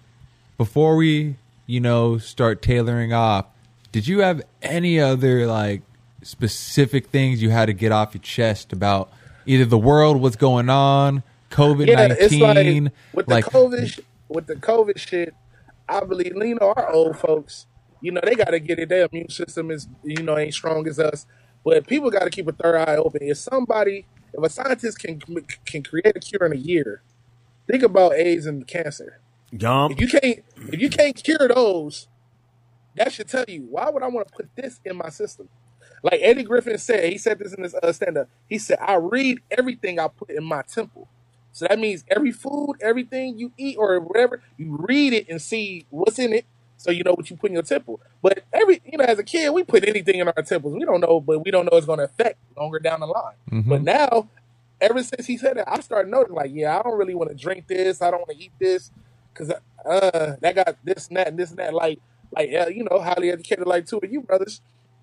Before 0.58 0.96
we, 0.96 1.36
you 1.66 1.80
know, 1.80 2.18
start 2.18 2.60
tailoring 2.60 3.12
off, 3.14 3.46
did 3.90 4.06
you 4.06 4.20
have 4.20 4.42
any 4.60 5.00
other 5.00 5.46
like 5.46 5.82
specific 6.22 7.06
things 7.08 7.42
you 7.42 7.50
had 7.50 7.66
to 7.66 7.72
get 7.72 7.92
off 7.92 8.14
your 8.14 8.22
chest 8.22 8.72
about 8.72 9.10
either 9.46 9.64
the 9.64 9.78
world, 9.78 10.20
what's 10.20 10.36
going 10.36 10.68
on, 10.68 11.22
COVID 11.50 11.86
Yeah, 11.86 12.08
it's 12.18 12.34
nineteen, 12.34 12.90
like 13.14 13.14
with 13.14 13.26
the 13.26 13.42
COVID, 13.42 13.88
sh- 13.88 14.00
with 14.28 14.46
the 14.46 14.56
COVID 14.56 14.98
shit. 14.98 15.34
I 15.88 16.00
believe 16.04 16.34
you 16.36 16.54
know 16.54 16.72
our 16.76 16.90
old 16.90 17.18
folks. 17.18 17.66
You 18.00 18.12
know 18.12 18.20
they 18.24 18.34
got 18.34 18.50
to 18.50 18.60
get 18.60 18.78
it. 18.78 18.88
Their 18.88 19.08
immune 19.10 19.28
system 19.28 19.70
is 19.70 19.88
you 20.02 20.22
know 20.22 20.38
ain't 20.38 20.54
strong 20.54 20.86
as 20.88 20.98
us. 20.98 21.26
But 21.64 21.86
people 21.86 22.10
got 22.10 22.24
to 22.24 22.30
keep 22.30 22.48
a 22.48 22.52
third 22.52 22.76
eye 22.76 22.96
open. 22.96 23.22
If 23.22 23.38
somebody, 23.38 24.06
if 24.32 24.42
a 24.42 24.48
scientist 24.48 24.98
can 24.98 25.20
can 25.64 25.82
create 25.82 26.16
a 26.16 26.20
cure 26.20 26.46
in 26.46 26.52
a 26.52 26.60
year, 26.60 27.02
think 27.70 27.82
about 27.82 28.14
AIDS 28.14 28.46
and 28.46 28.66
cancer. 28.66 29.20
Yum. 29.50 29.92
If 29.92 30.00
you 30.00 30.08
can't, 30.08 30.44
if 30.72 30.80
you 30.80 30.88
can't 30.88 31.14
cure 31.14 31.48
those, 31.48 32.08
that 32.96 33.12
should 33.12 33.28
tell 33.28 33.44
you 33.46 33.66
why 33.70 33.90
would 33.90 34.02
I 34.02 34.08
want 34.08 34.28
to 34.28 34.34
put 34.34 34.56
this 34.56 34.80
in 34.84 34.96
my 34.96 35.10
system. 35.10 35.48
Like 36.02 36.20
Eddie 36.22 36.42
Griffin 36.44 36.78
said, 36.78 37.10
he 37.12 37.18
said 37.18 37.38
this 37.38 37.52
in 37.54 37.62
his 37.62 37.74
uh, 37.74 37.92
stand 37.92 38.18
up. 38.18 38.28
He 38.48 38.58
said, 38.58 38.78
"I 38.80 38.94
read 38.94 39.40
everything 39.50 39.98
I 39.98 40.08
put 40.08 40.30
in 40.30 40.44
my 40.44 40.62
temple. 40.62 41.08
So 41.52 41.66
that 41.68 41.78
means 41.78 42.04
every 42.08 42.32
food, 42.32 42.76
everything 42.80 43.38
you 43.38 43.52
eat 43.58 43.76
or 43.78 44.00
whatever, 44.00 44.42
you 44.56 44.76
read 44.80 45.12
it 45.12 45.28
and 45.28 45.40
see 45.40 45.86
what's 45.90 46.18
in 46.18 46.32
it, 46.32 46.46
so 46.78 46.90
you 46.90 47.04
know 47.04 47.12
what 47.12 47.28
you 47.30 47.36
put 47.36 47.50
in 47.50 47.54
your 47.54 47.62
temple. 47.62 48.00
But 48.22 48.44
every 48.52 48.80
you 48.90 48.98
know, 48.98 49.04
as 49.04 49.18
a 49.18 49.22
kid, 49.22 49.50
we 49.50 49.62
put 49.62 49.86
anything 49.86 50.16
in 50.18 50.26
our 50.26 50.42
temples. 50.42 50.74
We 50.74 50.84
don't 50.84 51.00
know, 51.00 51.20
but 51.20 51.44
we 51.44 51.50
don't 51.50 51.66
know 51.66 51.76
it's 51.76 51.86
going 51.86 51.98
to 51.98 52.06
affect 52.06 52.38
longer 52.56 52.78
down 52.78 53.00
the 53.00 53.06
line. 53.06 53.34
Mhm. 53.50 53.68
But 53.68 53.82
now, 53.82 54.28
ever 54.80 55.02
since 55.02 55.26
he 55.26 55.36
said 55.36 55.56
that, 55.58 55.70
I 55.70 55.80
started 55.80 56.10
noticing 56.10 56.34
like, 56.34 56.50
yeah, 56.52 56.78
I 56.78 56.82
don't 56.82 56.98
really 56.98 57.14
want 57.14 57.30
to 57.30 57.36
drink 57.36 57.66
this. 57.68 58.02
I 58.02 58.10
don't 58.10 58.20
want 58.20 58.30
to 58.30 58.44
eat 58.44 58.52
this 58.58 58.90
because 59.32 59.50
uh, 59.84 60.36
that 60.40 60.54
got 60.54 60.76
this 60.84 61.08
and 61.08 61.16
that 61.18 61.28
and 61.28 61.38
this 61.38 61.50
and 61.50 61.58
that. 61.58 61.74
Like, 61.74 62.00
like 62.34 62.50
uh, 62.52 62.68
you 62.68 62.84
know, 62.90 62.98
highly 63.00 63.30
educated 63.30 63.66
like 63.66 63.86
two 63.86 63.98
of 63.98 64.10
you 64.10 64.22
brothers. 64.22 64.60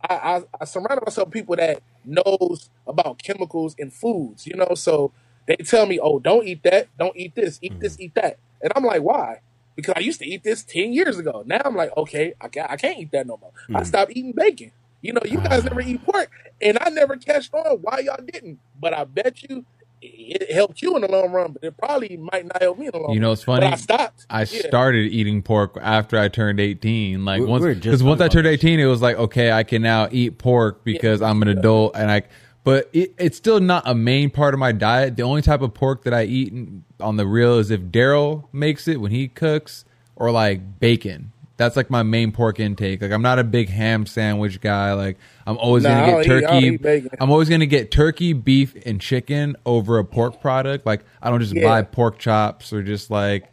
I, 0.07 0.15
I, 0.15 0.41
I 0.61 0.65
surrounded 0.65 1.05
myself 1.05 1.27
with 1.27 1.33
people 1.33 1.55
that 1.55 1.81
knows 2.05 2.69
about 2.87 3.21
chemicals 3.21 3.75
and 3.77 3.91
foods, 3.91 4.47
you 4.47 4.55
know. 4.55 4.73
So 4.75 5.11
they 5.47 5.57
tell 5.57 5.85
me, 5.85 5.99
"Oh, 5.99 6.19
don't 6.19 6.47
eat 6.47 6.63
that. 6.63 6.87
Don't 6.97 7.15
eat 7.17 7.35
this. 7.35 7.59
Eat 7.61 7.79
this. 7.79 7.97
Mm. 7.97 8.01
Eat 8.01 8.15
that." 8.15 8.39
And 8.61 8.71
I'm 8.75 8.83
like, 8.83 9.01
"Why?" 9.01 9.41
Because 9.75 9.93
I 9.95 9.99
used 9.99 10.19
to 10.19 10.27
eat 10.27 10.43
this 10.43 10.63
ten 10.63 10.93
years 10.93 11.17
ago. 11.17 11.43
Now 11.45 11.61
I'm 11.65 11.75
like, 11.75 11.95
"Okay, 11.97 12.33
I 12.39 12.47
can't. 12.47 12.69
I 12.69 12.77
can't 12.77 12.99
eat 12.99 13.11
that 13.11 13.27
no 13.27 13.37
more." 13.37 13.51
I 13.69 13.81
mm. 13.81 13.85
stopped 13.85 14.11
eating 14.11 14.33
bacon. 14.33 14.71
You 15.01 15.13
know, 15.13 15.21
you 15.25 15.37
guys 15.37 15.61
ah. 15.65 15.69
never 15.69 15.81
eat 15.81 16.03
pork, 16.05 16.29
and 16.61 16.77
I 16.81 16.89
never 16.89 17.15
catched 17.15 17.53
on 17.53 17.77
why 17.81 17.99
y'all 17.99 18.23
didn't. 18.23 18.59
But 18.79 18.93
I 18.93 19.05
bet 19.05 19.43
you 19.43 19.65
it 20.01 20.51
helped 20.51 20.81
you 20.81 20.95
in 20.95 21.01
the 21.01 21.11
long 21.11 21.31
run, 21.31 21.51
but 21.53 21.63
it 21.63 21.77
probably 21.77 22.15
might 22.17 22.45
not 22.45 22.61
help 22.61 22.77
me 22.79 22.85
in 22.85 22.91
the 22.91 22.99
long 22.99 23.13
You 23.13 23.19
know, 23.19 23.27
run. 23.27 23.33
it's 23.33 23.43
funny. 23.43 23.65
But 23.65 23.73
I 23.73 23.75
stopped. 23.77 24.25
I 24.29 24.39
Yeah. 24.41 24.61
started 24.67 25.11
eating 25.11 25.41
pork 25.41 25.77
after 25.81 26.17
I 26.17 26.27
turned 26.29 26.59
18. 26.59 27.25
Like 27.25 27.41
We- 27.41 27.47
once, 27.47 27.61
we 27.61 27.67
were 27.69 27.73
just 27.75 27.83
because 27.83 28.03
once 28.03 28.21
I 28.21 28.27
turned 28.29 28.47
18, 28.47 28.79
it 28.79 28.85
was 28.85 29.01
like, 29.01 29.17
okay, 29.17 29.51
I 29.51 29.63
can 29.63 29.81
now 29.81 30.07
eat 30.11 30.37
pork 30.37 30.83
because 30.83 31.21
I'm 31.21 31.41
an 31.41 31.47
adult 31.49 31.95
and 31.95 32.09
I, 32.09 32.21
but 32.63 32.89
it, 32.93 33.13
it's 33.17 33.37
still 33.37 33.59
not 33.59 33.83
a 33.85 33.95
main 33.95 34.29
part 34.29 34.53
of 34.53 34.59
my 34.59 34.71
diet. 34.71 35.15
The 35.17 35.23
only 35.23 35.41
type 35.41 35.61
of 35.61 35.73
pork 35.73 36.03
that 36.03 36.13
I 36.13 36.23
eat 36.23 36.53
on 36.99 37.17
the 37.17 37.25
real 37.27 37.57
is 37.57 37.69
if 37.71 37.81
Daryl 37.81 38.45
makes 38.53 38.87
it 38.87 39.01
when 39.01 39.11
he 39.11 39.27
cooks 39.27 39.85
or 40.15 40.31
like 40.31 40.79
bacon. 40.79 41.31
That's 41.59 41.75
like 41.75 41.89
my 41.89 42.03
main 42.03 42.31
pork 42.31 42.57
intake. 42.59 43.01
Like 43.01 43.11
I'm 43.11 43.21
not 43.21 43.37
a 43.37 43.43
big 43.43 43.67
ham 43.69 44.05
sandwich 44.05 44.61
guy. 44.61 44.93
Like 44.93 45.17
I'm 45.45 45.57
always 45.57 45.83
Nah, 45.83 45.89
gonna 45.89 46.23
get 46.23 46.25
eat- 46.25 46.31
I 46.31 46.39
don't 46.39 46.79
turkey. 46.81 47.05
eat. 47.05 47.11
I'm 47.19 47.29
always 47.29 47.49
gonna 47.49 47.65
get 47.65 47.91
turkey, 47.91 48.31
beef, 48.31 48.75
and 48.85 49.01
chicken 49.01 49.57
over 49.65 49.99
a 49.99 50.05
pork 50.05 50.39
product. 50.39 50.85
Like 50.85 51.03
I 51.21 51.29
don't 51.29 51.41
just 51.41 51.53
Yeah. 51.53 51.65
buy 51.67 51.81
pork 51.81 52.17
chops 52.17 52.71
or 52.71 52.81
just 52.81 53.11
like 53.11 53.51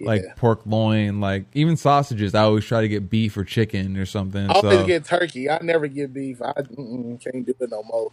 like 0.00 0.22
Yeah. 0.22 0.34
pork 0.36 0.60
loin, 0.66 1.20
like 1.20 1.46
even 1.54 1.76
sausages. 1.76 2.32
I 2.32 2.42
always 2.42 2.64
try 2.64 2.80
to 2.82 2.88
get 2.88 3.10
beef 3.10 3.36
or 3.36 3.42
chicken 3.42 3.96
or 3.96 4.06
something. 4.06 4.48
I 4.48 4.52
always 4.54 4.78
so 4.78 4.86
get 4.86 5.04
turkey. 5.04 5.50
I 5.50 5.58
never 5.60 5.88
get 5.88 6.14
beef. 6.14 6.40
I 6.40 6.52
can't 6.54 7.44
do 7.44 7.54
it 7.58 7.70
no 7.72 7.82
more. 7.82 8.12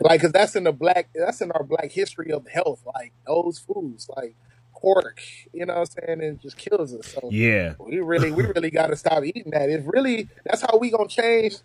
Like, 0.00 0.22
cause 0.22 0.32
that's 0.32 0.56
in 0.56 0.64
the 0.64 0.72
black. 0.72 1.10
That's 1.14 1.42
in 1.42 1.50
our 1.52 1.62
black 1.64 1.90
history 1.92 2.32
of 2.32 2.46
health. 2.48 2.80
Like 2.86 3.12
those 3.26 3.58
foods, 3.58 4.08
like 4.16 4.34
pork. 4.80 5.20
You 5.52 5.66
know 5.66 5.74
what 5.78 5.90
I'm 5.98 6.06
saying? 6.06 6.20
It 6.22 6.40
just 6.42 6.56
kills 6.56 6.94
us. 6.94 7.06
So 7.08 7.28
Yeah. 7.32 7.74
we 7.78 8.00
really, 8.00 8.30
we 8.30 8.44
really 8.44 8.70
got 8.70 8.88
to 8.88 8.96
stop 8.96 9.24
eating 9.24 9.50
that. 9.52 9.68
It's 9.70 9.86
really 9.86 10.28
that's 10.44 10.62
how 10.62 10.78
we 10.78 10.90
gonna 10.90 11.08
change. 11.08 11.56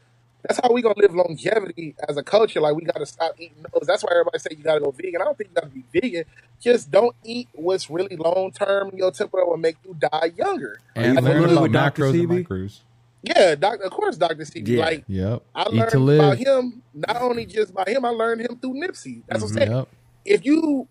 That's 0.48 0.60
how 0.62 0.74
we 0.74 0.82
gonna 0.82 0.96
live 0.98 1.16
longevity 1.16 1.96
as 2.10 2.18
a 2.18 2.24
culture. 2.24 2.60
Like 2.60 2.76
we 2.76 2.84
got 2.84 2.98
to 2.98 3.06
stop 3.06 3.36
eating 3.40 3.64
those. 3.74 3.88
That's 3.88 4.04
why 4.04 4.10
everybody 4.12 4.40
say 4.40 4.50
you 4.58 4.64
got 4.64 4.76
to 4.76 4.82
go 4.82 4.92
vegan. 4.92 5.22
I 5.22 5.26
don't 5.26 5.38
think 5.38 5.52
you 5.52 5.56
got 5.56 5.70
to 5.70 5.70
be 5.70 5.84
vegan. 6.02 6.26
Just 6.62 6.92
don't 6.92 7.16
eat 7.24 7.48
what's 7.54 7.90
really 7.90 8.16
long 8.18 8.52
term 8.52 8.90
in 8.92 8.98
your 8.98 9.12
temple 9.12 9.40
that 9.40 9.46
will 9.48 9.58
make 9.58 9.78
you 9.86 9.96
die 9.98 10.32
younger. 10.38 10.80
and 10.96 11.16
you 11.16 11.22
learn 11.22 11.50
about 11.52 11.72
Dr. 11.72 12.04
macros 12.04 12.20
and 12.20 12.30
Sebi? 12.30 12.46
micros. 12.48 12.80
Yeah, 13.26 13.56
doc, 13.56 13.80
of 13.82 13.90
course, 13.92 14.18
Doctor 14.18 14.44
C. 14.44 14.62
Yeah. 14.66 14.80
Like 14.84 15.06
Yep. 15.08 15.44
I 15.56 15.62
Eat 15.62 15.74
learned 15.76 15.92
to 15.92 16.00
live. 16.00 16.20
about 16.20 16.38
him 16.38 16.82
not 16.94 17.22
only 17.22 17.46
just 17.46 17.74
by 17.74 17.86
him. 17.88 18.04
I 18.04 18.10
learned 18.10 18.42
him 18.42 18.58
through 18.58 18.74
Nipsey. 18.74 19.22
That's 19.28 19.42
what 19.42 19.52
I'm 19.52 19.58
saying. 19.58 19.70
Mm-hmm. 19.70 19.78
Yep. 19.78 19.88
If 20.26 20.46
you 20.46 20.88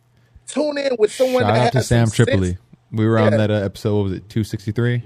tune 0.46 0.78
in 0.78 0.96
with 0.98 1.12
someone 1.12 1.42
Shout 1.42 1.54
that 1.54 1.66
out 1.68 1.72
to 1.72 1.82
Sam 1.82 2.10
Tripoli. 2.10 2.48
sense, 2.50 2.58
we 2.90 3.06
were 3.06 3.18
on 3.18 3.32
that 3.32 3.50
uh, 3.50 3.54
episode. 3.54 3.94
What 3.96 4.02
was 4.04 4.12
it 4.14 4.28
263? 4.28 5.02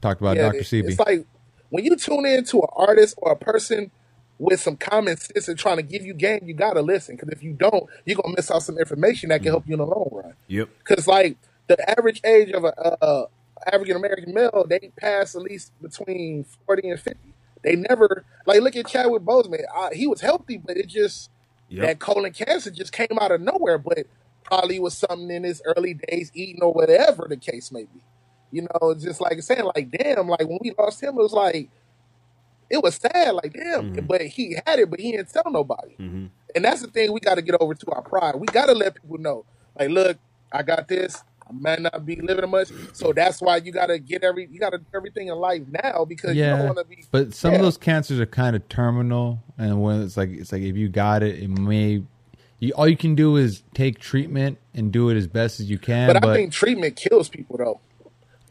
Talked 0.00 0.20
about 0.20 0.36
yeah, 0.36 0.42
Dr. 0.44 0.58
it- 0.58 0.64
Sebi. 0.64 0.88
It's 0.90 0.98
like 0.98 1.26
when 1.70 1.84
you 1.84 1.96
tune 1.96 2.26
in 2.26 2.44
to 2.44 2.58
an 2.60 2.68
artist 2.74 3.14
or 3.18 3.32
a 3.32 3.36
person 3.36 3.90
with 4.38 4.60
some 4.60 4.76
common 4.76 5.16
sense 5.16 5.48
and 5.48 5.58
trying 5.58 5.76
to 5.76 5.82
give 5.82 6.04
you 6.04 6.12
game, 6.12 6.40
you 6.44 6.54
gotta 6.54 6.82
listen. 6.82 7.16
Because 7.16 7.30
if 7.30 7.42
you 7.42 7.52
don't, 7.52 7.84
you're 8.04 8.16
gonna 8.16 8.34
miss 8.36 8.50
out 8.50 8.62
some 8.62 8.78
information 8.78 9.30
that 9.30 9.42
can 9.42 9.52
help 9.52 9.66
you 9.66 9.74
in 9.74 9.78
the 9.78 9.86
long 9.86 10.08
run. 10.12 10.34
Yep. 10.48 10.68
Because 10.78 11.06
like 11.06 11.36
the 11.68 11.90
average 11.90 12.20
age 12.24 12.50
of 12.50 12.64
a 12.64 12.74
uh, 13.04 13.26
African 13.72 13.96
American 13.96 14.34
male, 14.34 14.66
they 14.68 14.90
pass 14.98 15.34
at 15.34 15.42
least 15.42 15.72
between 15.80 16.44
forty 16.66 16.88
and 16.90 17.00
fifty. 17.00 17.32
They 17.62 17.76
never 17.76 18.24
like 18.44 18.60
look 18.60 18.76
at 18.76 18.86
Chadwick 18.88 19.22
Boseman. 19.22 19.62
Uh, 19.74 19.88
he 19.92 20.06
was 20.06 20.20
healthy, 20.20 20.58
but 20.58 20.76
it 20.76 20.86
just 20.88 21.30
Yep. 21.70 21.86
that 21.86 21.98
colon 21.98 22.30
cancer 22.32 22.70
just 22.70 22.92
came 22.92 23.18
out 23.18 23.30
of 23.32 23.40
nowhere. 23.40 23.78
But 23.78 24.06
probably 24.44 24.78
was 24.78 24.96
something 24.96 25.30
in 25.30 25.44
his 25.44 25.62
early 25.64 25.94
days 25.94 26.30
eating 26.34 26.62
or 26.62 26.72
whatever 26.72 27.26
the 27.28 27.36
case 27.36 27.72
may 27.72 27.84
be. 27.84 28.00
You 28.52 28.62
know, 28.62 28.90
it's 28.90 29.02
just 29.02 29.20
like 29.20 29.42
saying 29.42 29.64
like 29.74 29.90
damn, 29.90 30.28
like 30.28 30.46
when 30.46 30.58
we 30.60 30.72
lost 30.78 31.02
him, 31.02 31.18
it 31.18 31.22
was 31.22 31.32
like 31.32 31.70
it 32.70 32.82
was 32.82 32.96
sad, 32.96 33.34
like 33.34 33.52
damn. 33.52 33.92
But 34.06 34.22
he 34.22 34.56
had 34.66 34.78
it, 34.78 34.90
but 34.90 35.00
he 35.00 35.12
didn't 35.12 35.32
tell 35.32 35.50
nobody. 35.50 35.94
Mm-hmm. 35.98 36.26
And 36.54 36.64
that's 36.64 36.82
the 36.82 36.88
thing 36.88 37.12
we 37.12 37.20
got 37.20 37.34
to 37.34 37.42
get 37.42 37.56
over 37.60 37.74
to 37.74 37.86
our 37.90 38.02
pride. 38.02 38.36
We 38.36 38.46
got 38.46 38.66
to 38.66 38.72
let 38.72 38.94
people 38.94 39.18
know, 39.18 39.44
like, 39.78 39.90
look, 39.90 40.18
I 40.52 40.62
got 40.62 40.86
this. 40.86 41.22
I 41.46 41.52
might 41.52 41.80
not 41.80 42.06
be 42.06 42.16
living 42.16 42.48
much, 42.48 42.68
so 42.92 43.12
that's 43.12 43.42
why 43.42 43.58
you 43.58 43.70
got 43.70 43.86
to 43.86 43.98
get 43.98 44.24
every 44.24 44.48
you 44.50 44.58
got 44.58 44.70
to 44.70 44.78
do 44.78 44.84
everything 44.94 45.28
in 45.28 45.34
life 45.34 45.62
now 45.68 46.06
because 46.06 46.34
you 46.34 46.42
don't 46.42 46.64
want 46.64 46.78
to 46.78 46.84
be. 46.84 47.04
but 47.10 47.34
some 47.34 47.52
yeah. 47.52 47.58
of 47.58 47.64
those 47.64 47.76
cancers 47.76 48.18
are 48.18 48.24
kind 48.24 48.56
of 48.56 48.66
terminal, 48.70 49.42
and 49.58 49.82
when 49.82 50.00
it's 50.00 50.16
like 50.16 50.30
it's 50.30 50.52
like 50.52 50.62
if 50.62 50.76
you 50.76 50.88
got 50.88 51.22
it, 51.22 51.42
it 51.42 51.48
may. 51.48 52.02
You, 52.64 52.72
all 52.72 52.88
you 52.88 52.96
can 52.96 53.14
do 53.14 53.36
is 53.36 53.62
take 53.74 53.98
treatment 53.98 54.58
and 54.74 54.92
do 54.92 55.08
it 55.10 55.16
as 55.16 55.26
best 55.26 55.60
as 55.60 55.70
you 55.70 55.78
can. 55.78 56.12
But, 56.12 56.22
But, 56.22 56.30
I 56.30 56.34
think 56.34 56.52
treatment 56.52 56.96
kills 56.96 57.28
people 57.28 57.56
though. 57.58 57.80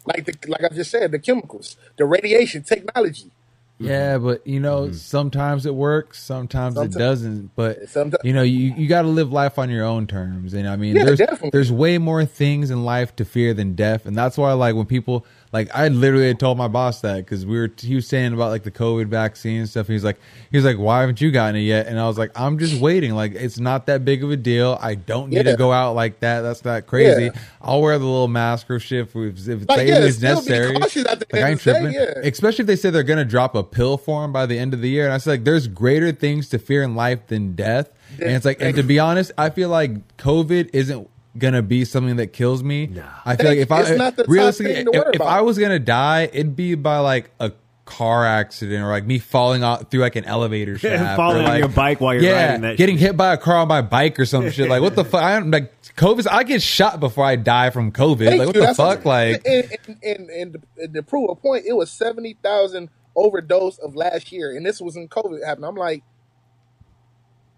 Like 0.06 0.26
the 0.26 0.36
like 0.48 0.64
I 0.64 0.74
just 0.74 0.92
said, 0.92 1.12
the 1.12 1.20
chemicals, 1.20 1.78
the 1.98 2.06
radiation, 2.06 2.64
technology. 2.64 3.32
Yeah, 3.80 4.16
mm-hmm. 4.16 4.26
but 4.26 4.48
you 4.48 4.60
know, 4.60 4.84
mm-hmm. 4.84 4.94
sometimes 4.94 5.66
it 5.66 5.74
works, 5.74 6.22
sometimes 6.22 6.76
Someti- 6.76 6.96
it 6.96 7.00
doesn't. 7.00 7.56
But 7.56 7.86
Someti- 7.86 8.24
you 8.24 8.34
know, 8.34 8.44
you, 8.44 8.74
you 8.76 8.88
got 8.88 9.02
to 9.02 9.08
live 9.08 9.32
life 9.32 9.58
on 9.58 9.70
your 9.70 9.86
own 9.86 10.08
terms. 10.08 10.54
And 10.54 10.68
I 10.68 10.76
mean, 10.76 10.96
Yeah, 10.96 11.06
there's 11.06 11.20
definitely. 11.20 11.50
there's 11.52 11.72
way 11.72 11.98
more 11.98 12.26
things 12.26 12.70
in 12.70 12.86
life 12.86 13.16
to 13.18 13.26
fear 13.26 13.54
than 13.54 13.76
death, 13.76 14.06
and 14.06 14.16
that's 14.16 14.38
why 14.38 14.54
like 14.54 14.76
when 14.76 14.86
people 14.86 15.26
like 15.54 15.70
I 15.74 15.88
literally 15.88 16.28
had 16.28 16.40
told 16.40 16.58
my 16.58 16.68
boss 16.68 17.02
that 17.02 17.18
because 17.18 17.46
we 17.46 17.58
were 17.60 17.72
he 17.78 17.94
was 17.96 18.08
saying 18.08 18.34
about 18.34 18.50
like 18.50 18.64
the 18.64 18.72
COVID 18.72 19.06
vaccine 19.06 19.60
and 19.60 19.70
stuff. 19.70 19.88
He's 19.88 20.04
like 20.04 20.20
he's 20.52 20.66
like, 20.66 20.78
why 20.78 21.02
haven't 21.02 21.22
you 21.22 21.30
gotten 21.32 21.56
it 21.56 21.60
yet? 21.64 21.86
And 21.88 22.00
I 22.00 22.08
was 22.08 22.18
like, 22.18 22.32
I'm 22.38 22.58
just 22.58 22.82
waiting. 22.82 23.14
Like 23.14 23.34
it's 23.36 23.60
not 23.60 23.86
that 23.86 24.04
big 24.04 24.24
of 24.24 24.32
a 24.32 24.36
deal. 24.36 24.78
I 24.82 24.96
don't 24.96 25.30
need 25.30 25.38
Yeah. 25.46 25.52
to 25.52 25.56
go 25.56 25.72
out 25.72 25.94
like 25.94 26.20
that. 26.22 26.42
That's 26.42 26.66
not 26.66 26.88
crazy. 26.88 27.26
Yeah. 27.26 27.32
I'll 27.62 27.82
wear 27.82 27.98
the 28.00 28.04
little 28.06 28.28
mask 28.28 28.70
or 28.72 28.80
shit 28.80 29.02
if, 29.08 29.16
if 29.16 29.48
it's, 29.48 29.70
Like, 29.70 29.82
if 29.82 29.88
yeah, 29.88 30.00
it's 30.00 30.20
necessary. 30.22 30.74
cautious 30.76 31.06
at 31.06 31.20
the 31.20 31.28
Like 31.32 31.44
I 31.44 31.50
ain't 31.52 31.62
the 31.62 31.74
day, 31.74 31.92
yeah. 31.94 32.28
Especially 32.28 32.64
if 32.64 32.68
they 32.68 32.76
say 32.76 32.90
they're 32.90 33.04
gonna 33.04 33.24
drop 33.24 33.54
a 33.54 33.64
pill 33.64 33.98
for 33.98 34.26
him 34.26 34.34
by 34.34 34.48
the 34.48 34.58
end 34.58 34.74
of 34.74 34.82
the 34.82 34.90
year. 34.90 35.06
And 35.06 35.14
I 35.14 35.20
said 35.20 35.30
like, 35.30 35.44
there's 35.44 35.68
greater 35.68 36.12
things 36.12 36.50
to 36.50 36.58
fear 36.60 36.82
in 36.82 36.96
life 36.96 37.28
than 37.28 37.54
death. 37.56 37.90
And 38.20 38.32
it's 38.32 38.46
like, 38.46 38.60
and 38.62 38.76
to 38.76 38.84
be 38.84 38.98
honest, 39.00 39.32
I 39.38 39.50
feel 39.52 39.70
like 39.70 40.18
COVID 40.18 40.70
isn't 40.74 41.10
gonna 41.38 41.62
be 41.62 41.86
something 41.86 42.18
that 42.18 42.28
kills 42.28 42.64
me. 42.64 42.90
I 43.26 43.36
feel 43.36 43.48
like 43.48 43.58
if 43.58 43.72
I 43.72 43.96
not 43.96 44.16
the 44.16 44.26
realistically, 44.28 44.74
if, 44.74 45.16
if. 45.16 45.22
I 45.22 45.42
was 45.42 45.58
gonna 45.58 45.80
die, 45.80 46.30
it'd 46.32 46.56
be 46.56 46.76
by 46.76 47.00
like 47.00 47.32
a 47.40 47.52
car 47.86 48.26
accident 48.26 48.84
or 48.84 48.88
like 48.88 49.06
me 49.06 49.20
falling 49.20 49.64
off 49.64 49.92
through 49.92 50.02
like 50.02 50.16
an 50.16 50.26
elevator 50.26 50.78
shaft, 50.80 51.18
Falling 51.18 51.46
or 51.46 51.50
on 51.50 51.60
your 51.60 51.68
bike 51.68 52.00
while 52.00 52.14
you're 52.14 52.24
yeah, 52.24 52.46
riding 52.48 52.62
that 52.62 52.78
getting 52.78 52.98
hit 52.98 53.18
by 53.18 53.34
a 53.34 53.38
car 53.38 53.58
on 53.58 53.68
my 53.68 53.82
bike 53.82 54.20
or 54.20 54.26
some 54.26 54.50
shit. 54.52 54.70
Like 54.70 54.82
what 54.82 54.96
the 54.96 55.06
fuck? 55.06 55.22
I'm 55.22 55.52
like 55.52 55.74
COVID. 55.96 56.28
I 56.30 56.44
get 56.44 56.62
shot 56.62 57.00
before 57.00 57.26
I 57.26 57.36
die 57.36 57.70
from 57.70 57.92
COVID. 57.92 58.26
Thank 58.26 58.40
like 58.40 58.48
what 58.48 58.56
you. 58.56 58.66
the 58.66 58.76
fuck? 58.76 59.06
Like 59.06 59.42
and, 59.46 59.78
and, 60.02 60.30
and, 60.78 60.94
to 60.94 61.04
prove 61.04 61.30
a 61.30 61.36
point, 61.36 61.66
it 61.68 61.74
was 61.74 61.92
seventy 61.92 62.38
thousand 62.42 62.90
overdose 63.16 63.78
of 63.80 63.96
last 63.96 64.32
year, 64.32 64.56
and 64.56 64.66
this 64.66 64.82
was 64.82 64.96
in 64.96 65.08
COVID 65.08 65.46
happened. 65.46 65.66
I'm 65.66 65.76
like, 65.76 66.04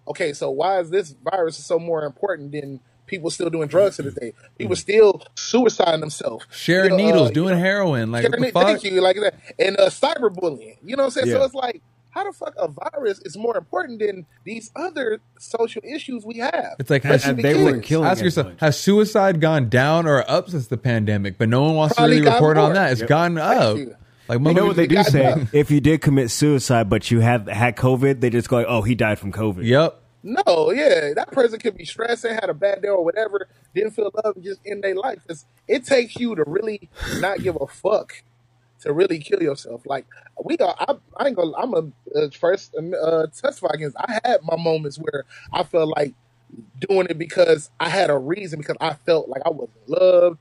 okay, 0.08 0.34
so 0.34 0.50
why 0.50 0.80
is 0.80 0.90
this 0.90 1.16
virus 1.32 1.58
so 1.58 1.80
more 1.80 2.04
important 2.04 2.52
than 2.52 2.80
people 3.06 3.30
still 3.30 3.50
doing 3.50 3.68
drugs 3.68 3.96
to 3.98 4.04
this 4.04 4.14
day? 4.14 4.34
People 4.58 4.76
still 4.76 5.22
suiciding 5.36 6.00
themselves, 6.00 6.46
sharing 6.52 6.92
You 6.92 6.98
know, 6.98 7.06
needles, 7.06 7.30
uh, 7.30 7.34
doing 7.34 7.50
you 7.50 7.56
know, 7.56 7.62
heroin. 7.62 8.12
Like 8.12 8.24
what 8.24 8.32
sharing 8.32 8.42
the 8.42 8.48
it- 8.50 8.54
fuck? 8.54 8.64
Thank 8.68 8.84
you, 8.84 9.02
like 9.02 9.18
that, 9.18 9.36
and 9.60 9.80
uh, 9.80 9.90
cyberbullying. 9.90 10.78
You 10.84 10.96
know 10.96 11.04
what 11.04 11.08
I'm 11.08 11.12
saying? 11.12 11.28
Yeah. 11.28 11.34
So 11.36 11.44
it's 11.46 11.54
like. 11.56 11.82
How 12.12 12.24
the 12.24 12.32
fuck 12.32 12.54
a 12.58 12.70
virus 12.70 13.20
is 13.26 13.36
more 13.36 13.58
important 13.58 14.00
than 14.00 14.26
these 14.46 14.72
other 14.74 15.20
social 15.38 15.82
issues 15.84 16.24
we 16.26 16.38
have? 16.38 16.78
It's 16.80 16.90
like 16.90 17.04
And, 17.04 17.12
has, 17.22 17.24
they 17.36 17.42
kids. 17.42 17.60
weren't 17.60 17.84
killing 17.84 18.08
ask 18.08 18.24
yourself: 18.24 18.48
much. 18.48 18.60
Has 18.62 18.80
suicide 18.80 19.42
gone 19.42 19.68
down 19.68 20.08
or 20.08 20.24
up 20.32 20.50
since 20.50 20.68
the 20.68 20.78
pandemic? 20.78 21.38
But 21.38 21.50
no 21.50 21.64
one 21.64 21.76
wants 21.76 21.96
Probably 21.96 22.16
to 22.16 22.22
really 22.22 22.30
got 22.32 22.36
report 22.36 22.58
on 22.58 22.72
that. 22.76 22.94
It's 22.94 23.02
Yep. 23.02 23.10
gone 23.10 23.38
up. 23.38 23.76
you. 23.78 23.96
Like 24.30 24.40
You 24.40 24.54
know 24.54 24.66
what 24.66 24.78
they 24.78 24.88
do 24.88 25.04
say? 25.04 25.24
that. 25.24 25.50
If 25.54 25.70
you 25.72 25.82
did 25.82 26.02
commit 26.02 26.32
suicide, 26.32 26.90
but 26.90 27.12
you 27.12 27.20
have 27.20 27.48
had 27.48 27.76
COVID, 27.76 28.22
they 28.22 28.30
just 28.30 28.48
go 28.48 28.56
like, 28.60 28.66
"Oh, 28.70 28.82
he 28.82 28.96
died 28.96 29.20
from 29.20 29.34
COVID." 29.34 29.66
Yep. 29.66 30.02
No, 30.26 30.72
yeah, 30.72 31.14
that 31.16 31.32
person 31.34 31.60
could 31.60 31.78
be 31.78 31.86
stressing, 31.86 32.34
had 32.36 32.50
a 32.50 32.56
bad 32.56 32.84
day 32.84 32.90
or 32.90 33.06
whatever, 33.06 33.50
didn't 33.76 33.92
feel 33.94 34.12
love, 34.26 34.38
just 34.44 34.62
end 34.68 34.84
their 34.84 34.96
life. 34.96 35.20
It's, 35.30 35.46
it 35.68 35.86
takes 35.86 36.18
you 36.18 36.36
to 36.36 36.46
really 36.48 36.90
not 37.20 37.42
give 37.42 37.58
a 37.62 37.68
fuck 37.68 38.24
to 38.82 38.94
really 38.94 39.20
kill 39.20 39.44
yourself. 39.44 39.84
Like 39.86 40.08
we 40.44 40.58
are, 40.60 40.76
I, 40.80 40.96
I 41.18 41.28
ain't 41.28 41.38
gonna. 41.38 41.54
I'm 41.58 41.74
a 41.76 42.32
first 42.32 42.76
uh, 42.76 43.28
testify 43.28 43.70
against. 43.74 43.98
I 44.00 44.20
had 44.26 44.42
my 44.44 44.58
moments 44.58 44.98
where 44.98 45.26
I 45.54 45.64
felt 45.64 45.90
like 45.98 46.14
doing 46.80 47.08
it 47.10 47.20
because 47.20 47.72
I 47.80 47.90
had 47.90 48.10
a 48.10 48.18
reason 48.18 48.60
because 48.60 48.78
I 48.82 48.96
felt 48.96 49.30
like 49.30 49.44
I 49.46 49.50
wasn't 49.52 49.90
loved. 49.90 50.40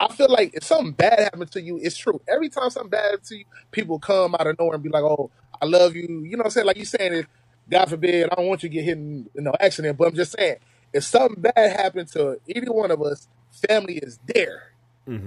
I 0.00 0.12
feel 0.12 0.30
like 0.30 0.52
if 0.54 0.64
something 0.64 0.92
bad 0.92 1.20
happened 1.20 1.50
to 1.52 1.62
you, 1.62 1.78
it's 1.82 1.96
true. 1.96 2.20
Every 2.28 2.48
time 2.50 2.70
something 2.70 2.90
bad 2.90 3.12
happens 3.12 3.28
to 3.30 3.38
you, 3.38 3.44
people 3.72 3.98
come 3.98 4.34
out 4.34 4.46
of 4.46 4.58
nowhere 4.58 4.74
and 4.74 4.82
be 4.84 4.90
like, 4.90 5.04
"Oh, 5.04 5.30
I 5.62 5.66
love 5.66 5.96
you." 5.96 6.24
You 6.24 6.32
know 6.36 6.38
what 6.42 6.46
I'm 6.46 6.50
saying? 6.50 6.66
Like 6.66 6.78
you 6.78 6.84
saying 6.86 7.14
it. 7.14 7.26
God 7.70 7.86
forbid, 7.90 8.28
I 8.32 8.36
don't 8.36 8.48
want 8.48 8.62
you 8.62 8.68
to 8.70 8.74
get 8.74 8.84
hit 8.84 8.98
in 8.98 9.30
you 9.34 9.42
know 9.42 9.54
accident, 9.60 9.98
but 9.98 10.08
I'm 10.08 10.14
just 10.16 10.36
saying, 10.38 10.56
if 10.92 11.04
something 11.04 11.42
bad 11.42 11.78
happened 11.80 12.08
to 12.10 12.40
either 12.48 12.72
one 12.72 12.90
of 12.92 13.02
us, 13.02 13.28
family 13.68 13.98
is 13.98 14.18
there. 14.26 14.72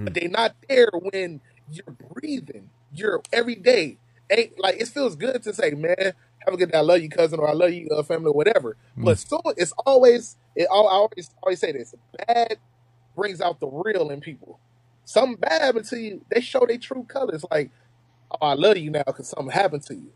But 0.06 0.16
they're 0.16 0.30
not 0.30 0.56
there 0.70 0.90
when 0.94 1.42
you're 1.72 1.96
breathing. 2.14 2.70
You're 2.94 3.22
every 3.34 3.56
day. 3.56 3.98
Ain't 4.32 4.60
like 4.60 4.78
it 4.82 4.88
feels 4.90 5.16
good 5.16 5.44
to 5.44 5.54
say, 5.54 5.72
man, 5.72 5.96
have 6.00 6.54
a 6.54 6.58
good 6.58 6.72
day. 6.72 6.78
I 6.80 6.82
love 6.82 7.02
you, 7.02 7.10
cousin, 7.10 7.40
or 7.40 7.50
I 7.50 7.54
love 7.54 7.72
you, 7.74 7.90
uh, 7.90 8.04
family, 8.04 8.28
or 8.30 8.34
whatever. 8.34 8.78
But 9.04 9.20
so 9.20 9.42
it's 9.58 9.74
always 9.86 10.38
it. 10.56 10.68
al- 10.72 10.88
I 10.90 10.94
always 10.94 11.32
always 11.44 11.60
say 11.60 11.74
this: 11.74 11.96
bad 12.28 12.58
brings 13.16 13.42
out 13.42 13.60
the 13.60 13.68
real 13.68 14.10
in 14.12 14.22
people. 14.22 14.60
Something 15.06 15.38
bad 15.38 15.62
happened 15.62 15.86
to 15.88 16.00
you, 16.00 16.26
they 16.32 16.42
show 16.42 16.66
their 16.68 16.78
true 16.80 17.04
colors. 17.04 17.46
Like, 17.52 17.72
oh, 18.32 18.48
I 18.48 18.56
love 18.56 18.78
you 18.78 18.92
now 18.92 19.04
because 19.06 19.30
something 19.30 19.52
happened 19.52 19.84
to 19.86 19.96
you. 19.96 20.12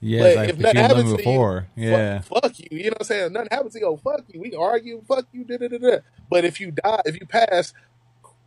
Yeah, 0.00 0.20
But 0.20 0.36
like 0.36 0.50
if 0.50 0.58
nothing 0.58 0.82
happens 0.82 1.04
me 1.04 1.10
to 1.12 1.16
before. 1.16 1.68
you, 1.76 1.90
Yeah. 1.90 2.20
fuck, 2.20 2.42
fuck 2.44 2.58
you. 2.60 2.68
You 2.72 2.84
know 2.84 2.90
what 2.90 3.02
I'm 3.02 3.06
saying? 3.06 3.26
If 3.26 3.32
nothing 3.32 3.48
happens 3.52 3.74
to 3.74 3.80
you, 3.80 3.86
oh, 3.86 3.96
fuck 3.98 4.24
you. 4.28 4.40
We 4.40 4.54
argue, 4.54 5.02
fuck 5.08 5.26
you, 5.32 5.44
da 5.44 5.58
da 5.58 5.68
da 5.68 5.78
da. 5.78 5.98
But 6.30 6.44
if 6.44 6.60
you 6.60 6.72
die, 6.72 7.02
if 7.06 7.20
you 7.20 7.26
pass, 7.26 7.74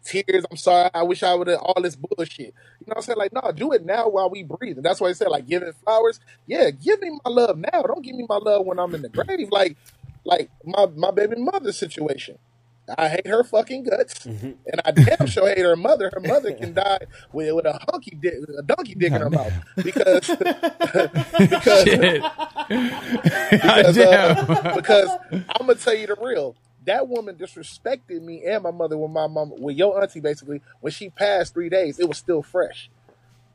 tears, 0.06 0.46
I'm 0.52 0.58
sorry, 0.58 0.90
I 0.94 1.04
wish 1.04 1.24
I 1.24 1.36
would 1.36 1.48
have 1.48 1.60
all 1.60 1.82
this 1.82 1.96
bullshit. 1.96 2.48
You 2.48 2.88
know 2.88 2.94
what 2.94 2.98
I'm 2.98 3.04
saying? 3.04 3.20
Like, 3.20 3.34
no, 3.34 3.52
do 3.54 3.74
it 3.74 3.86
now 3.86 4.10
while 4.10 4.30
we 4.30 4.44
breathe. 4.44 4.78
And 4.78 4.86
that's 4.86 5.02
why 5.02 5.10
I 5.10 5.14
said, 5.14 5.30
like, 5.30 5.48
give 5.48 5.62
giving 5.62 5.74
flowers. 5.86 6.20
Yeah, 6.48 6.72
give 6.72 7.02
me 7.02 7.12
my 7.26 7.32
love 7.32 7.58
now. 7.58 7.84
Don't 7.84 8.04
give 8.04 8.16
me 8.16 8.26
my 8.30 8.38
love 8.38 8.66
when 8.66 8.80
I'm 8.80 8.96
in 8.96 9.04
the 9.04 9.10
grave. 9.10 9.50
Like, 9.52 9.78
like 10.26 10.50
my, 10.66 10.88
my 10.96 11.12
baby 11.12 11.36
mother 11.38 11.72
situation. 11.74 12.38
I 12.98 13.10
hate 13.10 13.28
her 13.28 13.44
fucking 13.44 13.84
guts, 13.84 14.26
and 14.26 14.82
I 14.86 14.92
damn 14.92 15.28
sure 15.28 15.48
hate 15.48 15.60
her 15.60 15.76
mother. 15.76 16.12
Her 16.14 16.20
mother 16.20 16.52
can 16.54 16.74
die 16.74 17.00
with, 17.32 17.54
with 17.54 17.66
a 17.66 17.80
hunky 17.92 18.18
dick, 18.22 18.36
a 18.58 18.62
donkey 18.62 18.96
dick 18.96 19.14
in 19.14 19.22
her 19.22 19.30
mouth 19.30 19.54
because 19.78 20.28
because 21.40 21.86
because, 23.52 23.98
uh, 23.98 24.74
because 24.76 25.10
I'm 25.32 25.68
gonna 25.68 25.76
tell 25.76 25.96
you 25.96 26.08
the 26.08 26.16
real. 26.22 26.56
That 26.86 27.08
woman 27.08 27.36
disrespected 27.36 28.22
me 28.22 28.44
and 28.46 28.64
my 28.64 28.72
mother 28.72 28.98
with 28.98 29.12
my 29.12 29.28
mom, 29.28 29.54
with 29.58 29.78
your 29.78 30.02
auntie 30.02 30.20
basically. 30.20 30.62
When 30.82 30.92
she 30.92 31.10
passed 31.10 31.54
three 31.54 31.70
days, 31.70 32.00
it 32.00 32.08
was 32.10 32.18
still 32.18 32.42
fresh. 32.44 32.90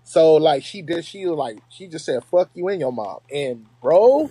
So 0.09 0.37
like 0.37 0.65
she 0.65 0.81
did, 0.81 1.05
she 1.05 1.27
was 1.27 1.37
like 1.37 1.59
she 1.69 1.87
just 1.87 2.07
said 2.07 2.25
"fuck 2.25 2.49
you 2.55 2.67
and 2.69 2.81
your 2.81 2.91
mom." 2.91 3.19
And 3.31 3.67
bro, 3.83 4.31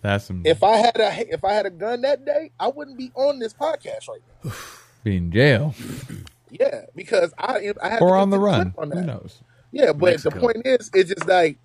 That's 0.00 0.24
some 0.24 0.40
if 0.46 0.62
I 0.62 0.78
had 0.78 0.98
a 0.98 1.30
if 1.30 1.44
I 1.44 1.52
had 1.52 1.66
a 1.66 1.70
gun 1.70 2.00
that 2.00 2.24
day, 2.24 2.52
I 2.58 2.68
wouldn't 2.68 2.96
be 2.96 3.12
on 3.14 3.38
this 3.38 3.52
podcast 3.52 4.08
right 4.08 4.22
now. 4.42 4.52
be 5.04 5.18
in 5.18 5.30
jail 5.30 5.74
Yeah, 6.48 6.86
because 6.96 7.34
I 7.36 7.70
I 7.82 7.88
had 7.90 8.00
or 8.00 8.08
to 8.08 8.14
on 8.14 8.30
the 8.30 8.38
run. 8.38 8.74
on 8.78 8.92
Who 8.92 9.02
knows? 9.02 9.42
Yeah, 9.72 9.92
but 9.92 10.12
Mexico. 10.12 10.34
the 10.36 10.40
point 10.40 10.62
is, 10.64 10.90
it's 10.94 11.10
just 11.10 11.28
like 11.28 11.58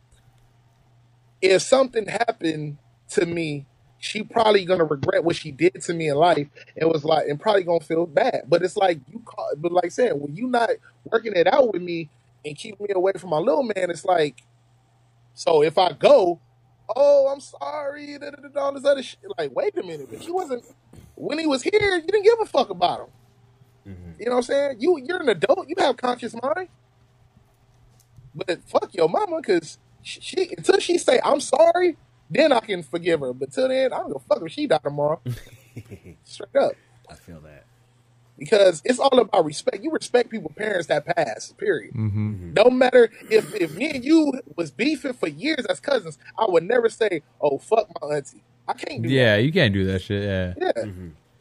if 1.41 1.61
something 1.61 2.07
happened 2.07 2.77
to 3.11 3.25
me, 3.25 3.67
she 3.99 4.21
probably 4.23 4.65
gonna 4.65 4.83
regret 4.83 5.23
what 5.23 5.37
she 5.37 5.51
did 5.51 5.81
to 5.83 5.93
me 5.93 6.09
in 6.09 6.17
life, 6.17 6.49
and 6.75 6.91
was 6.91 7.05
like, 7.05 7.29
and 7.29 7.39
probably 7.39 7.63
gonna 7.63 7.79
feel 7.79 8.05
bad. 8.05 8.41
But 8.49 8.63
it's 8.63 8.75
like 8.75 8.99
you 9.09 9.19
call, 9.19 9.49
but 9.55 9.71
like 9.71 9.91
saying 9.91 10.19
when 10.19 10.35
you 10.35 10.47
not 10.47 10.71
working 11.05 11.31
it 11.37 11.47
out 11.47 11.71
with 11.71 11.81
me 11.81 12.09
and 12.45 12.55
keep 12.55 12.79
me 12.79 12.87
away 12.93 13.13
from 13.17 13.31
my 13.31 13.39
little 13.39 13.63
man, 13.63 13.89
it's 13.89 14.05
like, 14.05 14.43
so 15.33 15.63
if 15.63 15.77
I 15.77 15.91
go, 15.93 16.39
oh, 16.95 17.27
I'm 17.33 17.39
sorry, 17.41 18.17
da, 18.17 18.29
da, 18.29 18.47
da, 18.47 18.61
all 18.61 18.73
this 18.73 18.85
other 18.85 19.03
shit. 19.03 19.19
Like, 19.37 19.55
wait 19.55 19.77
a 19.77 19.83
minute, 19.83 20.07
but 20.09 20.25
you 20.25 20.33
wasn't 20.33 20.63
when 21.15 21.39
he 21.39 21.47
was 21.47 21.63
here. 21.63 21.95
You 21.95 22.01
didn't 22.01 22.23
give 22.23 22.39
a 22.41 22.45
fuck 22.45 22.69
about 22.69 23.01
him. 23.01 23.07
Mm-hmm. 23.93 24.11
You 24.19 24.25
know 24.25 24.31
what 24.31 24.37
I'm 24.37 24.43
saying? 24.43 24.77
You 24.79 24.99
you're 25.03 25.21
an 25.21 25.29
adult. 25.29 25.67
You 25.67 25.75
have 25.79 25.97
conscious 25.97 26.35
mind. 26.41 26.69
But 28.33 28.61
fuck 28.67 28.93
your 28.93 29.07
mama, 29.09 29.41
cause 29.41 29.77
she, 30.01 30.21
she 30.21 30.55
until 30.57 30.79
she 30.79 30.97
say 30.97 31.19
I'm 31.23 31.39
sorry, 31.39 31.97
then 32.29 32.51
I 32.51 32.59
can 32.59 32.83
forgive 32.83 33.21
her. 33.21 33.33
But 33.33 33.51
till 33.53 33.67
then, 33.69 33.93
I 33.93 33.97
don't 33.97 34.07
give 34.07 34.17
a 34.17 34.19
fuck 34.19 34.43
if 34.43 34.51
she 34.51 34.67
die 34.67 34.79
tomorrow. 34.83 35.21
Straight 36.23 36.55
up, 36.59 36.73
I 37.09 37.15
feel 37.15 37.41
that. 37.41 37.64
Because 38.37 38.81
it's 38.85 38.99
all 38.99 39.19
about 39.19 39.45
respect. 39.45 39.83
You 39.83 39.91
respect 39.91 40.29
people, 40.29 40.51
parents 40.55 40.87
that 40.87 41.05
pass. 41.05 41.53
Period. 41.57 41.93
Mm-hmm. 41.93 42.53
No 42.53 42.69
matter 42.69 43.09
if 43.29 43.53
if 43.55 43.75
me 43.75 43.91
and 43.91 44.03
you 44.03 44.33
was 44.55 44.71
beefing 44.71 45.13
for 45.13 45.27
years 45.27 45.65
as 45.65 45.79
cousins, 45.79 46.17
I 46.37 46.45
would 46.47 46.63
never 46.63 46.89
say, 46.89 47.21
"Oh 47.41 47.57
fuck 47.57 47.87
my 48.01 48.15
auntie." 48.15 48.43
I 48.67 48.73
can't 48.73 49.03
do 49.03 49.09
that. 49.09 49.15
Yeah, 49.15 49.35
you 49.37 49.51
can't 49.51 49.73
do 49.73 49.85
that 49.85 50.01
shit. 50.01 50.23
Yeah. 50.23 50.53
Yeah. 50.59 50.85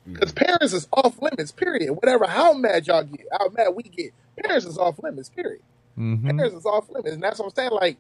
Because 0.07 0.33
parents 0.33 0.75
is 0.75 0.87
off 0.93 1.21
limits, 1.21 1.51
period. 1.51 1.93
Whatever, 1.93 2.27
how 2.27 2.53
mad 2.53 2.87
y'all 2.87 3.05
get, 3.05 3.27
how 3.33 3.49
mad 3.49 3.69
we 3.75 3.85
get, 3.85 4.13
parents 4.37 4.67
is 4.67 4.77
off 4.77 4.99
limits, 5.03 5.31
period. 5.31 5.63
Mm-hmm. 5.99 6.37
Parents 6.37 6.57
is 6.57 6.67
off 6.67 6.91
limits, 6.91 7.15
and 7.15 7.23
that's 7.23 7.39
what 7.39 7.47
I'm 7.47 7.55
saying. 7.55 7.71
Like, 7.71 7.97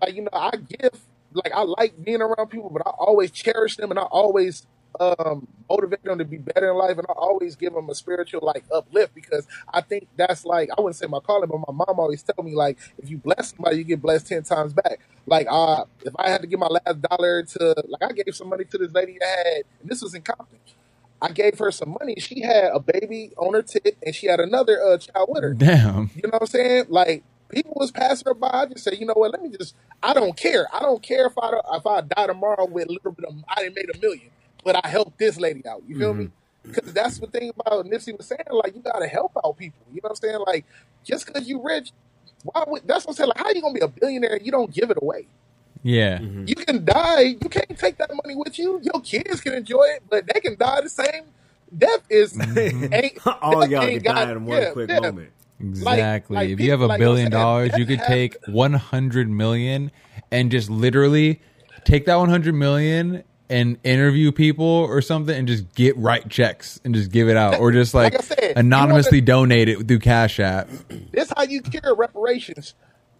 like 0.00 0.14
you 0.14 0.22
know, 0.22 0.30
I 0.32 0.50
give, 0.56 1.00
like 1.32 1.52
I 1.54 1.62
like 1.62 2.02
being 2.02 2.20
around 2.20 2.48
people, 2.48 2.70
but 2.70 2.82
I 2.84 2.90
always 2.90 3.30
cherish 3.30 3.76
them, 3.76 3.90
and 3.90 4.00
I 4.00 4.04
always 4.04 4.66
um 5.00 5.46
motivate 5.70 6.04
them 6.04 6.18
to 6.18 6.24
be 6.24 6.38
better 6.38 6.70
in 6.70 6.76
life, 6.76 6.98
and 6.98 7.06
I 7.08 7.12
always 7.12 7.56
give 7.56 7.72
them 7.74 7.88
a 7.90 7.94
spiritual 7.94 8.40
like 8.42 8.64
uplift 8.74 9.14
because 9.14 9.46
I 9.72 9.80
think 9.80 10.08
that's 10.16 10.44
like 10.44 10.70
I 10.76 10.80
wouldn't 10.80 10.96
say 10.96 11.06
my 11.06 11.20
calling, 11.20 11.48
but 11.48 11.58
my 11.58 11.72
mom 11.72 11.98
always 11.98 12.22
tell 12.22 12.44
me 12.44 12.54
like 12.54 12.78
if 12.98 13.10
you 13.10 13.18
bless 13.18 13.50
somebody, 13.54 13.78
you 13.78 13.84
get 13.84 14.02
blessed 14.02 14.28
ten 14.28 14.42
times 14.42 14.72
back. 14.72 15.00
Like, 15.26 15.46
uh, 15.50 15.84
if 16.04 16.14
I 16.18 16.30
had 16.30 16.40
to 16.42 16.46
give 16.46 16.58
my 16.58 16.66
last 16.66 17.00
dollar 17.02 17.44
to, 17.44 17.74
like, 17.88 18.02
I 18.02 18.12
gave 18.12 18.34
some 18.34 18.48
money 18.48 18.64
to 18.64 18.78
this 18.78 18.92
lady 18.92 19.18
that 19.20 19.46
had, 19.46 19.62
and 19.80 19.90
this 19.90 20.02
was 20.02 20.14
in 20.14 20.22
Compton. 20.22 20.58
I 21.20 21.30
gave 21.30 21.58
her 21.60 21.70
some 21.70 21.96
money. 22.00 22.16
She 22.18 22.40
had 22.40 22.70
a 22.74 22.80
baby 22.80 23.30
on 23.36 23.54
her 23.54 23.62
tit, 23.62 23.96
and 24.04 24.14
she 24.14 24.26
had 24.26 24.40
another 24.40 24.82
uh, 24.82 24.98
child 24.98 25.28
with 25.30 25.44
her. 25.44 25.54
Damn. 25.54 26.10
You 26.16 26.22
know 26.24 26.30
what 26.32 26.42
I'm 26.42 26.46
saying? 26.48 26.86
Like 26.88 27.22
people 27.48 27.74
was 27.76 27.92
passing 27.92 28.24
her 28.26 28.34
by. 28.34 28.50
I 28.52 28.66
just 28.66 28.82
say, 28.82 28.96
you 28.98 29.06
know 29.06 29.14
what? 29.14 29.30
Let 29.30 29.40
me 29.40 29.50
just. 29.56 29.76
I 30.02 30.14
don't 30.14 30.36
care. 30.36 30.66
I 30.74 30.80
don't 30.80 31.00
care 31.00 31.26
if 31.26 31.38
I 31.38 31.52
if 31.74 31.86
I 31.86 32.00
die 32.00 32.26
tomorrow 32.26 32.64
with 32.66 32.88
a 32.88 32.92
little 32.92 33.12
bit 33.12 33.26
of. 33.26 33.36
I 33.48 33.62
didn't 33.62 33.76
made 33.76 33.94
a 33.94 33.98
million, 34.00 34.30
but 34.64 34.84
I 34.84 34.88
helped 34.88 35.18
this 35.18 35.38
lady 35.38 35.66
out. 35.66 35.82
You 35.86 35.98
feel 35.98 36.14
me? 36.14 36.24
Mm-hmm. 36.24 36.70
Because 36.70 36.92
that's 36.92 37.18
the 37.18 37.26
thing 37.26 37.50
about 37.58 37.86
Nipsey 37.86 38.16
was 38.16 38.26
saying. 38.26 38.40
Like 38.50 38.74
you 38.74 38.82
gotta 38.82 39.06
help 39.06 39.32
out 39.44 39.56
people. 39.56 39.80
You 39.90 39.96
know 39.96 40.08
what 40.08 40.10
I'm 40.10 40.16
saying? 40.16 40.38
Like 40.46 40.64
just 41.04 41.26
because 41.26 41.48
you 41.48 41.60
rich, 41.62 41.90
why 42.44 42.64
would 42.66 42.86
that's 42.86 43.04
what 43.04 43.12
I'm 43.12 43.16
saying? 43.16 43.28
Like 43.28 43.38
how 43.38 43.50
you 43.50 43.62
gonna 43.62 43.74
be 43.74 43.80
a 43.80 43.88
billionaire? 43.88 44.34
and 44.34 44.46
You 44.46 44.52
don't 44.52 44.72
give 44.72 44.90
it 44.90 44.98
away. 45.00 45.26
Yeah. 45.82 46.18
Mm-hmm. 46.18 46.44
You 46.46 46.54
can 46.54 46.84
die. 46.84 47.36
You 47.42 47.48
can't 47.48 47.76
take 47.76 47.98
that 47.98 48.10
money 48.14 48.36
with 48.36 48.58
you. 48.58 48.80
Your 48.82 49.00
kids 49.02 49.40
can 49.40 49.54
enjoy 49.54 49.82
it, 49.96 50.04
but 50.08 50.24
they 50.32 50.40
can 50.40 50.56
die 50.56 50.80
the 50.82 50.88
same. 50.88 51.24
Death 51.76 52.02
is 52.08 52.34
mm-hmm. 52.34 52.92
ain't 52.94 53.26
All 53.42 53.60
death 53.60 53.70
y'all 53.70 53.82
ain't 53.82 54.04
can 54.04 54.14
die 54.14 54.24
got- 54.26 54.36
in 54.36 54.46
one 54.46 54.62
yeah, 54.62 54.70
quick 54.70 54.88
yeah. 54.88 55.00
moment. 55.00 55.30
Exactly. 55.60 56.34
like 56.34 56.48
if 56.48 56.58
you 56.58 56.72
have 56.72 56.80
a 56.80 56.86
like 56.86 56.98
billion 56.98 57.26
I'm 57.26 57.32
saying, 57.32 57.42
dollars, 57.42 57.78
you 57.78 57.86
could 57.86 58.00
take 58.00 58.36
100 58.46 59.30
million 59.30 59.92
and 60.32 60.50
just 60.50 60.68
literally 60.68 61.40
take 61.84 62.06
that 62.06 62.16
100 62.16 62.52
million 62.52 63.22
and 63.52 63.78
interview 63.84 64.32
people 64.32 64.64
or 64.66 65.00
something 65.02 65.36
and 65.36 65.46
just 65.46 65.72
get 65.74 65.96
right 65.98 66.28
checks 66.28 66.80
and 66.84 66.94
just 66.94 67.10
give 67.12 67.28
it 67.28 67.36
out 67.36 67.60
or 67.60 67.70
just 67.70 67.92
like, 67.94 68.12
Like 68.14 68.22
said, 68.22 68.52
anonymously 68.56 69.18
wanna- 69.20 69.26
donate 69.26 69.68
it 69.68 69.86
through 69.86 69.98
Cash 70.00 70.40
App. 70.40 70.68
This 71.12 71.30
how 71.36 71.42
you 71.44 71.60
cure 71.62 71.94
reparations. 71.94 72.74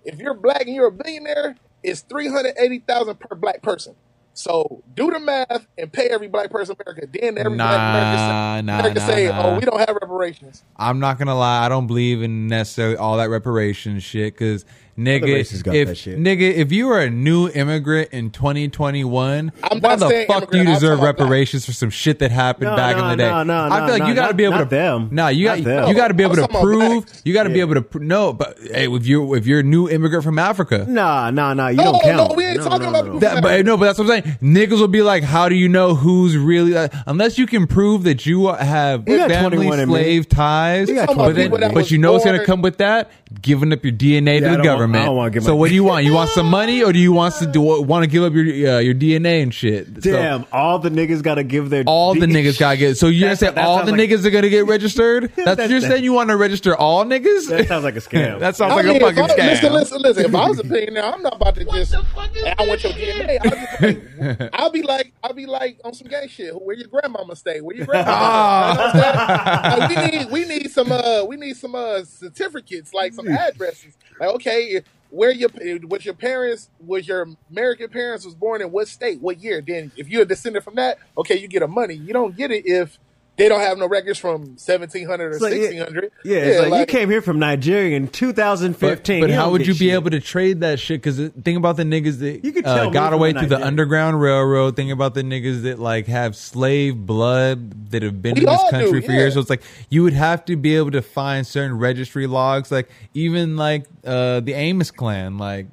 If 0.04 0.18
you're 0.18 0.34
black 0.34 0.62
and 0.62 0.74
you're 0.74 0.86
a 0.88 0.90
billionaire, 0.92 1.56
it's 1.82 2.00
three 2.00 2.28
hundred 2.28 2.54
eighty 2.58 2.78
thousand 2.80 3.20
per 3.20 3.36
black 3.36 3.62
person. 3.62 3.94
So 4.34 4.82
do 4.94 5.10
the 5.10 5.20
math 5.20 5.66
and 5.76 5.92
pay 5.92 6.08
every 6.08 6.26
black 6.28 6.50
person 6.50 6.74
in 6.74 6.82
America. 6.82 7.06
Then 7.20 7.36
every 7.36 7.56
Nah, 7.56 7.68
black 7.68 7.80
American 7.94 8.66
nah, 8.66 8.78
America 8.78 9.00
nah, 9.00 9.06
say. 9.06 9.28
"Oh, 9.28 9.54
we 9.58 9.60
don't 9.60 9.78
have 9.78 9.94
reparations." 10.00 10.64
I'm 10.76 10.98
not 11.00 11.18
gonna 11.18 11.34
lie, 11.36 11.66
I 11.66 11.68
don't 11.68 11.86
believe 11.86 12.22
in 12.22 12.46
necessarily 12.48 12.96
all 12.96 13.18
that 13.18 13.28
reparations 13.28 14.02
shit 14.02 14.32
because 14.32 14.64
nigga, 14.98 15.22
races 15.24 15.62
got 15.62 15.74
if 15.74 15.88
that 15.88 15.94
shit. 15.96 16.18
nigga, 16.18 16.40
if 16.52 16.72
you 16.72 16.88
are 16.90 17.00
a 17.00 17.10
new 17.10 17.48
immigrant 17.48 18.10
in 18.10 18.30
2021, 18.30 19.52
I'm 19.62 19.80
why 19.80 19.96
the 19.96 20.08
saying 20.08 20.26
fuck 20.26 20.50
do 20.50 20.58
you 20.58 20.64
deserve 20.64 20.98
talking 20.98 21.04
about 21.10 21.20
reparations 21.20 21.64
for 21.66 21.72
some 21.72 21.90
shit 21.90 22.18
that 22.20 22.30
happened 22.30 22.70
No, 22.70 22.76
back 22.76 22.96
no, 22.96 23.04
in 23.04 23.10
the 23.10 23.16
day? 23.16 23.30
no, 23.30 23.42
no, 23.44 23.68
I 23.70 23.86
feel 23.86 23.98
like 23.98 24.08
you 24.08 24.14
got 24.14 24.28
to 24.28 24.34
be 24.34 24.44
able 24.44 24.58
to 24.58 24.64
them. 24.64 25.08
No, 25.10 25.28
you 25.28 25.44
got 25.46 25.62
them. 25.62 25.88
you 25.88 25.94
got 25.94 26.08
to 26.08 26.14
be 26.14 26.22
able 26.22 26.36
to 26.36 26.48
prove. 26.48 27.06
You 27.24 27.32
got 27.32 27.44
to 27.44 27.50
be 27.50 27.60
able 27.60 27.74
to 27.74 27.82
pr- 27.82 27.98
no, 28.00 28.32
but 28.32 28.58
hey, 28.60 28.90
if 28.92 29.06
you 29.06 29.34
if 29.34 29.46
you're 29.46 29.60
a 29.60 29.64
new 29.64 29.88
immigrant 29.88 30.24
from 30.24 30.38
Africa. 30.38 30.84
Nah, 30.88 31.30
nah, 31.30 31.54
nah. 31.54 31.68
You 31.68 31.76
No, 31.78 31.84
don't 31.84 31.92
no, 31.94 32.00
count. 32.26 32.36
we 32.36 32.44
ain't 32.44 32.58
No, 32.58 32.64
talking 32.64 32.88
about 32.88 33.20
That, 33.20 33.42
but 33.42 33.64
no, 33.64 33.76
but 33.76 33.86
that's 33.86 33.98
what 33.98 34.10
I'm 34.10 34.22
saying. 34.22 34.36
Niggas 34.42 34.78
will 34.80 34.88
be 34.88 35.02
like, 35.02 35.22
"How 35.22 35.48
do 35.48 35.54
you 35.54 35.68
know 35.68 35.94
who's 35.94 36.36
really?" 36.36 36.76
Uh, 36.76 36.88
unless 37.06 37.38
you 37.38 37.46
can 37.46 37.66
prove 37.66 38.04
that 38.04 38.26
you 38.26 38.48
have 38.48 39.06
We 39.06 39.16
family 39.18 39.66
21 39.66 39.86
slave 39.86 40.28
ties, 40.28 40.90
but, 40.90 41.34
then, 41.34 41.50
but 41.50 41.90
you 41.90 41.98
know 41.98 42.16
it's 42.16 42.24
going 42.24 42.38
to 42.38 42.44
come 42.46 42.62
with 42.62 42.78
that? 42.78 43.10
Giving 43.40 43.72
up 43.72 43.82
your 43.84 43.92
DNA 43.92 44.40
to 44.40 44.56
the 44.56 44.56
don't 44.56 44.66
want 44.66 44.81
government. 44.82 45.02
I 45.02 45.06
don't 45.06 45.16
wanna 45.16 45.30
give 45.30 45.42
so 45.44 45.50
my- 45.52 45.58
what 45.58 45.68
do 45.68 45.74
you 45.74 45.84
want? 45.84 46.04
You 46.04 46.12
want 46.12 46.30
some 46.30 46.48
money, 46.60 46.82
or 46.82 46.92
do 46.92 46.98
you 46.98 47.12
want 47.12 47.34
to 47.36 47.46
do 47.46 47.60
want 47.60 48.02
to 48.04 48.06
give 48.10 48.22
up 48.22 48.32
your 48.34 48.76
uh, 48.76 48.78
your 48.80 48.94
DNA 48.94 49.42
and 49.42 49.52
shit? 49.54 49.86
So 50.02 50.12
Damn, 50.12 50.44
all 50.52 50.78
the 50.78 50.90
niggas 50.90 51.22
got 51.22 51.36
to 51.36 51.44
give 51.44 51.70
their 51.70 51.84
all 51.86 52.14
the 52.14 52.26
niggas 52.26 52.58
gotta 52.58 52.76
get. 52.76 52.96
So 52.96 53.06
you're 53.08 53.28
gonna 53.28 53.36
say 53.36 53.48
all 53.54 53.84
the 53.84 53.92
like- 53.92 54.00
niggas 54.10 54.24
are 54.24 54.30
gonna 54.30 54.48
get 54.48 54.66
registered? 54.66 55.32
That's 55.36 55.56
That- 55.56 55.70
you're 55.70 55.80
that- 55.80 55.88
saying 55.90 56.04
you 56.04 56.12
want 56.12 56.30
to 56.30 56.36
register 56.36 56.76
all 56.76 57.04
niggas? 57.04 57.48
That 57.48 57.68
sounds 57.68 57.84
like 57.84 57.96
a 57.96 58.00
scam. 58.00 58.38
that 58.40 58.56
sounds 58.56 58.72
I 58.72 58.76
like 58.76 58.86
mean, 58.86 58.96
a 58.96 59.00
fucking 59.00 59.22
I, 59.22 59.28
scam. 59.28 59.46
listen, 59.48 59.72
listen, 59.72 60.02
listen. 60.02 60.24
If 60.26 60.34
I 60.34 60.48
was 60.48 60.58
a 60.58 60.64
billionaire, 60.64 61.04
I'm 61.04 61.22
not 61.22 61.36
about 61.36 61.54
to 61.56 61.64
just. 61.64 61.94
Hey, 61.94 62.54
I 62.58 62.66
want 62.66 62.82
your 62.82 62.92
DNA. 62.92 63.38
I'll, 63.44 63.50
just 63.50 63.80
like, 63.82 64.50
I'll 64.54 64.70
be 64.70 64.82
like, 64.82 65.12
I'll 65.22 65.32
be 65.34 65.46
like 65.46 65.80
on 65.84 65.94
some 65.94 66.08
gay 66.08 66.26
shit. 66.28 66.52
Where 66.60 66.76
your 66.76 66.88
grandmama 66.88 67.36
stay? 67.36 67.60
Where 67.60 67.76
your 67.76 67.86
grandma? 67.86 68.74
stay? 68.90 68.98
You 68.98 69.02
know 69.02 69.02
what 69.02 69.82
I'm 69.82 69.90
saying? 69.90 70.10
Like, 70.10 70.10
we 70.12 70.18
need, 70.18 70.30
we 70.30 70.44
need 70.58 70.70
some, 70.70 70.92
uh, 70.92 71.24
we 71.24 71.36
need 71.36 71.56
some 71.56 71.74
uh 71.74 72.04
certificates, 72.04 72.92
like 72.94 73.12
some 73.14 73.28
addresses. 73.28 73.96
Like, 74.20 74.30
okay, 74.36 74.82
where 75.10 75.30
your 75.30 75.50
was 75.84 76.04
your 76.04 76.14
parents 76.14 76.70
was 76.80 77.06
your 77.06 77.28
American 77.50 77.88
parents 77.90 78.24
was 78.24 78.34
born 78.34 78.62
in 78.62 78.72
what 78.72 78.88
state, 78.88 79.20
what 79.20 79.40
year? 79.42 79.62
Then 79.66 79.92
if 79.96 80.08
you're 80.08 80.22
a 80.22 80.26
descendant 80.26 80.64
from 80.64 80.76
that, 80.76 80.98
okay, 81.18 81.38
you 81.38 81.48
get 81.48 81.62
a 81.62 81.68
money. 81.68 81.94
You 81.94 82.12
don't 82.12 82.36
get 82.36 82.50
it 82.50 82.64
if 82.66 82.98
they 83.42 83.48
don't 83.48 83.60
have 83.60 83.76
no 83.76 83.88
records 83.88 84.18
from 84.18 84.42
1700 84.56 85.34
or 85.34 85.38
like, 85.40 85.52
1600. 85.52 86.12
Yeah, 86.24 86.36
it's 86.36 86.70
like, 86.70 86.80
you 86.80 86.86
came 86.86 87.10
here 87.10 87.20
from 87.20 87.40
Nigeria 87.40 87.96
in 87.96 88.06
2015. 88.06 89.20
But, 89.20 89.26
but 89.26 89.34
how 89.34 89.50
would 89.50 89.58
get 89.58 89.68
you 89.68 89.74
be 89.74 89.90
able 89.90 90.10
to 90.10 90.20
trade 90.20 90.60
that 90.60 90.78
shit? 90.78 91.02
Because 91.02 91.18
think 91.42 91.58
about 91.58 91.76
the 91.76 91.82
niggas 91.82 92.20
that 92.20 92.44
You 92.44 92.52
could 92.52 92.64
uh, 92.64 92.74
tell 92.74 92.86
me 92.86 92.92
got 92.92 93.12
away 93.12 93.32
the 93.32 93.40
through 93.40 93.48
the 93.48 93.64
Underground 93.64 94.20
Railroad. 94.20 94.76
Think 94.76 94.92
about 94.92 95.14
the 95.14 95.22
niggas 95.22 95.62
that 95.62 95.80
like 95.80 96.06
have 96.06 96.36
slave 96.36 97.04
blood 97.04 97.90
that 97.90 98.02
have 98.02 98.22
been 98.22 98.34
We 98.34 98.42
in 98.42 98.46
this 98.46 98.70
country 98.70 99.00
do, 99.00 99.06
for 99.06 99.12
yeah. 99.12 99.18
years. 99.18 99.34
So 99.34 99.40
it's 99.40 99.50
like 99.50 99.62
you 99.90 100.04
would 100.04 100.12
have 100.12 100.44
to 100.44 100.56
be 100.56 100.76
able 100.76 100.92
to 100.92 101.02
find 101.02 101.44
certain 101.44 101.78
registry 101.78 102.28
logs, 102.28 102.70
like 102.70 102.88
even 103.12 103.56
like 103.56 103.86
uh, 104.04 104.38
the 104.40 104.52
Amos 104.54 104.92
clan, 104.92 105.36
like 105.36 105.66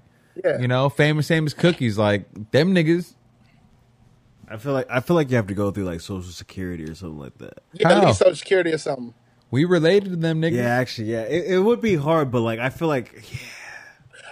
Yeah. 0.44 0.60
you 0.60 0.68
know, 0.68 0.90
famous 0.90 1.30
Amos 1.30 1.54
cookies, 1.54 2.00
like 2.00 2.26
them 2.52 2.74
niggas. 2.74 3.14
I 4.52 4.58
feel 4.58 4.74
like 4.74 4.88
I 4.90 5.00
feel 5.00 5.16
like 5.16 5.30
you 5.30 5.36
have 5.36 5.48
to 5.48 5.54
go 5.54 5.72
through 5.72 5.86
like 5.86 6.02
Social 6.02 6.32
Security 6.32 6.84
or 6.86 6.96
something 6.96 7.20
like 7.20 7.38
that. 7.38 7.60
Yeah, 7.74 8.02
How? 8.02 8.12
Social 8.14 8.36
Security 8.36 8.72
or 8.72 8.78
something. 8.78 9.14
We 9.52 9.66
related 9.66 10.10
to 10.12 10.16
them 10.16 10.42
nigga. 10.42 10.54
Yeah, 10.58 10.64
actually, 10.78 11.12
yeah, 11.12 11.22
it, 11.22 11.54
it 11.54 11.60
would 11.60 11.82
be 11.82 11.96
hard, 11.96 12.32
but 12.32 12.42
like 12.42 12.60
I 12.60 12.70
feel 12.70 12.88
like 12.88 13.14
yeah, 13.32 13.38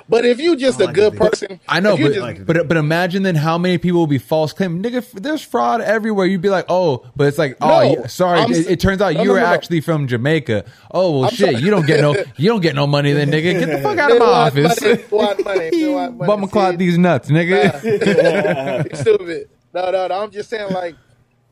But 0.10 0.26
if 0.26 0.39
you 0.39 0.56
just 0.56 0.80
I 0.80 0.84
a 0.84 0.88
like 0.88 0.95
good 0.95 1.14
it. 1.15 1.19
person, 1.19 1.60
I 1.68 1.80
know, 1.80 1.95
you 1.98 2.06
but, 2.06 2.10
just, 2.14 2.22
like- 2.22 2.45
but 2.45 2.68
but 2.68 2.77
imagine 2.77 3.23
then 3.23 3.35
how 3.35 3.57
many 3.57 3.77
people 3.80 3.99
will 3.99 4.07
be 4.07 4.19
false 4.19 4.53
claim. 4.53 4.81
Nigga, 4.84 5.03
there's 5.19 5.41
fraud 5.41 5.81
everywhere. 5.81 6.26
You'd 6.27 6.41
be 6.41 6.49
like, 6.49 6.65
oh, 6.69 7.03
but 7.15 7.27
it's 7.27 7.38
like, 7.39 7.57
oh, 7.61 7.81
yeah, 7.81 8.07
sorry. 8.07 8.41
It, 8.41 8.69
it 8.72 8.80
turns 8.80 9.02
out 9.02 9.14
no, 9.15 9.22
you 9.22 9.27
no, 9.27 9.34
were 9.34 9.39
no, 9.39 9.45
no. 9.48 9.53
actually 9.53 9.81
from 9.81 10.07
Jamaica. 10.07 10.65
Oh 10.91 11.11
well, 11.14 11.23
I'm 11.26 11.30
shit. 11.31 11.52
sorry. 11.52 11.64
You 11.64 11.72
don't 11.72 11.85
get 11.88 11.99
no, 12.02 12.15
you 12.38 12.49
don't 12.49 12.61
get 12.61 12.76
no 12.76 12.85
money 12.88 13.11
then, 13.14 13.30
nigga. 13.31 13.60
Get 13.60 13.65
the 13.69 13.80
fuck 13.81 13.98
out 14.03 14.11
of 14.11 14.19
my 14.19 14.26
want 14.26 14.56
office. 14.56 14.81
money, 14.81 14.95
they 14.95 15.07
want 15.15 15.44
money, 15.45 15.69
they 15.72 15.88
want 15.94 16.18
money. 16.18 16.27
Bummer 16.27 16.48
clot 16.48 16.77
these 16.77 16.98
nuts, 16.98 17.30
nigga. 17.30 17.84
You 18.91 18.95
stupid. 18.98 19.49
No, 19.78 19.91
no, 19.91 20.08
no. 20.08 20.24
I'm 20.24 20.32
just 20.32 20.49
saying, 20.49 20.74
like, 20.74 20.95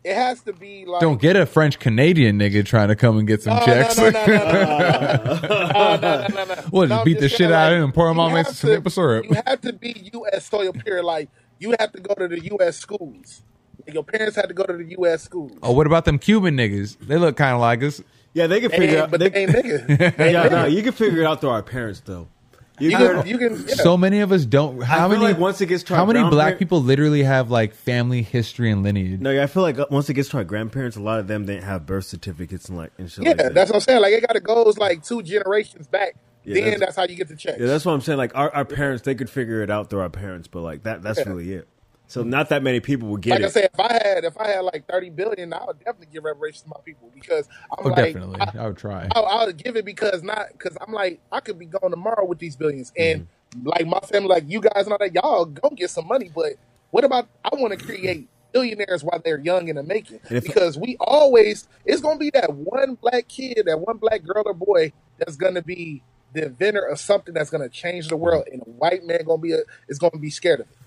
it 0.04 0.16
has 0.16 0.42
to 0.42 0.54
be 0.54 0.86
like. 0.86 1.00
Don't 1.00 1.22
get 1.22 1.36
a 1.36 1.46
French 1.46 1.78
Canadian 1.78 2.40
nigga 2.40 2.66
trying 2.66 2.88
to 2.88 2.96
come 2.96 3.20
and 3.20 3.28
get 3.28 3.44
some 3.44 3.64
checks. 3.64 3.98
No, 3.98 4.10
no, 4.10 4.26
no, 4.26 5.98
no, 6.02 6.46
no, 6.46 6.56
Well, 6.72 6.88
just 6.88 7.06
beat 7.06 7.20
the 7.20 7.30
shit 7.30 7.52
out 7.52 7.72
of 7.72 7.78
him 7.78 7.84
and 7.86 7.94
pour 7.94 8.10
him 8.10 8.20
on 8.20 8.44
some 8.46 8.72
maple 8.72 8.90
syrup. 8.90 9.26
You 9.30 9.36
have 9.46 9.62
to 9.62 9.74
be 9.74 10.10
U.S. 10.14 10.50
soil 10.50 10.74
pure. 10.74 11.04
Like, 11.04 11.30
you 11.60 11.76
have 11.80 11.92
to 11.92 12.02
go 12.02 12.16
to 12.16 12.28
the 12.28 12.44
U.S. 12.46 12.78
schools. 12.78 13.44
Your 13.94 14.04
parents 14.04 14.36
had 14.36 14.48
to 14.48 14.56
go 14.56 14.64
to 14.64 14.74
the 14.74 14.90
U.S. 14.98 15.22
schools. 15.22 15.52
Oh, 15.62 15.74
what 15.74 15.86
about 15.86 16.06
them 16.06 16.18
Cuban 16.18 16.58
niggas? 16.58 16.98
They 16.98 17.18
look 17.18 17.38
kind 17.38 17.54
of 17.54 17.62
like 17.62 17.84
us. 17.84 18.02
Yeah, 18.34 18.48
they 18.48 18.60
can 18.60 18.72
figure 18.72 18.98
it 18.98 19.04
out. 19.04 19.12
But 19.12 19.20
they, 19.20 19.32
ain't 19.32 19.52
niggas. 19.52 20.18
yeah, 20.18 20.48
no, 20.48 20.66
you 20.66 20.82
can 20.82 20.94
figure 20.94 21.22
it 21.22 21.26
out 21.26 21.42
through 21.42 21.52
our 21.52 21.62
parents 21.62 22.02
though. 22.04 22.28
You, 22.80 22.90
You 22.90 22.98
can, 22.98 23.16
can, 23.22 23.28
you 23.28 23.38
can, 23.38 23.68
yeah. 23.68 23.76
So 23.76 23.98
many 23.98 24.20
of 24.20 24.32
us 24.32 24.46
don't. 24.46 24.82
How 24.82 25.08
feel 25.08 25.18
many? 25.20 25.32
like 25.34 25.38
once 25.40 25.62
it 25.62 25.68
gets 25.68 25.84
to 25.84 25.94
our 25.94 26.00
how 26.00 26.06
many 26.06 26.28
black 26.30 26.60
people 26.60 26.82
literally 26.82 27.24
have 27.24 27.50
like 27.50 27.74
family 27.74 28.22
history 28.22 28.70
and 28.70 28.84
lineage? 28.84 29.22
no, 29.22 29.32
yeah, 29.32 29.44
I 29.44 29.48
feel 29.48 29.64
like 29.64 29.80
uh, 29.80 29.86
once 29.90 30.10
it 30.10 30.14
gets 30.16 30.30
to 30.30 30.38
our 30.38 30.44
grandparents, 30.44 30.98
a 30.98 31.02
lot 31.02 31.20
of 31.20 31.28
them 31.28 31.46
didn't 31.46 31.64
have 31.64 31.86
birth 31.86 32.06
certificates 32.06 32.68
and 32.68 32.78
like 32.78 32.92
and 32.98 33.10
shit 33.10 33.24
yeah, 33.24 33.30
like 33.30 33.38
that. 33.38 33.54
that's 33.54 33.70
what 33.70 33.76
I'm 33.76 33.82
saying. 33.82 34.02
Like, 34.02 34.14
it 34.14 34.28
got 34.28 34.34
to 34.34 34.40
go 34.42 34.64
like 34.78 35.04
two 35.04 35.24
generations 35.24 35.88
back. 35.88 36.16
Yeah, 36.44 36.54
then 36.56 36.64
that's- 36.64 36.80
that's, 36.82 36.96
how 36.98 37.04
you 37.06 37.16
get 37.16 37.28
the 37.30 37.36
check. 37.36 37.58
Yeah, 37.60 37.66
that's 37.68 37.86
what 37.86 37.94
I'm 37.94 38.02
saying. 38.02 38.18
Like 38.18 38.36
our, 38.36 38.54
our 38.54 38.66
parents, 38.66 39.04
they 39.04 39.16
could 39.16 39.30
figure 39.30 39.64
it 39.64 39.70
out 39.70 39.90
through 39.90 40.02
our 40.02 40.10
parents, 40.10 40.48
but 40.48 40.62
like 40.62 40.84
that 40.84 41.02
that's 41.02 41.20
Yeah. 41.20 41.30
really 41.30 41.54
it. 41.54 41.68
So 42.08 42.24
not 42.24 42.50
that 42.50 42.62
many 42.64 42.80
people 42.80 43.08
would 43.10 43.22
get 43.22 43.32
like 43.32 43.42
it. 43.42 43.46
I 43.46 43.50
said, 43.50 43.70
if 43.74 43.80
I 43.80 43.94
had 43.94 44.24
if 44.24 44.38
I 44.38 44.48
had 44.48 44.60
like 44.62 44.86
thirty 44.88 45.10
billion, 45.10 45.54
I 45.54 45.66
would 45.66 45.80
definitely 45.80 46.08
give 46.14 46.24
reparations 46.24 46.62
to 46.64 46.70
my 46.70 46.80
people 46.86 47.12
because 47.14 47.48
I'm 47.78 47.88
Oh, 47.88 47.90
like, 47.90 48.14
definitely. 48.14 48.40
I, 48.42 48.52
I 48.60 48.68
would 48.68 48.78
try. 48.78 49.10
I, 49.16 49.20
I 49.20 49.46
would 49.46 49.58
give 49.58 49.76
it 49.76 49.86
because 49.86 50.22
not 50.24 50.48
because 50.54 50.78
I'm 50.86 50.94
like 50.94 51.20
I 51.32 51.40
could 51.40 51.58
be 51.58 51.66
gone 51.66 51.92
tomorrow 51.92 52.26
with 52.26 52.40
these 52.40 52.56
billions, 52.56 52.92
and 52.98 53.28
Mm-hmm. 53.56 53.68
like 53.68 53.88
my 53.88 54.00
family, 54.02 54.30
like 54.30 54.44
you 54.48 54.62
guys 54.62 54.86
and 54.86 54.92
all 54.92 54.98
that, 55.00 55.14
y'all 55.14 55.46
go 55.46 55.70
get 55.72 55.90
some 55.90 56.08
money. 56.08 56.30
But 56.34 56.54
what 56.92 57.04
about 57.04 57.28
I 57.44 57.56
want 57.56 57.78
to 57.78 57.84
create 57.84 58.30
billionaires 58.52 59.04
while 59.04 59.20
they're 59.26 59.40
young 59.40 59.62
and 59.62 59.72
in 59.72 59.76
the 59.78 59.84
making 59.84 60.20
And 60.30 60.38
if- 60.38 60.44
because 60.44 60.78
we 60.78 60.96
always 61.00 61.68
it's 61.86 62.02
gonna 62.02 62.20
be 62.20 62.30
that 62.36 62.54
one 62.54 62.96
black 62.96 63.28
kid, 63.28 63.64
that 63.66 63.80
one 63.80 63.98
black 63.98 64.24
girl 64.24 64.44
or 64.46 64.54
boy 64.54 64.94
that's 65.18 65.36
gonna 65.36 65.62
be 65.62 66.04
the 66.34 66.46
inventor 66.46 66.86
of 66.86 67.00
something 67.00 67.34
that's 67.34 67.50
gonna 67.50 67.70
change 67.70 68.08
the 68.10 68.16
world, 68.18 68.46
and 68.52 68.62
a 68.62 68.66
white 68.66 69.04
man 69.04 69.24
gonna 69.26 69.42
be 69.42 69.54
a, 69.54 69.60
is 69.90 69.98
gonna 69.98 70.20
be 70.20 70.30
scared 70.30 70.62
of 70.62 70.68
it. 70.70 70.78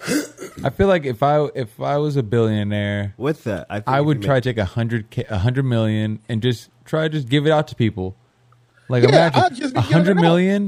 I 0.64 0.70
feel 0.70 0.86
like 0.88 1.04
if 1.04 1.22
I 1.22 1.44
if 1.54 1.80
I 1.80 1.98
was 1.98 2.16
a 2.16 2.22
billionaire, 2.22 3.14
With 3.16 3.44
that, 3.44 3.66
I, 3.70 3.82
I 3.86 4.00
would 4.00 4.22
try 4.22 4.40
to 4.40 4.40
take 4.40 4.58
a 4.58 4.64
hundred 4.64 5.10
K- 5.10 5.26
a 5.28 5.38
hundred 5.38 5.64
million 5.64 6.20
and 6.28 6.42
just 6.42 6.70
try 6.84 7.02
to 7.04 7.08
just 7.08 7.28
give 7.28 7.46
it 7.46 7.50
out 7.50 7.68
to 7.68 7.74
people. 7.74 8.16
Like 8.88 9.02
Yeah, 9.04 9.08
imagine 9.08 9.76
a 9.76 9.80
hundred 9.80 10.16
it 10.16 10.18
out. 10.18 10.22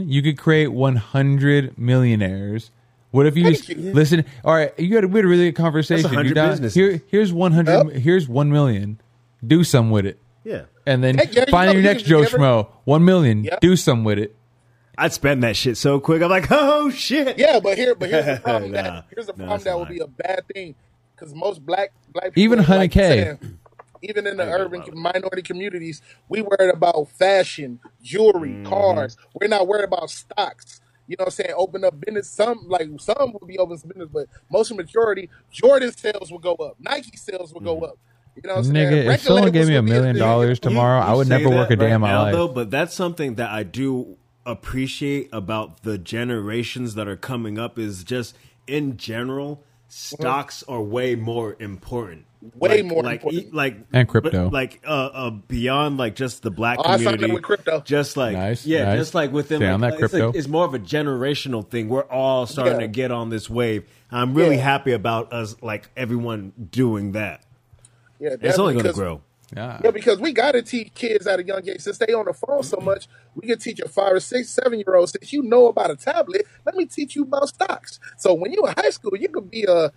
you 0.07 0.23
could 0.23 0.39
create 0.39 0.69
one 0.69 0.97
hundred 0.97 1.79
millionaires. 1.79 2.71
What 3.13 3.27
if 3.27 3.37
you 3.37 3.45
just 3.51 3.69
you. 3.69 3.93
listen? 3.93 4.25
All 4.45 4.55
right, 4.55 4.79
you 4.79 4.95
had 4.95 5.05
a, 5.05 5.09
we 5.09 5.19
had 5.19 5.25
a 5.25 5.29
really 5.29 5.47
good 5.51 5.57
conversation. 5.57 6.03
That's 6.03 6.15
100 6.15 6.35
You 6.37 6.37
Here, 6.91 7.03
here's 7.09 7.33
one 7.33 7.53
hundred. 7.53 7.89
Yep. 7.95 7.97
Here's 8.03 8.29
one 8.29 8.51
million. 8.53 9.01
Do 9.45 9.65
some 9.65 9.91
with 9.91 10.05
it, 10.07 10.19
Yeah, 10.45 10.65
and 10.87 11.03
then 11.03 11.17
Hey, 11.19 11.27
there 11.27 11.45
you 11.47 11.51
find 11.51 11.73
your 11.73 11.83
next 11.83 12.03
Joe 12.05 12.23
it- 12.23 12.29
Schmo. 12.29 12.69
One 12.85 13.05
million. 13.05 13.43
Yep. 13.45 13.61
Do 13.61 13.75
some 13.75 14.05
with 14.05 14.19
it. 14.19 14.37
I'd 15.01 15.13
spend 15.13 15.43
that 15.43 15.57
shit 15.57 15.77
so 15.77 15.99
quick. 16.01 16.23
I'm 16.23 16.31
like, 16.31 16.47
oh 16.51 16.91
shit. 16.91 17.39
Yeah, 17.39 17.59
but 17.61 17.79
here, 17.79 17.95
but 17.95 18.11
here's 18.11 18.27
the 18.27 18.37
problem. 18.43 18.73
Nah, 18.73 18.83
that 18.83 19.05
here's 19.15 19.27
the 19.27 19.33
nah, 19.33 19.39
problem 19.47 19.51
that's 19.59 19.65
that 19.65 19.75
a 19.75 19.79
would 19.79 19.89
be 19.89 19.99
a 20.01 20.07
bad 20.07 20.43
thing 20.55 20.75
because 21.17 21.35
most 21.35 21.65
black 21.65 21.93
black 22.13 22.35
people, 22.35 22.43
Even 22.43 22.59
like 22.59 22.93
100K. 22.93 23.09
saying, 23.09 23.59
even 24.03 24.27
in 24.27 24.37
the 24.37 24.45
urban 24.45 24.83
minority 24.95 25.43
communities, 25.43 26.03
we 26.29 26.43
worried 26.43 26.73
about 26.75 27.09
fashion, 27.11 27.81
jewelry, 28.03 28.51
Mm-hmm. 28.51 28.65
cars. 28.65 29.17
We're 29.41 29.49
not 29.49 29.67
worried 29.67 29.85
about 29.85 30.11
stocks. 30.11 30.81
You 31.07 31.17
know 31.19 31.25
what 31.25 31.29
I'm 31.29 31.45
saying? 31.45 31.55
Open 31.57 31.85
up 31.85 31.99
business. 32.01 32.31
Some 32.31 32.67
like 32.69 32.89
some 33.01 33.33
will 33.33 33.47
be 33.47 33.59
open 33.59 33.79
some 33.79 33.89
business, 33.89 34.09
but 34.13 34.27
most 34.51 34.71
of 34.71 34.77
the 34.77 34.83
majority, 34.85 35.29
Jordan 35.51 35.93
sales 35.93 36.31
will 36.31 36.39
go 36.39 36.55
up, 36.55 36.77
Nike 36.79 37.17
sales 37.17 37.53
will 37.53 37.61
Mm-hmm. 37.63 37.81
go 37.81 37.87
up. 37.87 37.99
You 38.37 38.43
know 38.49 38.55
what 38.55 38.59
I'm 38.59 38.75
saying? 38.75 38.93
Nigga, 38.93 39.15
if 39.15 39.21
someone 39.23 39.51
gave 39.51 39.67
me 39.67 39.75
a 39.75 39.83
million 39.83 40.17
dollars 40.17 40.61
tomorrow, 40.61 41.01
you 41.01 41.05
I 41.07 41.15
would 41.15 41.29
never 41.29 41.51
work 41.51 41.69
that 41.69 41.75
a 41.75 41.77
day 41.77 41.87
right 41.87 41.95
in 41.95 42.01
my 42.01 42.13
now, 42.13 42.23
life. 42.23 42.33
Though, 42.35 42.49
but 42.49 42.71
that's 42.71 42.95
something 42.95 43.35
that 43.35 43.51
I 43.51 43.65
do 43.65 44.17
appreciate 44.51 45.29
about 45.33 45.83
the 45.83 45.99
generations 45.99 46.95
that 46.95 47.09
are 47.09 47.17
coming 47.17 47.59
up 47.59 47.79
is 47.79 48.05
just 48.05 48.37
in 48.67 48.97
general, 48.97 49.63
stocks 49.89 50.63
are 50.69 50.83
way 50.83 51.15
more 51.15 51.57
important. 51.59 52.25
Way 52.57 52.77
Like- 52.83 52.85
more 52.87 53.03
like, 53.03 53.21
important. 53.21 53.45
e- 53.45 53.49
like 53.53 53.77
And 53.93 54.09
crypto. 54.09 54.45
but, 54.45 54.53
like 54.55 54.81
uh, 54.87 54.91
uh, 55.13 55.31
beyond 55.31 55.99
like 55.99 56.15
just 56.15 56.43
the 56.43 56.51
black 56.51 56.79
Oh, 56.79 56.85
I 56.89 56.97
community 56.97 57.33
with 57.33 57.43
crypto. 57.43 57.81
Just 57.85 58.17
like 58.17 58.33
Nice, 58.33 58.65
yeah, 58.65 58.85
nice. 58.85 58.99
just 58.99 59.15
like 59.15 59.31
within 59.31 59.59
Stay 59.59 59.67
like, 59.67 59.75
on 59.75 59.81
that 59.83 59.93
it's, 59.95 60.01
like- 60.03 60.11
crypto. 60.11 60.39
it's 60.39 60.49
more 60.49 60.65
of 60.65 60.73
a 60.73 60.79
generational 60.79 61.69
thing. 61.69 61.89
We're 61.91 62.05
all 62.05 62.47
starting 62.47 62.75
Yeah. 62.81 62.87
to 62.87 62.89
get 62.89 63.11
on 63.11 63.29
this 63.29 63.51
wave. 63.51 63.85
I'm 64.11 64.33
really 64.33 64.57
Yeah. 64.57 64.63
happy 64.63 64.93
about 64.93 65.33
us, 65.35 65.55
like 65.61 65.91
everyone 65.99 66.53
doing 66.71 67.13
that. 67.13 67.43
Yeah, 68.19 68.37
It's 68.41 68.59
only 68.59 68.73
going 68.75 68.87
to 68.87 68.93
grow. 68.93 69.21
Yeah. 69.55 69.81
Yeah, 69.85 69.91
because 69.91 70.21
we 70.21 70.33
got 70.33 70.53
to 70.53 70.63
teach 70.63 70.95
kids 70.95 71.27
at 71.27 71.41
a 71.41 71.45
young 71.45 71.69
age. 71.69 71.81
Since 71.81 71.99
they 71.99 72.13
on 72.13 72.27
the 72.27 72.33
phone 72.33 72.63
so 72.63 72.77
much, 72.79 73.09
we 73.35 73.49
can 73.49 73.59
teach 73.59 73.81
a 73.81 73.89
five 73.89 74.13
or 74.13 74.21
six, 74.21 74.49
seven 74.51 74.79
year 74.79 74.95
old. 74.95 75.11
Since 75.11 75.33
you 75.33 75.43
know 75.43 75.67
about 75.67 75.91
a 75.91 75.97
tablet, 75.97 76.47
let 76.65 76.75
me 76.77 76.87
teach 76.87 77.17
you 77.17 77.23
about 77.25 77.49
stocks. 77.49 77.99
So 78.17 78.33
when 78.35 78.53
you 78.53 78.65
in 78.67 78.75
high 78.77 78.91
school, 78.91 79.17
you 79.17 79.29
could 79.29 79.51
be 79.51 79.65
a 79.65 79.91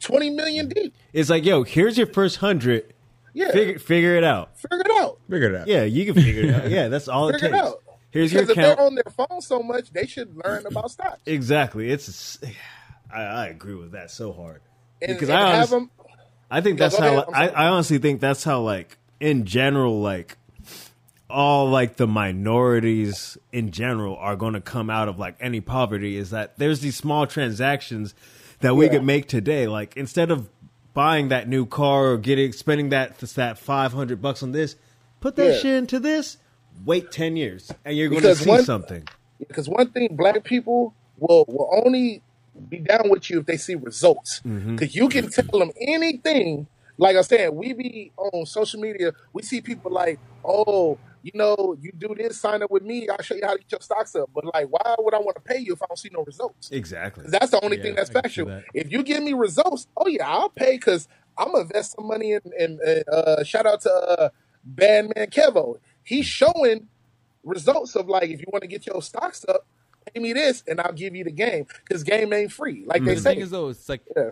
twenty 0.00 0.30
million 0.30 0.68
deep. 0.68 0.94
It's 1.12 1.30
like, 1.30 1.44
yo, 1.44 1.62
here's 1.64 1.98
your 1.98 2.06
first 2.06 2.36
hundred. 2.36 2.94
Yeah, 3.34 3.50
Figure 3.52 3.78
figure 3.78 4.16
it 4.16 4.24
out. 4.24 4.58
figure 4.58 4.80
it 4.80 4.90
out. 5.02 5.18
Figure 5.28 5.54
it 5.54 5.60
out. 5.60 5.66
Yeah, 5.66 5.82
you 5.84 6.06
can 6.10 6.14
figure 6.14 6.44
it 6.44 6.54
out. 6.54 6.70
Yeah, 6.70 6.88
that's 6.88 7.06
all 7.08 7.28
it 7.28 7.34
Figure 7.34 7.48
takes. 7.50 7.58
it 7.58 7.64
out. 7.66 7.82
Here's 8.10 8.32
because 8.32 8.48
your 8.48 8.50
if 8.70 8.76
they're 8.76 8.80
on 8.86 8.94
their 8.94 9.04
phone 9.14 9.42
so 9.42 9.62
much, 9.62 9.90
they 9.92 10.06
should 10.06 10.34
learn 10.42 10.64
about 10.66 10.90
stocks. 10.90 11.20
Exactly. 11.26 11.90
It's. 11.90 12.38
I, 13.12 13.20
I 13.22 13.46
agree 13.48 13.74
with 13.76 13.92
that 13.92 14.10
so 14.10 14.32
hard 14.32 14.62
And, 15.00 15.12
because 15.12 15.28
and 15.28 15.38
I 15.38 15.54
have 15.56 15.70
them. 15.70 15.90
I 16.50 16.60
think 16.60 16.78
that's 16.78 16.96
how. 16.96 17.24
I'm 17.32 17.50
I, 17.54 17.66
honestly 17.68 17.98
think 17.98 18.20
that's 18.20 18.44
how 18.44 18.60
like 18.60 18.98
in 19.20 19.44
general 19.46 20.00
like 20.00 20.36
all 21.28 21.68
like 21.68 21.96
the 21.96 22.06
minorities 22.06 23.36
in 23.52 23.70
general 23.72 24.16
are 24.16 24.36
going 24.36 24.54
to 24.54 24.60
come 24.60 24.88
out 24.90 25.08
of 25.08 25.18
like 25.18 25.34
any 25.40 25.60
poverty 25.60 26.16
is 26.16 26.30
that 26.30 26.56
there's 26.58 26.80
these 26.80 26.96
small 26.96 27.26
transactions 27.26 28.14
that 28.60 28.76
we 28.76 28.86
Yeah. 28.86 28.92
could 28.92 29.04
make 29.04 29.26
today 29.26 29.66
like 29.66 29.96
instead 29.96 30.30
of 30.30 30.48
buying 30.94 31.28
that 31.28 31.48
new 31.48 31.66
car 31.66 32.12
or 32.12 32.16
getting 32.18 32.52
spending 32.52 32.90
that 32.90 33.18
that 33.18 33.58
500 33.58 34.22
bucks 34.22 34.42
on 34.42 34.52
this 34.52 34.76
put 35.20 35.34
that 35.36 35.54
Yeah. 35.54 35.58
shit 35.58 35.74
into 35.74 35.98
this 35.98 36.38
wait 36.84 37.10
10 37.10 37.36
years 37.36 37.72
and 37.84 37.96
you're 37.96 38.08
going 38.08 38.22
to 38.22 38.36
see 38.36 38.48
one- 38.48 38.62
something 38.64 39.02
Because 39.48 39.68
one 39.68 39.90
thing, 39.90 40.08
black 40.16 40.44
people 40.44 40.94
will 41.18 41.44
will 41.48 41.82
only 41.84 42.22
be 42.68 42.78
down 42.80 43.10
with 43.10 43.30
you 43.30 43.40
if 43.40 43.46
they 43.46 43.56
see 43.56 43.74
results. 43.76 44.40
Because 44.76 44.94
you 44.94 45.08
can 45.08 45.30
tell 45.30 45.58
them 45.58 45.72
anything. 45.80 46.68
Like 46.98 47.16
I 47.16 47.22
said, 47.22 47.50
we 47.52 47.72
be 47.74 48.12
on 48.16 48.46
social 48.46 48.80
media. 48.80 49.12
We 49.32 49.42
see 49.42 49.60
people 49.60 49.92
like, 49.92 50.20
oh, 50.44 51.00
you 51.22 51.32
know, 51.34 51.76
you 51.80 51.92
do 51.98 52.14
this, 52.16 52.40
sign 52.40 52.62
up 52.62 52.70
with 52.70 52.84
me. 52.84 53.08
I'll 53.08 53.22
show 53.22 53.34
you 53.34 53.42
how 53.44 53.52
to 53.54 53.58
get 53.58 53.72
your 53.72 53.80
stocks 53.80 54.14
up. 54.14 54.30
But 54.34 54.44
like, 54.54 54.66
why 54.70 54.94
would 54.98 55.14
I 55.14 55.18
want 55.18 55.36
to 55.36 55.42
pay 55.42 55.58
you 55.58 55.74
if 55.74 55.82
I 55.82 55.86
don't 55.88 55.98
see 55.98 56.10
no 56.12 56.24
results? 56.24 56.70
Exactly. 56.72 57.24
that's 57.28 57.50
the 57.50 57.62
only 57.64 57.76
Yeah, 57.78 57.82
thing 57.84 57.94
that's 57.96 58.10
factual. 58.10 58.46
that. 58.46 58.64
If 58.74 58.90
you 58.92 59.02
give 59.02 59.22
me 59.22 59.32
results, 59.34 59.88
oh 59.96 60.06
yeah, 60.08 60.28
I'll 60.28 60.50
pay 60.50 60.76
because 60.76 61.08
I'm 61.38 61.48
gonna 61.52 61.62
invest 61.64 61.96
some 61.96 62.06
money 62.08 62.32
in. 62.32 62.80
uh, 63.12 63.44
shout 63.44 63.66
out 63.66 63.80
to 63.82 63.92
uh, 63.92 64.28
Bad 64.64 65.12
Man 65.16 65.26
Kevo. 65.28 65.76
He's 66.04 66.26
showing 66.26 66.88
results 67.44 67.96
of 67.96 68.08
like 68.08 68.30
if 68.30 68.40
you 68.40 68.46
want 68.52 68.62
to 68.62 68.68
get 68.68 68.86
your 68.86 69.02
stocks 69.02 69.44
up, 69.48 69.66
pay 70.12 70.20
me 70.20 70.32
this 70.32 70.62
and 70.66 70.80
I'll 70.80 70.92
give 70.92 71.14
you 71.14 71.24
the 71.24 71.30
game 71.30 71.66
because 71.86 72.02
game 72.02 72.32
ain't 72.32 72.52
free. 72.52 72.84
Like 72.86 72.98
mm-hmm. 72.98 73.06
they 73.06 73.14
the 73.14 73.20
say, 73.20 73.34
thing 73.34 73.42
is 73.42 73.50
though 73.50 73.68
it's 73.68 73.88
like 73.88 74.02
Yeah. 74.16 74.30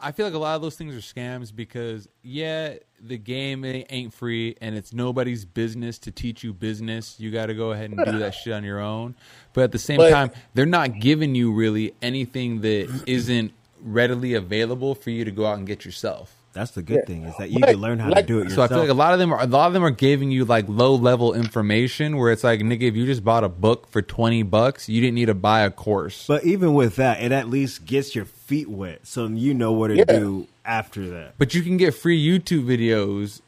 i 0.00 0.12
feel 0.12 0.26
like 0.26 0.34
a 0.34 0.38
lot 0.38 0.56
of 0.56 0.62
those 0.62 0.76
things 0.76 0.94
are 0.94 0.98
scams 1.00 1.54
because 1.54 2.08
yeah 2.22 2.74
the 3.00 3.18
game 3.18 3.64
ain't 3.64 3.86
ain't 3.90 4.14
free 4.14 4.56
and 4.60 4.76
it's 4.76 4.92
nobody's 4.92 5.44
business 5.44 5.98
to 6.00 6.10
teach 6.10 6.42
you 6.42 6.52
business 6.52 7.16
you 7.18 7.30
got 7.30 7.46
to 7.46 7.54
go 7.54 7.72
ahead 7.72 7.90
and 7.90 8.04
do 8.04 8.18
that 8.18 8.34
shit 8.34 8.52
on 8.52 8.64
your 8.64 8.80
own 8.80 9.14
but 9.52 9.64
at 9.64 9.72
the 9.72 9.78
same 9.78 9.98
But- 9.98 10.10
time 10.10 10.30
they're 10.54 10.66
not 10.66 11.00
giving 11.00 11.34
you 11.34 11.52
really 11.52 11.94
anything 12.02 12.60
that 12.62 13.02
isn't 13.06 13.52
readily 13.82 14.34
available 14.34 14.94
for 14.94 15.10
you 15.10 15.24
to 15.24 15.30
go 15.30 15.46
out 15.46 15.58
and 15.58 15.66
get 15.66 15.84
yourself 15.84 16.34
That's 16.58 16.72
the 16.72 16.82
good 16.82 16.96
Yeah. 16.96 17.04
thing 17.06 17.22
is 17.24 17.34
that 17.38 17.50
you 17.50 17.60
But, 17.60 17.70
can 17.70 17.80
learn 17.80 17.98
how 18.00 18.10
like- 18.10 18.26
to 18.26 18.32
do 18.32 18.38
it 18.40 18.50
so. 18.50 18.62
I 18.62 18.68
feel 18.68 18.78
like 18.78 18.88
a 18.88 18.94
lot 18.94 19.12
of 19.12 19.18
them 19.18 19.32
are 19.32 19.40
a 19.40 19.46
lot 19.46 19.68
of 19.68 19.72
them 19.72 19.84
are 19.84 19.90
giving 19.90 20.30
you 20.30 20.44
like 20.44 20.64
low 20.68 20.94
level 20.94 21.32
information 21.34 22.16
where 22.16 22.32
it's 22.32 22.42
like 22.44 22.60
nigga 22.60 22.82
if 22.82 22.96
you 22.96 23.06
just 23.06 23.24
bought 23.24 23.44
a 23.44 23.48
book 23.48 23.86
for 23.90 24.02
20 24.02 24.42
bucks 24.42 24.88
you 24.88 25.00
didn't 25.00 25.14
need 25.14 25.26
to 25.26 25.34
buy 25.34 25.60
a 25.60 25.70
course 25.70 26.24
but 26.26 26.44
even 26.44 26.74
with 26.74 26.96
that, 26.96 27.22
it 27.22 27.32
at 27.32 27.48
least 27.48 27.86
gets 27.86 28.14
your 28.16 28.24
feet 28.24 28.68
wet, 28.68 29.00
so 29.06 29.26
you 29.28 29.54
know 29.54 29.72
what 29.72 29.88
to 29.88 29.96
Yeah. 29.96 30.04
do 30.04 30.46
after 30.64 31.08
that. 31.10 31.34
but 31.38 31.54
you 31.54 31.62
can 31.62 31.76
get 31.76 31.94
free 31.94 32.18
YouTube 32.22 32.64
videos 32.66 33.40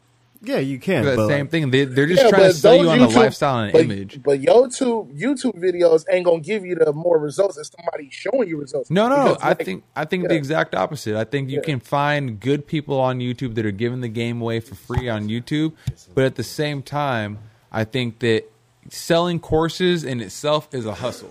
Yeah, 0.42 0.58
you 0.58 0.78
can. 0.78 1.04
the 1.04 1.28
same 1.28 1.40
like, 1.40 1.50
thing. 1.50 1.70
They, 1.70 1.84
they're 1.84 2.06
just 2.06 2.22
Yeah, 2.22 2.30
trying 2.30 2.42
to 2.44 2.54
sell 2.54 2.74
you 2.74 2.88
on 2.88 2.98
a 2.98 3.06
YouTube- 3.06 3.14
lifestyle 3.14 3.58
and 3.58 3.72
but, 3.72 3.82
image. 3.82 4.22
But 4.22 4.40
YouTube 4.40 5.14
YouTube 5.18 5.58
videos 5.60 6.04
ain't 6.10 6.24
gonna 6.24 6.40
give 6.40 6.64
you 6.64 6.76
the 6.76 6.92
more 6.92 7.18
results 7.18 7.58
if 7.58 7.66
somebody 7.66 8.08
showing 8.10 8.48
you 8.48 8.58
results. 8.58 8.90
No, 8.90 9.08
no, 9.08 9.16
no. 9.16 9.24
Because, 9.34 9.42
I 9.42 9.48
like, 9.48 9.64
think 9.64 9.84
I 9.94 10.04
think 10.06 10.28
the 10.28 10.34
exact 10.34 10.74
opposite. 10.74 11.14
I 11.16 11.24
think 11.24 11.50
you 11.50 11.56
Yeah. 11.56 11.62
can 11.64 11.80
find 11.80 12.40
good 12.40 12.66
people 12.66 12.98
on 12.98 13.18
YouTube 13.18 13.54
that 13.56 13.66
are 13.66 13.70
giving 13.70 14.00
the 14.00 14.08
game 14.08 14.40
away 14.40 14.60
for 14.60 14.74
free 14.74 15.08
on 15.10 15.28
YouTube, 15.28 15.72
but 16.14 16.24
at 16.24 16.36
the 16.36 16.42
same 16.44 16.82
time, 16.82 17.38
I 17.70 17.84
think 17.84 18.20
that 18.20 18.44
selling 18.88 19.40
courses 19.40 20.04
in 20.04 20.20
itself 20.20 20.68
is 20.72 20.86
a 20.86 20.94
hustle. 20.94 21.30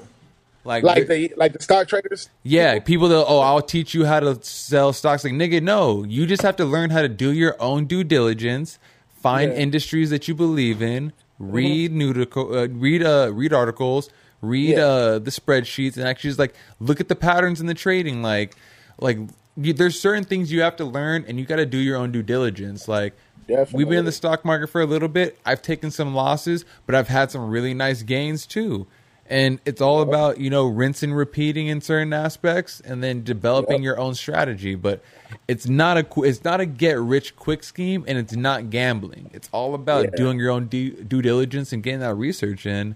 Like, 0.66 0.84
like 0.84 1.08
the 1.08 1.34
like 1.36 1.54
the 1.54 1.62
stock 1.64 1.88
traders. 1.88 2.30
yeah, 2.44 2.78
people 2.80 3.08
that 3.08 3.26
oh, 3.26 3.40
I'll 3.40 3.62
teach 3.62 3.94
you 3.96 4.06
how 4.06 4.20
to 4.20 4.38
sell 4.44 4.94
stocks. 4.94 5.24
Like 5.24 5.34
nigga, 5.34 5.64
no, 5.64 6.04
you 6.04 6.28
just 6.28 6.44
have 6.44 6.58
to 6.58 6.66
learn 6.66 6.92
how 6.92 7.02
to 7.02 7.10
do 7.10 7.32
your 7.32 7.56
own 7.60 7.86
due 7.86 8.04
diligence, 8.04 8.78
find 9.22 9.50
Yeah. 9.52 9.56
Mm-hmm. 9.56 9.62
industries 9.62 10.10
that 10.10 10.28
you 10.28 10.36
believe 10.36 10.82
in, 10.82 11.14
read 11.38 11.94
nudico, 11.94 12.54
uh, 12.56 12.70
read 12.74 13.04
uh, 13.04 13.32
read 13.34 13.54
articles, 13.54 14.10
read 14.42 14.78
Yeah. 14.78 14.86
uh, 14.86 15.20
the 15.20 15.32
spreadsheets, 15.32 15.98
and 15.98 16.08
actually 16.08 16.30
just 16.32 16.40
like 16.40 16.54
look 16.80 17.00
at 17.00 17.08
the 17.08 17.16
patterns 17.16 17.60
in 17.62 17.68
the 17.68 17.74
trading. 17.74 18.22
Like, 18.22 18.56
like 19.00 19.18
you, 19.58 19.74
there's 19.74 20.00
certain 20.00 20.24
things 20.24 20.52
you 20.52 20.62
have 20.62 20.76
to 20.78 20.86
learn, 20.86 21.26
and 21.28 21.40
you 21.40 21.46
got 21.46 21.58
to 21.58 21.66
do 21.66 21.78
your 21.78 21.98
own 21.98 22.12
due 22.12 22.24
diligence. 22.24 22.88
Like. 22.88 23.14
We've 23.74 23.90
been 23.90 23.98
in 23.98 24.06
the 24.06 24.12
stock 24.12 24.46
market 24.46 24.68
for 24.68 24.80
a 24.80 24.86
little 24.86 25.08
bit. 25.08 25.40
I've 25.44 25.64
taken 25.64 25.90
some 25.90 26.14
losses, 26.14 26.66
but 26.86 26.94
I've 26.94 27.08
had 27.08 27.32
some 27.32 27.50
really 27.50 27.74
nice 27.74 28.04
gains 28.04 28.46
too. 28.46 28.86
And 29.30 29.60
it's 29.64 29.80
all 29.80 30.02
about, 30.02 30.40
you 30.40 30.50
know, 30.50 30.66
rinse 30.66 31.04
and 31.04 31.16
repeating 31.16 31.68
in 31.68 31.82
certain 31.82 32.14
aspects 32.14 32.82
and 32.82 33.04
then 33.04 33.24
developing 33.24 33.78
Yep. 33.78 33.84
your 33.84 34.00
own 34.00 34.16
strategy. 34.16 34.74
But 34.74 35.02
it's 35.48 35.68
not 35.68 35.98
a 35.98 36.06
it's 36.24 36.44
not 36.44 36.60
a 36.60 36.66
get 36.66 37.00
rich 37.00 37.36
quick 37.36 37.64
scheme 37.64 38.04
and 38.08 38.18
it's 38.18 38.36
not 38.36 38.72
gambling. 38.72 39.30
It's 39.32 39.48
all 39.52 39.76
about 39.76 40.06
Yeah. 40.06 40.10
doing 40.16 40.40
your 40.40 40.50
own 40.50 40.66
due, 40.66 40.92
due 41.04 41.22
diligence 41.22 41.72
and 41.72 41.84
getting 41.84 42.00
that 42.00 42.16
research 42.16 42.66
in. 42.66 42.96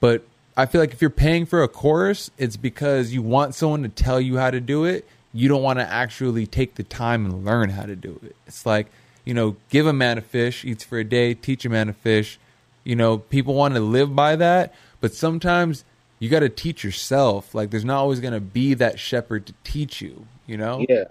But 0.00 0.26
I 0.54 0.66
feel 0.66 0.82
like 0.82 0.92
if 0.92 1.00
you're 1.00 1.08
paying 1.08 1.46
for 1.46 1.62
a 1.62 1.68
course, 1.68 2.30
it's 2.36 2.58
because 2.58 3.12
you 3.14 3.22
want 3.22 3.54
someone 3.54 3.82
to 3.82 3.88
tell 3.88 4.20
you 4.20 4.36
how 4.36 4.50
to 4.50 4.60
do 4.60 4.84
it. 4.84 5.06
You 5.32 5.48
don't 5.48 5.62
want 5.62 5.78
to 5.78 5.90
actually 5.90 6.46
take 6.46 6.74
the 6.74 6.82
time 6.82 7.24
and 7.24 7.42
learn 7.44 7.70
how 7.70 7.84
to 7.84 7.96
do 7.96 8.20
it. 8.22 8.36
It's 8.46 8.66
like, 8.66 8.88
you 9.24 9.32
know, 9.32 9.56
give 9.70 9.86
a 9.86 9.92
man 9.94 10.18
a 10.18 10.22
fish, 10.22 10.62
eats 10.64 10.84
for 10.84 10.98
a 10.98 11.04
day, 11.04 11.32
teach 11.32 11.64
a 11.64 11.70
man 11.70 11.88
a 11.88 11.94
fish. 11.94 12.38
You 12.84 12.96
know, 12.96 13.18
people 13.18 13.54
want 13.54 13.74
to 13.74 13.80
live 13.80 14.14
by 14.16 14.36
that, 14.36 14.74
but 15.00 15.14
sometimes 15.14 15.84
you 16.18 16.28
got 16.28 16.40
to 16.40 16.48
teach 16.48 16.84
yourself. 16.84 17.54
Like, 17.54 17.70
there's 17.70 17.84
not 17.84 17.98
always 17.98 18.20
going 18.20 18.34
to 18.34 18.40
be 18.40 18.74
that 18.74 18.98
shepherd 18.98 19.46
to 19.46 19.54
teach 19.64 20.00
you, 20.00 20.26
you 20.46 20.56
know? 20.56 20.84
Yeah. 20.88 21.04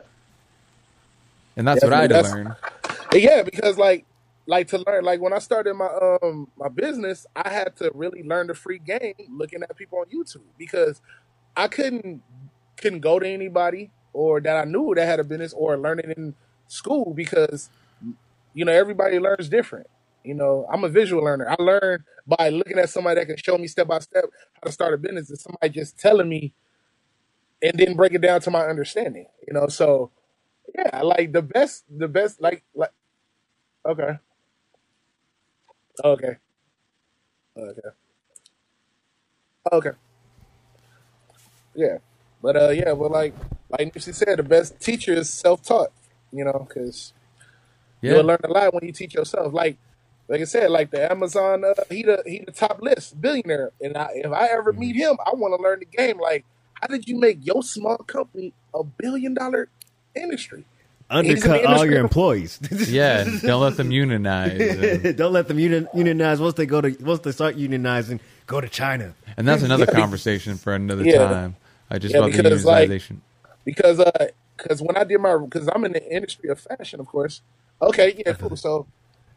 And 1.58 1.68
that's 1.68 1.84
what 1.84 1.94
I 1.94 2.02
had 2.02 2.10
to 2.12 2.16
Definitely. 2.16 2.44
learn. 2.46 2.56
Yeah, 3.12 3.42
because 3.42 3.76
like 3.78 4.06
like 4.46 4.68
to 4.70 4.84
learn 4.86 5.04
like 5.04 5.20
when 5.20 5.34
I 5.34 5.40
started 5.40 5.74
my 5.74 5.88
um 6.22 6.48
my 6.58 6.68
business, 6.70 7.26
I 7.36 7.50
had 7.50 7.76
to 7.78 7.92
really 7.96 8.22
learn 8.24 8.48
the 8.48 8.54
free 8.54 8.80
game 8.80 9.16
looking 9.30 9.64
at 9.64 9.76
people 9.76 10.00
on 10.00 10.06
YouTube 10.06 10.44
because 10.60 11.02
I 11.58 11.68
couldn't 11.68 12.22
couldn't 12.78 13.00
go 13.00 13.20
to 13.20 13.28
anybody 13.28 13.90
or 14.14 14.42
that 14.42 14.58
I 14.58 14.66
knew 14.66 14.94
that 14.96 15.06
had 15.06 15.20
a 15.20 15.24
business 15.24 15.54
or 15.54 15.76
learn 15.78 16.00
it 16.00 16.18
in 16.18 16.36
school 16.68 17.14
because 17.16 17.70
you 18.54 18.64
know 18.64 18.72
everybody 18.72 19.20
learns 19.20 19.50
different. 19.50 19.88
You 20.24 20.36
know, 20.36 20.68
I'm 20.72 20.84
a 20.84 20.90
visual 20.90 21.24
learner. 21.24 21.50
I 21.50 21.62
learn 21.62 22.04
by 22.28 22.50
looking 22.50 22.80
at 22.80 22.90
somebody 22.90 23.20
that 23.22 23.28
can 23.28 23.38
show 23.38 23.58
me 23.58 23.68
step 23.68 23.88
by 23.88 24.00
step 24.00 24.26
how 24.56 24.62
to 24.68 24.72
start 24.72 24.94
a 24.94 24.98
business 24.98 25.30
and 25.30 25.40
somebody 25.40 25.70
just 25.70 26.00
telling 26.00 26.30
me 26.30 26.54
and 27.64 27.74
then 27.80 27.96
break 27.96 28.14
it 28.14 28.22
down 28.22 28.42
to 28.42 28.52
my 28.52 28.66
understanding. 28.68 29.28
You 29.48 29.54
know, 29.54 29.68
so 29.68 30.12
yeah, 30.76 31.02
like 31.04 31.34
the 31.34 31.42
best 31.44 31.86
the 31.90 32.08
best 32.08 32.42
like 32.42 32.64
like 32.76 32.92
Okay. 33.86 34.20
Okay. 36.04 36.38
Okay. 37.58 37.90
Okay. 39.72 39.92
Yeah. 41.76 42.00
But 42.42 42.58
uh, 42.58 42.70
yeah. 42.70 42.94
But 42.96 43.12
like 43.12 43.36
like 43.70 43.94
Nipsey 43.94 44.14
said, 44.16 44.40
the 44.40 44.44
best 44.44 44.80
teacher 44.82 45.14
is 45.14 45.30
self 45.30 45.64
taught. 45.64 45.92
You 46.32 46.46
know, 46.46 46.66
because 46.68 47.14
Yeah. 48.02 48.14
you'll 48.16 48.26
learn 48.26 48.40
a 48.44 48.50
lot 48.50 48.74
when 48.74 48.86
you 48.86 48.94
teach 48.94 49.16
yourself. 49.16 49.54
Like 49.54 49.78
like 50.30 50.42
I 50.42 50.46
said, 50.46 50.70
like 50.72 50.92
the 50.92 51.12
Amazon, 51.12 51.66
uh, 51.66 51.74
he 51.90 52.04
the 52.04 52.24
he 52.26 52.44
the 52.46 52.52
top 52.52 52.82
list 52.82 53.20
billionaire, 53.20 53.72
and 53.82 53.98
I, 53.98 54.10
if 54.14 54.32
I 54.32 54.48
ever 54.48 54.72
meet 54.72 54.96
him, 54.96 55.18
I 55.26 55.32
want 55.34 55.58
to 55.58 55.62
learn 55.62 55.80
the 55.80 55.86
game. 55.86 56.20
Like, 56.20 56.46
how 56.76 56.88
did 56.88 57.08
you 57.08 57.20
make 57.20 57.40
your 57.46 57.64
small 57.64 57.98
company 57.98 58.54
a 58.74 58.84
billion 58.84 59.34
dollar 59.34 59.70
industry? 60.16 60.66
He's 61.12 61.44
in 61.44 61.52
undercut 61.52 61.66
all 61.66 61.86
your 61.86 62.00
employees. 62.02 62.60
Yeah. 62.88 63.24
Don't 63.42 63.62
let 63.62 63.78
them 63.78 63.92
unionize. 63.92 64.62
And- 64.78 65.18
Don't 65.18 65.34
let 65.34 65.48
them 65.48 65.58
uni- 65.58 65.88
unionize 65.96 66.40
once 66.40 66.54
they 66.54 66.68
go 66.68 66.82
to 66.82 66.92
once 67.04 67.22
they 67.22 67.32
start 67.32 67.58
unionizing. 67.58 68.20
Go 68.46 68.62
to 68.62 68.70
China. 68.70 69.16
And 69.36 69.48
that's 69.48 69.64
another 69.64 69.86
Yeah, 69.92 69.92
conversation 69.92 70.58
for 70.58 70.76
another 70.76 71.04
Yeah. 71.04 71.18
time. 71.18 71.56
I 71.90 71.98
just 71.98 72.14
Yeah, 72.14 72.20
about 72.20 72.32
the 72.34 72.44
because, 72.44 72.64
like, 72.66 72.90
unionization. 72.90 73.18
because 73.66 74.00
uh 74.00 74.12
because 74.56 74.82
when 74.84 74.96
I 74.98 75.04
did 75.04 75.20
my 75.20 75.36
because 75.38 75.68
I'm 75.74 75.84
in 75.86 75.94
the 75.94 76.14
industry 76.16 76.50
of 76.52 76.60
fashion, 76.60 77.00
of 77.00 77.08
course. 77.08 77.42
Okay, 77.82 78.22
yeah, 78.24 78.34
cool. 78.34 78.56
So, 78.56 78.86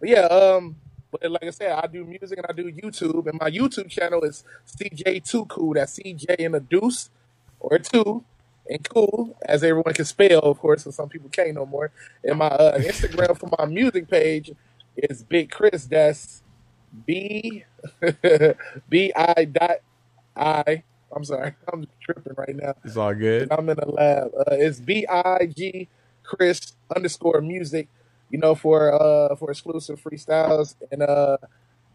but 0.03 0.11
yeah, 0.11 0.23
um, 0.27 0.77
but 1.13 1.31
like 1.31 1.45
I 1.45 1.51
said, 1.51 1.71
I 1.73 1.87
do 1.87 2.05
music 2.05 2.39
and 2.39 2.47
I 2.51 2.53
do 2.53 2.73
YouTube, 2.73 3.29
and 3.29 3.41
my 3.41 3.49
YouTube 3.53 3.89
channel 3.89 4.25
is 4.25 4.43
CJ 4.67 5.25
Two 5.31 5.47
Cool. 5.47 5.75
That's 5.75 5.97
CJ 5.97 6.41
in 6.41 6.57
a 6.57 6.61
deuce 6.61 7.09
or 7.61 7.79
two 7.79 8.25
and 8.69 8.89
cool, 8.89 9.37
as 9.45 9.63
everyone 9.63 9.95
can 9.95 10.05
spell, 10.05 10.41
of 10.41 10.59
course, 10.59 10.85
so 10.85 10.91
some 10.91 11.09
people 11.09 11.29
can't 11.29 11.55
no 11.55 11.67
more. 11.67 11.93
And 12.25 12.39
my 12.39 12.49
uh, 12.49 12.79
Instagram 12.79 13.39
for 13.39 13.49
my 13.59 13.67
music 13.67 14.09
page 14.09 14.51
is 14.97 15.23
Big 15.23 15.51
Chris. 15.53 15.87
That's 15.87 16.43
B 17.07 17.65
B 18.89 19.13
I 19.15 19.45
dot 19.45 19.77
I. 20.37 20.83
I'm 21.15 21.25
sorry, 21.25 21.55
I'm 21.73 21.87
tripping 22.01 22.35
right 22.37 22.57
now. 22.57 22.75
It's 22.85 22.97
all 22.97 23.15
good. 23.15 23.53
I'm 23.53 23.69
in 23.69 23.77
the 23.77 23.89
lab. 23.89 24.33
Uh, 24.37 24.57
it's 24.57 24.81
B 24.81 25.07
I 25.07 25.47
G 25.47 25.89
Chris 26.25 26.73
underscore 26.95 27.41
music. 27.41 27.89
You 28.33 28.39
know, 28.41 28.57
for 28.57 28.93
uh 28.97 29.37
for 29.37 29.53
exclusive 29.53 30.03
freestyles 30.03 30.75
and 30.91 31.03
uh 31.03 31.37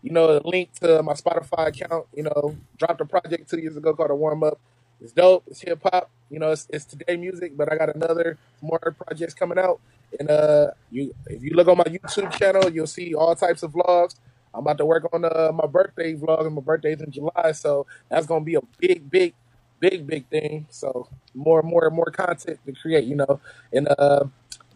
you 0.04 0.12
know 0.12 0.40
the 0.40 0.48
link 0.48 0.74
to 0.82 1.04
my 1.04 1.14
Spotify 1.14 1.68
account. 1.68 2.06
You 2.16 2.24
know, 2.30 2.56
dropped 2.78 3.02
a 3.02 3.06
project 3.06 3.50
two 3.50 3.60
years 3.60 3.76
ago 3.76 3.94
called 3.94 4.12
a 4.12 4.16
warm 4.16 4.44
up. 4.44 4.60
It's 5.02 5.12
dope. 5.14 5.44
It's 5.48 5.62
hip 5.62 5.82
hop. 5.84 6.10
You 6.30 6.40
know, 6.40 6.52
it's, 6.52 6.68
it's 6.70 6.86
today 6.86 7.18
music, 7.18 7.58
but 7.58 7.72
I 7.72 7.78
got 7.78 7.96
another 7.96 8.38
more 8.62 8.80
projects 8.80 9.34
coming 9.34 9.60
out. 9.60 9.80
And 10.20 10.30
uh, 10.30 10.72
you 10.92 11.14
if 11.28 11.44
you 11.44 11.52
look 11.56 11.68
on 11.68 11.78
my 11.78 11.86
YouTube 11.86 12.32
channel, 12.40 12.70
you'll 12.72 12.88
see 12.88 13.14
all 13.14 13.36
types 13.36 13.64
of 13.64 13.74
vlogs. 13.74 14.16
I'm 14.54 14.62
about 14.62 14.78
to 14.80 14.86
work 14.86 15.08
on 15.14 15.26
uh, 15.26 15.52
my 15.54 15.68
birthday 15.68 16.16
vlog, 16.16 16.46
and 16.46 16.56
my 16.56 16.62
birthday's 16.62 17.02
in 17.02 17.12
July, 17.12 17.52
so 17.54 17.86
that's 18.10 18.26
gonna 18.26 18.44
be 18.44 18.56
a 18.56 18.62
big, 18.80 19.10
big, 19.10 19.34
big, 19.80 20.08
big 20.08 20.26
thing. 20.28 20.66
So 20.70 21.08
more, 21.36 21.60
and 21.60 21.70
more, 21.70 21.86
and 21.86 21.96
more 21.96 22.10
content 22.10 22.60
to 22.66 22.72
create, 22.74 23.04
you 23.06 23.16
know, 23.16 23.40
and 23.72 23.88
uh, 24.00 24.26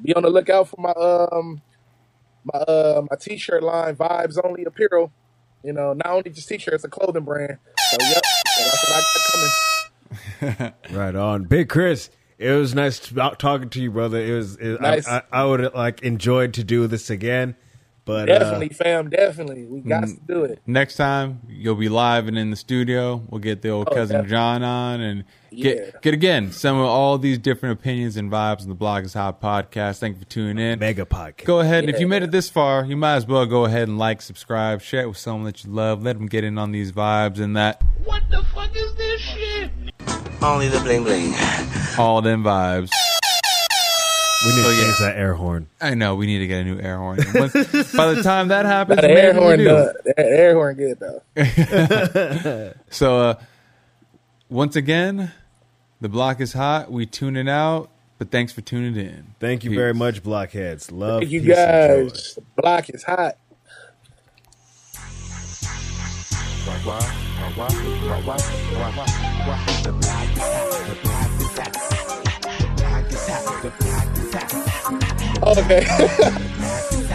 be 0.03 0.13
on 0.13 0.23
the 0.23 0.29
lookout 0.29 0.67
for 0.67 0.79
my 0.79 0.91
um 0.91 1.61
my 2.43 2.59
uh 2.59 3.01
my 3.09 3.17
t-shirt 3.19 3.63
line, 3.63 3.95
Vibes 3.95 4.37
Only 4.43 4.65
Apparel. 4.65 5.11
You 5.63 5.73
know, 5.73 5.93
not 5.93 6.07
only 6.07 6.31
just 6.31 6.47
t-shirts, 6.49 6.83
a 6.83 6.89
clothing 6.89 7.23
brand. 7.23 7.57
So 7.77 7.97
yep, 7.99 8.23
So 8.47 8.63
that's 8.63 8.89
what 8.89 8.95
I 8.95 9.01
got 9.01 9.31
coming. 9.31 10.73
Right 10.91 11.15
on, 11.15 11.43
Big 11.43 11.69
Chris. 11.69 12.09
It 12.37 12.51
was 12.53 12.73
nice 12.73 12.97
to, 12.99 13.35
talking 13.37 13.69
to 13.69 13.81
you, 13.81 13.91
brother. 13.91 14.19
It 14.19 14.33
was. 14.33 14.57
It, 14.57 14.81
Nice. 14.81 15.07
I, 15.07 15.17
I, 15.17 15.41
I 15.43 15.45
would 15.45 15.73
like 15.75 16.01
enjoyed 16.01 16.55
to 16.55 16.63
do 16.63 16.87
this 16.87 17.11
again, 17.11 17.55
but 18.05 18.25
Definitely, 18.25 18.71
uh, 18.71 18.73
fam. 18.73 19.09
Definitely, 19.09 19.65
we 19.65 19.81
got 19.81 20.03
Mm. 20.03 20.15
to 20.15 20.33
do 20.33 20.43
it. 20.43 20.59
Next 20.65 20.95
time 20.95 21.39
you'll 21.47 21.75
be 21.75 21.89
live 21.89 22.27
and 22.27 22.37
in 22.37 22.49
the 22.49 22.55
studio. 22.55 23.21
We'll 23.29 23.39
get 23.39 23.61
the 23.61 23.69
old 23.69 23.87
Oh, 23.91 23.95
cousin 23.95 24.15
definitely. 24.17 24.29
John 24.31 24.63
on 24.63 25.01
and 25.01 25.23
get 25.55 25.77
Yeah. 25.77 25.99
get 26.01 26.13
again 26.13 26.51
some 26.51 26.77
of 26.79 26.85
all 26.85 27.17
these 27.17 27.37
different 27.37 27.79
opinions 27.79 28.17
and 28.17 28.31
vibes 28.31 28.61
on 28.63 28.69
the 28.69 28.75
Block 28.75 29.03
is 29.03 29.13
Hot 29.13 29.39
podcast. 29.41 29.99
Thank 29.99 30.15
you 30.15 30.19
for 30.23 30.29
tuning 30.29 30.57
in. 30.57 30.79
mega 30.79 31.05
podcast. 31.05 31.45
Go 31.45 31.59
ahead, 31.59 31.83
and 31.83 31.93
if 31.93 31.99
you 31.99 32.07
made 32.07 32.23
it 32.23 32.31
this 32.31 32.49
far, 32.49 32.85
you 32.85 32.97
might 32.97 33.15
as 33.15 33.27
well 33.27 33.45
go 33.45 33.65
ahead 33.65 33.87
and 33.87 33.97
like, 33.99 34.21
subscribe, 34.21 34.81
share 34.81 35.01
it 35.03 35.07
with 35.07 35.17
someone 35.17 35.45
that 35.45 35.63
you 35.63 35.71
love. 35.71 36.01
Let 36.03 36.17
them 36.17 36.27
get 36.27 36.43
in 36.43 36.57
on 36.57 36.71
these 36.71 36.91
vibes 36.91 37.39
and 37.39 37.55
that 37.55 37.81
What 38.03 38.23
the 38.31 38.43
fuck 38.53 38.75
is 38.75 38.93
this 38.95 39.21
shit? 39.21 39.71
Only 40.41 40.69
the 40.69 40.79
bling 40.79 41.03
bling. 41.03 41.33
all 41.99 42.21
them 42.21 42.43
vibes. 42.43 42.89
We 44.45 44.51
need 44.55 44.63
So, 44.63 44.69
to 44.71 44.75
yeah. 44.75 44.83
change 44.85 44.97
that 44.99 45.17
air 45.17 45.33
horn. 45.35 45.67
I 45.79 45.93
know 45.93 46.15
we 46.15 46.25
need 46.25 46.39
to 46.39 46.47
get 46.47 46.61
a 46.61 46.63
new 46.63 46.79
air 46.79 46.97
horn. 46.97 47.19
Once, 47.35 47.53
by 47.93 48.13
the 48.13 48.21
time 48.23 48.47
that 48.49 48.65
happens, 48.65 48.97
Now, 48.97 49.01
the 49.03 49.11
air 49.11 49.33
maybe 49.33 49.39
we 49.39 49.43
horn, 49.45 49.57
do. 49.59 49.65
done. 49.65 49.93
The 50.05 50.13
air 50.19 50.53
horn, 50.55 50.75
good 50.75 50.99
though. 50.99 52.73
So, 52.89 53.19
uh, 53.19 53.33
once 54.49 54.75
again, 54.75 55.31
the 56.01 56.09
block 56.09 56.41
is 56.41 56.53
hot. 56.53 56.91
We 56.91 57.05
tuning 57.05 57.47
out, 57.47 57.89
but 58.17 58.31
thanks 58.31 58.51
for 58.51 58.61
tuning 58.61 58.95
in. 58.95 59.35
Thank 59.39 59.63
you 59.63 59.69
Peace. 59.71 59.77
very 59.77 59.93
much, 59.93 60.23
Blockheads. 60.23 60.91
Love 60.91 61.21
Thank 61.21 61.31
you 61.31 61.41
peace, 61.41 61.57
and 61.57 62.09
joy. 62.09 62.09
guys. 62.13 62.33
The 62.35 62.41
block 62.61 62.89
is 62.89 63.03
hot. 63.03 63.37
Okay. 75.43 75.81